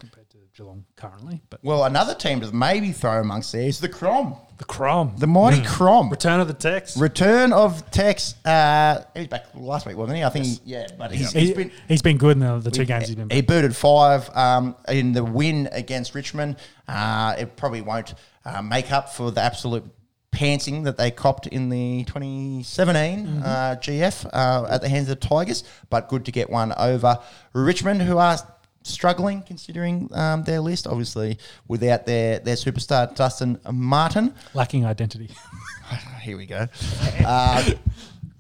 Geelong 0.62 0.86
currently. 0.96 1.42
But 1.50 1.64
Well, 1.64 1.86
another 1.86 2.14
team 2.14 2.40
to 2.42 2.52
maybe 2.54 2.92
throw 2.92 3.20
amongst 3.20 3.52
there 3.52 3.64
is 3.64 3.80
the 3.80 3.90
Crom, 3.90 4.36
the 4.60 4.64
Crom, 4.66 5.16
the 5.18 5.26
mighty 5.26 5.62
Mm. 5.62 5.66
Crom. 5.66 6.10
return 6.10 6.40
of 6.40 6.48
the 6.48 6.54
Tex. 6.54 6.96
Return 6.98 7.52
of 7.52 7.90
Tex. 7.90 8.36
Uh, 8.46 9.04
he 9.16 9.22
was 9.22 9.28
back 9.28 9.46
last 9.56 9.88
week, 9.88 9.98
wasn't 9.98 10.18
he? 10.20 10.24
I 10.24 10.30
think. 10.30 10.46
He, 10.46 10.60
yeah, 10.66 10.86
but 11.00 11.12
he's, 11.12 11.32
He, 11.32 11.40
he's 11.40 11.54
been. 11.56 11.72
he's 11.88 12.02
been 12.04 12.18
good 12.18 12.34
in 12.38 12.40
the, 12.40 12.60
the 12.60 12.70
two 12.72 12.86
games 12.86 13.08
he's 13.08 13.16
been. 13.16 13.30
He 13.32 13.42
booted 13.42 13.76
five 13.76 14.30
um, 14.36 14.76
in 14.88 15.14
the 15.14 15.24
win 15.24 15.68
against 15.72 16.14
Richmond. 16.14 16.58
Uh, 16.88 17.36
it 17.40 17.56
probably 17.56 17.82
won't 17.82 18.14
uh, 18.46 18.62
make 18.62 18.92
up 18.92 19.10
for 19.10 19.32
the 19.32 19.42
absolute 19.42 19.84
pantsing 20.32 20.84
that 20.84 20.96
they 20.98 21.10
copped 21.12 21.48
in 21.48 21.70
the 21.70 22.04
2017 22.06 23.28
uh, 23.44 23.76
GF 23.82 24.30
uh, 24.32 24.68
at 24.70 24.82
the 24.82 24.88
hands 24.90 25.10
of 25.10 25.20
the 25.20 25.28
Tigers, 25.28 25.64
but 25.90 26.08
good 26.08 26.24
to 26.26 26.32
get 26.32 26.50
one 26.50 26.72
over 26.78 27.20
Richmond, 27.54 28.04
who 28.04 28.18
are 28.18 28.38
struggling 28.84 29.42
considering 29.44 30.10
um, 30.14 30.44
their 30.44 30.60
list, 30.60 30.88
obviously 30.88 31.38
without 31.68 32.06
their, 32.06 32.40
their 32.40 32.56
superstar 32.56 33.14
Dustin 33.16 33.60
Martin. 33.72 34.34
Lacking 34.54 34.86
identity. 34.86 35.30
Here 36.22 36.38
we 36.38 36.46
go. 36.46 36.68
Uh, 37.26 37.72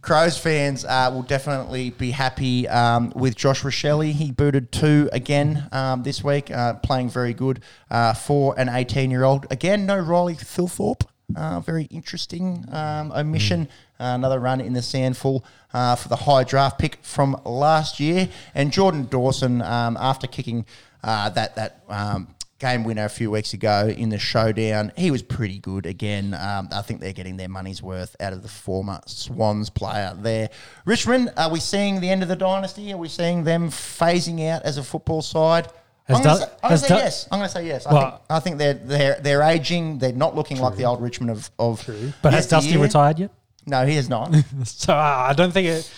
Crows 0.01 0.35
fans 0.35 0.83
uh, 0.83 1.11
will 1.13 1.21
definitely 1.21 1.91
be 1.91 2.09
happy 2.09 2.67
um, 2.67 3.13
with 3.15 3.35
Josh 3.35 3.61
Rachele. 3.61 4.11
He 4.11 4.31
booted 4.31 4.71
two 4.71 5.09
again 5.13 5.67
um, 5.71 6.01
this 6.01 6.23
week, 6.23 6.49
uh, 6.49 6.73
playing 6.75 7.09
very 7.09 7.35
good 7.35 7.61
uh, 7.91 8.13
for 8.13 8.57
an 8.57 8.67
18 8.67 9.11
year 9.11 9.23
old. 9.23 9.45
Again, 9.51 9.85
no 9.85 9.99
Riley 9.99 10.33
Thilthorpe. 10.33 11.03
Uh, 11.35 11.59
very 11.59 11.85
interesting 11.85 12.65
um, 12.71 13.11
omission. 13.11 13.67
Uh, 13.99 14.13
another 14.15 14.39
run 14.39 14.61
in 14.61 14.73
the 14.73 14.79
SANFL 14.79 15.43
uh, 15.73 15.95
for 15.95 16.09
the 16.09 16.15
high 16.15 16.43
draft 16.43 16.79
pick 16.79 16.97
from 17.03 17.39
last 17.45 17.99
year. 17.99 18.29
And 18.55 18.71
Jordan 18.71 19.07
Dawson, 19.09 19.61
um, 19.61 19.97
after 19.99 20.27
kicking 20.27 20.65
uh, 21.03 21.29
that 21.31 21.55
that 21.55 21.83
um, 21.89 22.27
game 22.59 22.83
winner 22.83 23.05
a 23.05 23.09
few 23.09 23.31
weeks 23.31 23.53
ago 23.53 23.87
in 23.95 24.09
the 24.09 24.19
showdown, 24.19 24.91
he 24.95 25.11
was 25.11 25.23
pretty 25.23 25.59
good 25.59 25.85
again. 25.85 26.33
Um, 26.33 26.69
I 26.71 26.81
think 26.81 27.01
they're 27.01 27.11
getting 27.11 27.37
their 27.37 27.49
money's 27.49 27.81
worth 27.81 28.15
out 28.19 28.33
of 28.33 28.43
the 28.43 28.47
former 28.47 29.01
Swans 29.07 29.69
player 29.69 30.15
there. 30.19 30.49
Richmond, 30.85 31.33
are 31.37 31.49
we 31.49 31.59
seeing 31.59 31.99
the 31.99 32.09
end 32.09 32.21
of 32.21 32.29
the 32.29 32.35
dynasty? 32.35 32.93
Are 32.93 32.97
we 32.97 33.07
seeing 33.07 33.43
them 33.43 33.69
phasing 33.69 34.47
out 34.47 34.61
as 34.63 34.77
a 34.77 34.83
football 34.83 35.21
side? 35.23 35.69
Has 36.07 36.17
I'm 36.17 36.23
going 36.23 36.35
to 36.37 36.41
say, 36.45 36.51
has 36.63 36.81
say 36.87 36.95
yes. 36.95 37.27
I'm 37.31 37.39
going 37.39 37.47
to 37.49 37.53
say 37.53 37.65
yes. 37.67 37.85
I 37.85 37.93
Well- 37.93 38.09
think 38.11 38.21
I 38.29 38.39
think 38.39 38.57
they're 38.57 38.73
they're 38.73 39.17
they're 39.21 39.41
aging. 39.43 39.99
They're 39.99 40.11
not 40.13 40.35
looking 40.35 40.59
like 40.59 40.75
the 40.75 40.85
old 40.85 41.01
Richmond 41.01 41.31
of 41.31 41.49
of. 41.59 41.85
But 42.21 42.33
has 42.33 42.47
Dusty 42.47 42.69
yesteryear. 42.69 42.83
retired 42.87 43.19
yet? 43.19 43.31
No, 43.67 43.85
he 43.85 43.95
has 43.95 44.09
not. 44.09 44.35
So 44.65 44.93
uh, 44.93 44.97
I 45.29 45.33
don't 45.33 45.51
think 45.51 45.67
it, 45.67 45.91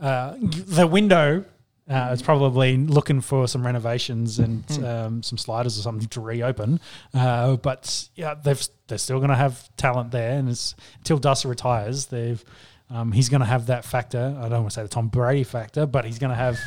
uh, 0.00 0.34
the 0.40 0.86
window 0.86 1.44
uh, 1.88 2.10
is 2.12 2.20
probably 2.20 2.76
looking 2.76 3.20
for 3.22 3.48
some 3.48 3.64
renovations 3.64 4.38
and 4.38 4.64
Hmm. 4.70 4.84
um, 4.84 5.22
some 5.22 5.38
sliders 5.38 5.78
or 5.78 5.82
something 5.82 6.08
to 6.08 6.20
reopen. 6.20 6.78
Uh, 7.14 7.56
but 7.56 8.08
yeah, 8.14 8.34
they've 8.34 8.62
they're 8.88 8.98
still 8.98 9.18
going 9.18 9.30
to 9.30 9.36
have 9.36 9.68
talent 9.76 10.10
there, 10.10 10.32
and 10.38 10.48
it's, 10.48 10.74
until 10.98 11.16
Dusty 11.18 11.48
retires, 11.48 12.06
they've 12.06 12.44
um, 12.90 13.10
he's 13.12 13.28
going 13.30 13.40
to 13.40 13.46
have 13.46 13.66
that 13.66 13.84
factor. 13.84 14.36
I 14.38 14.42
don't 14.48 14.60
want 14.62 14.70
to 14.70 14.74
say 14.74 14.82
the 14.82 14.88
Tom 14.88 15.08
Brady 15.08 15.42
factor, 15.44 15.86
but 15.86 16.04
he's 16.04 16.18
going 16.20 16.30
to 16.30 16.36
have 16.36 16.58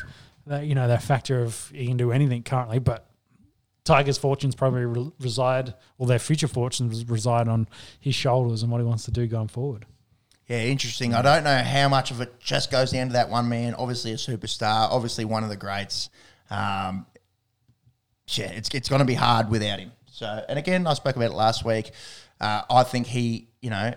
that 0.50 0.66
you 0.66 0.76
know 0.76 0.88
that 0.88 1.02
factor 1.02 1.42
of 1.42 1.72
he 1.74 1.88
can 1.88 1.98
do 1.98 2.12
anything 2.12 2.44
currently, 2.44 2.80
but. 2.80 3.06
Tigers' 3.86 4.20
fortunes 4.20 4.54
probably 4.54 4.86
re- 4.86 5.12
reside, 5.20 5.74
or 5.98 6.06
their 6.06 6.20
future 6.20 6.50
fortunes 6.50 7.10
reside 7.10 7.48
on 7.48 7.68
his 8.00 8.14
shoulders 8.14 8.62
and 8.62 8.72
what 8.72 8.80
he 8.80 8.86
wants 8.86 9.06
to 9.06 9.12
do 9.12 9.26
going 9.26 9.48
forward. 9.48 9.88
Yeah, 10.50 10.64
interesting. 10.64 11.14
I 11.14 11.22
don't 11.22 11.44
know 11.44 11.58
how 11.58 11.90
much 11.90 12.10
of 12.12 12.22
it 12.22 12.40
just 12.40 12.72
goes 12.72 12.92
down 12.92 13.08
to 13.08 13.14
that 13.14 13.30
one 13.30 13.50
man. 13.50 13.76
Obviously, 13.76 14.12
a 14.12 14.16
superstar. 14.16 14.92
Obviously, 14.92 15.24
one 15.26 15.44
of 15.44 15.50
the 15.50 15.56
greats. 15.56 16.10
Um, 16.52 17.06
yeah, 18.28 18.52
it's 18.52 18.70
it's 18.74 18.90
going 18.90 19.00
to 19.00 19.06
be 19.06 19.14
hard 19.14 19.50
without 19.50 19.80
him. 19.80 19.92
So, 20.12 20.44
and 20.50 20.60
again, 20.60 20.88
I 20.88 20.94
spoke 20.96 21.16
about 21.16 21.32
it 21.32 21.36
last 21.36 21.64
week. 21.64 21.92
Uh, 22.42 22.64
I 22.70 22.84
think 22.84 23.08
he, 23.08 23.48
you 23.62 23.70
know, 23.70 23.94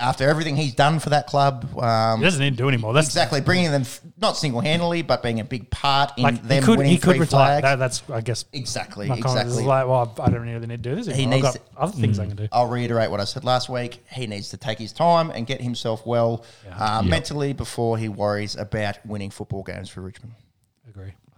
after 0.00 0.28
everything 0.28 0.54
he's 0.54 0.74
done 0.74 1.00
for 1.00 1.10
that 1.10 1.26
club, 1.26 1.76
um, 1.76 2.20
He 2.20 2.24
doesn't 2.24 2.40
need 2.40 2.50
to 2.50 2.56
do 2.56 2.68
anymore. 2.68 2.92
That's 2.92 3.08
exactly 3.08 3.40
bringing 3.40 3.72
them 3.72 3.82
not 4.16 4.36
single 4.36 4.60
handedly, 4.60 5.02
but 5.02 5.24
being 5.24 5.40
a 5.40 5.44
big 5.44 5.70
part 5.70 6.12
in 6.16 6.22
like 6.22 6.42
them 6.42 6.62
he 6.62 6.66
could 6.66 6.78
winning 6.78 6.92
he 6.92 6.98
could 6.98 7.16
three 7.16 7.20
retire. 7.20 7.60
flags. 7.60 7.62
That, 7.62 7.78
that's 7.78 8.02
I 8.08 8.20
guess 8.20 8.44
exactly, 8.52 9.08
my 9.08 9.18
comment 9.20 9.48
is 9.48 9.54
exactly. 9.54 9.64
like, 9.64 9.86
well, 9.88 10.14
I 10.20 10.30
don't 10.30 10.42
really 10.42 10.66
need 10.66 10.82
to 10.82 10.90
do 10.90 10.94
this. 10.94 11.06
He 11.06 11.24
Anymore. 11.24 11.34
I've 11.34 11.42
needs 11.42 11.56
got 11.56 11.66
other 11.76 12.00
things 12.00 12.18
I 12.20 12.26
can 12.26 12.36
do. 12.36 12.48
I'll 12.52 12.68
reiterate 12.68 13.10
what 13.10 13.20
I 13.20 13.24
said 13.24 13.44
last 13.44 13.68
week. 13.68 14.04
He 14.12 14.26
needs 14.28 14.50
to 14.50 14.56
take 14.56 14.78
his 14.78 14.92
time 14.92 15.30
and 15.30 15.46
get 15.46 15.60
himself 15.60 16.06
well 16.06 16.44
uh, 16.72 17.02
mentally 17.02 17.52
before 17.52 17.98
he 17.98 18.08
worries 18.08 18.54
about 18.54 19.04
winning 19.04 19.30
football 19.30 19.64
games 19.64 19.88
for 19.88 20.00
Richmond. 20.00 20.34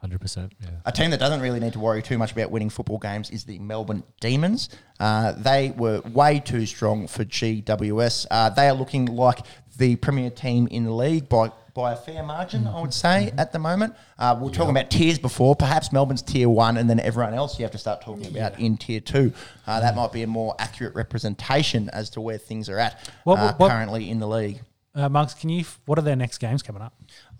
Hundred 0.01 0.21
percent. 0.21 0.53
Yeah. 0.63 0.69
A 0.87 0.93
team 0.93 1.11
that 1.11 1.21
doesn't 1.21 1.41
really 1.41 1.61
need 1.61 1.75
to 1.75 1.79
worry 1.79 2.03
too 2.03 2.17
much 2.17 2.33
about 2.33 2.51
winning 2.51 2.71
football 2.71 2.99
games 2.99 3.29
is 3.31 3.45
the 3.45 3.59
Melbourne 3.59 4.03
Demons. 4.21 4.71
Uh, 4.99 5.33
they 5.33 5.73
were 5.77 6.01
way 6.01 6.41
too 6.41 6.65
strong 6.65 7.07
for 7.07 7.25
GWS. 7.25 8.27
Uh, 8.31 8.49
they 8.51 8.69
are 8.69 8.73
looking 8.75 9.05
like 9.07 9.41
the 9.77 9.97
premier 9.97 10.31
team 10.31 10.67
in 10.69 10.85
the 10.85 10.93
league 10.93 11.29
by 11.29 11.51
by 11.75 11.93
a 11.93 11.97
fair 11.97 12.23
margin, 12.23 12.67
I 12.67 12.81
would 12.81 12.93
say, 12.93 13.31
at 13.39 13.53
the 13.53 13.59
moment. 13.59 13.95
Uh, 14.19 14.37
we 14.39 14.47
were 14.49 14.53
talking 14.53 14.71
about 14.71 14.91
tiers 14.91 15.19
before. 15.19 15.55
Perhaps 15.55 15.93
Melbourne's 15.93 16.23
tier 16.23 16.49
one, 16.49 16.77
and 16.77 16.89
then 16.91 16.99
everyone 16.99 17.33
else 17.35 17.59
you 17.59 17.65
have 17.65 17.73
to 17.73 17.79
start 17.79 18.01
talking 18.03 18.27
about 18.27 18.59
in 18.59 18.77
tier 18.77 19.01
two. 19.01 19.33
Uh, 19.67 19.81
that 19.81 19.95
might 19.95 20.13
be 20.13 20.23
a 20.23 20.27
more 20.27 20.55
accurate 20.59 20.95
representation 20.95 21.89
as 21.91 22.11
to 22.11 22.21
where 22.21 22.39
things 22.39 22.69
are 22.69 22.79
at 22.79 22.99
What- 23.25 23.39
uh, 23.39 23.55
what- 23.57 23.69
currently 23.71 24.09
in 24.11 24.19
the 24.19 24.27
league. 24.27 24.63
Uh, 24.95 25.09
Marks, 25.09 25.35
can 25.35 25.51
you? 25.51 25.65
What 25.87 25.99
are 25.99 26.03
their 26.03 26.17
next 26.17 26.39
games 26.39 26.63
coming 26.63 26.83
up? 26.83 26.93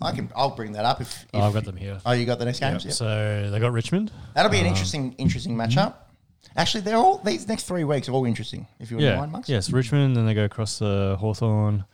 I 0.03 0.13
can. 0.13 0.31
I'll 0.35 0.55
bring 0.57 0.73
that 0.73 0.85
up 0.85 1.01
if. 1.01 1.23
if 1.25 1.29
Oh, 1.35 1.41
I've 1.41 1.53
got 1.53 1.65
them 1.65 1.77
here. 1.77 2.01
Oh, 2.07 2.13
you 2.13 2.25
got 2.27 2.39
the 2.39 2.45
next 2.47 2.61
games. 2.61 2.85
Yep. 2.85 2.95
So 2.95 3.51
they 3.51 3.59
got 3.61 3.73
Richmond. 3.73 4.11
That'll 4.35 4.51
be 4.51 4.59
an 4.61 4.67
interesting, 4.67 5.13
interesting 5.19 5.55
matchup. 5.57 5.95
Actually, 6.57 6.81
they're 6.83 6.97
all 6.97 7.19
these 7.19 7.47
next 7.47 7.65
three 7.65 7.85
weeks 7.85 8.09
are 8.09 8.13
all 8.13 8.25
interesting. 8.25 8.67
If 8.79 8.91
you 8.91 8.97
wouldn't 8.97 9.13
Yeah. 9.15 9.21
mind, 9.21 9.33
Monks. 9.33 9.49
Yes, 9.49 9.71
Richmond. 9.71 10.17
Then 10.17 10.27
they 10.27 10.35
go 10.35 10.45
across 10.45 10.79
the 10.79 11.17
Hawthorn, 11.21 11.85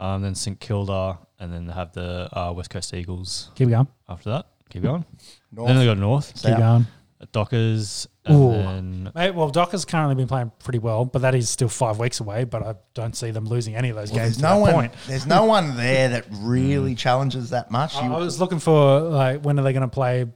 um, 0.00 0.22
then 0.22 0.34
St 0.34 0.58
Kilda, 0.60 1.18
and 1.40 1.52
then 1.52 1.66
they 1.66 1.72
have 1.72 1.92
the 1.92 2.28
uh, 2.32 2.52
West 2.52 2.70
Coast 2.70 2.94
Eagles 2.94 3.50
Keep 3.56 3.70
going. 3.70 3.88
after 4.08 4.30
that. 4.30 4.46
Keep 4.70 4.82
going. 4.84 5.04
North. 5.52 5.66
Then 5.68 5.78
they 5.78 5.84
got 5.84 5.98
North, 5.98 6.36
South. 6.38 6.52
Keep 6.52 6.58
going. 6.58 6.86
Dockers, 7.32 8.06
and 8.17 8.17
Ooh. 8.34 8.52
then 8.52 9.10
Mate, 9.14 9.34
well, 9.34 9.50
Docker's 9.50 9.84
currently 9.84 10.14
been 10.14 10.28
playing 10.28 10.52
pretty 10.62 10.78
well, 10.78 11.04
but 11.04 11.22
that 11.22 11.34
is 11.34 11.48
still 11.48 11.68
five 11.68 11.98
weeks 11.98 12.20
away. 12.20 12.44
But 12.44 12.62
I 12.62 12.74
don't 12.94 13.16
see 13.16 13.30
them 13.30 13.46
losing 13.46 13.74
any 13.76 13.88
of 13.90 13.96
those 13.96 14.10
Well, 14.10 14.20
games. 14.20 14.36
there's 14.36 14.36
to 14.36 14.42
no 14.42 14.56
that 14.56 14.60
one. 14.62 14.72
point. 14.74 14.92
There's 15.06 15.26
no 15.26 15.44
one 15.44 15.76
there 15.76 16.08
that 16.10 16.26
mm. 16.30 16.38
really 16.42 16.94
challenges 16.94 17.50
that 17.50 17.70
much. 17.70 17.96
I, 17.96 18.06
You- 18.06 18.14
I 18.14 18.18
was 18.18 18.40
looking 18.40 18.58
for 18.58 19.00
like 19.00 19.42
when 19.44 19.58
are 19.58 19.62
they 19.62 19.72
going 19.72 19.82
to 19.82 19.88
play, 19.88 20.26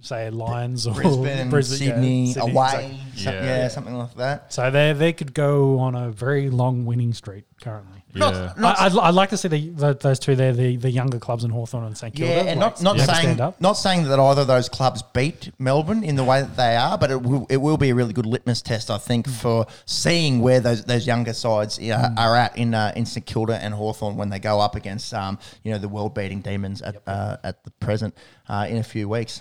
say 0.00 0.30
Lions 0.30 0.86
or 0.86 0.94
Brisbane, 0.94 1.50
Brisbane, 1.50 1.88
yeah, 1.88 1.94
Sydney, 1.94 2.32
Sydney, 2.32 2.50
away, 2.52 2.64
exactly. 2.64 2.98
some- 3.22 3.34
Yeah. 3.34 3.44
yeah. 3.44 3.68
something 3.68 3.94
like 3.94 4.14
that. 4.16 4.52
So 4.52 4.70
they 4.70 4.92
they 4.92 5.12
could 5.12 5.34
go 5.34 5.78
on 5.80 5.94
a 5.94 6.10
very 6.10 6.50
long 6.50 6.84
winning 6.86 7.12
streak 7.14 7.44
currently. 7.62 8.03
Yeah, 8.14 8.52
Not- 8.56 8.78
I, 8.78 8.86
I'd, 8.86 8.96
I'd 8.96 9.14
like 9.14 9.30
to 9.30 9.36
see 9.36 9.48
the, 9.48 9.70
the, 9.70 9.94
those 9.94 10.18
two 10.18 10.36
there, 10.36 10.52
the, 10.52 10.76
the 10.76 10.90
younger 10.90 11.18
clubs 11.18 11.44
in 11.44 11.50
Hawthorn 11.50 11.84
and 11.84 11.96
St 11.98 12.14
Kilda. 12.14 12.32
Yeah, 12.32 12.50
and 12.50 12.60
not, 12.60 12.80
not 12.82 12.96
like, 12.96 13.08
saying 13.10 13.54
not 13.60 13.72
saying 13.72 14.04
that 14.04 14.18
either 14.18 14.42
of 14.42 14.46
those 14.46 14.68
clubs 14.68 15.02
beat 15.02 15.50
Melbourne 15.58 16.04
in 16.04 16.16
the 16.16 16.24
way 16.24 16.40
that 16.42 16.56
they 16.56 16.76
are, 16.76 16.96
but 16.96 17.10
it 17.10 17.22
will 17.22 17.46
it 17.50 17.56
will 17.56 17.76
be 17.76 17.90
a 17.90 17.94
really 17.94 18.12
good 18.12 18.26
litmus 18.26 18.62
test, 18.62 18.90
I 18.90 18.98
think, 18.98 19.28
for 19.28 19.66
seeing 19.86 20.40
where 20.40 20.60
those 20.60 20.84
those 20.84 21.06
younger 21.06 21.32
sides 21.32 21.78
uh, 21.78 22.10
are 22.16 22.36
at 22.36 22.56
in 22.56 22.74
uh, 22.74 22.92
in 22.94 23.04
St 23.06 23.26
Kilda 23.26 23.56
and 23.56 23.74
Hawthorn 23.74 24.16
when 24.16 24.28
they 24.30 24.38
go 24.38 24.60
up 24.60 24.74
against 24.76 25.12
um 25.12 25.38
you 25.62 25.72
know 25.72 25.78
the 25.78 25.88
world 25.88 26.14
beating 26.14 26.40
demons 26.40 26.82
at 26.82 27.02
uh, 27.06 27.36
at 27.42 27.64
the 27.64 27.70
present 27.72 28.14
uh, 28.48 28.66
in 28.68 28.76
a 28.76 28.84
few 28.84 29.08
weeks. 29.08 29.40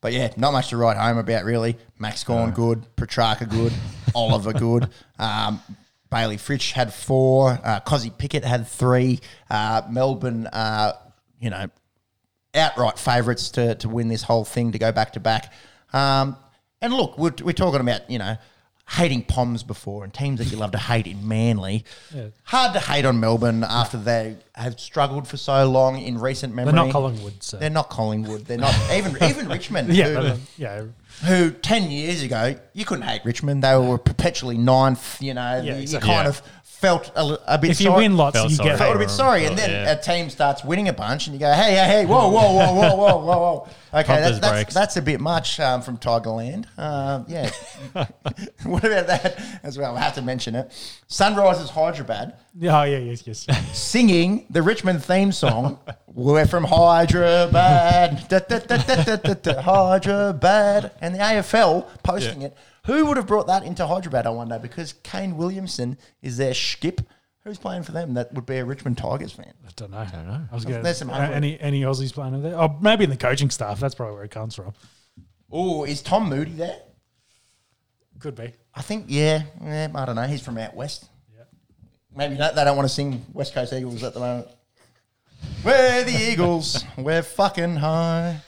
But 0.00 0.12
yeah, 0.12 0.32
not 0.36 0.52
much 0.52 0.68
to 0.68 0.76
write 0.76 0.96
home 0.96 1.18
about 1.18 1.44
really. 1.44 1.76
Max 1.98 2.22
Gawn 2.22 2.52
good, 2.52 2.86
Petracca 2.96 3.48
good, 3.50 3.72
Oliver 4.14 4.52
good. 4.52 4.88
Um, 5.18 5.60
Bailey 6.10 6.36
Fritsch 6.36 6.72
had 6.72 6.92
four. 6.92 7.58
Uh, 7.62 7.80
Kozzy 7.80 8.16
Pickett 8.16 8.44
had 8.44 8.66
three. 8.66 9.20
Uh, 9.50 9.82
Melbourne, 9.90 10.46
uh, 10.46 10.92
you 11.40 11.50
know, 11.50 11.66
outright 12.54 12.98
favourites 12.98 13.50
to, 13.50 13.74
to 13.76 13.88
win 13.88 14.08
this 14.08 14.22
whole 14.22 14.44
thing 14.44 14.72
to 14.72 14.78
go 14.78 14.92
back 14.92 15.12
to 15.14 15.20
back. 15.20 15.52
Um, 15.92 16.36
and 16.80 16.92
look, 16.92 17.18
we're, 17.18 17.34
we're 17.42 17.52
talking 17.52 17.80
about 17.80 18.10
you 18.10 18.18
know 18.18 18.36
hating 18.88 19.22
Poms 19.22 19.62
before 19.62 20.02
and 20.04 20.14
teams 20.14 20.38
that 20.38 20.50
you 20.50 20.56
love 20.56 20.72
to 20.72 20.78
hate 20.78 21.06
in 21.06 21.28
Manly. 21.28 21.84
Hard 22.44 22.72
to 22.72 22.80
hate 22.80 23.04
on 23.04 23.20
Melbourne 23.20 23.62
after 23.62 23.98
they 23.98 24.36
have 24.54 24.80
struggled 24.80 25.28
for 25.28 25.36
so 25.36 25.68
long 25.68 26.00
in 26.00 26.18
recent 26.18 26.54
memory. 26.54 26.72
They're 26.72 26.84
not 26.84 26.92
Collingwood. 26.92 27.42
So. 27.42 27.58
They're 27.58 27.68
not 27.70 27.90
Collingwood. 27.90 28.46
They're 28.46 28.58
not 28.58 28.74
even 28.92 29.16
even 29.22 29.48
Richmond. 29.50 29.92
yeah, 29.94 30.36
yeah. 30.56 30.84
Who 31.26 31.50
ten 31.50 31.90
years 31.90 32.22
ago 32.22 32.54
you 32.72 32.84
couldn't 32.84 33.04
hate 33.04 33.24
Richmond. 33.24 33.64
They 33.64 33.76
were 33.76 33.98
perpetually 33.98 34.56
ninth. 34.58 35.20
You 35.22 35.34
know, 35.34 35.60
Yeah, 35.62 35.74
you 35.76 35.82
exactly. 35.82 36.08
kind 36.08 36.24
Yeah. 36.24 36.28
of 36.30 36.42
felt 36.80 37.10
a, 37.16 37.54
a 37.54 37.58
bit. 37.58 37.70
If 37.72 37.80
you 37.80 37.86
sorry, 37.86 38.04
win 38.04 38.16
lots, 38.16 38.36
Felt 38.36 38.50
you 38.50 38.56
sorry. 38.56 38.68
get 38.70 38.78
felt 38.78 38.96
a 38.96 38.98
bit 38.98 39.10
sorry, 39.10 39.44
and 39.46 39.58
then 39.58 39.70
Yeah. 39.70 39.92
a 39.92 40.00
team 40.00 40.30
starts 40.30 40.62
winning 40.64 40.88
a 40.88 40.92
bunch, 40.92 41.26
and 41.26 41.34
you 41.34 41.40
go, 41.40 41.52
"Hey, 41.52 41.74
hey, 41.74 41.84
hey, 41.86 42.06
whoa, 42.06 42.28
whoa, 42.28 42.52
whoa, 42.52 42.72
whoa, 42.72 42.94
whoa, 42.94 43.16
whoa, 43.18 43.38
whoa." 43.38 43.68
Okay, 43.90 44.04
Pump 44.04 44.20
that's, 44.20 44.66
those 44.66 44.74
that's, 44.74 44.96
a 44.98 45.02
bit 45.02 45.18
much 45.18 45.58
um, 45.60 45.80
from 45.80 45.96
Tigerland. 45.96 46.66
Um, 46.78 47.24
yeah. 47.26 47.50
what 48.64 48.84
about 48.84 49.06
that 49.06 49.40
as 49.62 49.78
well? 49.78 49.96
I 49.96 50.00
have 50.00 50.14
to 50.16 50.22
mention 50.22 50.54
it. 50.54 50.68
Sunrisers 51.08 51.70
Hyderabad 51.70 52.34
Yeah, 52.54 52.80
oh, 52.80 52.84
yeah, 52.84 52.98
yes, 52.98 53.26
yes. 53.26 53.46
singing 53.72 54.44
the 54.50 54.60
Richmond 54.60 55.02
theme 55.02 55.32
song. 55.32 55.78
We're 56.06 56.44
from 56.44 56.64
Hyderabad, 56.64 58.28
da, 58.28 58.40
da, 58.40 58.58
da, 58.58 58.76
da, 58.76 59.04
da, 59.04 59.16
da, 59.16 59.34
da, 59.34 59.62
Hyderabad, 59.62 60.90
and 61.00 61.14
the 61.14 61.18
AFL 61.20 61.86
posting 62.02 62.42
it. 62.42 62.54
Who 62.88 63.04
would 63.04 63.18
have 63.18 63.26
brought 63.26 63.48
that 63.48 63.64
into 63.64 63.86
Hyderabad? 63.86 64.26
I 64.26 64.30
wonder 64.30 64.58
because 64.58 64.94
Kane 65.02 65.36
Williamson 65.36 65.98
is 66.22 66.38
their 66.38 66.54
skip. 66.54 67.02
Who's 67.44 67.58
playing 67.58 67.82
for 67.82 67.92
them? 67.92 68.14
That 68.14 68.32
would 68.32 68.46
be 68.46 68.56
a 68.56 68.64
Richmond 68.64 68.96
Tigers 68.96 69.30
fan. 69.30 69.52
I 69.62 69.70
don't 69.76 69.90
know. 69.90 69.98
I 69.98 70.04
don't 70.06 70.26
know. 70.26 70.40
I 70.50 70.54
was 70.54 70.64
going 70.64 70.82
There's 70.82 70.96
some 70.96 71.10
uh, 71.10 71.18
any 71.18 71.60
any 71.60 71.82
Aussies 71.82 72.14
playing 72.14 72.34
over 72.34 72.48
there? 72.48 72.58
Oh, 72.58 72.78
maybe 72.80 73.04
in 73.04 73.10
the 73.10 73.16
coaching 73.18 73.50
staff. 73.50 73.78
That's 73.78 73.94
probably 73.94 74.14
where 74.14 74.24
it 74.24 74.30
comes 74.30 74.54
from. 74.54 74.72
Oh, 75.52 75.84
is 75.84 76.00
Tom 76.00 76.30
Moody 76.30 76.52
there? 76.52 76.80
Could 78.20 78.34
be. 78.34 78.54
I 78.74 78.80
think 78.80 79.04
yeah, 79.08 79.42
yeah. 79.62 79.88
I 79.94 80.04
don't 80.06 80.16
know. 80.16 80.22
He's 80.22 80.40
from 80.40 80.56
out 80.56 80.74
west. 80.74 81.10
Yeah. 81.36 81.44
Maybe 82.16 82.36
not, 82.36 82.54
they 82.54 82.64
don't 82.64 82.76
want 82.76 82.88
to 82.88 82.94
sing 82.94 83.22
West 83.34 83.52
Coast 83.52 83.74
Eagles 83.74 84.02
at 84.02 84.14
the 84.14 84.20
moment. 84.20 84.48
We're 85.64 86.04
the 86.04 86.12
Eagles. 86.12 86.84
We're 86.96 87.22
fucking 87.22 87.76
high, 87.76 88.40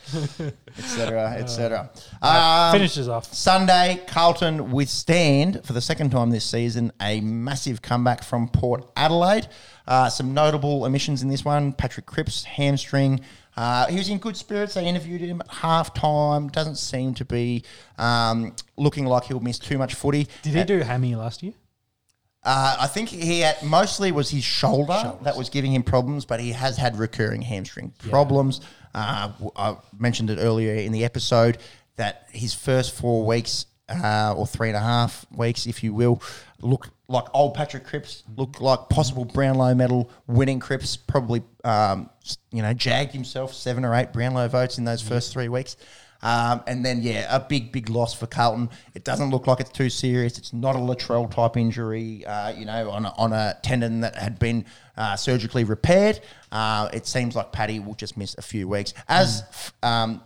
etc., 0.79 1.33
etc. 1.39 1.91
Um, 2.23 2.73
Finishes 2.73 3.09
off. 3.09 3.33
Sunday, 3.33 4.01
Carlton 4.07 4.71
withstand 4.71 5.65
for 5.65 5.73
the 5.73 5.81
second 5.81 6.11
time 6.11 6.31
this 6.31 6.45
season 6.45 6.93
a 7.01 7.21
massive 7.21 7.83
comeback 7.83 8.23
from 8.23 8.49
Port 8.49 8.89
Adelaide. 8.97 9.49
Uh, 9.87 10.09
some 10.09 10.35
notable 10.35 10.85
omissions 10.85 11.23
in 11.23 11.29
this 11.29 11.45
one: 11.45 11.73
Patrick 11.73 12.07
Cripps 12.07 12.45
hamstring. 12.45 13.21
Uh, 13.57 13.87
he 13.89 13.97
was 13.97 14.09
in 14.09 14.19
good 14.19 14.37
spirits. 14.37 14.75
They 14.75 14.87
interviewed 14.87 15.21
him 15.21 15.41
at 15.41 15.51
half 15.53 15.93
time. 15.93 16.49
Doesn't 16.49 16.77
seem 16.77 17.15
to 17.15 17.25
be 17.25 17.65
um, 17.99 18.55
looking 18.77 19.05
like 19.05 19.25
he'll 19.25 19.41
miss 19.41 19.59
too 19.59 19.79
much 19.79 19.95
footy. 19.95 20.29
Did 20.43 20.55
he 20.55 20.65
do 20.65 20.79
hammy 20.81 21.17
last 21.17 21.43
year? 21.43 21.55
Uh, 22.43 22.77
I 22.81 22.87
think 22.87 23.11
he 23.11 23.41
had, 23.41 23.63
mostly 23.63 24.13
was 24.13 24.31
his 24.31 24.45
shoulder 24.45 25.15
that 25.23 25.37
was 25.37 25.51
giving 25.51 25.73
him 25.73 25.83
problems, 25.83 26.25
but 26.25 26.41
he 26.41 26.53
has 26.53 26.77
had 26.77 26.99
recurring 26.99 27.43
hamstring 27.43 27.93
problems. 28.09 28.63
Uh, 28.95 29.33
I 29.57 29.77
mentioned 29.99 30.31
it 30.31 30.39
earlier 30.39 30.75
in 30.75 30.93
the 30.93 31.05
episode 31.05 31.59
that 31.97 32.27
his 32.33 32.55
first 32.55 32.95
four 32.95 33.27
weeks 33.27 33.67
uh, 33.91 34.35
or 34.37 34.47
three 34.47 34.69
and 34.69 34.77
a 34.77 34.81
half 34.81 35.27
weeks, 35.31 35.67
if 35.67 35.83
you 35.83 35.93
will, 35.93 36.23
look 36.61 36.89
like 37.09 37.25
old 37.35 37.55
Patrick 37.55 37.85
Cripps, 37.85 38.23
look 38.37 38.61
like 38.61 38.89
possible 38.89 39.25
Brownlow 39.25 39.75
medal 39.75 40.11
winning 40.27 40.61
Cripps. 40.61 40.97
Probably, 40.97 41.43
um, 41.65 42.09
you 42.53 42.63
know, 42.63 42.73
jagged 42.73 43.13
himself 43.13 43.53
seven 43.53 43.85
or 43.85 43.95
eight 43.95 44.13
Brownlow 44.13 44.49
votes 44.49 44.79
in 44.79 44.85
those 44.85 45.03
first 45.03 45.33
three 45.33 45.49
weeks. 45.49 45.77
Um, 46.23 46.63
and 46.67 46.85
then, 46.85 47.01
yeah, 47.03 47.35
a 47.35 47.41
big, 47.41 47.73
big 47.73 47.89
loss 47.89 48.15
for 48.15 48.27
Carlton. 48.27 48.69
It 48.95 49.05
doesn't 49.05 49.31
look 49.31 49.47
like 49.47 49.61
it's 49.61 49.71
too 49.71 49.89
serious. 49.91 50.39
It's 50.39 50.53
not 50.53 50.77
a 50.77 50.79
Latrell 50.79 51.31
type 51.31 51.57
injury, 51.57 52.25
uh, 52.27 52.51
you 52.51 52.67
know, 52.67 52.91
on 52.91 53.07
a, 53.07 53.15
on 53.17 53.33
a 53.33 53.57
tendon 53.63 54.01
that 54.01 54.17
had 54.17 54.39
been 54.39 54.67
uh, 54.97 55.17
surgically 55.17 55.65
repaired. 55.65 56.21
Uh, 56.53 56.89
it 56.93 57.07
seems 57.07 57.35
like 57.35 57.53
Paddy 57.53 57.81
will 57.81 57.95
just 57.95 58.17
miss 58.17 58.35
a 58.37 58.43
few 58.43 58.69
weeks. 58.69 58.93
As 59.09 59.73
um, 59.83 60.23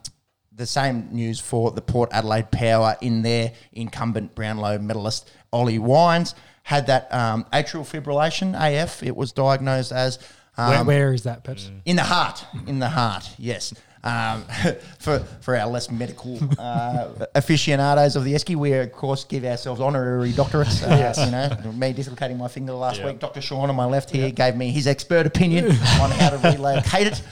the 0.55 0.67
same 0.67 1.09
news 1.13 1.41
for 1.41 1.71
the 1.71 1.83
Port 1.83 2.11
Adelaide 2.13 2.51
Power 2.51 2.97
in 3.01 3.23
their 3.23 3.53
incumbent 3.73 4.35
Brownlow 4.35 4.79
medalist, 4.79 5.31
Ollie 5.53 5.79
Wines, 5.79 6.35
had 6.65 6.87
that 6.87 7.13
um, 7.13 7.45
atrial 7.53 7.83
fibrillation, 7.83 8.55
AF, 8.55 9.03
it 9.03 9.15
was 9.15 9.33
diagnosed 9.33 9.93
as. 9.93 10.19
Um, 10.57 10.71
where, 10.71 10.85
where 10.85 11.13
is 11.13 11.25
that, 11.25 11.45
Peps? 11.45 11.71
in 11.85 11.97
the 11.97 12.03
heart, 12.03 12.45
in 12.67 12.79
the 12.79 12.89
heart, 12.89 13.29
yes. 13.39 13.75
Um, 14.05 14.45
for 14.99 15.19
for 15.41 15.57
our 15.57 15.67
less 15.67 15.91
medical 15.91 16.39
uh, 16.59 17.09
aficionados 17.35 18.17
of 18.17 18.25
the 18.25 18.35
Esky, 18.35 18.55
we 18.55 18.73
of 18.75 18.93
course 18.93 19.25
give 19.25 19.45
ourselves 19.45 19.81
honorary 19.81 20.33
doctorates. 20.33 20.83
Uh, 20.83 21.25
You 21.25 21.31
know, 21.31 21.73
me 21.73 21.93
dislocating 21.93 22.37
my 22.37 22.49
finger 22.49 22.75
last 22.75 23.03
week. 23.03 23.19
Dr. 23.19 23.41
Sean 23.41 23.71
on 23.71 23.77
my 23.77 23.87
left 23.87 24.11
here 24.11 24.31
gave 24.31 24.57
me 24.57 24.71
his 24.71 24.87
expert 24.87 25.27
opinion 25.27 25.67
on 26.01 26.11
how 26.11 26.31
to 26.31 26.39
relocate 26.39 27.07
it. 27.09 27.23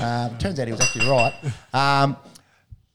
Um, 0.00 0.36
turns 0.38 0.60
out 0.60 0.66
he 0.68 0.72
was 0.72 0.80
actually 0.80 1.08
right. 1.08 1.32
Um, 1.72 2.16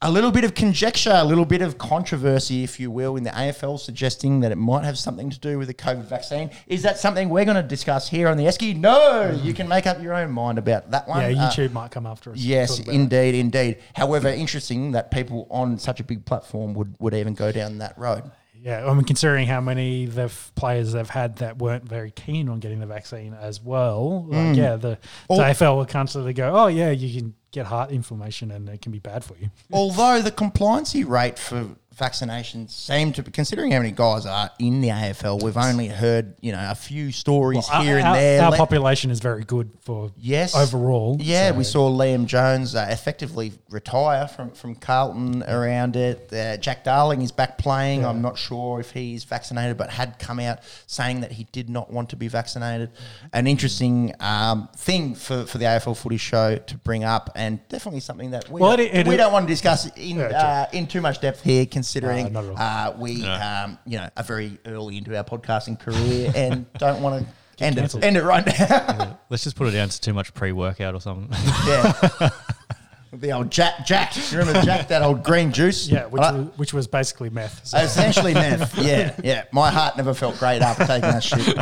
a 0.04 0.12
little 0.12 0.32
bit 0.32 0.44
of 0.44 0.54
conjecture, 0.54 1.14
a 1.14 1.24
little 1.24 1.46
bit 1.46 1.62
of 1.62 1.78
controversy, 1.78 2.64
if 2.64 2.80
you 2.80 2.92
will, 2.92 3.16
in 3.16 3.24
the 3.24 3.30
AFL 3.32 3.80
suggesting 3.80 4.42
that 4.42 4.52
it 4.52 4.58
might 4.58 4.84
have 4.84 4.98
something 4.98 5.30
to 5.30 5.40
do 5.40 5.58
with 5.58 5.68
the 5.70 5.74
COVID 5.74 6.04
vaccine. 6.06 6.52
Is 6.68 6.82
that 6.84 7.00
something 7.00 7.30
we're 7.30 7.46
going 7.46 7.56
to 7.58 7.64
discuss 7.64 8.10
here 8.10 8.28
on 8.28 8.36
the 8.38 8.44
Esky? 8.44 8.76
No, 8.76 9.32
you 9.42 9.54
can 9.54 9.68
make 9.68 9.88
up 9.88 10.02
your 10.04 10.14
own 10.14 10.32
mind 10.32 10.58
about 10.58 10.92
that 10.92 11.08
one. 11.08 11.22
Yeah, 11.36 11.46
Uh, 11.46 11.50
YouTube 11.52 11.72
might 11.72 11.92
come 11.92 12.06
after 12.06 12.32
us. 12.32 12.38
Yes, 12.38 12.78
Talk 12.78 12.86
about 12.86 12.94
it. 12.96 13.00
indeed, 13.00 13.36
indeed. 13.36 13.78
However, 13.96 14.28
interesting 14.28 14.92
that 14.92 15.10
people 15.10 15.48
on 15.50 15.78
such 15.80 16.00
a 16.00 16.04
big 16.04 16.26
platform 16.26 16.74
would, 16.74 16.96
would 17.00 17.14
even 17.14 17.34
go 17.34 17.52
down 17.52 17.78
that 17.78 17.98
road. 17.98 18.30
Yeah, 18.62 18.86
I 18.90 18.94
mean, 18.94 19.04
considering 19.04 19.46
how 19.48 19.60
many 19.60 20.06
the 20.06 20.32
players 20.56 20.94
they've 20.94 21.10
had 21.10 21.38
that 21.38 21.58
weren't 21.60 21.84
very 21.88 22.12
keen 22.12 22.48
on 22.48 22.60
getting 22.60 22.80
the 22.80 22.86
vaccine 22.86 23.34
as 23.34 23.62
well, 23.62 24.26
like, 24.30 24.56
yeah, 24.56 24.76
the, 24.78 24.88
the 24.90 24.98
All- 25.28 25.40
AFL 25.40 25.76
will 25.78 25.86
constantly 25.86 26.32
go, 26.34 26.50
oh, 26.56 26.68
yeah, 26.68 26.90
you 26.92 27.20
can 27.22 27.34
get 27.54 27.68
heart 27.68 27.92
inflammation 27.92 28.52
and 28.52 28.68
it 28.68 28.82
can 28.82 28.92
be 28.92 29.00
bad 29.00 29.24
for 29.24 29.36
you. 29.40 29.50
Although 29.72 30.22
the 30.22 30.32
compliancy 30.32 31.08
rate 31.08 31.40
for 31.40 31.70
vaccinations 31.98 32.72
seem 32.72 33.14
to 33.14 33.24
be, 33.24 33.32
considering 33.32 33.72
how 33.72 33.80
many 33.80 33.92
guys 33.92 34.26
are 34.26 34.50
in 34.60 34.82
the 34.82 34.90
AFL, 34.90 35.42
we've 35.44 35.58
only 35.58 35.88
heard, 35.88 36.36
you 36.42 36.52
know, 36.52 36.68
a 36.70 36.76
few 36.76 37.12
stories 37.12 37.68
Our- 37.70 37.84
here 37.84 37.98
and 37.98 38.16
there. 38.16 38.42
Our 38.44 38.52
Let- 38.52 38.58
population 38.58 39.12
is 39.12 39.20
very 39.20 39.44
good 39.44 39.70
for 39.82 40.12
Yes. 40.18 40.56
overall. 40.56 41.18
Yeah, 41.20 41.50
so- 41.52 41.56
we 41.58 41.64
saw 41.64 41.90
Liam 41.90 42.26
Jones 42.26 42.76
uh, 42.76 42.88
effectively 42.90 43.54
retire 43.70 44.28
from, 44.28 44.52
from 44.52 44.76
Carlton 44.76 45.44
around 45.44 45.96
it. 45.96 46.32
Uh, 46.34 46.58
Jack 46.58 46.84
Darling 46.84 47.22
is 47.22 47.32
back 47.32 47.58
playing. 47.58 48.06
I'm 48.06 48.22
not 48.22 48.38
sure 48.38 48.80
if 48.80 48.92
he's 48.92 49.24
vaccinated, 49.24 49.78
but 49.78 49.90
had 49.90 50.20
come 50.20 50.40
out 50.40 50.60
saying 50.88 51.22
that 51.22 51.32
he 51.34 51.46
did 51.52 51.70
not 51.70 51.92
want 51.92 52.10
to 52.10 52.16
be 52.16 52.28
vaccinated. 52.28 52.90
An 53.34 53.48
interesting 53.48 54.14
um, 54.20 54.70
thing 54.76 55.16
for, 55.16 55.46
for 55.46 55.58
the 55.58 55.66
AFL 55.66 55.96
footy 55.98 56.18
show 56.18 56.58
to 56.58 56.78
bring 56.78 57.04
up, 57.04 57.30
and 57.36 57.60
definitely 57.70 58.00
something 58.00 58.32
that 58.32 58.50
we, 58.50 58.62
Well, 58.62 58.78
don't, 58.78 58.86
it- 58.88 58.96
it- 58.96 59.08
we 59.08 59.18
don't 59.18 59.32
want 59.34 59.48
to 59.48 59.54
discuss 59.54 59.86
in, 59.96 60.18
Yeah, 60.18 60.26
uh, 60.28 60.66
in 60.74 60.88
too 60.88 61.02
much 61.02 61.22
depth 61.22 61.44
here, 61.44 61.66
considering 61.84 62.32
No, 62.32 62.42
not 62.42 62.58
at 62.58 62.88
all. 62.88 62.94
uh, 62.96 62.98
we 62.98 63.26
um, 63.26 63.78
you 63.86 63.98
know 63.98 64.10
are 64.16 64.24
very 64.24 64.58
early 64.66 64.98
into 64.98 65.16
our 65.18 65.24
podcasting 65.24 65.78
career 65.80 66.32
and 66.36 66.72
don't 66.78 67.02
want 67.02 67.26
to 67.58 67.64
end 67.64 67.78
it, 67.78 67.94
end 68.04 68.16
it 68.18 68.24
right 68.24 68.46
now. 68.46 69.20
Let's 69.30 69.44
just 69.44 69.56
put 69.56 69.68
it 69.68 69.72
down 69.72 69.90
to 69.90 70.00
too 70.02 70.14
much 70.14 70.34
pre-workout 70.34 70.96
or 70.96 71.02
something. 71.02 71.30
Yeah. 71.68 72.30
the 73.14 73.32
old 73.32 73.52
Jack, 73.52 73.86
Jack. 73.86 74.16
You 74.32 74.40
remember 74.40 74.62
Jack, 74.64 74.88
that 74.88 75.02
old 75.04 75.24
green 75.24 75.52
juice? 75.52 75.88
Yeah, 75.88 76.06
which, 76.08 76.22
I- 76.24 76.32
was, 76.32 76.48
which 76.58 76.74
was 76.74 76.88
basically 76.88 77.30
meth. 77.30 77.66
So. 77.68 77.78
Essentially 77.78 78.34
meth. 78.34 78.78
Yeah, 78.84 79.16
yeah. 79.24 79.44
My 79.52 79.70
heart 79.70 79.98
never 79.98 80.14
felt 80.14 80.40
great 80.40 80.62
after 80.62 80.86
taking 80.86 81.10
that 81.12 81.24
shit. 81.24 81.58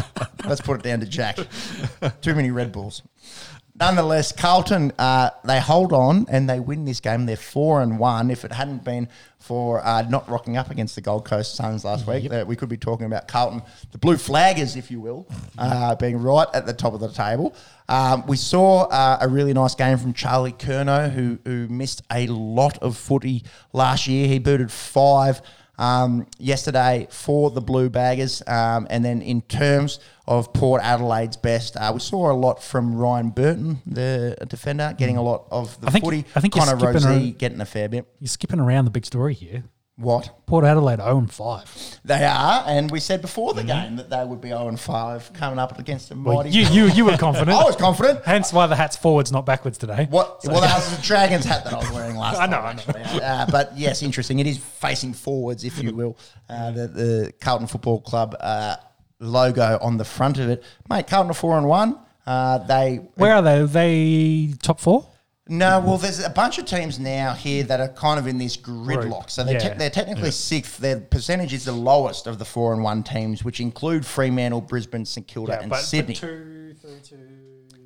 Let's 0.45 0.61
put 0.61 0.79
it 0.79 0.83
down 0.83 1.01
to 1.01 1.05
Jack. 1.05 1.37
Too 2.21 2.35
many 2.35 2.51
Red 2.51 2.71
Bulls. 2.71 3.01
Nonetheless, 3.81 4.31
Carlton, 4.31 4.91
uh, 4.99 5.31
they 5.43 5.59
hold 5.59 5.91
on 5.91 6.27
and 6.29 6.47
they 6.47 6.59
win 6.59 6.85
this 6.85 6.99
game. 6.99 7.25
They're 7.25 7.35
four 7.35 7.81
and 7.81 7.97
one. 7.97 8.29
If 8.29 8.45
it 8.45 8.51
hadn't 8.51 8.83
been 8.83 9.09
for 9.39 9.83
uh, 9.83 10.03
not 10.03 10.29
rocking 10.29 10.55
up 10.55 10.69
against 10.69 10.93
the 10.93 11.01
Gold 11.01 11.25
Coast 11.25 11.55
Suns 11.55 11.83
last 11.83 12.05
week, 12.05 12.29
that 12.29 12.45
we 12.45 12.55
could 12.55 12.69
be 12.69 12.77
talking 12.77 13.07
about 13.07 13.27
Carlton, 13.27 13.63
the 13.91 13.97
Blue 13.97 14.17
Flaggers, 14.17 14.77
if 14.77 14.91
you 14.91 14.99
will, 14.99 15.25
uh, 15.57 15.95
being 15.95 16.21
right 16.21 16.45
at 16.53 16.67
the 16.67 16.73
top 16.73 16.93
of 16.93 16.99
the 16.99 17.11
table. 17.11 17.55
Um, 17.89 18.23
we 18.27 18.37
saw 18.37 18.83
uh, 18.83 19.17
a 19.19 19.27
really 19.27 19.51
nice 19.51 19.73
game 19.73 19.97
from 19.97 20.13
Charlie 20.13 20.53
Curnow, 20.53 21.11
who 21.11 21.39
who 21.43 21.67
missed 21.67 22.03
a 22.11 22.27
lot 22.27 22.77
of 22.83 22.95
footy 22.95 23.43
last 23.73 24.05
year. 24.07 24.27
He 24.27 24.37
booted 24.37 24.71
five 24.71 25.41
um, 25.81 26.27
yesterday 26.37 27.07
for 27.09 27.49
the 27.49 27.61
Blue 27.61 27.89
Baggers. 27.89 28.43
Um, 28.45 28.85
and 28.91 29.03
then 29.03 29.23
in 29.23 29.41
terms 29.41 29.99
of 30.31 30.53
Port 30.53 30.81
Adelaide's 30.81 31.35
best, 31.35 31.75
uh, 31.75 31.91
we 31.93 31.99
saw 31.99 32.31
a 32.31 32.33
lot 32.33 32.63
from 32.63 32.95
Ryan 32.95 33.29
Burton, 33.31 33.81
the 33.85 34.37
defender, 34.47 34.95
getting 34.97 35.17
a 35.17 35.21
lot 35.21 35.45
of 35.51 35.79
the 35.81 35.87
I 35.87 35.91
think- 35.91 36.05
footy. 36.05 36.25
I 36.35 36.39
think 36.39 36.53
Connor 36.53 36.77
Rozee 36.77 37.29
a- 37.29 37.31
getting 37.33 37.59
a 37.59 37.65
fair 37.65 37.89
bit. 37.89 38.07
You're 38.19 38.29
skipping 38.29 38.59
around 38.61 38.85
the 38.85 38.91
big 38.91 39.05
story 39.05 39.33
here. 39.33 39.63
What? 39.97 40.47
Port 40.47 40.63
Adelaide 40.65 40.99
0 40.99 41.17
and 41.19 41.31
5. 41.31 41.99
They 42.05 42.23
are, 42.25 42.63
and 42.65 42.89
we 42.89 42.99
said 42.99 43.21
before 43.21 43.53
the 43.53 43.63
game 43.63 43.97
that 43.97 44.09
they 44.09 44.23
would 44.23 44.41
be 44.41 44.47
0 44.47 44.69
and 44.69 44.79
5 44.79 45.33
coming 45.33 45.59
up 45.59 45.77
against 45.77 46.09
a 46.11 46.15
Well, 46.15 46.37
mighty. 46.37 46.49
you, 46.49 46.65
you, 46.69 46.85
you 46.87 47.05
were 47.05 47.17
confident. 47.17 47.51
I 47.59 47.63
was 47.65 47.75
confident. 47.75 48.21
Hence 48.25 48.51
why 48.51 48.65
the 48.67 48.75
hat's 48.75 48.95
forwards, 48.95 49.31
not 49.31 49.45
backwards 49.45 49.77
today. 49.77 50.07
What? 50.09 50.39
well, 50.45 50.61
that 50.61 50.73
was 50.79 50.95
the 50.97 51.03
Dragons 51.03 51.45
hat 51.45 51.65
that 51.65 51.73
I 51.73 51.77
was 51.77 51.91
wearing 51.91 52.15
last 52.15 52.39
I 52.39 52.45
know, 52.47 52.57
time. 52.57 52.65
I 52.65 52.73
know. 52.91 52.97
actually. 52.99 53.21
Uh, 53.21 53.45
but 53.51 53.77
yes, 53.77 54.01
interesting. 54.01 54.39
It 54.39 54.47
is 54.47 54.57
facing 54.57 55.13
forwards, 55.13 55.65
if 55.65 55.83
you 55.83 55.93
will. 55.93 56.17
Uh, 56.49 56.71
the, 56.71 56.87
the 56.87 57.33
Carlton 57.39 57.67
Football 57.67 57.99
Club 58.01 58.35
uh, 58.39 58.77
logo 59.21 59.77
on 59.81 59.97
the 59.97 60.05
front 60.05 60.37
of 60.39 60.49
it. 60.49 60.63
Mate, 60.89 61.07
Carlton 61.07 61.31
are 61.31 61.33
4 61.35 61.57
and 61.59 61.67
1. 61.67 61.99
Uh, 62.25 62.57
they 62.59 62.97
Where 63.15 63.33
are 63.35 63.41
they? 63.41 63.57
Are 63.59 63.65
they 63.67 64.53
top 64.61 64.79
four? 64.79 65.07
no, 65.47 65.79
well, 65.81 65.97
there's 65.97 66.23
a 66.23 66.29
bunch 66.29 66.59
of 66.59 66.65
teams 66.65 66.99
now 66.99 67.33
here 67.33 67.63
that 67.63 67.79
are 67.81 67.89
kind 67.89 68.19
of 68.19 68.27
in 68.27 68.37
this 68.37 68.55
gridlock. 68.55 69.29
So 69.29 69.43
they're, 69.43 69.59
te- 69.59 69.77
they're 69.77 69.89
technically 69.89 70.29
sixth. 70.31 70.77
Their 70.77 70.99
percentage 70.99 71.51
is 71.51 71.65
the 71.65 71.71
lowest 71.71 72.27
of 72.27 72.37
the 72.37 72.45
four 72.45 72.73
and 72.73 72.83
one 72.83 73.01
teams, 73.03 73.43
which 73.43 73.59
include 73.59 74.05
Fremantle, 74.05 74.61
Brisbane, 74.61 75.03
St 75.03 75.27
Kilda, 75.27 75.59
and 75.61 75.75
Sydney. 75.75 76.13
two, 76.13 76.75
three, 76.79 76.91
two. 77.03 77.17
two, 77.17 77.27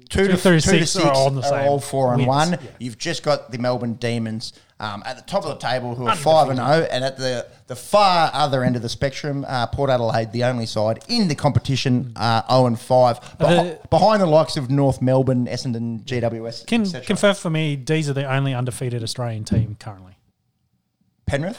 Two 0.09 0.27
to, 0.27 0.33
two 0.37 0.37
to 0.37 0.61
six 0.61 0.91
six 0.91 0.95
are 0.97 1.11
all 1.11 1.43
are 1.43 1.61
all 1.61 1.79
four 1.79 2.09
and 2.13 2.19
wins, 2.19 2.27
one. 2.27 2.51
yeah. 2.51 2.59
You've 2.79 2.97
just 2.97 3.23
got 3.23 3.51
the 3.51 3.57
Melbourne 3.57 3.93
Demons 3.95 4.53
um, 4.79 5.03
at 5.05 5.15
the 5.15 5.23
top 5.23 5.43
of 5.43 5.49
the 5.49 5.55
table, 5.67 5.95
who 5.95 6.05
are 6.07 6.15
five 6.15 6.49
and 6.49 6.57
zero, 6.57 6.87
and 6.91 7.03
at 7.03 7.17
the 7.17 7.47
the 7.67 7.75
far 7.75 8.29
other 8.33 8.63
end 8.63 8.75
of 8.75 8.81
the 8.81 8.89
spectrum, 8.89 9.45
uh, 9.47 9.67
Port 9.67 9.89
Adelaide, 9.89 10.31
the 10.31 10.43
only 10.43 10.65
side 10.65 10.99
in 11.07 11.27
the 11.27 11.35
competition, 11.35 12.11
uh, 12.15 12.41
zero 12.49 12.65
and 12.67 12.79
five, 12.79 13.19
The- 13.37 13.79
behind 13.89 14.21
the 14.21 14.25
likes 14.27 14.57
of 14.57 14.69
North 14.69 15.01
Melbourne, 15.01 15.47
Essendon, 15.47 16.03
GWS, 16.03 16.65
Can 16.67 16.89
confirm 17.03 17.35
for 17.35 17.49
me, 17.49 17.75
these 17.75 18.09
are 18.09 18.13
the 18.13 18.25
only 18.31 18.53
undefeated 18.53 19.01
Australian 19.01 19.45
team 19.45 19.77
currently. 19.79 20.17
Penrith 21.25 21.57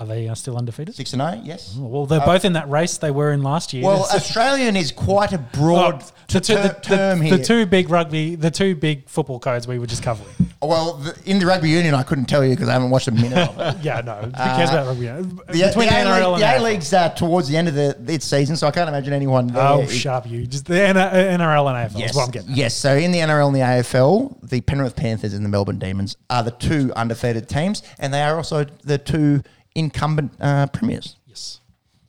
Are 0.00 0.06
they 0.06 0.28
uh, 0.28 0.34
still 0.34 0.56
undefeated? 0.56 0.94
six 0.94 1.12
and 1.12 1.20
eight, 1.22 1.40
yes. 1.44 1.74
Well, 1.76 2.06
they're 2.06 2.20
both 2.20 2.44
in 2.44 2.52
that 2.52 2.70
race 2.70 2.98
they 2.98 3.10
were 3.10 3.32
in 3.32 3.42
last 3.42 3.72
year. 3.72 3.84
Well, 3.84 4.02
Australian 4.14 4.76
is 4.76 4.92
quite 4.92 5.32
a 5.32 5.38
broad 5.38 6.02
Oh, 6.02 6.10
the, 6.28 6.40
two, 6.40 6.54
ter- 6.54 6.62
the, 6.62 6.68
the- 6.68 6.74
term 6.80 7.18
the 7.20 7.24
here. 7.24 7.38
two 7.38 7.66
big 7.66 7.90
rugby, 7.90 8.34
the 8.36 8.50
two 8.50 8.74
big 8.76 9.08
football 9.08 9.40
codes 9.40 9.66
we 9.66 9.78
were 9.78 9.86
just 9.86 10.02
covering. 10.02 10.28
Well, 10.60 10.94
the, 10.94 11.16
in 11.24 11.38
the 11.38 11.46
rugby 11.46 11.70
union, 11.70 11.94
I 11.94 12.02
couldn't 12.02 12.26
tell 12.26 12.44
you 12.44 12.50
because 12.50 12.68
I 12.68 12.72
haven't 12.72 12.90
watched 12.90 13.06
a 13.08 13.12
minute 13.12 13.38
of 13.48 13.58
it. 13.58 13.76
Yeah, 13.84 14.00
no. 14.02 14.14
Who 14.16 14.30
cares 14.32 14.70
about 14.70 14.86
rugby? 14.88 15.06
The, 15.06 15.22
Between 15.22 15.86
the 15.88 15.94
the, 15.94 16.00
NRL 16.00 16.22
A-League, 16.24 16.32
and 16.34 16.42
the 16.42 16.46
AFL. 16.46 16.58
A-League's 16.60 16.92
uh, 16.92 17.08
towards 17.10 17.48
the 17.48 17.56
end 17.56 17.68
of 17.68 17.74
the, 17.74 17.96
its 18.12 18.26
season, 18.26 18.56
so 18.56 18.66
I 18.66 18.70
can't 18.72 18.88
imagine 18.88 19.12
anyone 19.12 19.46
there. 19.48 19.62
Oh, 19.62 19.86
sharp 19.86 20.28
you. 20.28 20.46
Just 20.46 20.66
the 20.66 20.74
NRL 20.74 21.12
and 21.32 21.42
AFL 21.42 21.98
Yes. 21.98 22.10
is 22.10 22.16
what 22.16 22.24
I'm 22.26 22.30
getting. 22.30 22.50
at. 22.50 22.56
yes. 22.56 22.74
So 22.76 22.94
in 22.96 23.12
the 23.12 23.18
NRL 23.18 23.46
and 23.48 23.56
the 23.56 23.60
AFL, 23.60 24.48
the 24.48 24.60
Penrith 24.60 24.96
Panthers 24.96 25.32
and 25.34 25.44
the 25.44 25.48
Melbourne 25.48 25.78
Demons 25.78 26.16
are 26.30 26.42
the 26.42 26.50
two 26.52 26.92
undefeated 26.96 27.48
teams, 27.48 27.82
and 27.98 28.12
they 28.12 28.22
are 28.22 28.36
also 28.36 28.64
the 28.84 28.98
two 28.98 29.42
incumbent 29.78 30.32
uh, 30.40 30.66
premiers. 30.68 31.16
Yes. 31.26 31.60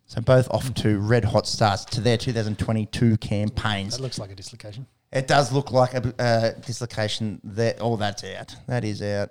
So 0.06 0.22
both 0.22 0.50
off 0.50 0.74
to 0.76 1.00
red 1.00 1.24
hot 1.26 1.48
starts 1.48 1.86
to 1.86 2.02
their 2.02 2.18
2022 2.18 3.18
campaigns. 3.18 3.98
That 3.98 4.02
looks 4.02 4.18
like 4.20 4.32
a 4.32 4.36
dislocation. 4.36 4.88
It 5.12 5.28
does 5.28 5.52
look 5.52 5.72
like 5.72 5.94
a 5.94 6.14
uh, 6.20 6.52
dislocation. 6.66 7.42
That 7.44 7.78
oh, 7.80 7.96
that's 7.96 8.24
out. 8.24 8.56
That 8.68 8.84
is 8.84 9.02
out 9.02 9.30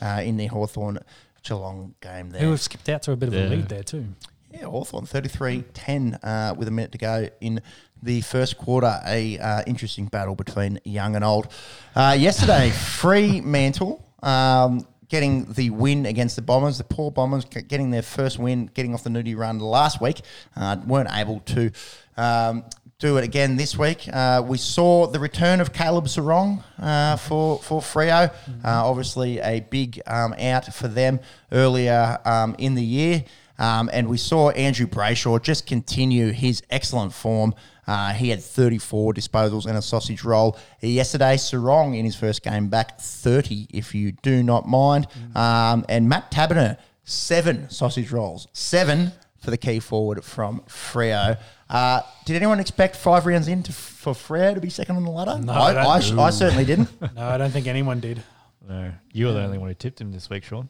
uh, 0.00 0.22
in 0.24 0.36
the 0.36 0.46
Hawthorn 0.46 0.98
Geelong 1.42 1.94
game 2.00 2.30
there. 2.30 2.42
Who 2.42 2.50
have 2.50 2.60
skipped 2.60 2.88
out 2.88 3.02
to 3.02 3.12
a 3.12 3.16
bit 3.16 3.28
of 3.28 3.34
Yeah. 3.34 3.46
a 3.46 3.48
lead 3.48 3.68
there 3.68 3.82
too. 3.82 4.06
Yeah, 4.52 4.66
Hawthorn 4.66 5.04
33-10 5.06 6.18
uh, 6.22 6.54
with 6.56 6.68
a 6.68 6.70
minute 6.70 6.92
to 6.92 6.98
go 6.98 7.28
in 7.40 7.60
the 8.02 8.20
first 8.20 8.56
quarter. 8.56 9.00
A 9.04 9.38
uh, 9.38 9.62
interesting 9.66 10.06
battle 10.06 10.36
between 10.36 10.78
young 10.84 11.16
and 11.16 11.24
old. 11.24 11.48
Uh, 11.96 12.16
yesterday, 12.18 12.70
Fremantle 12.74 14.04
um, 14.22 14.86
getting 15.14 15.44
the 15.52 15.70
win 15.70 16.06
against 16.06 16.34
the 16.34 16.42
Bombers. 16.42 16.76
The 16.76 16.82
poor 16.82 17.08
Bombers 17.08 17.44
getting 17.44 17.92
their 17.92 18.02
first 18.02 18.36
win, 18.36 18.68
getting 18.74 18.94
off 18.94 19.04
the 19.04 19.10
nudie 19.10 19.36
run 19.36 19.60
last 19.60 20.00
week. 20.00 20.22
Uh, 20.56 20.76
weren't 20.84 21.08
able 21.12 21.38
to 21.54 21.70
um, 22.16 22.64
do 22.98 23.16
it 23.16 23.22
again 23.22 23.54
this 23.54 23.78
week. 23.78 24.08
Uh, 24.12 24.42
we 24.44 24.58
saw 24.58 25.06
the 25.06 25.20
return 25.20 25.60
of 25.60 25.72
Caleb 25.72 26.06
Serong 26.06 26.64
uh, 26.80 27.14
for 27.14 27.60
for 27.60 27.80
Freo. 27.80 28.28
Uh, 28.28 28.32
obviously, 28.64 29.38
a 29.38 29.60
big 29.60 30.02
um, 30.08 30.34
out 30.36 30.74
for 30.74 30.88
them 30.88 31.20
earlier 31.52 32.18
um, 32.24 32.56
in 32.58 32.74
the 32.74 32.82
year. 32.82 33.24
Um, 33.56 33.88
and 33.92 34.08
we 34.08 34.16
saw 34.16 34.50
Andrew 34.50 34.88
Brayshaw 34.88 35.40
just 35.40 35.64
continue 35.64 36.32
his 36.32 36.60
excellent 36.70 37.12
form. 37.12 37.54
Uh, 37.86 38.12
he 38.12 38.30
had 38.30 38.42
34 38.42 39.12
disposals 39.14 39.66
and 39.66 39.76
a 39.76 39.82
sausage 39.82 40.24
roll 40.24 40.56
yesterday. 40.80 41.36
Serong 41.36 41.96
in 41.98 42.04
his 42.04 42.16
first 42.16 42.42
game 42.42 42.68
back 42.68 42.98
30, 43.00 43.68
if 43.72 43.94
you 43.94 44.12
do 44.12 44.42
not 44.42 44.66
mind. 44.68 45.06
Um, 45.34 45.84
and 45.88 46.08
Matt 46.08 46.30
Taberner, 46.30 46.78
seven 47.04 47.68
sausage 47.70 48.10
rolls. 48.10 48.48
Seven 48.52 49.12
for 49.38 49.50
the 49.50 49.58
key 49.58 49.80
forward 49.80 50.24
from 50.24 50.60
Freo. 50.68 51.38
Uh, 51.68 52.00
did 52.24 52.36
anyone 52.36 52.60
expect 52.60 52.96
five 52.96 53.26
rounds 53.26 53.48
in 53.48 53.62
to, 53.62 53.72
for 53.72 54.14
Freo 54.14 54.54
to 54.54 54.60
be 54.60 54.70
second 54.70 54.96
on 54.96 55.04
the 55.04 55.10
ladder? 55.10 55.38
No, 55.42 55.52
I, 55.52 55.72
I. 55.72 55.84
I, 55.84 55.96
I 56.26 56.30
certainly 56.30 56.64
didn't. 56.64 56.88
No, 57.14 57.22
I 57.28 57.36
don't 57.38 57.50
think 57.50 57.66
anyone 57.66 58.00
did. 58.00 58.22
No, 58.66 58.92
you 59.12 59.26
were 59.26 59.32
the 59.32 59.42
only 59.42 59.58
one 59.58 59.68
who 59.68 59.74
tipped 59.74 60.00
him 60.00 60.10
this 60.12 60.30
week, 60.30 60.44
Sean. 60.44 60.68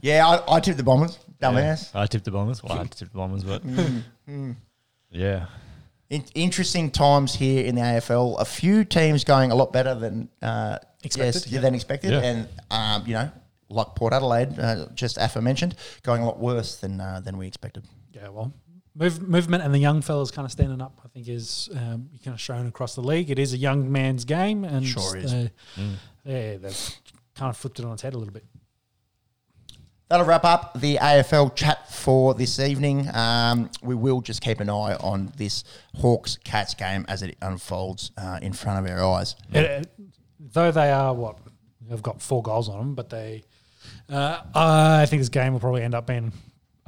yeah, 0.00 0.26
I, 0.26 0.56
I 0.56 0.60
tipped 0.60 0.78
the 0.78 0.82
Bombers. 0.82 1.18
Dumbass. 1.40 1.94
I 1.94 2.06
tipped 2.06 2.24
the 2.24 2.32
Bombers. 2.32 2.62
Well, 2.62 2.72
I 2.72 2.82
tipped 2.84 2.98
the 2.98 3.06
Bombers, 3.18 3.44
but 3.44 3.64
Mm, 3.64 4.56
yeah. 5.10 5.46
In- 6.10 6.24
interesting 6.34 6.90
times 6.90 7.34
here 7.34 7.64
in 7.64 7.76
the 7.76 7.80
AFL. 7.80 8.38
A 8.40 8.44
few 8.44 8.84
teams 8.84 9.24
going 9.24 9.50
a 9.52 9.54
lot 9.54 9.72
better 9.72 9.94
than 9.94 10.28
uh, 10.42 10.78
Expected, 11.02 11.42
yes, 11.46 11.52
yeah. 11.52 11.60
than 11.60 11.74
expected, 11.74 12.10
Yeah. 12.10 12.20
and 12.20 12.48
um, 12.70 13.06
you 13.06 13.14
know, 13.14 13.30
like 13.70 13.94
Port 13.94 14.12
Adelaide, 14.12 14.58
uh, 14.58 14.86
just 14.94 15.16
aforementioned, 15.18 15.74
going 16.02 16.20
a 16.22 16.26
lot 16.26 16.38
worse 16.38 16.76
than 16.76 17.00
uh, 17.00 17.20
than 17.24 17.38
we 17.38 17.46
expected. 17.46 17.84
Yeah, 18.12 18.28
well, 18.28 18.52
move, 18.94 19.22
movement 19.26 19.62
and 19.62 19.72
the 19.72 19.78
young 19.78 20.02
fellas 20.02 20.30
kind 20.30 20.44
of 20.44 20.52
standing 20.52 20.82
up. 20.82 21.00
I 21.04 21.08
think 21.08 21.26
is 21.28 21.70
um, 21.74 22.10
kind 22.22 22.34
of 22.34 22.40
shown 22.40 22.66
across 22.66 22.94
the 22.96 23.00
league. 23.02 23.30
It 23.30 23.38
is 23.38 23.54
a 23.54 23.56
young 23.56 23.90
man's 23.90 24.24
game, 24.26 24.64
and 24.64 24.84
Sure 24.86 25.16
is. 25.16 25.32
Uh, 25.32 25.48
Yeah, 26.24 26.56
they've 26.58 26.96
kind 27.34 27.48
of 27.48 27.56
flipped 27.56 27.78
it 27.78 27.84
on 27.86 27.92
its 27.94 28.02
head 28.02 28.12
a 28.12 28.18
little 28.18 28.34
bit. 28.34 28.44
That'll 30.10 30.26
wrap 30.26 30.44
up 30.44 30.72
the 30.80 30.96
AFL 30.96 31.54
chat 31.54 31.88
for 31.88 32.34
this 32.34 32.58
evening. 32.58 33.08
Um, 33.14 33.70
we 33.80 33.94
will 33.94 34.20
just 34.20 34.40
keep 34.42 34.58
an 34.58 34.68
eye 34.68 34.96
on 34.96 35.32
this 35.36 35.62
Hawks 35.98 36.36
Cats 36.42 36.74
game 36.74 37.04
as 37.06 37.22
it 37.22 37.36
unfolds 37.40 38.10
uh, 38.18 38.40
in 38.42 38.52
front 38.52 38.84
of 38.84 38.90
our 38.90 39.04
eyes. 39.04 39.36
It- 39.52 39.64
it- 39.64 39.92
though 40.52 40.72
they 40.72 40.90
are 40.90 41.14
what 41.14 41.38
they've 41.88 42.02
got 42.02 42.20
four 42.20 42.42
goals 42.42 42.68
on 42.68 42.78
them, 42.78 42.94
but 42.96 43.08
they, 43.08 43.44
uh, 44.08 44.40
I 44.52 45.06
think 45.06 45.20
this 45.20 45.28
game 45.28 45.52
will 45.52 45.60
probably 45.60 45.82
end 45.84 45.94
up 45.94 46.08
being 46.08 46.32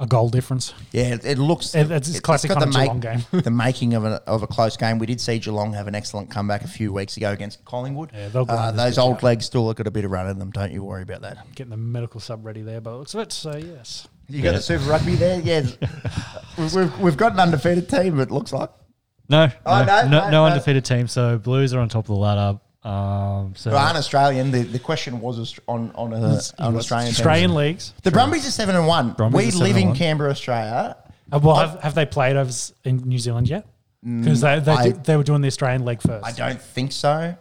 a 0.03 0.07
goal 0.07 0.29
difference. 0.29 0.73
Yeah, 0.91 1.15
it, 1.15 1.25
it 1.25 1.37
looks. 1.39 1.73
It- 1.73 1.89
it's 1.89 2.19
classic 2.19 2.49
got 2.49 2.59
kind 2.59 2.67
of 2.67 2.73
the 2.73 2.79
Geelong 2.81 2.99
game. 2.99 3.25
the 3.41 3.49
making 3.49 3.93
of 3.95 4.03
a, 4.05 4.21
of 4.27 4.43
a 4.43 4.47
close 4.47 4.77
game. 4.77 4.99
We 4.99 5.05
did 5.07 5.19
see 5.19 5.39
Geelong 5.39 5.73
have 5.73 5.87
an 5.87 5.95
excellent 5.95 6.29
comeback 6.29 6.63
a 6.63 6.67
few 6.67 6.93
weeks 6.93 7.17
ago 7.17 7.31
against 7.31 7.63
Collingwood. 7.65 8.11
Yeah, 8.13 8.27
they'll 8.27 8.45
uh, 8.49 8.71
those 8.71 8.97
old 8.97 9.15
out. 9.17 9.23
legs 9.23 9.45
still 9.45 9.67
have 9.67 9.77
got 9.77 9.87
a 9.87 9.91
bit 9.91 10.05
of 10.05 10.11
run 10.11 10.29
in 10.29 10.37
them. 10.39 10.51
Don't 10.51 10.71
you 10.71 10.83
worry 10.83 11.01
about 11.03 11.21
that. 11.21 11.37
Getting 11.55 11.71
the 11.71 11.77
medical 11.77 12.19
sub 12.19 12.45
ready 12.45 12.61
there, 12.61 12.81
but 12.81 12.91
it 12.91 12.97
looks 12.97 13.13
of 13.13 13.21
it. 13.21 13.31
So 13.31 13.55
yes, 13.55 14.07
You 14.27 14.41
got 14.41 14.49
Yeah. 14.49 14.57
the 14.57 14.61
Super 14.61 14.83
Rugby 14.85 15.15
there? 15.15 15.39
Yeah. 15.41 15.61
we've, 16.57 16.73
we've, 16.75 16.99
we've 16.99 17.17
got 17.17 17.33
an 17.33 17.39
undefeated 17.39 17.89
team, 17.89 18.19
it 18.19 18.29
looks 18.31 18.53
like. 18.53 18.69
No, 19.29 19.49
Oh, 19.65 19.79
no, 19.79 19.85
no, 19.85 20.01
no, 20.01 20.07
no, 20.09 20.19
no 20.25 20.29
no. 20.31 20.45
undefeated 20.47 20.83
team. 20.85 21.07
So 21.07 21.37
Blues 21.37 21.73
are 21.73 21.79
on 21.79 21.87
top 21.89 22.03
of 22.03 22.07
the 22.07 22.15
ladder. 22.15 22.59
Um, 22.83 23.53
so 23.55 23.69
Who 23.69 23.75
aren't 23.77 23.97
Australian. 23.97 24.51
The, 24.51 24.63
the 24.63 24.79
question 24.79 25.21
was 25.21 25.57
on, 25.67 25.91
on, 25.95 26.11
a, 26.13 26.39
on 26.59 26.75
Australian 26.75 27.07
teams. 27.07 27.19
Australian 27.19 27.55
leagues. 27.55 27.93
The 28.03 28.11
Brumbies 28.11 28.45
are 28.47 28.51
7 28.51 28.75
and 28.75 28.87
1. 28.87 29.13
Brumbies 29.13 29.37
we 29.37 29.47
are 29.47 29.51
seven 29.51 29.63
live 29.67 29.77
in. 29.77 29.95
Canberra, 29.95 30.31
Australia. 30.31 30.97
Uh, 31.31 31.39
well, 31.41 31.55
have, 31.55 31.79
have 31.81 31.95
they 31.95 32.05
played 32.05 32.35
over 32.35 32.51
in 32.83 32.97
New 32.97 33.19
Zealand 33.19 33.47
yet? 33.47 33.65
Because 34.03 34.41
they 34.41 34.59
they, 34.59 34.71
Mm, 34.73 34.77
I- 34.77 34.83
did- 34.83 35.03
they 35.05 35.15
were 35.15 35.23
doing 35.23 35.41
the 35.41 35.47
Australian 35.47 35.85
leg 35.85 36.01
first. 36.01 36.25
I 36.25 36.33
don't 36.33 36.61
think 36.61 36.91
so. 36.91 37.35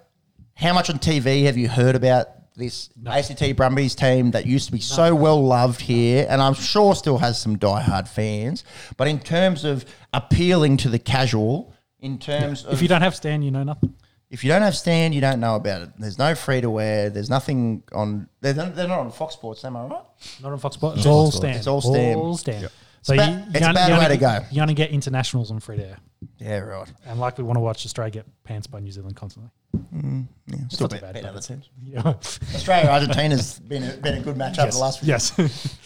How 0.55 0.73
much 0.75 0.89
on 0.91 0.99
TV 1.01 1.45
have 1.45 1.57
you 1.57 1.69
heard 1.69 1.97
about 1.97 2.29
this 2.55 2.91
ACT 3.05 3.57
Brumbies 3.57 3.97
team 3.97 4.31
that 4.33 4.47
used 4.47 4.67
to 4.67 4.73
be 4.73 4.79
so 4.81 5.13
well 5.15 5.43
loved 5.43 5.81
here, 5.81 6.25
and 6.29 6.41
I'm 6.41 6.55
sure 6.55 6.95
still 6.95 7.19
has 7.19 7.41
some 7.41 7.59
diehard 7.59 8.07
fans? 8.07 8.63
But 8.97 9.09
in 9.09 9.19
terms 9.19 9.65
of 9.65 9.85
appealing 10.15 10.77
to 10.79 10.89
the 10.89 11.01
casual, 11.01 11.73
in 11.99 12.19
terms 12.19 12.65
of 12.65 12.75
If 12.75 12.83
you 12.83 12.87
don't 12.89 13.03
have 13.03 13.17
Stan, 13.17 13.43
you 13.43 13.51
know 13.51 13.65
nothing. 13.65 13.95
If 14.33 14.43
you 14.43 14.49
don't 14.51 14.63
have 14.63 14.75
Stan, 14.75 15.13
you 15.13 15.21
don't 15.21 15.41
know 15.41 15.57
about 15.57 15.83
it. 15.83 15.91
There's 15.99 16.19
no 16.19 16.35
free 16.35 16.63
to 16.63 16.71
wear. 16.71 17.11
There's 17.11 17.29
nothing 17.29 17.83
on. 17.93 18.29
They're, 18.41 18.55
they're 18.55 18.89
not 18.89 19.01
on 19.01 19.11
Fox 19.13 19.35
Sports, 19.35 19.63
am 19.65 19.77
I 19.77 19.83
right? 19.85 20.03
Not 20.43 20.53
on 20.53 20.59
Fox 20.59 20.75
Sports. 20.77 20.97
It's 20.99 21.07
all 21.07 21.27
Fox 21.27 21.37
Stan. 21.37 21.57
It's 21.57 21.67
all 21.67 21.81
Stan. 21.83 22.17
All 22.17 22.37
Stan. 22.39 22.69
So 23.03 23.13
It's 23.15 23.23
you, 23.27 23.31
ba- 23.33 23.45
you 23.47 23.51
it's 23.55 23.61
a 23.61 23.69
only- 23.69 23.75
bad 23.75 23.99
way 23.99 24.09
to 24.09 24.17
go. 24.21 24.39
get- 24.41 24.53
You 24.53 24.63
only 24.63 24.75
get 24.75 24.91
internationals 24.91 25.51
on 25.51 25.61
free 25.61 25.77
to 25.77 25.87
air. 25.87 25.99
Yeah, 26.39 26.59
right. 26.61 26.91
And 27.05 27.21
like 27.21 27.37
we 27.37 27.45
want 27.45 27.57
to 27.57 27.61
watch 27.61 27.85
Australia 27.85 28.11
get 28.11 28.27
pants 28.45 28.67
by 28.67 28.81
New 28.81 28.91
Zealand 28.91 29.17
constantly. 29.17 29.51
Yeah, 29.75 30.57
still 30.71 30.85
not 30.85 30.91
too 30.91 30.97
beat, 30.97 31.01
bad, 31.03 31.15
beat 31.15 31.23
but 31.25 31.29
other 31.31 31.41
teams. 31.41 31.69
Yeah. 31.85 32.01
Australia 32.55 32.91
Argentina's 32.91 33.59
been 33.59 33.83
a, 33.85 33.93
been 33.99 34.15
a 34.19 34.21
good 34.23 34.37
match 34.39 34.59
over 34.59 34.67
yes. 34.69 34.75
the 34.77 34.81
last 34.81 35.01
few 35.01 35.09
yes. 35.09 35.79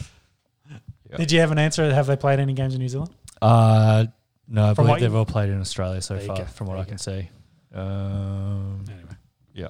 Did 1.16 1.32
you 1.32 1.40
have 1.40 1.51
an 1.52 1.59
answer? 1.59 1.93
Have 1.93 2.06
they 2.06 2.16
played 2.16 2.39
any 2.40 2.52
games 2.52 2.74
in 2.74 2.81
New 2.81 2.89
Zealand? 2.89 3.10
Uh, 3.43 4.06
no, 4.48 4.70
I 4.70 4.74
From 4.74 4.85
what 4.86 4.94
believe 4.98 5.01
they've 5.01 5.12
you- 5.12 5.18
all 5.18 5.24
played 5.24 5.51
in 5.51 5.60
Australia 5.60 6.01
so 6.02 6.14
There 6.14 6.23
you 6.23 6.27
far, 6.28 6.36
go. 6.39 6.44
from 6.44 6.66
what 6.68 6.74
There 6.74 6.78
I 6.82 6.85
you 6.85 6.89
can 6.90 6.98
see. 6.98 7.28
Um, 7.74 8.84
Anyway. 8.90 9.10
yeah. 9.55 9.68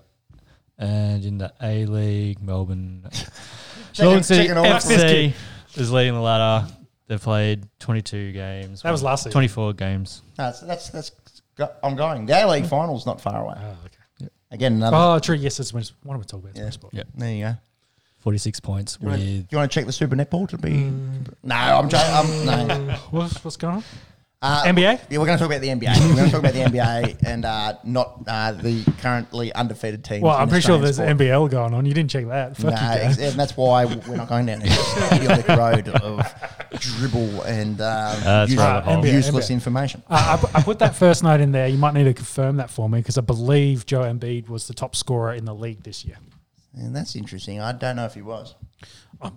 And 0.78 1.24
in 1.24 1.39
the 1.39 1.52
A 1.62 1.86
League, 1.86 2.40
Melbourne, 2.43 3.09
Checking- 3.93 4.05
Melbourne 4.05 4.23
City 4.23 4.43
checking 4.48 4.59
all 4.59 4.64
FC 4.66 5.32
is 5.77 5.90
leading 5.93 6.14
the 6.14 6.20
ladder. 6.20 6.66
They've 7.09 7.20
played 7.23 7.64
22 7.78 8.32
games. 8.32 8.82
That 8.82 8.90
was 8.90 9.02
last 9.02 9.23
season. 9.24 9.32
24 9.32 9.73
games. 9.74 10.23
That's 10.36 10.60
that's 10.60 10.90
that's 10.90 11.12
go- 11.56 11.73
ongoing. 11.82 12.27
The 12.27 12.44
A 12.44 12.47
League 12.51 12.66
final's 12.66 13.06
not 13.06 13.20
far 13.20 13.43
away. 13.44 13.55
Oh, 13.59 13.77
okay. 13.86 14.31
Again, 14.51 14.74
another. 14.74 14.97
Oh, 14.97 15.18
true. 15.18 15.36
Yes, 15.36 15.56
that's 15.56 15.73
what 15.73 15.90
I 16.05 16.09
want 16.09 16.23
to 16.23 16.28
talk 16.28 16.43
about. 16.44 16.56
Yeah. 16.56 16.70
Sport. 16.70 16.94
Yeah. 16.94 17.02
There 17.14 17.32
you 17.32 17.44
go. 17.44 17.55
46 18.18 18.59
points 18.60 18.98
You 19.01 19.06
wanna- 19.09 19.18
with. 19.23 19.47
you 19.52 19.59
want 19.59 19.70
to 19.70 19.74
check 19.74 19.86
the 19.86 19.93
Super 19.93 20.16
Netball 20.16 20.48
to 20.48 20.59
be? 20.59 20.90
No, 21.44 21.55
I'm 21.55 21.89
joking. 21.89 22.48
I'm, 22.48 22.78
no. 22.86 22.94
What's, 23.10 23.44
what's 23.44 23.56
going 23.56 23.77
on? 23.77 23.85
Uh, 24.42 24.64
NBA? 24.64 25.00
Yeah, 25.10 25.18
we're 25.18 25.24
going 25.24 25.38
to 25.38 25.42
talk 25.42 25.50
about 25.50 25.62
the 25.62 25.68
NBA. 25.68 25.98
We're 26.08 26.14
going 26.14 26.26
to 26.26 26.30
talk 26.30 26.40
about 26.40 26.52
the 26.52 26.60
NBA 26.60 27.22
and 27.26 27.44
uh, 27.46 27.74
not 27.84 28.18
uh, 28.26 28.52
the 28.52 28.84
currently 29.00 29.50
undefeated 29.54 30.04
team. 30.04 30.20
Well, 30.20 30.36
I'm 30.36 30.48
pretty 30.50 30.66
sure 30.66 30.78
there's 30.78 30.96
sport. 30.96 31.16
NBL 31.16 31.50
going 31.50 31.72
on. 31.72 31.86
You 31.86 31.94
didn't 31.94 32.10
check 32.10 32.26
that. 32.28 32.54
Fuck 32.56 32.74
Nah, 32.74 32.92
you 32.94 33.00
ex- 33.00 33.18
and 33.18 33.32
that's 33.40 33.56
why 33.56 33.86
we're 33.86 34.16
not 34.16 34.28
going 34.28 34.44
down 34.44 34.60
this 34.60 35.12
idiotic 35.12 35.48
road 35.48 35.88
of 35.88 36.34
dribble 36.78 37.42
and 37.44 37.80
um, 37.80 38.20
That's 38.22 38.50
use- 38.50 38.58
rabbit. 38.60 38.90
NBA, 38.90 39.12
useless 39.14 39.46
NBA. 39.48 39.52
information. 39.52 40.02
Uh, 40.08 40.38
I, 40.54 40.58
I 40.58 40.62
put 40.62 40.80
that 40.80 40.94
first 40.94 41.22
note 41.24 41.40
in 41.40 41.52
there. 41.52 41.66
You 41.68 41.78
might 41.78 41.94
need 41.94 42.04
to 42.04 42.14
confirm 42.14 42.58
that 42.58 42.68
for 42.70 42.90
me 42.90 42.98
because 42.98 43.16
I 43.16 43.22
believe 43.22 43.86
Joe 43.86 44.02
Embiid 44.02 44.50
was 44.50 44.68
the 44.68 44.74
top 44.74 44.94
scorer 44.94 45.32
in 45.32 45.46
the 45.46 45.54
league 45.54 45.82
this 45.82 46.04
year. 46.04 46.18
And 46.74 46.94
that's 46.94 47.16
interesting. 47.16 47.58
I 47.62 47.72
don't 47.72 47.96
know 47.96 48.04
if 48.04 48.12
he 48.12 48.20
was. 48.22 48.54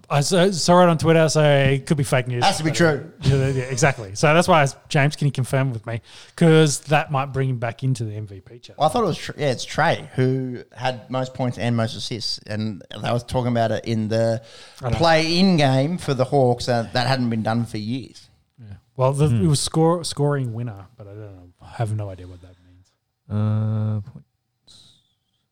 I 0.09 0.19
saw, 0.19 0.51
saw 0.51 0.83
it 0.83 0.89
on 0.89 0.97
Twitter, 0.97 1.29
so 1.29 1.41
it 1.41 1.85
could 1.85 1.95
be 1.95 2.03
fake 2.03 2.27
news. 2.27 2.43
Has 2.43 2.57
to 2.57 2.65
be 2.65 2.71
true. 2.71 3.11
uh, 3.23 3.27
Yeah, 3.27 3.47
yeah, 3.47 3.63
exactly. 3.63 4.13
So 4.13 4.33
that's 4.33 4.47
why 4.47 4.59
I 4.59 4.61
was, 4.63 4.75
James, 4.89 5.15
can 5.15 5.25
you 5.27 5.31
confirm 5.31 5.71
with 5.71 5.85
me? 5.87 6.01
Because 6.27 6.81
that 6.81 7.11
might 7.11 7.27
bring 7.27 7.47
him 7.49 7.59
back 7.59 7.81
into 7.81 8.03
the 8.03 8.11
MVP 8.11 8.61
chat. 8.61 8.77
Well, 8.77 8.89
I 8.89 8.91
thought 8.91 9.03
it 9.03 9.07
was 9.07 9.17
Tr- 9.17 9.31
yeah, 9.37 9.51
it's 9.51 9.63
Trey 9.63 10.09
who 10.15 10.63
had 10.75 11.09
most 11.09 11.33
points 11.33 11.57
and 11.57 11.77
most 11.77 11.95
assists, 11.95 12.39
and 12.39 12.83
they 12.91 13.09
was 13.11 13.23
talking 13.23 13.51
about 13.53 13.71
it 13.71 13.85
in 13.85 14.09
the 14.09 14.41
play-in 14.81 15.55
game 15.55 15.97
for 15.97 16.13
the 16.13 16.25
Hawks. 16.25 16.67
Uh, 16.67 16.89
that 16.91 17.07
hadn't 17.07 17.29
been 17.29 17.43
done 17.43 17.65
for 17.65 17.77
years. 17.77 18.29
Yeah. 18.59 18.73
Well, 18.97 19.13
the, 19.13 19.27
it 19.27 19.47
was 19.47 19.61
score, 19.61 20.03
scoring 20.03 20.53
winner, 20.53 20.87
but 20.97 21.07
I 21.07 21.11
don't 21.11 21.21
know. 21.21 21.49
I 21.61 21.69
have 21.77 21.95
no 21.95 22.09
idea 22.09 22.27
what 22.27 22.41
that 22.41 22.55
means. 22.67 22.91
Uh, 23.29 24.01
points. 24.01 24.25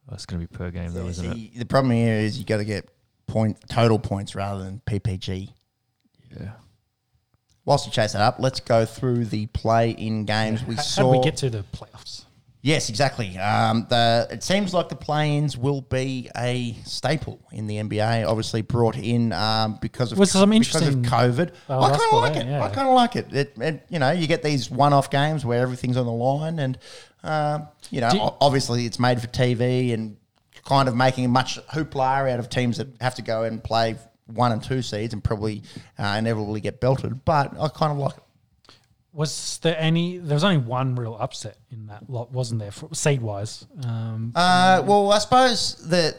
That's 0.09 0.26
going 0.26 0.41
to 0.41 0.47
be 0.47 0.53
per 0.57 0.69
game, 0.69 0.91
though, 0.93 1.03
Yeah, 1.05 1.09
isn't 1.11 1.38
it? 1.38 1.59
The 1.59 1.65
problem 1.65 1.91
here 1.93 2.15
is 2.15 2.38
you 2.38 2.43
got 2.45 2.57
to 2.57 2.65
get 2.65 2.89
point 3.27 3.57
total 3.69 3.99
points 3.99 4.35
rather 4.35 4.63
than 4.63 4.81
PPG. 4.85 5.49
Yeah. 6.39 6.51
Whilst 7.65 7.85
you 7.85 7.91
chase 7.91 8.13
that 8.13 8.21
up, 8.21 8.37
let's 8.39 8.61
go 8.61 8.85
through 8.85 9.25
the 9.25 9.47
play-in 9.47 10.23
games 10.25 10.63
we 10.63 10.75
How, 10.75 10.81
saw. 10.81 11.01
how 11.07 11.11
did 11.13 11.17
we 11.19 11.23
get 11.25 11.37
to 11.37 11.49
the 11.49 11.65
playoffs? 11.73 12.23
Yes, 12.61 12.89
exactly. 12.89 13.37
Um, 13.37 13.85
the 13.89 14.27
it 14.31 14.43
seems 14.43 14.73
like 14.73 14.89
the 14.89 14.95
play-ins 14.95 15.57
will 15.57 15.81
be 15.81 16.29
a 16.35 16.75
staple 16.85 17.39
in 17.51 17.67
the 17.67 17.75
NBA. 17.77 18.27
Obviously, 18.27 18.61
brought 18.61 18.97
in 18.97 19.31
um, 19.31 19.77
because 19.81 20.11
of 20.11 20.17
Was 20.17 20.31
some 20.31 20.49
because 20.49 20.75
of 20.81 20.87
interesting- 20.87 21.03
COVID. 21.03 21.51
Oh, 21.69 21.81
I 21.81 21.89
kind 21.91 22.01
of 22.11 22.19
like 22.21 22.35
it. 22.37 22.47
yeah. 22.47 22.63
I 22.63 22.69
kind 22.69 22.87
of 22.87 22.93
like 22.95 23.15
it. 23.15 23.33
It, 23.33 23.53
it. 23.59 23.85
You 23.89 23.99
know, 23.99 24.11
you 24.11 24.27
get 24.27 24.43
these 24.43 24.71
one-off 24.71 25.09
games 25.09 25.45
where 25.45 25.61
everything's 25.61 25.97
on 25.97 26.05
the 26.05 26.11
line, 26.11 26.59
and 26.59 26.77
um, 27.23 27.67
you 27.91 28.01
know, 28.01 28.09
you- 28.11 28.19
obviously, 28.41 28.85
it's 28.85 28.99
made 28.99 29.21
for 29.21 29.27
TV 29.27 29.93
and 29.93 30.17
kind 30.68 30.89
of 30.89 30.95
making 30.95 31.30
much 31.31 31.57
hoopla 31.68 32.31
out 32.31 32.39
of 32.39 32.49
teams 32.49 32.77
that 32.77 32.88
have 32.99 33.15
to 33.15 33.22
go 33.22 33.44
and 33.44 33.64
play 33.64 33.95
one 34.27 34.52
and 34.52 34.61
two 34.61 34.81
seeds 34.81 35.14
and 35.14 35.23
probably 35.23 35.64
uh, 35.98 36.15
inevitably 36.19 36.60
get 36.60 36.81
belted. 36.81 37.23
But 37.23 37.53
I 37.60 37.69
kind 37.69 37.91
of 37.94 37.98
like 37.98 38.18
it. 38.18 38.23
Was 39.14 39.60
there 39.64 39.76
any? 39.80 40.18
There 40.18 40.35
was 40.35 40.44
only 40.44 40.57
one 40.57 40.94
real 40.95 41.18
upset 41.19 41.57
in 41.72 41.88
that 41.88 42.07
lot, 42.10 42.31
wasn't 42.31 42.60
there? 42.60 42.72
Seed 42.94 43.22
wise, 43.22 43.65
um, 43.84 44.31
Uh, 44.35 44.84
well, 44.85 45.11
I 45.11 45.18
suppose 45.19 45.76
that 45.89 46.18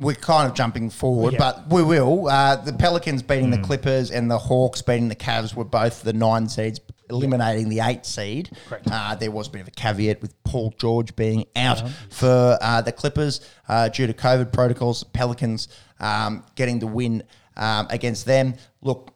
we're 0.00 0.14
kind 0.14 0.48
of 0.48 0.54
jumping 0.54 0.88
forward, 0.88 1.34
Yeah. 1.34 1.38
but 1.40 1.68
we 1.68 1.82
will. 1.82 2.28
Uh, 2.28 2.56
the 2.56 2.72
Pelicans 2.72 3.22
beating 3.22 3.50
the 3.50 3.58
Clippers 3.58 4.10
and 4.10 4.30
the 4.30 4.38
Hawks 4.38 4.80
beating 4.80 5.08
the 5.08 5.14
Cavs 5.16 5.54
were 5.54 5.64
both 5.64 6.02
the 6.04 6.12
nine 6.14 6.48
seeds, 6.48 6.80
eliminating 7.12 7.68
the 7.68 7.80
eight 7.80 8.04
seed. 8.06 8.50
Correct. 8.68 8.88
Uh, 8.90 9.14
there 9.14 9.30
was 9.30 9.48
a 9.48 9.50
bit 9.50 9.60
of 9.60 9.68
a 9.68 9.72
caveat 9.72 10.20
with 10.22 10.40
Paul 10.44 10.74
George 10.78 11.14
being 11.14 11.46
out 11.56 11.88
for 12.10 12.58
uh, 12.60 12.82
the 12.82 12.92
Clippers 12.92 13.40
uh, 13.68 13.88
due 13.88 14.06
to 14.06 14.12
COVID 14.12 14.52
protocols. 14.52 15.04
Pelicans 15.04 15.68
um, 16.00 16.44
getting 16.54 16.78
the 16.78 16.86
win 16.86 17.22
um, 17.56 17.86
against 17.90 18.26
them. 18.26 18.54
Look, 18.80 19.14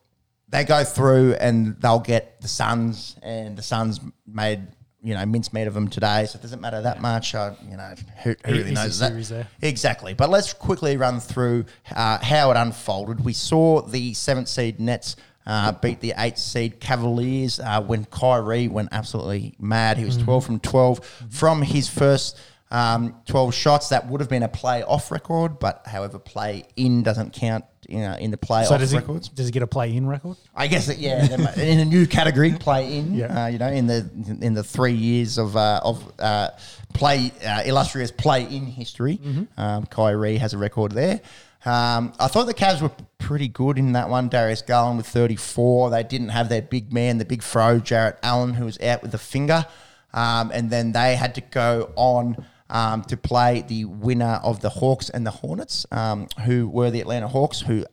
they 0.49 0.65
go 0.65 0.85
through 0.85 1.35
and 1.35 1.81
they'll 1.81 1.99
get 2.01 2.41
the 2.41 2.49
Suns, 2.49 3.17
and 3.23 3.57
the 3.57 3.63
Suns 3.63 4.01
made 4.27 4.69
you 5.03 5.15
know 5.15 5.25
mincemeat 5.25 5.69
of 5.69 5.75
them 5.75 5.89
today, 5.89 6.27
so 6.27 6.37
it 6.37 6.43
doesn't 6.43 6.61
matter 6.61 6.83
that 6.83 7.01
much. 7.01 7.35
Uh, 7.35 7.55
you 7.69 7.77
know 7.77 7.95
who, 8.23 8.35
who 8.45 8.53
really 8.53 8.73
knows 8.73 8.99
that 8.99 9.11
series 9.11 9.29
there. 9.29 9.47
exactly. 9.63 10.15
But 10.15 10.31
let's 10.31 10.53
quickly 10.53 10.97
run 10.97 11.21
through 11.21 11.67
uh, 11.95 12.19
how 12.19 12.51
it 12.51 12.57
unfolded. 12.57 13.25
We 13.25 13.33
saw 13.33 13.83
the 13.83 14.15
seventh 14.15 14.49
seed 14.49 14.81
Nets. 14.81 15.17
Uh, 15.47 15.73
beat 15.73 16.01
the 16.01 16.13
eight 16.19 16.39
seed 16.39 16.81
Cavaliers 16.81 17.61
uh, 17.61 17.81
when 17.81 18.05
Kyrie 18.05 18.67
went 18.67 18.89
absolutely 18.91 19.55
mad. 19.61 19.97
He 19.97 20.05
was 20.05 20.17
12 20.17 20.45
from 20.45 20.61
12 20.61 21.05
from 21.31 21.63
his 21.63 21.89
first 21.89 22.37
um, 22.71 23.15
12 23.27 23.55
shots. 23.55 23.91
That 23.91 24.09
would 24.09 24.21
have 24.21 24.29
been 24.29 24.43
a 24.43 24.49
play 24.49 24.83
off 24.83 25.13
record, 25.13 25.61
but 25.61 25.83
however, 25.87 26.19
play 26.19 26.65
in 26.75 27.05
doesn't 27.05 27.33
count 27.33 27.65
you 27.89 28.01
know, 28.01 28.15
in 28.15 28.31
the 28.31 28.37
play 28.37 28.65
so 28.65 28.75
off 28.75 28.81
does 28.81 28.91
he 28.91 28.99
records. 28.99 29.29
does 29.29 29.47
he 29.47 29.53
get 29.53 29.63
a 29.63 29.67
play 29.67 29.95
in 29.95 30.07
record? 30.07 30.37
I 30.55 30.67
guess 30.67 30.87
that 30.87 30.99
yeah, 30.99 31.55
in 31.57 31.79
a 31.79 31.85
new 31.85 32.07
category, 32.07 32.53
play 32.53 32.99
in. 32.99 33.15
Yeah. 33.15 33.45
Uh, 33.45 33.47
you 33.47 33.59
know, 33.59 33.69
in 33.69 33.87
the 33.87 34.09
in 34.41 34.55
the 34.55 34.65
three 34.65 34.95
years 34.95 35.39
of 35.39 35.57
uh, 35.57 35.81
of 35.85 36.13
uh, 36.19 36.51
play 36.95 37.33
uh, 37.47 37.63
illustrious 37.65 38.11
play 38.11 38.43
in 38.43 38.67
history, 38.67 39.21
um, 39.57 39.87
Kyrie 39.87 40.39
has 40.39 40.55
a 40.55 40.59
record 40.59 40.93
there. 40.93 41.21
Um, 41.67 42.13
I 42.21 42.29
thought 42.29 42.47
the 42.47 42.55
Cavs 42.55 42.81
were 42.81 42.93
pretty 43.19 43.49
good 43.49 43.77
in 43.77 43.93
that 43.93 44.09
one. 44.09 44.29
Darius 44.29 44.63
Garland 44.63 44.99
with 44.99 45.09
34. 45.09 45.91
They 45.91 46.05
didn't 46.05 46.29
have 46.29 46.49
their 46.49 46.63
big 46.63 46.93
man, 46.93 47.19
the 47.19 47.25
big 47.25 47.43
fro, 47.43 47.81
Jarrett 47.81 48.19
Allen, 48.23 48.55
who 48.55 48.65
was 48.65 48.81
out 48.81 49.03
with 49.03 49.13
a 49.15 49.19
finger. 49.19 49.67
Um, 50.15 50.53
and 50.55 50.71
then 50.71 50.93
they 50.93 51.17
had 51.17 51.35
to 51.35 51.41
go 51.41 51.93
on 51.97 52.47
um, 52.71 53.03
to 53.05 53.17
play 53.17 53.65
the 53.67 53.85
winner 53.85 54.41
of 54.45 54.61
the 54.61 54.71
Hawks 54.71 55.11
and 55.11 55.27
the 55.27 55.33
Hornets, 55.33 55.87
um, 55.91 56.29
who 56.45 56.69
were 56.69 56.91
the 56.91 57.01
Atlanta 57.01 57.27
Hawks, 57.27 57.61
who 57.61 57.85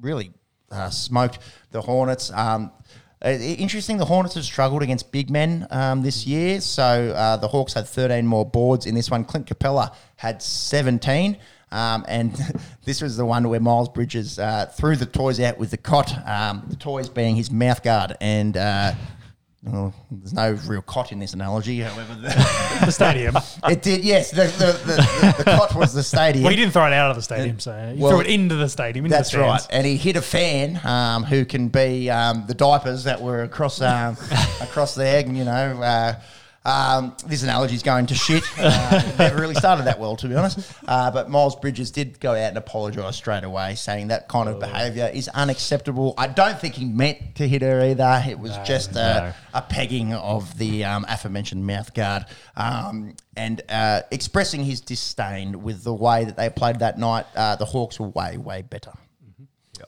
really 0.00 0.32
uh, 0.70 0.90
smoked 0.90 1.38
the 1.70 1.80
Hornets. 1.80 2.30
Um, 2.32 2.70
interesting, 3.24 3.96
the 3.96 4.04
Hornets 4.04 4.34
have 4.34 4.44
struggled 4.44 4.82
against 4.82 5.10
big 5.10 5.30
men 5.30 5.66
um, 5.70 6.02
this 6.02 6.26
year. 6.26 6.60
So 6.60 7.14
uh, 7.16 7.38
the 7.38 7.48
Hawks 7.48 7.72
had 7.72 7.86
13 7.86 8.26
more 8.26 8.44
boards 8.44 8.84
in 8.84 8.94
this 8.94 9.10
one. 9.10 9.24
Clint 9.24 9.46
Capela 9.46 9.94
had 10.16 10.42
17. 10.42 11.38
Um, 11.72 12.04
and 12.06 12.32
this 12.84 13.00
was 13.02 13.16
the 13.16 13.24
one 13.24 13.48
where 13.48 13.60
Miles 13.60 13.88
Bridges 13.88 14.38
uh, 14.38 14.66
threw 14.66 14.94
the 14.96 15.06
toys 15.06 15.40
out 15.40 15.58
with 15.58 15.70
the 15.70 15.76
cot, 15.76 16.12
um, 16.28 16.64
the 16.68 16.76
toys 16.76 17.08
being 17.08 17.34
his 17.34 17.50
mouth 17.50 17.82
guard. 17.82 18.16
And 18.20 18.56
uh, 18.56 18.92
well, 19.64 19.94
there's 20.10 20.32
no 20.32 20.58
real 20.66 20.82
cot 20.82 21.12
in 21.12 21.20
this 21.20 21.34
analogy, 21.34 21.80
however, 21.80 22.14
the, 22.14 22.28
The 22.84 22.90
stadium. 22.90 23.36
it 23.68 23.80
did. 23.80 24.04
Yes, 24.04 24.32
the, 24.32 24.44
the, 24.44 25.36
the, 25.38 25.44
cot 25.44 25.76
was 25.76 25.94
the 25.94 26.02
stadium. 26.02 26.42
well, 26.42 26.50
he 26.50 26.56
didn't 26.56 26.72
throw 26.72 26.86
it 26.86 26.92
out 26.92 27.10
of 27.10 27.16
the 27.16 27.22
stadium, 27.22 27.60
so 27.60 27.92
he 27.94 28.00
Well, 28.00 28.10
threw 28.10 28.20
it 28.22 28.26
into 28.26 28.56
the 28.56 28.68
stadium. 28.68 29.04
Into 29.04 29.16
That's 29.16 29.30
the 29.30 29.38
right. 29.38 29.64
And 29.70 29.86
he 29.86 29.96
hit 29.96 30.16
a 30.16 30.22
fan 30.22 30.80
um, 30.84 31.22
who 31.22 31.44
can 31.44 31.68
be 31.68 32.10
um, 32.10 32.44
the 32.48 32.54
diapers 32.54 33.04
that 33.04 33.20
were 33.20 33.44
across 33.44 33.80
um, 33.80 34.16
across 34.60 34.96
the 34.96 35.06
egg. 35.06 35.28
You 35.34 35.44
know, 35.44 35.80
uh, 35.80 36.20
um, 36.64 37.16
this 37.26 37.42
analogy 37.42 37.74
is 37.74 37.82
going 37.82 38.06
to 38.06 38.14
shit. 38.14 38.44
Uh, 38.58 39.02
it 39.04 39.18
never 39.18 39.40
really 39.40 39.54
started 39.54 39.86
that 39.86 39.98
well, 39.98 40.14
to 40.16 40.28
be 40.28 40.36
honest. 40.36 40.72
Uh, 40.86 41.10
but 41.10 41.28
Miles 41.28 41.56
Bridges 41.56 41.90
did 41.90 42.20
go 42.20 42.30
out 42.30 42.36
and 42.36 42.56
apologise 42.56 43.16
straight 43.16 43.42
away, 43.42 43.74
saying 43.74 44.08
that 44.08 44.28
kind 44.28 44.48
of 44.48 44.60
behaviour 44.60 45.10
is 45.12 45.28
unacceptable. 45.28 46.14
I 46.16 46.28
don't 46.28 46.58
think 46.60 46.74
he 46.74 46.84
meant 46.84 47.34
to 47.36 47.48
hit 47.48 47.62
her 47.62 47.82
either. 47.82 48.22
It 48.28 48.38
was 48.38 48.56
just 48.58 48.94
a, 48.94 49.34
a 49.52 49.62
pegging 49.62 50.14
of 50.14 50.56
the 50.58 50.84
um, 50.84 51.04
aforementioned 51.08 51.66
mouth 51.66 51.92
guard 51.94 52.26
um, 52.56 53.16
and 53.36 53.62
uh, 53.68 54.02
expressing 54.10 54.64
his 54.64 54.80
disdain 54.80 55.62
with 55.62 55.82
the 55.82 55.94
way 55.94 56.24
that 56.24 56.36
they 56.36 56.50
played 56.50 56.78
that 56.78 56.98
night. 56.98 57.26
Uh, 57.34 57.56
the 57.56 57.64
Hawks 57.64 57.98
were 57.98 58.08
way, 58.08 58.36
way 58.36 58.62
better. 58.62 58.92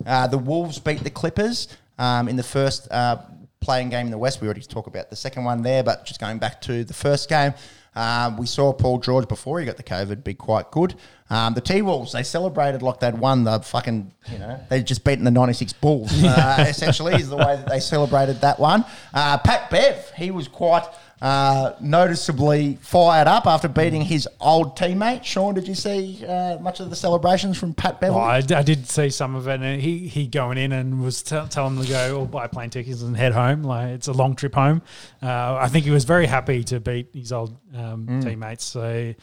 Uh, 0.05 0.27
the 0.27 0.39
Wolves 0.39 0.79
beat 0.81 1.05
the 1.05 1.11
Clippers 1.11 1.69
um, 1.99 2.29
in 2.29 2.37
the 2.37 2.43
first 2.43 2.91
uh, 2.91 3.19
playing 3.65 3.89
game 3.89 4.07
in 4.07 4.11
the 4.13 4.19
West. 4.19 4.41
We 4.41 4.47
already 4.47 4.61
talked 4.61 4.89
about 4.89 5.11
the 5.11 5.17
second 5.17 5.45
one 5.45 5.63
there, 5.63 5.83
but 5.83 6.05
just 6.05 6.21
going 6.21 6.39
back 6.39 6.61
to 6.63 6.85
the 6.85 6.95
first 6.95 7.29
game, 7.29 7.55
um, 7.97 8.37
we 8.37 8.47
saw 8.47 8.73
Paul 8.73 8.99
George 8.99 9.27
before 9.27 9.59
he 9.61 9.67
got 9.67 9.77
the 9.77 9.83
COVID 9.83 10.23
be 10.23 10.35
quite 10.35 10.71
good. 10.71 10.95
Um, 11.31 11.55
the 11.55 11.61
T 11.61 11.81
Wolves 11.81 12.13
they 12.13 12.23
celebrated 12.23 12.83
like 12.83 13.01
they'd 13.01 13.17
won 13.17 13.45
the 13.45 13.61
fucking 13.61 14.13
you 14.31 14.39
know 14.39 14.61
they'd 14.69 14.87
just 14.87 15.05
beaten 15.05 15.25
the 15.25 15.31
'96 15.31 15.73
Bulls. 15.75 16.13
Uh, 16.25 16.67
essentially, 16.69 17.15
is 17.15 17.29
the 17.29 17.37
way 17.37 17.57
that 17.57 17.69
they 17.69 17.81
celebrated 17.81 18.41
that 18.43 18.59
one. 18.59 18.85
Uh, 19.13 19.39
Pat 19.39 19.71
Bev 19.71 20.11
he 20.17 20.31
was 20.31 20.47
quite. 20.49 20.85
Uh, 21.25 21.75
noticeably 21.81 22.77
fired 22.83 23.27
up 23.27 23.47
after 23.47 23.67
beating 23.67 24.03
his 24.03 24.29
old 24.43 24.77
teammate. 24.77 25.25
Sean, 25.25 25.55
did 25.55 25.67
you 25.67 25.75
see 25.75 26.23
uh, 26.27 26.59
much 26.59 26.81
of 26.81 26.91
the 26.91 26.97
celebrations 26.97 27.57
from 27.59 27.73
Pat 27.73 27.99
Bev? 27.99 28.13
Oh, 28.13 28.19
I, 28.19 28.37
I 28.37 28.63
did 28.63 28.87
see 28.87 29.09
some 29.09 29.35
of 29.35 29.49
it, 29.49 29.63
and 29.63 29.81
he 29.81 30.07
he 30.07 30.27
going 30.27 30.59
in 30.59 30.71
and 30.73 31.03
was 31.03 31.23
t- 31.23 31.41
telling 31.49 31.77
them 31.77 31.85
to 31.87 31.91
go 31.91 32.21
or 32.21 32.27
buy 32.27 32.47
plane 32.47 32.69
tickets 32.69 33.01
and 33.01 33.17
head 33.17 33.33
home. 33.33 33.63
Like 33.63 33.89
it's 33.89 34.07
a 34.09 34.13
long 34.13 34.37
trip 34.37 34.55
home. 34.55 34.83
Uh, 35.23 35.55
I 35.55 35.69
think 35.69 35.87
he 35.87 35.91
was 35.91 36.05
very 36.05 36.27
happy 36.27 36.63
to 36.65 36.79
beat 36.79 37.09
his 37.15 37.33
old 37.33 37.57
um, 37.75 38.07
Mm. 38.07 38.23
teammates. 38.23 38.65
So 38.67 39.15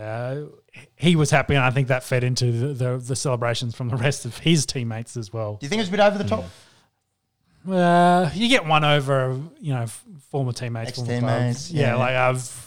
uh, 0.00 0.36
he 0.96 1.14
was 1.14 1.30
happy, 1.30 1.56
and 1.56 1.62
I 1.64 1.70
think 1.72 1.88
that 1.88 2.04
fed 2.04 2.24
into 2.24 2.52
the, 2.52 2.66
the, 2.72 2.96
the 2.96 3.16
celebrations 3.16 3.74
from 3.74 3.88
the 3.90 3.96
rest 3.96 4.24
of 4.24 4.38
his 4.38 4.64
teammates 4.64 5.14
as 5.14 5.30
well. 5.30 5.56
Do 5.56 5.66
you 5.66 5.68
think 5.68 5.80
it 5.80 5.82
was 5.82 5.88
a 5.88 5.92
bit 5.92 6.00
over 6.00 6.16
the 6.16 6.24
top? 6.24 6.44
Uh, 7.68 8.30
you 8.34 8.48
get 8.48 8.64
one 8.66 8.84
over, 8.84 9.38
you 9.60 9.74
know, 9.74 9.86
former 10.30 10.52
teammates, 10.52 10.96
former 10.96 11.12
Ex-teammates. 11.12 11.70
Yeah, 11.70 11.88
yeah. 11.88 11.94
like 11.96 12.14
I've. 12.14 12.66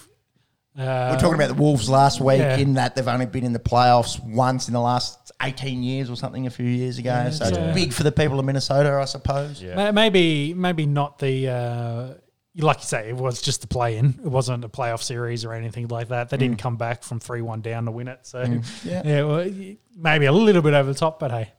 Uh, 0.76 1.14
We're 1.14 1.20
talking 1.20 1.36
about 1.36 1.50
the 1.50 1.62
Wolves 1.62 1.88
last 1.88 2.20
week 2.20 2.40
yeah. 2.40 2.58
in 2.58 2.74
that 2.76 2.96
they've 2.96 3.08
only 3.08 3.28
been 3.28 3.44
in 3.44 3.54
the 3.54 3.60
playoffs 3.60 4.20
once 4.24 4.68
in 4.68 4.74
the 4.74 4.80
last 4.80 5.32
18 5.42 5.84
years 5.84 6.10
or 6.10 6.16
something 6.16 6.48
a 6.48 6.50
few 6.50 6.66
years 6.66 6.98
ago. 6.98 7.12
Yeah, 7.12 7.30
so 7.30 7.46
it's 7.46 7.58
so- 7.58 7.74
big 7.74 7.94
for 7.94 8.02
the 8.04 8.12
people 8.12 8.40
of 8.40 8.46
Minnesota, 8.46 8.94
I 8.94 9.06
suppose. 9.06 9.62
Yeah. 9.62 9.92
Maybe, 9.92 10.54
maybe 10.54 10.86
not 10.86 11.20
the. 11.20 11.50
Uh, 11.50 12.14
like 12.56 12.78
you 12.78 12.84
say, 12.86 13.10
it 13.10 13.16
was 13.16 13.42
just 13.42 13.64
a 13.64 13.68
play 13.68 13.98
in. 13.98 14.10
It 14.24 14.30
wasn't 14.30 14.64
a 14.64 14.70
playoff 14.70 15.02
series 15.02 15.44
or 15.44 15.54
anything 15.54 15.88
like 15.88 16.10
that. 16.10 16.30
They 16.30 16.38
didn't 16.38 16.58
come 16.58 16.76
back 16.76 17.02
from 17.02 17.20
3 17.20 17.42
1 17.42 17.62
down 17.62 17.86
to 17.86 17.92
win 17.92 18.08
it. 18.08 18.20
So, 18.24 18.44
Yeah. 18.84 19.02
yeah, 19.04 19.24
well, 19.24 19.50
maybe 19.98 20.26
a 20.26 20.32
little 20.32 20.62
bit 20.62 20.76
over 20.76 20.92
the 20.94 20.98
top, 20.98 21.20
but 21.20 21.32
hey, 21.32 21.52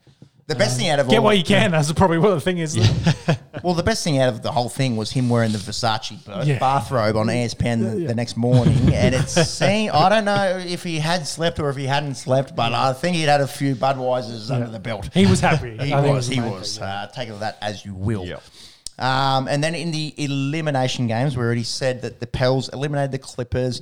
The 0.47 0.55
best 0.55 0.79
thing 0.79 0.91
out 0.91 0.99
of 0.99 1.09
get 1.09 1.19
all, 1.19 1.25
what 1.25 1.39
you 1.39 1.43
can. 1.45 1.71
That's 1.71 1.91
probably 1.93 2.19
what 2.19 2.31
the 2.35 2.41
thing 2.41 2.59
is. 2.59 2.77
well, 3.62 3.73
the 3.73 3.83
best 3.83 4.05
thing 4.05 4.19
out 4.19 4.29
of 4.29 4.43
the 4.43 4.53
whole 4.53 4.69
thing 4.69 4.95
was 4.97 5.11
him 5.11 5.31
wearing 5.31 5.53
the 5.53 5.59
Versace 5.59 6.23
ba- 6.23 6.43
Yeah. 6.45 6.59
bathrobe 6.59 7.16
on 7.16 7.29
ESPN 7.29 7.81
the, 7.99 8.07
the 8.09 8.15
next 8.15 8.37
morning, 8.37 8.93
and 8.93 9.15
it's 9.15 9.33
saying 9.51 9.91
I 9.91 10.11
don't 10.11 10.27
know 10.27 10.59
if 10.62 10.83
he 10.83 10.99
had 10.99 11.27
slept 11.27 11.59
or 11.61 11.71
if 11.71 11.77
he 11.77 11.87
hadn't 11.87 12.16
slept, 12.16 12.55
but 12.55 12.75
I 12.75 12.93
think 12.93 13.16
he'd 13.16 13.23
had 13.23 13.41
a 13.41 13.47
few 13.47 13.75
Budweisers 13.75 14.51
under 14.51 14.69
the 14.69 14.79
belt. 14.79 15.09
He 15.15 15.25
was 15.25 15.41
happy. 15.41 15.79
He 15.83 15.95
I 15.95 16.03
think 16.03 16.09
it 16.09 16.12
was. 16.12 16.29
the 16.29 16.35
He 16.35 16.41
main 16.43 16.51
was. 16.53 16.77
thing, 16.77 16.87
yeah. 16.87 16.95
Uh, 17.03 17.07
take 17.07 17.39
that 17.39 17.57
as 17.62 17.85
you 17.87 17.95
will. 17.95 18.27
Yep. 18.27 18.43
Um, 18.99 19.49
and 19.49 19.65
then 19.65 19.75
in 19.75 19.93
the 19.93 20.12
elimination 20.19 21.07
games, 21.07 21.37
we 21.37 21.43
already 21.43 21.62
said 21.65 22.03
that 22.03 22.21
the 22.21 22.27
Pels 22.27 22.69
eliminated 22.69 23.12
the 23.12 23.19
Clippers. 23.19 23.81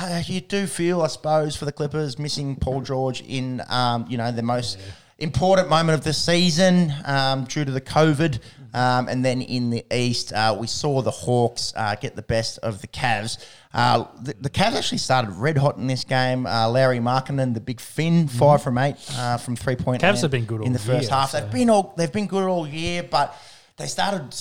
Uh, 0.00 0.22
You 0.26 0.40
do 0.40 0.66
feel, 0.66 1.02
I 1.02 1.08
suppose, 1.08 1.56
for 1.56 1.64
the 1.64 1.72
Clippers 1.72 2.18
missing 2.18 2.54
Paul 2.56 2.82
George 2.82 3.20
in, 3.22 3.62
um, 3.68 4.06
you 4.08 4.16
know, 4.16 4.30
the 4.30 4.42
most 4.42 4.78
important 5.18 5.68
moment 5.68 5.98
of 5.98 6.04
the 6.04 6.12
season 6.12 6.92
um, 7.04 7.44
due 7.44 7.64
to 7.64 7.70
the 7.70 7.80
COVID. 7.80 8.38
Um, 8.74 9.08
and 9.08 9.24
then 9.24 9.40
in 9.40 9.70
the 9.70 9.84
East, 9.90 10.30
uh, 10.32 10.54
we 10.58 10.66
saw 10.66 11.00
the 11.00 11.10
Hawks 11.10 11.72
uh, 11.74 11.94
get 11.94 12.14
the 12.16 12.22
best 12.22 12.58
of 12.58 12.82
the 12.82 12.86
Cavs. 12.86 13.42
Uh, 13.72 14.04
the, 14.20 14.34
the 14.40 14.50
Cavs 14.50 14.74
actually 14.76 14.98
started 14.98 15.30
red 15.30 15.56
hot 15.56 15.78
in 15.78 15.86
this 15.86 16.04
game. 16.04 16.46
Uh, 16.46 16.68
Larry 16.68 16.98
Markkanen, 16.98 17.54
the 17.54 17.60
big 17.60 17.80
Finn, 17.80 18.28
five 18.28 18.62
from 18.62 18.76
eight 18.76 18.96
uh, 19.16 19.38
from 19.38 19.56
three 19.56 19.74
point. 19.74 20.02
Cavs 20.02 20.20
have 20.20 20.30
been 20.30 20.44
good 20.44 20.62
in 20.62 20.74
the 20.74 20.78
first 20.78 21.04
year, 21.08 21.10
half. 21.18 21.30
so- 21.30 21.40
They've 21.40 21.50
been 21.50 21.70
all 21.70 21.94
they've 21.96 22.12
been 22.12 22.26
good 22.26 22.46
all 22.46 22.68
year, 22.68 23.02
but 23.02 23.34
they 23.78 23.86
started 23.86 24.34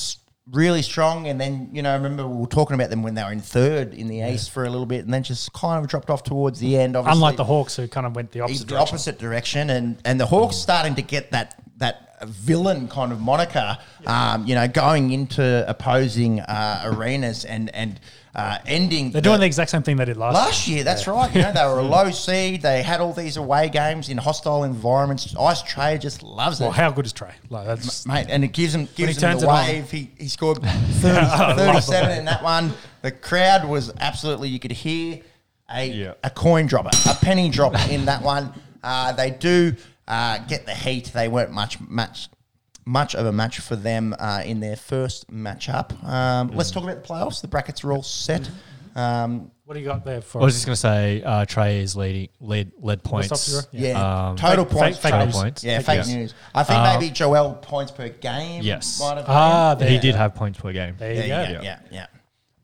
really 0.51 0.81
strong, 0.81 1.27
and 1.27 1.39
then 1.39 1.69
you 1.73 1.81
know, 1.81 1.91
I 1.91 1.95
remember 1.95 2.27
we 2.27 2.37
were 2.37 2.47
talking 2.47 2.75
about 2.75 2.89
them 2.89 3.03
when 3.03 3.15
they 3.15 3.23
were 3.23 3.31
in 3.31 3.39
third 3.41 3.93
in 3.93 4.07
the 4.07 4.21
East 4.21 4.51
for 4.51 4.63
a 4.63 4.69
little 4.69 4.85
bit, 4.85 5.05
and 5.05 5.13
then 5.13 5.23
just 5.23 5.51
kind 5.53 5.83
of 5.83 5.89
dropped 5.89 6.09
off 6.09 6.23
towards 6.23 6.59
the 6.59 6.77
end. 6.77 6.95
Obviously, 6.95 7.17
Unlike 7.17 7.37
the 7.37 7.43
Hawks, 7.43 7.75
who 7.75 7.87
kind 7.87 8.05
of 8.05 8.15
went 8.15 8.31
the 8.31 8.41
opposite 8.41 8.67
the 8.67 8.73
direction. 8.73 8.87
opposite 8.95 9.19
direction, 9.19 9.69
and 9.69 9.97
and 10.05 10.19
the 10.19 10.25
Hawks 10.25 10.55
starting 10.55 10.95
to 10.95 11.01
get 11.01 11.31
that 11.31 11.61
that 11.77 12.25
villain 12.25 12.87
kind 12.87 13.11
of 13.11 13.19
moniker, 13.21 13.77
um, 14.07 14.45
you 14.47 14.55
know, 14.55 14.67
going 14.67 15.11
into 15.11 15.65
opposing 15.69 16.39
uh, 16.39 16.81
arenas 16.85 17.45
and 17.45 17.73
and 17.75 17.99
uh, 18.37 18.59
ending. 18.67 19.09
They're 19.11 19.21
doing 19.21 19.39
the 19.39 19.45
exact 19.47 19.71
same 19.71 19.81
thing 19.83 19.97
they 19.97 20.05
did 20.05 20.15
last. 20.15 20.35
Last 20.35 20.67
year, 20.67 20.83
that's 20.83 21.07
right. 21.07 21.33
You 21.35 21.41
know, 21.41 21.51
they 21.53 21.63
were 21.65 21.79
a 21.79 21.81
low 21.97 22.11
seed. 22.11 22.61
They 22.61 22.83
had 22.83 23.01
all 23.01 23.11
these 23.11 23.35
away 23.35 23.67
games 23.69 24.09
in 24.09 24.17
hostile 24.17 24.63
environments. 24.63 25.35
Ice 25.37 25.63
Trey 25.63 25.97
just 25.97 26.21
loves 26.23 26.61
it. 26.61 26.65
Well, 26.65 26.71
how 26.71 26.91
good 26.91 27.05
is 27.07 27.13
Trey? 27.13 27.33
Like 27.49 27.65
that's 27.65 28.05
Mate, 28.05 28.27
and 28.29 28.43
it 28.43 28.49
gives 28.53 28.75
him 28.75 28.85
he 28.95 29.05
gives 29.07 29.17
him 29.17 29.21
turns 29.31 29.41
the 29.41 29.47
wave. 29.47 29.89
He, 29.91 30.11
he 30.19 30.27
scored 30.27 30.57
30, 30.61 31.17
I 31.17 31.47
love 31.47 31.57
the 31.57 31.65
37 31.65 32.09
way. 32.09 32.17
in 32.19 32.25
that 32.25 32.43
one. 32.43 32.73
The 33.01 33.11
crowd 33.11 33.67
was 33.67 33.91
absolutely, 33.99 34.49
you 34.49 34.59
could 34.59 34.71
hear 34.71 35.21
a, 35.73 35.85
Yeah. 35.87 36.13
a 36.23 36.29
coin 36.29 36.67
dropper, 36.67 36.91
a 37.09 37.15
penny 37.15 37.49
drop 37.49 37.73
in 37.89 38.05
that 38.05 38.21
one. 38.21 38.53
Uh, 38.83 39.11
they 39.13 39.31
do 39.31 39.73
uh, 40.07 40.37
get 40.47 40.65
the 40.65 40.73
heat. 40.75 41.11
They 41.13 41.27
weren't 41.27 41.51
much 41.51 41.79
much 41.81 42.29
much 42.87 43.13
of 43.15 43.25
a 43.25 43.31
match 43.33 43.59
for 43.59 43.75
them 43.75 44.15
uh, 44.17 44.41
in 44.45 44.61
their 44.61 44.77
first 44.77 45.29
matchup. 45.29 46.01
Um, 46.03 46.49
Let's 46.55 46.71
talk 46.71 46.83
about 46.83 47.03
the 47.03 47.07
playoffs. 47.07 47.41
The 47.41 47.47
brackets 47.49 47.83
are 47.83 47.91
all 47.91 48.01
set. 48.03 48.49
Um, 48.95 49.51
what 49.65 49.73
do 49.73 49.81
you 49.81 49.85
got 49.85 50.05
there 50.05 50.21
for? 50.21 50.41
I 50.41 50.45
was 50.45 50.53
just 50.55 50.65
going 50.65 50.73
to 50.75 50.79
say 50.79 51.21
uh, 51.21 51.43
Trey 51.45 51.81
is 51.81 51.95
leading 51.97 52.29
lead 52.39 52.71
led 52.79 52.99
What's 53.03 53.27
points. 53.27 53.57
up, 53.59 53.65
yeah, 53.73 54.29
Um, 54.29 54.37
total 54.37 54.63
Fake- 54.63 54.73
points. 54.73 54.97
fake- 54.97 55.03
fake 55.03 55.11
Total 55.11 55.25
news. 55.27 55.35
points. 55.35 55.63
Yeah, 55.63 55.77
Fake 55.79 55.85
fake 55.85 55.97
news. 56.07 56.15
news. 56.15 56.33
I 56.55 56.63
think 56.63 56.79
Uh, 56.79 56.93
maybe 56.93 57.11
Joel 57.11 57.53
points 57.55 57.91
per 57.91 58.07
game. 58.09 58.63
Yes. 58.63 58.99
might 59.01 59.17
have 59.17 59.25
Ah, 59.27 59.75
been. 59.75 59.79
there 59.85 59.89
He 59.93 59.99
did 59.99 60.15
have 60.15 60.33
points 60.33 60.57
per 60.59 60.71
game. 60.71 60.95
There 60.97 61.13
you 61.13 61.21
Yeah, 61.23 61.27
go. 61.45 61.51
yeah, 61.51 61.61
yeah, 61.61 61.79
yeah. 61.91 62.05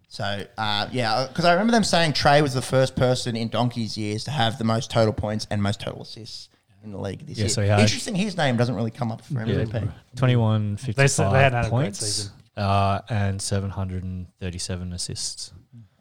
So, 0.07 0.45
uh, 0.57 0.87
yeah, 0.91 1.25
because 1.27 1.43
I 1.43 1.51
remember 1.51 1.71
them 1.73 1.83
saying 1.83 2.13
Trey 2.13 2.41
was 2.41 2.53
the 2.53 2.61
first 2.61 2.95
person 2.95 3.35
in 3.35 3.49
Donkey's 3.49 3.97
years 3.97 4.23
to 4.23 4.31
have 4.31 4.57
the 4.57 4.63
most 4.63 4.89
total 4.89 5.11
points 5.13 5.45
and 5.51 5.61
most 5.61 5.81
total 5.81 6.03
assists 6.03 6.49
in 6.83 6.91
the 6.91 6.97
league 6.99 7.25
this 7.25 7.37
Yeah, 7.37 7.43
year. 7.43 7.49
so 7.49 7.61
he 7.61 7.67
had- 7.69 7.79
Interesting, 7.79 8.15
his 8.15 8.35
name 8.37 8.57
doesn't 8.57 8.75
really 8.75 8.91
come 8.91 9.11
up 9.11 9.21
for 9.23 9.35
MVP. 9.39 9.73
Yeah, 9.73 9.91
21, 10.15 10.77
They 10.95 11.07
said 11.07 11.31
they 11.31 11.39
hadn't 11.39 11.53
had 11.57 11.65
a 11.65 11.69
great 11.69 11.83
points 11.85 11.99
season. 11.99 12.31
uh, 12.57 12.99
and 13.09 13.41
737 13.41 14.93
assists. 14.93 15.51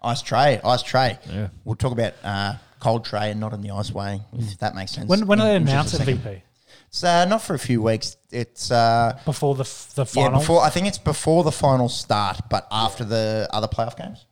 Ice 0.02 0.22
Trey, 0.22 0.60
Ice 0.64 0.82
Trey. 0.82 1.18
Yeah. 1.30 1.48
We'll 1.64 1.76
talk 1.76 1.92
about 1.92 2.14
uh, 2.24 2.54
cold 2.80 3.04
tray 3.04 3.30
and 3.30 3.38
not 3.40 3.52
in 3.52 3.60
the 3.62 3.70
ice 3.70 3.92
way, 3.92 4.20
if 4.36 4.58
that 4.58 4.74
makes 4.74 4.92
sense. 4.92 5.08
When 5.08 5.26
when 5.26 5.38
do 5.38 5.44
in- 5.44 5.48
they 5.50 5.56
in 5.56 5.62
just 5.66 5.72
announce 5.72 5.90
second. 5.92 6.18
MVP? 6.18 6.42
It's 6.88 7.04
uh, 7.04 7.24
not 7.26 7.40
for 7.42 7.54
a 7.54 7.58
few 7.58 7.80
weeks. 7.82 8.16
It's 8.30 8.70
uh, 8.70 9.18
Before 9.24 9.54
the 9.54 9.62
f- 9.62 9.92
the 9.94 10.02
yeah, 10.04 10.24
final. 10.24 10.40
before 10.40 10.60
I 10.62 10.68
think 10.70 10.86
it's 10.88 10.98
before 10.98 11.42
the 11.44 11.52
final 11.52 11.88
start, 11.88 12.40
but 12.50 12.66
after 12.70 13.04
the 13.04 13.48
other 13.52 13.68
playoff 13.68 13.96
games. 13.96 14.26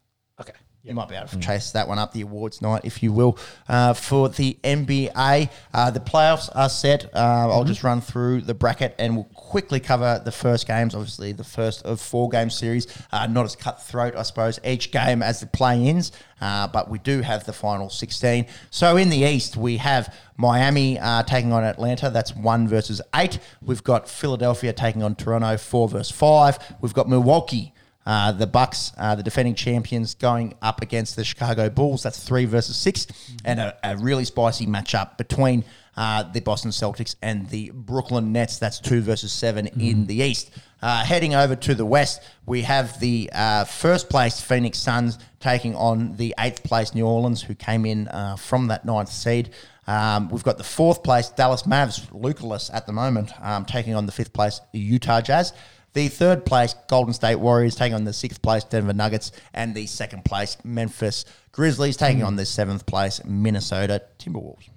You 0.83 0.95
might 0.95 1.11
be 1.11 1.15
able 1.15 1.29
to 1.29 1.39
chase 1.39 1.73
that 1.73 1.89
one 1.89 1.99
up 1.99 2.13
the 2.15 2.23
awards 2.23 2.63
night, 2.63 2.83
if 2.85 3.03
you 3.03 3.13
will. 3.13 3.37
Uh, 3.69 3.93
for 3.93 4.31
the 4.31 4.57
NBA, 4.65 5.51
uh, 5.75 5.91
the 5.91 6.01
playoffs 6.01 6.49
are 6.55 6.71
set. 6.71 7.15
Uh, 7.15 7.51
I'll 7.51 7.65
just 7.65 7.85
run 7.85 8.01
through 8.01 8.41
the 8.41 8.55
bracket 8.55 8.95
and 8.99 9.15
we'll 9.15 9.25
quickly 9.35 9.79
cover 9.79 10.23
the 10.25 10.33
first 10.33 10.67
games. 10.67 10.95
Obviously, 10.95 11.33
the 11.33 11.45
first 11.45 11.85
of 11.85 12.01
four 12.01 12.31
game 12.31 12.49
series, 12.49 12.87
uh, 13.13 13.27
not 13.27 13.45
as 13.45 13.57
cutthroat, 13.57 14.17
I 14.17 14.23
suppose, 14.23 14.59
each 14.65 14.91
game 14.91 15.23
as 15.23 15.41
the 15.41 15.47
play 15.49 15.85
ins, 15.87 16.13
uh, 16.41 16.67
but 16.69 16.89
we 16.89 16.99
do 16.99 17.21
have 17.21 17.45
the 17.45 17.53
final 17.53 17.91
16. 17.91 18.47
So 18.71 18.97
in 18.97 19.11
the 19.11 19.19
East, 19.19 19.59
we 19.59 19.77
have 19.77 20.15
Miami 20.39 20.99
uh, 20.99 21.25
taking 21.25 21.53
on 21.53 21.63
Atlanta. 21.63 22.09
That's 22.09 22.35
one 22.35 22.67
versus 22.67 23.03
eight. 23.15 23.39
We've 23.61 23.85
got 23.85 24.09
Philadelphia 24.09 24.73
taking 24.73 25.03
on 25.03 25.15
Toronto, 25.15 25.59
four 25.59 25.91
versus 25.91 26.11
five. 26.11 26.59
We've 26.81 26.95
got 26.95 27.07
Milwaukee. 27.07 27.75
Uh, 28.07 28.33
the 28.33 28.47
Bucks, 28.47 28.93
uh, 28.97 29.15
the 29.15 29.23
defending 29.23 29.55
champions, 29.55 30.15
going 30.15 30.55
up 30.63 30.81
against 30.81 31.17
the 31.17 31.25
Chicago 31.25 31.69
Bulls. 31.69 32.03
That's 32.03 32.23
three 32.23 32.47
versus 32.47 32.77
six, 32.77 33.07
and 33.45 33.61
a, 33.61 33.77
a 33.85 33.97
really 33.99 34.25
spicy 34.25 34.67
matchup 34.67 35.19
between 35.19 35.65
uh, 35.97 36.23
the 36.23 36.41
Boston 36.41 36.71
Celtics 36.71 37.15
and 37.21 37.49
the 37.51 37.71
Brooklyn 37.75 38.33
Nets. 38.33 38.59
That's 38.59 38.81
two 38.81 39.03
versus 39.03 39.33
7 39.33 39.67
in 39.79 40.07
the 40.07 40.17
East. 40.23 40.51
Uh, 40.81 41.05
heading 41.05 41.35
over 41.35 41.55
to 41.55 41.75
the 41.75 41.85
West, 41.85 42.23
we 42.47 42.63
have 42.63 42.99
the 43.01 43.29
uh, 43.35 43.65
first 43.65 44.09
place 44.09 44.41
Phoenix 44.41 44.79
Suns 44.79 45.19
taking 45.39 45.75
on 45.75 46.17
the 46.17 46.35
eighth 46.39 46.63
place 46.63 46.95
New 46.95 47.07
Orleans, 47.07 47.43
who 47.43 47.55
came 47.55 47.85
in 47.85 48.09
uh, 48.09 48.37
from 48.37 48.69
that 48.69 48.87
ninth 48.87 49.11
seed. 49.11 49.51
Um, 49.87 50.31
we've 50.31 50.45
got 50.45 50.57
the 50.57 50.65
fourth 50.65 51.03
place 51.03 51.29
Dallas 51.29 51.65
Mavs, 51.65 52.07
Lukaless 52.13 52.73
at 52.73 52.87
the 52.87 52.93
moment, 52.93 53.31
um, 53.43 53.65
taking 53.67 53.95
on 53.95 54.07
the 54.07 54.13
fifth 54.13 54.33
place 54.33 54.61
Utah 54.73 55.21
Jazz. 55.21 55.53
The 55.93 56.09
third 56.09 56.47
place 56.47 56.75
Golden 56.89 57.13
State 57.13 57.37
Warriors 57.37 57.75
taking 57.75 57.95
on 57.95 58.05
the 58.05 58.13
sixth 58.13 58.41
place 58.43 58.65
Denver 58.65 58.93
Nuggets, 58.93 59.33
and 59.53 59.75
the 59.75 59.87
second 59.87 60.25
place 60.25 60.57
Memphis 60.63 61.25
Grizzlies 61.53 61.97
taking 61.97 62.21
hmm. 62.21 62.27
on 62.27 62.37
the 62.37 62.47
seventh 62.47 62.87
place 62.87 63.21
Minnesota 63.25 64.03
Timberwolves. 64.19 64.69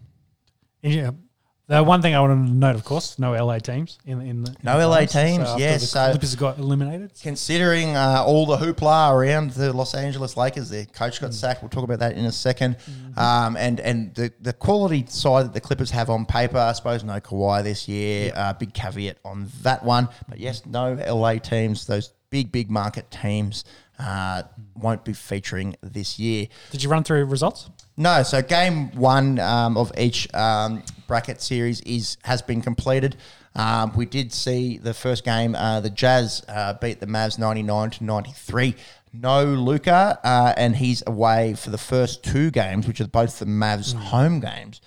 Yeah. 0.82 1.12
The 1.68 1.82
one 1.82 2.02
thing 2.02 2.14
I 2.14 2.20
wanted 2.20 2.46
to 2.48 2.54
note, 2.54 2.76
of 2.76 2.84
course, 2.84 3.18
no 3.18 3.32
LA 3.32 3.58
teams 3.60 3.98
in 4.06 4.20
in 4.20 4.44
the 4.44 4.54
No 4.64 4.78
the 4.78 4.86
LA 4.86 4.96
finals. 5.06 5.14
teams, 5.14 5.48
after 5.48 5.62
yeah, 5.62 5.74
The 5.78 5.86
so- 5.86 6.10
Clippers 6.12 6.36
got 6.36 6.58
eliminated. 6.60 7.12
Considering 7.22 7.96
uh, 7.96 8.22
all 8.26 8.46
the 8.46 8.58
hoopla 8.58 9.12
around 9.14 9.52
the 9.52 9.72
Los 9.72 9.96
Angeles 9.96 10.36
Lakers, 10.36 10.70
their 10.70 10.84
coach 10.86 11.22
got 11.22 11.34
sacked. 11.34 11.62
We'll 11.62 11.70
talk 11.70 11.86
about 11.86 12.00
that 12.00 12.18
in 12.18 12.26
a 12.26 12.30
2nd 12.32 12.76
Um, 13.18 13.56
and 13.56 13.80
and 13.80 14.14
the, 14.14 14.34
the 14.42 14.52
quality 14.54 15.06
side 15.08 15.46
that 15.46 15.54
the 15.54 15.62
Clippers 15.62 15.92
have 15.92 16.10
on 16.10 16.26
paper, 16.26 16.58
I 16.58 16.74
suppose 16.74 17.04
no 17.06 17.20
Kawhi 17.22 17.64
this 17.64 17.88
year. 17.88 18.34
Uh, 18.36 18.52
big 18.54 18.74
caveat 18.74 19.20
on 19.24 19.48
that 19.62 19.86
one. 19.86 20.10
But 20.28 20.40
yes, 20.40 20.66
no 20.66 20.94
LA 20.96 21.36
teams. 21.36 21.86
Those 21.88 22.12
big 22.30 22.52
big 22.52 22.70
market 22.70 23.10
teams 23.10 23.64
uh, 24.00 24.44
won't 24.76 25.04
be 25.04 25.14
featuring 25.14 25.76
this 25.82 26.20
year. 26.20 26.48
Did 26.72 26.84
you 26.84 26.90
run 26.90 27.04
through 27.04 27.26
results? 27.26 27.70
No, 27.96 28.24
so 28.24 28.42
game 28.42 28.92
one 28.96 29.40
um, 29.40 29.78
of 29.78 29.92
each 29.98 30.34
um, 30.34 30.84
bracket 31.08 31.42
series 31.42 31.82
is 31.82 32.18
has 32.24 32.42
been 32.42 32.62
completed. 32.62 33.16
Um, 33.56 33.96
we 33.96 34.08
did 34.08 34.34
see 34.34 34.80
the 34.80 34.96
first 34.96 35.24
game. 35.24 35.54
Uh, 35.54 35.80
the 35.80 35.92
Jazz 35.92 36.44
uh, 36.48 36.74
beat 36.74 37.00
the 37.00 37.06
Mavs 37.06 37.38
ninety 37.38 37.62
nine 37.62 37.92
to 37.92 38.04
ninety 38.04 38.32
three. 38.32 38.76
No 39.14 39.46
Luka, 39.46 40.20
uh, 40.24 40.54
and 40.58 40.76
he's 40.76 41.04
away 41.06 41.54
for 41.54 41.70
the 41.70 41.78
first 41.78 42.24
two 42.24 42.50
games, 42.50 42.88
which 42.88 43.00
are 43.00 43.08
both 43.08 43.38
the 43.38 43.46
Mavs' 43.46 43.94
home 43.94 44.40
games. 44.40 44.82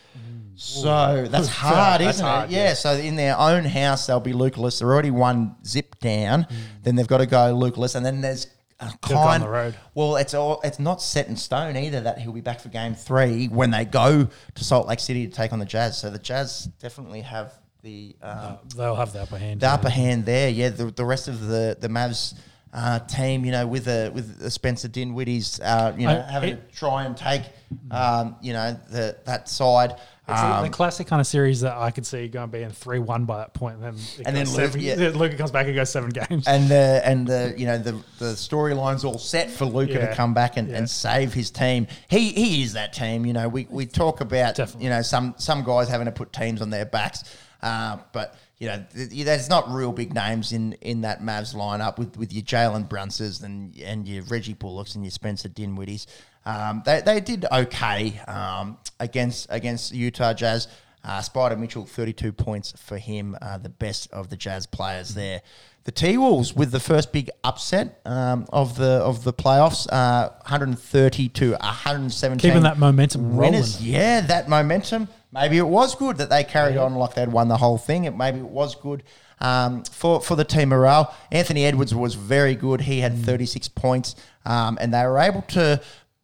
So 0.57 1.27
that's 1.31 1.49
hard, 1.49 2.01
That's 2.01 2.17
isn't 2.17 2.27
hard, 2.27 2.51
it? 2.51 2.55
Yeah. 2.55 2.73
So 2.75 2.95
in 2.95 3.15
their 3.15 3.39
own 3.39 3.65
house, 3.65 4.07
they'll 4.07 4.21
be 4.21 4.33
Lukaless. 4.33 4.81
They're 4.81 4.91
already 4.91 5.11
one 5.11 5.55
zip 5.65 6.01
down. 6.01 6.47
Then 6.83 6.97
they've 6.97 7.07
got 7.07 7.19
to 7.19 7.27
go 7.27 7.55
Lukaless, 7.55 7.95
and 7.95 8.05
then 8.05 8.21
there's 8.23 8.49
a 8.81 8.93
go 9.09 9.17
on 9.17 9.41
the 9.41 9.49
road. 9.49 9.75
well, 9.95 10.17
it's 10.17 10.35
all 10.35 10.61
it's 10.63 10.79
not 10.79 11.01
set 11.01 11.29
in 11.29 11.37
stone 11.37 11.77
either 11.77 12.01
that 12.03 12.19
he'll 12.19 12.33
be 12.33 12.41
back 12.41 12.61
for 12.61 12.69
game 12.69 12.95
three 12.95 13.47
when 13.49 13.71
they 13.71 13.85
go 13.85 14.29
to 14.55 14.65
Salt 14.65 14.87
Lake 14.87 15.01
City 15.01 15.27
to 15.27 15.33
take 15.33 15.53
on 15.53 15.59
the 15.59 15.65
Jazz. 15.65 15.99
So 15.99 16.11
the 16.11 16.19
Jazz 16.19 16.67
definitely 16.81 17.23
have 17.23 17.55
the 17.83 18.17
uh, 18.23 18.57
They'll 18.75 18.95
have 18.97 19.13
the 19.13 19.23
upper 19.23 19.39
hand. 19.39 19.61
the 19.61 19.69
upper 19.69 19.89
hand 19.91 20.27
there. 20.27 20.49
Yeah, 20.51 20.71
the, 20.71 20.87
the 20.91 21.05
rest 21.05 21.29
of 21.29 21.41
the 21.47 21.77
the 21.81 21.89
Mavs 21.89 22.35
uh, 22.75 22.99
team, 23.01 23.45
you 23.47 23.53
know, 23.53 23.67
with 23.67 23.89
a 23.89 24.11
with 24.11 24.39
the 24.41 24.51
Spencer 24.51 24.89
Dinwiddie's, 24.89 25.59
uh, 25.61 25.95
you 25.97 26.07
know, 26.07 26.19
I- 26.27 26.31
having 26.31 26.51
it- 26.51 26.69
to 26.71 26.77
try 26.77 27.05
and 27.05 27.17
take, 27.17 27.43
um, 27.91 28.37
you 28.43 28.53
know, 28.53 28.79
the 28.91 29.17
that 29.25 29.49
side. 29.49 29.95
It's 30.29 30.41
Um, 30.41 30.65
the 30.65 30.71
classic 30.71 31.07
kind 31.07 31.21
of 31.21 31.27
series 31.27 31.61
that 31.61 31.77
I 31.77 31.93
could 31.93 32.05
see 32.05 32.27
going 32.27 32.51
being 32.51 32.71
three 32.71 32.99
one 32.99 33.27
by 33.27 33.39
that 33.39 33.55
point, 33.55 33.77
and 33.77 33.85
then 33.85 33.95
And 34.27 34.37
then 34.37 34.49
Luke- 34.51 34.75
yeah. 34.77 34.95
Luka 35.15 35.37
comes 35.37 35.53
back 35.53 35.67
and 35.67 35.75
goes 35.77 35.89
seven 35.91 36.11
games. 36.11 36.49
and 36.49 36.69
the 36.69 37.01
and 37.05 37.27
the 37.29 37.55
you 37.57 37.67
know 37.67 37.79
the 37.79 37.93
the 38.19 38.33
storyline's 38.35 39.05
all 39.05 39.19
set 39.19 39.51
for 39.51 39.67
Luka 39.67 39.93
Yeah. 39.93 40.09
to 40.09 40.15
come 40.17 40.35
back 40.35 40.57
and, 40.57 40.69
Yeah. 40.69 40.79
and 40.79 40.91
save 40.91 41.33
his 41.33 41.51
team. 41.53 41.87
He 42.09 42.31
he 42.33 42.63
is 42.65 42.73
that 42.73 42.93
team. 42.93 43.25
You 43.25 43.35
know, 43.35 43.49
we, 43.49 43.69
we 43.71 43.87
talk 43.87 44.21
about 44.21 44.57
Definitely. 44.57 44.85
you 44.85 44.91
know 44.91 45.03
some 45.03 45.35
some 45.39 45.63
guys 45.63 45.89
having 45.89 46.07
to 46.07 46.13
put 46.13 46.33
teams 46.33 46.61
on 46.61 46.71
their 46.71 46.87
backs, 46.87 47.23
uh, 47.63 47.99
but 48.13 48.35
you 48.59 48.69
know 48.69 48.85
th- 48.95 49.25
there's 49.25 49.49
not 49.49 49.71
real 49.71 49.93
big 49.93 50.15
names 50.15 50.53
in, 50.53 50.73
in 50.75 51.03
that 51.03 51.21
Mavs 51.21 51.55
lineup 51.55 51.99
with, 51.99 52.17
with 52.17 52.33
your 52.33 52.43
Jalen 52.43 52.89
Brunsons 52.89 53.43
and 53.43 53.77
and 53.79 54.09
your 54.09 54.23
Reggie 54.25 54.55
Bullocks 54.55 54.95
and 54.95 55.05
your 55.05 55.11
Spencer 55.11 55.49
Dinwiddie's. 55.49 56.07
Um, 56.45 56.83
they, 56.87 57.01
they 57.01 57.21
did 57.21 57.45
okay 57.51 58.21
um, 58.29 58.79
against 59.01 59.49
against 59.51 59.93
Utah 59.93 60.33
Jazz. 60.33 60.69
Uh, 61.05 61.21
Spida 61.21 61.57
Mitchell, 61.57 61.87
32 61.87 62.33
points 62.33 62.73
for 62.77 62.99
him, 62.99 63.37
uh, 63.41 63.59
the 63.59 63.69
best 63.69 64.11
of 64.13 64.29
the 64.29 64.37
Jazz 64.37 64.67
players 64.67 65.15
there. 65.15 65.41
The 65.85 65.93
T 65.93 66.19
Wolves 66.19 66.53
with 66.53 66.73
the 66.73 66.81
first 66.81 67.13
big 67.13 67.31
upset 67.45 68.01
um, 68.05 68.47
of 68.53 68.77
the 68.77 68.91
of 69.05 69.23
the 69.23 69.33
playoffs, 69.33 69.87
uh, 69.93 70.31
130 70.43 71.29
to 71.29 71.53
117. 71.53 72.39
Keeping 72.51 72.65
that 72.65 72.79
momentum 72.79 73.37
winners. 73.37 73.77
rolling. 73.77 73.93
Yeah, 73.95 74.21
that 74.23 74.49
momentum. 74.49 75.07
Maybe 75.33 75.59
it 75.59 75.67
was 75.67 75.95
good 75.95 76.17
that 76.19 76.31
they 76.31 76.45
carried 76.45 76.77
on 76.77 76.95
like 76.95 77.15
they'd 77.15 77.29
won 77.29 77.49
the 77.49 77.57
whole 77.59 77.79
thing. 77.79 78.05
It 78.05 78.17
maybe 78.17 78.39
it 78.39 78.45
was 78.49 78.75
good 78.75 79.03
um, 79.41 79.85
for 79.85 80.21
for 80.21 80.37
the 80.37 80.45
team 80.45 80.71
morale. 80.71 81.15
Anthony 81.31 81.65
Edwards 81.65 81.95
was 81.95 82.15
very 82.15 82.55
good. 82.55 82.83
He 82.83 82.99
Mm. 82.99 83.03
had 83.03 83.19
36 83.25 83.69
points, 83.69 84.15
um, 84.45 84.79
and 84.81 84.93
they 84.95 85.03
were 85.05 85.19
able 85.19 85.43
to 85.43 85.81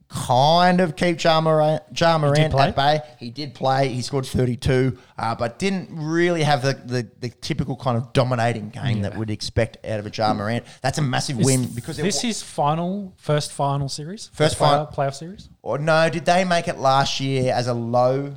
kind 0.08 0.80
of 0.82 0.94
keep 0.94 1.22
Ja 1.24 1.40
Morant, 1.40 1.82
ja 1.98 2.18
Morant 2.18 2.54
at 2.54 2.76
bay. 2.76 3.00
He 3.18 3.30
did 3.30 3.54
play. 3.54 3.88
He 3.88 4.02
scored 4.02 4.26
32, 4.26 4.98
uh, 5.18 5.34
but 5.34 5.58
didn't 5.58 5.88
really 5.90 6.42
have 6.42 6.60
the, 6.62 6.74
the, 6.74 7.08
the 7.20 7.30
typical 7.30 7.76
kind 7.76 7.96
of 7.96 8.12
dominating 8.12 8.68
game 8.68 9.00
that 9.02 9.16
we'd 9.16 9.30
expect 9.30 9.78
out 9.86 9.98
of 10.00 10.06
a 10.06 10.10
Ja 10.10 10.34
Morant. 10.34 10.64
That's 10.82 10.98
a 10.98 11.02
massive 11.02 11.38
win 11.38 11.64
because 11.74 11.96
this 11.96 12.22
wa- 12.22 12.28
is 12.28 12.42
final 12.42 13.14
first 13.16 13.52
final 13.52 13.88
series, 13.88 14.28
First 14.34 14.56
final 14.56 14.84
final- 14.86 15.08
playoff 15.10 15.14
series. 15.14 15.48
Or 15.62 15.78
no, 15.78 16.10
did 16.10 16.26
they 16.26 16.44
make 16.44 16.68
it 16.68 16.76
last 16.78 17.18
year 17.20 17.52
as 17.54 17.66
a 17.66 17.74
low? 17.74 18.34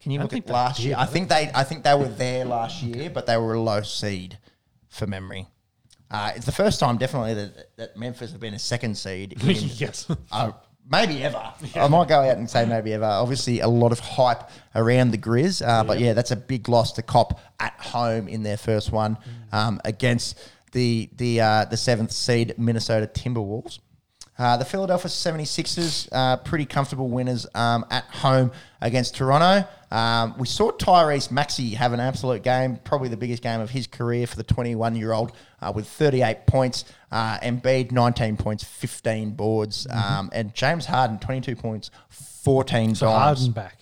Can 0.00 0.12
you 0.12 0.20
I 0.20 0.22
look 0.22 0.32
think 0.32 0.46
at 0.46 0.52
last 0.52 0.80
year? 0.80 0.94
I 0.98 1.06
think 1.06 1.28
they 1.28 1.50
I 1.54 1.64
think 1.64 1.84
they 1.84 1.94
were 1.94 2.08
there 2.08 2.44
last 2.44 2.82
year, 2.82 3.10
but 3.10 3.26
they 3.26 3.36
were 3.36 3.54
a 3.54 3.60
low 3.60 3.82
seed 3.82 4.38
for 4.88 5.06
memory. 5.06 5.46
Uh, 6.10 6.32
it's 6.34 6.46
the 6.46 6.52
first 6.52 6.80
time, 6.80 6.98
definitely, 6.98 7.34
that, 7.34 7.76
that 7.76 7.96
Memphis 7.96 8.32
have 8.32 8.40
been 8.40 8.54
a 8.54 8.58
second 8.58 8.98
seed. 8.98 9.32
In, 9.44 9.68
yes. 9.76 10.10
uh, 10.32 10.50
maybe 10.90 11.22
ever. 11.22 11.52
I 11.76 11.86
might 11.86 12.08
go 12.08 12.20
out 12.20 12.36
and 12.36 12.50
say 12.50 12.66
maybe 12.66 12.92
ever. 12.92 13.04
Obviously, 13.04 13.60
a 13.60 13.68
lot 13.68 13.92
of 13.92 14.00
hype 14.00 14.50
around 14.74 15.12
the 15.12 15.18
Grizz, 15.18 15.66
uh, 15.66 15.84
but 15.84 16.00
yeah, 16.00 16.12
that's 16.12 16.32
a 16.32 16.36
big 16.36 16.68
loss 16.68 16.92
to 16.94 17.02
cop 17.02 17.38
at 17.60 17.74
home 17.78 18.26
in 18.26 18.42
their 18.42 18.56
first 18.56 18.90
one 18.90 19.18
um, 19.52 19.80
against 19.84 20.38
the 20.72 21.08
the 21.16 21.40
uh, 21.40 21.64
the 21.66 21.76
seventh 21.76 22.12
seed 22.12 22.54
Minnesota 22.58 23.06
Timberwolves. 23.06 23.78
Uh, 24.38 24.56
the 24.56 24.64
Philadelphia 24.64 25.10
76ers, 25.10 26.08
uh, 26.12 26.38
pretty 26.38 26.64
comfortable 26.64 27.08
winners 27.08 27.46
um, 27.54 27.84
at 27.90 28.04
home 28.04 28.50
against 28.80 29.14
Toronto. 29.14 29.68
Um, 29.90 30.34
we 30.38 30.46
saw 30.46 30.70
Tyrese 30.70 31.30
Maxey 31.30 31.70
have 31.70 31.92
an 31.92 32.00
absolute 32.00 32.42
game, 32.42 32.78
probably 32.84 33.08
the 33.08 33.16
biggest 33.16 33.42
game 33.42 33.60
of 33.60 33.70
his 33.70 33.86
career 33.86 34.26
for 34.26 34.36
the 34.36 34.44
21 34.44 34.94
year 34.96 35.12
old, 35.12 35.32
uh, 35.60 35.72
with 35.74 35.88
38 35.88 36.46
points. 36.46 36.84
Uh, 37.10 37.38
Embiid, 37.40 37.90
19 37.90 38.36
points, 38.36 38.62
15 38.62 39.32
boards. 39.32 39.86
Um, 39.90 40.30
and 40.32 40.54
James 40.54 40.86
Harden, 40.86 41.18
22 41.18 41.56
points, 41.56 41.90
14 42.08 42.94
So 42.94 43.06
dimes. 43.06 43.18
Harden 43.38 43.52
back. 43.52 43.76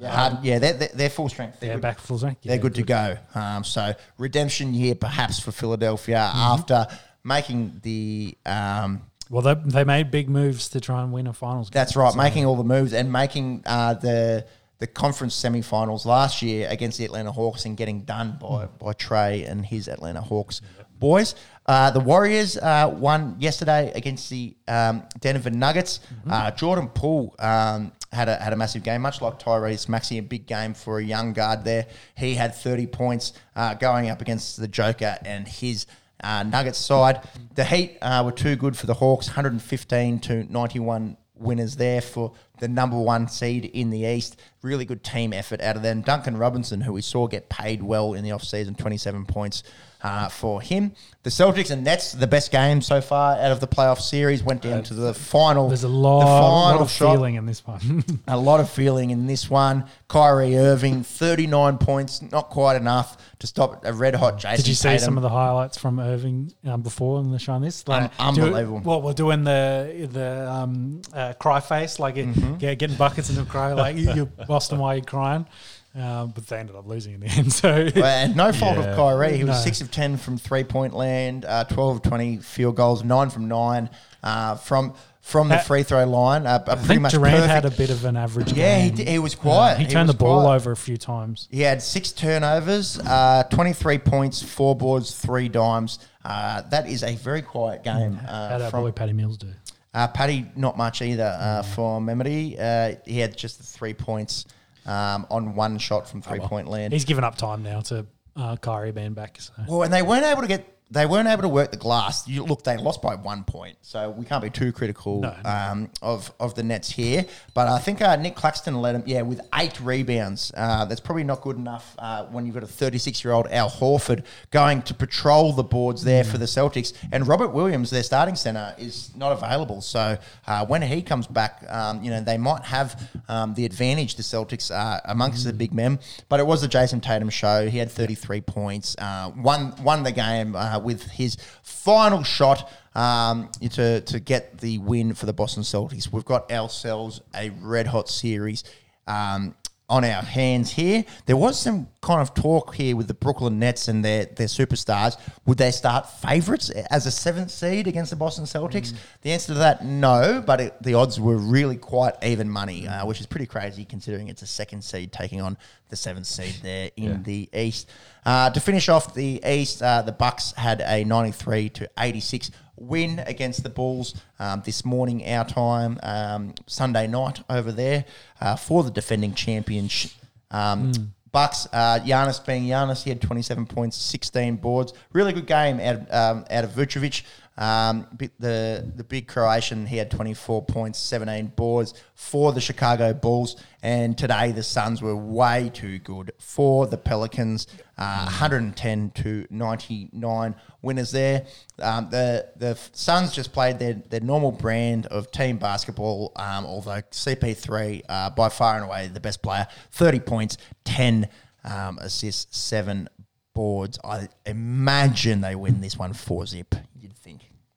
Yeah, 0.00 0.10
Harden, 0.10 0.38
yeah 0.42 0.58
they're, 0.58 0.72
they're, 0.72 0.88
they're 0.94 1.10
full 1.10 1.28
strength. 1.28 1.60
They're 1.60 1.68
Yeah, 1.70 1.74
good- 1.76 1.82
back 1.82 1.98
full 2.00 2.18
strength. 2.18 2.42
they're 2.42 2.56
Yeah, 2.56 2.62
good 2.62 2.74
to 2.74 2.82
go. 2.82 3.16
Um, 3.36 3.62
so 3.62 3.94
redemption 4.18 4.74
year 4.74 4.96
perhaps 4.96 5.38
for 5.38 5.52
Philadelphia 5.52 6.18
after 6.34 6.88
making 7.22 7.78
the 7.84 8.36
um, 8.44 9.02
Well, 9.30 9.42
they, 9.42 9.54
they 9.64 9.84
made 9.84 10.10
big 10.10 10.28
moves 10.28 10.70
to 10.70 10.80
try 10.80 11.02
and 11.04 11.12
win 11.12 11.28
a 11.28 11.32
finals. 11.32 11.70
game. 11.70 11.78
that's 11.78 11.94
right, 11.94 12.10
So- 12.12 12.18
making 12.18 12.46
all 12.46 12.56
the 12.56 12.64
moves 12.64 12.92
and 12.92 13.12
making 13.12 13.62
uh, 13.64 13.94
the 13.94 14.44
the 14.82 14.86
conference 14.88 15.40
semifinals 15.40 16.04
last 16.04 16.42
year 16.42 16.66
against 16.68 16.98
the 16.98 17.04
Atlanta 17.04 17.30
Hawks 17.30 17.66
and 17.66 17.76
getting 17.76 18.00
done 18.00 18.36
by 18.40 18.66
by 18.66 18.92
Trey 18.92 19.44
and 19.44 19.64
his 19.64 19.86
Atlanta 19.86 20.20
Hawks 20.20 20.60
boys. 20.98 21.36
Uh, 21.66 21.92
the 21.92 22.00
Warriors 22.00 22.56
uh, 22.56 22.92
won 22.92 23.36
yesterday 23.38 23.92
against 23.94 24.28
the 24.28 24.56
um, 24.66 25.04
Denver 25.20 25.50
Nuggets. 25.50 26.00
Uh, 26.28 26.50
Jordan 26.50 26.88
Poole 26.88 27.32
um, 27.38 27.92
had 28.10 28.28
a 28.28 28.34
had 28.34 28.52
a 28.52 28.56
massive 28.56 28.82
game, 28.82 29.02
much 29.02 29.22
like 29.22 29.38
Tyrese 29.38 29.88
Maxey, 29.88 30.18
a 30.18 30.22
big 30.22 30.46
game 30.46 30.74
for 30.74 30.98
a 30.98 31.04
young 31.04 31.32
guard 31.32 31.62
there. 31.62 31.86
He 32.16 32.34
had 32.34 32.52
30 32.52 32.88
points 32.88 33.34
uh, 33.54 33.74
going 33.74 34.10
up 34.10 34.20
against 34.20 34.58
the 34.58 34.66
Joker 34.66 35.16
and 35.24 35.46
his 35.46 35.86
uh, 36.24 36.42
Nuggets 36.42 36.78
side. 36.78 37.20
The 37.54 37.64
Heat 37.64 37.98
uh, 38.02 38.22
were 38.24 38.32
too 38.32 38.56
good 38.56 38.76
for 38.76 38.86
the 38.86 38.94
Hawks, 38.94 39.28
115 39.28 40.18
to 40.18 40.52
91 40.52 41.16
winners 41.42 41.76
there 41.76 42.00
for 42.00 42.32
the 42.60 42.68
number 42.68 42.98
one 42.98 43.28
seed 43.28 43.64
in 43.64 43.90
the 43.90 44.00
East. 44.00 44.40
Really 44.62 44.84
good 44.84 45.02
team 45.02 45.32
effort 45.32 45.60
out 45.60 45.76
of 45.76 45.82
them. 45.82 46.02
Duncan 46.02 46.36
Robinson, 46.36 46.80
who 46.80 46.92
we 46.92 47.02
saw 47.02 47.26
get 47.26 47.48
paid 47.48 47.82
well 47.82 48.14
in 48.14 48.24
the 48.24 48.30
offseason, 48.30 48.78
27 48.78 49.26
points 49.26 49.62
uh, 50.02 50.28
for 50.28 50.60
him. 50.60 50.92
The 51.22 51.30
Celtics 51.30 51.70
and 51.70 51.84
Nets, 51.84 52.10
the 52.12 52.26
best 52.26 52.50
game 52.50 52.82
so 52.82 53.00
far 53.00 53.36
out 53.36 53.52
of 53.52 53.60
the 53.60 53.68
playoff 53.68 54.00
series, 54.00 54.42
went 54.42 54.60
down 54.62 54.82
to 54.84 54.94
the 54.94 55.14
final. 55.14 55.68
There's 55.68 55.84
a 55.84 55.86
the 55.86 55.92
lot, 55.94 56.22
final 56.22 56.50
lot 56.72 56.80
of 56.80 56.90
shot. 56.90 57.12
feeling 57.14 57.36
in 57.36 57.46
this 57.46 57.64
one. 57.64 58.04
A 58.26 58.36
lot 58.36 58.58
of 58.58 58.68
feeling 58.68 59.10
in 59.10 59.26
this 59.28 59.48
one. 59.48 59.84
Kyrie 60.08 60.56
Irving, 60.56 61.04
39 61.04 61.78
points, 61.78 62.20
not 62.32 62.50
quite 62.50 62.74
enough 62.74 63.16
to 63.38 63.46
stop 63.46 63.84
a 63.84 63.92
red 63.92 64.16
hot 64.16 64.38
Jayson 64.40 64.56
Did 64.56 64.66
you 64.68 64.74
see 64.74 64.88
Tatum. 64.88 65.04
some 65.04 65.16
of 65.16 65.22
the 65.22 65.28
highlights 65.28 65.78
from 65.78 66.00
Irving 66.00 66.52
um, 66.64 66.82
before 66.82 67.20
in 67.20 67.30
the 67.30 67.38
show 67.38 67.52
on 67.52 67.62
this? 67.62 67.84
Un- 67.88 68.08
do- 68.34 68.42
unbelievable. 68.42 68.80
what 68.80 69.02
we're 69.04 69.12
doing 69.12 69.44
the 69.44 70.08
the 70.10 70.50
um, 70.50 71.02
uh, 71.14 71.32
cry 71.34 71.60
face, 71.60 71.98
like 72.00 72.16
it, 72.16 72.26
Mm-hmm. 72.26 72.54
get, 72.56 72.78
getting 72.80 72.96
buckets 72.96 73.30
into 73.30 73.44
cry, 73.44 73.72
like 73.74 73.96
you, 73.96 74.12
you 74.12 74.32
lost 74.48 74.70
them 74.70 74.80
while 74.80 74.94
you're 74.96 75.04
crying. 75.04 75.46
Um, 75.94 76.30
but 76.30 76.46
they 76.46 76.56
ended 76.56 76.74
up 76.74 76.86
losing 76.86 77.12
in 77.14 77.20
the 77.20 77.26
end. 77.36 77.52
So 77.52 77.88
Well, 77.94 78.04
and 78.04 78.34
no 78.36 78.50
fault 78.52 78.78
Yeah. 78.78 78.84
of 78.84 78.96
Kyrie. 78.96 79.36
He 79.36 79.44
was 79.44 79.56
No. 79.58 79.62
6 79.64 79.80
of 79.82 79.90
10 79.90 80.16
from 80.16 80.38
three 80.38 80.64
point 80.64 80.94
land, 80.94 81.44
uh, 81.44 81.64
12 81.64 81.96
of 81.96 82.02
20 82.02 82.38
field 82.38 82.76
goals, 82.76 83.04
9 83.04 83.28
from 83.30 83.46
9 83.48 83.90
uh, 84.22 84.54
from 84.56 84.94
from 85.20 85.48
the 85.48 85.58
free 85.58 85.84
throw 85.84 86.04
line. 86.04 86.46
Uh, 86.48 86.58
I 86.66 86.74
pretty 86.74 86.88
think 86.88 87.00
much 87.02 87.12
Durant 87.12 87.36
perfect. 87.36 87.52
had 87.52 87.64
a 87.64 87.70
bit 87.70 87.90
of 87.90 88.04
an 88.04 88.16
average 88.16 88.52
Yeah, 88.54 88.78
he 88.80 89.04
he 89.04 89.18
was 89.20 89.34
quiet. 89.36 89.78
He 89.78 89.84
He 89.84 89.90
turned 89.90 90.08
was 90.08 90.16
the 90.16 90.18
ball 90.18 90.42
quiet. 90.42 90.56
over 90.56 90.72
a 90.72 90.76
few 90.76 90.96
times. 90.96 91.46
he 91.50 91.60
had 91.60 91.80
six 91.82 92.10
turnovers, 92.10 92.98
uh, 92.98 93.44
23 93.50 93.98
points, 93.98 94.42
four 94.42 94.74
boards, 94.74 95.14
three 95.14 95.48
dimes. 95.48 95.98
Uh, 96.24 96.62
that 96.70 96.88
is 96.88 97.02
a 97.04 97.14
very 97.16 97.42
quiet 97.42 97.84
game. 97.84 98.14
How 98.14 98.28
Uh, 98.32 98.58
did 98.58 98.70
from, 98.70 98.82
boy 98.82 98.90
Patty 98.92 99.12
Mills 99.12 99.36
do? 99.36 99.48
uh, 99.94 100.08
Paddy, 100.08 100.50
not 100.56 100.76
much 100.76 101.02
either 101.02 101.36
uh, 101.38 101.62
for 101.62 102.00
Memody. 102.00 102.56
Uh, 102.58 102.94
he 103.04 103.18
had 103.20 103.36
just 103.36 103.58
the 103.58 103.64
three 103.64 103.94
points 103.94 104.44
um, 104.86 105.26
on 105.30 105.54
one 105.54 105.78
shot 105.78 106.08
from 106.08 106.22
three 106.22 106.40
point 106.40 106.68
land. 106.68 106.92
He's 106.92 107.04
given 107.04 107.24
up 107.24 107.36
time 107.36 107.62
now 107.62 107.80
to 107.82 108.06
uh, 108.36 108.56
Kyrie 108.56 108.92
being 108.92 109.14
back. 109.14 109.40
So. 109.40 109.52
Well, 109.68 109.82
and 109.82 109.92
they 109.92 110.02
weren't 110.02 110.24
able 110.24 110.42
to 110.42 110.48
get 110.48 110.71
they 110.92 111.06
weren't 111.06 111.26
able 111.26 111.42
to 111.42 111.48
work 111.48 111.70
the 111.70 111.76
glass. 111.78 112.28
You, 112.28 112.44
look, 112.44 112.64
they 112.64 112.76
lost 112.76 113.00
by 113.00 113.14
one 113.14 113.44
point, 113.44 113.78
so 113.80 114.10
we 114.10 114.26
can't 114.26 114.42
be 114.42 114.50
too 114.50 114.72
critical 114.72 115.20
No. 115.20 115.34
um, 115.44 115.90
of 116.02 116.30
of 116.38 116.54
the 116.54 116.62
Nets 116.62 116.90
here. 116.90 117.24
But 117.54 117.66
I 117.68 117.78
think 117.78 118.02
uh, 118.02 118.16
Nic 118.16 118.34
Claxton 118.36 118.80
led 118.82 118.94
them, 118.94 119.02
yeah, 119.06 119.22
with 119.22 119.40
eight 119.54 119.80
rebounds. 119.80 120.52
Uh, 120.54 120.84
that's 120.84 121.00
probably 121.00 121.24
not 121.24 121.40
good 121.40 121.56
enough 121.56 121.96
uh, 121.98 122.24
when 122.26 122.44
you've 122.44 122.54
got 122.54 122.62
a 122.62 122.66
36 122.66 123.24
year 123.24 123.32
old 123.32 123.46
Al 123.50 123.70
Horford 123.70 124.24
going 124.50 124.82
to 124.82 124.92
patrol 124.94 125.52
the 125.54 125.64
boards 125.64 126.04
there 126.04 126.24
for 126.24 126.36
the 126.36 126.44
Celtics, 126.44 126.92
and 127.10 127.26
Robert 127.26 127.48
Williams, 127.48 127.88
their 127.90 128.02
starting 128.02 128.34
center, 128.36 128.74
is 128.78 129.10
not 129.16 129.32
available. 129.32 129.80
So 129.80 130.18
uh, 130.46 130.66
when 130.66 130.82
he 130.82 131.00
comes 131.00 131.26
back, 131.26 131.64
um, 131.70 132.02
you 132.04 132.10
know 132.10 132.20
they 132.20 132.36
might 132.36 132.64
have 132.64 133.10
um, 133.28 133.54
the 133.54 133.64
advantage. 133.64 134.16
The 134.16 134.22
Celtics 134.22 134.70
uh, 134.70 135.00
amongst 135.06 135.44
the 135.44 135.54
big 135.54 135.72
men, 135.72 136.00
but 136.28 136.38
it 136.38 136.46
was 136.46 136.60
the 136.60 136.68
Jayson 136.68 137.00
Tatum 137.00 137.30
show. 137.30 137.66
He 137.68 137.78
had 137.78 137.90
33 137.90 138.42
points, 138.42 138.94
uh, 138.98 139.30
won 139.36 139.74
won 139.82 140.02
the 140.02 140.12
game 140.12 140.54
uh, 140.54 140.80
with 140.82 141.10
his 141.10 141.36
final 141.62 142.22
shot 142.22 142.70
um, 142.94 143.50
to 143.70 144.00
to 144.02 144.20
get 144.20 144.58
the 144.58 144.78
win 144.78 145.14
for 145.14 145.26
the 145.26 145.32
Boston 145.32 145.62
Celtics. 145.62 146.12
We've 146.12 146.24
got 146.24 146.50
ourselves 146.50 147.20
a 147.34 147.50
red 147.50 147.86
hot 147.86 148.08
series. 148.08 148.64
Um, 149.06 149.54
on 149.92 150.04
our 150.04 150.22
hands 150.22 150.72
here. 150.72 151.04
There 151.26 151.36
was 151.36 151.60
some 151.60 151.86
kind 152.00 152.22
of 152.22 152.32
talk 152.32 152.74
here 152.74 152.96
with 152.96 153.08
the 153.08 153.14
Brooklyn 153.14 153.58
Nets 153.58 153.88
and 153.88 154.02
their, 154.02 154.24
their 154.24 154.46
superstars. 154.46 155.18
Would 155.44 155.58
they 155.58 155.70
start 155.70 156.08
favourites 156.08 156.70
as 156.70 157.04
a 157.04 157.10
seventh 157.10 157.50
seed 157.50 157.86
against 157.86 158.08
the 158.08 158.16
Boston 158.16 158.46
Celtics? 158.46 158.94
The 159.20 159.32
answer 159.32 159.52
to 159.52 159.58
that, 159.58 159.84
no, 159.84 160.42
but 160.44 160.62
it, 160.62 160.82
the 160.82 160.94
odds 160.94 161.20
were 161.20 161.36
really 161.36 161.76
quite 161.76 162.14
even 162.22 162.48
money, 162.48 162.88
uh, 162.88 163.04
which 163.04 163.20
is 163.20 163.26
pretty 163.26 163.44
crazy 163.44 163.84
considering 163.84 164.28
it's 164.28 164.40
a 164.40 164.46
second 164.46 164.82
seed 164.82 165.12
taking 165.12 165.42
on 165.42 165.58
the 165.90 165.96
seventh 165.96 166.26
seed 166.26 166.54
there 166.62 166.90
in 166.96 167.22
the 167.22 167.50
East. 167.52 167.90
Uh, 168.24 168.50
to 168.50 168.60
finish 168.60 168.88
off 168.88 169.14
the 169.14 169.40
East, 169.44 169.82
uh, 169.82 170.02
the 170.02 170.12
Bucks 170.12 170.52
had 170.52 170.80
a 170.80 171.04
93 171.04 171.68
to 171.70 171.90
86 171.98 172.50
win 172.76 173.18
against 173.20 173.62
the 173.62 173.68
Bulls 173.68 174.14
um, 174.38 174.62
this 174.64 174.84
morning, 174.84 175.26
our 175.28 175.44
time, 175.44 175.98
um, 176.02 176.54
Sunday 176.66 177.06
night 177.06 177.42
over 177.50 177.72
there 177.72 178.04
uh, 178.40 178.56
for 178.56 178.82
the 178.84 178.90
defending 178.90 179.34
champions. 179.34 180.14
Um, 180.50 180.92
Bucks, 181.32 181.66
uh, 181.72 181.98
Giannis 182.04 182.44
being 182.44 182.64
Giannis, 182.64 183.04
he 183.04 183.10
had 183.10 183.22
27 183.22 183.64
points, 183.66 183.96
16 183.96 184.56
boards. 184.56 184.92
Really 185.14 185.32
good 185.32 185.46
game 185.46 185.80
out 185.80 185.94
of, 185.96 186.12
um, 186.12 186.44
out 186.50 186.64
of 186.64 186.70
Vucevic. 186.70 187.22
Um, 187.62 188.08
the 188.40 188.92
the 188.96 189.04
big 189.04 189.28
Croatian, 189.28 189.86
he 189.86 189.96
had 189.96 190.10
24 190.10 190.64
points, 190.64 190.98
17 190.98 191.52
boards 191.54 191.94
for 192.16 192.52
the 192.52 192.60
Chicago 192.60 193.14
Bulls. 193.14 193.54
And 193.84 194.18
today 194.18 194.50
the 194.50 194.64
Suns 194.64 195.00
were 195.00 195.14
way 195.14 195.70
too 195.72 196.00
good 196.00 196.32
for 196.40 196.88
the 196.88 196.98
Pelicans. 196.98 197.68
Uh, 197.96 198.24
110 198.24 199.10
to 199.10 199.46
99 199.48 200.56
winners 200.82 201.12
there. 201.12 201.46
Um, 201.78 202.08
the 202.10 202.48
the 202.56 202.76
Suns 202.94 203.32
just 203.32 203.52
played 203.52 203.78
their, 203.78 203.94
their 203.94 204.20
normal 204.20 204.50
brand 204.50 205.06
of 205.06 205.30
team 205.30 205.58
basketball. 205.58 206.32
Um, 206.34 206.66
although 206.66 207.02
CP3 207.12 208.02
uh, 208.08 208.30
by 208.30 208.48
far 208.48 208.74
and 208.74 208.86
away 208.86 209.06
the 209.06 209.20
best 209.20 209.40
player, 209.40 209.68
30 209.92 210.18
points, 210.18 210.58
10 210.84 211.28
um, 211.62 211.98
assists, 211.98 212.58
seven 212.58 213.08
boards. 213.54 214.00
I 214.02 214.28
imagine 214.46 215.42
they 215.42 215.54
win 215.54 215.80
this 215.80 215.96
one 215.96 216.12
four 216.12 216.44
zip. 216.46 216.74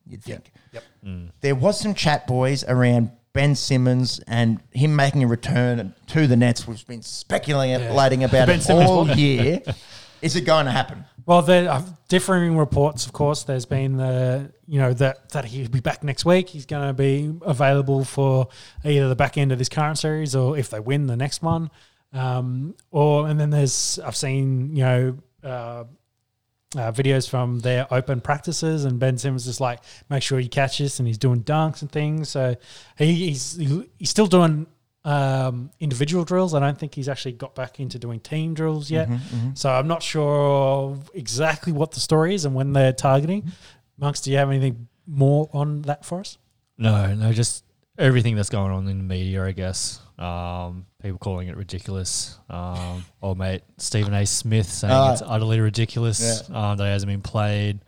You'd 0.08 0.24
think. 0.24 0.52
You'd 0.72 0.82
think. 0.82 0.92
Yep. 1.04 1.32
There 1.42 1.56
was 1.56 1.80
some 1.80 1.94
chat, 1.94 2.28
boys, 2.28 2.64
around 2.64 3.12
Ben 3.36 3.54
Simmons 3.54 4.22
and 4.28 4.62
him 4.72 4.96
making 4.96 5.22
a 5.22 5.28
return 5.28 5.94
to 6.08 6.26
the 6.26 6.38
Nets, 6.38 6.66
we've 6.66 6.88
been 6.88 7.02
speculating 7.02 7.76
about 8.24 8.48
Ben 8.48 8.60
it 8.60 8.70
all 8.70 9.08
year. 9.10 9.62
Is 10.22 10.38
it 10.38 10.42
going 10.42 10.66
to 10.66 10.72
happen? 10.72 11.04
Well, 11.26 11.42
there 11.42 11.70
are 11.70 11.84
differing 12.08 12.58
reports, 12.58 13.06
of 13.06 13.12
course. 13.12 13.44
There's 13.44 13.66
been 13.66 13.98
the, 13.98 14.54
you 14.68 14.80
know, 14.80 14.94
that, 14.94 15.30
that 15.30 15.44
he'll 15.44 15.68
be 15.68 15.82
back 15.82 16.02
next 16.02 16.24
week. 16.24 16.48
He's 16.48 16.66
going 16.66 16.88
to 16.88 16.94
be 16.94 17.34
available 17.42 18.06
for 18.06 18.48
either 18.86 19.10
the 19.10 19.16
back 19.18 19.38
end 19.38 19.52
of 19.52 19.58
this 19.58 19.70
current 19.70 20.00
series 20.00 20.34
or 20.34 20.58
if 20.58 20.70
they 20.70 20.80
win 20.80 21.08
the 21.08 21.18
next 21.18 21.44
one. 21.44 21.70
Um, 22.14 22.76
or, 22.90 23.28
and 23.28 23.38
then 23.38 23.50
there's, 23.50 24.00
I've 24.00 24.16
seen, 24.16 24.76
you 24.76 24.84
know, 24.84 25.18
uh, 25.44 25.84
uh, 26.76 26.92
videos 26.92 27.30
from 27.30 27.60
their 27.60 27.92
open 27.94 28.22
practices, 28.22 28.86
and 28.86 29.00
Ben 29.00 29.18
Simmons 29.18 29.48
is 29.48 29.62
like, 29.62 29.80
make 30.10 30.24
sure 30.24 30.40
you 30.40 30.50
catch 30.50 30.78
this, 30.78 31.00
and 31.00 31.08
he's 31.08 31.18
doing 31.18 31.44
dunks 31.44 31.82
and 31.82 31.92
things. 31.92 32.30
So 32.30 32.56
he, 32.98 33.14
he's 33.14 33.56
he's 33.98 34.10
still 34.10 34.28
doing 34.28 34.68
um, 35.06 35.70
individual 35.80 36.24
drills. 36.26 36.54
I 36.54 36.60
don't 36.60 36.78
think 36.78 36.96
he's 36.96 37.08
actually 37.08 37.34
got 37.34 37.54
back 37.56 37.80
into 37.80 38.00
doing 38.00 38.20
team 38.20 38.54
drills 38.54 38.90
yet. 38.90 39.10
So 39.54 39.70
I'm 39.70 39.88
not 39.88 40.02
sure 40.02 40.98
exactly 41.14 41.72
what 41.74 41.92
the 41.92 42.00
story 42.00 42.34
is 42.34 42.46
and 42.46 42.56
when 42.56 42.74
they're 42.74 42.94
targeting. 42.94 43.52
Monks, 43.98 44.22
do 44.22 44.32
you 44.32 44.38
have 44.38 44.50
anything 44.50 44.88
more 45.06 45.50
on 45.54 45.84
that 45.84 46.04
for 46.06 46.20
us? 46.22 46.38
No, 46.78 47.14
no, 47.14 47.32
just 47.32 47.64
everything 47.98 48.36
that's 48.36 48.50
going 48.50 48.72
on 48.72 48.88
in 48.88 48.98
the 48.98 49.04
media, 49.04 49.44
I 49.46 49.52
guess. 49.52 50.00
Um, 50.18 50.86
people 51.02 51.18
calling 51.18 51.48
it 51.50 51.58
ridiculous. 51.58 52.38
Um, 52.50 53.06
old 53.22 53.38
mate 53.38 53.64
Stephen 53.78 54.14
A. 54.14 54.26
Smith 54.26 54.70
saying 54.72 54.94
Ah. 54.94 55.12
it's 55.14 55.22
utterly 55.26 55.60
ridiculous 55.60 56.50
um, 56.50 56.78
that 56.78 56.86
it 56.86 56.90
hasn't 56.92 57.12
been 57.12 57.22
played. 57.22 57.80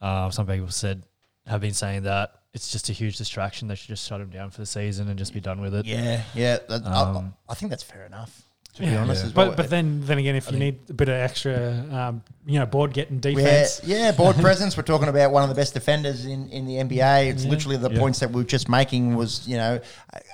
Uh, 0.00 0.30
some 0.30 0.46
people 0.46 0.68
said 0.68 1.02
have 1.46 1.60
been 1.60 1.72
saying 1.74 2.02
that 2.02 2.32
it's 2.54 2.70
just 2.70 2.88
a 2.90 2.92
huge 2.92 3.16
distraction. 3.16 3.68
They 3.68 3.74
should 3.74 3.88
just 3.88 4.06
shut 4.06 4.20
him 4.20 4.28
down 4.30 4.50
for 4.50 4.60
the 4.60 4.66
season 4.66 5.08
and 5.08 5.18
just 5.18 5.32
be 5.32 5.40
done 5.40 5.60
with 5.60 5.74
it. 5.74 5.86
Yeah, 5.86 6.22
yeah. 6.34 6.58
That, 6.68 6.84
Um, 6.84 7.34
I, 7.48 7.52
I 7.52 7.54
think 7.54 7.70
that's 7.70 7.82
fair 7.82 8.04
enough. 8.04 8.42
To 8.76 8.80
be 8.80 8.86
Yeah. 8.88 9.02
honest, 9.02 9.20
Yeah. 9.22 9.26
as 9.28 9.34
well. 9.34 9.48
But 9.48 9.56
but 9.58 9.70
then 9.70 10.00
then 10.04 10.16
again, 10.16 10.34
if 10.34 10.50
you 10.50 10.56
need 10.56 10.78
a 10.88 10.94
bit 10.94 11.08
of 11.10 11.14
extra, 11.14 11.84
um, 11.92 12.22
you 12.46 12.58
know, 12.58 12.64
board 12.64 12.94
getting 12.94 13.16
Yeah, 13.16 13.20
defense, 13.34 13.80
yeah, 13.84 14.12
board 14.12 14.36
presence. 14.36 14.74
We're 14.78 14.82
talking 14.82 15.08
about 15.08 15.30
one 15.30 15.42
of 15.42 15.50
the 15.50 15.54
best 15.54 15.74
defenders 15.74 16.24
in, 16.24 16.48
in 16.48 16.64
the 16.66 16.76
NBA. 16.78 17.28
It's 17.28 17.44
Yeah. 17.44 17.50
literally 17.50 17.76
the 17.76 17.90
Yeah. 17.90 17.98
points 17.98 18.20
that 18.20 18.30
we 18.30 18.40
were 18.40 18.48
just 18.48 18.70
making 18.70 19.14
was, 19.14 19.46
you 19.46 19.58
know, 19.58 19.78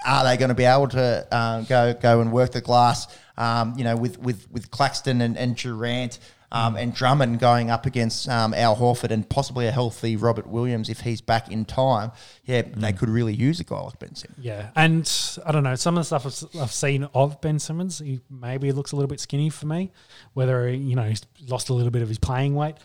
are 0.07 0.23
they 0.23 0.36
going 0.36 0.50
to 0.50 0.55
be 0.55 0.65
able 0.67 0.86
to 0.89 1.26
um, 1.36 1.65
go 1.65 1.92
go 1.94 2.20
and 2.20 2.31
work 2.31 2.52
the 2.52 2.60
glass, 2.60 3.08
um, 3.39 3.75
you 3.76 3.83
know, 3.83 3.97
with, 3.97 4.20
with, 4.20 4.47
with 4.52 4.70
Claxton 4.70 5.20
and, 5.20 5.36
and 5.36 5.57
Durant 5.57 6.20
um, 6.51 6.77
and 6.77 6.94
Drummond 6.94 7.39
going 7.41 7.70
up 7.70 7.85
against 7.86 8.28
um, 8.28 8.55
Al 8.55 8.77
Horford 8.77 9.10
and 9.10 9.28
possibly 9.28 9.67
a 9.67 9.70
healthy 9.70 10.17
Robert 10.17 10.47
Williams 10.47 10.89
if 10.89 11.01
he's 11.01 11.20
back 11.20 11.51
in 11.51 11.65
time. 11.65 12.10
Yeah, 12.44 12.62
they 12.75 12.93
could 12.93 13.10
really 13.10 13.35
use 13.35 13.60
a 13.60 13.65
guy 13.65 13.78
like 13.81 13.99
Ben 13.99 14.15
Simmons. 14.15 14.39
Yeah, 14.41 14.70
and 14.75 15.10
I 15.44 15.52
don't 15.52 15.62
know 15.65 15.75
some 15.75 15.97
of 15.99 16.09
the 16.09 16.18
stuff 16.18 16.27
I've, 16.55 16.62
I've 16.62 16.73
seen 16.73 17.05
of 17.15 17.41
Ben 17.41 17.59
Simmons. 17.59 17.99
He 17.99 18.20
maybe 18.31 18.73
looks 18.73 18.93
a 18.93 18.97
little 18.97 19.09
bit 19.09 19.20
skinny 19.20 19.51
for 19.51 19.67
me. 19.67 19.91
Whether 20.33 20.70
you 20.70 20.97
know 20.97 21.02
he's 21.05 21.23
lost 21.49 21.68
a 21.68 21.75
little 21.75 21.91
bit 21.91 22.02
of 22.02 22.09
his 22.09 22.18
playing 22.18 22.55
weight, 22.55 22.77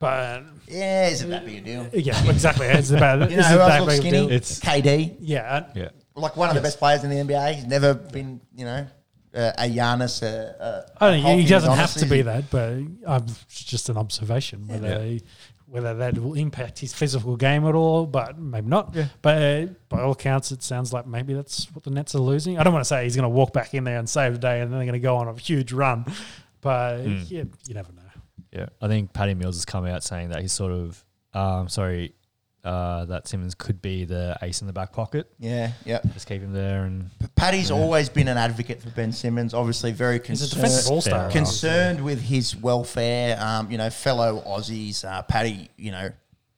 but 0.00 0.42
Yeah, 0.66 1.08
isn't 1.08 1.30
that 1.30 1.44
big 1.46 1.58
a 1.58 1.60
deal? 1.60 1.88
yeah, 1.92 2.28
exactly. 2.28 2.66
It's 2.66 2.90
about 2.90 3.20
You 3.30 3.36
know 3.36 3.42
is 3.42 3.48
who 3.48 3.58
else 3.60 3.80
looks 3.80 4.00
big 4.00 4.00
of 4.00 4.04
a 4.04 4.08
skinny? 4.16 4.34
It's- 4.34 4.60
KD. 4.60 5.16
Yeah, 5.20 5.66
Yeah. 5.76 5.88
like 6.16 6.36
one 6.36 6.48
of 6.48 6.56
the 6.56 6.60
best 6.60 6.78
players 6.80 7.04
in 7.04 7.10
the 7.10 7.16
NBA. 7.16 7.54
He's 7.54 7.66
never 7.66 7.94
been, 7.94 8.40
you 8.56 8.64
know, 8.64 8.86
uh, 9.34 9.52
a 9.58 9.68
Giannis. 9.68 10.22
Uh, 10.22 10.62
uh, 10.62 10.86
I 11.00 11.10
don't 11.10 11.22
know, 11.22 11.36
he 11.36 11.46
doesn't 11.46 11.70
his 11.70 11.78
have 11.78 11.94
to 11.94 12.06
be 12.06 12.22
that, 12.22 12.50
but 12.50 12.72
um, 13.06 13.26
it's 13.46 13.64
just 13.64 13.88
an 13.88 13.96
observation 13.96 14.66
whether 14.68 14.88
Yeah. 14.88 15.02
he- 15.02 15.22
whether 15.66 15.94
that 15.94 16.18
will 16.18 16.34
impact 16.34 16.80
his 16.80 16.92
physical 16.92 17.34
game 17.34 17.66
at 17.66 17.74
all, 17.74 18.04
but 18.04 18.38
maybe 18.38 18.68
not. 18.68 18.94
But 19.22 19.42
uh, 19.42 19.66
by 19.88 20.02
all 20.02 20.12
accounts, 20.12 20.52
it 20.52 20.62
sounds 20.62 20.92
like 20.92 21.06
maybe 21.06 21.32
that's 21.32 21.64
what 21.74 21.82
the 21.82 21.88
Nets 21.90 22.14
are 22.14 22.18
losing. 22.18 22.58
I 22.58 22.62
don't 22.62 22.74
want 22.74 22.84
to 22.84 22.88
say 22.88 23.04
he's 23.04 23.16
going 23.16 23.22
to 23.22 23.30
walk 23.30 23.54
back 23.54 23.72
in 23.72 23.84
there 23.84 23.98
and 23.98 24.06
save 24.06 24.34
the 24.34 24.38
day, 24.38 24.60
and 24.60 24.70
then 24.70 24.78
they're 24.78 24.84
going 24.86 24.92
to 24.92 24.98
go 25.00 25.16
on 25.16 25.28
a 25.28 25.38
huge 25.40 25.72
run, 25.72 26.04
but 26.60 26.98
Hmm. 27.02 27.22
yeah, 27.28 27.44
you 27.66 27.72
never 27.72 27.90
know. 27.92 28.02
Yeah, 28.52 28.66
I 28.82 28.88
think 28.88 29.14
Patty 29.14 29.32
Mills 29.32 29.56
has 29.56 29.64
come 29.64 29.86
out 29.86 30.02
saying 30.04 30.28
that 30.28 30.42
he's 30.42 30.52
sort 30.52 30.72
of, 30.72 31.02
um, 31.32 31.70
sorry, 31.70 32.12
uh, 32.64 33.04
that 33.06 33.26
Simmons 33.26 33.54
could 33.54 33.82
be 33.82 34.04
the 34.04 34.36
ace 34.42 34.60
in 34.60 34.66
the 34.66 34.72
back 34.72 34.92
pocket. 34.92 35.30
Yeah, 35.38 35.72
yeah. 35.84 36.00
Just 36.12 36.26
keep 36.26 36.42
him 36.42 36.52
there 36.52 36.84
and 36.84 37.10
Paddy's 37.34 37.70
always 37.70 38.08
been 38.08 38.28
an 38.28 38.38
advocate 38.38 38.80
for 38.82 38.90
Ben 38.90 39.12
Simmons. 39.12 39.52
Obviously, 39.54 39.90
very 39.92 40.20
He's 40.24 40.42
a 40.52 40.54
concerned, 40.56 41.02
defensive 41.02 41.32
concerned 41.32 42.04
with 42.04 42.20
his 42.22 42.54
welfare. 42.56 43.36
Um, 43.40 43.70
you 43.70 43.78
know, 43.78 43.90
fellow 43.90 44.42
Aussies. 44.46 45.04
Uh, 45.04 45.22
Paddy, 45.22 45.70
you 45.76 45.90
know, 45.90 46.10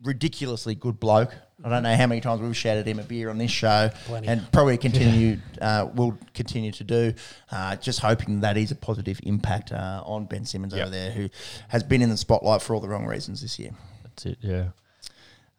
ridiculously 0.02 0.74
good 0.74 1.00
bloke. 1.00 1.34
I 1.64 1.68
don't 1.70 1.82
know 1.82 1.94
how 1.96 2.06
many 2.06 2.20
times 2.20 2.42
we've 2.42 2.54
shouted 2.56 2.86
him 2.86 2.98
a 2.98 3.02
beer 3.04 3.30
on 3.30 3.38
this 3.38 3.50
show, 3.50 3.88
Plenty. 4.06 4.26
and 4.28 4.52
probably 4.52 4.76
continue 4.76 5.38
uh, 5.62 5.88
will 5.94 6.18
continue 6.34 6.72
to 6.72 6.84
do. 6.84 7.14
Uh, 7.50 7.76
just 7.76 8.00
hoping 8.00 8.40
that 8.40 8.58
is 8.58 8.70
a 8.72 8.74
positive 8.74 9.18
impact 9.22 9.72
uh, 9.72 10.02
on 10.04 10.26
Ben 10.26 10.44
Simmons 10.44 10.74
Yeah. 10.74 10.82
over 10.82 10.90
there, 10.90 11.10
who 11.12 11.30
has 11.68 11.82
been 11.82 12.02
in 12.02 12.10
the 12.10 12.16
spotlight 12.18 12.60
for 12.60 12.74
all 12.74 12.80
the 12.80 12.88
wrong 12.88 13.06
reasons 13.06 13.40
this 13.40 13.58
year. 13.58 13.70
that's 14.02 14.26
it. 14.26 14.38
Yeah. 14.42 14.64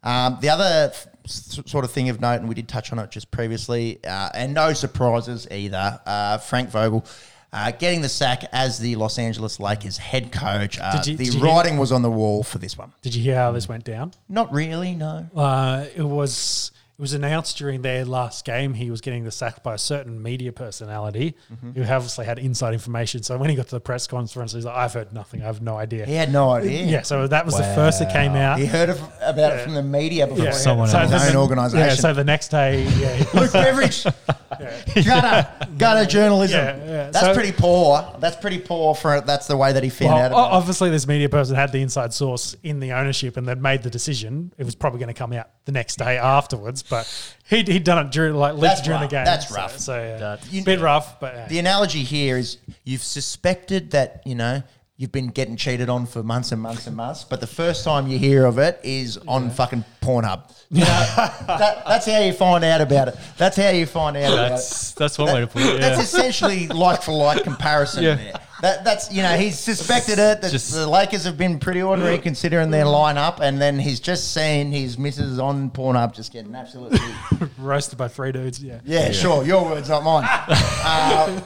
Um, 0.05 0.37
the 0.39 0.49
other 0.49 0.93
s- 1.25 1.59
sort 1.65 1.83
of 1.83 1.91
thing 1.91 2.09
of 2.09 2.21
note, 2.21 2.39
and 2.39 2.47
we 2.47 2.55
did 2.55 2.67
touch 2.67 2.91
on 2.91 2.99
it 2.99 3.09
just 3.11 3.31
previously, 3.31 3.99
uh, 4.05 4.29
and 4.33 4.53
no 4.53 4.73
surprises 4.73 5.47
either. 5.51 5.99
Uh, 6.05 6.37
Frank 6.37 6.69
Vogel 6.69 7.03
uh, 7.51 7.71
getting 7.71 8.01
the 8.01 8.09
sack 8.09 8.43
as 8.51 8.79
the 8.79 8.95
Los 8.97 9.17
Angeles 9.17 9.59
Lakers 9.59 9.97
head 9.97 10.31
coach. 10.31 10.77
Uh, 10.79 11.01
you- 11.05 11.15
the 11.17 11.25
you 11.25 11.31
hear- 11.33 11.43
writing 11.43 11.77
was 11.77 11.91
on 11.91 12.01
the 12.01 12.11
wall 12.11 12.43
for 12.43 12.57
this 12.59 12.77
one. 12.77 12.91
Did 13.01 13.15
you 13.15 13.23
hear 13.23 13.35
how 13.35 13.51
this 13.51 13.67
went 13.67 13.83
down? 13.85 14.11
Not 14.29 14.53
really, 14.53 14.93
no. 14.93 15.27
Uh, 15.35 15.85
it 15.95 16.03
was 16.03 16.71
it 16.97 17.01
was 17.01 17.13
announced 17.13 17.57
during 17.57 17.81
their 17.81 18.05
last 18.05 18.45
game 18.45 18.73
he 18.73 18.89
was 18.89 19.01
getting 19.01 19.25
the 19.25 19.31
sack 19.31 19.63
by 19.63 19.73
a 19.73 19.77
certain 19.77 20.21
media 20.23 20.51
personality 20.53 21.35
Mm-hmm. 21.53 21.71
who 21.71 21.93
obviously 21.93 22.25
had 22.25 22.39
inside 22.39 22.73
information. 22.73 23.21
So 23.23 23.37
when 23.37 23.49
he 23.49 23.55
got 23.55 23.65
to 23.67 23.75
the 23.75 23.79
press 23.81 24.07
conference, 24.07 24.53
he's 24.53 24.65
like, 24.65 24.75
"I've 24.75 24.93
heard 24.93 25.11
nothing. 25.13 25.41
I 25.41 25.45
have 25.45 25.61
no 25.61 25.75
idea." 25.77 26.05
He 26.05 26.13
had 26.15 26.31
no 26.31 26.51
idea. 26.51 26.85
Yeah, 26.85 27.01
so 27.01 27.27
that 27.27 27.45
was 27.45 27.55
the 27.57 27.63
first 27.63 27.99
that 27.99 28.11
came 28.13 28.33
out. 28.33 28.59
He 28.59 28.65
heard 28.65 28.89
of, 28.89 28.99
about 29.21 29.53
it 29.53 29.63
from 29.63 29.73
the 29.73 29.83
media 29.83 30.25
before 30.27 30.45
Yeah. 30.45 30.51
Someone 30.51 30.89
had 30.89 31.03
else. 31.11 31.11
his 31.11 31.23
the- 31.23 31.29
own 31.37 31.41
organisation. 31.43 31.87
Yeah, 31.87 31.95
so 31.95 32.13
the 32.13 32.23
next 32.23 32.49
day, 32.49 32.83
yeah, 32.99 33.23
Luke 33.33 33.51
Beveridge, 33.51 34.03
gutter, 35.05 35.47
gutter 35.77 36.05
journalism. 36.05 36.59
Yeah, 36.59 36.75
yeah. 36.85 37.09
That's 37.11 37.19
So- 37.25 37.33
pretty 37.33 37.51
poor. 37.51 38.15
That's 38.19 38.35
pretty 38.37 38.59
poor 38.59 38.95
for 38.95 39.21
That's 39.21 39.47
the 39.47 39.57
way 39.57 39.73
that 39.73 39.83
he 39.83 39.89
found 39.89 40.11
Well, 40.13 40.17
out 40.23 40.31
o- 40.31 40.35
about 40.35 40.47
it. 40.47 40.53
obviously, 40.55 40.89
this 40.89 41.07
media 41.07 41.29
person 41.29 41.55
had 41.55 41.71
the 41.71 41.81
inside 41.81 42.13
source 42.13 42.55
in 42.63 42.79
the 42.79 42.93
ownership, 42.93 43.37
and 43.37 43.47
they'd 43.47 43.61
made 43.61 43.83
the 43.83 43.89
decision. 43.89 44.53
It 44.57 44.63
was 44.65 44.75
probably 44.75 44.99
going 44.99 45.13
to 45.13 45.17
come 45.17 45.33
out 45.33 45.49
the 45.65 45.71
next 45.71 45.97
day 45.97 46.17
afterwards, 46.17 46.83
but 46.89 47.35
he'd, 47.49 47.67
he'd 47.67 47.83
done 47.83 48.05
it 48.05 48.11
during 48.11 48.35
like 48.35 48.55
leaked 48.55 48.83
during 48.83 49.01
rough. 49.01 49.09
the 49.09 49.15
game. 49.15 49.25
That's 49.25 49.49
So- 49.49 49.55
rough. 49.55 49.77
So, 49.79 49.95
yeah, 49.95 50.17
That's- 50.17 50.47
a 50.53 50.61
bit 50.63 50.79
rough, 50.79 51.19
but 51.19 51.33
yeah. 51.35 51.47
The 51.47 51.59
analogy 51.59 52.03
here 52.03 52.37
is 52.37 52.57
you've 52.83 53.03
suspected 53.03 53.91
that, 53.91 54.21
you 54.25 54.35
know, 54.35 54.63
you've 54.97 55.11
been 55.11 55.27
getting 55.27 55.57
cheated 55.57 55.89
on 55.89 56.05
for 56.05 56.23
months 56.23 56.51
and 56.53 56.61
months 56.61 56.87
and 56.87 56.95
months, 56.95 57.23
but 57.25 57.41
the 57.41 57.47
first 57.47 57.83
time 57.83 58.07
you 58.07 58.17
hear 58.17 58.45
of 58.45 58.57
it 58.59 58.79
is 58.83 59.17
on 59.27 59.49
fucking 59.49 59.83
Pornhub. 60.01 60.51
You 60.71 60.79
know, 60.81 60.85
that, 61.47 61.83
that's 61.85 62.05
how 62.05 62.19
you 62.19 62.31
find 62.33 62.63
out 62.63 62.79
about 62.81 63.09
it. 63.09 63.15
That's 63.37 63.57
how 63.57 63.69
you 63.69 63.85
find 63.85 64.15
out 64.17 64.33
about 64.33 64.45
it. 64.45 64.49
That's 64.51 64.91
that's 64.93 65.17
one 65.17 65.33
way 65.33 65.41
to 65.41 65.47
put 65.47 65.61
it. 65.63 65.81
That's 65.81 66.01
essentially 66.01 66.67
like 66.69 67.03
for 67.03 67.11
like 67.11 67.43
comparison 67.43 68.03
Yeah. 68.03 68.15
there. 68.15 68.33
That, 68.65 68.83
that's 68.83 69.11
you 69.11 69.21
know 69.21 69.37
he's 69.37 69.59
suspected 69.59 70.13
it. 70.17 70.41
That 70.41 70.51
Just- 70.51 70.73
the 70.73 70.87
Lakers 70.89 71.25
have 71.25 71.37
been 71.37 71.59
pretty 71.59 71.83
ordinary 71.83 72.17
considering 72.17 72.71
their 72.71 72.85
lineup, 72.85 73.39
and 73.39 73.61
then 73.61 73.77
he's 73.77 73.99
just 73.99 74.33
seen 74.33 74.71
his 74.71 74.97
misses 74.97 75.37
on 75.37 75.69
Pornhub 75.69 76.15
just 76.15 76.33
getting 76.33 76.55
absolutely 76.55 76.97
roasted 77.59 77.99
by 77.99 78.07
three 78.07 78.31
dudes. 78.31 78.63
Yeah. 78.63 78.79
yeah, 78.83 79.11
sure. 79.11 79.45
Your 79.45 79.65
words, 79.65 79.87
not 79.87 80.03
mine. 80.03 80.25
uh, 80.49 81.41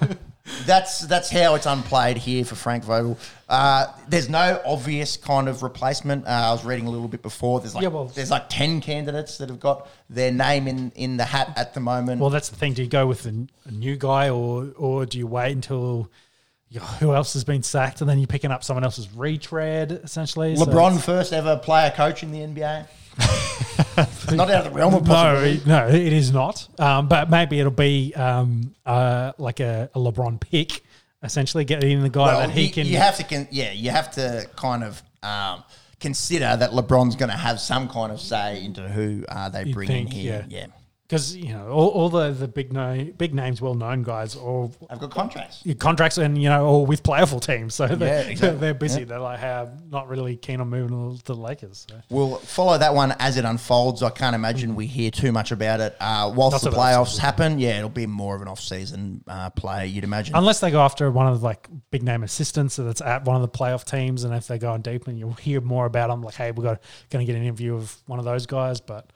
that's 0.65 1.01
that's 1.01 1.29
how 1.29 1.55
it's 1.55 1.65
unplayed 1.65 2.15
here 2.15 2.45
for 2.45 2.55
Frank 2.55 2.85
Vogel. 2.85 3.17
Uh, 3.49 3.87
there's 4.07 4.29
no 4.29 4.61
obvious 4.65 5.17
kind 5.17 5.49
of 5.49 5.61
replacement. 5.61 6.25
Uh, 6.25 6.29
I 6.29 6.51
was 6.53 6.63
reading 6.63 6.87
a 6.87 6.89
little 6.89 7.09
bit 7.09 7.21
before. 7.21 7.59
There's 7.59 7.75
like 7.75 7.81
Yeah, 7.83 7.89
well- 7.89 8.05
there's 8.05 8.31
like 8.31 8.47
ten 8.47 8.79
candidates 8.79 9.39
that 9.39 9.49
have 9.49 9.59
got 9.59 9.89
their 10.09 10.31
name 10.31 10.69
in, 10.69 10.91
in 10.95 11.17
the 11.17 11.25
hat 11.25 11.51
at 11.57 11.73
the 11.73 11.81
moment. 11.81 12.21
Well, 12.21 12.29
that's 12.29 12.47
the 12.47 12.55
thing. 12.55 12.71
Do 12.71 12.81
you 12.81 12.87
go 12.87 13.07
with 13.07 13.25
a, 13.25 13.45
a 13.65 13.71
new 13.71 13.97
guy, 13.97 14.29
or 14.29 14.69
or 14.77 15.05
do 15.05 15.17
you 15.17 15.27
wait 15.27 15.51
until 15.51 15.81
you 15.83 16.03
know, 16.03 16.09
who 16.99 17.13
else 17.13 17.33
has 17.33 17.43
been 17.43 17.63
sacked, 17.63 18.01
and 18.01 18.09
then 18.09 18.19
you're 18.19 18.27
picking 18.27 18.51
up 18.51 18.63
someone 18.63 18.83
else's 18.83 19.11
retread, 19.13 19.91
essentially? 20.03 20.55
LeBron 20.55 20.89
it's- 20.91 21.05
first 21.05 21.33
ever 21.33 21.57
player 21.57 21.91
coach 21.91 22.23
in 22.23 22.31
the 22.31 22.39
NBA. 22.39 22.87
not 24.31 24.49
out 24.49 24.65
of 24.65 24.71
the 24.71 24.77
realm 24.77 24.93
of 24.93 25.03
No, 25.05 25.13
possibility. 25.13 25.61
no, 25.65 25.87
it 25.87 26.13
is 26.13 26.31
not. 26.31 26.67
Um, 26.79 27.07
but 27.07 27.29
maybe 27.29 27.59
it'll 27.59 27.71
be 27.71 28.13
um, 28.15 28.73
uh, 28.85 29.33
like 29.37 29.59
a, 29.59 29.89
a 29.93 29.99
LeBron 29.99 30.39
pick, 30.39 30.83
essentially 31.23 31.65
getting 31.65 32.01
the 32.01 32.09
guy 32.09 32.27
Well, 32.27 32.39
that 32.47 32.51
he 32.51 32.67
you, 32.67 32.71
can. 32.71 32.85
you 32.87 32.97
have 32.97 33.17
to, 33.17 33.23
con- 33.23 33.47
yeah, 33.51 33.71
you 33.71 33.89
have 33.91 34.11
to 34.11 34.47
kind 34.55 34.83
of 34.83 35.01
um, 35.23 35.63
consider 35.99 36.55
that 36.55 36.71
LeBron's 36.71 37.15
going 37.15 37.31
to 37.31 37.37
have 37.37 37.59
some 37.59 37.89
kind 37.89 38.11
of 38.11 38.21
say 38.21 38.63
into 38.63 38.87
who 38.87 39.25
uh, 39.27 39.49
they 39.49 39.65
bring 39.65 39.87
think, 39.87 40.11
in 40.11 40.15
here. 40.15 40.45
Yeah. 40.47 40.67
Because 41.09 41.35
you 41.35 41.53
know 41.53 41.69
all, 41.69 41.87
all 41.89 42.09
the 42.09 42.29
the 42.29 42.47
big 42.47 42.71
no, 42.71 43.07
big 43.17 43.33
names, 43.33 43.59
well 43.59 43.73
known 43.73 44.03
guys, 44.03 44.35
all 44.35 44.71
I've 44.91 44.99
got 44.99 45.09
contracts. 45.09 45.63
contracts 45.79 46.19
and 46.19 46.39
you 46.39 46.49
know 46.49 46.63
all 46.65 46.85
with 46.85 47.01
playable 47.01 47.39
teams, 47.39 47.73
so 47.73 47.87
they're, 47.87 48.29
exactly. 48.29 48.59
they're 48.59 48.75
busy. 48.75 48.99
Yeah. 48.99 49.05
They're 49.05 49.19
like, 49.19 49.39
hey, 49.39 49.67
not 49.89 50.07
really 50.07 50.35
keen 50.35 50.61
on 50.61 50.69
moving 50.69 51.17
to 51.17 51.23
the 51.23 51.35
Lakers. 51.35 51.87
So. 51.89 51.99
We'll 52.09 52.35
follow 52.37 52.77
that 52.77 52.93
one 52.93 53.15
as 53.19 53.37
it 53.37 53.45
unfolds. 53.45 54.03
I 54.03 54.11
can't 54.11 54.35
imagine 54.35 54.75
we 54.75 54.85
hear 54.85 55.09
too 55.09 55.31
much 55.31 55.51
about 55.51 55.79
it. 55.79 55.95
Uh, 55.99 56.31
whilst 56.35 56.63
Not 56.63 56.71
the 56.71 56.77
playoffs 56.77 57.17
happen, 57.17 57.57
yeah, 57.57 57.77
it'll 57.77 57.89
be 57.89 58.05
more 58.05 58.35
of 58.35 58.43
an 58.43 58.47
off-season 58.47 59.23
uh, 59.27 59.49
play, 59.49 59.87
you'd 59.87 60.03
imagine. 60.03 60.35
Unless 60.35 60.59
they 60.59 60.69
go 60.69 60.81
after 60.81 61.09
one 61.09 61.25
of 61.25 61.39
the 61.39 61.43
like 61.43 61.67
big 61.89 62.03
name 62.03 62.21
assistants 62.21 62.75
that's 62.75 63.01
at 63.01 63.25
one 63.25 63.35
of 63.35 63.41
the 63.41 63.49
playoff 63.57 63.83
teams, 63.83 64.25
and 64.25 64.33
if 64.35 64.47
they 64.47 64.59
go 64.59 64.73
on 64.73 64.81
deep, 64.81 65.07
and 65.07 65.17
you'll 65.17 65.33
hear 65.33 65.59
more 65.59 65.87
about 65.87 66.09
them. 66.09 66.21
Like, 66.21 66.35
hey, 66.35 66.51
we're 66.51 66.63
going 66.63 66.77
to 67.09 67.25
get 67.25 67.35
an 67.35 67.41
interview 67.41 67.73
of 67.75 67.97
one 68.05 68.19
of 68.19 68.25
those 68.25 68.45
guys, 68.45 68.79
but 68.79 69.11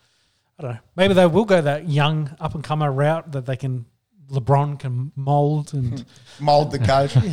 I 0.58 0.62
don't 0.62 0.74
know. 0.74 0.78
Maybe 0.96 1.14
they 1.14 1.26
will 1.26 1.44
go 1.44 1.60
that 1.60 1.88
young 1.88 2.34
up 2.40 2.54
and 2.54 2.62
comer 2.62 2.90
route 2.90 3.32
that 3.32 3.46
they 3.46 3.56
can. 3.56 3.86
LeBron 4.30 4.78
can 4.78 5.12
mold, 5.16 5.74
and 5.74 6.02
Mold 6.40 6.70
the 6.70 6.78
coach. 6.78 7.12
who 7.12 7.28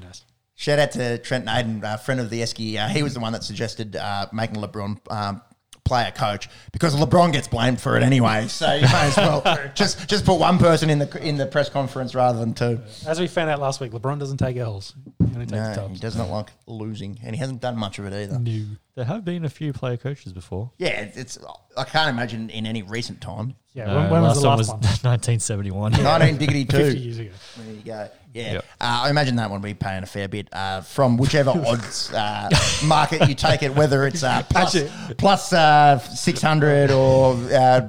knows? 0.00 0.24
Shout 0.54 0.78
out 0.78 0.92
to 0.92 1.18
Trent 1.18 1.44
Naden, 1.44 1.82
a 1.84 1.98
friend 1.98 2.20
of 2.20 2.30
the 2.30 2.40
Esky. 2.40 2.76
Uh, 2.76 2.88
he 2.88 3.02
was 3.02 3.12
the 3.12 3.20
one 3.20 3.34
that 3.34 3.44
suggested 3.44 3.96
uh, 3.96 4.28
making 4.32 4.56
LeBron 4.56 4.98
um, 5.10 5.42
play 5.84 6.08
a 6.08 6.12
coach 6.12 6.48
because 6.72 6.96
LeBron 6.96 7.32
gets 7.32 7.46
blamed 7.46 7.80
for 7.80 7.96
it 7.96 8.02
anyway. 8.02 8.46
So 8.48 8.72
you 8.74 8.82
may 8.82 9.08
as 9.08 9.16
well 9.16 9.42
just 9.74 10.08
just 10.08 10.24
put 10.24 10.38
one 10.38 10.58
person 10.58 10.90
in 10.90 10.98
the 10.98 11.26
in 11.26 11.36
the 11.36 11.46
press 11.46 11.68
conference 11.68 12.14
rather 12.14 12.38
than 12.38 12.54
two. 12.54 12.80
As 13.06 13.20
we 13.20 13.26
found 13.26 13.50
out 13.50 13.60
last 13.60 13.80
week, 13.80 13.92
LeBron 13.92 14.18
doesn't 14.18 14.38
take 14.38 14.56
L's. 14.56 14.94
He 15.18 15.34
only 15.34 15.46
takes 15.46 15.76
No, 15.76 15.88
he 15.88 15.98
does 15.98 16.16
not 16.16 16.30
like 16.30 16.50
losing, 16.66 17.18
and 17.22 17.34
he 17.34 17.40
hasn't 17.40 17.60
done 17.60 17.76
much 17.76 17.98
of 17.98 18.06
it 18.06 18.12
either. 18.12 18.38
No. 18.38 18.64
There 18.94 19.04
have 19.04 19.24
been 19.24 19.44
a 19.44 19.48
few 19.50 19.72
player 19.72 19.96
coaches 19.96 20.32
before. 20.32 20.70
Yeah, 20.78 21.00
it's, 21.00 21.16
it's 21.16 21.38
I 21.76 21.84
can't 21.84 22.08
imagine 22.08 22.48
in 22.50 22.64
any 22.64 22.82
recent 22.82 23.20
time. 23.20 23.56
Yeah, 23.74 23.86
No, 23.86 23.96
when, 23.96 24.10
when 24.10 24.22
was 24.22 24.40
the 24.40 24.48
last 24.48 24.68
one? 24.68 24.78
1971. 24.80 25.92
19 25.92 26.36
diggity 26.38 26.64
50 26.70 26.92
two. 26.92 26.98
years 26.98 27.18
ago. 27.18 27.30
There 27.58 27.74
you 27.74 27.82
go. 27.82 28.08
Yeah, 28.32 28.52
Yep. 28.54 28.64
uh, 28.80 29.00
I 29.04 29.10
imagine 29.10 29.36
that 29.36 29.50
one 29.50 29.60
will 29.60 29.68
be 29.68 29.74
paying 29.74 30.02
a 30.02 30.06
fair 30.06 30.26
bit 30.28 30.48
uh, 30.52 30.80
from 30.80 31.16
whichever 31.18 31.50
odds 31.66 32.12
uh, 32.12 32.48
market 32.84 33.28
you 33.28 33.34
take 33.34 33.62
it, 33.62 33.74
whether 33.74 34.06
it's 34.06 34.22
uh, 34.22 34.42
plus, 34.48 34.74
Actually- 34.76 35.14
plus 35.16 35.52
uh, 35.52 35.98
600 35.98 36.90
or 36.92 37.34
uh, 37.52 37.88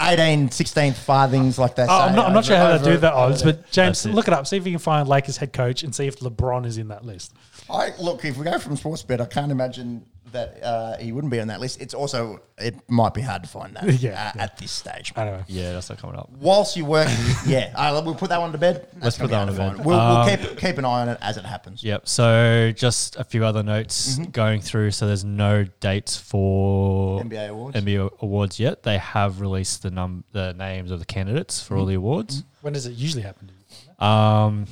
18, 0.00 0.50
16 0.50 0.94
farthings 0.94 1.58
like 1.58 1.76
that. 1.76 1.88
Oh, 1.90 1.92
I'm 2.00 2.14
not, 2.16 2.26
I'm 2.28 2.32
not 2.32 2.44
sure 2.46 2.56
how 2.56 2.76
to 2.78 2.82
do 2.82 2.96
the 2.96 3.12
odds, 3.12 3.42
but 3.42 3.62
but 3.62 3.70
James, 3.70 4.06
it. 4.06 4.14
look 4.14 4.26
it 4.28 4.32
up. 4.34 4.46
See 4.46 4.56
if 4.56 4.64
you 4.66 4.72
can 4.72 4.78
find 4.78 5.06
Lakers 5.06 5.36
head 5.36 5.52
coach 5.52 5.82
and 5.82 5.94
see 5.94 6.06
if 6.06 6.20
LeBron 6.20 6.64
is 6.64 6.78
in 6.78 6.88
that 6.88 7.04
list. 7.04 7.34
I, 7.68 7.90
look, 8.00 8.24
if 8.24 8.38
we 8.38 8.44
go 8.44 8.58
from 8.58 8.76
sports 8.76 9.02
bet, 9.02 9.20
I 9.20 9.26
can't 9.26 9.52
imagine 9.52 10.06
that 10.36 10.62
uh, 10.62 10.96
he 10.98 11.12
wouldn't 11.12 11.30
be 11.30 11.40
on 11.40 11.48
that 11.48 11.60
list. 11.60 11.80
It's 11.80 11.94
also, 11.94 12.40
it 12.58 12.74
might 12.88 13.14
be 13.14 13.20
hard 13.22 13.42
to 13.42 13.48
find 13.48 13.74
that 13.76 13.84
Yeah, 14.00 14.10
uh, 14.10 14.32
yeah. 14.36 14.42
at 14.44 14.58
this 14.58 14.70
stage. 14.70 15.12
I 15.16 15.24
don't 15.24 15.38
know. 15.38 15.44
Yeah, 15.48 15.72
that's 15.72 15.88
not 15.90 15.98
coming 15.98 16.16
up. 16.16 16.30
Whilst 16.38 16.76
you 16.76 16.84
work, 16.84 17.08
yeah, 17.46 17.72
uh, 17.74 18.00
we'll 18.04 18.14
put 18.14 18.28
that 18.30 18.40
one 18.40 18.52
to 18.52 18.58
bed. 18.58 18.88
Let's 19.00 19.18
put 19.18 19.30
that 19.30 19.38
one 19.38 19.48
to 19.48 19.52
to 19.54 19.58
bed. 19.76 19.84
We'll, 19.84 19.98
Um, 19.98 20.26
we'll 20.26 20.36
keep, 20.36 20.58
keep 20.58 20.78
an 20.78 20.84
eye 20.84 21.00
on 21.02 21.08
it 21.08 21.18
as 21.20 21.36
it 21.36 21.44
happens. 21.44 21.82
Yep. 21.82 22.06
So 22.08 22.72
just 22.76 23.16
a 23.16 23.24
few 23.24 23.44
other 23.44 23.62
notes 23.62 24.14
Mm-hmm. 24.18 24.30
going 24.30 24.60
through. 24.60 24.90
So 24.92 25.06
there's 25.06 25.24
no 25.24 25.64
dates 25.80 26.16
for 26.16 27.22
NBA 27.22 27.48
awards. 27.50 27.76
NBA 27.76 28.18
awards 28.22 28.60
yet. 28.60 28.82
They 28.82 28.98
have 28.98 29.40
released 29.40 29.82
the 29.82 29.90
num 29.90 30.24
the 30.32 30.52
names 30.54 30.90
of 30.90 30.98
the 31.00 31.06
candidates 31.06 31.62
for 31.62 31.76
all 31.76 31.86
the 31.86 31.94
awards. 31.94 32.44
When 32.62 32.72
does 32.72 32.86
it 32.86 32.92
usually 32.92 33.22
happen? 33.22 33.50
Um, 33.98 34.66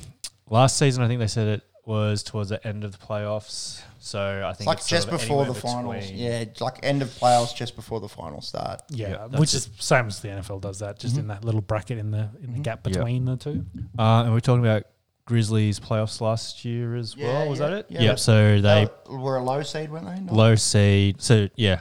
last 0.49 0.77
season, 0.77 1.03
I 1.03 1.07
think 1.07 1.19
they 1.19 1.27
said 1.27 1.47
it 1.47 1.63
was 1.85 2.23
towards 2.23 2.49
the 2.49 2.65
end 2.67 2.83
of 2.83 2.91
the 2.91 2.97
playoffs. 2.97 3.81
So 4.05 4.45
I 4.47 4.53
think 4.53 4.67
like 4.67 4.77
it's 4.77 4.87
just 4.87 5.07
sort 5.09 5.15
of 5.15 5.19
before 5.21 5.45
the 5.45 5.51
anywhere 5.51 6.01
finals. 6.01 6.11
Yeah, 6.11 6.45
like 6.59 6.77
end 6.83 7.01
of 7.01 7.09
playoffs, 7.09 7.55
just 7.55 7.75
before 7.75 7.99
the 7.99 8.07
finals 8.07 8.47
start. 8.47 8.83
Yeah, 8.89 9.09
Yeah, 9.31 9.39
which 9.39 9.55
is 9.55 9.67
same 9.79 10.05
as 10.05 10.19
the 10.19 10.27
NFL 10.27 10.61
does 10.61 10.77
that, 10.79 10.99
just 10.99 11.17
in 11.17 11.27
that 11.29 11.43
little 11.43 11.61
bracket 11.61 11.97
in 11.97 12.11
the 12.11 12.29
in 12.43 12.53
the 12.53 12.59
gap 12.59 12.81
Yeah. 12.85 12.93
between 12.93 13.25
the 13.25 13.35
two. 13.35 13.65
Uh, 13.97 14.21
and 14.25 14.31
we're 14.33 14.41
talking 14.41 14.63
about 14.63 14.83
Grizzlies 15.25 15.79
playoffs 15.79 16.21
last 16.21 16.63
year 16.63 16.95
as 16.95 17.15
Yeah, 17.17 17.25
well. 17.33 17.49
Was 17.49 17.59
yeah, 17.59 17.67
that 17.67 17.77
it? 17.79 17.85
yeah. 17.89 18.01
Yep. 18.03 18.19
So 18.19 18.61
they 18.61 18.87
They 19.09 19.15
were 19.15 19.37
a 19.37 19.43
low 19.43 19.63
seed, 19.63 19.91
weren't 19.91 20.05
they? 20.05 20.21
No? 20.21 20.33
low 20.33 20.53
seed. 20.53 21.19
So 21.19 21.49
yeah, 21.55 21.79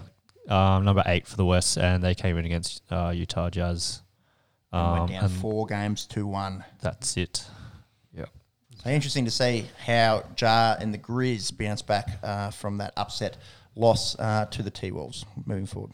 um, 0.48 0.86
number 0.86 1.02
eight 1.04 1.26
for 1.26 1.36
the 1.36 1.44
West, 1.44 1.76
and 1.76 2.02
they 2.02 2.14
came 2.14 2.38
in 2.38 2.46
against 2.46 2.82
uh, 2.90 3.12
Utah 3.14 3.50
Jazz. 3.50 4.00
And 4.72 4.80
Um, 4.82 4.98
went 5.00 5.10
down 5.10 5.24
and 5.24 5.32
four 5.34 5.66
games 5.66 6.06
to 6.06 6.26
one. 6.26 6.64
that's 6.80 7.18
it. 7.18 7.44
Interesting 8.86 9.24
to 9.24 9.30
see 9.30 9.66
how 9.86 10.24
Ja 10.38 10.76
and 10.78 10.92
the 10.92 10.98
Grizz 10.98 11.56
bounce 11.56 11.80
back 11.82 12.18
uh, 12.22 12.50
from 12.50 12.78
that 12.78 12.92
upset 12.96 13.36
loss 13.74 14.14
uh, 14.18 14.44
to 14.46 14.62
the 14.62 14.70
T 14.70 14.90
Wolves 14.90 15.24
moving 15.46 15.66
forward. 15.66 15.92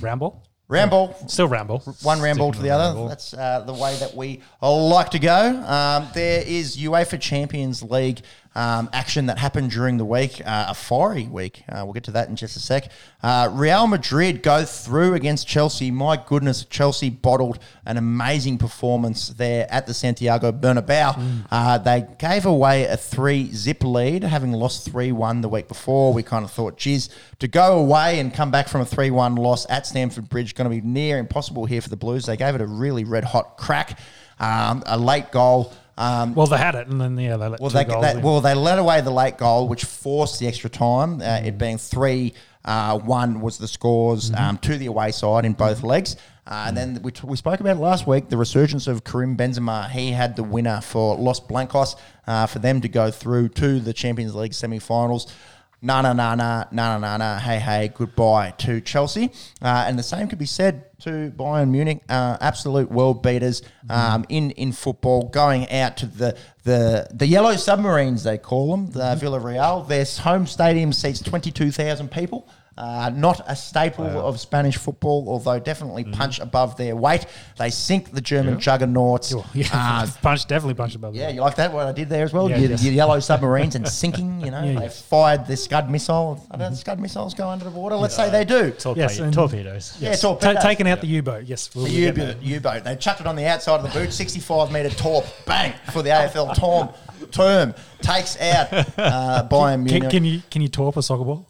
Ramble, 0.00 0.42
Ramble, 0.68 1.14
still 1.26 1.48
ramble. 1.48 1.78
one 2.02 2.20
ramble 2.20 2.46
Sticking 2.52 2.62
to 2.62 2.62
the 2.62 2.70
other. 2.74 2.84
ramble. 2.94 3.08
That's 3.08 3.34
uh, 3.34 3.60
the 3.66 3.72
way 3.74 3.96
that 3.96 4.14
we 4.14 4.40
like 4.62 5.10
to 5.10 5.18
go. 5.18 5.62
Um, 5.66 6.08
there 6.14 6.42
is 6.46 6.76
UEFA 6.76 7.20
Champions 7.20 7.82
League 7.82 8.20
um, 8.56 8.88
action 8.94 9.26
that 9.26 9.36
happened 9.36 9.70
during 9.70 9.98
the 9.98 10.04
week, 10.04 10.40
uh, 10.44 10.66
a 10.68 10.74
fiery 10.74 11.26
week. 11.26 11.62
Uh, 11.68 11.82
we'll 11.84 11.92
get 11.92 12.04
to 12.04 12.10
that 12.12 12.30
in 12.30 12.36
just 12.36 12.56
a 12.56 12.60
sec. 12.60 12.90
Uh, 13.22 13.50
Real 13.52 13.86
Madrid 13.86 14.42
go 14.42 14.64
through 14.64 15.12
against 15.12 15.46
Chelsea. 15.46 15.90
My 15.90 16.16
goodness, 16.16 16.64
Chelsea 16.64 17.10
bottled 17.10 17.58
an 17.84 17.98
amazing 17.98 18.56
performance 18.56 19.28
there 19.28 19.66
at 19.70 19.86
the 19.86 19.92
Santiago 19.92 20.52
Bernabeu. 20.52 21.44
Uh, 21.50 21.76
they 21.78 22.06
gave 22.18 22.46
away 22.46 22.84
a 22.84 22.96
three 22.96 23.52
zip 23.52 23.84
lead, 23.84 24.24
having 24.24 24.52
lost 24.52 24.90
3 24.90 25.12
1 25.12 25.42
the 25.42 25.48
week 25.50 25.68
before. 25.68 26.14
We 26.14 26.22
kind 26.22 26.44
of 26.44 26.50
thought, 26.50 26.78
geez, 26.78 27.10
to 27.40 27.48
go 27.48 27.78
away 27.78 28.20
and 28.20 28.32
come 28.32 28.50
back 28.50 28.68
from 28.68 28.80
a 28.80 28.86
3 28.86 29.10
1 29.10 29.34
loss 29.34 29.66
at 29.68 29.86
Stamford 29.86 30.30
Bridge, 30.30 30.54
going 30.54 30.70
to 30.70 30.74
be 30.74 30.86
near 30.86 31.18
impossible 31.18 31.66
here 31.66 31.82
for 31.82 31.90
the 31.90 31.96
Blues. 31.96 32.24
They 32.24 32.38
gave 32.38 32.54
it 32.54 32.62
a 32.62 32.66
really 32.66 33.04
red 33.04 33.24
hot 33.24 33.58
crack, 33.58 33.98
um, 34.40 34.82
a 34.86 34.98
late 34.98 35.30
goal. 35.30 35.74
Um, 35.98 36.34
Well, 36.34 36.46
they 36.46 36.58
had 36.58 36.74
it, 36.74 36.88
and 36.88 37.00
then 37.00 37.16
yeah, 37.18 37.36
they 37.36 37.48
let 37.48 37.60
well, 37.60 37.70
two 37.70 37.78
they, 37.78 37.84
goals 37.84 38.04
they, 38.04 38.10
in. 38.12 38.22
well, 38.22 38.40
they 38.40 38.54
let 38.54 38.78
away 38.78 39.00
the 39.00 39.10
late 39.10 39.38
goal, 39.38 39.66
which 39.68 39.84
forced 39.84 40.38
the 40.38 40.46
extra 40.46 40.68
time. 40.70 41.20
Uh, 41.20 41.40
It 41.44 41.56
being 41.58 41.78
three, 41.78 42.34
uh, 42.64 42.98
one 42.98 43.40
was 43.40 43.58
the 43.58 43.68
scores 43.68 44.32
um, 44.34 44.58
to 44.58 44.76
the 44.76 44.86
away 44.86 45.12
side 45.12 45.44
in 45.44 45.52
both 45.54 45.82
legs. 45.82 46.16
Uh, 46.48 46.66
and 46.68 46.76
then 46.76 47.00
we, 47.02 47.10
t- 47.10 47.26
we 47.26 47.36
spoke 47.36 47.58
about 47.58 47.76
last 47.78 48.06
week 48.06 48.28
the 48.28 48.36
resurgence 48.36 48.86
of 48.86 49.02
Karim 49.02 49.36
Benzema. 49.36 49.90
He 49.90 50.12
had 50.12 50.36
the 50.36 50.44
winner 50.44 50.80
for 50.80 51.16
Los 51.16 51.40
Blancos 51.40 51.96
uh, 52.28 52.46
for 52.46 52.60
them 52.60 52.80
to 52.82 52.88
go 52.88 53.10
through 53.10 53.48
to 53.50 53.80
the 53.80 53.92
Champions 53.92 54.32
League 54.34 54.54
semi-finals. 54.54 55.26
Na 55.26 55.32
na 55.82 56.00
na 56.00 56.12
na 56.12 56.34
na 56.34 56.64
na 56.72 56.98
na 56.98 57.16
na. 57.16 57.38
Hey 57.38 57.58
hey, 57.58 57.88
goodbye 57.88 58.54
to 58.58 58.80
Chelsea, 58.80 59.30
uh, 59.62 59.84
and 59.86 59.98
the 59.98 60.02
same 60.02 60.28
could 60.28 60.38
be 60.38 60.46
said 60.46 60.98
to 61.00 61.32
Bayern 61.36 61.70
Munich. 61.70 62.00
Uh, 62.08 62.36
absolute 62.40 62.90
world 62.90 63.22
beaters 63.22 63.62
um, 63.90 64.24
in 64.28 64.50
in 64.52 64.72
football, 64.72 65.28
going 65.28 65.70
out 65.70 65.98
to 65.98 66.06
the 66.06 66.36
the 66.64 67.08
the 67.12 67.26
yellow 67.26 67.56
submarines 67.56 68.24
they 68.24 68.38
call 68.38 68.70
them, 68.70 68.90
the 68.90 69.16
Villarreal. 69.20 69.86
Their 69.86 70.04
home 70.22 70.46
stadium 70.46 70.92
seats 70.92 71.20
twenty 71.20 71.50
two 71.50 71.70
thousand 71.70 72.10
people. 72.10 72.48
Uh, 72.78 73.10
not 73.14 73.40
a 73.46 73.56
staple 73.56 74.04
of 74.04 74.38
Spanish 74.38 74.76
football, 74.76 75.24
although 75.30 75.58
definitely 75.58 76.04
punch 76.04 76.40
above 76.40 76.76
their 76.76 76.94
weight. 76.94 77.24
They 77.58 77.70
sink 77.70 78.10
the 78.12 78.20
German 78.20 78.60
juggernauts. 78.60 79.32
Oh, 79.34 79.46
yeah, 79.54 79.68
Uh, 79.72 80.06
punch 80.22 80.46
definitely 80.46 80.74
punch 80.74 80.94
above. 80.94 81.14
yeah, 81.14 81.26
that. 81.28 81.34
you 81.34 81.40
like 81.40 81.56
that? 81.56 81.72
What 81.72 81.86
I 81.86 81.92
did 81.92 82.10
there 82.10 82.24
as 82.24 82.34
well? 82.34 82.50
Yeah, 82.50 82.58
your, 82.58 82.70
yes. 82.70 82.84
your 82.84 82.92
yellow 82.92 83.18
submarines 83.20 83.76
and 83.76 83.88
sinking. 83.88 84.42
You 84.42 84.50
know, 84.50 84.62
Yeah, 84.64 84.74
they 84.80 84.84
yeah. 84.84 84.88
fired 84.90 85.46
the 85.46 85.56
Scud 85.56 85.90
missile. 85.90 86.44
I 86.50 86.58
don't 86.58 86.70
know, 86.72 86.76
Scud 86.76 87.00
missiles 87.00 87.32
go 87.32 87.48
under 87.48 87.64
the 87.64 87.70
water. 87.70 87.96
Let's 87.96 88.14
say 88.14 88.28
they 88.28 88.44
do. 88.44 88.72
Torpe- 88.72 88.96
Yes, 88.98 89.18
and- 89.20 89.32
torpedoes. 89.32 89.96
Yeah, 89.98 90.14
torpedoes. 90.14 90.56
Ta- 90.56 90.60
taking 90.68 90.86
out 90.86 91.00
the 91.00 91.06
U-boat. 91.06 91.44
Yes, 91.44 91.74
we'll 91.74 91.86
The 91.86 91.90
U-boat, 91.92 92.42
U-boat. 92.42 92.84
They 92.84 92.96
chucked 92.96 93.22
it 93.22 93.26
on 93.26 93.36
the 93.36 93.46
outside 93.46 93.76
of 93.80 93.90
the 93.90 93.98
boot. 93.98 94.12
65 94.12 94.70
metre 94.70 94.90
torp. 94.90 95.24
Bang 95.46 95.72
for 95.92 96.02
the 96.02 96.10
AFL 96.10 96.54
term. 96.54 96.94
Term 97.30 97.74
takes 98.02 98.38
out 98.38 98.70
uh, 98.98 99.48
Bayern 99.50 99.50
that. 99.50 99.78
Munich. 99.78 100.02
Can, 100.02 100.10
can 100.10 100.24
you 100.26 100.42
can 100.50 100.60
you 100.62 100.68
torp 100.68 100.96
a 100.98 101.02
soccer 101.02 101.24
ball? 101.24 101.46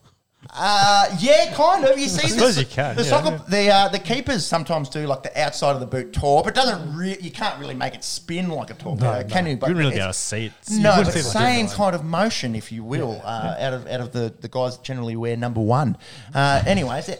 Uh, 0.58 1.14
yeah, 1.20 1.52
kind 1.54 1.84
of. 1.84 1.98
You 1.98 2.08
see, 2.08 2.28
suppose 2.28 2.54
the, 2.56 2.62
you 2.62 2.66
can, 2.66 2.96
The 2.96 3.02
yeah. 3.02 3.08
soccer, 3.08 3.42
the 3.50 3.70
uh, 3.70 3.88
the 3.88 3.98
keepers 3.98 4.44
sometimes 4.46 4.88
do 4.88 5.06
like 5.06 5.22
the 5.22 5.38
outside 5.40 5.72
of 5.72 5.80
the 5.80 5.86
boot 5.86 6.12
torp. 6.12 6.44
but 6.46 6.54
doesn't. 6.54 6.96
Re- 6.96 7.18
you 7.20 7.30
can't 7.30 7.58
really 7.60 7.74
make 7.74 7.94
it 7.94 8.02
spin 8.02 8.48
like 8.48 8.70
a 8.70 8.74
torpedo, 8.74 9.20
No, 9.20 9.24
can 9.24 9.44
no. 9.44 9.50
you? 9.50 9.56
You 9.56 9.60
wouldn't 9.60 9.78
really 9.78 9.94
be 9.94 10.00
able 10.00 10.08
to 10.12 10.18
see 10.18 10.46
it. 10.46 10.52
No, 10.70 11.02
but 11.04 11.12
same 11.12 11.68
kind 11.68 11.94
of 11.94 12.04
motion, 12.04 12.54
if 12.54 12.72
you 12.72 12.82
will, 12.84 13.20
uh, 13.24 13.56
out 13.58 13.74
of 13.74 13.86
out 13.86 14.00
of 14.00 14.12
the, 14.12 14.32
the 14.40 14.48
guys 14.48 14.76
that 14.76 14.82
generally 14.84 15.14
wear 15.16 15.36
number 15.36 15.60
one. 15.60 15.96
Uh, 16.34 16.62
anyways, 16.66 17.10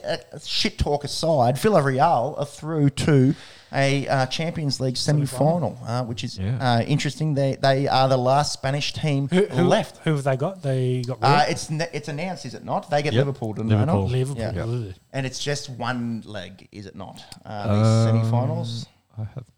shit 0.45 0.77
talk 0.79 1.03
aside, 1.03 1.55
Villarreal 1.55 2.39
are 2.39 2.45
through 2.45 2.89
to 2.91 3.35
a 3.73 4.07
uh, 4.07 4.25
Champions 4.27 4.79
League 4.79 4.97
semi 4.97 5.25
final, 5.25 5.77
uh, 5.85 6.03
which 6.03 6.23
is 6.23 6.37
Yeah. 6.37 6.57
uh, 6.59 6.81
interesting. 6.81 7.33
They 7.33 7.55
they 7.61 7.87
are 7.87 8.07
the 8.07 8.17
last 8.17 8.53
Spanish 8.53 8.93
team 8.93 9.27
Who, 9.29 9.45
who 9.45 9.63
left. 9.63 9.97
Who 10.05 10.11
have 10.11 10.23
they 10.23 10.37
got? 10.37 10.61
They 10.61 11.03
got 11.07 11.17
Uh, 11.21 11.45
it's 11.49 11.69
it's 11.69 12.07
announced, 12.07 12.45
is 12.45 12.53
it 12.53 12.63
not? 12.63 12.89
They 12.89 13.01
get 13.01 13.13
Yep. 13.13 13.25
Liverpool, 13.25 13.53
don't 13.53 13.67
Liverpool. 13.67 14.07
they? 14.07 14.19
Liverpool. 14.19 14.53
Yeah. 14.55 14.63
Ugh. 14.89 14.93
And 15.13 15.25
it's 15.25 15.43
just 15.43 15.69
one 15.69 16.23
leg, 16.25 16.67
is 16.71 16.85
it 16.85 16.95
not? 16.95 17.21
Uh, 17.45 17.67
these 17.77 18.05
semi-finals. 18.05 18.85
I 19.17 19.21
have 19.21 19.35
not 19.35 19.35
got 19.35 19.55
that. 19.55 19.56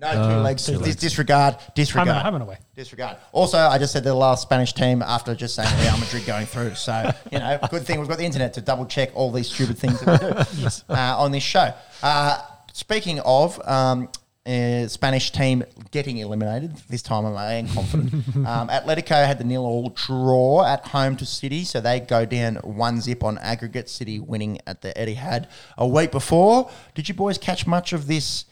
No, 0.00 0.12
two 0.12 0.18
Uh, 0.18 0.42
legs. 0.42 0.64
two 0.64 0.72
Dis- 0.72 0.80
legs. 0.82 0.96
Disregard. 0.96 1.54
Home 1.54 1.62
Disregard. 1.74 2.08
and, 2.08 2.18
home 2.18 2.34
and 2.36 2.42
away. 2.44 2.58
Disregard. 2.76 3.16
Also, 3.32 3.58
I 3.58 3.78
just 3.78 3.92
said 3.92 4.04
the 4.04 4.14
last 4.14 4.42
Spanish 4.42 4.72
team 4.72 5.02
after 5.02 5.34
just 5.34 5.56
saying 5.56 5.68
Real 5.82 5.96
Madrid 5.98 6.24
going 6.24 6.46
through. 6.46 6.74
So, 6.76 7.10
you 7.32 7.38
know, 7.40 7.58
good 7.68 7.82
thing 7.82 7.98
we've 7.98 8.08
got 8.08 8.18
the 8.18 8.24
internet 8.24 8.54
to 8.54 8.60
double 8.60 8.86
check 8.86 9.10
all 9.14 9.32
these 9.32 9.48
stupid 9.50 9.76
things 9.76 10.00
that 10.00 10.22
we 10.22 10.62
do 10.62 10.68
uh, 10.94 11.16
on 11.18 11.32
this 11.32 11.42
show. 11.42 11.72
Uh, 12.00 12.38
speaking 12.72 13.18
of 13.20 13.60
um, 13.68 14.08
uh, 14.46 14.86
Spanish 14.86 15.32
team 15.32 15.64
getting 15.90 16.18
eliminated, 16.18 16.76
this 16.88 17.02
time 17.02 17.26
I 17.26 17.54
am 17.54 17.66
confident. 17.68 18.14
um, 18.46 18.68
Atletico 18.68 19.26
had 19.26 19.38
the 19.38 19.44
nil 19.44 19.64
all 19.66 19.88
draw 19.90 20.64
at 20.64 20.86
home 20.86 21.16
to 21.16 21.26
City, 21.26 21.64
so 21.64 21.80
they 21.80 21.98
go 21.98 22.24
down 22.24 22.54
one 22.56 23.00
zip 23.00 23.24
on 23.24 23.36
aggregate. 23.38 23.88
City 23.90 24.20
winning 24.20 24.60
at 24.64 24.80
the 24.82 24.92
Etihad 24.94 25.48
a 25.76 25.88
week 25.88 26.12
before. 26.12 26.70
Did 26.94 27.08
you 27.08 27.14
boys 27.16 27.36
catch 27.36 27.66
much 27.66 27.92
of 27.92 28.06
this 28.06 28.44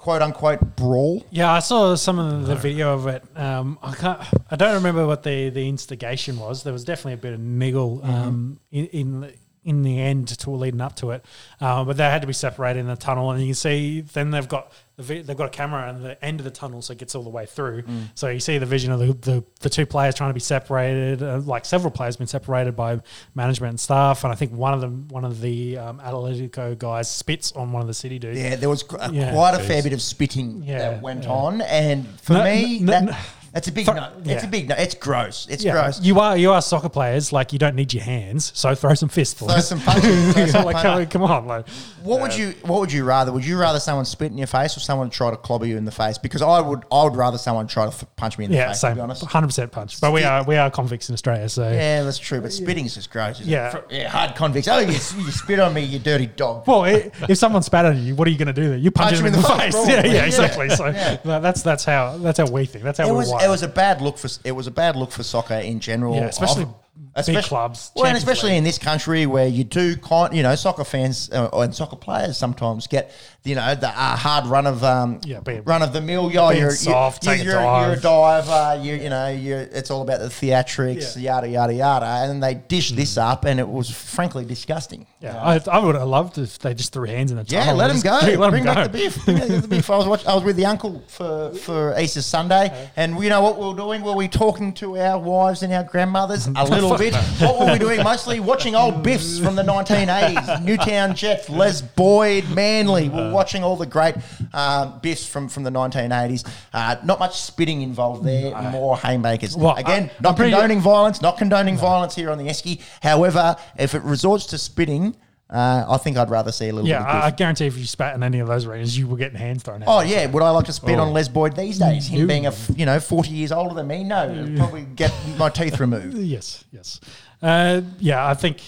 quote 0.00 0.22
unquote 0.22 0.76
brawl? 0.76 1.24
Yeah, 1.30 1.52
I 1.52 1.58
saw 1.58 1.94
some 1.94 2.18
of 2.18 2.46
the 2.46 2.54
video 2.56 2.94
of 2.94 3.06
it. 3.06 3.22
Um, 3.36 3.78
I 3.82 3.94
can't. 3.94 4.20
I 4.50 4.56
don't 4.56 4.74
remember 4.74 5.06
what 5.06 5.22
the, 5.22 5.50
the 5.50 5.68
instigation 5.68 6.38
was. 6.38 6.62
There 6.62 6.72
was 6.72 6.84
definitely 6.84 7.14
a 7.14 7.16
bit 7.18 7.34
of 7.34 7.40
niggle 7.40 8.00
um, 8.02 8.58
in, 8.70 8.86
in 8.86 9.20
the- 9.20 9.34
in 9.64 9.82
the 9.82 10.00
end 10.00 10.28
to 10.28 10.50
leading 10.50 10.80
up 10.80 10.96
to 10.96 11.10
it, 11.10 11.24
uh, 11.60 11.84
but 11.84 11.96
they 11.98 12.04
had 12.04 12.22
to 12.22 12.26
be 12.26 12.32
separated 12.32 12.80
in 12.80 12.86
the 12.86 12.96
tunnel, 12.96 13.30
and 13.30 13.40
you 13.40 13.48
can 13.48 13.54
see. 13.54 14.00
Then 14.00 14.30
they've 14.30 14.48
got 14.48 14.72
the 14.96 15.20
they've 15.20 15.36
got 15.36 15.46
a 15.46 15.50
camera 15.50 15.88
on 15.88 16.02
the 16.02 16.22
end 16.24 16.40
of 16.40 16.44
the 16.44 16.50
tunnel, 16.50 16.80
so 16.80 16.92
it 16.92 16.98
gets 16.98 17.14
all 17.14 17.22
the 17.22 17.28
way 17.30 17.44
through. 17.46 17.84
So 18.14 18.28
you 18.28 18.40
see 18.40 18.56
the 18.58 18.64
vision 18.66 18.90
of 18.92 19.00
the, 19.00 19.12
the, 19.12 19.44
the 19.60 19.68
two 19.70 19.84
players 19.86 20.14
trying 20.14 20.30
to 20.30 20.34
be 20.34 20.40
separated. 20.40 21.22
Uh, 21.22 21.38
like 21.40 21.64
several 21.66 21.90
players 21.90 22.16
been 22.16 22.26
separated 22.26 22.74
by 22.74 23.00
management 23.34 23.70
and 23.72 23.80
staff, 23.80 24.24
and 24.24 24.32
I 24.32 24.36
think 24.36 24.52
one 24.52 24.72
of 24.72 24.80
them, 24.80 25.08
one 25.08 25.24
of 25.26 25.40
the 25.40 25.76
um, 25.78 25.98
Atletico 26.00 26.78
guys, 26.78 27.10
spits 27.10 27.52
on 27.52 27.70
one 27.72 27.82
of 27.82 27.88
the 27.88 27.94
City 27.94 28.18
dudes. 28.18 28.38
Yeah, 28.40 28.56
there 28.56 28.70
was 28.70 28.82
a- 28.98 29.12
Yeah. 29.12 29.32
quite 29.32 29.54
a 29.54 29.58
fair 29.58 29.82
bit 29.82 29.92
of 29.92 30.00
spitting 30.00 30.62
Yeah, 30.64 30.78
that 30.92 31.02
went 31.02 31.24
yeah. 31.24 31.30
on, 31.30 31.60
and 31.62 32.06
for 32.20 32.32
No, 32.34 32.44
me, 32.44 32.80
no, 32.80 32.92
that, 32.92 33.04
no. 33.04 33.16
That's 33.52 33.68
a 33.68 33.72
big 33.72 33.84
For- 33.86 33.94
no. 33.94 34.10
It's 34.24 34.44
a 34.44 34.48
big 34.48 34.68
no. 34.68 34.74
It's 34.76 34.94
gross. 34.94 35.46
It's 35.50 35.64
Yeah, 35.64 35.72
gross. 35.72 36.00
you 36.00 36.20
are 36.20 36.36
you 36.36 36.52
are 36.52 36.62
soccer 36.62 36.88
players. 36.88 37.32
Like 37.32 37.52
you 37.52 37.58
don't 37.58 37.74
need 37.74 37.92
your 37.92 38.02
hands, 38.04 38.52
so 38.54 38.74
throw 38.74 38.94
some 38.94 39.08
fists. 39.08 39.34
Throw 39.40 39.58
some 39.58 39.80
punches. 39.80 40.32
throw 40.34 40.46
some 40.54 40.64
like, 40.64 40.82
come, 40.82 41.06
come 41.06 41.22
on, 41.22 41.46
like 41.46 41.68
What 42.02 42.20
would 42.20 42.36
you 42.36 42.54
What 42.62 42.80
would 42.80 42.92
you 42.92 43.04
rather? 43.04 43.32
Would 43.32 43.44
you 43.44 43.58
rather 43.58 43.80
someone 43.80 44.04
spit 44.04 44.30
in 44.32 44.38
your 44.38 44.46
face 44.46 44.76
or 44.76 44.80
someone 44.80 45.10
try 45.10 45.30
to 45.30 45.36
clobber 45.36 45.66
you 45.66 45.76
in 45.76 45.84
the 45.84 45.90
face? 45.92 46.18
Because 46.18 46.42
I 46.42 46.60
would 46.60 46.84
I 46.92 47.04
would 47.04 47.16
rather 47.16 47.38
someone 47.38 47.66
try 47.66 47.86
to 47.86 47.90
th- 47.90 48.04
punch 48.16 48.38
me 48.38 48.44
in 48.44 48.50
the 48.52 48.56
yeah, 48.56 48.68
face. 48.68 48.80
same, 48.80 48.90
To 48.92 48.94
be 48.96 49.00
honest. 49.02 49.24
hundred 49.24 49.48
percent 49.48 49.72
punch. 49.72 50.00
But 50.00 50.12
we 50.12 50.22
are 50.24 50.44
we 50.44 50.56
are 50.56 50.70
convicts 50.70 51.08
in 51.08 51.14
Australia, 51.14 51.48
so 51.48 51.70
Yeah, 51.70 52.02
that's 52.02 52.18
true. 52.18 52.40
But 52.40 52.52
spitting 52.52 52.84
is 52.86 52.94
just 52.94 53.10
gross. 53.10 53.40
isn't 53.40 53.48
it? 53.48 53.52
Yeah. 53.52 53.70
For- 53.70 53.84
yeah, 53.90 54.08
hard 54.08 54.34
convicts. 54.36 54.68
Oh, 54.68 54.78
you, 54.78 54.92
you 54.92 54.98
spit 55.32 55.58
on 55.58 55.74
me, 55.74 55.82
you 55.82 55.98
dirty 55.98 56.26
dog. 56.26 56.66
Well, 56.68 56.84
i 56.84 57.10
if 57.28 57.36
someone 57.38 57.62
spat 57.62 57.84
on 57.84 58.02
you, 58.04 58.14
what 58.14 58.28
are 58.28 58.30
you 58.30 58.38
going 58.38 58.46
to 58.46 58.52
do? 58.52 58.68
Then 58.70 58.80
you 58.80 58.90
punch, 58.90 59.10
Punch 59.10 59.18
them 59.18 59.26
in 59.26 59.32
the, 59.32 59.42
face. 59.48 59.72
probably. 59.74 59.92
Yeah, 59.94 60.06
yeah, 60.06 60.12
Yeah. 60.12 60.24
exactly. 60.26 60.68
So 60.70 60.86
Yeah. 60.86 61.16
that's 61.24 61.62
that's 61.62 61.84
how 61.84 62.16
that's 62.18 62.38
how 62.38 62.46
we 62.48 62.64
think. 62.66 62.84
That's 62.84 62.98
how 62.98 63.08
we're 63.08 63.14
was 63.18 63.28
wired. 63.30 63.39
It 63.42 63.48
was 63.48 63.62
a 63.62 63.68
bad 63.68 64.00
look 64.00 64.18
for 64.18 64.28
it 64.44 64.52
was 64.52 64.66
a 64.66 64.70
bad 64.70 64.96
look 64.96 65.10
for 65.10 65.22
soccer 65.22 65.54
in 65.54 65.80
general. 65.80 66.14
Yeah, 66.14 66.26
especially 66.26 66.66
Of- 67.14 67.26
big 67.26 67.42
clubs, 67.44 67.90
Well, 67.96 68.06
and 68.06 68.16
especially 68.16 68.50
League. 68.50 68.58
in 68.58 68.64
this 68.64 68.78
country 68.78 69.26
where 69.26 69.46
you 69.48 69.64
do, 69.64 69.96
con- 69.96 70.34
you 70.34 70.42
know, 70.42 70.54
soccer 70.54 70.84
fans 70.84 71.28
uh, 71.32 71.48
and 71.54 71.74
soccer 71.74 71.96
players 71.96 72.36
sometimes 72.36 72.86
get, 72.86 73.10
you 73.42 73.54
know, 73.54 73.74
the 73.74 73.88
uh, 73.88 74.16
hard 74.16 74.46
run 74.46 74.66
of 74.66 74.84
um, 74.84 75.20
Yeah, 75.24 75.40
being- 75.40 75.64
run 75.64 75.82
of 75.82 75.92
the 75.92 76.00
mill. 76.00 76.28
Being 76.30 76.56
you're 76.56 76.70
soft, 76.70 77.24
you're, 77.24 77.34
take 77.34 77.42
a 77.42 77.44
you're, 77.44 77.60
you're 77.60 77.92
a 77.94 78.00
diver. 78.00 78.80
You 78.82 78.94
you 78.94 79.08
know, 79.10 79.28
you 79.28 79.56
it's 79.56 79.90
all 79.90 80.02
about 80.02 80.20
the 80.20 80.26
theatrics, 80.28 81.16
Yeah. 81.16 81.34
yada 81.34 81.48
yada 81.48 81.74
yada, 81.74 82.06
and 82.06 82.42
they 82.42 82.54
dish 82.54 82.92
this 82.92 83.16
up, 83.16 83.44
and 83.44 83.58
it 83.58 83.68
was 83.68 83.90
frankly 83.90 84.44
disgusting. 84.44 85.06
yeah, 85.20 85.36
I, 85.42 85.60
I 85.70 85.78
would 85.78 85.94
have 85.96 86.06
loved 86.08 86.38
if 86.38 86.58
they 86.58 86.74
just 86.74 86.92
threw 86.92 87.06
hands 87.06 87.30
in 87.30 87.38
the 87.38 87.44
top. 87.44 87.52
Yeah, 87.52 87.72
let 87.72 87.90
and 87.90 88.02
go. 88.02 88.10
let 88.38 88.50
Bring 88.50 88.64
go. 88.64 88.74
back 88.74 88.92
the 88.92 88.98
beef. 88.98 89.24
The 89.24 89.66
beef. 89.68 89.88
I 89.90 89.96
was 89.96 90.06
watching, 90.06 90.28
I 90.28 90.34
was 90.34 90.44
with 90.44 90.56
the 90.56 90.66
uncle 90.66 91.02
for, 91.08 91.52
for 91.54 91.98
Easter 91.98 92.22
Sunday, 92.22 92.90
and 92.96 93.18
you 93.22 93.28
know 93.30 93.40
what 93.42 93.58
we 93.58 93.66
were 93.66 93.74
doing? 93.74 94.02
Were 94.02 94.14
we 94.14 94.28
talking 94.28 94.72
to 94.74 94.98
our 94.98 95.18
wives 95.18 95.62
and 95.62 95.72
our 95.72 95.84
grandmothers 95.84 96.46
a 96.56 96.64
little 96.64 96.89
bit? 96.98 97.14
What 97.14 97.58
were 97.58 97.72
we 97.72 97.78
doing? 97.78 98.02
Mostly 98.02 98.40
watching 98.40 98.74
old 98.74 99.02
biffs 99.02 99.38
from 99.38 99.56
the 99.56 99.62
1980s. 99.62 100.62
Newtown 100.64 101.14
Jets, 101.14 101.48
Les 101.48 101.80
Boyd, 101.82 102.48
Manly. 102.50 103.08
We 103.08 103.16
We're 103.16 103.32
watching 103.32 103.62
all 103.64 103.76
the 103.76 103.86
great 103.86 104.14
um, 104.52 104.98
biffs 105.00 105.26
from, 105.26 105.48
from 105.48 105.62
the 105.62 105.70
1980s. 105.70 106.48
Uh, 106.72 106.96
not 107.04 107.18
much 107.18 107.40
spitting 107.40 107.82
involved 107.82 108.24
there, 108.24 108.50
more 108.70 108.96
haymakers. 108.98 109.56
Well, 109.56 109.76
Again, 109.76 110.04
I- 110.04 110.22
not 110.22 110.28
I'm 110.30 110.34
pretty- 110.36 110.52
condoning 110.52 110.80
violence, 110.80 111.20
not 111.22 111.38
condoning 111.38 111.76
violence 111.76 112.14
here 112.14 112.30
on 112.30 112.38
the 112.38 112.44
Esky. 112.44 112.80
However, 113.02 113.56
if 113.78 113.94
it 113.94 114.02
resorts 114.02 114.46
to 114.46 114.58
spitting, 114.58 115.16
uh, 115.50 115.84
I 115.88 115.96
think 115.98 116.16
I'd 116.16 116.30
rather 116.30 116.52
see 116.52 116.68
a 116.68 116.72
little 116.72 116.88
Yeah, 116.88 116.98
bit 117.00 117.08
of 117.08 117.22
I, 117.24 117.26
I 117.26 117.30
guarantee 117.32 117.66
if 117.66 117.76
you 117.76 117.84
spat 117.84 118.14
in 118.14 118.22
any 118.22 118.38
of 118.38 118.46
those 118.48 118.66
arenas, 118.66 118.96
you 118.96 119.06
were 119.08 119.16
getting 119.16 119.36
hands 119.38 119.62
thrown 119.64 119.82
at 119.82 119.88
Oh 119.88 120.00
you. 120.00 120.14
yeah, 120.14 120.26
would 120.26 120.42
I 120.42 120.50
like 120.50 120.66
to 120.66 120.72
spit 120.72 120.98
Oh. 120.98 121.02
on 121.02 121.12
Les 121.12 121.28
Boyd 121.28 121.56
these 121.56 121.78
days? 121.78 122.06
Him 122.08 122.20
No. 122.20 122.26
being 122.26 122.46
a 122.46 122.50
f- 122.50 122.70
you 122.76 122.86
know 122.86 123.00
forty 123.00 123.30
years 123.30 123.50
older 123.52 123.74
than 123.74 123.86
me, 123.88 124.04
no, 124.04 124.16
I'd 124.30 124.56
probably 124.56 124.82
get 124.84 125.12
my 125.36 125.48
teeth 125.48 125.80
removed. 125.80 126.16
Yes, 126.18 126.64
yes. 126.72 127.00
Uh, 127.42 127.80
yeah, 127.98 128.26
I 128.26 128.34
think, 128.34 128.60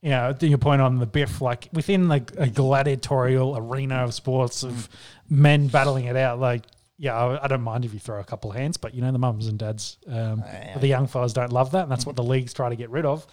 you 0.00 0.10
know, 0.10 0.32
to 0.32 0.46
your 0.46 0.58
point 0.58 0.80
on 0.80 0.98
the 0.98 1.06
biff, 1.06 1.40
like 1.42 1.68
within 1.72 2.08
like 2.08 2.32
a 2.38 2.46
gladiatorial 2.48 3.56
arena 3.56 3.96
of 3.96 4.14
sports 4.14 4.62
of 4.62 4.88
men 5.28 5.66
battling 5.68 6.04
it 6.06 6.16
out, 6.16 6.38
like, 6.40 6.64
yeah, 6.98 7.14
I, 7.16 7.44
I 7.44 7.48
don't 7.48 7.62
mind 7.62 7.84
if 7.84 7.92
you 7.92 7.98
throw 8.00 8.20
a 8.20 8.24
couple 8.24 8.50
of 8.50 8.56
hands, 8.56 8.76
but 8.76 8.94
you 8.94 9.02
know, 9.02 9.10
the 9.12 9.18
mums 9.18 9.48
and 9.48 9.58
dads, 9.58 9.98
um, 10.08 10.42
the 10.80 10.86
young 10.86 11.06
fellas 11.08 11.32
don't 11.32 11.52
love 11.52 11.72
that, 11.72 11.82
and 11.82 11.90
that's 11.90 12.06
what 12.06 12.16
the 12.16 12.22
leagues 12.22 12.52
try 12.52 12.68
to 12.68 12.76
get 12.76 12.90
rid 12.90 13.04
of. 13.04 13.26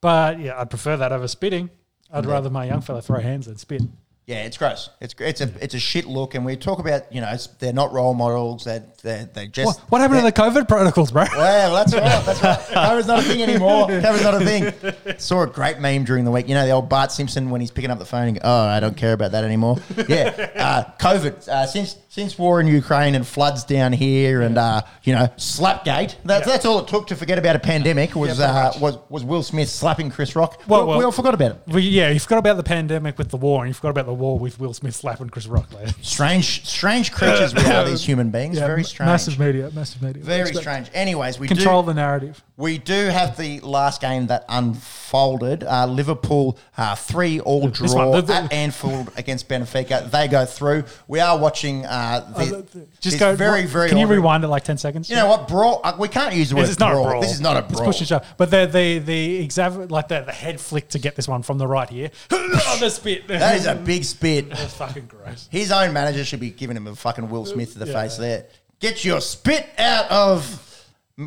But 0.00 0.40
yeah, 0.40 0.58
I'd 0.58 0.70
prefer 0.70 0.96
that 0.96 1.12
over 1.12 1.28
spitting. 1.28 1.68
I'd 2.12 2.26
rather 2.26 2.50
my 2.50 2.66
young 2.66 2.80
fella 2.80 3.02
throw 3.02 3.20
hands 3.20 3.46
than 3.46 3.56
spit. 3.56 3.82
Yeah, 4.26 4.44
it's 4.44 4.56
gross. 4.58 4.90
It's 5.00 5.12
it's 5.18 5.40
a 5.40 5.50
it's 5.60 5.74
a 5.74 5.80
shit 5.80 6.06
look, 6.06 6.36
and 6.36 6.44
we 6.44 6.54
talk 6.54 6.78
about 6.78 7.12
you 7.12 7.20
know 7.20 7.28
it's, 7.32 7.48
they're 7.48 7.72
not 7.72 7.92
role 7.92 8.14
models. 8.14 8.62
They're 8.62 8.84
they 9.02 9.26
they 9.32 9.46
What, 9.46 9.52
just 9.52 9.80
what 9.90 10.00
happened 10.00 10.20
to 10.20 10.24
the 10.24 10.32
COVID 10.32 10.68
protocols, 10.68 11.10
bro? 11.10 11.24
Well, 11.36 11.74
that's 11.74 11.92
right. 11.92 12.24
That's 12.24 12.40
right. 12.40 12.58
COVID's 12.60 13.06
not 13.08 13.18
a 13.18 13.22
thing 13.22 13.42
anymore. 13.42 13.88
COVID's 13.88 14.22
not 14.22 14.40
a 14.40 14.44
thing. 14.44 15.18
Saw 15.18 15.42
a 15.42 15.46
great 15.48 15.80
meme 15.80 16.04
during 16.04 16.24
the 16.24 16.30
week. 16.30 16.48
You 16.48 16.54
know 16.54 16.64
the 16.64 16.70
old 16.70 16.88
Bart 16.88 17.10
Simpson 17.10 17.50
when 17.50 17.60
he's 17.60 17.72
picking 17.72 17.90
up 17.90 17.98
the 17.98 18.04
phone 18.04 18.28
and 18.28 18.36
go, 18.36 18.42
"Oh, 18.44 18.66
I 18.66 18.78
don't 18.78 18.96
care 18.96 19.14
about 19.14 19.32
that 19.32 19.42
anymore." 19.42 19.78
Yeah, 20.08 20.50
uh, 20.54 20.84
COVID. 21.00 21.48
Uh, 21.48 21.66
since 21.66 21.96
since 22.12 22.36
war 22.36 22.60
in 22.60 22.66
Ukraine 22.66 23.14
and 23.14 23.24
floods 23.24 23.62
down 23.62 23.92
here 23.92 24.42
and 24.42 24.58
uh, 24.58 24.82
you 25.04 25.14
know 25.14 25.28
Slapgate. 25.36 26.16
That's 26.24 26.44
Yeah. 26.46 26.52
that's 26.52 26.64
all 26.64 26.80
it 26.80 26.88
took 26.88 27.06
to 27.06 27.14
forget 27.16 27.38
about 27.38 27.54
a 27.54 27.60
pandemic 27.60 28.16
was 28.16 28.38
Yeah, 28.40 28.46
uh, 28.46 28.72
was 28.80 28.98
was 29.08 29.22
Will 29.24 29.44
Smith 29.44 29.68
slapping 29.68 30.10
Chris 30.10 30.34
Rock. 30.34 30.60
Well, 30.66 30.80
we, 30.82 30.88
well- 30.88 30.98
we 30.98 31.04
all 31.04 31.12
forgot 31.12 31.34
about 31.34 31.52
it. 31.52 31.58
Well, 31.68 31.78
yeah, 31.78 32.10
you 32.10 32.18
forgot 32.18 32.38
about 32.38 32.56
the 32.56 32.64
pandemic 32.64 33.16
with 33.16 33.30
the 33.30 33.36
war, 33.36 33.62
and 33.62 33.68
you 33.70 33.74
forgot 33.74 33.90
about 33.90 34.06
the 34.06 34.14
war 34.14 34.38
with 34.40 34.58
Will 34.58 34.74
Smith 34.74 34.96
slapping 34.96 35.30
Chris 35.30 35.46
Rock 35.46 35.72
later. 35.72 35.94
Strange 36.02 36.66
strange 36.66 37.12
creatures 37.12 37.54
we 37.54 37.64
are. 37.64 37.84
These 37.88 38.04
human 38.10 38.30
beings. 38.30 38.58
Yeah, 38.58 38.66
Very 38.66 38.82
strange. 38.84 39.06
Massive 39.08 39.38
media, 39.38 39.70
massive 39.72 40.02
media. 40.02 40.22
Very 40.24 40.52
strange. 40.52 40.88
Anyways, 40.92 41.38
we 41.38 41.46
do, 41.46 41.54
Control 41.54 41.84
the 41.84 41.94
narrative. 41.94 42.42
We 42.60 42.76
do 42.76 43.06
have 43.06 43.36
the 43.38 43.60
last 43.60 44.00
game 44.02 44.26
that 44.26 44.44
unfolded. 44.48 45.64
Uh, 45.64 45.86
Liverpool 45.86 46.58
uh, 46.76 46.94
three 46.94 47.40
all 47.40 47.66
This 47.68 47.78
draw 47.92 48.10
one, 48.10 48.26
the- 48.26 48.34
at 48.34 48.52
Anfield 48.52 49.10
against 49.16 49.48
Benfica. 49.48 50.10
They 50.10 50.28
go 50.28 50.44
through. 50.44 50.84
We 51.08 51.20
are 51.20 51.38
watching. 51.38 51.86
Uh, 51.86 52.20
the, 52.36 52.86
Just 53.00 53.02
this 53.02 53.18
go 53.18 53.34
very 53.34 53.64
very. 53.64 53.88
Can 53.88 53.96
you 53.98 54.06
rewind 54.06 54.44
it 54.44 54.48
like 54.48 54.64
ten 54.64 54.76
seconds? 54.76 55.08
You 55.08 55.16
know 55.16 55.26
what, 55.26 55.48
brawl? 55.48 55.80
Uh, 55.82 55.94
we 55.98 56.08
can't 56.08 56.34
use 56.34 56.50
the 56.50 56.56
word 56.56 56.62
This 56.64 56.70
is 56.72 56.78
not 56.78 56.92
brawl. 56.92 57.06
a 57.06 57.10
brawl. 57.10 57.22
This 57.22 57.32
is 57.32 57.40
not 57.40 57.56
a 57.56 57.60
It's 57.60 57.72
brawl. 57.72 57.86
push 57.86 58.00
and 58.00 58.08
shove. 58.08 58.26
But 58.36 58.50
the 58.50 58.66
the 58.66 58.98
the 58.98 59.46
exav- 59.48 59.90
like 59.90 60.08
the, 60.08 60.20
the 60.20 60.32
head 60.32 60.60
flick 60.60 60.88
to 60.90 60.98
get 60.98 61.16
this 61.16 61.26
one 61.26 61.42
from 61.42 61.56
the 61.56 61.66
right 61.66 61.88
here. 61.88 62.10
oh, 62.30 62.76
the 62.78 62.90
spit. 62.90 63.26
That 63.28 63.56
is 63.56 63.64
a 63.66 63.74
big 63.74 64.04
spit. 64.04 64.50
That's 64.50 64.74
fucking 64.74 65.06
gross. 65.06 65.48
His 65.50 65.72
own 65.72 65.94
manager 65.94 66.24
should 66.26 66.40
be 66.40 66.50
giving 66.50 66.76
him 66.76 66.86
a 66.86 66.94
fucking 66.94 67.30
Will 67.30 67.46
Smith 67.46 67.72
to 67.72 67.78
the 67.78 67.86
face 67.86 68.16
there. 68.18 68.46
Get 68.80 69.04
your 69.04 69.20
spit 69.22 69.66
out 69.78 70.10
of 70.10 70.66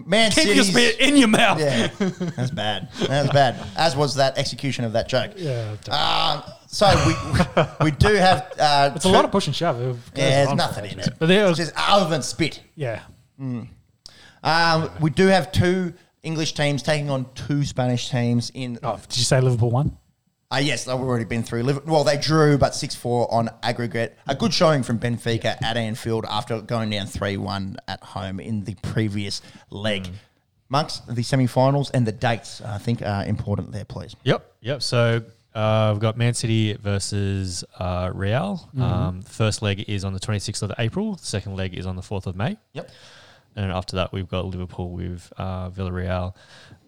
Man 0.06 0.32
Keep 0.32 0.44
City's. 0.46 0.56
your 0.56 0.64
spit 0.66 1.00
in 1.00 1.18
your 1.18 1.28
mouth. 1.28 1.60
Yeah, 1.60 1.88
that's 2.36 2.50
bad. 2.52 2.90
That 3.08 3.22
was 3.24 3.32
bad. 3.32 3.56
As 3.78 3.96
was 3.96 4.16
that 4.16 4.38
execution 4.40 4.86
of 4.86 4.94
that 4.94 5.08
joke. 5.08 5.34
Yeah, 5.36 5.76
Um, 5.90 6.42
so 6.68 6.88
we 7.06 7.64
we 7.86 7.92
do 7.92 8.14
have. 8.16 8.52
Uh, 8.58 8.92
It's 8.96 9.06
a 9.06 9.10
lot 9.10 9.24
of 9.24 9.32
push 9.32 9.46
and 9.48 9.56
shove. 9.56 9.80
It 9.80 9.96
Yeah, 10.16 10.46
there's 10.46 10.56
nothing 10.56 10.86
in 10.92 11.00
it. 11.00 11.10
But 11.20 11.28
there 11.28 11.48
It's 11.48 11.60
was, 11.60 11.70
just 11.70 11.74
other 11.90 12.10
than 12.10 12.24
spit. 12.24 12.62
yeah. 12.76 13.02
Um, 14.44 14.90
we 15.00 15.10
do 15.10 15.28
have 15.28 15.52
two 15.52 15.94
English 16.24 16.54
teams 16.54 16.82
taking 16.84 17.10
on 17.10 17.26
two 17.36 17.64
Spanish 17.64 18.10
teams 18.10 18.52
in. 18.54 18.80
Oh, 18.84 18.98
did 19.08 19.18
you 19.18 19.24
say 19.24 19.40
Liverpool 19.42 19.72
won? 19.72 19.98
Uh, 20.54 20.58
yes, 20.58 20.88
I've 20.88 21.00
already 21.00 21.26
been 21.26 21.42
through. 21.42 21.82
Well, 21.88 22.04
they 22.04 22.18
drew, 22.18 22.60
but 22.60 22.76
6 22.76 22.94
4 22.94 23.34
on 23.34 23.50
aggregate. 23.64 24.16
A 24.28 24.36
good 24.36 24.54
showing 24.54 24.84
from 24.84 25.00
Benfica 25.00 25.60
at 25.64 25.78
Anfield 25.78 26.26
after 26.30 26.62
going 26.62 26.92
down 26.92 27.08
3 27.08 27.38
1 27.38 27.78
at 27.88 28.04
home 28.04 28.40
in 28.40 28.64
the 28.64 28.76
previous 28.84 29.42
leg. 29.72 30.08
Monks, 30.70 31.00
the 31.10 31.24
semi 31.24 31.48
finals 31.48 31.90
and 31.90 32.06
the 32.06 32.12
dates, 32.12 32.62
I 32.62 32.78
think, 32.78 33.02
are 33.02 33.26
important 33.26 33.72
there, 33.72 33.86
please. 33.86 34.16
Yep, 34.26 34.54
yep. 34.62 34.84
So 34.84 35.24
uh, 35.56 35.90
we've 35.94 36.02
got 36.02 36.18
Man 36.18 36.36
City 36.36 36.74
versus 36.74 37.64
uh, 37.80 38.12
Real. 38.14 38.70
Um, 38.80 39.24
first 39.24 39.64
leg 39.64 39.86
is 39.90 40.06
on 40.06 40.14
the 40.14 40.20
26th 40.20 40.62
of 40.62 40.72
April. 40.78 41.16
The 41.16 41.26
second 41.26 41.56
leg 41.56 41.76
is 41.76 41.88
on 41.88 41.96
the 41.96 42.04
4th 42.04 42.28
of 42.28 42.36
May. 42.36 42.58
Yep. 42.74 42.92
And 43.56 43.72
after 43.72 43.96
that, 43.96 44.14
we've 44.14 44.28
got 44.28 44.46
Liverpool 44.46 44.92
with 44.92 45.34
uh, 45.36 45.72
Villarreal 45.72 46.36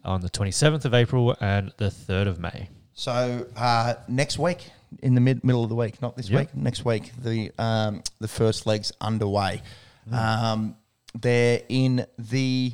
on 0.04 0.22
the 0.22 0.30
27th 0.30 0.86
of 0.86 0.94
April 0.94 1.36
and 1.40 1.72
the 1.78 1.88
3rd 1.88 2.28
of 2.28 2.40
May. 2.40 2.70
So 2.96 3.46
uh, 3.58 3.96
next 4.08 4.40
week, 4.40 4.70
in 5.02 5.16
the 5.16 5.22
mid 5.22 5.44
middle 5.44 5.64
of 5.64 5.70
the 5.70 5.76
week, 5.76 6.02
not 6.02 6.16
this 6.16 6.30
Yep. 6.30 6.40
week, 6.40 6.56
next 6.56 6.86
week. 6.86 7.12
The 7.22 7.52
um, 7.60 8.02
the 8.20 8.28
first 8.28 8.66
leg's 8.66 8.92
underway. 9.02 9.62
Mm. 10.10 10.14
Um, 10.18 10.76
they're 11.14 11.62
in 11.70 12.06
the 12.18 12.74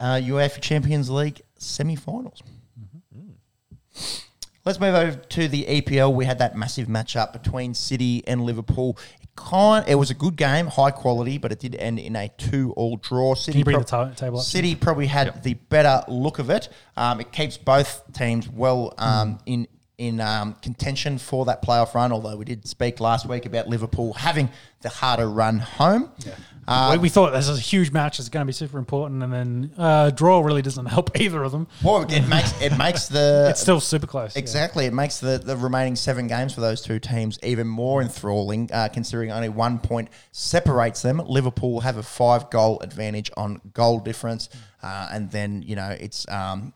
uh, 0.00 0.14
UEFA 0.22 0.60
Champions 0.60 1.08
League 1.10 1.40
semi-finals. 1.58 2.42
Let's 4.64 4.80
move 4.80 4.94
over 4.96 5.16
to 5.16 5.46
the 5.48 5.64
EPL. 5.64 6.12
We 6.12 6.24
had 6.24 6.40
that 6.40 6.56
massive 6.56 6.88
matchup 6.88 7.32
between 7.32 7.72
City 7.72 8.24
and 8.26 8.42
Liverpool. 8.44 8.98
It 9.36 9.42
kind, 9.42 9.84
it 9.88 9.94
was 9.96 10.10
a 10.10 10.14
good 10.14 10.36
game, 10.36 10.66
high 10.66 10.90
quality, 10.90 11.38
but 11.38 11.52
it 11.52 11.58
did 11.58 11.74
end 11.76 11.98
in 11.98 12.16
a 12.16 12.28
two-all 12.36 12.96
draw. 12.96 13.34
City 13.34 13.52
Can 13.52 13.58
you 13.58 13.64
bring 13.64 13.76
prob- 13.76 13.86
the 13.86 14.14
ta- 14.14 14.26
table 14.26 14.38
up? 14.38 14.44
City 14.44 14.74
probably 14.74 15.06
had 15.06 15.42
the 15.42 15.54
better 15.54 16.02
look 16.08 16.38
of 16.38 16.50
it. 16.50 16.68
Um, 16.96 17.20
it 17.20 17.32
keeps 17.32 17.56
both 17.56 18.02
teams 18.12 18.48
well 18.48 18.94
um, 18.98 19.38
in 19.46 19.68
in 19.98 20.20
um, 20.20 20.52
contention 20.60 21.16
for 21.16 21.46
that 21.46 21.62
playoff 21.62 21.94
run. 21.94 22.12
Although 22.12 22.36
we 22.36 22.44
did 22.44 22.66
speak 22.68 23.00
last 23.00 23.26
week 23.26 23.46
about 23.46 23.66
Liverpool 23.66 24.12
having 24.12 24.50
the 24.82 24.90
harder 24.90 25.28
run 25.28 25.58
home. 25.58 26.10
Uh, 26.68 26.90
we, 26.92 26.98
we 26.98 27.08
thought 27.08 27.32
this 27.32 27.48
is 27.48 27.58
a 27.58 27.60
huge 27.60 27.92
match. 27.92 28.18
It's 28.18 28.28
going 28.28 28.42
to 28.44 28.46
be 28.46 28.52
super 28.52 28.78
important, 28.78 29.22
and 29.22 29.32
then 29.32 29.72
uh, 29.78 30.10
draw 30.10 30.40
really 30.40 30.62
doesn't 30.62 30.86
help 30.96 31.18
either 31.20 31.42
of 31.42 31.52
them. 31.52 31.66
well, 31.82 32.02
it 32.10 32.26
makes 32.28 32.60
it 32.60 32.76
makes 32.76 33.08
the 33.08 33.46
It's 33.50 33.60
still 33.60 33.80
super 33.80 34.06
close. 34.06 34.34
yeah. 34.34 34.40
Exactly. 34.40 34.86
It 34.86 34.92
makes 34.92 35.18
the, 35.20 35.38
the 35.38 35.56
remaining 35.56 35.96
seven 35.96 36.26
games 36.26 36.54
for 36.54 36.60
those 36.60 36.80
two 36.82 36.98
teams 36.98 37.38
even 37.42 37.66
more 37.66 38.02
enthralling, 38.02 38.70
uh, 38.72 38.88
considering 38.92 39.30
only 39.30 39.48
one 39.48 39.78
point 39.78 40.08
separates 40.32 41.02
them. 41.02 41.18
Liverpool 41.18 41.80
have 41.80 41.96
a 41.96 42.02
five 42.02 42.50
goal 42.50 42.80
advantage 42.80 43.30
on 43.36 43.60
goal 43.72 44.00
difference. 44.00 44.48
Uh, 44.82 45.08
and 45.12 45.30
then, 45.30 45.62
you 45.62 45.76
know, 45.76 45.96
it's. 45.98 46.28
Um, 46.28 46.72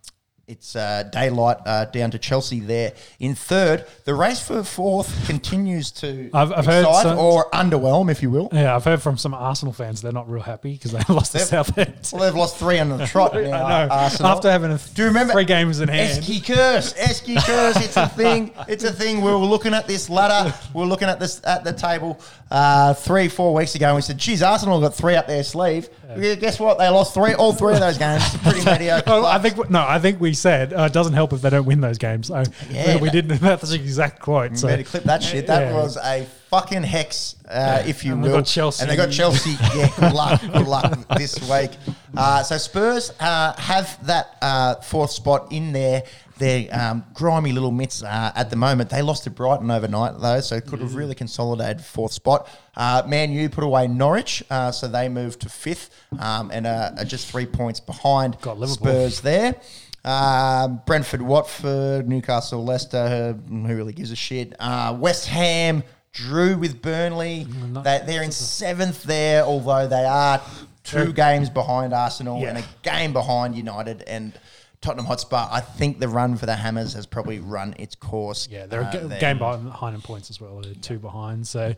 it's 0.51 0.75
uh, 0.77 1.05
daylight 1.13 1.59
uh, 1.65 1.85
down 1.87 2.11
to 2.11 2.19
Chelsea 2.19 2.61
there 2.61 2.93
in 3.21 3.35
third. 3.35 3.87
The 4.05 4.15
race 4.15 4.41
for 4.47 4.63
fourth 4.65 5.27
continues 5.27 5.91
to 5.93 6.29
I've- 6.35 6.53
I've 6.55 6.67
heard 6.67 6.87
some- 7.03 7.19
or 7.19 7.49
underwhelm, 7.51 8.11
if 8.11 8.23
you 8.23 8.31
will. 8.31 8.49
Yeah, 8.53 8.75
I've 8.75 8.85
heard 8.85 9.01
from 9.01 9.17
some 9.17 9.33
Arsenal 9.33 9.73
fans 9.73 10.03
they're 10.03 10.13
not 10.13 10.29
real 10.29 10.43
happy 10.43 10.73
because 10.73 10.93
they 10.93 11.01
lost 11.15 11.33
to 11.33 11.39
They've- 11.39 11.47
Southampton. 11.47 11.95
Well, 12.13 12.23
they've 12.23 12.35
lost 12.39 12.57
three 12.57 12.79
on 12.79 12.89
the 12.91 13.07
trot 13.13 13.35
now. 13.35 13.41
I 13.67 13.87
know. 13.87 13.93
Arsenal. 13.95 14.33
After 14.33 14.51
having 14.51 14.73
a 14.73 14.79
th- 14.79 14.95
Do 14.95 15.03
you 15.03 15.09
remember 15.09 15.33
three 15.35 15.45
games 15.45 15.81
in 15.81 15.89
hand. 15.89 16.23
Esky 16.23 16.45
curse, 16.45 16.93
Esky 16.95 17.37
curse. 17.45 17.77
It's 17.85 17.97
a 17.97 18.09
thing. 18.09 18.53
It's 18.69 18.85
a 18.85 18.93
thing. 18.93 19.21
We 19.21 19.31
were 19.31 19.37
looking 19.37 19.75
at 19.75 19.87
this 19.87 20.11
ladder. 20.11 20.53
We 20.75 20.83
are 20.83 20.87
looking 20.87 21.09
at 21.09 21.21
this 21.21 21.41
at 21.45 21.65
the 21.65 21.73
table 21.73 22.21
uh, 22.51 22.95
three, 22.95 23.29
four 23.29 23.55
weeks 23.55 23.75
ago, 23.77 23.87
and 23.87 23.97
we 23.97 24.03
said, 24.03 24.19
"Geez, 24.19 24.43
Arsenal 24.43 24.81
got 24.81 24.95
three 24.95 25.15
up 25.15 25.27
their 25.27 25.45
sleeve." 25.45 25.89
Yeah, 26.19 26.35
Guess 26.35 26.59
what? 26.61 26.79
They 26.79 26.89
lost 26.89 27.15
three, 27.15 27.35
all 27.35 27.53
three 27.53 27.75
of 27.75 27.81
those 27.81 27.99
games. 27.99 28.23
Pretty 28.39 28.65
mediocre. 28.65 29.05
Oh, 29.11 29.25
I 29.27 29.39
think 29.39 29.71
no. 29.71 29.85
I 29.87 29.99
think 29.99 30.21
we 30.21 30.33
said 30.35 30.73
uh, 30.73 30.83
it 30.83 30.93
doesn't 30.93 31.13
help 31.15 31.33
if 31.33 31.43
they 31.43 31.51
don't 31.51 31.67
win 31.67 31.81
those 31.81 31.99
games. 31.99 32.29
So 32.29 32.43
Yeah. 32.71 32.97
we 33.01 33.11
didn't. 33.11 33.39
That's 33.41 33.69
the 33.71 33.75
exact 33.77 34.21
quote. 34.21 34.57
So 34.59 34.69
better 34.69 34.83
clip 34.83 35.05
that 35.05 35.23
shit. 35.23 35.47
That 35.47 35.69
Yeah. 35.69 35.75
was 35.75 35.97
a 35.97 36.27
fucking 36.51 36.83
hex, 36.83 37.37
uh, 37.49 37.83
if 37.87 38.05
you 38.05 38.13
And 38.13 38.23
will. 38.23 38.33
got 38.33 38.47
Chelsea. 38.47 38.83
And 38.83 38.91
they 38.91 38.97
got 38.97 39.11
Chelsea. 39.13 39.51
yeah, 39.77 39.89
good 39.99 40.13
luck. 40.13 40.41
Good 40.41 40.67
luck 40.67 41.09
this 41.17 41.39
week. 41.49 41.71
Uh, 42.17 42.43
so 42.43 42.59
Spurs 42.59 43.13
uh, 43.21 43.55
have 43.57 44.05
that 44.07 44.37
uh, 44.43 44.75
fourth 44.77 45.13
spot 45.13 45.53
in 45.53 45.73
there. 45.73 46.03
Their 46.39 46.69
um, 46.73 47.05
grimy 47.13 47.53
little 47.53 47.71
mitts 47.71 48.03
uh, 48.03 48.33
at 48.35 48.49
the 48.49 48.57
moment. 48.57 48.89
They 48.91 49.03
lost 49.03 49.25
to 49.25 49.31
Brighton 49.31 49.71
overnight, 49.71 50.19
though, 50.21 50.41
so 50.41 50.59
could 50.61 50.81
have 50.81 50.95
really 50.95 51.15
consolidated 51.15 51.85
fourth 51.85 52.13
spot. 52.13 52.49
Uh, 52.75 53.03
Man 53.07 53.31
U 53.31 53.49
put 53.51 53.63
away 53.63 53.87
Norwich, 53.89 54.43
uh, 54.51 54.73
so 54.73 54.89
they 54.89 55.09
moved 55.11 55.41
to 55.43 55.51
fifth 55.51 55.91
um, 56.19 56.51
and 56.51 56.67
uh, 56.67 56.93
are 56.97 57.05
just 57.05 57.31
three 57.31 57.45
points 57.47 57.79
behind 57.79 58.41
Got 58.41 58.59
Liverpool. 58.59 58.87
Spurs 58.87 59.21
there. 59.21 59.55
Um, 60.03 60.81
Brentford, 60.87 61.21
Watford, 61.21 62.09
Newcastle, 62.09 62.65
Leicester. 62.65 63.35
Who 63.47 63.67
really 63.67 63.93
gives 63.93 64.11
a 64.11 64.17
shit? 64.17 64.55
Uh, 64.59 64.97
West 64.99 65.27
Ham 65.27 65.83
drew 66.13 66.57
with 66.57 66.83
Burnley. 66.83 67.47
not- 67.73 67.85
They, 67.85 68.03
they're 68.07 68.23
in 68.23 68.33
seventh 68.33 69.03
there, 69.05 69.45
although 69.45 69.87
they 69.87 70.05
are 70.05 70.41
2 70.85 71.13
games 71.13 71.51
behind 71.51 71.93
Arsenal 71.93 72.45
and 72.45 72.59
a 72.59 72.65
game 72.83 73.13
behind 73.13 73.55
United 73.55 74.03
and 74.03 74.33
Tottenham 74.81 75.07
Hotspur. 75.07 75.47
I 75.51 75.61
think 75.61 76.01
the 76.01 76.09
run 76.09 76.37
for 76.37 76.47
the 76.47 76.57
Hammers 76.57 76.95
has 76.95 77.07
probably 77.07 77.39
run 77.39 77.75
its 77.79 77.95
course. 77.95 78.49
yeah, 78.51 78.67
they're 78.67 78.83
uh, 78.83 78.91
there. 79.07 79.21
game 79.21 79.39
behind 79.39 79.95
in 79.95 80.01
points 80.01 80.31
as 80.31 80.41
well. 80.41 80.61
They're 80.61 80.75
two 80.75 80.99
behind. 80.99 81.47
So 81.47 81.75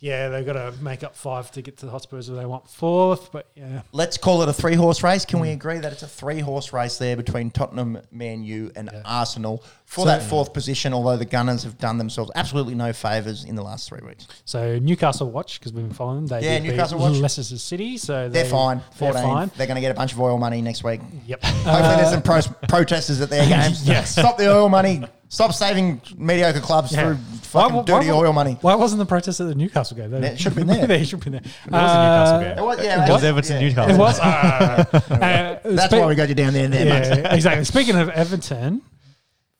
yeah, 0.00 0.28
they've 0.30 0.46
got 0.46 0.54
to 0.54 0.72
make 0.82 1.04
up 1.04 1.14
five 1.14 1.50
to 1.52 1.62
get 1.62 1.76
to 1.78 1.86
the 1.86 1.92
Hotspurs 1.92 2.28
if 2.28 2.36
they 2.36 2.46
want 2.46 2.68
fourth. 2.68 3.30
But 3.30 3.46
yeah, 3.54 3.82
Let's 3.92 4.16
call 4.16 4.42
it 4.42 4.48
a 4.48 4.52
three 4.52 4.74
horse 4.74 5.02
race. 5.02 5.24
Can 5.26 5.40
we 5.40 5.48
mm. 5.48 5.52
agree 5.54 5.78
that 5.78 5.92
it's 5.92 6.02
a 6.02 6.08
three 6.08 6.40
horse 6.40 6.72
race 6.72 6.96
there 6.98 7.16
between 7.16 7.50
Tottenham, 7.50 7.98
Man 8.10 8.42
U, 8.42 8.72
and 8.76 8.88
Yeah. 8.92 9.02
Arsenal 9.04 9.62
for 9.84 10.00
So- 10.02 10.06
that 10.06 10.22
fourth 10.22 10.52
position? 10.54 10.94
Although 10.94 11.16
the 11.18 11.24
Gunners 11.26 11.62
have 11.64 11.76
done 11.78 11.98
themselves 11.98 12.30
absolutely 12.34 12.74
no 12.74 12.92
favours 12.92 13.44
in 13.44 13.54
the 13.56 13.62
last 13.62 13.88
three 13.88 14.00
weeks. 14.06 14.26
so 14.44 14.78
Newcastle 14.78 15.30
watch 15.30 15.60
because 15.60 15.72
we've 15.72 15.84
been 15.84 15.94
following 15.94 16.24
them. 16.26 16.40
They 16.40 16.46
Yeah, 16.46 16.58
Newcastle 16.60 16.98
watch. 16.98 17.16
Leicester 17.16 17.42
City. 17.44 17.98
So 17.98 18.28
They're 18.28 18.44
they- 18.44 18.48
fine. 18.50 18.80
They're 18.98 19.12
fine. 19.12 19.50
They're 19.56 19.66
going 19.66 19.74
to 19.76 19.80
get 19.82 19.90
a 19.90 19.94
bunch 19.94 20.12
of 20.12 20.20
oil 20.20 20.38
money 20.38 20.62
next 20.62 20.82
week. 20.82 21.00
Yep. 21.26 21.44
Hopefully, 21.44 21.96
there's 21.96 22.10
some 22.10 22.18
uh, 22.20 22.22
pro- 22.22 22.68
protesters 22.68 23.20
at 23.20 23.28
their 23.30 23.46
games. 23.48 23.86
Yes. 23.86 24.12
Stop 24.12 24.38
the 24.38 24.50
oil 24.50 24.68
money. 24.68 25.04
Stop 25.32 25.54
saving 25.54 26.02
mediocre 26.18 26.58
clubs 26.60 26.90
Yeah. 26.92 27.02
through 27.14 27.18
fucking 27.42 27.76
Why- 27.76 27.82
dirty 27.84 28.10
why- 28.10 28.16
oil 28.18 28.32
money. 28.32 28.58
Why 28.60 28.74
wasn't 28.74 28.98
the 28.98 29.06
protest 29.06 29.38
at 29.40 29.46
the 29.46 29.54
Newcastle 29.54 29.96
game? 29.96 30.12
It 30.12 30.38
should 30.40 30.52
have 30.52 30.56
been 30.56 30.66
there. 30.76 30.86
they 30.88 31.04
should 31.04 31.22
have 31.22 31.32
been 31.32 31.32
there. 31.34 31.42
It 31.42 31.70
was 31.70 31.92
a 31.92 31.94
Newcastle 31.94 32.36
Uh, 32.36 32.40
game. 32.42 32.58
It 32.58 32.62
was, 32.64 32.78
yeah, 32.78 32.82
It 32.82 32.96
it 32.96 33.00
was 33.00 33.10
was- 33.10 33.24
Everton 33.24 33.52
yeah. 33.62 33.68
Newcastle. 33.68 33.94
It 33.94 33.98
was. 33.98 34.18
Uh, 34.20 34.84
uh, 34.92 35.58
That's 35.64 35.84
spe- 35.84 35.92
why 36.00 36.06
we 36.06 36.14
got 36.16 36.28
you 36.28 36.34
down 36.34 36.52
there, 36.52 36.66
there 36.68 36.84
mate. 36.84 37.18
Yeah, 37.22 37.34
exactly. 37.34 37.64
Speaking 37.64 37.96
of 37.96 38.08
Everton, 38.10 38.82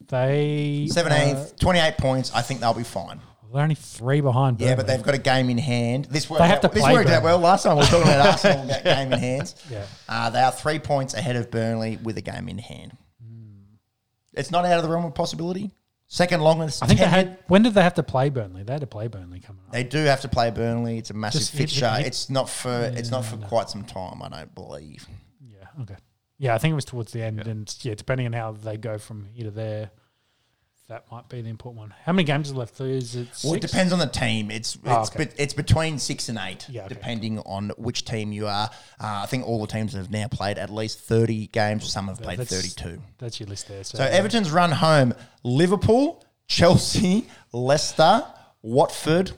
they 0.08 0.88
17th, 0.90 1.52
uh, 1.52 1.56
28 1.60 1.98
points. 1.98 2.32
I 2.34 2.42
think 2.42 2.60
they'll 2.60 2.74
be 2.74 2.82
fine. 2.82 3.20
they're 3.52 3.62
only 3.62 3.74
three 3.76 4.20
behind. 4.20 4.60
Yeah, 4.60 4.74
but 4.74 4.86
Burnley. 4.86 4.96
they've 4.96 5.06
got 5.06 5.14
a 5.14 5.18
game 5.18 5.50
in 5.50 5.58
hand. 5.58 6.06
This 6.10 6.28
worked, 6.28 6.42
They 6.42 6.48
have 6.48 6.56
out, 6.56 6.62
to 6.62 6.68
this 6.68 6.82
play 6.82 6.92
worked 6.94 7.08
out 7.10 7.22
Burnley. 7.22 7.26
well. 7.26 7.38
Last 7.38 7.62
time 7.62 7.76
we 7.76 7.82
were 7.82 7.86
talking 7.86 8.08
about 8.12 8.26
Arsenal 8.26 8.60
and 8.62 8.70
that 8.70 8.84
game 8.84 9.12
in 9.12 9.18
hands. 9.20 9.54
Yeah. 9.70 9.84
Uh, 10.08 10.30
they 10.30 10.40
are 10.40 10.50
three 10.52 10.78
points 10.80 11.14
ahead 11.14 11.36
of 11.36 11.50
Burnley 11.50 11.96
with 12.02 12.16
a 12.16 12.22
game 12.22 12.48
in 12.48 12.58
hand. 12.58 12.96
It's 14.34 14.50
not 14.50 14.64
out 14.64 14.78
of 14.78 14.82
the 14.82 14.88
realm 14.90 15.04
of 15.04 15.14
possibility. 15.14 15.70
Second 16.06 16.40
longest. 16.40 16.82
I 16.82 16.86
think 16.86 16.98
they 16.98 17.06
had. 17.06 17.38
When 17.46 17.62
did 17.62 17.74
they 17.74 17.82
have 17.82 17.94
to 17.94 18.02
play 18.02 18.30
Burnley? 18.30 18.64
They 18.64 18.72
had 18.72 18.80
to 18.80 18.86
play 18.86 19.06
Burnley 19.06 19.38
coming 19.38 19.62
up. 19.66 19.72
They 19.72 19.84
do 19.84 19.98
have 20.04 20.22
to 20.22 20.28
play 20.28 20.50
Burnley. 20.50 20.98
It's 20.98 21.10
a 21.10 21.14
massive 21.14 21.40
Just 21.42 21.52
hit- 21.52 21.58
fixture. 21.70 21.88
hit- 21.90 21.98
hit- 21.98 22.06
It's 22.08 22.28
not 22.30 22.48
for 22.48 22.92
it's 22.96 23.10
not 23.12 23.24
for 23.24 23.36
quite 23.36 23.70
some 23.70 23.84
time, 23.84 24.20
I 24.22 24.28
don't 24.28 24.54
believe. 24.54 25.06
Yeah. 25.40 25.82
Okay. 25.82 25.96
Yeah, 26.38 26.54
I 26.54 26.58
think 26.58 26.72
it 26.72 26.74
was 26.74 26.84
towards 26.84 27.12
the 27.12 27.22
end, 27.22 27.40
and 27.46 27.72
yeah, 27.82 27.94
depending 27.94 28.26
on 28.26 28.32
how 28.32 28.52
they 28.52 28.76
go 28.76 28.98
from 28.98 29.26
here 29.34 29.44
to 29.44 29.50
there, 29.50 29.90
that 30.90 31.04
might 31.10 31.28
be 31.28 31.40
the 31.40 31.48
important 31.48 31.78
one. 31.78 31.94
How 32.04 32.12
many 32.12 32.24
games 32.24 32.50
are 32.50 32.54
left? 32.54 32.80
Is 32.80 33.14
it 33.14 33.28
Well, 33.44 33.54
it 33.54 33.60
depends 33.60 33.92
on 33.92 34.00
the 34.00 34.06
team. 34.08 34.50
It's 34.50 34.74
it's, 34.74 34.82
Oh, 34.86 35.02
okay. 35.02 35.28
it's 35.38 35.54
between 35.54 35.98
six 35.98 36.28
and 36.28 36.36
eight, 36.42 36.66
Yeah, 36.68 36.84
okay. 36.86 36.94
depending 36.94 37.38
on 37.40 37.70
which 37.78 38.04
team 38.04 38.32
you 38.32 38.48
are. 38.48 38.68
Uh, 39.00 39.22
I 39.22 39.26
think 39.26 39.46
all 39.46 39.60
the 39.60 39.68
teams 39.68 39.92
have 39.94 40.10
now 40.10 40.26
played 40.26 40.58
at 40.58 40.68
least 40.68 40.98
thirty 41.00 41.46
games. 41.46 41.90
Some 41.90 42.08
have 42.08 42.20
played 42.20 42.38
That's- 42.40 42.54
thirty-two. 42.54 43.00
That's 43.18 43.38
your 43.38 43.48
list 43.48 43.68
there. 43.68 43.84
So, 43.84 43.98
So 43.98 44.04
Everton's 44.04 44.50
run 44.50 44.72
home: 44.72 45.14
Liverpool, 45.44 46.24
Chelsea, 46.48 47.26
Leicester, 47.52 48.26
Watford, 48.62 49.30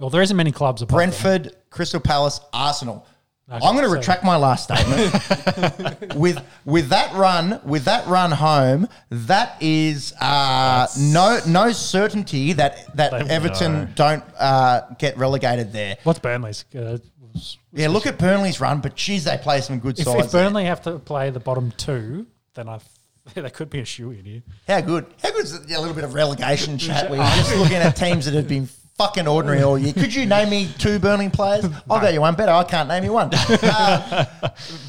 well, 0.00 0.10
there 0.10 0.22
isn't 0.22 0.36
many 0.36 0.52
clubs. 0.52 0.82
Brentford, 0.84 1.56
Crystal 1.70 2.00
Palace, 2.00 2.40
Arsenal. 2.52 3.06
Okay, 3.50 3.64
I'm 3.66 3.74
going 3.74 3.84
to 3.84 3.90
so- 3.90 3.96
retract 3.96 4.24
my 4.24 4.36
last 4.36 4.64
statement. 4.64 6.14
with 6.16 6.42
with 6.64 6.88
that 6.88 7.12
run, 7.14 7.60
with 7.64 7.84
that 7.84 8.06
run 8.06 8.30
home, 8.30 8.88
that 9.10 9.56
is 9.60 10.14
uh, 10.20 10.86
no 10.98 11.40
no 11.46 11.70
certainty 11.72 12.54
that 12.54 12.96
that 12.96 13.10
They- 13.10 13.34
Everton 13.34 13.92
don't 13.94 14.24
uh, 14.38 14.82
get 14.98 15.18
relegated 15.18 15.72
there. 15.72 15.98
What's 16.04 16.20
Burnley's? 16.20 16.64
Uh, 16.74 16.98
was- 17.34 17.58
Yeah, 17.72 17.88
look 17.88 18.06
at 18.06 18.18
Burnley's 18.18 18.60
run, 18.62 18.80
but 18.80 18.94
geez, 18.96 19.24
they 19.24 19.36
play 19.36 19.60
some 19.60 19.78
good 19.78 19.98
if, 19.98 20.06
sides. 20.06 20.24
if 20.26 20.32
there. 20.32 20.44
Burnley 20.44 20.64
have 20.64 20.80
to 20.84 20.98
play 20.98 21.28
the 21.28 21.40
bottom 21.40 21.70
two, 21.76 22.26
then 22.54 22.68
I 22.70 22.78
there 23.34 23.50
could 23.50 23.68
be 23.68 23.80
a 23.80 23.84
shoe 23.84 24.10
in 24.12 24.24
here. 24.24 24.42
How 24.66 24.80
good? 24.80 25.04
How 25.22 25.32
good 25.32 25.44
is 25.44 25.52
a 25.52 25.80
little 25.80 25.94
bit 25.94 26.04
of 26.04 26.14
relegation 26.14 26.78
chat? 26.78 27.10
You're 27.10 27.18
just 27.18 27.56
looking 27.56 27.76
at 27.76 27.94
teams 27.94 28.24
that 28.24 28.32
have 28.34 28.48
been 28.48 28.68
fucking 28.96 29.26
ordinary 29.26 29.62
all 29.62 29.78
year. 29.78 29.92
Could 29.92 30.14
you 30.14 30.26
name 30.26 30.50
me 30.50 30.70
two 30.78 30.98
Burnley 30.98 31.28
players? 31.28 31.64
I'll 31.90 32.00
go 32.00 32.08
you 32.08 32.20
one 32.20 32.34
better. 32.34 32.52
I 32.52 32.64
can't 32.64 32.88
name 32.88 33.04
you 33.04 33.12
one. 33.12 33.30
Uh, 33.32 34.24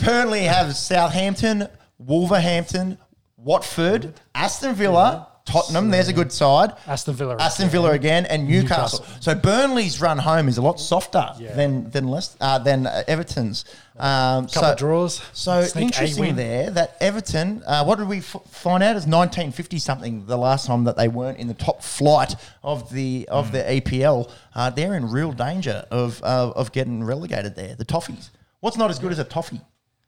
Burnley 0.04 0.44
have 0.44 0.76
Southampton, 0.76 1.68
Wolverhampton, 1.98 2.98
Watford, 3.38 4.14
Aston 4.34 4.76
Villa, 4.76 5.28
Tottenham. 5.46 5.92
There's 5.92 6.08
a 6.08 6.14
good 6.14 6.32
side. 6.32 6.74
Aston 6.88 7.14
Villa. 7.14 7.38
Aston 7.40 7.70
Villa 7.70 7.92
again 7.92 8.26
and 8.26 8.48
Newcastle. 8.48 9.00
Newcastle. 9.00 9.22
So 9.22 9.36
Burnley's 9.36 10.02
run 10.02 10.18
home 10.18 10.48
is 10.48 10.58
a 10.58 10.62
lot 10.62 10.80
softer 10.80 11.30
Yeah. 11.38 11.54
than 11.56 11.90
than 11.92 12.08
Leicester, 12.08 12.38
uh, 12.42 12.58
than 12.60 12.88
uh, 12.88 13.04
Everton's. 13.08 13.64
Um, 13.98 14.48
Couple 14.48 14.62
so, 14.62 14.72
of 14.72 14.78
draws. 14.78 15.22
So 15.34 15.62
Sneak 15.64 15.86
interesting 15.86 16.36
there 16.36 16.70
that 16.72 16.98
Everton. 17.00 17.64
Uh, 17.66 17.84
what 17.86 17.98
did 18.00 18.08
we 18.08 18.18
f- 18.18 18.36
find 18.50 18.84
out? 18.84 18.96
Is 18.96 19.06
1950 19.08 19.80
something 19.80 20.26
the 20.26 20.38
last 20.38 20.66
time 20.68 20.84
that 20.86 20.98
they 20.98 21.08
weren't 21.08 21.38
in 21.38 21.48
the 21.48 21.54
top 21.54 21.82
flight 21.84 22.36
of 22.64 22.92
the 22.92 23.28
of 23.32 23.52
the 23.52 23.60
EPL. 23.60 24.30
Uh, 24.54 24.70
they're 24.72 24.96
in 24.96 25.10
real 25.12 25.32
danger 25.32 25.86
of 25.92 26.22
uh, 26.24 26.52
of 26.56 26.72
getting 26.72 27.04
relegated 27.04 27.56
there. 27.56 27.76
The 27.76 27.86
Toffees. 27.86 28.32
What's 28.60 28.78
not 28.78 28.90
as 28.90 28.98
good 29.00 29.12
as 29.12 29.20
a 29.20 29.24
toffee? 29.24 29.62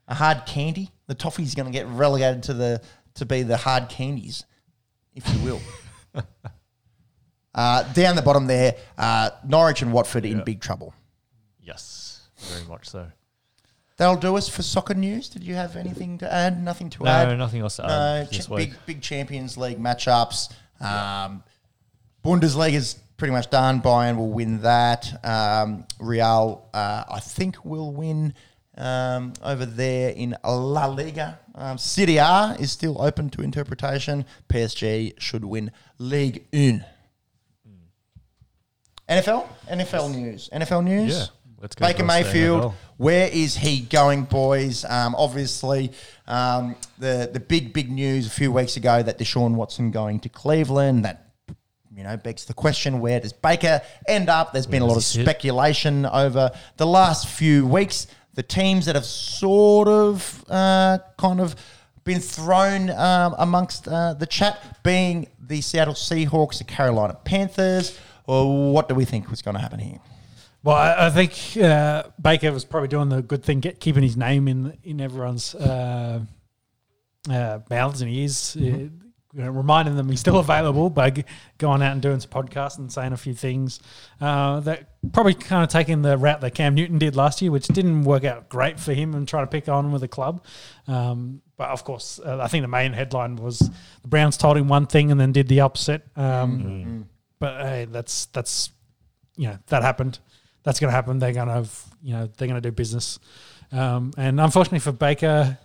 A 0.08 0.14
hard 0.14 0.46
candy. 0.46 0.90
The 1.06 1.14
Toffee's 1.14 1.54
going 1.54 1.66
to 1.66 1.72
get 1.72 1.86
relegated 1.86 2.42
to 2.44 2.54
the 2.54 2.82
to 3.14 3.24
be 3.26 3.42
the 3.42 3.56
hard 3.56 3.88
candies, 3.88 4.44
if 5.18 5.34
you 5.34 5.40
will. 5.44 5.60
Uh, 7.54 7.82
down 7.92 8.14
the 8.14 8.22
bottom 8.22 8.46
there, 8.46 8.76
uh, 8.96 9.30
Norwich 9.46 9.82
and 9.82 9.92
Watford 9.92 10.24
in 10.24 10.44
big 10.44 10.60
trouble. 10.60 10.94
Yes, 11.60 12.28
very 12.52 12.64
much 12.68 12.88
so. 12.88 13.06
That'll 13.96 14.16
do 14.16 14.36
us 14.36 14.48
for 14.48 14.62
soccer 14.62 14.94
news. 14.94 15.28
Did 15.28 15.42
you 15.42 15.54
have 15.56 15.74
anything 15.74 16.18
to 16.18 16.32
add? 16.32 16.62
Nothing 16.62 16.88
to 16.90 17.06
add? 17.06 17.26
No, 17.26 17.32
add. 17.32 17.38
nothing 17.38 17.62
else 17.62 17.76
to 17.76 17.82
No, 17.82 17.88
add 17.88 18.30
ch- 18.30 18.48
week. 18.48 18.70
big 18.70 18.78
big 18.86 19.02
Champions 19.02 19.56
League 19.56 19.78
matchups. 19.78 20.52
Um, 20.80 21.42
Bundesliga 22.24 22.74
is 22.74 22.94
pretty 23.16 23.32
much 23.32 23.50
done. 23.50 23.82
Bayern 23.82 24.16
will 24.16 24.30
win 24.30 24.60
that. 24.62 25.12
Um, 25.24 25.84
Real, 25.98 26.68
uh, 26.72 27.04
I 27.10 27.18
think, 27.18 27.64
will 27.64 27.90
win 27.92 28.34
um, 28.78 29.32
over 29.42 29.66
there 29.66 30.10
in 30.10 30.36
La 30.44 30.86
Liga. 30.86 31.38
Um, 31.54 31.76
Serie 31.76 32.16
A 32.18 32.56
is 32.58 32.72
still 32.72 33.02
open 33.02 33.28
to 33.30 33.42
interpretation. 33.42 34.24
PSG 34.48 35.20
should 35.20 35.44
win 35.44 35.72
League 35.98 36.44
One. 36.52 36.84
NFL, 39.08 39.46
NFL 39.70 40.14
news, 40.14 40.50
NFL 40.52 40.84
news. 40.84 41.16
Yeah, 41.16 41.24
let's 41.62 41.74
go 41.74 41.86
Baker 41.86 42.04
Mayfield. 42.04 42.74
Where 42.98 43.28
is 43.32 43.56
he 43.56 43.80
going, 43.80 44.24
boys? 44.24 44.84
Um, 44.84 45.14
obviously, 45.16 45.92
um, 46.26 46.76
the 46.98 47.30
the 47.32 47.40
big 47.40 47.72
big 47.72 47.90
news 47.90 48.26
a 48.26 48.30
few 48.30 48.52
weeks 48.52 48.76
ago 48.76 49.02
that 49.02 49.18
Deshaun 49.18 49.54
Watson 49.54 49.90
going 49.90 50.20
to 50.20 50.28
Cleveland. 50.28 51.06
That 51.06 51.32
you 51.96 52.04
know 52.04 52.18
begs 52.18 52.44
the 52.44 52.52
question: 52.52 53.00
Where 53.00 53.18
does 53.18 53.32
Baker 53.32 53.80
end 54.06 54.28
up? 54.28 54.52
There's 54.52 54.66
been 54.66 54.82
a 54.82 54.86
lot 54.86 54.92
of 54.92 54.98
does 54.98 55.12
he 55.12 55.20
sit? 55.20 55.24
speculation 55.24 56.04
over 56.04 56.50
the 56.76 56.86
last 56.86 57.28
few 57.28 57.66
weeks. 57.66 58.08
The 58.38 58.44
teams 58.44 58.86
that 58.86 58.94
have 58.94 59.04
sort 59.04 59.88
of 59.88 60.44
uh, 60.48 60.98
kind 61.18 61.40
of 61.40 61.56
been 62.04 62.20
thrown 62.20 62.88
um, 62.90 63.34
amongst 63.36 63.88
uh, 63.88 64.14
the 64.14 64.26
chat 64.26 64.78
being 64.84 65.26
the 65.40 65.60
Seattle 65.60 65.94
Seahawks, 65.94 66.58
the 66.58 66.64
Carolina 66.64 67.14
Panthers. 67.24 67.98
Or 68.28 68.72
what 68.72 68.88
do 68.88 68.94
we 68.94 69.04
think 69.04 69.28
was 69.28 69.42
going 69.42 69.56
to 69.56 69.60
happen 69.60 69.80
here? 69.80 69.98
Well, 70.62 70.76
I, 70.76 71.06
I 71.06 71.10
think 71.10 71.32
uh, 71.60 72.04
Baker 72.22 72.52
was 72.52 72.64
probably 72.64 72.86
doing 72.86 73.08
the 73.08 73.22
good 73.22 73.42
thing, 73.42 73.58
get, 73.58 73.80
keeping 73.80 74.04
his 74.04 74.16
name 74.16 74.46
in 74.46 74.78
in 74.84 75.00
everyone's 75.00 75.56
uh, 75.56 76.20
uh, 77.28 77.58
mouths 77.68 78.02
and 78.02 78.10
ears, 78.12 78.56
uh, 78.56 78.86
you 79.34 79.42
know, 79.42 79.50
reminding 79.50 79.96
them 79.96 80.08
he's 80.08 80.20
still 80.20 80.38
available 80.46 80.88
by 80.90 81.10
g- 81.10 81.24
going 81.58 81.82
out 81.82 81.92
and 81.92 82.00
doing 82.02 82.18
some 82.20 82.30
podcasts 82.30 82.78
and 82.78 82.90
saying 82.92 83.12
a 83.12 83.16
few 83.16 83.34
things. 83.34 83.78
Uh, 84.20 84.60
that 84.60 84.88
probably 85.12 85.34
kind 85.34 85.62
of 85.62 85.68
taking 85.68 86.02
the 86.02 86.16
route 86.16 86.40
that 86.40 86.54
Cam 86.54 86.74
Newton 86.74 86.98
did 86.98 87.14
last 87.16 87.42
year, 87.42 87.50
which 87.50 87.66
didn't 87.68 88.04
work 88.04 88.24
out 88.24 88.48
great 88.48 88.80
for 88.80 88.94
him 88.94 89.14
and 89.14 89.28
trying 89.28 89.44
to 89.44 89.50
pick 89.50 89.68
on 89.68 89.92
with 89.92 90.00
the 90.00 90.08
club. 90.08 90.42
Um, 90.86 91.42
but 91.56 91.68
of 91.70 91.84
course, 91.84 92.18
uh, 92.24 92.38
I 92.40 92.48
think 92.48 92.62
the 92.62 92.68
main 92.68 92.92
headline 92.92 93.36
was 93.36 93.58
the 93.58 94.08
Browns 94.08 94.36
told 94.36 94.56
him 94.56 94.68
one 94.68 94.86
thing 94.86 95.10
and 95.10 95.20
then 95.20 95.32
did 95.32 95.48
the 95.48 95.60
opposite. 95.60 96.02
Um, 96.16 97.06
But 97.40 97.60
hey, 97.66 97.86
that's 97.90 98.26
that's 98.26 98.70
you 99.36 99.48
know 99.48 99.58
that 99.68 99.82
happened. 99.82 100.18
That's 100.64 100.80
going 100.80 100.88
to 100.90 100.94
happen. 100.94 101.18
They're 101.18 101.32
going 101.32 101.48
to 101.48 101.54
have 101.54 101.84
you 102.02 102.12
know 102.14 102.28
they're 102.36 102.48
going 102.48 102.60
to 102.60 102.68
do 102.68 102.72
business. 102.72 103.18
Um, 103.70 104.12
and 104.16 104.40
unfortunately 104.40 104.78
for 104.80 104.92
Baker, 104.92 105.58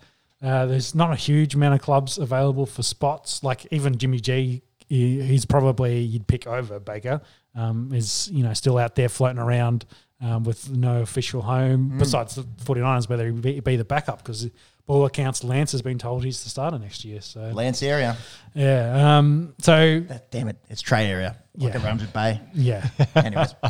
uh, 0.44 0.66
there's 0.66 0.94
not 0.94 1.12
a 1.12 1.16
huge 1.16 1.56
amount 1.56 1.76
of 1.76 1.82
clubs 1.82 2.18
available 2.18 2.66
for 2.66 2.84
spots. 2.84 3.44
Like 3.44 3.66
even 3.72 3.98
Jimmy 3.98 4.20
G, 4.20 4.62
he, 4.88 5.22
he's 5.22 5.46
probably 5.46 6.00
you'd 6.00 6.28
pick 6.28 6.46
over 6.46 6.80
Baker. 6.80 7.22
Um, 7.56 7.92
is 7.94 8.30
you 8.32 8.44
know 8.44 8.54
still 8.54 8.78
out 8.78 8.96
there 8.96 9.10
floating 9.10 9.40
around 9.40 9.86
um, 10.22 10.44
with 10.44 10.70
no 10.72 11.02
official 11.02 11.42
home 11.42 11.98
besides 11.98 12.36
the 12.36 12.44
49ers, 12.44 13.08
whether 13.08 13.26
he 13.28 13.32
be, 13.32 13.60
be 13.60 13.76
the 13.76 13.86
backup 13.86 14.18
because. 14.20 14.50
By 14.86 14.94
all 14.94 15.06
accounts, 15.06 15.44
Lance 15.44 15.72
has 15.72 15.82
been 15.82 15.98
told 15.98 16.24
he's 16.24 16.44
the 16.44 16.50
starter 16.50 16.78
next 16.78 17.06
year. 17.06 17.22
So 17.22 17.40
Lance 17.54 17.82
area. 17.84 18.18
yeah, 18.54 19.18
um, 19.18 19.54
so 19.60 20.04
Ah, 20.10 20.18
Damn 20.32 20.50
it, 20.50 20.58
it's 20.70 20.82
Trey 20.82 21.08
area. 21.08 21.38
Like 21.56 21.74
Yeah. 21.74 21.80
at 21.80 21.86
Ramsey 21.86 22.08
Bay. 22.14 22.42
yeah, 22.54 22.88
Anyways. 23.16 23.54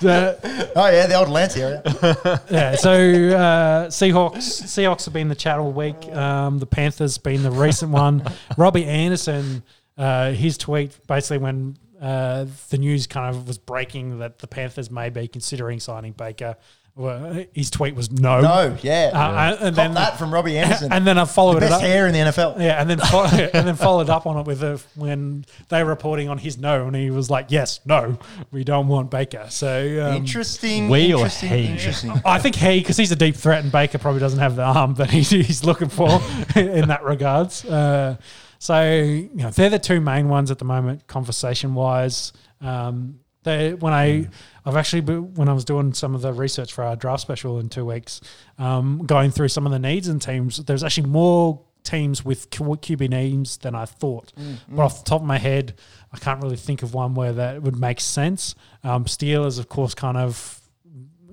The- 0.00 0.72
oh 0.76 0.86
yeah, 0.90 1.06
the 1.06 1.14
old 1.14 1.28
Lance 1.28 1.56
area. 1.56 1.82
yeah. 2.50 2.74
So 2.76 2.90
uh, 2.92 3.86
Seahawks, 3.88 4.62
Seahawks 4.64 5.04
have 5.04 5.14
been 5.14 5.28
the 5.28 5.34
chat 5.34 5.58
all 5.58 5.72
week. 5.72 5.96
Um, 6.14 6.58
the 6.58 6.66
Panthers 6.66 7.18
been 7.18 7.42
the 7.42 7.50
recent 7.50 7.90
one. 7.92 8.22
Robbie 8.56 8.84
Anderson, 8.84 9.62
uh, 9.96 10.32
his 10.32 10.58
tweet 10.58 10.98
basically 11.06 11.38
when 11.38 11.76
uh, 12.00 12.46
the 12.70 12.78
news 12.78 13.06
kind 13.06 13.34
of 13.34 13.46
was 13.48 13.58
breaking 13.58 14.18
that 14.18 14.38
the 14.38 14.46
Panthers 14.46 14.90
may 14.90 15.10
be 15.10 15.26
considering 15.28 15.80
signing 15.80 16.12
Baker. 16.12 16.56
Well, 16.98 17.44
his 17.54 17.70
tweet 17.70 17.94
was 17.94 18.10
no. 18.10 18.40
No, 18.40 18.76
yeah. 18.82 19.12
Uh, 19.14 19.50
and 19.52 19.58
Cop 19.60 19.74
then 19.76 19.94
that 19.94 20.18
from 20.18 20.34
Robbie 20.34 20.58
Anderson. 20.58 20.92
and 20.92 21.06
then 21.06 21.16
I 21.16 21.22
the 21.22 21.30
followed 21.30 21.58
it 21.58 21.60
best 21.60 21.74
up. 21.74 21.80
hair 21.80 22.08
in 22.08 22.12
the 22.12 22.18
NFL. 22.18 22.58
Yeah, 22.60 22.80
and 22.80 22.90
then 22.90 22.98
fo- 22.98 23.22
and 23.54 23.68
then 23.68 23.76
followed 23.76 24.10
up 24.10 24.26
on 24.26 24.36
it 24.36 24.46
with 24.48 24.64
a, 24.64 24.80
when 24.96 25.44
they 25.68 25.84
were 25.84 25.90
reporting 25.90 26.28
on 26.28 26.38
his 26.38 26.58
no, 26.58 26.88
and 26.88 26.96
he 26.96 27.10
was 27.10 27.30
like, 27.30 27.52
"Yes, 27.52 27.78
no, 27.86 28.18
we 28.50 28.64
don't 28.64 28.88
want 28.88 29.12
Baker." 29.12 29.46
So 29.48 30.08
um, 30.08 30.16
Interesting. 30.16 30.88
We 30.88 31.14
or 31.14 31.28
he? 31.28 31.66
Interesting. 31.66 32.12
I 32.24 32.40
think 32.40 32.56
he, 32.56 32.80
because 32.80 32.96
he's 32.96 33.12
a 33.12 33.16
deep 33.16 33.36
threat, 33.36 33.62
and 33.62 33.70
Baker 33.70 33.98
probably 33.98 34.18
doesn't 34.20 34.40
have 34.40 34.56
the 34.56 34.64
arm 34.64 34.94
that 34.94 35.10
he, 35.10 35.20
he's 35.42 35.62
looking 35.62 35.88
for 35.90 36.20
in 36.56 36.88
that 36.88 37.04
regards. 37.04 37.64
Uh, 37.64 38.16
so 38.58 38.92
you 38.92 39.30
know, 39.34 39.50
they're 39.50 39.70
the 39.70 39.78
two 39.78 40.00
main 40.00 40.28
ones 40.28 40.50
at 40.50 40.58
the 40.58 40.64
moment, 40.64 41.06
conversation 41.06 41.74
wise. 41.74 42.32
Um, 42.60 43.20
they, 43.44 43.74
when 43.74 43.92
I, 43.92 44.28
I've 44.64 44.76
actually 44.76 45.02
been, 45.02 45.34
when 45.34 45.48
I 45.48 45.52
was 45.52 45.64
doing 45.64 45.94
some 45.94 46.14
of 46.14 46.22
the 46.22 46.32
research 46.32 46.72
for 46.72 46.84
our 46.84 46.96
draft 46.96 47.22
special 47.22 47.58
in 47.58 47.68
two 47.68 47.84
weeks, 47.84 48.20
um, 48.58 49.04
going 49.06 49.30
through 49.30 49.48
some 49.48 49.64
of 49.66 49.72
the 49.72 49.78
needs 49.78 50.08
and 50.08 50.20
teams, 50.20 50.58
there's 50.64 50.82
actually 50.84 51.08
more 51.08 51.60
teams 51.84 52.24
with 52.24 52.50
QB 52.50 53.08
names 53.08 53.56
than 53.58 53.74
I 53.74 53.86
thought. 53.86 54.32
But 54.68 54.82
off 54.82 55.04
the 55.04 55.08
top 55.08 55.20
of 55.22 55.26
my 55.26 55.38
head, 55.38 55.74
I 56.12 56.18
can't 56.18 56.42
really 56.42 56.56
think 56.56 56.82
of 56.82 56.92
one 56.92 57.14
where 57.14 57.32
that 57.32 57.62
would 57.62 57.78
make 57.78 58.00
sense. 58.00 58.54
Um, 58.84 59.04
Steelers, 59.04 59.58
of 59.58 59.68
course, 59.68 59.94
kind 59.94 60.16
of 60.16 60.57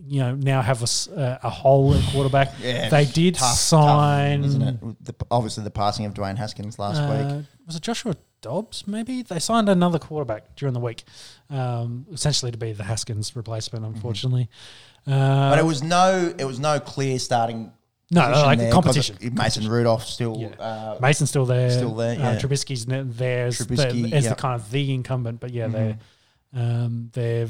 you 0.08 0.20
know 0.20 0.36
now 0.36 0.62
have 0.62 0.82
a 0.82 1.50
hole 1.50 1.94
at 1.94 2.04
quarterback. 2.12 2.54
Yeah, 2.60 2.90
they 2.90 3.06
did 3.06 3.36
tough, 3.36 3.50
tough, 3.50 3.58
sign. 3.58 4.44
isn't 4.44 4.62
it? 4.62 5.06
The, 5.06 5.16
obviously, 5.30 5.64
the 5.64 5.72
passing 5.72 6.06
of 6.06 6.14
Dwayne 6.14 6.38
Haskins 6.38 6.80
last 6.80 7.00
uh, 7.00 7.36
week. 7.36 7.46
was 7.66 7.76
it 7.76 7.82
Joshua 7.82 8.16
Dobbs? 8.42 8.88
Maybe 8.88 9.22
they 9.22 9.40
signed 9.40 9.70
another 9.70 10.00
quarterback 10.00 10.56
during 10.56 10.74
the 10.74 10.80
week, 10.80 11.04
um, 11.50 12.06
essentially 12.12 12.52
to 12.52 12.58
be 12.58 12.74
the 12.74 12.84
Haskins 12.84 13.36
replacement. 13.36 13.86
Unfortunately, 13.86 14.50
uh, 15.08 15.12
Mm-hmm. 15.12 15.50
But 15.52 15.60
it 15.60 15.66
was 15.66 15.84
no, 15.84 16.34
it 16.38 16.46
was 16.46 16.60
no 16.60 16.80
clear 16.80 17.20
starting. 17.20 17.72
No, 18.12 18.22
position 18.22 18.46
like 18.46 18.72
competition. 18.72 19.18
Mason 19.34 19.68
Rudolph 19.68 20.06
still. 20.06 20.38
Yeah. 20.40 20.64
Uh, 20.64 20.98
Mason's 21.02 21.30
still 21.30 21.46
there. 21.46 21.72
Still 21.72 21.96
there, 21.96 22.16
Uh, 22.20 22.34
yeah. 22.34 22.38
Trubisky's 22.38 22.86
there 22.86 23.48
as, 23.48 23.58
Trubisky, 23.60 24.10
the, 24.10 24.14
as. 24.16 24.24
Mm-hmm. 24.24 24.30
the 24.30 24.36
kind 24.36 24.56
of 24.62 24.70
the 24.72 24.94
incumbent, 24.94 25.40
but 25.40 25.52
yeah, 25.52 25.68
they're 25.68 25.98
um, 26.54 27.10
they're 27.14 27.48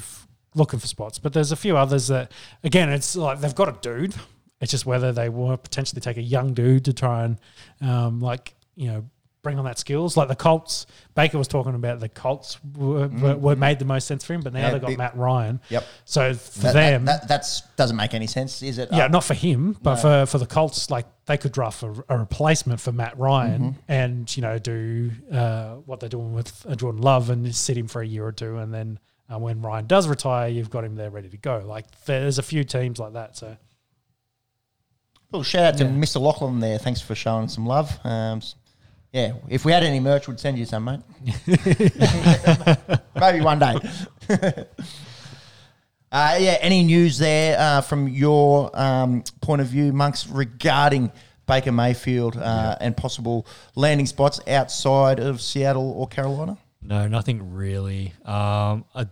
looking 0.55 0.79
for 0.79 0.87
spots. 0.87 1.19
But 1.19 1.33
there's 1.33 1.51
a 1.51 1.55
few 1.55 1.77
others 1.77 2.07
that, 2.07 2.31
again, 2.63 2.89
it's 2.89 3.15
like 3.15 3.39
they've 3.41 3.53
got 3.55 3.69
a 3.69 3.77
dude. 3.81 4.15
It's 4.61 4.71
just 4.71 4.85
whether 4.85 5.11
they 5.11 5.29
to 5.29 5.57
potentially 5.57 6.01
take 6.01 6.17
a 6.17 6.21
young 6.23 6.53
dude 6.53 6.85
to 6.85 6.93
try 6.93 7.25
and 7.25 7.37
um, 7.81 8.19
like 8.21 8.55
you 8.75 8.87
know 8.87 9.05
bring 9.43 9.59
on 9.59 9.65
that 9.65 9.77
skills. 9.77 10.17
Like 10.17 10.27
the 10.27 10.35
Colts, 10.35 10.87
Baker 11.13 11.37
was 11.37 11.47
talking 11.47 11.75
about 11.75 11.99
the 11.99 12.09
Colts 12.09 12.57
were, 12.75 13.07
were, 13.09 13.35
were 13.35 13.55
made 13.55 13.77
the 13.77 13.85
most 13.85 14.07
sense 14.07 14.23
for 14.25 14.33
him, 14.33 14.41
but 14.41 14.53
now 14.53 14.59
Mm-hmm. 14.59 14.65
Yeah, 14.65 14.71
they've 14.71 14.81
got 14.81 14.87
big- 14.87 14.97
Matt 14.97 15.15
Ryan. 15.17 15.59
Yep. 15.69 15.83
So 16.05 16.33
for 16.33 16.59
that, 16.61 16.73
them, 16.73 17.05
that, 17.05 17.21
that 17.21 17.27
that's 17.27 17.61
doesn't 17.75 17.95
make 17.95 18.15
any 18.15 18.25
sense, 18.25 18.63
is 18.63 18.79
it? 18.79 18.89
yeah, 18.91 19.05
Uh, 19.05 19.07
not 19.09 19.23
for 19.23 19.35
him, 19.35 19.77
but 19.83 19.97
for, 19.97 20.25
for 20.25 20.39
the 20.39 20.47
Colts, 20.47 20.89
like 20.89 21.05
they 21.27 21.37
could 21.37 21.51
draft 21.51 21.83
a, 21.83 21.93
a 22.09 22.17
replacement 22.17 22.79
for 22.79 22.91
Matt 22.91 23.19
Ryan 23.19 23.61
Mm-hmm. 23.61 23.79
and 23.91 24.35
you 24.37 24.41
know 24.41 24.57
do 24.57 25.11
uh, 25.31 25.75
what 25.85 25.99
they're 25.99 26.09
doing 26.09 26.33
with 26.33 26.65
uh, 26.67 26.73
Jordan 26.75 27.01
Love 27.01 27.29
and 27.29 27.53
sit 27.53 27.77
him 27.77 27.87
for 27.87 28.01
a 28.01 28.07
year 28.07 28.25
or 28.25 28.31
two, 28.31 28.57
and 28.57 28.73
then 28.73 28.97
uh, 29.33 29.39
when 29.39 29.61
Ryan 29.61 29.87
does 29.87 30.07
retire, 30.07 30.49
you've 30.49 30.69
got 30.69 30.83
him 30.83 30.95
there 30.95 31.09
ready 31.09 31.29
to 31.29 31.37
go. 31.37 31.63
Like 31.65 31.85
there's 32.05 32.37
a 32.37 32.43
few 32.43 32.63
teams 32.63 32.99
like 32.99 33.13
that. 33.13 33.35
So 33.37 33.57
Little 35.31 35.43
shout 35.43 35.63
out 35.63 35.77
to 35.79 35.83
Yeah. 35.85 35.89
Mr. 35.91 36.21
Lachlan 36.21 36.59
there. 36.59 36.77
Thanks 36.77 37.01
for 37.01 37.15
showing 37.15 37.47
some 37.47 37.65
love. 37.65 37.99
Um, 38.03 38.41
yeah, 39.11 39.33
if 39.49 39.65
we 39.65 39.71
had 39.71 39.83
any 39.83 39.99
merch, 39.99 40.27
we'd 40.27 40.39
send 40.39 40.57
you 40.57 40.65
some, 40.65 40.83
mate. 40.85 40.99
Maybe 43.15 43.41
one 43.41 43.59
day. 43.59 43.75
uh, 46.11 46.37
yeah, 46.39 46.57
any 46.61 46.83
news 46.83 47.17
there 47.17 47.57
uh, 47.59 47.81
from 47.81 48.07
your 48.07 48.69
um, 48.79 49.23
point 49.41 49.61
of 49.61 49.67
view, 49.67 49.91
monks, 49.93 50.27
regarding 50.27 51.11
Baker 51.47 51.71
Mayfield 51.71 52.37
uh, 52.37 52.75
and 52.81 52.95
possible 52.95 53.47
landing 53.75 54.05
spots 54.05 54.39
outside 54.47 55.19
of 55.19 55.41
Seattle 55.41 55.91
or 55.93 56.07
Carolina? 56.07 56.57
No, 56.87 57.07
nothing 57.07 57.53
really. 57.53 58.13
Um, 58.23 58.85
a 58.93 59.07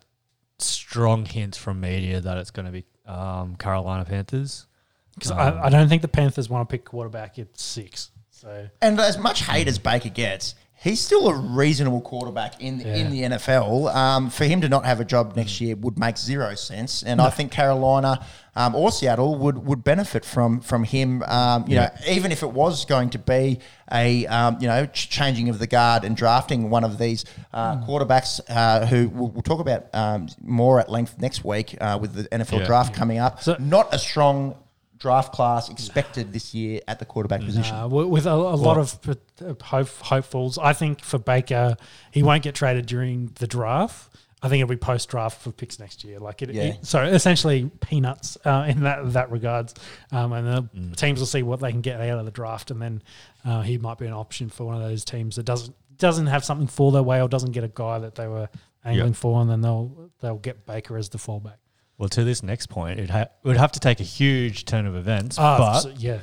strong 0.60 1.26
hint 1.26 1.56
from 1.56 1.80
media 1.80 2.22
that 2.22 2.38
it's 2.38 2.52
going 2.52 2.66
to 2.66 2.72
be 2.72 2.86
um, 3.06 3.56
Carolina 3.56 4.06
Panthers. 4.06 4.68
because 5.16 5.32
Um, 5.32 5.38
I, 5.40 5.66
I 5.66 5.70
don't 5.70 5.90
think 5.90 6.02
the 6.02 6.08
Panthers 6.08 6.50
want 6.50 6.68
to 6.68 6.72
pick 6.72 6.86
quarterback 6.86 7.40
at 7.40 7.58
six. 7.60 8.12
So 8.30 8.68
And 8.82 9.00
as 9.00 9.18
much 9.18 9.44
hate 9.44 9.68
as 9.68 9.80
Baker 9.80 10.10
gets, 10.10 10.56
he's 10.84 11.00
still 11.00 11.30
a 11.30 11.36
reasonable 11.36 12.02
quarterback 12.02 12.62
in 12.62 12.78
the, 12.78 12.94
in 13.00 13.10
the 13.10 13.22
NFL. 13.24 13.94
Um, 13.96 14.30
for 14.30 14.46
him 14.46 14.62
to 14.62 14.70
not 14.70 14.86
have 14.86 15.00
a 15.00 15.06
job 15.06 15.36
next 15.36 15.62
year 15.62 15.76
would 15.78 15.98
make 15.98 16.18
zero 16.18 16.56
sense, 16.56 17.02
and 17.04 17.22
I 17.22 17.30
think 17.30 17.52
Carolina 17.52 18.26
um, 18.56 18.76
or 18.76 18.92
Seattle 18.92 19.38
would 19.40 19.66
would 19.66 19.84
benefit 19.84 20.26
from 20.26 20.60
from 20.62 20.84
him. 20.84 21.24
Um, 21.24 21.66
you 21.68 21.76
know, 21.78 21.90
even 22.08 22.32
if 22.32 22.44
it 22.44 22.52
was 22.52 22.86
going 22.86 23.10
to 23.12 23.20
be 23.20 23.60
a 23.92 24.26
um, 24.28 24.58
you 24.60 24.68
know 24.68 24.86
ch- 24.88 25.10
changing 25.10 25.50
of 25.50 25.60
the 25.60 25.68
guard 25.68 26.04
and 26.04 26.16
drafting 26.16 26.70
one 26.70 26.84
of 26.84 26.98
these 26.98 27.26
uh, 27.54 27.78
quarterbacks 27.86 28.40
uh, 28.50 28.86
who 28.86 29.10
we'll, 29.10 29.30
we'll 29.30 29.42
talk 29.42 29.60
about 29.60 29.88
um, 29.94 30.28
more 30.42 30.80
at 30.80 30.90
length 30.90 31.18
next 31.20 31.44
week 31.46 31.76
uh, 31.82 31.98
with 32.02 32.14
the 32.14 32.24
NFL 32.30 32.60
Yeah. 32.60 32.66
draft 32.66 32.94
coming 32.94 33.18
up. 33.20 33.42
So- 33.42 33.56
not 33.60 33.94
a 33.94 34.00
strong 34.00 34.56
draft 35.04 35.34
class 35.34 35.70
expected 35.70 36.32
this 36.34 36.54
year 36.56 36.80
at 36.88 36.98
the 36.98 37.06
quarterback 37.06 37.42
position. 37.42 37.76
Uh, 37.76 37.88
with 37.90 38.26
a, 38.26 38.32
a 38.32 38.56
lot 38.56 38.78
of 38.78 38.98
uh, 39.08 39.54
hope, 39.64 39.90
hopefuls, 40.02 40.58
I 40.58 40.74
think 40.74 41.02
for 41.02 41.20
Baker, 41.20 41.76
he 42.12 42.24
won't 42.24 42.42
get 42.42 42.56
traded 42.56 42.86
during 42.88 43.32
the 43.36 43.46
draft. 43.46 44.10
I 44.42 44.50
think 44.50 44.62
it'll 44.62 44.70
be 44.72 44.76
post 44.78 45.10
draft 45.10 45.42
for 45.42 45.52
picks 45.52 45.78
next 45.80 46.04
year. 46.04 46.20
Like 46.20 46.42
it, 46.42 46.50
Yeah. 46.54 46.64
it- 46.64 46.86
so 46.86 47.04
essentially 47.04 47.70
peanuts 47.82 48.38
uh, 48.46 48.66
in 48.68 48.82
that 48.84 49.14
that 49.14 49.30
regards, 49.30 49.74
um, 50.12 50.32
and 50.34 50.70
the 50.92 50.96
teams 50.96 51.20
will 51.20 51.28
see 51.28 51.44
what 51.44 51.60
they 51.60 51.72
can 51.72 51.82
get 51.82 52.00
out 52.02 52.18
of 52.20 52.26
the 52.26 52.32
draft, 52.32 52.72
and 52.72 52.82
then 52.82 53.04
uh, 53.46 53.62
he 53.62 53.78
might 53.78 53.98
be 53.98 54.06
an 54.08 54.14
option 54.14 54.50
for 54.50 54.66
one 54.66 54.76
of 54.76 54.82
those 54.82 55.04
teams 55.06 55.36
that 55.36 55.44
doesn't 55.44 55.76
doesn't 55.98 56.28
have 56.28 56.44
something 56.44 56.68
for 56.68 56.92
their 56.92 57.04
way 57.04 57.22
or 57.22 57.28
doesn't 57.30 57.52
get 57.52 57.64
a 57.64 57.72
guy 57.74 58.00
that 58.00 58.16
they 58.16 58.28
were 58.28 58.50
angling 58.84 59.08
Yep. 59.10 59.16
for, 59.18 59.42
and 59.42 59.50
then 59.50 59.62
they'll 59.62 60.10
they'll 60.22 60.38
get 60.38 60.66
Baker 60.66 60.98
as 60.98 61.10
the 61.10 61.18
fallback. 61.18 61.58
Well, 61.98 62.10
to 62.10 62.24
this 62.24 62.42
next 62.44 62.68
point, 62.68 63.00
it, 63.00 63.10
ha- 63.10 63.28
would 63.44 63.58
have 63.58 63.72
to 63.74 63.80
take 63.80 64.00
a 64.00 64.04
huge 64.04 64.66
turn 64.66 64.86
of 64.88 64.96
events. 64.96 65.38
Ah, 65.40 65.58
but 65.58 65.80
so- 65.82 65.90
yeah, 65.98 66.20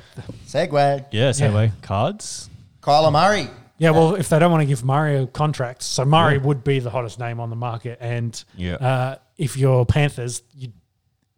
Segue. 0.47 1.05
yeah, 1.11 1.31
so 1.31 1.43
Yeah. 1.43 1.49
anyway, 1.49 1.71
cards. 1.81 2.49
Kyler 2.81 3.11
Murray. 3.11 3.49
Yeah, 3.77 3.91
well, 3.91 4.13
if 4.15 4.29
they 4.29 4.37
don't 4.37 4.51
want 4.51 4.61
to 4.61 4.65
give 4.67 4.83
Murray 4.83 5.17
a 5.17 5.25
contract, 5.27 5.81
so 5.81 6.05
Murray 6.05 6.37
would 6.37 6.63
be 6.63 6.79
the 6.79 6.89
hottest 6.91 7.17
name 7.19 7.39
on 7.39 7.49
the 7.49 7.55
market, 7.55 7.97
and 8.01 8.43
Yeah. 8.55 8.75
uh, 8.75 9.15
if 9.37 9.57
you're 9.57 9.85
Panthers, 9.85 10.43
you, 10.53 10.71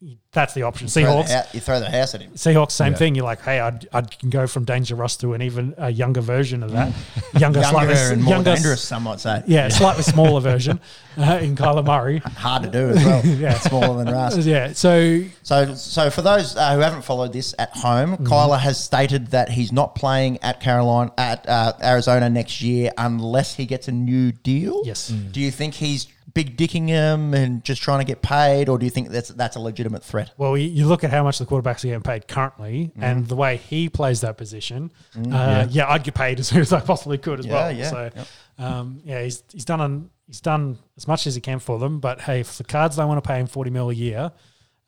you, 0.02 0.18
that's 0.34 0.53
the 0.53 0.64
option. 0.64 0.88
Throw 0.88 1.03
the 1.03 1.08
Seahawks, 1.24 1.53
you 1.53 1.60
throw 1.60 1.80
the 1.80 1.90
house 1.90 2.16
at 2.16 2.22
him. 2.22 2.32
Seahawks, 2.34 2.72
same 2.72 2.94
Yeah. 2.94 2.98
thing. 2.98 3.16
You're 3.16 3.26
like, 3.26 3.42
hey, 3.42 3.60
I'd, 3.60 3.88
I'd 3.94 4.18
can 4.20 4.30
go 4.30 4.48
from 4.48 4.66
Danger 4.66 4.95
Russ 4.95 5.16
to 5.18 5.34
an 5.34 5.42
even 5.42 5.74
a 5.78 5.90
younger 5.90 6.22
version 6.22 6.64
of 6.64 6.72
that, 6.72 6.88
younger, 7.40 7.60
Younger 7.62 7.64
slightly 7.64 7.95
and 7.95 8.24
more 8.24 8.34
younger, 8.36 8.53
dangerous, 8.56 8.82
some 8.82 9.03
might 9.03 9.20
say. 9.20 9.44
yeah, 9.48 9.68
slightly 9.70 10.03
smaller 10.03 10.42
version 10.42 10.80
uh, 11.18 11.40
in 11.42 11.56
Kyler 11.56 11.86
Murray. 11.86 12.18
Hard 12.26 12.64
to 12.64 12.70
do 12.70 12.90
as 12.90 13.06
well. 13.06 13.26
Yeah. 13.26 13.53
Smaller 13.60 14.03
than 14.03 14.14
Russ. 14.14 14.38
Yeah, 14.45 14.74
so 14.74 15.22
So, 15.44 15.74
so 15.76 16.10
for 16.10 16.22
those 16.22 16.56
uh, 16.58 16.74
who 16.76 16.80
haven't 16.82 17.03
followed 17.03 17.32
this 17.34 17.53
at 17.60 17.70
home, 17.78 17.94
Mm-hmm. 18.14 18.26
Kyler 18.28 18.60
has 18.60 18.84
stated 18.84 19.28
that 19.28 19.50
he's 19.50 19.72
not 19.72 19.95
playing 19.95 20.42
at 20.44 20.60
Carolina 20.60 21.12
at 21.18 21.48
uh, 21.48 21.74
Arizona 21.82 22.30
next 22.30 22.62
year 22.62 22.92
unless 22.98 23.53
he 23.56 23.66
gets 23.66 23.88
a 23.88 23.92
new 23.92 24.32
deal. 24.32 24.82
Yes. 24.86 25.08
Do 25.10 25.40
you 25.40 25.52
think 25.52 25.76
he's 25.76 26.08
big 26.34 26.58
dicking 26.58 26.88
him 26.88 27.34
and 27.34 27.64
just 27.64 27.82
trying 27.84 28.00
to 28.00 28.06
get 28.06 28.22
paid, 28.24 28.68
or 28.70 28.80
do 28.80 28.86
you 28.86 28.90
think 28.90 29.10
that's 29.10 29.30
that's 29.30 29.56
a 29.56 29.60
legitimate 29.60 30.03
threat? 30.03 30.23
Well, 30.38 30.58
you- 30.58 30.69
you 30.69 30.85
look 30.88 31.03
at 31.03 31.11
how 31.11 31.24
much 31.24 31.38
the 31.40 31.45
quarterbacks 31.45 31.84
are 31.84 31.88
getting 31.88 32.02
paid 32.02 32.27
currently, 32.27 32.92
Mm-hmm. 32.93 33.03
and 33.03 33.27
the 33.27 33.35
way 33.35 33.58
he 33.58 33.90
plays 33.90 34.22
that 34.22 34.38
position. 34.38 34.92
Uh, 35.16 35.68
yeah. 35.69 35.90
I'd 35.90 36.03
get 36.03 36.14
paid 36.16 36.40
as 36.40 36.48
soon 36.48 36.61
as 36.61 36.72
I 36.74 36.80
possibly 36.80 37.18
could 37.18 37.40
as 37.40 37.45
Yeah, 37.45 37.53
well. 37.53 37.72
yeah, 37.72 37.90
So, 37.90 38.10
yep. 38.16 38.27
um, 38.60 39.02
yeah, 39.03 39.24
he's 39.24 39.43
he's 39.52 39.66
done 39.66 39.82
an, 39.82 40.10
he's 40.27 40.42
done 40.42 40.77
as 40.98 41.08
much 41.08 41.27
as 41.27 41.35
he 41.35 41.42
can 41.42 41.60
for 41.60 41.80
them. 41.80 42.00
But 42.00 42.22
hey, 42.22 42.40
if 42.42 42.58
the 42.58 42.64
Cards 42.64 42.95
don't 42.95 43.08
want 43.08 43.24
to 43.24 43.27
pay 43.27 43.40
him 43.40 43.48
forty 43.48 43.69
mil 43.72 43.90
a 43.90 43.93
year, 43.93 44.32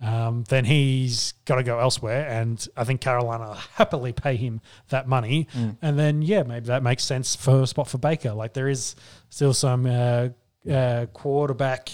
um, 0.02 0.44
then 0.50 0.66
he's 0.66 1.34
got 1.46 1.56
to 1.56 1.64
go 1.64 1.80
elsewhere. 1.80 2.28
And 2.28 2.66
I 2.76 2.84
think 2.84 3.02
Carolina 3.02 3.46
will 3.48 3.54
happily 3.76 4.12
pay 4.14 4.36
him 4.36 4.62
that 4.90 5.08
money. 5.08 5.48
Mm. 5.56 5.78
And 5.82 5.98
then 6.00 6.22
yeah, 6.22 6.44
maybe 6.44 6.68
that 6.68 6.84
makes 6.84 7.04
sense 7.04 7.36
for 7.36 7.62
a 7.64 7.68
spot 7.68 7.88
for 7.88 7.98
Baker. 7.98 8.34
Like 8.34 8.54
there 8.54 8.68
is 8.68 8.96
still 9.30 9.54
some 9.54 9.86
uh, 9.86 10.30
uh, 10.70 11.06
quarterback 11.14 11.90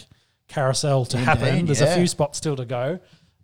carousel 0.48 1.06
to 1.06 1.18
happen. 1.18 1.66
There's 1.66 1.80
yeah. 1.82 1.94
a 1.94 1.96
few 1.96 2.08
spots 2.08 2.38
still 2.38 2.56
to 2.58 2.66
go, 2.66 3.00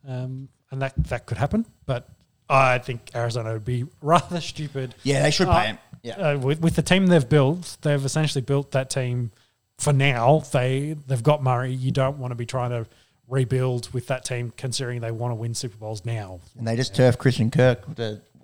um, 0.08 0.50
and 0.72 0.82
that 0.82 0.94
that 1.10 1.26
could 1.26 1.38
happen. 1.38 1.66
But 1.86 2.08
I 2.50 2.77
think 2.80 3.11
Arizona 3.16 3.53
would 3.53 3.66
be 3.66 3.86
rather 4.02 4.42
stupid. 4.42 4.95
Yeah, 5.03 5.22
they 5.24 5.32
should 5.32 5.48
Uh, 5.48 5.60
pay 5.60 5.68
him. 5.68 5.77
Yeah. 6.03 6.14
Uh, 6.16 6.38
with, 6.38 6.61
with 6.61 6.76
the 6.76 6.82
team 6.82 7.08
they've 7.08 7.27
built, 7.27 7.77
they've 7.82 8.03
essentially 8.03 8.42
built 8.42 8.72
that 8.72 8.90
team. 8.90 9.32
For 9.80 9.94
now, 9.94 10.44
they 10.52 10.95
they've 11.08 11.22
got 11.22 11.44
Murray. 11.44 11.74
You 11.74 11.92
don't 11.92 12.18
want 12.18 12.32
to 12.32 12.36
be 12.36 12.45
trying 12.45 12.69
to 12.72 12.88
rebuild 13.27 13.92
with 13.94 14.08
that 14.08 14.24
team, 14.26 14.53
considering 14.56 15.02
they 15.02 15.11
want 15.11 15.32
to 15.32 15.36
win 15.36 15.53
Super 15.53 15.77
Bowls 15.77 16.06
now. 16.06 16.40
And 16.58 16.66
they 16.68 16.76
just 16.76 16.95
turfed 16.95 17.19
Christian 17.19 17.52
Kirk. 17.52 17.84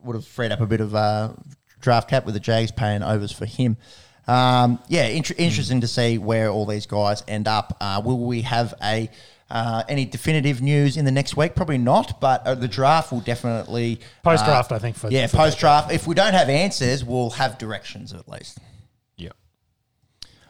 Would 0.04 0.16
have 0.16 0.28
freed 0.28 0.52
up 0.52 0.60
a 0.60 0.66
bit 0.66 0.82
of 0.82 0.94
uh, 0.94 1.30
draft 1.80 2.10
cap 2.10 2.26
with 2.26 2.34
the 2.34 2.40
Jags 2.42 2.72
paying 2.72 3.02
overs 3.02 3.32
for 3.32 3.46
him. 3.46 3.78
Um, 4.28 4.80
yeah, 4.90 5.06
inter- 5.06 5.36
interesting 5.38 5.82
to 5.82 5.88
see 5.88 6.18
where 6.18 6.50
all 6.50 6.66
these 6.66 6.86
guys 6.86 7.24
end 7.28 7.48
up. 7.48 7.78
Uh, 7.80 8.02
will 8.04 8.20
we 8.20 8.42
have 8.42 8.74
a 8.84 9.10
uh, 9.50 9.84
any 9.88 10.06
definitive 10.06 10.62
news 10.62 10.98
in 10.98 11.06
the 11.06 11.12
next 11.12 11.38
week? 11.38 11.56
Probably 11.56 11.78
not, 11.78 12.20
but 12.20 12.46
uh, 12.46 12.56
the 12.56 12.68
draft 12.68 13.12
will 13.12 13.22
definitely 13.22 14.00
Post 14.24 14.46
draft, 14.46 14.72
uh, 14.72 14.76
I 14.76 14.80
think. 14.80 14.96
For 14.96 15.10
yeah, 15.10 15.28
for 15.28 15.38
post 15.38 15.60
draft. 15.60 15.92
If 15.92 16.08
we 16.08 16.16
don't 16.16 16.34
have 16.34 16.50
answers, 16.50 17.04
we'll 17.04 17.32
have 17.32 17.58
directions 17.58 18.14
at 18.14 18.28
least. 18.28 18.58
Yeah. 19.18 19.30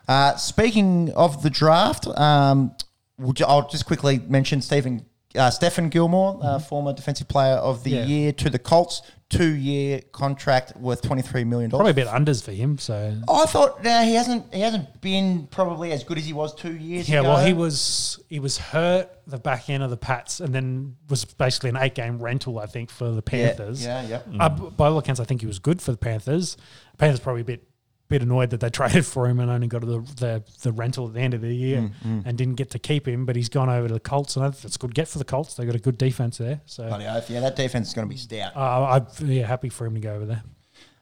Uh, 0.07 0.35
speaking 0.35 1.11
of 1.13 1.43
the 1.43 1.49
draft, 1.49 2.07
um, 2.07 2.75
we'll 3.17 3.33
ju- 3.33 3.45
I'll 3.45 3.67
just 3.67 3.85
quickly 3.85 4.19
mention 4.27 4.59
Stephon 4.59 5.05
uh, 5.35 5.49
Stephon 5.49 5.89
Gilmore, 5.89 6.39
uh, 6.43 6.59
former 6.59 6.93
defensive 6.93 7.27
player 7.27 7.55
of 7.55 7.83
the. 7.83 7.91
Yeah. 7.91 8.05
year, 8.05 8.31
to 8.33 8.49
the 8.49 8.59
Colts, 8.59 9.01
two-year 9.37 10.01
contract 10.11 10.75
worth 10.77 11.01
twenty 11.01 11.21
three 11.21 11.43
million 11.43 11.69
dollars. 11.69 11.93
probably 11.93 12.01
a 12.01 12.05
bit 12.05 12.13
unders 12.13 12.43
for 12.43 12.51
him. 12.51 12.77
So 12.77 13.17
I 13.29 13.45
thought 13.45 13.85
uh, 13.85 14.03
he 14.03 14.15
hasn't 14.15 14.53
he 14.53 14.61
hasn't 14.61 15.01
been 15.01 15.47
probably 15.47 15.91
as 15.91 16.03
good 16.03 16.17
as 16.17 16.25
he 16.25 16.33
was 16.33 16.53
two 16.53 16.75
years 16.75 17.09
yeah, 17.09 17.19
ago. 17.19 17.29
well, 17.29 17.45
he 17.45 17.53
was 17.53 18.19
he 18.29 18.39
was 18.39 18.57
hurt 18.57 19.09
the 19.27 19.37
back 19.37 19.69
end 19.69 19.83
of 19.83 19.89
the 19.89 19.97
Pats, 19.97 20.39
and 20.39 20.53
then 20.53 20.95
was 21.09 21.25
basically 21.25 21.69
an 21.69 21.77
eight 21.77 21.95
game 21.95 22.21
rental, 22.21 22.59
I 22.59 22.65
think, 22.65 22.89
for 22.89 23.11
the 23.11 23.21
Panthers. 23.21 23.83
Yeah, 23.83 24.05
yeah. 24.07 24.21
Uh, 24.39 24.49
by 24.49 24.87
all 24.87 24.97
accounts, 24.97 25.19
I 25.19 25.25
think 25.25 25.41
he 25.41 25.47
was 25.47 25.59
good 25.59 25.81
for 25.81 25.91
the 25.91 25.97
Panthers. 25.97 26.57
Panthers 26.97 27.19
probably 27.19 27.41
a 27.41 27.45
bit 27.45 27.67
bit 28.13 28.21
annoyed 28.21 28.49
that 28.51 28.59
they 28.59 28.69
traded 28.69 29.05
for 29.13 29.27
him 29.27 29.39
and 29.39 29.49
only 29.51 29.67
got 29.67 29.81
the 29.81 29.99
the, 30.17 30.43
the 30.61 30.71
rental 30.71 31.07
at 31.07 31.13
the 31.13 31.19
end 31.19 31.33
of 31.33 31.41
the 31.41 31.53
year 31.55 31.89
Mm, 32.05 32.23
and 32.25 32.37
didn't 32.37 32.55
get 32.55 32.69
to 32.71 32.79
keep 32.79 33.07
him. 33.07 33.25
But 33.25 33.35
he's 33.35 33.49
gone 33.49 33.69
over 33.69 33.87
to 33.87 33.93
the 33.93 33.99
Colts, 33.99 34.35
and 34.35 34.45
that's 34.45 34.75
a 34.75 34.79
good 34.79 34.93
get 34.95 35.07
for 35.07 35.17
the 35.19 35.25
Colts. 35.25 35.55
They 35.55 35.65
got 35.65 35.75
a 35.75 35.79
good 35.79 35.97
defense 35.97 36.37
there, 36.37 36.61
so 36.65 36.87
Bloody 36.87 37.05
oath, 37.05 37.29
yeah, 37.29 37.39
that 37.41 37.55
defense 37.55 37.87
is 37.89 37.93
going 37.93 38.07
to 38.07 38.13
be 38.13 38.17
stout. 38.17 38.55
uh, 38.55 39.01
I'm 39.21 39.29
yeah, 39.29 39.45
happy 39.47 39.69
for 39.69 39.85
him 39.85 39.95
to 39.95 39.99
go 39.99 40.13
over 40.15 40.25
there. 40.25 40.43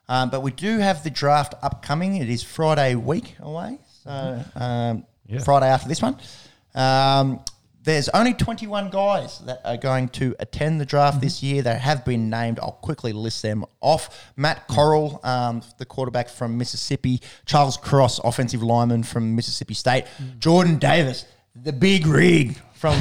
Um, 0.10 0.30
but 0.30 0.42
we 0.42 0.52
do 0.52 0.80
have 0.80 1.04
the 1.04 1.10
draft 1.10 1.54
upcoming. 1.62 2.16
It 2.18 2.30
is 2.30 2.44
Friday 2.44 2.96
week 2.96 3.36
away. 3.40 3.80
So 4.04 4.44
um, 4.56 5.06
Yeah. 5.28 5.40
Friday 5.40 5.68
after 5.68 5.88
this 5.88 6.02
one. 6.02 6.18
Um, 6.76 7.40
there's 7.84 8.10
only 8.10 8.34
21 8.34 8.92
guys 8.92 9.40
that 9.40 9.62
are 9.66 9.78
going 9.78 10.10
to 10.10 10.36
attend 10.40 10.80
the 10.80 10.86
draft 10.86 11.20
this 11.20 11.42
year. 11.42 11.64
They 11.64 11.76
have 11.76 12.06
been 12.06 12.30
named. 12.30 12.60
I'll 12.60 12.74
quickly 12.74 13.12
list 13.12 13.42
them 13.42 13.66
off. 13.80 14.32
Matt 14.36 14.68
Corral, 14.68 15.20
um, 15.24 15.64
the 15.80 15.86
quarterback 15.86 16.30
from 16.30 16.58
Mississippi. 16.58 17.22
Charles 17.46 17.78
Cross, 17.78 18.20
offensive 18.20 18.62
lineman 18.62 19.02
from 19.04 19.36
Mississippi 19.36 19.74
State. 19.74 20.06
Jordan 20.38 20.78
Davis, 20.78 21.26
the 21.56 21.74
big 21.74 22.06
rig 22.06 22.58
from 22.82 22.98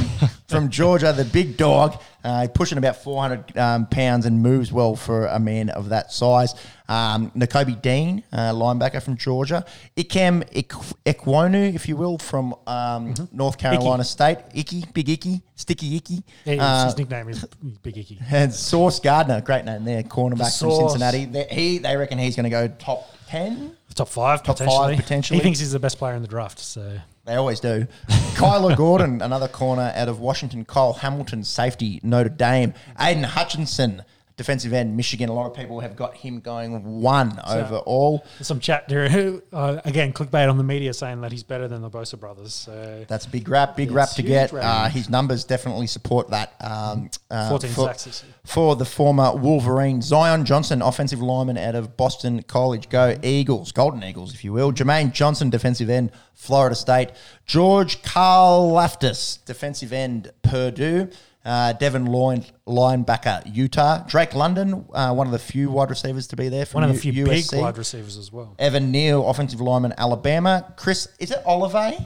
from 0.47 0.69
Georgia, 0.79 1.11
the 1.15 1.25
big 1.25 1.57
dog, 1.57 1.99
uh, 2.23 2.47
pushing 2.55 2.77
about 2.77 2.97
400 3.03 3.57
um, 3.57 3.87
pounds 3.87 4.27
and 4.27 4.43
moves 4.43 4.71
well 4.71 4.95
for 4.95 5.25
a 5.27 5.39
man 5.41 5.71
of 5.71 5.89
that 5.89 6.13
size. 6.13 6.55
Um, 6.87 7.31
Nakobe 7.31 7.81
Dean, 7.81 8.23
uh, 8.31 8.53
linebacker 8.53 9.03
from 9.03 9.17
Georgia. 9.17 9.65
Ikem 9.97 10.47
Ik- 10.53 10.69
Ekwonu, 11.07 11.75
if 11.75 11.89
you 11.89 11.97
will, 11.97 12.19
from 12.19 12.55
um, 12.67 13.15
North 13.33 13.57
Carolina 13.57 14.05
State. 14.05 14.39
Icky, 14.53 14.85
Big 14.93 15.09
Icky, 15.09 15.41
Sticky 15.55 15.97
Icky. 15.97 16.23
Yeah, 16.45 16.53
his- 16.55 16.61
Uh, 16.63 16.85
his 16.85 16.99
nickname 16.99 17.29
is 17.31 17.45
Big 17.83 17.97
Icky. 17.97 18.19
and 18.31 18.53
Sauce 18.53 19.01
Gardner, 19.01 19.41
great 19.41 19.65
name 19.65 19.85
there, 19.85 20.03
cornerback 20.03 20.59
from 20.59 20.73
Cincinnati. 20.73 21.25
They, 21.25 21.45
he, 21.51 21.79
they 21.79 21.97
reckon 21.97 22.19
he's 22.19 22.37
going 22.37 22.45
to 22.45 22.51
go 22.51 22.69
top 22.69 23.09
10. 23.29 23.77
Top 23.95 24.09
five, 24.09 24.43
Top 24.43 24.59
five, 24.59 24.67
potentially. 24.69 24.97
potentially. 24.97 25.39
He 25.39 25.43
thinks 25.43 25.59
he's 25.59 25.73
the 25.73 25.81
best 25.81 25.99
player 25.99 26.15
in 26.15 26.23
the 26.23 26.29
draft. 26.29 26.59
So 26.59 26.99
They 27.25 27.35
always 27.35 27.61
do. 27.61 27.87
Kyler 28.35 28.77
Gordon, 28.77 29.21
another 29.21 29.49
corner 29.49 29.93
out 29.95 30.09
of 30.09 30.21
Washington. 30.21 30.65
Cole 30.65 30.95
Hamilton, 30.95 31.45
safety, 31.45 32.01
Notre 32.03 32.31
Dame. 32.31 32.73
Aidan 32.99 33.25
Hutchinson, 33.25 34.03
defensive 34.41 34.73
end, 34.73 34.97
Michigan. 34.97 35.29
A 35.29 35.35
lot 35.35 35.45
of 35.51 35.55
people 35.55 35.81
have 35.81 35.97
got 35.97 36.17
him 36.17 36.41
going 36.41 36.83
one 37.03 37.39
overall. 37.47 38.25
There's 38.39 38.47
some 38.47 38.59
chat 38.59 38.89
there. 38.89 39.05
Uh, 39.53 39.83
again, 39.85 40.15
clickbait 40.15 40.49
on 40.49 40.57
the 40.57 40.65
media 40.65 40.95
saying 40.95 41.21
that 41.21 41.31
he's 41.31 41.43
better 41.43 41.69
than 41.69 41.83
the 41.83 41.91
Bosa 41.91 42.19
brothers. 42.19 42.55
So 42.55 43.05
That's 43.07 43.27
a 43.27 43.29
big 43.29 43.51
rap, 43.51 43.77
big 43.77 43.91
rap 43.91 44.09
to 44.13 44.23
get. 44.23 44.51
Uh, 44.55 44.89
his 44.89 45.11
numbers 45.11 45.45
definitely 45.45 45.89
support 45.89 46.31
that. 46.31 46.55
Um, 46.59 47.11
uh, 47.31 47.51
14 47.51 47.71
for, 47.71 47.93
sacks 47.93 48.25
for 48.47 48.77
the 48.77 48.87
former 48.87 49.37
Wolverine. 49.37 50.01
Zion 50.01 50.47
Johnson, 50.47 50.81
offensive 50.81 51.21
lineman 51.21 51.59
out 51.59 51.75
of 51.75 51.99
Boston 51.99 52.43
College. 52.45 52.89
Go 52.89 53.19
Eagles, 53.23 53.73
Golden 53.73 54.03
Eagles, 54.03 54.33
if 54.33 54.43
you 54.43 54.55
will. 54.55 54.73
Jermaine 54.73 55.13
Johnson, 55.13 55.51
defensive 55.51 55.91
end, 55.91 56.13
Florida 56.33 56.75
State. 56.75 57.11
George 57.45 58.01
Karlaftis, 58.01 59.45
defensive 59.45 59.93
end, 59.93 60.31
Purdue. 60.43 61.11
Uh, 61.45 61.73
Devin 61.73 62.05
Lloyd, 62.07 62.45
linebacker, 62.67 63.43
Utah. 63.55 64.05
Drake 64.07 64.35
London, 64.35 64.85
uh, 64.93 65.15
one 65.15 65.27
of 65.27 65.33
the 65.33 65.39
few 65.39 65.71
wide 65.71 65.89
receivers 65.89 66.27
to 66.29 66.37
be 66.37 66.49
there 66.51 66.67
from 66.67 66.83
One 66.83 66.91
of 66.91 67.01
the 67.01 67.07
U- 67.09 67.13
few 67.15 67.25
USC. 67.27 67.51
big 67.53 67.61
wide 67.63 67.79
receivers 67.79 68.19
as 68.19 68.31
well. 68.31 68.55
Evan 68.59 68.91
Neal, 68.91 69.27
offensive 69.29 69.61
lineman, 69.61 69.95
Alabama. 69.97 70.73
Chris, 70.77 71.09
is 71.19 71.31
it 71.31 71.43
Olave? 71.47 71.97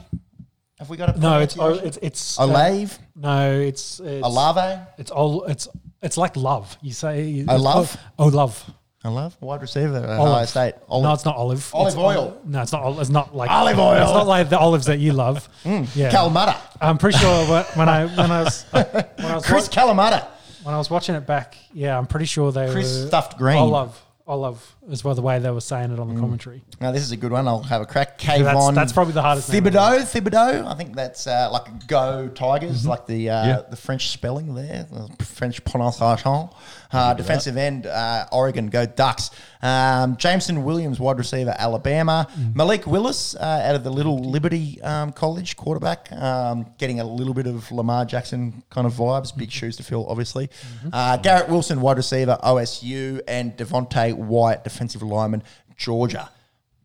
Have 0.79 0.89
we 0.89 0.97
got 0.97 1.15
a 1.15 1.19
No, 1.19 1.39
it's 1.39 1.55
pronunciation? 1.55 1.87
it's 1.87 1.97
it's 2.01 2.39
uh, 2.39 2.43
Olave? 2.45 2.93
no, 3.15 3.51
it's 3.59 3.99
it's 3.99 4.25
Olave? 4.25 4.81
It's 4.97 5.11
all 5.11 5.43
it's 5.45 5.67
it's 6.01 6.17
like 6.17 6.35
love. 6.37 6.77
You 6.81 6.93
say 6.93 7.45
Oh, 7.47 7.55
love? 7.57 7.97
Oh, 8.19 8.27
love. 8.27 8.63
Olave? 9.05 9.35
Wide 9.39 9.61
receiver 9.61 9.97
at 9.97 10.09
Olive. 10.09 10.31
Ohio 10.31 10.45
State. 10.45 10.73
Olive. 10.89 11.03
No, 11.03 11.13
it's 11.13 11.25
not 11.25 11.35
olive. 11.35 11.69
Olive 11.73 11.87
It's 11.93 11.97
oil. 11.97 12.17
ol- 12.19 12.37
no, 12.45 12.61
it's 12.61 12.71
not. 12.71 12.83
ol- 12.83 12.99
It's 12.99 13.09
not 13.09 13.35
like 13.35 13.49
Olive 13.51 13.79
oil. 13.79 14.01
It's 14.01 14.11
not 14.11 14.27
like 14.27 14.49
the 14.49 14.59
olives 14.59 14.85
that 14.87 14.99
you 14.99 15.13
love. 15.13 15.47
Mm. 15.65 15.87
Yeah, 15.95 16.11
Kalamata. 16.11 16.55
I'm 16.79 16.97
pretty 16.97 17.17
sure 17.17 17.45
wh- 17.45 17.77
when 17.77 17.89
I 17.89 18.05
when 18.05 18.31
I 18.31 18.43
was 18.43 18.63
when 18.71 18.85
I 19.19 19.35
was 19.35 19.45
Chris 19.45 19.67
wa- 19.69 19.83
Kalamata. 19.83 20.27
when 20.63 20.75
I 20.75 20.77
was 20.77 20.89
watching 20.89 21.15
it 21.15 21.25
back. 21.25 21.57
Yeah, 21.73 21.97
I'm 21.97 22.05
pretty 22.05 22.25
sure 22.27 22.51
they 22.51 22.71
Chris 22.71 23.01
were 23.01 23.07
stuffed 23.07 23.37
green. 23.37 23.57
olive 23.57 23.99
olive 24.27 24.74
as 24.91 25.03
well. 25.03 25.15
The 25.15 25.21
way 25.21 25.39
they 25.39 25.51
were 25.51 25.61
saying 25.61 25.91
it 25.91 25.99
on 25.99 26.13
the 26.13 26.19
commentary. 26.19 26.61
Now, 26.79 26.91
this 26.91 27.01
is 27.03 27.11
a 27.11 27.17
good 27.17 27.31
one. 27.31 27.47
I'll 27.47 27.63
have 27.63 27.81
a 27.81 27.85
crack. 27.85 28.19
that's- 28.19 28.39
Kayvon 28.41 28.75
that's 28.75 28.93
probably 28.93 29.13
the 29.13 29.21
hardest 29.21 29.51
name. 29.51 29.63
Thibodeaux. 29.63 30.01
Thibodeaux. 30.01 30.65
I 30.67 30.75
think 30.75 30.95
that's 30.95 31.27
uh, 31.27 31.49
like 31.51 31.87
go 31.87 32.27
Tigers, 32.29 32.81
Mm-hmm. 32.81 32.89
like 32.89 33.05
the 33.07 33.29
uh, 33.29 33.45
Yeah. 33.47 33.61
the 33.69 33.75
French 33.77 34.09
spelling 34.09 34.53
there, 34.55 34.87
the 34.91 35.25
French 35.25 35.63
pronunciation. 35.65 36.49
Uh, 36.91 37.13
defensive 37.13 37.57
end, 37.57 37.87
uh, 37.87 38.25
Oregon, 38.31 38.67
go 38.67 38.85
Ducks. 38.85 39.29
Um, 39.61 40.15
Jameson 40.15 40.63
Williams, 40.63 40.97
wide 40.97 41.17
receiver, 41.17 41.53
Alabama. 41.57 42.27
Mm. 42.39 42.55
Malik 42.55 42.87
Willis, 42.87 43.35
uh, 43.35 43.39
out 43.65 43.75
of 43.75 43.83
the 43.83 43.89
Little 43.89 44.19
Liberty 44.29 44.81
um, 44.81 45.11
College, 45.11 45.57
quarterback, 45.57 46.09
um, 46.13 46.67
getting 46.77 47.01
a 47.01 47.03
little 47.03 47.33
bit 47.33 47.47
of 47.47 47.69
Lamar 47.71 48.05
Jackson 48.05 48.63
kind 48.69 48.87
of 48.87 48.93
vibes. 48.93 49.35
Big 49.35 49.51
shoes 49.51 49.75
to 49.77 49.83
fill, 49.83 50.07
obviously. 50.07 50.47
Mm-hmm. 50.47 50.89
Uh, 50.93 51.17
Garrett 51.17 51.49
Wilson, 51.49 51.81
wide 51.81 51.97
receiver, 51.97 52.37
OSU, 52.43 53.19
and 53.27 53.57
Devonte 53.57 54.13
Wyatt, 54.13 54.63
defensive 54.63 54.74
lineman, 55.05 55.43
Georgia. 55.77 56.29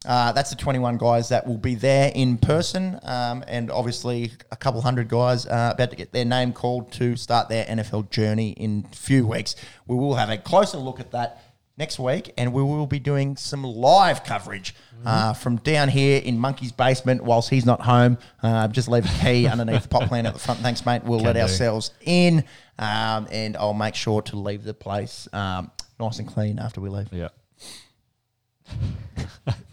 Uh, 0.07 0.33
that's 0.33 0.49
the 0.49 0.57
21 0.57 0.97
guys 0.97 1.29
that 1.29 1.47
will 1.47 1.59
be 1.59 1.75
there 1.75 2.11
in 2.15 2.39
person, 2.39 2.99
um, 3.03 3.45
and 3.47 3.71
obviously 3.71 4.33
a 4.51 4.57
couple 4.57 4.81
hundred 4.81 5.09
guys 5.09 5.45
uh, 5.45 5.73
about 5.75 5.91
to 5.91 5.97
get 5.97 6.11
their 6.13 6.25
name 6.25 6.55
called 6.55 6.91
to 6.91 7.17
start 7.17 7.51
their 7.51 7.67
NFL 7.67 8.09
journey 8.09 8.53
in 8.53 8.87
a 8.91 8.97
few 8.97 9.27
weeks. 9.27 9.57
We 9.87 9.97
will 9.97 10.15
have 10.15 10.31
a 10.31 10.39
closer 10.39 10.79
look 10.79 11.01
at 11.01 11.11
that 11.11 11.43
next 11.77 11.99
week, 11.99 12.33
and 12.39 12.55
we 12.55 12.63
will 12.63 12.87
be 12.87 12.99
doing 12.99 13.37
some 13.37 13.63
live 13.63 14.25
coverage 14.25 14.75
uh, 15.05 15.35
from 15.35 15.57
down 15.57 15.91
here 15.91 16.21
in 16.23 16.39
Monkey's 16.39 16.73
basement 16.73 17.23
whilst 17.23 17.51
he's 17.51 17.67
not 17.67 17.83
home. 17.83 18.17
Uh, 18.43 18.69
just 18.69 18.89
leave 18.89 19.05
a 19.05 19.25
key 19.25 19.47
underneath 19.47 19.83
the 19.83 19.89
pot 19.89 20.09
plant 20.09 20.27
at 20.27 20.33
the 20.33 20.41
front. 20.41 20.61
Thanks, 20.61 20.87
mate. 20.87 21.05
We'll 21.05 21.19
Can 21.19 21.27
let 21.27 21.33
do. 21.35 21.41
ourselves 21.41 21.93
in, 22.01 22.45
um, 22.79 23.29
and 23.31 23.55
I'll 23.57 23.75
make 23.75 23.95
sure 23.95 24.23
to 24.23 24.37
leave 24.37 24.65
the 24.65 24.75
place 24.75 25.29
um, 25.35 25.71
nice 25.99 26.19
and 26.19 26.29
clean 26.29 26.59
after 26.59 26.81
we 26.81 26.89
leave. 26.89 27.13
Yeah. 27.13 27.29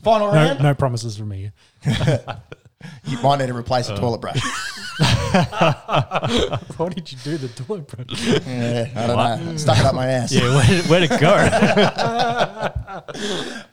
Final 0.04 0.28
No, 0.28 0.34
round. 0.34 0.62
no 0.62 0.74
promises 0.76 1.18
from 1.18 1.30
me. 1.30 1.52
You 3.06 3.18
might 3.20 3.38
need 3.40 3.48
to 3.48 3.56
replace 3.56 3.90
a 3.90 3.96
toilet 3.96 4.20
brush. 4.22 4.40
Why 6.78 6.90
did 6.94 7.12
you 7.12 7.18
do 7.24 7.38
the 7.38 7.48
toilet 7.50 7.88
brush? 7.88 8.28
Yeah, 8.48 8.90
I 8.96 9.08
don't 9.08 9.46
know. 9.46 9.58
Stuck 9.58 9.78
it 9.80 9.86
up 9.86 9.96
my 9.96 10.08
ass. 10.08 10.32
Yeah, 10.32 10.56
where, 10.56 10.84
where 10.84 11.08
to 11.08 11.18
go? 11.20 12.74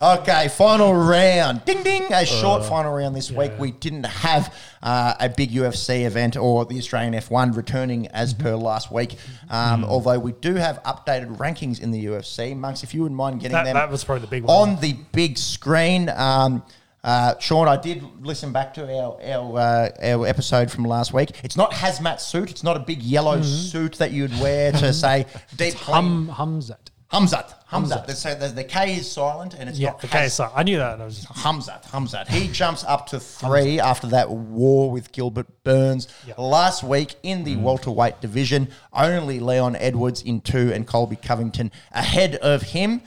Okay, 0.03 0.49
final 0.49 0.95
round. 0.95 1.65
Ding 1.65 1.83
ding. 1.83 2.13
A 2.13 2.27
short 2.27 2.65
final 2.65 2.93
round 2.93 3.17
this 3.17 3.31
week. 3.31 3.53
We 3.59 3.71
didn't 3.73 4.05
have 4.05 4.55
uh, 4.83 5.15
a 5.19 5.29
big 5.31 5.51
UFC 5.51 6.05
event 6.05 6.37
or 6.37 6.65
the 6.67 6.77
Australian 6.79 7.15
F1 7.15 7.57
returning 7.57 8.07
as 8.09 8.35
per 8.35 8.55
last 8.55 8.93
week. 8.93 9.17
Um, 9.49 9.85
Although 9.85 10.19
we 10.19 10.33
do 10.33 10.55
have 10.57 10.83
updated 10.83 11.39
rankings 11.39 11.81
in 11.81 11.91
the 11.91 12.05
UFC. 12.07 12.55
Monks, 12.57 12.83
if 12.83 12.93
you 12.95 13.03
wouldn't 13.03 13.17
mind 13.17 13.41
getting 13.41 13.55
That, 13.55 13.65
them 13.65 13.75
that 13.75 13.91
was 13.91 14.05
probably 14.05 14.23
the 14.23 14.27
big 14.31 14.45
one. 14.45 14.71
on 14.75 14.81
the 14.81 14.95
big 15.13 15.39
screen. 15.39 16.11
Um, 16.11 16.63
uh, 17.05 17.39
Sean, 17.39 17.69
I 17.69 17.77
did 17.77 18.03
listen 18.23 18.51
back 18.53 18.75
to 18.75 18.83
our 18.85 19.21
our, 19.23 19.59
uh, 19.59 19.91
our 20.03 20.27
episode 20.27 20.71
from 20.71 20.85
last 20.85 21.13
week. 21.13 21.31
It's 21.45 21.57
not 21.57 21.71
hazmat 21.73 22.19
suit. 22.19 22.51
It's 22.51 22.65
not 22.65 22.77
a 22.77 22.81
big 22.81 23.03
yellow 23.03 23.43
suit 23.43 23.95
that 23.99 24.11
you'd 24.11 24.33
wear 24.41 24.73
to 24.73 24.93
say 24.93 25.27
deep. 25.57 25.75
Hum 25.75 26.29
Humzat. 26.33 26.79
Humzat. 27.13 27.55
Humzat. 27.71 28.07
Humzat. 28.07 28.11
So 28.17 28.35
the, 28.35 28.49
the 28.49 28.65
K 28.65 28.97
is 28.97 29.09
silent 29.09 29.55
and 29.55 29.69
it's 29.69 29.79
Yeah, 29.79 29.91
not 29.91 30.01
the 30.01 30.07
Haz- 30.09 30.33
KSI. 30.39 30.51
I 30.57 30.63
knew 30.65 30.79
that. 30.79 31.01
I 31.01 31.05
was 31.05 31.17
just, 31.21 31.29
Humzat. 31.29 31.85
Humzat. 31.91 32.27
He 32.29 32.49
jumps 32.53 32.83
up 32.85 33.07
to 33.09 33.21
three 33.21 33.79
after 33.79 34.09
that 34.09 34.31
war 34.31 34.91
with 34.91 35.13
Gilbert 35.13 35.47
Burns 35.63 36.09
Yeah. 36.27 36.35
last 36.39 36.83
week 36.83 37.15
in 37.23 37.45
the 37.45 37.55
welterweight 37.57 38.21
division. 38.21 38.69
Only 38.93 39.39
Leon 39.39 39.77
Edwards 39.77 40.23
in 40.23 40.41
two 40.41 40.73
and 40.73 40.87
Colby 40.89 41.17
Covington 41.17 41.71
ahead 41.93 42.35
of 42.37 42.63
him. 42.63 43.01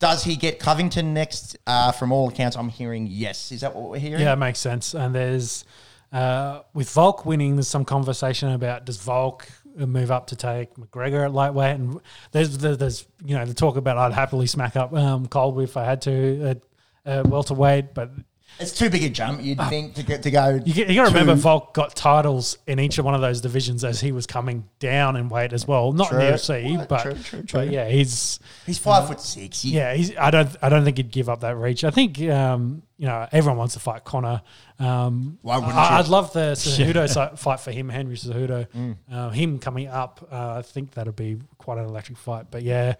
Does 0.00 0.24
he 0.24 0.34
get 0.34 0.58
Covington 0.58 1.14
next? 1.14 1.56
Uh, 1.66 1.92
from 1.92 2.10
all 2.10 2.28
accounts, 2.28 2.56
I'm 2.56 2.70
hearing 2.70 3.06
yes. 3.06 3.52
Is 3.52 3.60
that 3.60 3.76
what 3.76 3.90
we're 3.90 3.98
hearing? 3.98 4.22
yeah, 4.22 4.32
it 4.32 4.36
makes 4.36 4.58
sense. 4.58 4.94
And 4.94 5.14
there's 5.14 5.64
uh, 6.12 6.62
with 6.74 6.90
Volk 6.90 7.24
winning, 7.24 7.56
there's 7.56 7.68
some 7.68 7.84
conversation 7.84 8.50
about 8.50 8.86
does 8.86 8.96
Volk 8.96 9.46
move 9.76 10.10
up 10.10 10.26
to 10.28 10.36
take 10.36 10.74
McGregor 10.74 11.24
at 11.24 11.32
lightweight, 11.32 11.76
and 11.76 12.00
there's 12.32 12.58
there's, 12.58 13.06
you 13.24 13.36
know 13.36 13.44
the 13.44 13.54
talk 13.54 13.76
about 13.76 13.96
I'd 13.96 14.12
happily 14.12 14.46
smack 14.46 14.74
up 14.74 14.92
um, 14.92 15.26
Colby 15.26 15.64
if 15.64 15.76
I 15.76 15.84
had 15.84 16.02
to 16.02 16.42
at 16.44 16.60
uh, 17.06 17.22
welterweight, 17.28 17.94
but 17.94 18.10
It's 18.58 18.72
too 18.72 18.90
big 18.90 19.02
a 19.04 19.08
jump, 19.08 19.42
you'd 19.42 19.58
think, 19.70 19.94
to 19.94 20.02
get 20.02 20.22
to 20.24 20.30
go. 20.30 20.60
You, 20.64 20.74
got- 20.74 20.88
you 20.90 20.94
got 20.96 21.04
to 21.08 21.18
remember, 21.18 21.34
Volk 21.34 21.72
got 21.72 21.94
titles 21.96 22.58
in 22.66 22.78
each 22.78 22.98
of 22.98 23.06
one 23.06 23.14
of 23.14 23.22
those 23.22 23.40
divisions 23.40 23.84
as 23.84 24.00
he 24.02 24.12
was 24.12 24.26
coming 24.26 24.68
down 24.80 25.16
in 25.16 25.30
weight 25.30 25.54
as 25.54 25.66
well. 25.66 25.92
Not 25.92 26.12
in 26.12 26.18
the 26.18 26.24
True. 26.24 26.32
UFC, 26.34 26.76
Right, 26.78 26.88
but, 26.88 27.02
true, 27.02 27.14
true, 27.14 27.42
but 27.52 27.70
yeah, 27.70 27.88
he's 27.88 28.38
He's 28.66 28.76
five 28.76 29.08
foot 29.08 29.18
six. 29.20 29.64
You- 29.64 29.76
yeah, 29.78 29.94
he's. 29.94 30.14
I 30.16 30.30
don't. 30.30 30.50
I 30.60 30.68
don't 30.68 30.84
think 30.84 30.98
he'd 30.98 31.10
give 31.10 31.30
up 31.30 31.40
that 31.40 31.56
reach. 31.56 31.84
I 31.84 31.90
think 31.90 32.20
um, 32.22 32.82
you 32.98 33.06
know 33.06 33.26
everyone 33.32 33.56
wants 33.56 33.74
to 33.74 33.80
fight 33.80 34.04
Conor. 34.04 34.42
Um, 34.78 35.38
Why 35.40 35.56
wouldn't 35.56 35.74
I, 35.74 35.90
you? 35.90 35.96
I'd 36.00 36.08
love 36.08 36.32
the 36.34 36.52
Cejudo 36.54 37.08
si- 37.08 37.36
fight 37.36 37.60
for 37.60 37.70
him, 37.72 37.88
Henry 37.88 38.16
Cejudo. 38.16 38.66
Mm. 38.76 38.96
Uh, 39.10 39.30
him 39.30 39.58
coming 39.58 39.88
up, 39.88 40.26
uh, 40.30 40.56
I 40.58 40.62
think 40.62 40.92
that'd 40.92 41.16
be 41.16 41.38
quite 41.56 41.78
an 41.78 41.84
electric 41.86 42.18
fight. 42.18 42.46
But 42.50 42.62
yeah, 42.62 42.94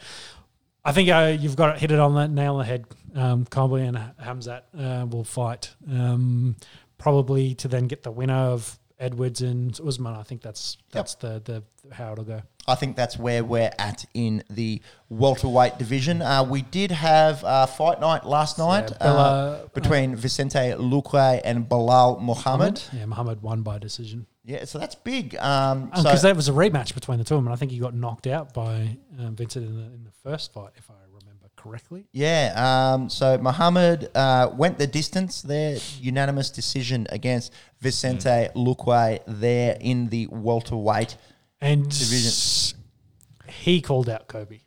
I 0.85 0.93
think 0.93 1.11
uh, 1.11 1.37
you've 1.39 1.57
got 1.57 1.77
it 1.77 1.81
hit 1.81 1.91
it 1.91 1.99
on 1.99 2.15
the 2.15 2.27
nail 2.29 2.55
on 2.55 2.61
the 2.61 2.65
head. 2.65 2.87
Um, 3.15 3.47
and 3.51 3.97
Hamzat 4.23 4.63
uh, 4.79 5.07
will 5.07 5.25
fight 5.25 5.75
um, 5.91 6.57
probably 6.99 7.55
to 7.57 7.69
then 7.69 7.87
get 7.87 8.03
the 8.03 8.11
winner 8.11 8.35
of 8.35 8.79
Edwards 8.99 9.41
and 9.41 9.79
Usman. 9.85 10.15
I 10.15 10.23
think 10.23 10.43
that's 10.43 10.77
that's 10.93 11.15
the 11.17 11.41
the 11.45 11.63
how 11.93 12.13
it'll 12.13 12.25
go. 12.25 12.43
I 12.69 12.75
think 12.75 12.95
that's 12.95 13.19
where 13.19 13.43
we're 13.43 13.73
at 13.79 14.05
in 14.15 14.45
the 14.51 14.83
welterweight 15.09 15.79
division. 15.79 16.23
Uh, 16.23 16.45
we 16.45 16.63
did 16.63 16.91
have 16.91 17.43
uh, 17.43 17.67
fight 17.67 18.01
night 18.01 18.25
last 18.25 18.59
night 18.59 18.93
Bella- 19.01 19.63
uh, 19.65 19.69
between 19.69 20.15
Vicente 20.15 20.75
Luque 20.77 21.41
and 21.43 21.69
Belal 21.69 22.21
Muhammad. 22.21 22.83
Yeah, 22.93 23.07
Muhammad 23.07 23.43
won 23.43 23.63
by 23.63 23.79
decision. 23.79 24.27
Yeah, 24.45 24.65
so 24.65 24.79
that's 24.79 24.95
big. 24.95 25.35
Um, 25.37 25.91
so 25.97 26.03
Because 26.03 26.23
that 26.23 26.37
was 26.37 26.49
a 26.49 26.53
rematch 26.53 26.95
between 26.95 27.19
the 27.19 27.25
two 27.25 27.35
of 27.35 27.39
them, 27.39 27.47
and 27.47 27.55
I 27.55 27.57
think 27.57 27.73
he 27.73 27.79
got 27.79 27.95
knocked 27.95 28.27
out 28.27 28.53
by 28.53 28.99
um, 29.19 29.35
Vincent 29.37 29.67
in 29.67 29.77
the, 29.77 29.83
in 29.83 30.05
the 30.05 30.13
first 30.23 30.53
fight, 30.53 30.71
if 30.77 30.91
I 30.91 30.95
correctly. 31.63 32.07
yeah, 32.13 32.53
um, 32.95 33.09
so 33.11 33.37
Muhammad 33.39 34.11
uh, 34.15 34.51
went 34.57 34.79
the 34.79 34.87
distance 34.87 35.43
there, 35.43 35.79
unanimous 36.01 36.51
decision 36.51 37.07
against 37.11 37.53
Vicente 37.81 38.49
Luque 38.57 39.21
there 39.27 39.77
in 39.81 40.09
the 40.09 40.27
welterweight. 40.29 41.17
And 41.61 41.85
Division. 41.89 42.79
he 43.49 43.81
called 43.83 44.09
out 44.09 44.29
Colby. 44.29 44.63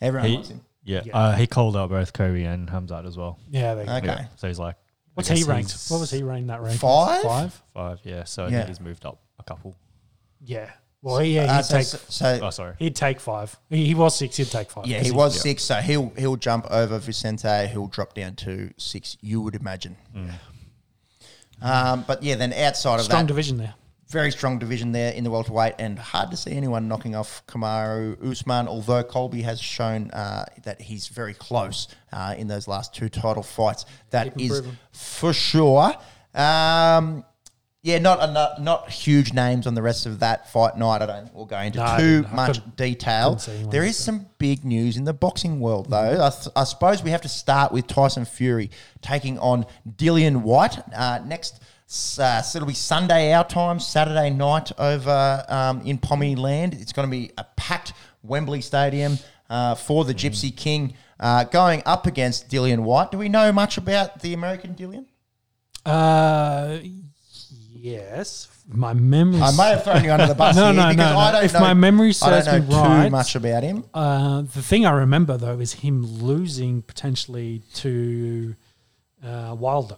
Everyone 0.00 0.28
He, 0.28 0.34
wants 0.36 0.48
him. 0.50 0.60
yeah, 0.84 1.02
Yeah. 1.04 1.16
Uh, 1.18 1.32
he 1.36 1.46
called 1.46 1.76
out 1.76 1.90
both 1.90 2.12
Colby 2.12 2.44
and 2.44 2.68
Hamzat 2.68 3.06
as 3.06 3.16
well. 3.16 3.38
Yeah, 3.50 3.74
they, 3.74 3.82
Okay. 3.82 4.06
Yeah. 4.06 4.26
So 4.36 4.48
he's 4.48 4.58
like, 4.58 4.76
what's 5.14 5.28
he 5.28 5.44
ranked? 5.44 5.76
What 5.88 6.00
was 6.00 6.10
he 6.10 6.22
ranked 6.22 6.48
that 6.48 6.62
rank? 6.62 6.80
Five? 6.80 7.22
Five? 7.22 7.62
Five, 7.74 8.00
yeah. 8.04 8.24
So 8.24 8.44
I 8.44 8.48
Yeah. 8.48 8.56
think 8.58 8.68
he's 8.68 8.80
moved 8.80 9.04
up 9.04 9.20
a 9.38 9.42
couple. 9.42 9.74
Yeah. 10.44 10.70
Well, 11.00 11.22
yeah, 11.22 11.42
he'd 11.42 11.48
Uh, 11.48 11.62
so, 11.62 11.76
take 11.76 11.86
so- 11.86 12.40
Oh, 12.42 12.50
sorry. 12.50 12.74
he'd 12.78 12.96
take 12.96 13.20
five. 13.20 13.56
He, 13.70 13.86
he 13.86 13.94
was 13.94 14.16
six. 14.16 14.36
He'd 14.36 14.50
take 14.50 14.68
five. 14.70 14.86
yeah, 14.86 14.98
'cause 14.98 15.06
he 15.06 15.12
was 15.12 15.36
yeah. 15.36 15.42
six, 15.42 15.62
so 15.62 15.76
he'll 15.76 16.12
he'll 16.18 16.36
jump 16.36 16.66
over 16.70 16.98
Vicente. 16.98 17.68
He'll 17.68 17.86
drop 17.86 18.14
down 18.14 18.34
to 18.36 18.70
six. 18.78 19.16
You 19.20 19.40
would 19.42 19.54
imagine. 19.54 19.96
Um, 21.60 22.04
but 22.06 22.22
yeah, 22.22 22.36
then 22.36 22.52
outside 22.52 22.96
of 23.00 23.04
strong 23.06 23.22
that, 23.22 23.28
division 23.28 23.56
there. 23.56 23.74
very 24.08 24.30
strong 24.30 24.58
division 24.58 24.92
there 24.92 25.12
in 25.12 25.24
the 25.24 25.30
welterweight, 25.30 25.74
and 25.78 25.98
hard 25.98 26.30
to 26.30 26.36
see 26.36 26.52
anyone 26.52 26.86
knocking 26.88 27.14
off 27.16 27.42
Kamaru 27.46 28.30
Usman. 28.30 28.68
Although 28.68 29.02
Colby 29.02 29.42
has 29.42 29.60
shown 29.60 30.10
uh, 30.12 30.44
that 30.62 30.80
he's 30.80 31.08
very 31.08 31.34
close 31.34 31.88
uh, 32.12 32.34
in 32.38 32.46
those 32.48 32.68
last 32.68 32.94
two 32.94 33.08
title 33.08 33.42
fights, 33.42 33.86
that 34.10 34.36
Keep 34.36 34.50
is 34.50 34.58
improving. 34.58 34.78
for 34.92 35.32
sure. 35.32 35.94
Um, 36.34 37.24
yeah, 37.82 37.98
not, 37.98 38.32
not 38.32 38.60
not 38.60 38.90
huge 38.90 39.32
names 39.32 39.66
on 39.66 39.74
the 39.74 39.82
rest 39.82 40.04
of 40.06 40.18
that 40.20 40.50
fight 40.50 40.76
night. 40.76 41.00
I 41.02 41.06
don't 41.06 41.34
we'll 41.34 41.44
go 41.46 41.58
into 41.58 41.78
No, 41.78 41.84
I 41.84 41.96
too 41.98 42.22
didn't. 42.22 42.32
I 42.32 42.36
much 42.36 42.54
couldn't- 42.58 42.76
detail. 42.76 43.28
couldn't 43.30 43.40
see 43.40 43.52
anyone 43.52 43.70
There 43.70 43.82
like 43.82 43.94
some 43.94 44.26
big 44.38 44.64
news 44.64 44.96
in 44.96 45.04
the 45.04 45.12
boxing 45.12 45.60
world, 45.60 45.88
though. 45.90 46.24
I, 46.24 46.30
th- 46.30 46.48
I 46.56 46.64
suppose 46.64 47.02
we 47.02 47.10
have 47.10 47.20
to 47.22 47.28
start 47.28 47.70
with 47.72 47.86
Tyson 47.86 48.24
Fury 48.24 48.70
taking 49.00 49.38
on 49.38 49.64
Dillian 49.88 50.42
Whyte. 50.42 50.78
Uh, 50.94 51.20
next 51.24 51.60
S- 51.88 52.18
Uh, 52.18 52.42
so 52.42 52.58
it'll 52.58 52.66
be 52.68 52.74
Sunday 52.74 53.32
our 53.32 53.44
time, 53.46 53.80
Saturday 53.80 54.28
night 54.28 54.70
over 54.78 55.44
um, 55.48 55.80
in 55.86 55.96
Pommy 55.98 56.34
Land. 56.36 56.74
It's 56.74 56.92
going 56.92 57.08
to 57.08 57.10
be 57.10 57.30
a 57.38 57.44
packed 57.56 57.92
Wembley 58.22 58.60
Stadium 58.60 59.18
uh, 59.48 59.74
for 59.74 60.04
the 60.04 60.12
Gypsy 60.14 60.54
King, 60.54 60.92
uh, 61.18 61.44
going 61.44 61.82
up 61.86 62.06
against 62.06 62.50
Dillian 62.50 62.80
Whyte. 62.80 63.10
Do 63.12 63.16
we 63.18 63.30
know 63.30 63.52
much 63.52 63.78
about 63.78 64.20
the 64.20 64.34
American 64.34 64.74
Dillian? 64.74 65.06
Uh, 65.86 66.78
yes, 67.82 68.48
my 68.68 68.92
memory. 68.94 69.40
I 69.40 69.56
may 69.56 69.70
have 69.70 69.84
thrown 69.84 70.04
you 70.04 70.12
under 70.12 70.26
the 70.26 70.34
bus 70.34 70.56
No, 70.60 70.66
here 70.66 70.74
no, 70.74 70.88
because 70.90 70.96
no, 71.12 71.18
I 71.18 71.26
no. 71.32 71.36
don't 71.36 71.44
If 71.44 71.52
know. 71.54 71.60
my 71.60 71.74
memory 71.74 72.08
I 72.08 72.12
serves 72.12 72.46
me 72.46 72.52
right- 72.76 73.04
too 73.04 73.10
much 73.10 73.34
about 73.36 73.62
him. 73.62 73.84
Uh, 73.94 74.42
the 74.42 74.62
thing 74.62 74.84
I 74.86 74.92
remember 74.92 75.36
though 75.36 75.58
is 75.60 75.72
him 75.72 76.04
losing 76.04 76.82
potentially 76.82 77.62
to 77.74 78.54
uh, 79.24 79.54
Wilder. 79.58 79.96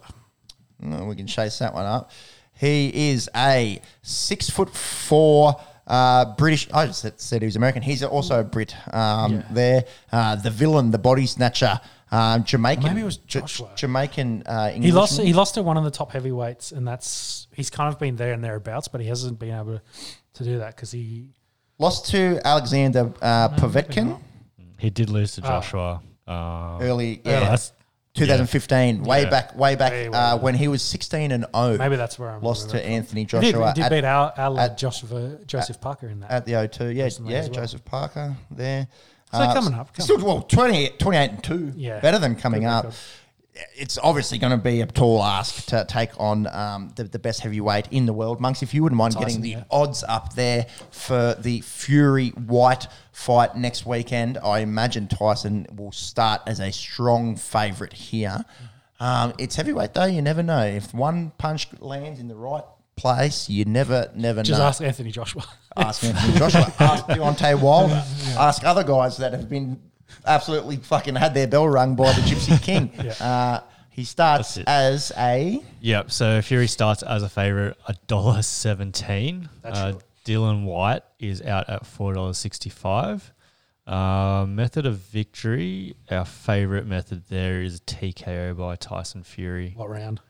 No, 0.79 1.05
we 1.05 1.15
can 1.15 1.27
chase 1.27 1.59
that 1.59 1.73
one 1.73 1.85
up. 1.85 2.11
He 2.53 3.09
is 3.11 3.29
a 3.35 3.81
six 4.01 4.49
foot 4.49 4.69
four 4.73 5.55
uh, 5.87 6.25
British. 6.35 6.69
I 6.73 6.85
just 6.87 7.01
said- 7.01 7.19
said 7.19 7.41
he 7.41 7.45
was 7.47 7.55
American. 7.55 7.81
He's 7.81 8.03
also 8.03 8.39
a 8.39 8.43
Brit. 8.43 8.75
Um, 8.93 9.33
Yeah. 9.33 9.43
There, 9.51 9.85
uh, 10.11 10.35
the 10.37 10.49
villain, 10.49 10.91
the 10.91 10.97
body 10.99 11.25
snatcher, 11.25 11.79
um, 12.11 12.43
Jamaican. 12.43 12.83
Maybe 12.83 13.01
it 13.01 13.05
was 13.05 13.17
J- 13.17 13.39
Joshua. 13.41 13.69
Jamaican. 13.75 14.43
Uh, 14.45 14.69
He 14.71 14.91
lost. 14.91 15.19
He 15.21 15.33
lost 15.33 15.55
to 15.55 15.63
one 15.63 15.77
of 15.77 15.83
the 15.83 15.91
top 15.91 16.11
heavyweights, 16.11 16.71
and 16.71 16.87
that's 16.87 17.47
he's 17.53 17.69
kind 17.69 17.93
of 17.93 17.99
been 17.99 18.15
there 18.17 18.33
and 18.33 18.43
thereabouts, 18.43 18.87
but 18.87 19.01
he 19.01 19.07
hasn't 19.07 19.39
been 19.39 19.53
able 19.55 19.77
to, 19.77 19.81
to 20.35 20.43
do 20.43 20.59
that 20.59 20.75
because 20.75 20.91
he. 20.91 21.29
Lost 21.79 22.07
to 22.11 22.39
Alexander 22.45 23.11
uh, 23.23 23.49
Povetkin 23.49 24.19
He 24.77 24.89
did 24.91 25.09
lose 25.09 25.33
to 25.35 25.41
Oh. 25.41 25.47
Joshua. 25.47 26.01
Uh, 26.27 26.77
early. 26.79 27.21
yeah, 27.25 27.39
Yeah, 27.41 27.49
that's 27.49 27.71
2015. 28.13 29.03
Way 29.03 29.23
Yeah. 29.23 29.29
back. 29.29 29.55
Way 29.57 29.75
back 29.75 29.91
Way, 29.91 30.09
way 30.09 30.17
uh, 30.17 30.37
when 30.37 30.53
he 30.53 30.67
was 30.67 30.81
16 30.83 31.31
and 31.31 31.45
0. 31.55 31.77
Maybe 31.77 31.95
that's 31.95 32.19
where 32.19 32.29
I'm. 32.29 32.41
lost 32.43 32.69
to 32.69 32.75
remembering 32.77 32.95
Anthony 32.97 33.25
from. 33.25 33.41
He 33.41 33.47
did, 33.47 33.51
Joshua. 33.53 33.67
he 33.69 33.73
did 33.73 33.83
at- 33.85 33.89
beat 33.91 34.03
our, 34.05 34.33
our 34.37 34.49
lad 34.51 34.71
at- 34.71 34.77
Joseph, 34.77 35.47
Joseph 35.47 35.81
Parker 35.81 36.07
in 36.07 36.19
that. 36.19 36.29
at 36.31 36.45
the 36.45 36.51
O2. 36.53 36.93
Yeah, 36.95 37.09
yeah, 37.27 37.41
well. 37.41 37.49
Joseph 37.49 37.83
Parker 37.85 38.35
there. 38.51 38.87
So 39.31 39.39
coming 39.53 39.73
up, 39.73 39.93
coming 39.93 40.03
still 40.03 40.25
well, 40.25 40.41
28, 40.41 40.99
28 40.99 41.29
and 41.29 41.43
two. 41.43 41.73
Yeah. 41.75 41.99
better 41.99 42.19
than 42.19 42.35
coming 42.35 42.65
up. 42.65 42.85
record. 42.85 42.99
It's 43.75 43.97
obviously 43.97 44.37
going 44.37 44.51
to 44.51 44.57
be 44.57 44.81
a 44.81 44.85
tall 44.85 45.21
ask 45.21 45.65
to 45.67 45.85
take 45.87 46.09
on 46.17 46.47
um, 46.47 46.91
the, 46.95 47.03
the 47.03 47.19
best 47.19 47.41
heavyweight 47.41 47.89
in 47.91 48.05
the 48.05 48.13
world. 48.13 48.39
Monks, 48.39 48.63
if 48.63 48.73
you 48.73 48.81
wouldn't 48.81 48.97
mind 48.97 49.15
getting 49.15 49.41
the 49.41 49.49
yeah. 49.49 49.63
odds 49.69 50.03
up 50.07 50.33
there 50.33 50.67
for 50.89 51.35
the 51.37 51.61
Fury 51.61 52.29
Whyte 52.29 52.87
fight 53.11 53.55
next 53.55 53.85
weekend, 53.85 54.37
I 54.37 54.59
imagine 54.59 55.07
Tyson 55.07 55.67
will 55.75 55.91
start 55.91 56.41
as 56.47 56.59
a 56.59 56.71
strong 56.71 57.35
favourite 57.35 57.93
here. 57.93 58.45
Um, 59.01 59.33
it's 59.37 59.55
heavyweight 59.55 59.93
though; 59.93 60.05
you 60.05 60.21
never 60.21 60.43
know. 60.43 60.63
If 60.63 60.93
one 60.93 61.31
punch 61.37 61.67
lands 61.79 62.19
in 62.19 62.27
the 62.27 62.35
right 62.35 62.63
place, 63.01 63.49
you 63.49 63.65
never, 63.65 64.09
never 64.15 64.37
know 64.39 64.43
Just 64.43 64.59
know 64.59 64.67
ask 64.67 64.81
Anthony 64.81 65.11
Joshua. 65.11 65.43
ask 65.75 66.03
Anthony 66.03 66.37
Joshua, 66.37 66.73
ask 66.79 67.05
Deontay 67.05 67.59
Wilder, 67.59 68.03
ask 68.37 68.63
other 68.63 68.83
guys 68.83 69.17
that 69.17 69.31
have 69.33 69.49
been 69.49 69.81
absolutely 70.25 70.77
fucking 70.77 71.15
had 71.15 71.33
their 71.33 71.47
bell 71.47 71.67
rung 71.67 71.95
by 71.95 72.11
the 72.13 72.21
Gypsy 72.21 72.61
King. 72.69 72.91
uh, 73.19 73.61
he 73.89 74.03
starts 74.05 74.57
as 74.67 75.11
a 75.17 75.61
Yep. 75.81 76.11
So 76.11 76.41
Fury 76.41 76.67
starts 76.67 77.03
as 77.03 77.23
a 77.23 77.29
favorite, 77.29 77.75
a 77.87 77.95
dollar 78.07 78.41
seventeen. 78.41 79.49
That's 79.63 79.79
Uh, 79.79 79.91
right. 79.95 80.03
Dillian 80.25 80.63
Whyte 80.65 81.03
is 81.19 81.41
out 81.41 81.67
at 81.69 81.85
four 81.85 82.13
dollars 82.13 82.37
sixty 82.37 82.69
five. 82.69 83.33
Uh, 83.87 84.45
method 84.47 84.85
of 84.85 84.97
victory. 84.97 85.95
Our 86.09 86.23
favorite 86.25 86.85
method 86.85 87.23
there 87.29 87.61
is 87.61 87.81
TKO 87.81 88.55
by 88.55 88.75
Tyson 88.77 89.23
Fury. 89.23 89.73
what 89.75 89.89
round? 89.89 90.21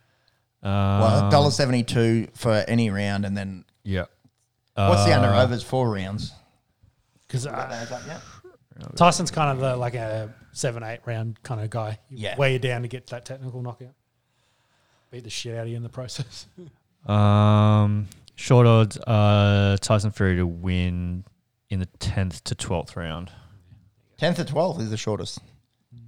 Well, 0.63 1.29
dollar 1.29 1.51
seventy 1.51 1.83
two 1.83 2.27
for 2.35 2.51
any 2.67 2.89
round, 2.89 3.25
and 3.25 3.35
then 3.37 3.65
Yeah. 3.83 4.05
what's 4.75 5.05
the 5.05 5.15
under 5.15 5.29
Uh, 5.29 5.43
overs 5.43 5.63
four 5.63 5.89
rounds? 5.89 6.33
Because 7.27 7.45
Got 7.45 7.69
those 7.69 7.91
up 7.91 8.01
yet? 8.07 8.21
Tyson's 8.95 9.31
kind 9.31 9.51
of 9.51 9.59
the, 9.59 9.75
like 9.77 9.93
a 9.95 10.33
seven, 10.53 10.83
eight 10.83 10.99
round 11.05 11.41
kind 11.43 11.61
of 11.61 11.69
guy. 11.69 11.99
You 12.09 12.17
Yeah. 12.19 12.35
Weigh 12.37 12.53
you 12.53 12.59
down 12.59 12.81
to 12.81 12.87
get 12.87 13.07
that 13.07 13.25
technical 13.25 13.61
knockout. 13.61 13.93
Beat 15.11 15.23
the 15.23 15.29
shit 15.29 15.55
out 15.55 15.63
of 15.63 15.67
you 15.69 15.77
in 15.77 15.83
the 15.83 15.89
process. 15.89 16.47
Um, 17.07 18.07
short 18.35 18.67
odds. 18.67 18.95
Uh, 18.95 19.75
Tyson 19.81 20.11
Fury 20.11 20.35
to 20.35 20.45
win 20.45 21.23
in 21.71 21.79
the 21.79 21.87
tenth 21.97 22.43
to 22.43 22.53
twelfth 22.53 22.95
round. 22.95 23.31
Tenth 24.17 24.37
to 24.37 24.45
twelfth 24.45 24.79
is 24.79 24.91
the 24.91 24.97
shortest. 24.97 25.39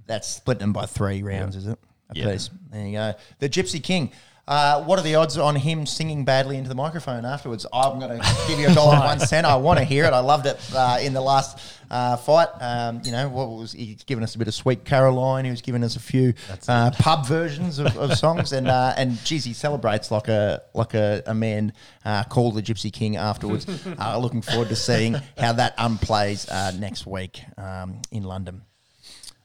That's 0.06 0.28
splitting 0.28 0.60
them 0.60 0.72
by 0.72 0.86
three 0.86 1.20
rounds, 1.24 1.56
is 1.56 1.66
it? 1.66 1.80
A 2.10 2.14
Yeah. 2.14 2.30
piece. 2.32 2.48
There 2.70 2.86
you 2.86 2.92
go. 2.92 3.14
The 3.40 3.48
Gypsy 3.48 3.82
King. 3.82 4.12
Uh, 4.46 4.82
what 4.84 4.98
are 4.98 5.02
the 5.02 5.14
odds 5.14 5.38
on 5.38 5.56
him 5.56 5.86
singing 5.86 6.24
badly 6.24 6.56
into 6.56 6.68
the 6.68 6.74
microphone 6.74 7.24
afterwards? 7.24 7.64
I'm 7.72 7.98
going 7.98 8.18
to 8.20 8.44
give 8.46 8.58
you 8.58 8.68
a 8.68 8.74
dollar 8.74 8.96
and 8.96 9.04
one 9.04 9.20
cent. 9.20 9.46
I 9.46 9.56
want 9.56 9.78
to 9.78 9.84
hear 9.84 10.04
it. 10.04 10.12
I 10.12 10.20
loved 10.20 10.46
it 10.46 10.58
uh, 10.74 10.98
in 11.00 11.14
the 11.14 11.20
last 11.20 11.58
uh, 11.90 12.16
fight. 12.16 12.48
Um, 12.60 13.00
you 13.04 13.12
know, 13.12 13.28
what 13.28 13.48
was 13.48 13.72
he's 13.72 14.04
given 14.04 14.22
us 14.22 14.34
a 14.34 14.38
bit 14.38 14.48
of 14.48 14.54
Sweet 14.54 14.84
Caroline. 14.84 15.44
He 15.44 15.50
was 15.50 15.62
giving 15.62 15.82
us 15.82 15.96
a 15.96 16.00
few 16.00 16.34
uh, 16.68 16.90
pub 16.98 17.26
versions 17.26 17.78
of, 17.78 17.96
of 17.96 18.18
songs, 18.18 18.52
and 18.52 18.68
uh, 18.68 18.92
and 18.96 19.22
geez, 19.24 19.44
he 19.44 19.54
celebrates 19.54 20.10
like 20.10 20.28
a 20.28 20.62
like 20.74 20.94
a, 20.94 21.22
a 21.26 21.34
man 21.34 21.72
uh, 22.04 22.24
called 22.24 22.54
the 22.54 22.62
Gypsy 22.62 22.92
King 22.92 23.16
afterwards. 23.16 23.66
uh, 23.98 24.18
looking 24.18 24.42
forward 24.42 24.68
to 24.68 24.76
seeing 24.76 25.14
how 25.38 25.52
that 25.52 25.76
unplays 25.78 26.48
uh, 26.50 26.76
next 26.78 27.06
week 27.06 27.40
um, 27.56 28.02
in 28.10 28.24
London. 28.24 28.62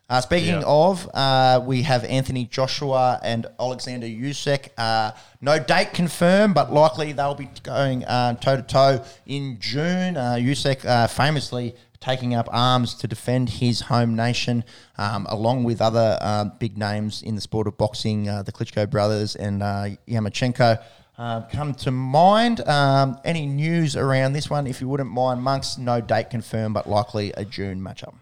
Uh, 0.10 0.20
speaking 0.22 0.56
Yeah. 0.62 0.64
of, 0.66 1.08
uh, 1.14 1.62
we 1.64 1.84
have 1.84 2.04
Anthony 2.06 2.46
Joshua 2.46 3.20
and 3.24 3.46
Alexander 3.60 4.08
Usyk. 4.08 4.70
Uh, 4.78 5.12
no 5.40 5.60
date 5.60 5.94
confirmed, 5.94 6.56
but 6.56 6.74
likely 6.74 7.12
they'll 7.12 7.36
be 7.36 7.50
going 7.62 8.02
toe 8.02 8.56
to 8.56 8.62
toe 8.64 9.04
in 9.28 9.58
June. 9.60 10.18
Uh, 10.18 10.34
Usyk 10.40 10.84
uh, 10.84 11.06
famously 11.08 11.76
taking 12.00 12.34
up 12.34 12.48
arms 12.52 12.96
to 12.96 13.08
defend 13.08 13.50
his 13.50 13.82
home 13.82 14.16
nation, 14.16 14.64
um, 14.98 15.28
along 15.30 15.64
with 15.66 15.82
other 15.82 16.18
uh, 16.22 16.46
big 16.46 16.78
names 16.78 17.22
in 17.22 17.36
the 17.36 17.42
sport 17.42 17.68
of 17.68 17.78
boxing, 17.78 18.28
uh, 18.28 18.42
the 18.42 18.52
Klitschko 18.52 18.90
brothers 18.90 19.36
and 19.36 19.62
uh, 19.62 19.90
Lomachenko. 20.08 20.80
Uh, 21.18 21.42
come 21.52 21.74
to 21.74 21.92
mind. 21.92 22.62
Um, 22.68 23.20
any 23.26 23.46
news 23.46 23.98
around 23.98 24.32
this 24.34 24.50
one? 24.50 24.66
If 24.66 24.80
you 24.80 24.88
wouldn't 24.88 25.12
mind, 25.12 25.44
monks. 25.44 25.78
No 25.78 26.00
date 26.00 26.30
confirmed, 26.30 26.74
but 26.74 26.90
likely 26.90 27.34
a 27.34 27.44
June 27.44 27.82
matchup. 27.82 28.14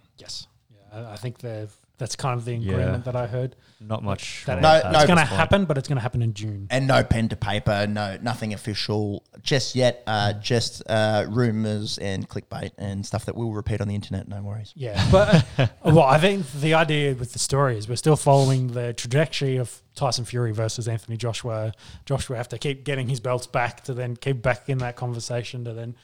Yes. 0.97 1.03
Yeah, 1.03 1.09
I- 1.09 1.13
I 1.13 1.15
think 1.17 1.39
they've, 1.39 1.75
that's 1.97 2.15
kind 2.15 2.37
of 2.37 2.45
the 2.45 2.53
Yeah. 2.55 2.73
agreement 2.73 3.05
that 3.05 3.15
I 3.15 3.25
heard. 3.27 3.55
Not 3.79 4.03
much. 4.03 4.43
That 4.45 4.55
more 4.55 4.61
No- 4.61 4.67
at 4.77 4.83
no- 4.83 4.89
it's 4.89 4.97
this 4.99 5.07
going 5.07 5.17
to 5.19 5.25
point. 5.25 5.39
happen, 5.39 5.65
but 5.65 5.77
it's 5.77 5.87
going 5.87 5.95
to 5.97 6.01
happen 6.01 6.21
in 6.21 6.33
June. 6.33 6.67
and 6.69 6.87
no 6.87 7.03
pen 7.03 7.29
to 7.29 7.35
paper, 7.35 7.85
no 7.87 8.17
nothing 8.21 8.53
official 8.53 9.23
just 9.41 9.75
yet. 9.75 10.03
Uh, 10.07 10.33
just 10.33 10.83
uh, 10.89 11.25
rumors 11.27 11.97
and 11.99 12.27
clickbait 12.29 12.71
and 12.77 13.05
stuff 13.05 13.25
that 13.25 13.35
will 13.35 13.51
repeat 13.53 13.81
on 13.81 13.87
the 13.87 13.95
internet. 13.95 14.27
No 14.27 14.41
worries. 14.41 14.73
Yeah, 14.75 15.03
but 15.11 15.45
uh, 15.57 15.67
well, 15.85 16.01
I 16.03 16.17
think 16.19 16.45
the 16.53 16.73
idea 16.75 17.13
with 17.15 17.33
the 17.33 17.39
story 17.39 17.77
is 17.77 17.87
we're 17.89 17.95
still 17.95 18.15
following 18.15 18.67
the 18.73 18.93
trajectory 18.93 19.57
of 19.57 19.81
Tyson 19.95 20.25
Fury 20.25 20.51
versus 20.53 20.87
Anthony 20.87 21.17
Joshua. 21.17 21.71
Joshua 22.05 22.37
have 22.37 22.49
to 22.49 22.57
keep 22.59 22.83
getting 22.83 23.09
his 23.09 23.19
belts 23.19 23.47
back 23.47 23.83
to 23.85 23.93
then 23.93 24.15
keep 24.15 24.41
back 24.41 24.69
in 24.69 24.77
that 24.79 24.95
conversation 24.95 25.65
to 25.65 25.73
then 25.73 25.95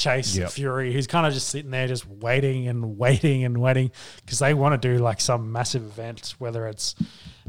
chase 0.00 0.36
Yep. 0.36 0.50
Fury, 0.50 0.92
who's 0.92 1.06
kind 1.06 1.26
of 1.26 1.32
just 1.32 1.48
sitting 1.48 1.70
there 1.70 1.86
just 1.86 2.06
waiting 2.08 2.66
and 2.66 2.98
waiting 2.98 3.44
and 3.44 3.58
waiting 3.60 3.90
because 4.24 4.38
they 4.40 4.54
want 4.54 4.80
to 4.80 4.88
do 4.88 4.98
like 5.02 5.20
some 5.20 5.52
massive 5.52 5.82
event, 5.82 6.34
whether 6.38 6.66
it's 6.66 6.94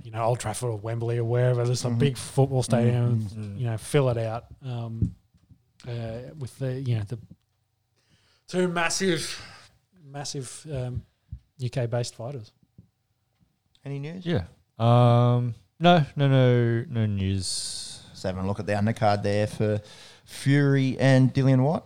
you 0.03 0.11
know 0.11 0.21
Old 0.23 0.39
Trafford 0.39 0.69
or 0.69 0.77
Wembley 0.77 1.17
or 1.17 1.23
wherever. 1.23 1.63
There's 1.63 1.79
some 1.79 1.97
big 1.97 2.17
football 2.17 2.61
stadium, 2.63 3.55
you 3.57 3.65
know, 3.65 3.77
fill 3.77 4.09
it 4.09 4.17
out 4.17 4.45
um, 4.63 5.15
uh, 5.87 6.33
with 6.37 6.57
the 6.59 6.79
you 6.79 6.97
know 6.97 7.03
the 7.07 7.17
two 8.47 8.67
massive, 8.67 9.41
massive 10.05 10.67
um, 10.71 11.03
UK 11.63 11.89
based 11.89 12.15
fighters. 12.15 12.51
Any 13.85 13.97
news? 13.99 14.25
Yeah. 14.25 14.43
Um. 14.77 15.55
No. 15.79 16.05
No. 16.15 16.27
No. 16.27 16.85
No 16.89 17.05
news. 17.05 18.03
Let's 18.09 18.23
have 18.23 18.37
a 18.37 18.45
look 18.45 18.59
at 18.59 18.67
the 18.67 18.73
undercard 18.73 19.23
there 19.23 19.47
for 19.47 19.81
Fury 20.25 20.97
and 20.99 21.33
Dillian 21.33 21.63
Whyte. 21.63 21.81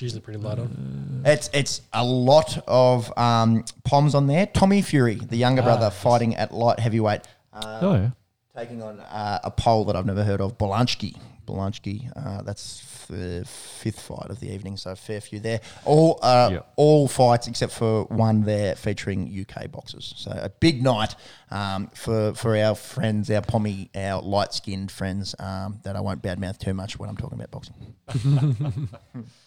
It's 0.00 0.02
usually 0.14 0.22
pretty 0.22 0.40
light 0.40 0.58
on. 0.58 1.20
It's 1.26 1.50
it's 1.52 1.82
a 1.92 2.02
lot 2.02 2.56
of 2.66 3.12
um, 3.18 3.66
poms 3.84 4.14
on 4.14 4.26
there. 4.28 4.46
Tommy 4.46 4.80
Fury, 4.80 5.16
the 5.16 5.36
younger 5.36 5.60
Ah, 5.60 5.66
brother, 5.66 5.86
yes. 5.92 6.02
fighting 6.02 6.36
at 6.36 6.54
light 6.54 6.78
heavyweight. 6.78 7.20
Uh, 7.52 7.78
Oh 7.82 7.94
yeah. 7.96 8.10
taking 8.56 8.82
on 8.82 8.98
uh, 9.00 9.40
a 9.44 9.50
pole 9.50 9.84
that 9.84 9.96
I've 9.96 10.06
never 10.06 10.24
heard 10.24 10.40
of, 10.40 10.56
Bolanski. 10.56 11.16
Bolanski. 11.46 12.10
Uh, 12.16 12.40
that's 12.40 12.82
the 13.08 13.44
fifth 13.46 14.00
fight 14.00 14.30
of 14.30 14.40
the 14.40 14.50
evening, 14.50 14.78
so 14.78 14.92
a 14.92 14.96
fair 14.96 15.20
few 15.20 15.38
there. 15.38 15.60
All 15.84 16.18
uh, 16.22 16.48
Yep. 16.50 16.72
all 16.76 17.06
fights 17.06 17.46
except 17.46 17.72
for 17.74 18.04
one 18.04 18.44
there 18.44 18.76
featuring 18.76 19.28
UK 19.28 19.70
boxers. 19.70 20.14
So 20.16 20.30
a 20.30 20.48
big 20.48 20.82
night 20.82 21.14
um, 21.50 21.88
for 21.94 22.32
for 22.32 22.56
our 22.56 22.74
friends, 22.74 23.30
our 23.30 23.42
pommy, 23.42 23.90
our 23.94 24.22
light 24.22 24.54
skinned 24.54 24.90
friends 24.90 25.34
um, 25.38 25.80
that 25.82 25.94
I 25.94 26.00
won't 26.00 26.22
badmouth 26.22 26.56
too 26.56 26.72
much 26.72 26.98
when 26.98 27.10
I'm 27.10 27.18
talking 27.18 27.38
about 27.38 27.50
boxing. 27.50 27.74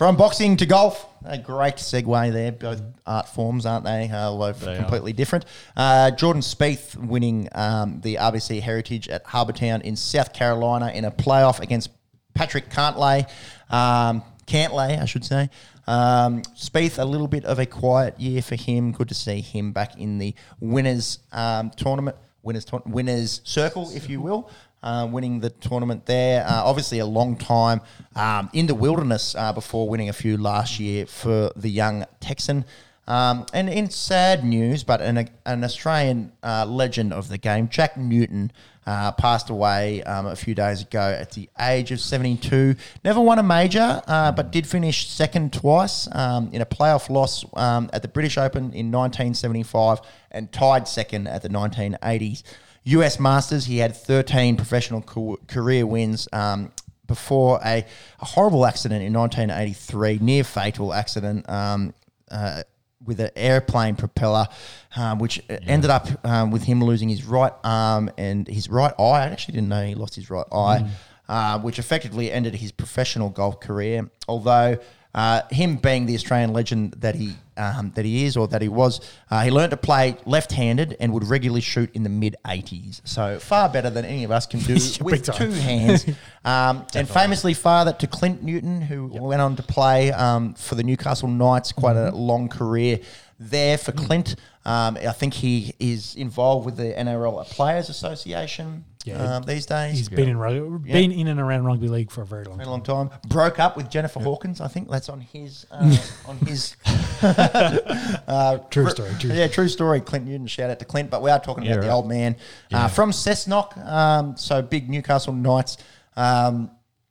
From 0.00 0.16
boxing 0.16 0.56
to 0.56 0.64
golf, 0.64 1.06
a 1.26 1.36
great 1.36 1.74
segue 1.74 2.32
there. 2.32 2.52
Both 2.52 2.80
art 3.06 3.28
forms, 3.28 3.66
aren't 3.66 3.84
they? 3.84 4.08
Uh, 4.08 4.30
although 4.30 4.52
They 4.52 4.72
are. 4.72 4.76
completely 4.78 5.12
different. 5.12 5.44
Uh, 5.76 6.10
Jordan 6.12 6.40
Spieth 6.40 6.96
winning 6.96 7.50
um, 7.52 8.00
the 8.00 8.14
RBC 8.14 8.62
Heritage 8.62 9.10
at 9.10 9.26
Harbour 9.26 9.52
Town 9.52 9.82
in 9.82 9.96
South 9.96 10.32
Carolina 10.32 10.88
in 10.88 11.04
a 11.04 11.10
playoff 11.10 11.60
against 11.60 11.90
Patrick 12.32 12.70
Cantlay. 12.70 13.28
Um, 13.68 14.22
Cantlay, 14.46 14.98
I 14.98 15.04
should 15.04 15.26
say. 15.26 15.50
Um, 15.86 16.40
Spieth, 16.56 16.98
a 16.98 17.04
little 17.04 17.28
bit 17.28 17.44
of 17.44 17.58
a 17.58 17.66
quiet 17.66 18.18
year 18.18 18.40
for 18.40 18.54
him. 18.56 18.92
Good 18.92 19.08
to 19.08 19.14
see 19.14 19.42
him 19.42 19.72
back 19.72 19.98
in 19.98 20.16
the 20.16 20.34
winners 20.60 21.18
um, 21.30 21.72
tournament, 21.76 22.16
winners 22.42 22.64
tour- 22.64 22.82
winners 22.86 23.42
circle, 23.44 23.90
if 23.94 24.08
you 24.08 24.22
will. 24.22 24.50
Uh, 24.82 25.06
winning 25.10 25.40
the 25.40 25.50
tournament 25.50 26.06
there. 26.06 26.42
Uh, 26.46 26.62
obviously, 26.64 27.00
a 27.00 27.06
long 27.06 27.36
time 27.36 27.82
um, 28.16 28.48
in 28.54 28.66
the 28.66 28.74
wilderness 28.74 29.34
uh, 29.34 29.52
before 29.52 29.86
winning 29.86 30.08
a 30.08 30.12
few 30.12 30.38
last 30.38 30.80
year 30.80 31.04
for 31.04 31.52
the 31.54 31.68
young 31.68 32.06
Texan. 32.20 32.64
Um, 33.06 33.44
and 33.52 33.68
in 33.68 33.90
sad 33.90 34.44
news, 34.44 34.84
but 34.84 35.02
an, 35.02 35.28
an 35.44 35.64
Australian 35.64 36.32
uh, 36.44 36.64
legend 36.64 37.12
of 37.12 37.28
the 37.28 37.38
game, 37.38 37.68
Jack 37.68 37.96
Newton, 37.96 38.52
uh, 38.86 39.12
passed 39.12 39.50
away 39.50 40.02
um, 40.04 40.26
a 40.26 40.36
few 40.36 40.54
days 40.54 40.82
ago 40.82 41.00
at 41.00 41.32
the 41.32 41.48
age 41.60 41.90
of 41.90 42.00
72. 42.00 42.76
Never 43.04 43.20
won 43.20 43.38
a 43.38 43.42
major, 43.42 44.00
uh, 44.06 44.32
but 44.32 44.50
did 44.52 44.66
finish 44.66 45.08
second 45.08 45.52
twice 45.52 46.08
um, 46.12 46.50
in 46.52 46.62
a 46.62 46.66
playoff 46.66 47.10
loss 47.10 47.44
um, 47.54 47.90
at 47.92 48.02
the 48.02 48.08
British 48.08 48.38
Open 48.38 48.72
in 48.72 48.90
1975 48.90 50.00
and 50.30 50.50
tied 50.52 50.88
second 50.88 51.26
at 51.26 51.42
the 51.42 51.48
1980s. 51.48 52.42
US 52.84 53.20
Masters, 53.20 53.66
he 53.66 53.78
had 53.78 53.94
13 53.94 54.56
professional 54.56 55.02
co- 55.02 55.38
career 55.46 55.86
wins. 55.86 56.28
Um, 56.32 56.72
before 57.06 57.58
a, 57.64 57.84
a 58.20 58.24
horrible 58.24 58.64
accident 58.64 59.02
in 59.02 59.12
1983, 59.12 60.18
near 60.20 60.44
fatal 60.44 60.94
accident 60.94 61.48
um, 61.50 61.92
uh, 62.30 62.62
with 63.04 63.18
an 63.18 63.30
airplane 63.34 63.96
propeller, 63.96 64.46
um, 64.94 65.18
which 65.18 65.42
ended 65.48 65.90
up 65.90 66.06
um, 66.24 66.52
with 66.52 66.62
him 66.62 66.84
losing 66.84 67.08
his 67.08 67.24
right 67.24 67.52
arm 67.64 68.10
and 68.16 68.46
his 68.46 68.68
right 68.68 68.94
eye. 68.96 69.02
I 69.02 69.26
actually 69.26 69.54
didn't 69.54 69.70
know 69.70 69.84
he 69.84 69.96
lost 69.96 70.14
his 70.14 70.30
right 70.30 70.46
eye, 70.52 70.88
uh, 71.28 71.58
which 71.58 71.80
effectively 71.80 72.30
ended 72.30 72.54
his 72.54 72.70
professional 72.70 73.28
golf 73.28 73.58
career. 73.58 74.08
Although 74.28 74.78
uh, 75.14 75.42
him 75.50 75.76
being 75.76 76.06
the 76.06 76.14
Australian 76.14 76.52
legend 76.52 76.92
that 76.98 77.14
he 77.14 77.34
um, 77.56 77.92
that 77.94 78.04
he 78.04 78.24
is 78.24 78.36
or 78.36 78.48
that 78.48 78.62
he 78.62 78.68
was, 78.68 79.00
uh, 79.30 79.42
he 79.42 79.50
learned 79.50 79.70
to 79.72 79.76
play 79.76 80.16
left-handed 80.24 80.96
and 80.98 81.12
would 81.12 81.24
regularly 81.24 81.60
shoot 81.60 81.90
in 81.94 82.02
the 82.04 82.08
mid 82.08 82.36
80s. 82.44 83.02
So 83.04 83.38
far 83.38 83.68
better 83.68 83.90
than 83.90 84.04
any 84.06 84.24
of 84.24 84.30
us 84.30 84.46
can 84.46 84.60
do 84.60 84.74
with 85.02 85.24
two 85.24 85.50
hands. 85.50 86.06
Um, 86.42 86.86
and 86.94 87.06
famously 87.06 87.52
father 87.52 87.92
to 87.92 88.06
Clint 88.06 88.42
Newton, 88.42 88.80
who 88.80 89.08
went 89.08 89.42
on 89.42 89.56
to 89.56 89.62
play 89.62 90.10
um, 90.10 90.54
for 90.54 90.74
the 90.74 90.82
Newcastle 90.82 91.28
Knights, 91.28 91.70
quite 91.70 91.96
a 91.96 92.12
long 92.12 92.48
career 92.48 93.00
there 93.38 93.76
for 93.76 93.92
Clint. 93.92 94.36
Um, 94.64 94.96
I 94.96 95.12
think 95.12 95.34
he 95.34 95.74
is 95.78 96.14
involved 96.14 96.64
with 96.64 96.78
the 96.78 96.94
NRL 96.94 97.44
Players 97.50 97.90
Association 97.90 98.86
Yeah. 99.06 99.36
um, 99.36 99.42
these 99.44 99.64
days. 99.64 99.96
He's 99.96 100.08
been 100.10 100.28
in 100.28 100.36
rug- 100.36 100.84
been 100.84 101.10
in 101.10 101.28
and 101.28 101.40
around 101.40 101.64
rugby 101.64 101.88
league 101.88 102.10
for 102.10 102.20
a 102.22 102.26
very 102.26 102.44
long 102.44 102.58
Been 102.58 102.68
a 102.68 102.78
time. 102.80 102.86
long 102.86 103.08
time. 103.08 103.18
Broke 103.28 103.58
up 103.58 103.76
with 103.76 103.88
Jennifer 103.90 104.20
Hawkins. 104.20 104.60
I 104.60 104.68
think 104.68 104.90
that's 104.90 105.08
on 105.08 105.20
his 105.22 105.66
uh, 105.70 105.96
on 106.28 106.36
his. 106.38 106.76
uh, 107.22 108.58
True 108.70 108.84
fr- 108.84 108.90
story, 108.90 109.10
true 109.18 109.32
yeah, 109.32 109.46
true 109.48 109.68
story. 109.68 110.00
Clint 110.00 110.26
Newton. 110.26 110.46
Shout 110.46 110.70
out 110.70 110.78
to 110.78 110.84
Clint. 110.84 111.10
But 111.10 111.22
we 111.22 111.30
are 111.30 111.40
talking 111.40 111.64
Yeah, 111.64 111.72
about 111.72 111.80
the 111.82 111.88
right. 111.88 111.94
old 111.94 112.08
man 112.08 112.36
uh, 112.72 112.88
from 112.88 113.10
Cessnock. 113.10 113.76
Um, 113.86 114.36
so 114.36 114.62
big 114.62 114.88
Newcastle 114.90 115.32
Knights. 115.32 115.78
Um, 116.16 116.70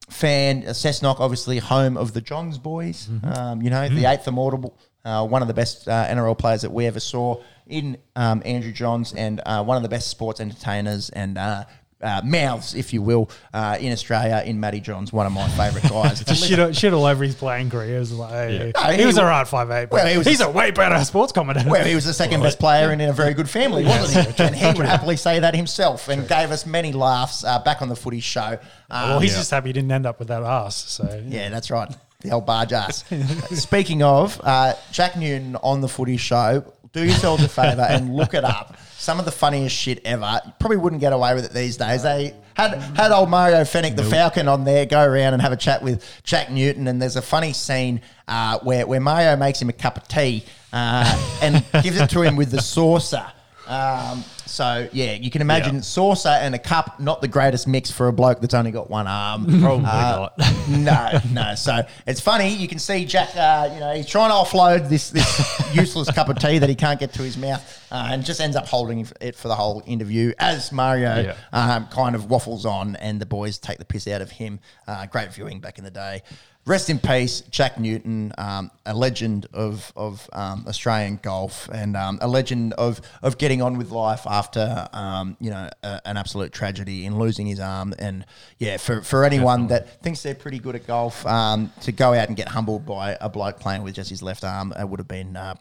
Fan 0.09 0.63
uh, 0.65 0.69
Cessnock, 0.71 1.19
obviously 1.19 1.59
home 1.59 1.95
of 1.95 2.13
the 2.13 2.21
Johns 2.21 2.57
boys. 2.57 3.07
Mm-hmm. 3.07 3.27
Um, 3.31 3.61
you 3.61 3.69
know 3.69 3.87
the 3.89 4.05
eighth 4.05 4.27
immortal, 4.27 4.75
uh, 5.05 5.25
one 5.27 5.41
of 5.43 5.47
the 5.47 5.53
best 5.53 5.87
uh, 5.87 6.05
NRL 6.07 6.37
players 6.37 6.61
that 6.63 6.71
we 6.71 6.87
ever 6.87 6.99
saw 6.99 7.41
in 7.67 7.95
um, 8.15 8.41
Andrew 8.43 8.71
Johns, 8.71 9.13
and 9.13 9.39
uh, 9.45 9.63
one 9.63 9.77
of 9.77 9.83
the 9.83 9.89
best 9.89 10.07
sports 10.07 10.41
entertainers 10.41 11.11
and 11.11 11.37
uh, 11.37 11.65
uh, 12.01 12.21
mouths, 12.23 12.75
if 12.75 12.93
you 12.93 13.01
will, 13.01 13.29
uh, 13.53 13.77
in 13.79 13.91
Australia. 13.91 14.41
In 14.45 14.59
Matty 14.59 14.79
Johns, 14.79 15.11
one 15.11 15.25
of 15.25 15.31
my 15.33 15.47
favourite 15.49 15.89
guys. 15.89 16.23
Just 16.25 16.47
shit, 16.47 16.59
all- 16.59 16.71
shit 16.71 16.93
all 16.93 17.05
over 17.05 17.23
his 17.23 17.35
playing 17.35 17.69
career. 17.69 17.97
It 17.97 17.99
was 17.99 18.11
like, 18.13 18.31
hey, 18.31 18.71
No, 18.75 18.81
he, 18.91 18.97
he 18.99 19.05
was 19.05 19.15
wa- 19.17 19.23
all 19.23 19.29
right, 19.29 19.47
five 19.47 19.69
eight. 19.71 19.91
Well, 19.91 20.07
he 20.07 20.17
was 20.17 20.25
he's 20.27 20.41
a- 20.41 20.45
a 20.45 20.51
way 20.51 20.71
better 20.71 21.03
sports 21.03 21.31
commentator. 21.31 21.69
Well, 21.69 21.85
he 21.85 21.95
was 21.95 22.05
the 22.05 22.13
second 22.13 22.41
best 22.41 22.59
player 22.59 22.91
and 22.91 23.01
in 23.01 23.09
a 23.09 23.13
very 23.13 23.33
good 23.33 23.49
family, 23.49 23.83
wasn't 23.85 24.35
he? 24.35 24.43
And 24.43 24.55
he 24.55 24.65
would 24.65 24.85
happily 24.85 25.17
say 25.17 25.39
that 25.39 25.55
himself 25.55 26.07
and 26.07 26.27
gave 26.27 26.51
us 26.51 26.65
many 26.65 26.91
laughs 26.93 27.43
uh, 27.43 27.59
back 27.59 27.81
on 27.81 27.89
the 27.89 27.95
footy 27.95 28.19
show. 28.21 28.57
Um, 28.89 29.09
well, 29.09 29.19
he's 29.19 29.35
just 29.35 29.51
happy 29.51 29.69
he 29.69 29.73
didn't 29.73 29.91
end 29.91 30.05
up 30.05 30.19
with 30.19 30.29
that 30.29 30.43
ass. 30.43 30.75
So 30.75 31.23
Yeah, 31.27 31.49
that's 31.49 31.69
right. 31.69 31.93
The 32.21 32.31
old 32.31 32.45
barge 32.45 32.73
ass. 32.73 33.03
Speaking 33.51 34.03
of, 34.03 34.39
uh, 34.43 34.73
Jack 34.91 35.15
Newton 35.15 35.55
on 35.57 35.79
the 35.81 35.87
footy 35.87 36.17
show, 36.17 36.65
do 36.91 37.03
yourselves 37.03 37.43
a 37.43 37.49
favour 37.49 37.85
and 37.87 38.15
look 38.15 38.33
it 38.33 38.43
up. 38.43 38.77
Some 38.97 39.19
of 39.19 39.25
the 39.25 39.31
funniest 39.31 39.75
shit 39.75 40.01
ever. 40.05 40.41
You 40.45 40.53
probably 40.59 40.77
wouldn't 40.77 41.01
get 41.01 41.13
away 41.13 41.33
with 41.33 41.45
it 41.45 41.53
these 41.53 41.77
days. 41.77 42.03
They 42.03 42.35
had 42.55 42.73
had 42.97 43.11
old 43.11 43.29
Mario 43.29 43.61
Fenech, 43.61 43.95
the 43.95 44.03
Falcon, 44.03 44.47
on 44.47 44.65
there, 44.65 44.85
go 44.85 45.03
around 45.03 45.33
and 45.33 45.41
have 45.41 45.51
a 45.51 45.57
chat 45.57 45.81
with 45.81 46.03
Jack 46.23 46.51
Newton. 46.51 46.87
And 46.87 47.01
there's 47.01 47.15
a 47.15 47.21
funny 47.21 47.53
scene 47.53 48.01
uh, 48.27 48.59
where, 48.59 48.85
where 48.85 48.99
Mario 48.99 49.35
makes 49.37 49.61
him 49.61 49.69
a 49.69 49.73
cup 49.73 49.97
of 49.97 50.07
tea 50.07 50.43
uh, 50.73 51.37
and 51.41 51.63
gives 51.81 51.99
it 51.99 52.09
to 52.09 52.21
him 52.21 52.35
with 52.35 52.51
the 52.51 52.61
saucer. 52.61 53.25
Um, 53.69 54.23
so 54.47 54.89
yeah, 54.91 55.13
you 55.13 55.29
can 55.29 55.41
imagine 55.41 55.75
Yeah. 55.75 55.81
saucer 55.81 56.29
and 56.29 56.55
a 56.55 56.57
cup, 56.59 56.99
not 56.99 57.21
the 57.21 57.27
greatest 57.27 57.67
mix 57.67 57.91
for 57.91 58.07
a 58.07 58.13
bloke 58.13 58.41
that's 58.41 58.55
only 58.55 58.71
got 58.71 58.89
one 58.89 59.05
arm. 59.07 59.45
Probably 59.61 59.85
Uh, 59.85 60.29
not. 60.37 60.39
no, 60.69 61.19
no. 61.31 61.55
So 61.55 61.81
it's 62.07 62.19
funny. 62.19 62.49
You 62.55 62.67
can 62.67 62.79
see 62.79 63.05
Jack. 63.05 63.35
Uh, 63.35 63.69
you 63.71 63.79
know, 63.79 63.93
he's 63.93 64.07
trying 64.07 64.29
to 64.31 64.35
offload 64.35 64.89
this 64.89 65.11
this 65.11 65.61
useless 65.75 66.09
cup 66.11 66.29
of 66.29 66.39
tea 66.39 66.57
that 66.57 66.67
he 66.67 66.73
can't 66.75 66.99
get 66.99 67.13
to 67.13 67.21
his 67.21 67.37
mouth, 67.37 67.61
uh, 67.91 68.07
and 68.11 68.25
just 68.25 68.41
ends 68.41 68.55
up 68.55 68.67
holding 68.67 69.07
it 69.21 69.35
for 69.35 69.47
the 69.49 69.55
whole 69.55 69.83
interview 69.85 70.33
as 70.39 70.71
Mario 70.71 71.21
Yeah. 71.21 71.35
um, 71.53 71.85
kind 71.87 72.15
of 72.15 72.29
waffles 72.29 72.65
on, 72.65 72.95
and 72.95 73.21
the 73.21 73.27
boys 73.27 73.59
take 73.59 73.77
the 73.77 73.85
piss 73.85 74.07
out 74.07 74.21
of 74.21 74.31
him. 74.31 74.59
Uh, 74.87 75.05
great 75.05 75.31
viewing 75.31 75.59
back 75.59 75.77
in 75.77 75.83
the 75.83 75.91
day. 75.91 76.23
Rest 76.65 76.89
in 76.91 76.99
peace, 76.99 77.41
Jack 77.49 77.79
Newton, 77.79 78.31
um, 78.37 78.69
a 78.85 78.93
legend 78.93 79.47
of 79.53 79.91
of 79.95 80.29
um, 80.33 80.65
Australian 80.67 81.19
golf, 81.23 81.67
and 81.73 81.97
um, 81.97 82.19
a 82.21 82.27
legend 82.27 82.73
of 82.73 83.01
of 83.23 83.39
getting 83.39 83.61
on 83.63 83.77
with 83.77 83.89
life 83.89 84.27
after 84.27 84.87
um, 84.93 85.35
you 85.39 85.49
know 85.49 85.67
a, 85.81 86.01
an 86.05 86.15
absolute 86.17 86.51
tragedy 86.51 87.05
in 87.05 87.17
losing 87.17 87.47
his 87.47 87.59
arm. 87.59 87.95
And 87.97 88.23
yeah, 88.59 88.77
for, 88.77 89.01
for 89.01 89.23
anyone 89.23 89.67
that 89.67 90.01
thinks 90.03 90.21
they're 90.21 90.35
pretty 90.35 90.59
good 90.59 90.75
at 90.75 90.85
golf, 90.85 91.25
um, 91.25 91.71
to 91.81 91.91
go 91.91 92.13
out 92.13 92.27
and 92.27 92.37
get 92.37 92.49
humbled 92.49 92.85
by 92.85 93.17
a 93.19 93.29
bloke 93.29 93.59
playing 93.59 93.81
with 93.81 93.95
just 93.95 94.11
his 94.11 94.21
left 94.21 94.43
arm, 94.43 94.71
it 94.79 94.87
would 94.87 94.99
have 94.99 95.07
been. 95.07 95.35
Uh, 95.35 95.55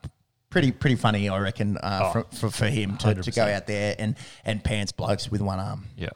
Pretty, 0.51 0.73
pretty 0.73 0.97
funny, 0.97 1.29
I 1.29 1.39
reckon, 1.41 1.77
uh, 1.77 2.01
Oh, 2.05 2.11
for, 2.11 2.37
for, 2.37 2.51
for 2.51 2.67
him 2.69 2.97
to, 2.97 3.15
to 3.17 3.31
go 3.33 3.45
out 3.45 3.67
there 3.67 3.95
and, 3.99 4.17
and 4.47 4.65
pants 4.65 4.93
blokes 4.93 5.31
with 5.31 5.43
one 5.43 5.61
arm. 5.61 5.85
Yeah, 5.95 6.09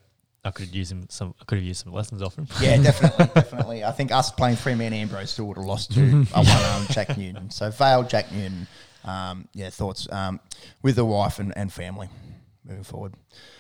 I 0.45 0.51
could 0.51 0.67
have 0.67 0.75
used 0.75 0.91
him 0.93 1.07
some. 1.09 1.35
I 1.41 1.45
could 1.45 1.59
have 1.59 1.65
used 1.65 1.85
some 1.85 1.93
lessons 1.93 2.21
off 2.23 2.37
him. 2.37 2.49
Yeah, 2.61 2.77
definitely, 2.83 3.27
definitely. 3.35 3.85
I 3.85 3.93
think 3.93 4.11
us 4.11 4.31
playing 4.33 4.57
three 4.57 4.75
man 4.75 4.93
Ambrose 4.93 5.31
still 5.31 5.47
would 5.47 5.57
have 5.57 5.67
lost 5.67 5.93
to 5.95 6.01
a 6.35 6.43
one 6.43 6.63
armed 6.73 6.91
Jack 6.91 7.17
Newton. 7.17 7.51
So 7.51 7.71
failed 7.71 8.11
Jack 8.11 8.33
Newton. 8.33 8.67
Um, 9.05 9.49
yeah, 9.55 9.71
thoughts 9.71 10.09
um, 10.11 10.41
with 10.83 10.97
the 10.97 11.05
wife 11.05 11.39
and, 11.39 11.53
and 11.57 11.73
family 11.73 12.09
moving 12.65 12.85
forward. 12.85 13.15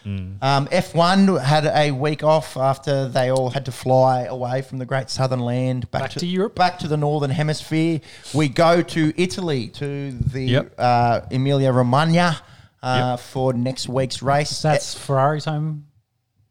Um, 0.04 0.38
F1 0.68 1.42
had 1.42 1.66
a 1.66 1.90
week 1.90 2.22
off 2.22 2.56
after 2.56 3.08
they 3.08 3.30
all 3.32 3.50
had 3.50 3.64
to 3.66 3.72
fly 3.72 4.22
away 4.24 4.62
from 4.62 4.78
the 4.78 4.86
great 4.86 5.10
southern 5.10 5.40
land 5.40 5.90
back, 5.90 6.02
Back 6.02 6.10
to 6.12 6.26
Europe. 6.26 6.54
back 6.54 6.78
to 6.80 6.88
the 6.88 6.96
northern 6.96 7.30
hemisphere. 7.30 8.00
We 8.32 8.48
go 8.48 8.80
to 8.82 9.12
Italy 9.20 9.68
to 9.68 10.12
the 10.12 10.42
Yep. 10.44 10.74
uh, 10.78 11.20
Emilia 11.32 11.72
Romagna 11.72 12.40
uh, 12.82 13.16
Yep. 13.16 13.20
for 13.20 13.52
next 13.52 13.88
week's 13.88 14.22
race. 14.22 14.62
that's 14.62 14.94
Ferrari's 14.96 15.44
home 15.46 15.86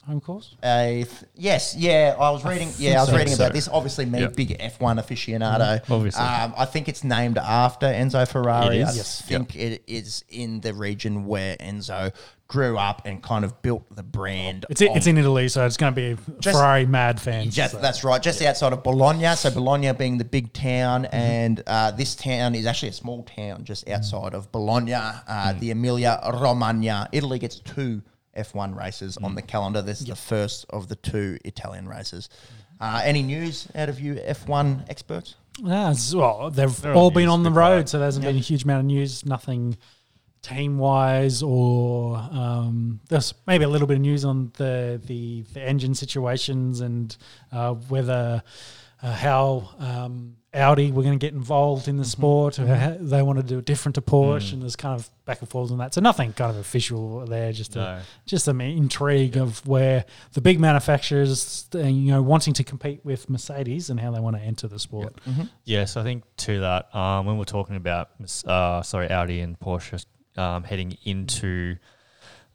home 0.06 0.20
course. 0.22 0.56
Uh, 0.64 1.04
yes, 1.36 1.76
yeah, 1.78 2.16
I 2.20 2.32
was 2.32 2.44
reading. 2.44 2.70
Yeah, 2.78 2.98
I 2.98 3.02
was 3.02 3.10
so. 3.10 3.18
reading 3.18 3.34
about 3.34 3.50
So. 3.50 3.54
this. 3.54 3.68
Obviously, 3.68 4.06
me, 4.06 4.22
Yeah. 4.22 4.28
big 4.28 4.58
F1 4.60 4.98
aficionado. 5.00 5.82
Obviously. 5.90 6.22
um, 6.24 6.54
I 6.58 6.66
think 6.66 6.88
it's 6.90 7.04
named 7.04 7.38
after 7.38 7.86
Enzo 7.88 8.28
Ferrari. 8.28 8.80
It 8.80 8.88
I. 8.88 8.94
Yes. 8.94 9.22
think 9.22 9.56
it 9.56 9.84
is 9.88 10.24
in 10.30 10.62
the 10.62 10.74
region 10.74 11.26
where 11.26 11.56
Enzo 11.58 12.12
grew 12.48 12.78
up 12.78 13.04
and 13.06 13.24
kind 13.24 13.46
of 13.46 13.62
built 13.62 13.84
the 13.96 14.04
brand. 14.04 14.66
It's 14.70 14.82
it's 14.82 15.08
in 15.08 15.18
Italy, 15.18 15.48
so 15.48 15.66
it's 15.66 15.78
going 15.78 15.94
to 15.94 16.16
be 16.16 16.22
Just- 16.42 16.58
Ferrari 16.58 16.86
mad 16.86 17.22
fans. 17.22 17.56
Just, 17.56 17.74
so. 17.74 17.80
That's 17.80 18.04
right, 18.04 18.22
just 18.22 18.42
outside 18.42 18.74
of 18.74 18.84
Bologna. 18.84 19.36
So 19.38 19.52
Bologna 19.52 19.94
being 19.94 20.18
the 20.18 20.26
big 20.26 20.52
town, 20.52 21.04
Mm-hmm. 21.04 21.16
and 21.16 21.64
uh, 21.66 21.92
this 21.92 22.14
town 22.16 22.56
is 22.56 22.66
actually 22.66 22.90
a 22.90 22.94
small 22.94 23.24
town 23.24 23.64
just 23.64 23.88
outside 23.88 24.34
of 24.34 24.52
Bologna, 24.52 24.94
uh, 24.96 25.14
Mm. 25.28 25.60
the 25.60 25.72
Emilia 25.72 26.20
Romagna. 26.34 27.08
Italy 27.14 27.40
gets 27.40 27.60
two 27.60 28.02
F1 28.36 28.76
races 28.78 29.18
Mm. 29.20 29.26
on 29.26 29.36
the 29.36 29.42
calendar. 29.42 29.82
This 29.82 30.02
is 30.02 30.08
the 30.08 30.16
first 30.16 30.66
of 30.70 30.88
the 30.88 30.96
two 30.96 31.38
Italian 31.46 31.88
races. 31.88 32.30
Uh, 32.80 33.02
any 33.04 33.22
news 33.24 33.68
out 33.76 33.90
of 33.90 34.00
you 34.00 34.16
F1 34.16 34.86
experts? 34.90 35.36
Yeah, 35.60 35.94
well, 36.14 36.50
they've 36.50 36.82
They're 36.82 36.94
all 36.94 37.08
on 37.08 37.14
been 37.14 37.30
on 37.30 37.44
the 37.44 37.52
road, 37.52 37.90
so 37.90 38.00
there 38.00 38.08
hasn't 38.08 38.26
been 38.26 38.36
a 38.38 38.40
huge 38.40 38.64
amount 38.64 38.80
of 38.80 38.86
news. 38.86 39.26
Nothing 39.26 39.78
team 40.42 40.80
wise, 40.80 41.44
or 41.44 42.16
um, 42.18 43.00
there's 43.10 43.34
maybe 43.46 43.64
a 43.64 43.68
little 43.70 43.86
bit 43.88 43.96
of 43.98 44.02
news 44.02 44.26
on 44.26 44.52
the 44.58 45.00
the, 45.06 45.44
the 45.54 45.62
engine 45.62 45.94
situations 45.94 46.80
and 46.82 47.16
uh, 47.52 47.74
whether 47.74 48.42
uh, 49.04 49.14
how 49.14 49.70
um, 49.78 50.38
Audi 50.54 50.92
were 50.92 51.02
going 51.04 51.18
to 51.18 51.26
get 51.26 51.34
involved 51.34 51.88
in 51.88 51.96
the 51.96 52.04
sport. 52.04 52.60
uh, 52.60 52.66
how 52.66 52.98
they 53.00 53.22
want 53.22 53.40
to 53.40 53.44
do 53.44 53.60
it 53.60 53.66
different 53.66 53.96
to 53.96 54.02
Porsche, 54.02 54.52
and 54.54 54.62
there's 54.62 54.76
kind 54.76 55.00
of 55.00 55.10
back 55.26 55.40
and 55.40 55.48
forth 55.50 55.72
on 55.72 55.78
that. 55.78 55.94
So 55.94 56.02
nothing 56.02 56.34
kind 56.34 56.52
of 56.52 56.58
official 56.58 57.26
there, 57.26 57.54
just 57.54 57.76
No. 57.76 57.82
a, 57.84 58.02
just 58.26 58.46
some 58.46 58.60
intrigue 58.60 59.38
of 59.38 59.66
where 59.66 60.04
the 60.34 60.42
big 60.42 60.60
manufacturers, 60.60 61.68
uh, 61.74 61.80
you 61.80 62.12
know, 62.12 62.22
wanting 62.22 62.54
to 62.56 62.64
compete 62.66 63.00
with 63.06 63.30
Mercedes 63.30 63.90
and 63.90 63.98
how 64.00 64.12
they 64.12 64.20
want 64.20 64.36
to 64.36 64.42
enter 64.42 64.68
the 64.68 64.80
sport. 64.80 65.16
Yes, 65.64 65.96
I 65.96 66.04
think 66.04 66.24
to 66.38 66.60
that, 66.60 66.94
um, 66.94 67.26
when 67.26 67.38
we're 67.38 67.46
talking 67.46 67.78
about, 67.78 68.10
uh, 68.46 68.82
sorry, 68.82 69.10
Audi 69.10 69.40
and 69.40 69.58
Porsche 69.60 70.06
um, 70.38 70.64
heading 70.64 70.98
into 71.06 71.78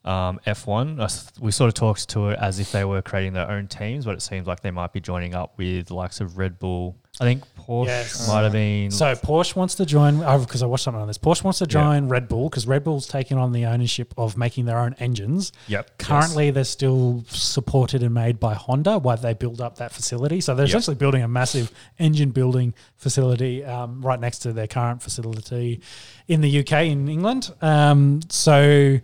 um, 0.05 0.39
F1, 0.47 1.01
us- 1.01 1.33
we 1.41 1.51
sort 1.51 1.69
of 1.69 1.75
talked 1.75 2.09
to 2.11 2.29
it 2.29 2.39
as 2.41 2.61
if 2.61 2.71
they 2.73 2.85
were 2.85 3.03
creating 3.03 3.33
their 3.33 3.51
own 3.51 3.67
teams, 3.67 4.05
but 4.05 4.15
it 4.15 4.21
seems 4.23 4.47
like 4.47 4.61
they 4.61 4.71
might 4.71 4.93
be 4.93 5.01
joining 5.01 5.35
up 5.35 5.57
with 5.59 5.87
the 5.87 5.95
likes 5.95 6.21
of 6.21 6.39
Red 6.39 6.59
Bull. 6.59 6.97
I 7.21 7.25
think 7.25 7.45
Porsche 7.67 7.87
Yes. 7.87 8.29
might 8.29 8.43
have 8.43 8.53
been. 8.53 8.91
So 8.91 9.07
Porsche 9.15 9.57
wants 9.57 9.75
to 9.77 9.87
join 9.87 10.19
because 10.41 10.63
I 10.63 10.67
watched 10.67 10.85
something 10.85 11.01
on 11.01 11.09
this. 11.09 11.19
Porsche 11.19 11.43
wants 11.43 11.59
to 11.61 11.67
join 11.67 12.09
Red 12.09 12.29
Bull 12.29 12.49
because 12.49 12.67
Red 12.67 12.85
Bull's 12.85 13.07
taking 13.09 13.39
on 13.39 13.53
the 13.53 13.65
ownership 13.67 14.13
of 14.19 14.37
making 14.37 14.67
their 14.67 14.79
own 14.79 14.95
engines. 14.99 15.51
yep. 15.67 15.91
yes. 15.99 16.07
Currently, 16.09 16.51
they're 16.51 16.65
still 16.65 17.25
supported 17.29 18.03
and 18.03 18.13
made 18.15 18.39
by 18.39 18.55
Honda 18.55 18.99
while 18.99 19.17
they 19.17 19.35
build 19.35 19.61
up 19.61 19.77
that 19.79 19.93
facility. 19.93 20.41
So 20.41 20.55
they're 20.55 20.67
Yep. 20.67 20.69
essentially 20.71 20.95
building 20.97 21.23
a 21.23 21.29
massive 21.29 21.73
engine 21.99 22.31
building 22.31 22.75
facility 22.97 23.65
um, 23.65 24.01
right 24.03 24.21
next 24.21 24.41
to 24.41 24.53
their 24.53 24.67
current 24.69 25.03
facility 25.03 25.81
in 26.29 26.43
the 26.43 26.61
UK 26.61 26.87
in 26.87 27.09
England. 27.09 27.51
Um, 27.63 28.21
so 28.29 28.99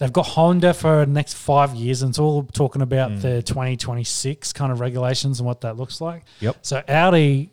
they've 0.00 0.12
got 0.12 0.26
Honda 0.26 0.74
for 0.74 1.04
the 1.04 1.12
next 1.12 1.34
five 1.34 1.74
years, 1.74 2.02
and 2.02 2.08
it's 2.10 2.18
all 2.18 2.42
talking 2.44 2.82
about 2.82 3.10
Mm. 3.12 3.20
the 3.22 3.42
2026 3.42 4.52
kind 4.52 4.72
of 4.72 4.80
regulations 4.80 5.38
and 5.38 5.46
what 5.46 5.60
that 5.60 5.76
looks 5.76 6.00
like. 6.00 6.24
Yep. 6.40 6.56
So 6.62 6.82
Audi 6.88 7.50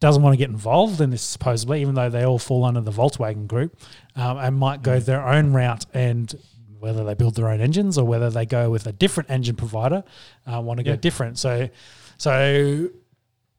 doesn't 0.00 0.22
want 0.22 0.34
to 0.34 0.36
get 0.36 0.50
involved 0.50 1.00
in 1.00 1.10
this 1.10 1.22
supposedly, 1.22 1.80
even 1.80 1.94
though 1.94 2.10
they 2.10 2.24
all 2.24 2.38
fall 2.38 2.64
under 2.64 2.80
the 2.82 2.90
Volkswagen 2.90 3.46
group, 3.46 3.78
um, 4.16 4.36
and 4.36 4.56
might 4.58 4.82
go 4.82 4.98
their 5.00 5.26
own 5.26 5.52
route 5.52 5.86
and 5.94 6.34
whether 6.80 7.02
they 7.04 7.14
build 7.14 7.34
their 7.36 7.48
own 7.48 7.60
engines 7.60 7.96
or 7.96 8.04
whether 8.04 8.28
they 8.30 8.44
go 8.44 8.68
with 8.68 8.86
a 8.86 8.92
different 8.92 9.30
engine 9.30 9.56
provider, 9.56 10.04
uh, 10.46 10.60
want 10.60 10.76
to 10.78 10.84
go 10.84 10.94
different. 10.96 11.38
So, 11.38 11.70
so 12.18 12.90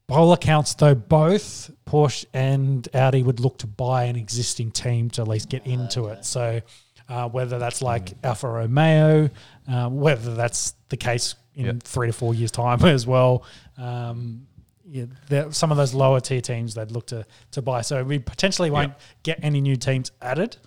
by 0.08 0.16
all 0.16 0.32
accounts, 0.34 0.76
though, 0.76 0.94
both 0.96 1.72
Porsche 1.86 2.26
and 2.34 2.88
Audi 2.94 3.24
would 3.24 3.40
look 3.40 3.58
to 3.60 3.68
buy 3.68 4.04
an 4.04 4.16
existing 4.16 4.72
team 4.72 5.10
to 5.12 5.22
at 5.24 5.28
least 5.28 5.50
get 5.50 5.66
into 5.66 6.08
it. 6.08 6.24
So, 6.26 6.62
uh, 7.10 7.28
whether 7.30 7.58
that's 7.60 7.82
like 7.82 8.14
Alfa 8.24 8.48
Romeo, 8.50 9.30
uh, 9.68 9.90
whether 9.90 10.36
that's 10.36 10.74
the 10.90 10.98
case 10.98 11.36
in 11.56 11.66
Yep. 11.66 11.84
three 11.84 12.08
to 12.08 12.14
four 12.14 12.34
years' 12.36 12.52
time 12.52 12.84
as 12.86 13.08
well. 13.08 13.44
Um, 13.78 14.48
yeah, 14.90 15.50
some 15.50 15.72
of 15.72 15.78
those 15.78 15.94
lower 15.94 16.20
tier 16.22 16.40
teams 16.42 16.74
they'd 16.76 16.92
look 16.92 17.08
to 17.08 17.26
to 17.52 17.62
buy. 17.62 17.82
So 17.82 18.04
we 18.04 18.20
potentially 18.20 18.70
won't 18.72 18.94
get 19.24 19.40
any 19.44 19.60
new 19.62 19.76
teams 19.76 20.12
added. 20.22 20.58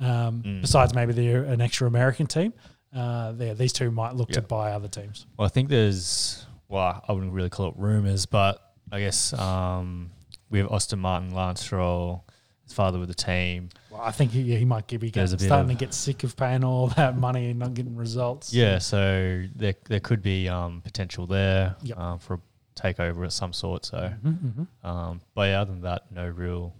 Um, 0.00 0.42
Mm. 0.42 0.60
Besides 0.62 0.94
maybe 0.94 1.12
the 1.12 1.28
an 1.48 1.60
extra 1.60 1.86
American 1.86 2.26
team, 2.26 2.52
uh, 2.94 3.32
there 3.32 3.54
these 3.54 3.72
two 3.72 3.90
might 3.90 4.14
look 4.14 4.30
to 4.30 4.42
buy 4.42 4.72
other 4.72 4.88
teams. 4.88 5.26
Well, 5.38 5.46
I 5.46 5.48
think 5.48 5.68
there's, 5.68 6.44
well, 6.68 7.02
I 7.06 7.12
wouldn't 7.12 7.32
really 7.32 7.50
call 7.50 7.68
it 7.68 7.74
rumors, 7.76 8.26
but 8.26 8.60
I 8.90 8.98
guess 9.00 9.32
um, 9.32 10.10
we 10.50 10.58
have 10.58 10.70
Aston 10.72 10.98
Martin, 10.98 11.30
Lance 11.32 11.60
Stroll, 11.62 12.26
father 12.72 12.98
with 12.98 13.08
the 13.08 13.14
team. 13.14 13.68
Well, 13.90 14.00
I 14.00 14.10
think 14.10 14.32
he, 14.32 14.56
he 14.56 14.64
might 14.64 14.86
be 14.88 14.96
bit 14.96 15.14
starting 15.40 15.68
to 15.68 15.74
get 15.74 15.94
sick 15.94 16.24
of 16.24 16.36
paying 16.36 16.64
all 16.64 16.86
that 16.96 17.16
money 17.16 17.50
and 17.50 17.58
not 17.58 17.74
getting 17.74 17.94
results. 17.96 18.52
Yeah, 18.52 18.78
so 18.78 19.44
there 19.54 19.74
there 19.88 20.00
could 20.00 20.22
be 20.22 20.48
um, 20.48 20.80
potential 20.80 21.26
there 21.26 21.76
Yep. 21.82 21.98
um, 21.98 22.18
for 22.18 22.34
a 22.34 22.40
takeover 22.80 23.24
of 23.24 23.32
some 23.32 23.52
sort. 23.52 23.84
So, 23.84 24.12
Mhm, 24.24 24.38
mhm. 24.82 24.86
um, 24.88 25.20
but 25.34 25.42
yeah, 25.48 25.60
other 25.60 25.72
than 25.72 25.82
that, 25.82 26.10
no 26.10 26.26
real 26.28 26.74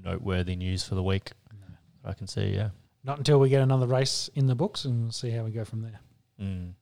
noteworthy 0.00 0.56
news 0.56 0.82
for 0.84 0.94
the 0.94 1.02
week. 1.02 1.32
that 2.02 2.10
I 2.10 2.12
can 2.14 2.26
see, 2.26 2.54
yeah. 2.54 2.70
Not 3.04 3.18
until 3.18 3.38
we 3.40 3.48
get 3.48 3.62
another 3.62 3.86
race 3.86 4.30
in 4.34 4.46
the 4.46 4.54
books 4.54 4.84
and 4.84 5.12
see 5.14 5.30
how 5.30 5.44
we 5.44 5.50
go 5.50 5.64
from 5.64 5.82
there. 5.82 6.00
Mm. 6.40 6.72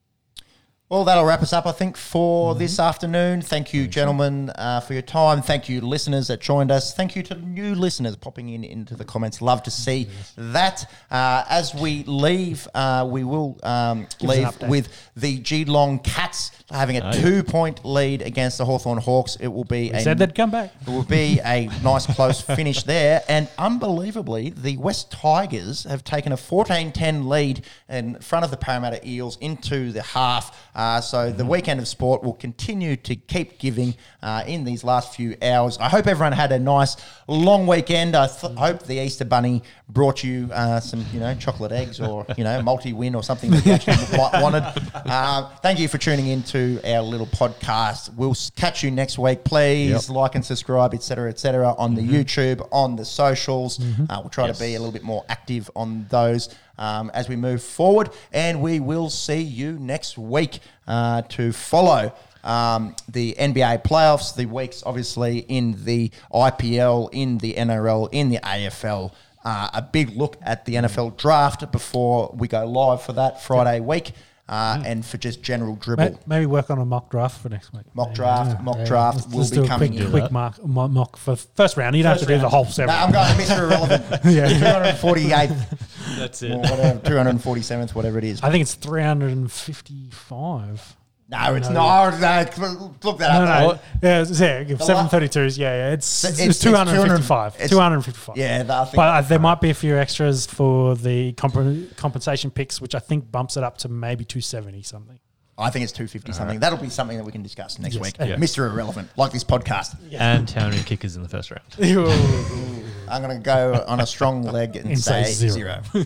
Well, 0.90 1.04
that'll 1.04 1.24
wrap 1.24 1.40
us 1.40 1.52
up, 1.52 1.66
I 1.66 1.70
think, 1.70 1.96
for 1.96 2.56
this 2.56 2.80
afternoon. 2.80 3.42
Thank 3.42 3.72
you, 3.72 3.86
gentlemen, 3.86 4.50
uh, 4.56 4.80
for 4.80 4.92
your 4.92 5.02
time. 5.02 5.40
Thank 5.40 5.68
you, 5.68 5.80
listeners 5.80 6.26
that 6.26 6.40
joined 6.40 6.72
us. 6.72 6.92
Thank 6.92 7.14
you 7.14 7.22
to 7.22 7.36
new 7.36 7.76
listeners 7.76 8.16
popping 8.16 8.48
in 8.48 8.64
into 8.64 8.96
the 8.96 9.04
comments. 9.04 9.40
Love 9.40 9.62
to 9.62 9.70
see 9.70 10.08
that. 10.36 10.90
Uh, 11.08 11.44
as 11.48 11.72
we 11.76 12.02
leave, 12.08 12.66
uh, 12.74 13.06
we 13.08 13.22
will 13.22 13.56
um, 13.62 14.08
Give 14.18 14.30
us 14.30 14.36
an 14.38 14.44
leave 14.62 14.68
with 14.68 15.10
the 15.14 15.38
Geelong 15.38 16.00
Cats 16.00 16.50
having 16.70 16.96
a 16.96 17.00
Oh, 17.00 17.06
yeah. 17.06 17.20
two-point 17.22 17.84
lead 17.84 18.22
against 18.22 18.58
the 18.58 18.64
Hawthorn 18.64 18.98
Hawks. 18.98 19.36
It 19.40 19.48
will 19.48 19.64
be 19.64 19.90
We 19.90 19.96
a 19.96 20.00
said 20.00 20.18
they'd 20.18 20.34
come 20.34 20.50
back. 20.50 20.72
it 20.86 20.88
will 20.90 21.02
be 21.04 21.40
a 21.44 21.68
nice 21.82 22.06
close 22.06 22.40
finish 22.56 22.82
there. 22.84 23.22
And 23.28 23.48
unbelievably, 23.58 24.50
the 24.50 24.76
West 24.76 25.10
Tigers 25.10 25.84
have 25.84 26.04
taken 26.04 26.32
a 26.32 26.36
14 26.36 26.92
10 26.92 27.28
lead 27.28 27.64
in 27.88 28.14
front 28.20 28.44
of 28.44 28.50
the 28.50 28.56
Parramatta 28.56 29.00
Eels 29.08 29.36
into 29.40 29.90
the 29.92 30.02
half. 30.02 30.68
Uh, 30.74 31.00
so 31.00 31.30
the 31.32 31.44
weekend 31.44 31.80
of 31.80 31.88
sport 31.88 32.22
will 32.22 32.34
continue 32.34 32.94
to 32.96 33.16
keep 33.16 33.58
giving 33.58 33.94
uh, 34.22 34.44
in 34.46 34.64
these 34.64 34.84
last 34.84 35.14
few 35.14 35.36
hours. 35.42 35.76
I 35.78 35.88
hope 35.88 36.06
everyone 36.06 36.32
had 36.32 36.52
a 36.52 36.58
nice 36.58 36.96
long 37.26 37.66
weekend. 37.66 38.14
I 38.14 38.26
th- 38.28 38.54
hope 38.56 38.84
the 38.84 38.98
Easter 39.04 39.24
Bunny 39.24 39.62
brought 39.88 40.22
you 40.22 40.48
uh, 40.52 40.78
some, 40.80 41.04
you 41.12 41.18
know, 41.20 41.34
chocolate 41.34 41.72
eggs 41.72 42.00
or, 42.00 42.24
you 42.36 42.44
know, 42.44 42.62
multi 42.62 42.92
win 42.92 43.14
or 43.14 43.22
something 43.24 43.50
that 43.50 43.66
you 43.66 43.72
actually 43.72 43.96
wa- 44.18 44.30
wanted. 44.40 44.62
Uh, 44.94 45.48
thank 45.62 45.78
you 45.80 45.88
for 45.88 45.98
tuning 45.98 46.28
in 46.28 46.42
to 46.44 46.59
our 46.84 47.02
little 47.02 47.26
podcast. 47.26 48.14
We'll 48.16 48.34
catch 48.56 48.82
you 48.84 48.90
next 48.90 49.18
week. 49.18 49.44
Please 49.44 49.90
Yep. 50.08 50.08
like 50.16 50.34
and 50.34 50.44
subscribe, 50.44 50.94
etc., 50.94 51.28
etc., 51.28 51.74
on 51.76 51.94
the 51.94 52.02
YouTube, 52.02 52.66
on 52.72 52.96
the 52.96 53.04
socials. 53.04 53.78
Uh, 53.80 54.18
we'll 54.20 54.28
try 54.30 54.46
Yes. 54.46 54.58
to 54.58 54.64
be 54.64 54.74
a 54.74 54.78
little 54.78 54.92
bit 54.92 55.02
more 55.02 55.24
active 55.28 55.70
on 55.74 56.06
those 56.10 56.48
um, 56.78 57.10
as 57.14 57.28
we 57.28 57.36
move 57.36 57.62
forward, 57.62 58.10
and 58.32 58.60
we 58.62 58.80
will 58.80 59.10
see 59.10 59.40
you 59.40 59.72
next 59.78 60.16
week 60.18 60.60
uh, 60.88 61.22
to 61.28 61.52
follow. 61.52 62.12
Um, 62.42 62.96
the 63.06 63.34
NBA 63.38 63.82
playoffs, 63.84 64.34
the 64.34 64.46
weeks 64.46 64.82
obviously 64.86 65.40
in 65.40 65.84
the 65.84 66.10
IPL, 66.32 67.10
in 67.12 67.38
the 67.38 67.54
NRL, 67.54 68.08
in 68.12 68.30
the 68.30 68.38
AFL. 68.38 69.12
Uh, 69.44 69.68
a 69.74 69.80
big 69.82 70.16
look 70.16 70.36
at 70.42 70.64
the 70.66 70.74
NFL 70.74 71.16
draft 71.16 71.70
before 71.72 72.30
we 72.36 72.46
go 72.48 72.66
live 72.66 73.02
for 73.02 73.14
that 73.14 73.42
Friday 73.42 73.80
week, 73.80 74.12
uh, 74.50 74.82
and 74.84 75.06
for 75.06 75.16
just 75.16 75.42
general 75.42 75.76
dribble. 75.76 76.04
May- 76.04 76.18
Maybe 76.26 76.46
work 76.46 76.68
on 76.70 76.78
a 76.78 76.84
mock 76.84 77.10
draft 77.10 77.40
for 77.40 77.48
next 77.48 77.72
week. 77.72 77.84
Mock 77.94 78.08
Maybe, 78.08 78.16
draft, 78.16 78.60
mock 78.62 78.84
draft 78.84 79.16
Let's- 79.18 79.28
will 79.28 79.38
let's 79.38 79.50
be 79.50 79.56
do 79.56 79.64
a 79.64 79.68
coming 79.68 79.92
quick, 79.92 80.04
in. 80.04 80.10
quick 80.10 80.30
mark, 80.32 80.62
mo- 80.66 80.88
mock 80.88 81.16
for 81.16 81.36
first 81.36 81.76
round. 81.76 81.94
You 81.96 82.02
don't 82.02 82.10
have 82.12 82.20
to 82.20 82.26
do 82.26 82.38
the 82.38 82.48
whole 82.48 82.64
seven. 82.66 82.94
No, 82.94 83.00
I'm 83.00 83.12
going 83.12 83.28
Mr. 83.38 83.58
Irrelevant. 83.60 84.04
Yeah. 84.24 84.48
248th 84.92 86.18
That's 86.18 86.42
it. 86.42 86.50
or 86.52 86.58
whatever, 86.58 86.98
247th, 87.00 87.94
whatever 87.94 88.18
it 88.18 88.24
is. 88.24 88.42
I 88.42 88.50
think 88.50 88.62
it's 88.62 88.74
355. 88.74 90.96
No, 91.30 91.54
it's 91.54 91.68
No. 91.68 91.74
not. 91.74 92.20
No, 92.58 92.94
look 93.04 93.18
that 93.18 93.32
No, 93.44 93.44
up. 93.44 93.76
no. 94.02 94.08
Yeah, 94.08 94.22
it's, 94.22 94.40
yeah, 94.40 94.64
732s. 94.64 95.56
Yeah, 95.58 95.72
yeah. 95.88 95.92
It's, 95.92 96.24
It's- 96.24 96.40
it's, 96.40 96.48
it's 96.56 96.58
255. 96.58 97.54
it's- 97.54 97.70
255. 97.70 98.36
Yeah, 98.36 98.64
I 98.68 98.84
think 98.84 98.96
But 98.96 99.02
uh, 99.08 99.20
there 99.22 99.38
might 99.38 99.60
be 99.60 99.70
a 99.70 99.74
few 99.74 99.96
extras 99.96 100.46
for 100.46 100.96
the 100.96 101.32
comp- 101.34 101.96
compensation 101.96 102.50
picks, 102.50 102.80
which 102.80 102.94
I 102.96 102.98
think 102.98 103.30
bumps 103.30 103.56
it 103.56 103.62
up 103.62 103.78
to 103.78 103.88
maybe 103.88 104.24
270 104.24 104.82
something. 104.82 105.20
I 105.56 105.68
think 105.70 105.82
it's 105.84 105.92
250 105.92 106.32
something. 106.32 106.58
That'll 106.58 106.78
be 106.78 106.88
something 106.88 107.18
that 107.18 107.24
we 107.24 107.32
can 107.32 107.42
discuss 107.42 107.78
next 107.78 107.94
Yes. 107.96 108.02
week. 108.02 108.16
Yeah. 108.18 108.36
Mr. 108.36 108.68
Irrelevant, 108.70 109.10
like 109.16 109.30
this 109.30 109.44
podcast. 109.44 109.94
And 110.12 110.48
how 110.50 110.68
many 110.68 110.82
kickers 110.82 111.16
in 111.16 111.22
the 111.22 111.28
first 111.28 111.50
round? 111.50 111.62
I'm 113.08 113.22
going 113.22 113.36
to 113.36 113.42
go 113.42 113.84
on 113.86 114.00
a 114.00 114.06
strong 114.06 114.42
leg 114.42 114.76
and, 114.76 114.86
And 114.86 114.98
say, 114.98 115.24
say 115.24 115.48
zero. 115.48 115.82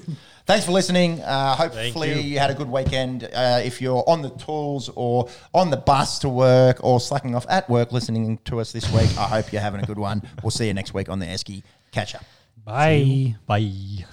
zero. 0.46 0.54
Thanks 0.54 0.66
for 0.66 0.72
listening. 0.72 1.20
Uh, 1.20 1.56
hopefully, 1.56 2.14
you. 2.14 2.20
you. 2.20 2.38
had 2.38 2.50
a 2.50 2.54
good 2.54 2.70
weekend. 2.70 3.24
Uh, 3.24 3.60
if 3.64 3.80
you're 3.80 4.04
on 4.06 4.22
the 4.22 4.30
tools 4.30 4.90
or 4.94 5.28
on 5.52 5.70
the 5.70 5.76
bus 5.76 6.18
to 6.20 6.28
work 6.28 6.82
or 6.82 7.00
slacking 7.00 7.34
off 7.34 7.46
at 7.48 7.68
work 7.68 7.92
listening 7.92 8.38
to 8.44 8.60
us 8.60 8.72
this 8.72 8.90
week, 8.92 9.10
I 9.18 9.26
hope 9.26 9.52
you're 9.52 9.62
having 9.62 9.82
a 9.82 9.86
good 9.86 9.98
one. 9.98 10.22
We'll 10.42 10.50
see 10.50 10.66
you 10.66 10.74
next 10.74 10.94
week 10.94 11.08
on 11.08 11.18
the 11.18 11.26
Esky 11.26 11.62
Catch 11.92 12.14
Up. 12.14 12.24
Bye. 12.64 13.36
Bye. 13.46 14.04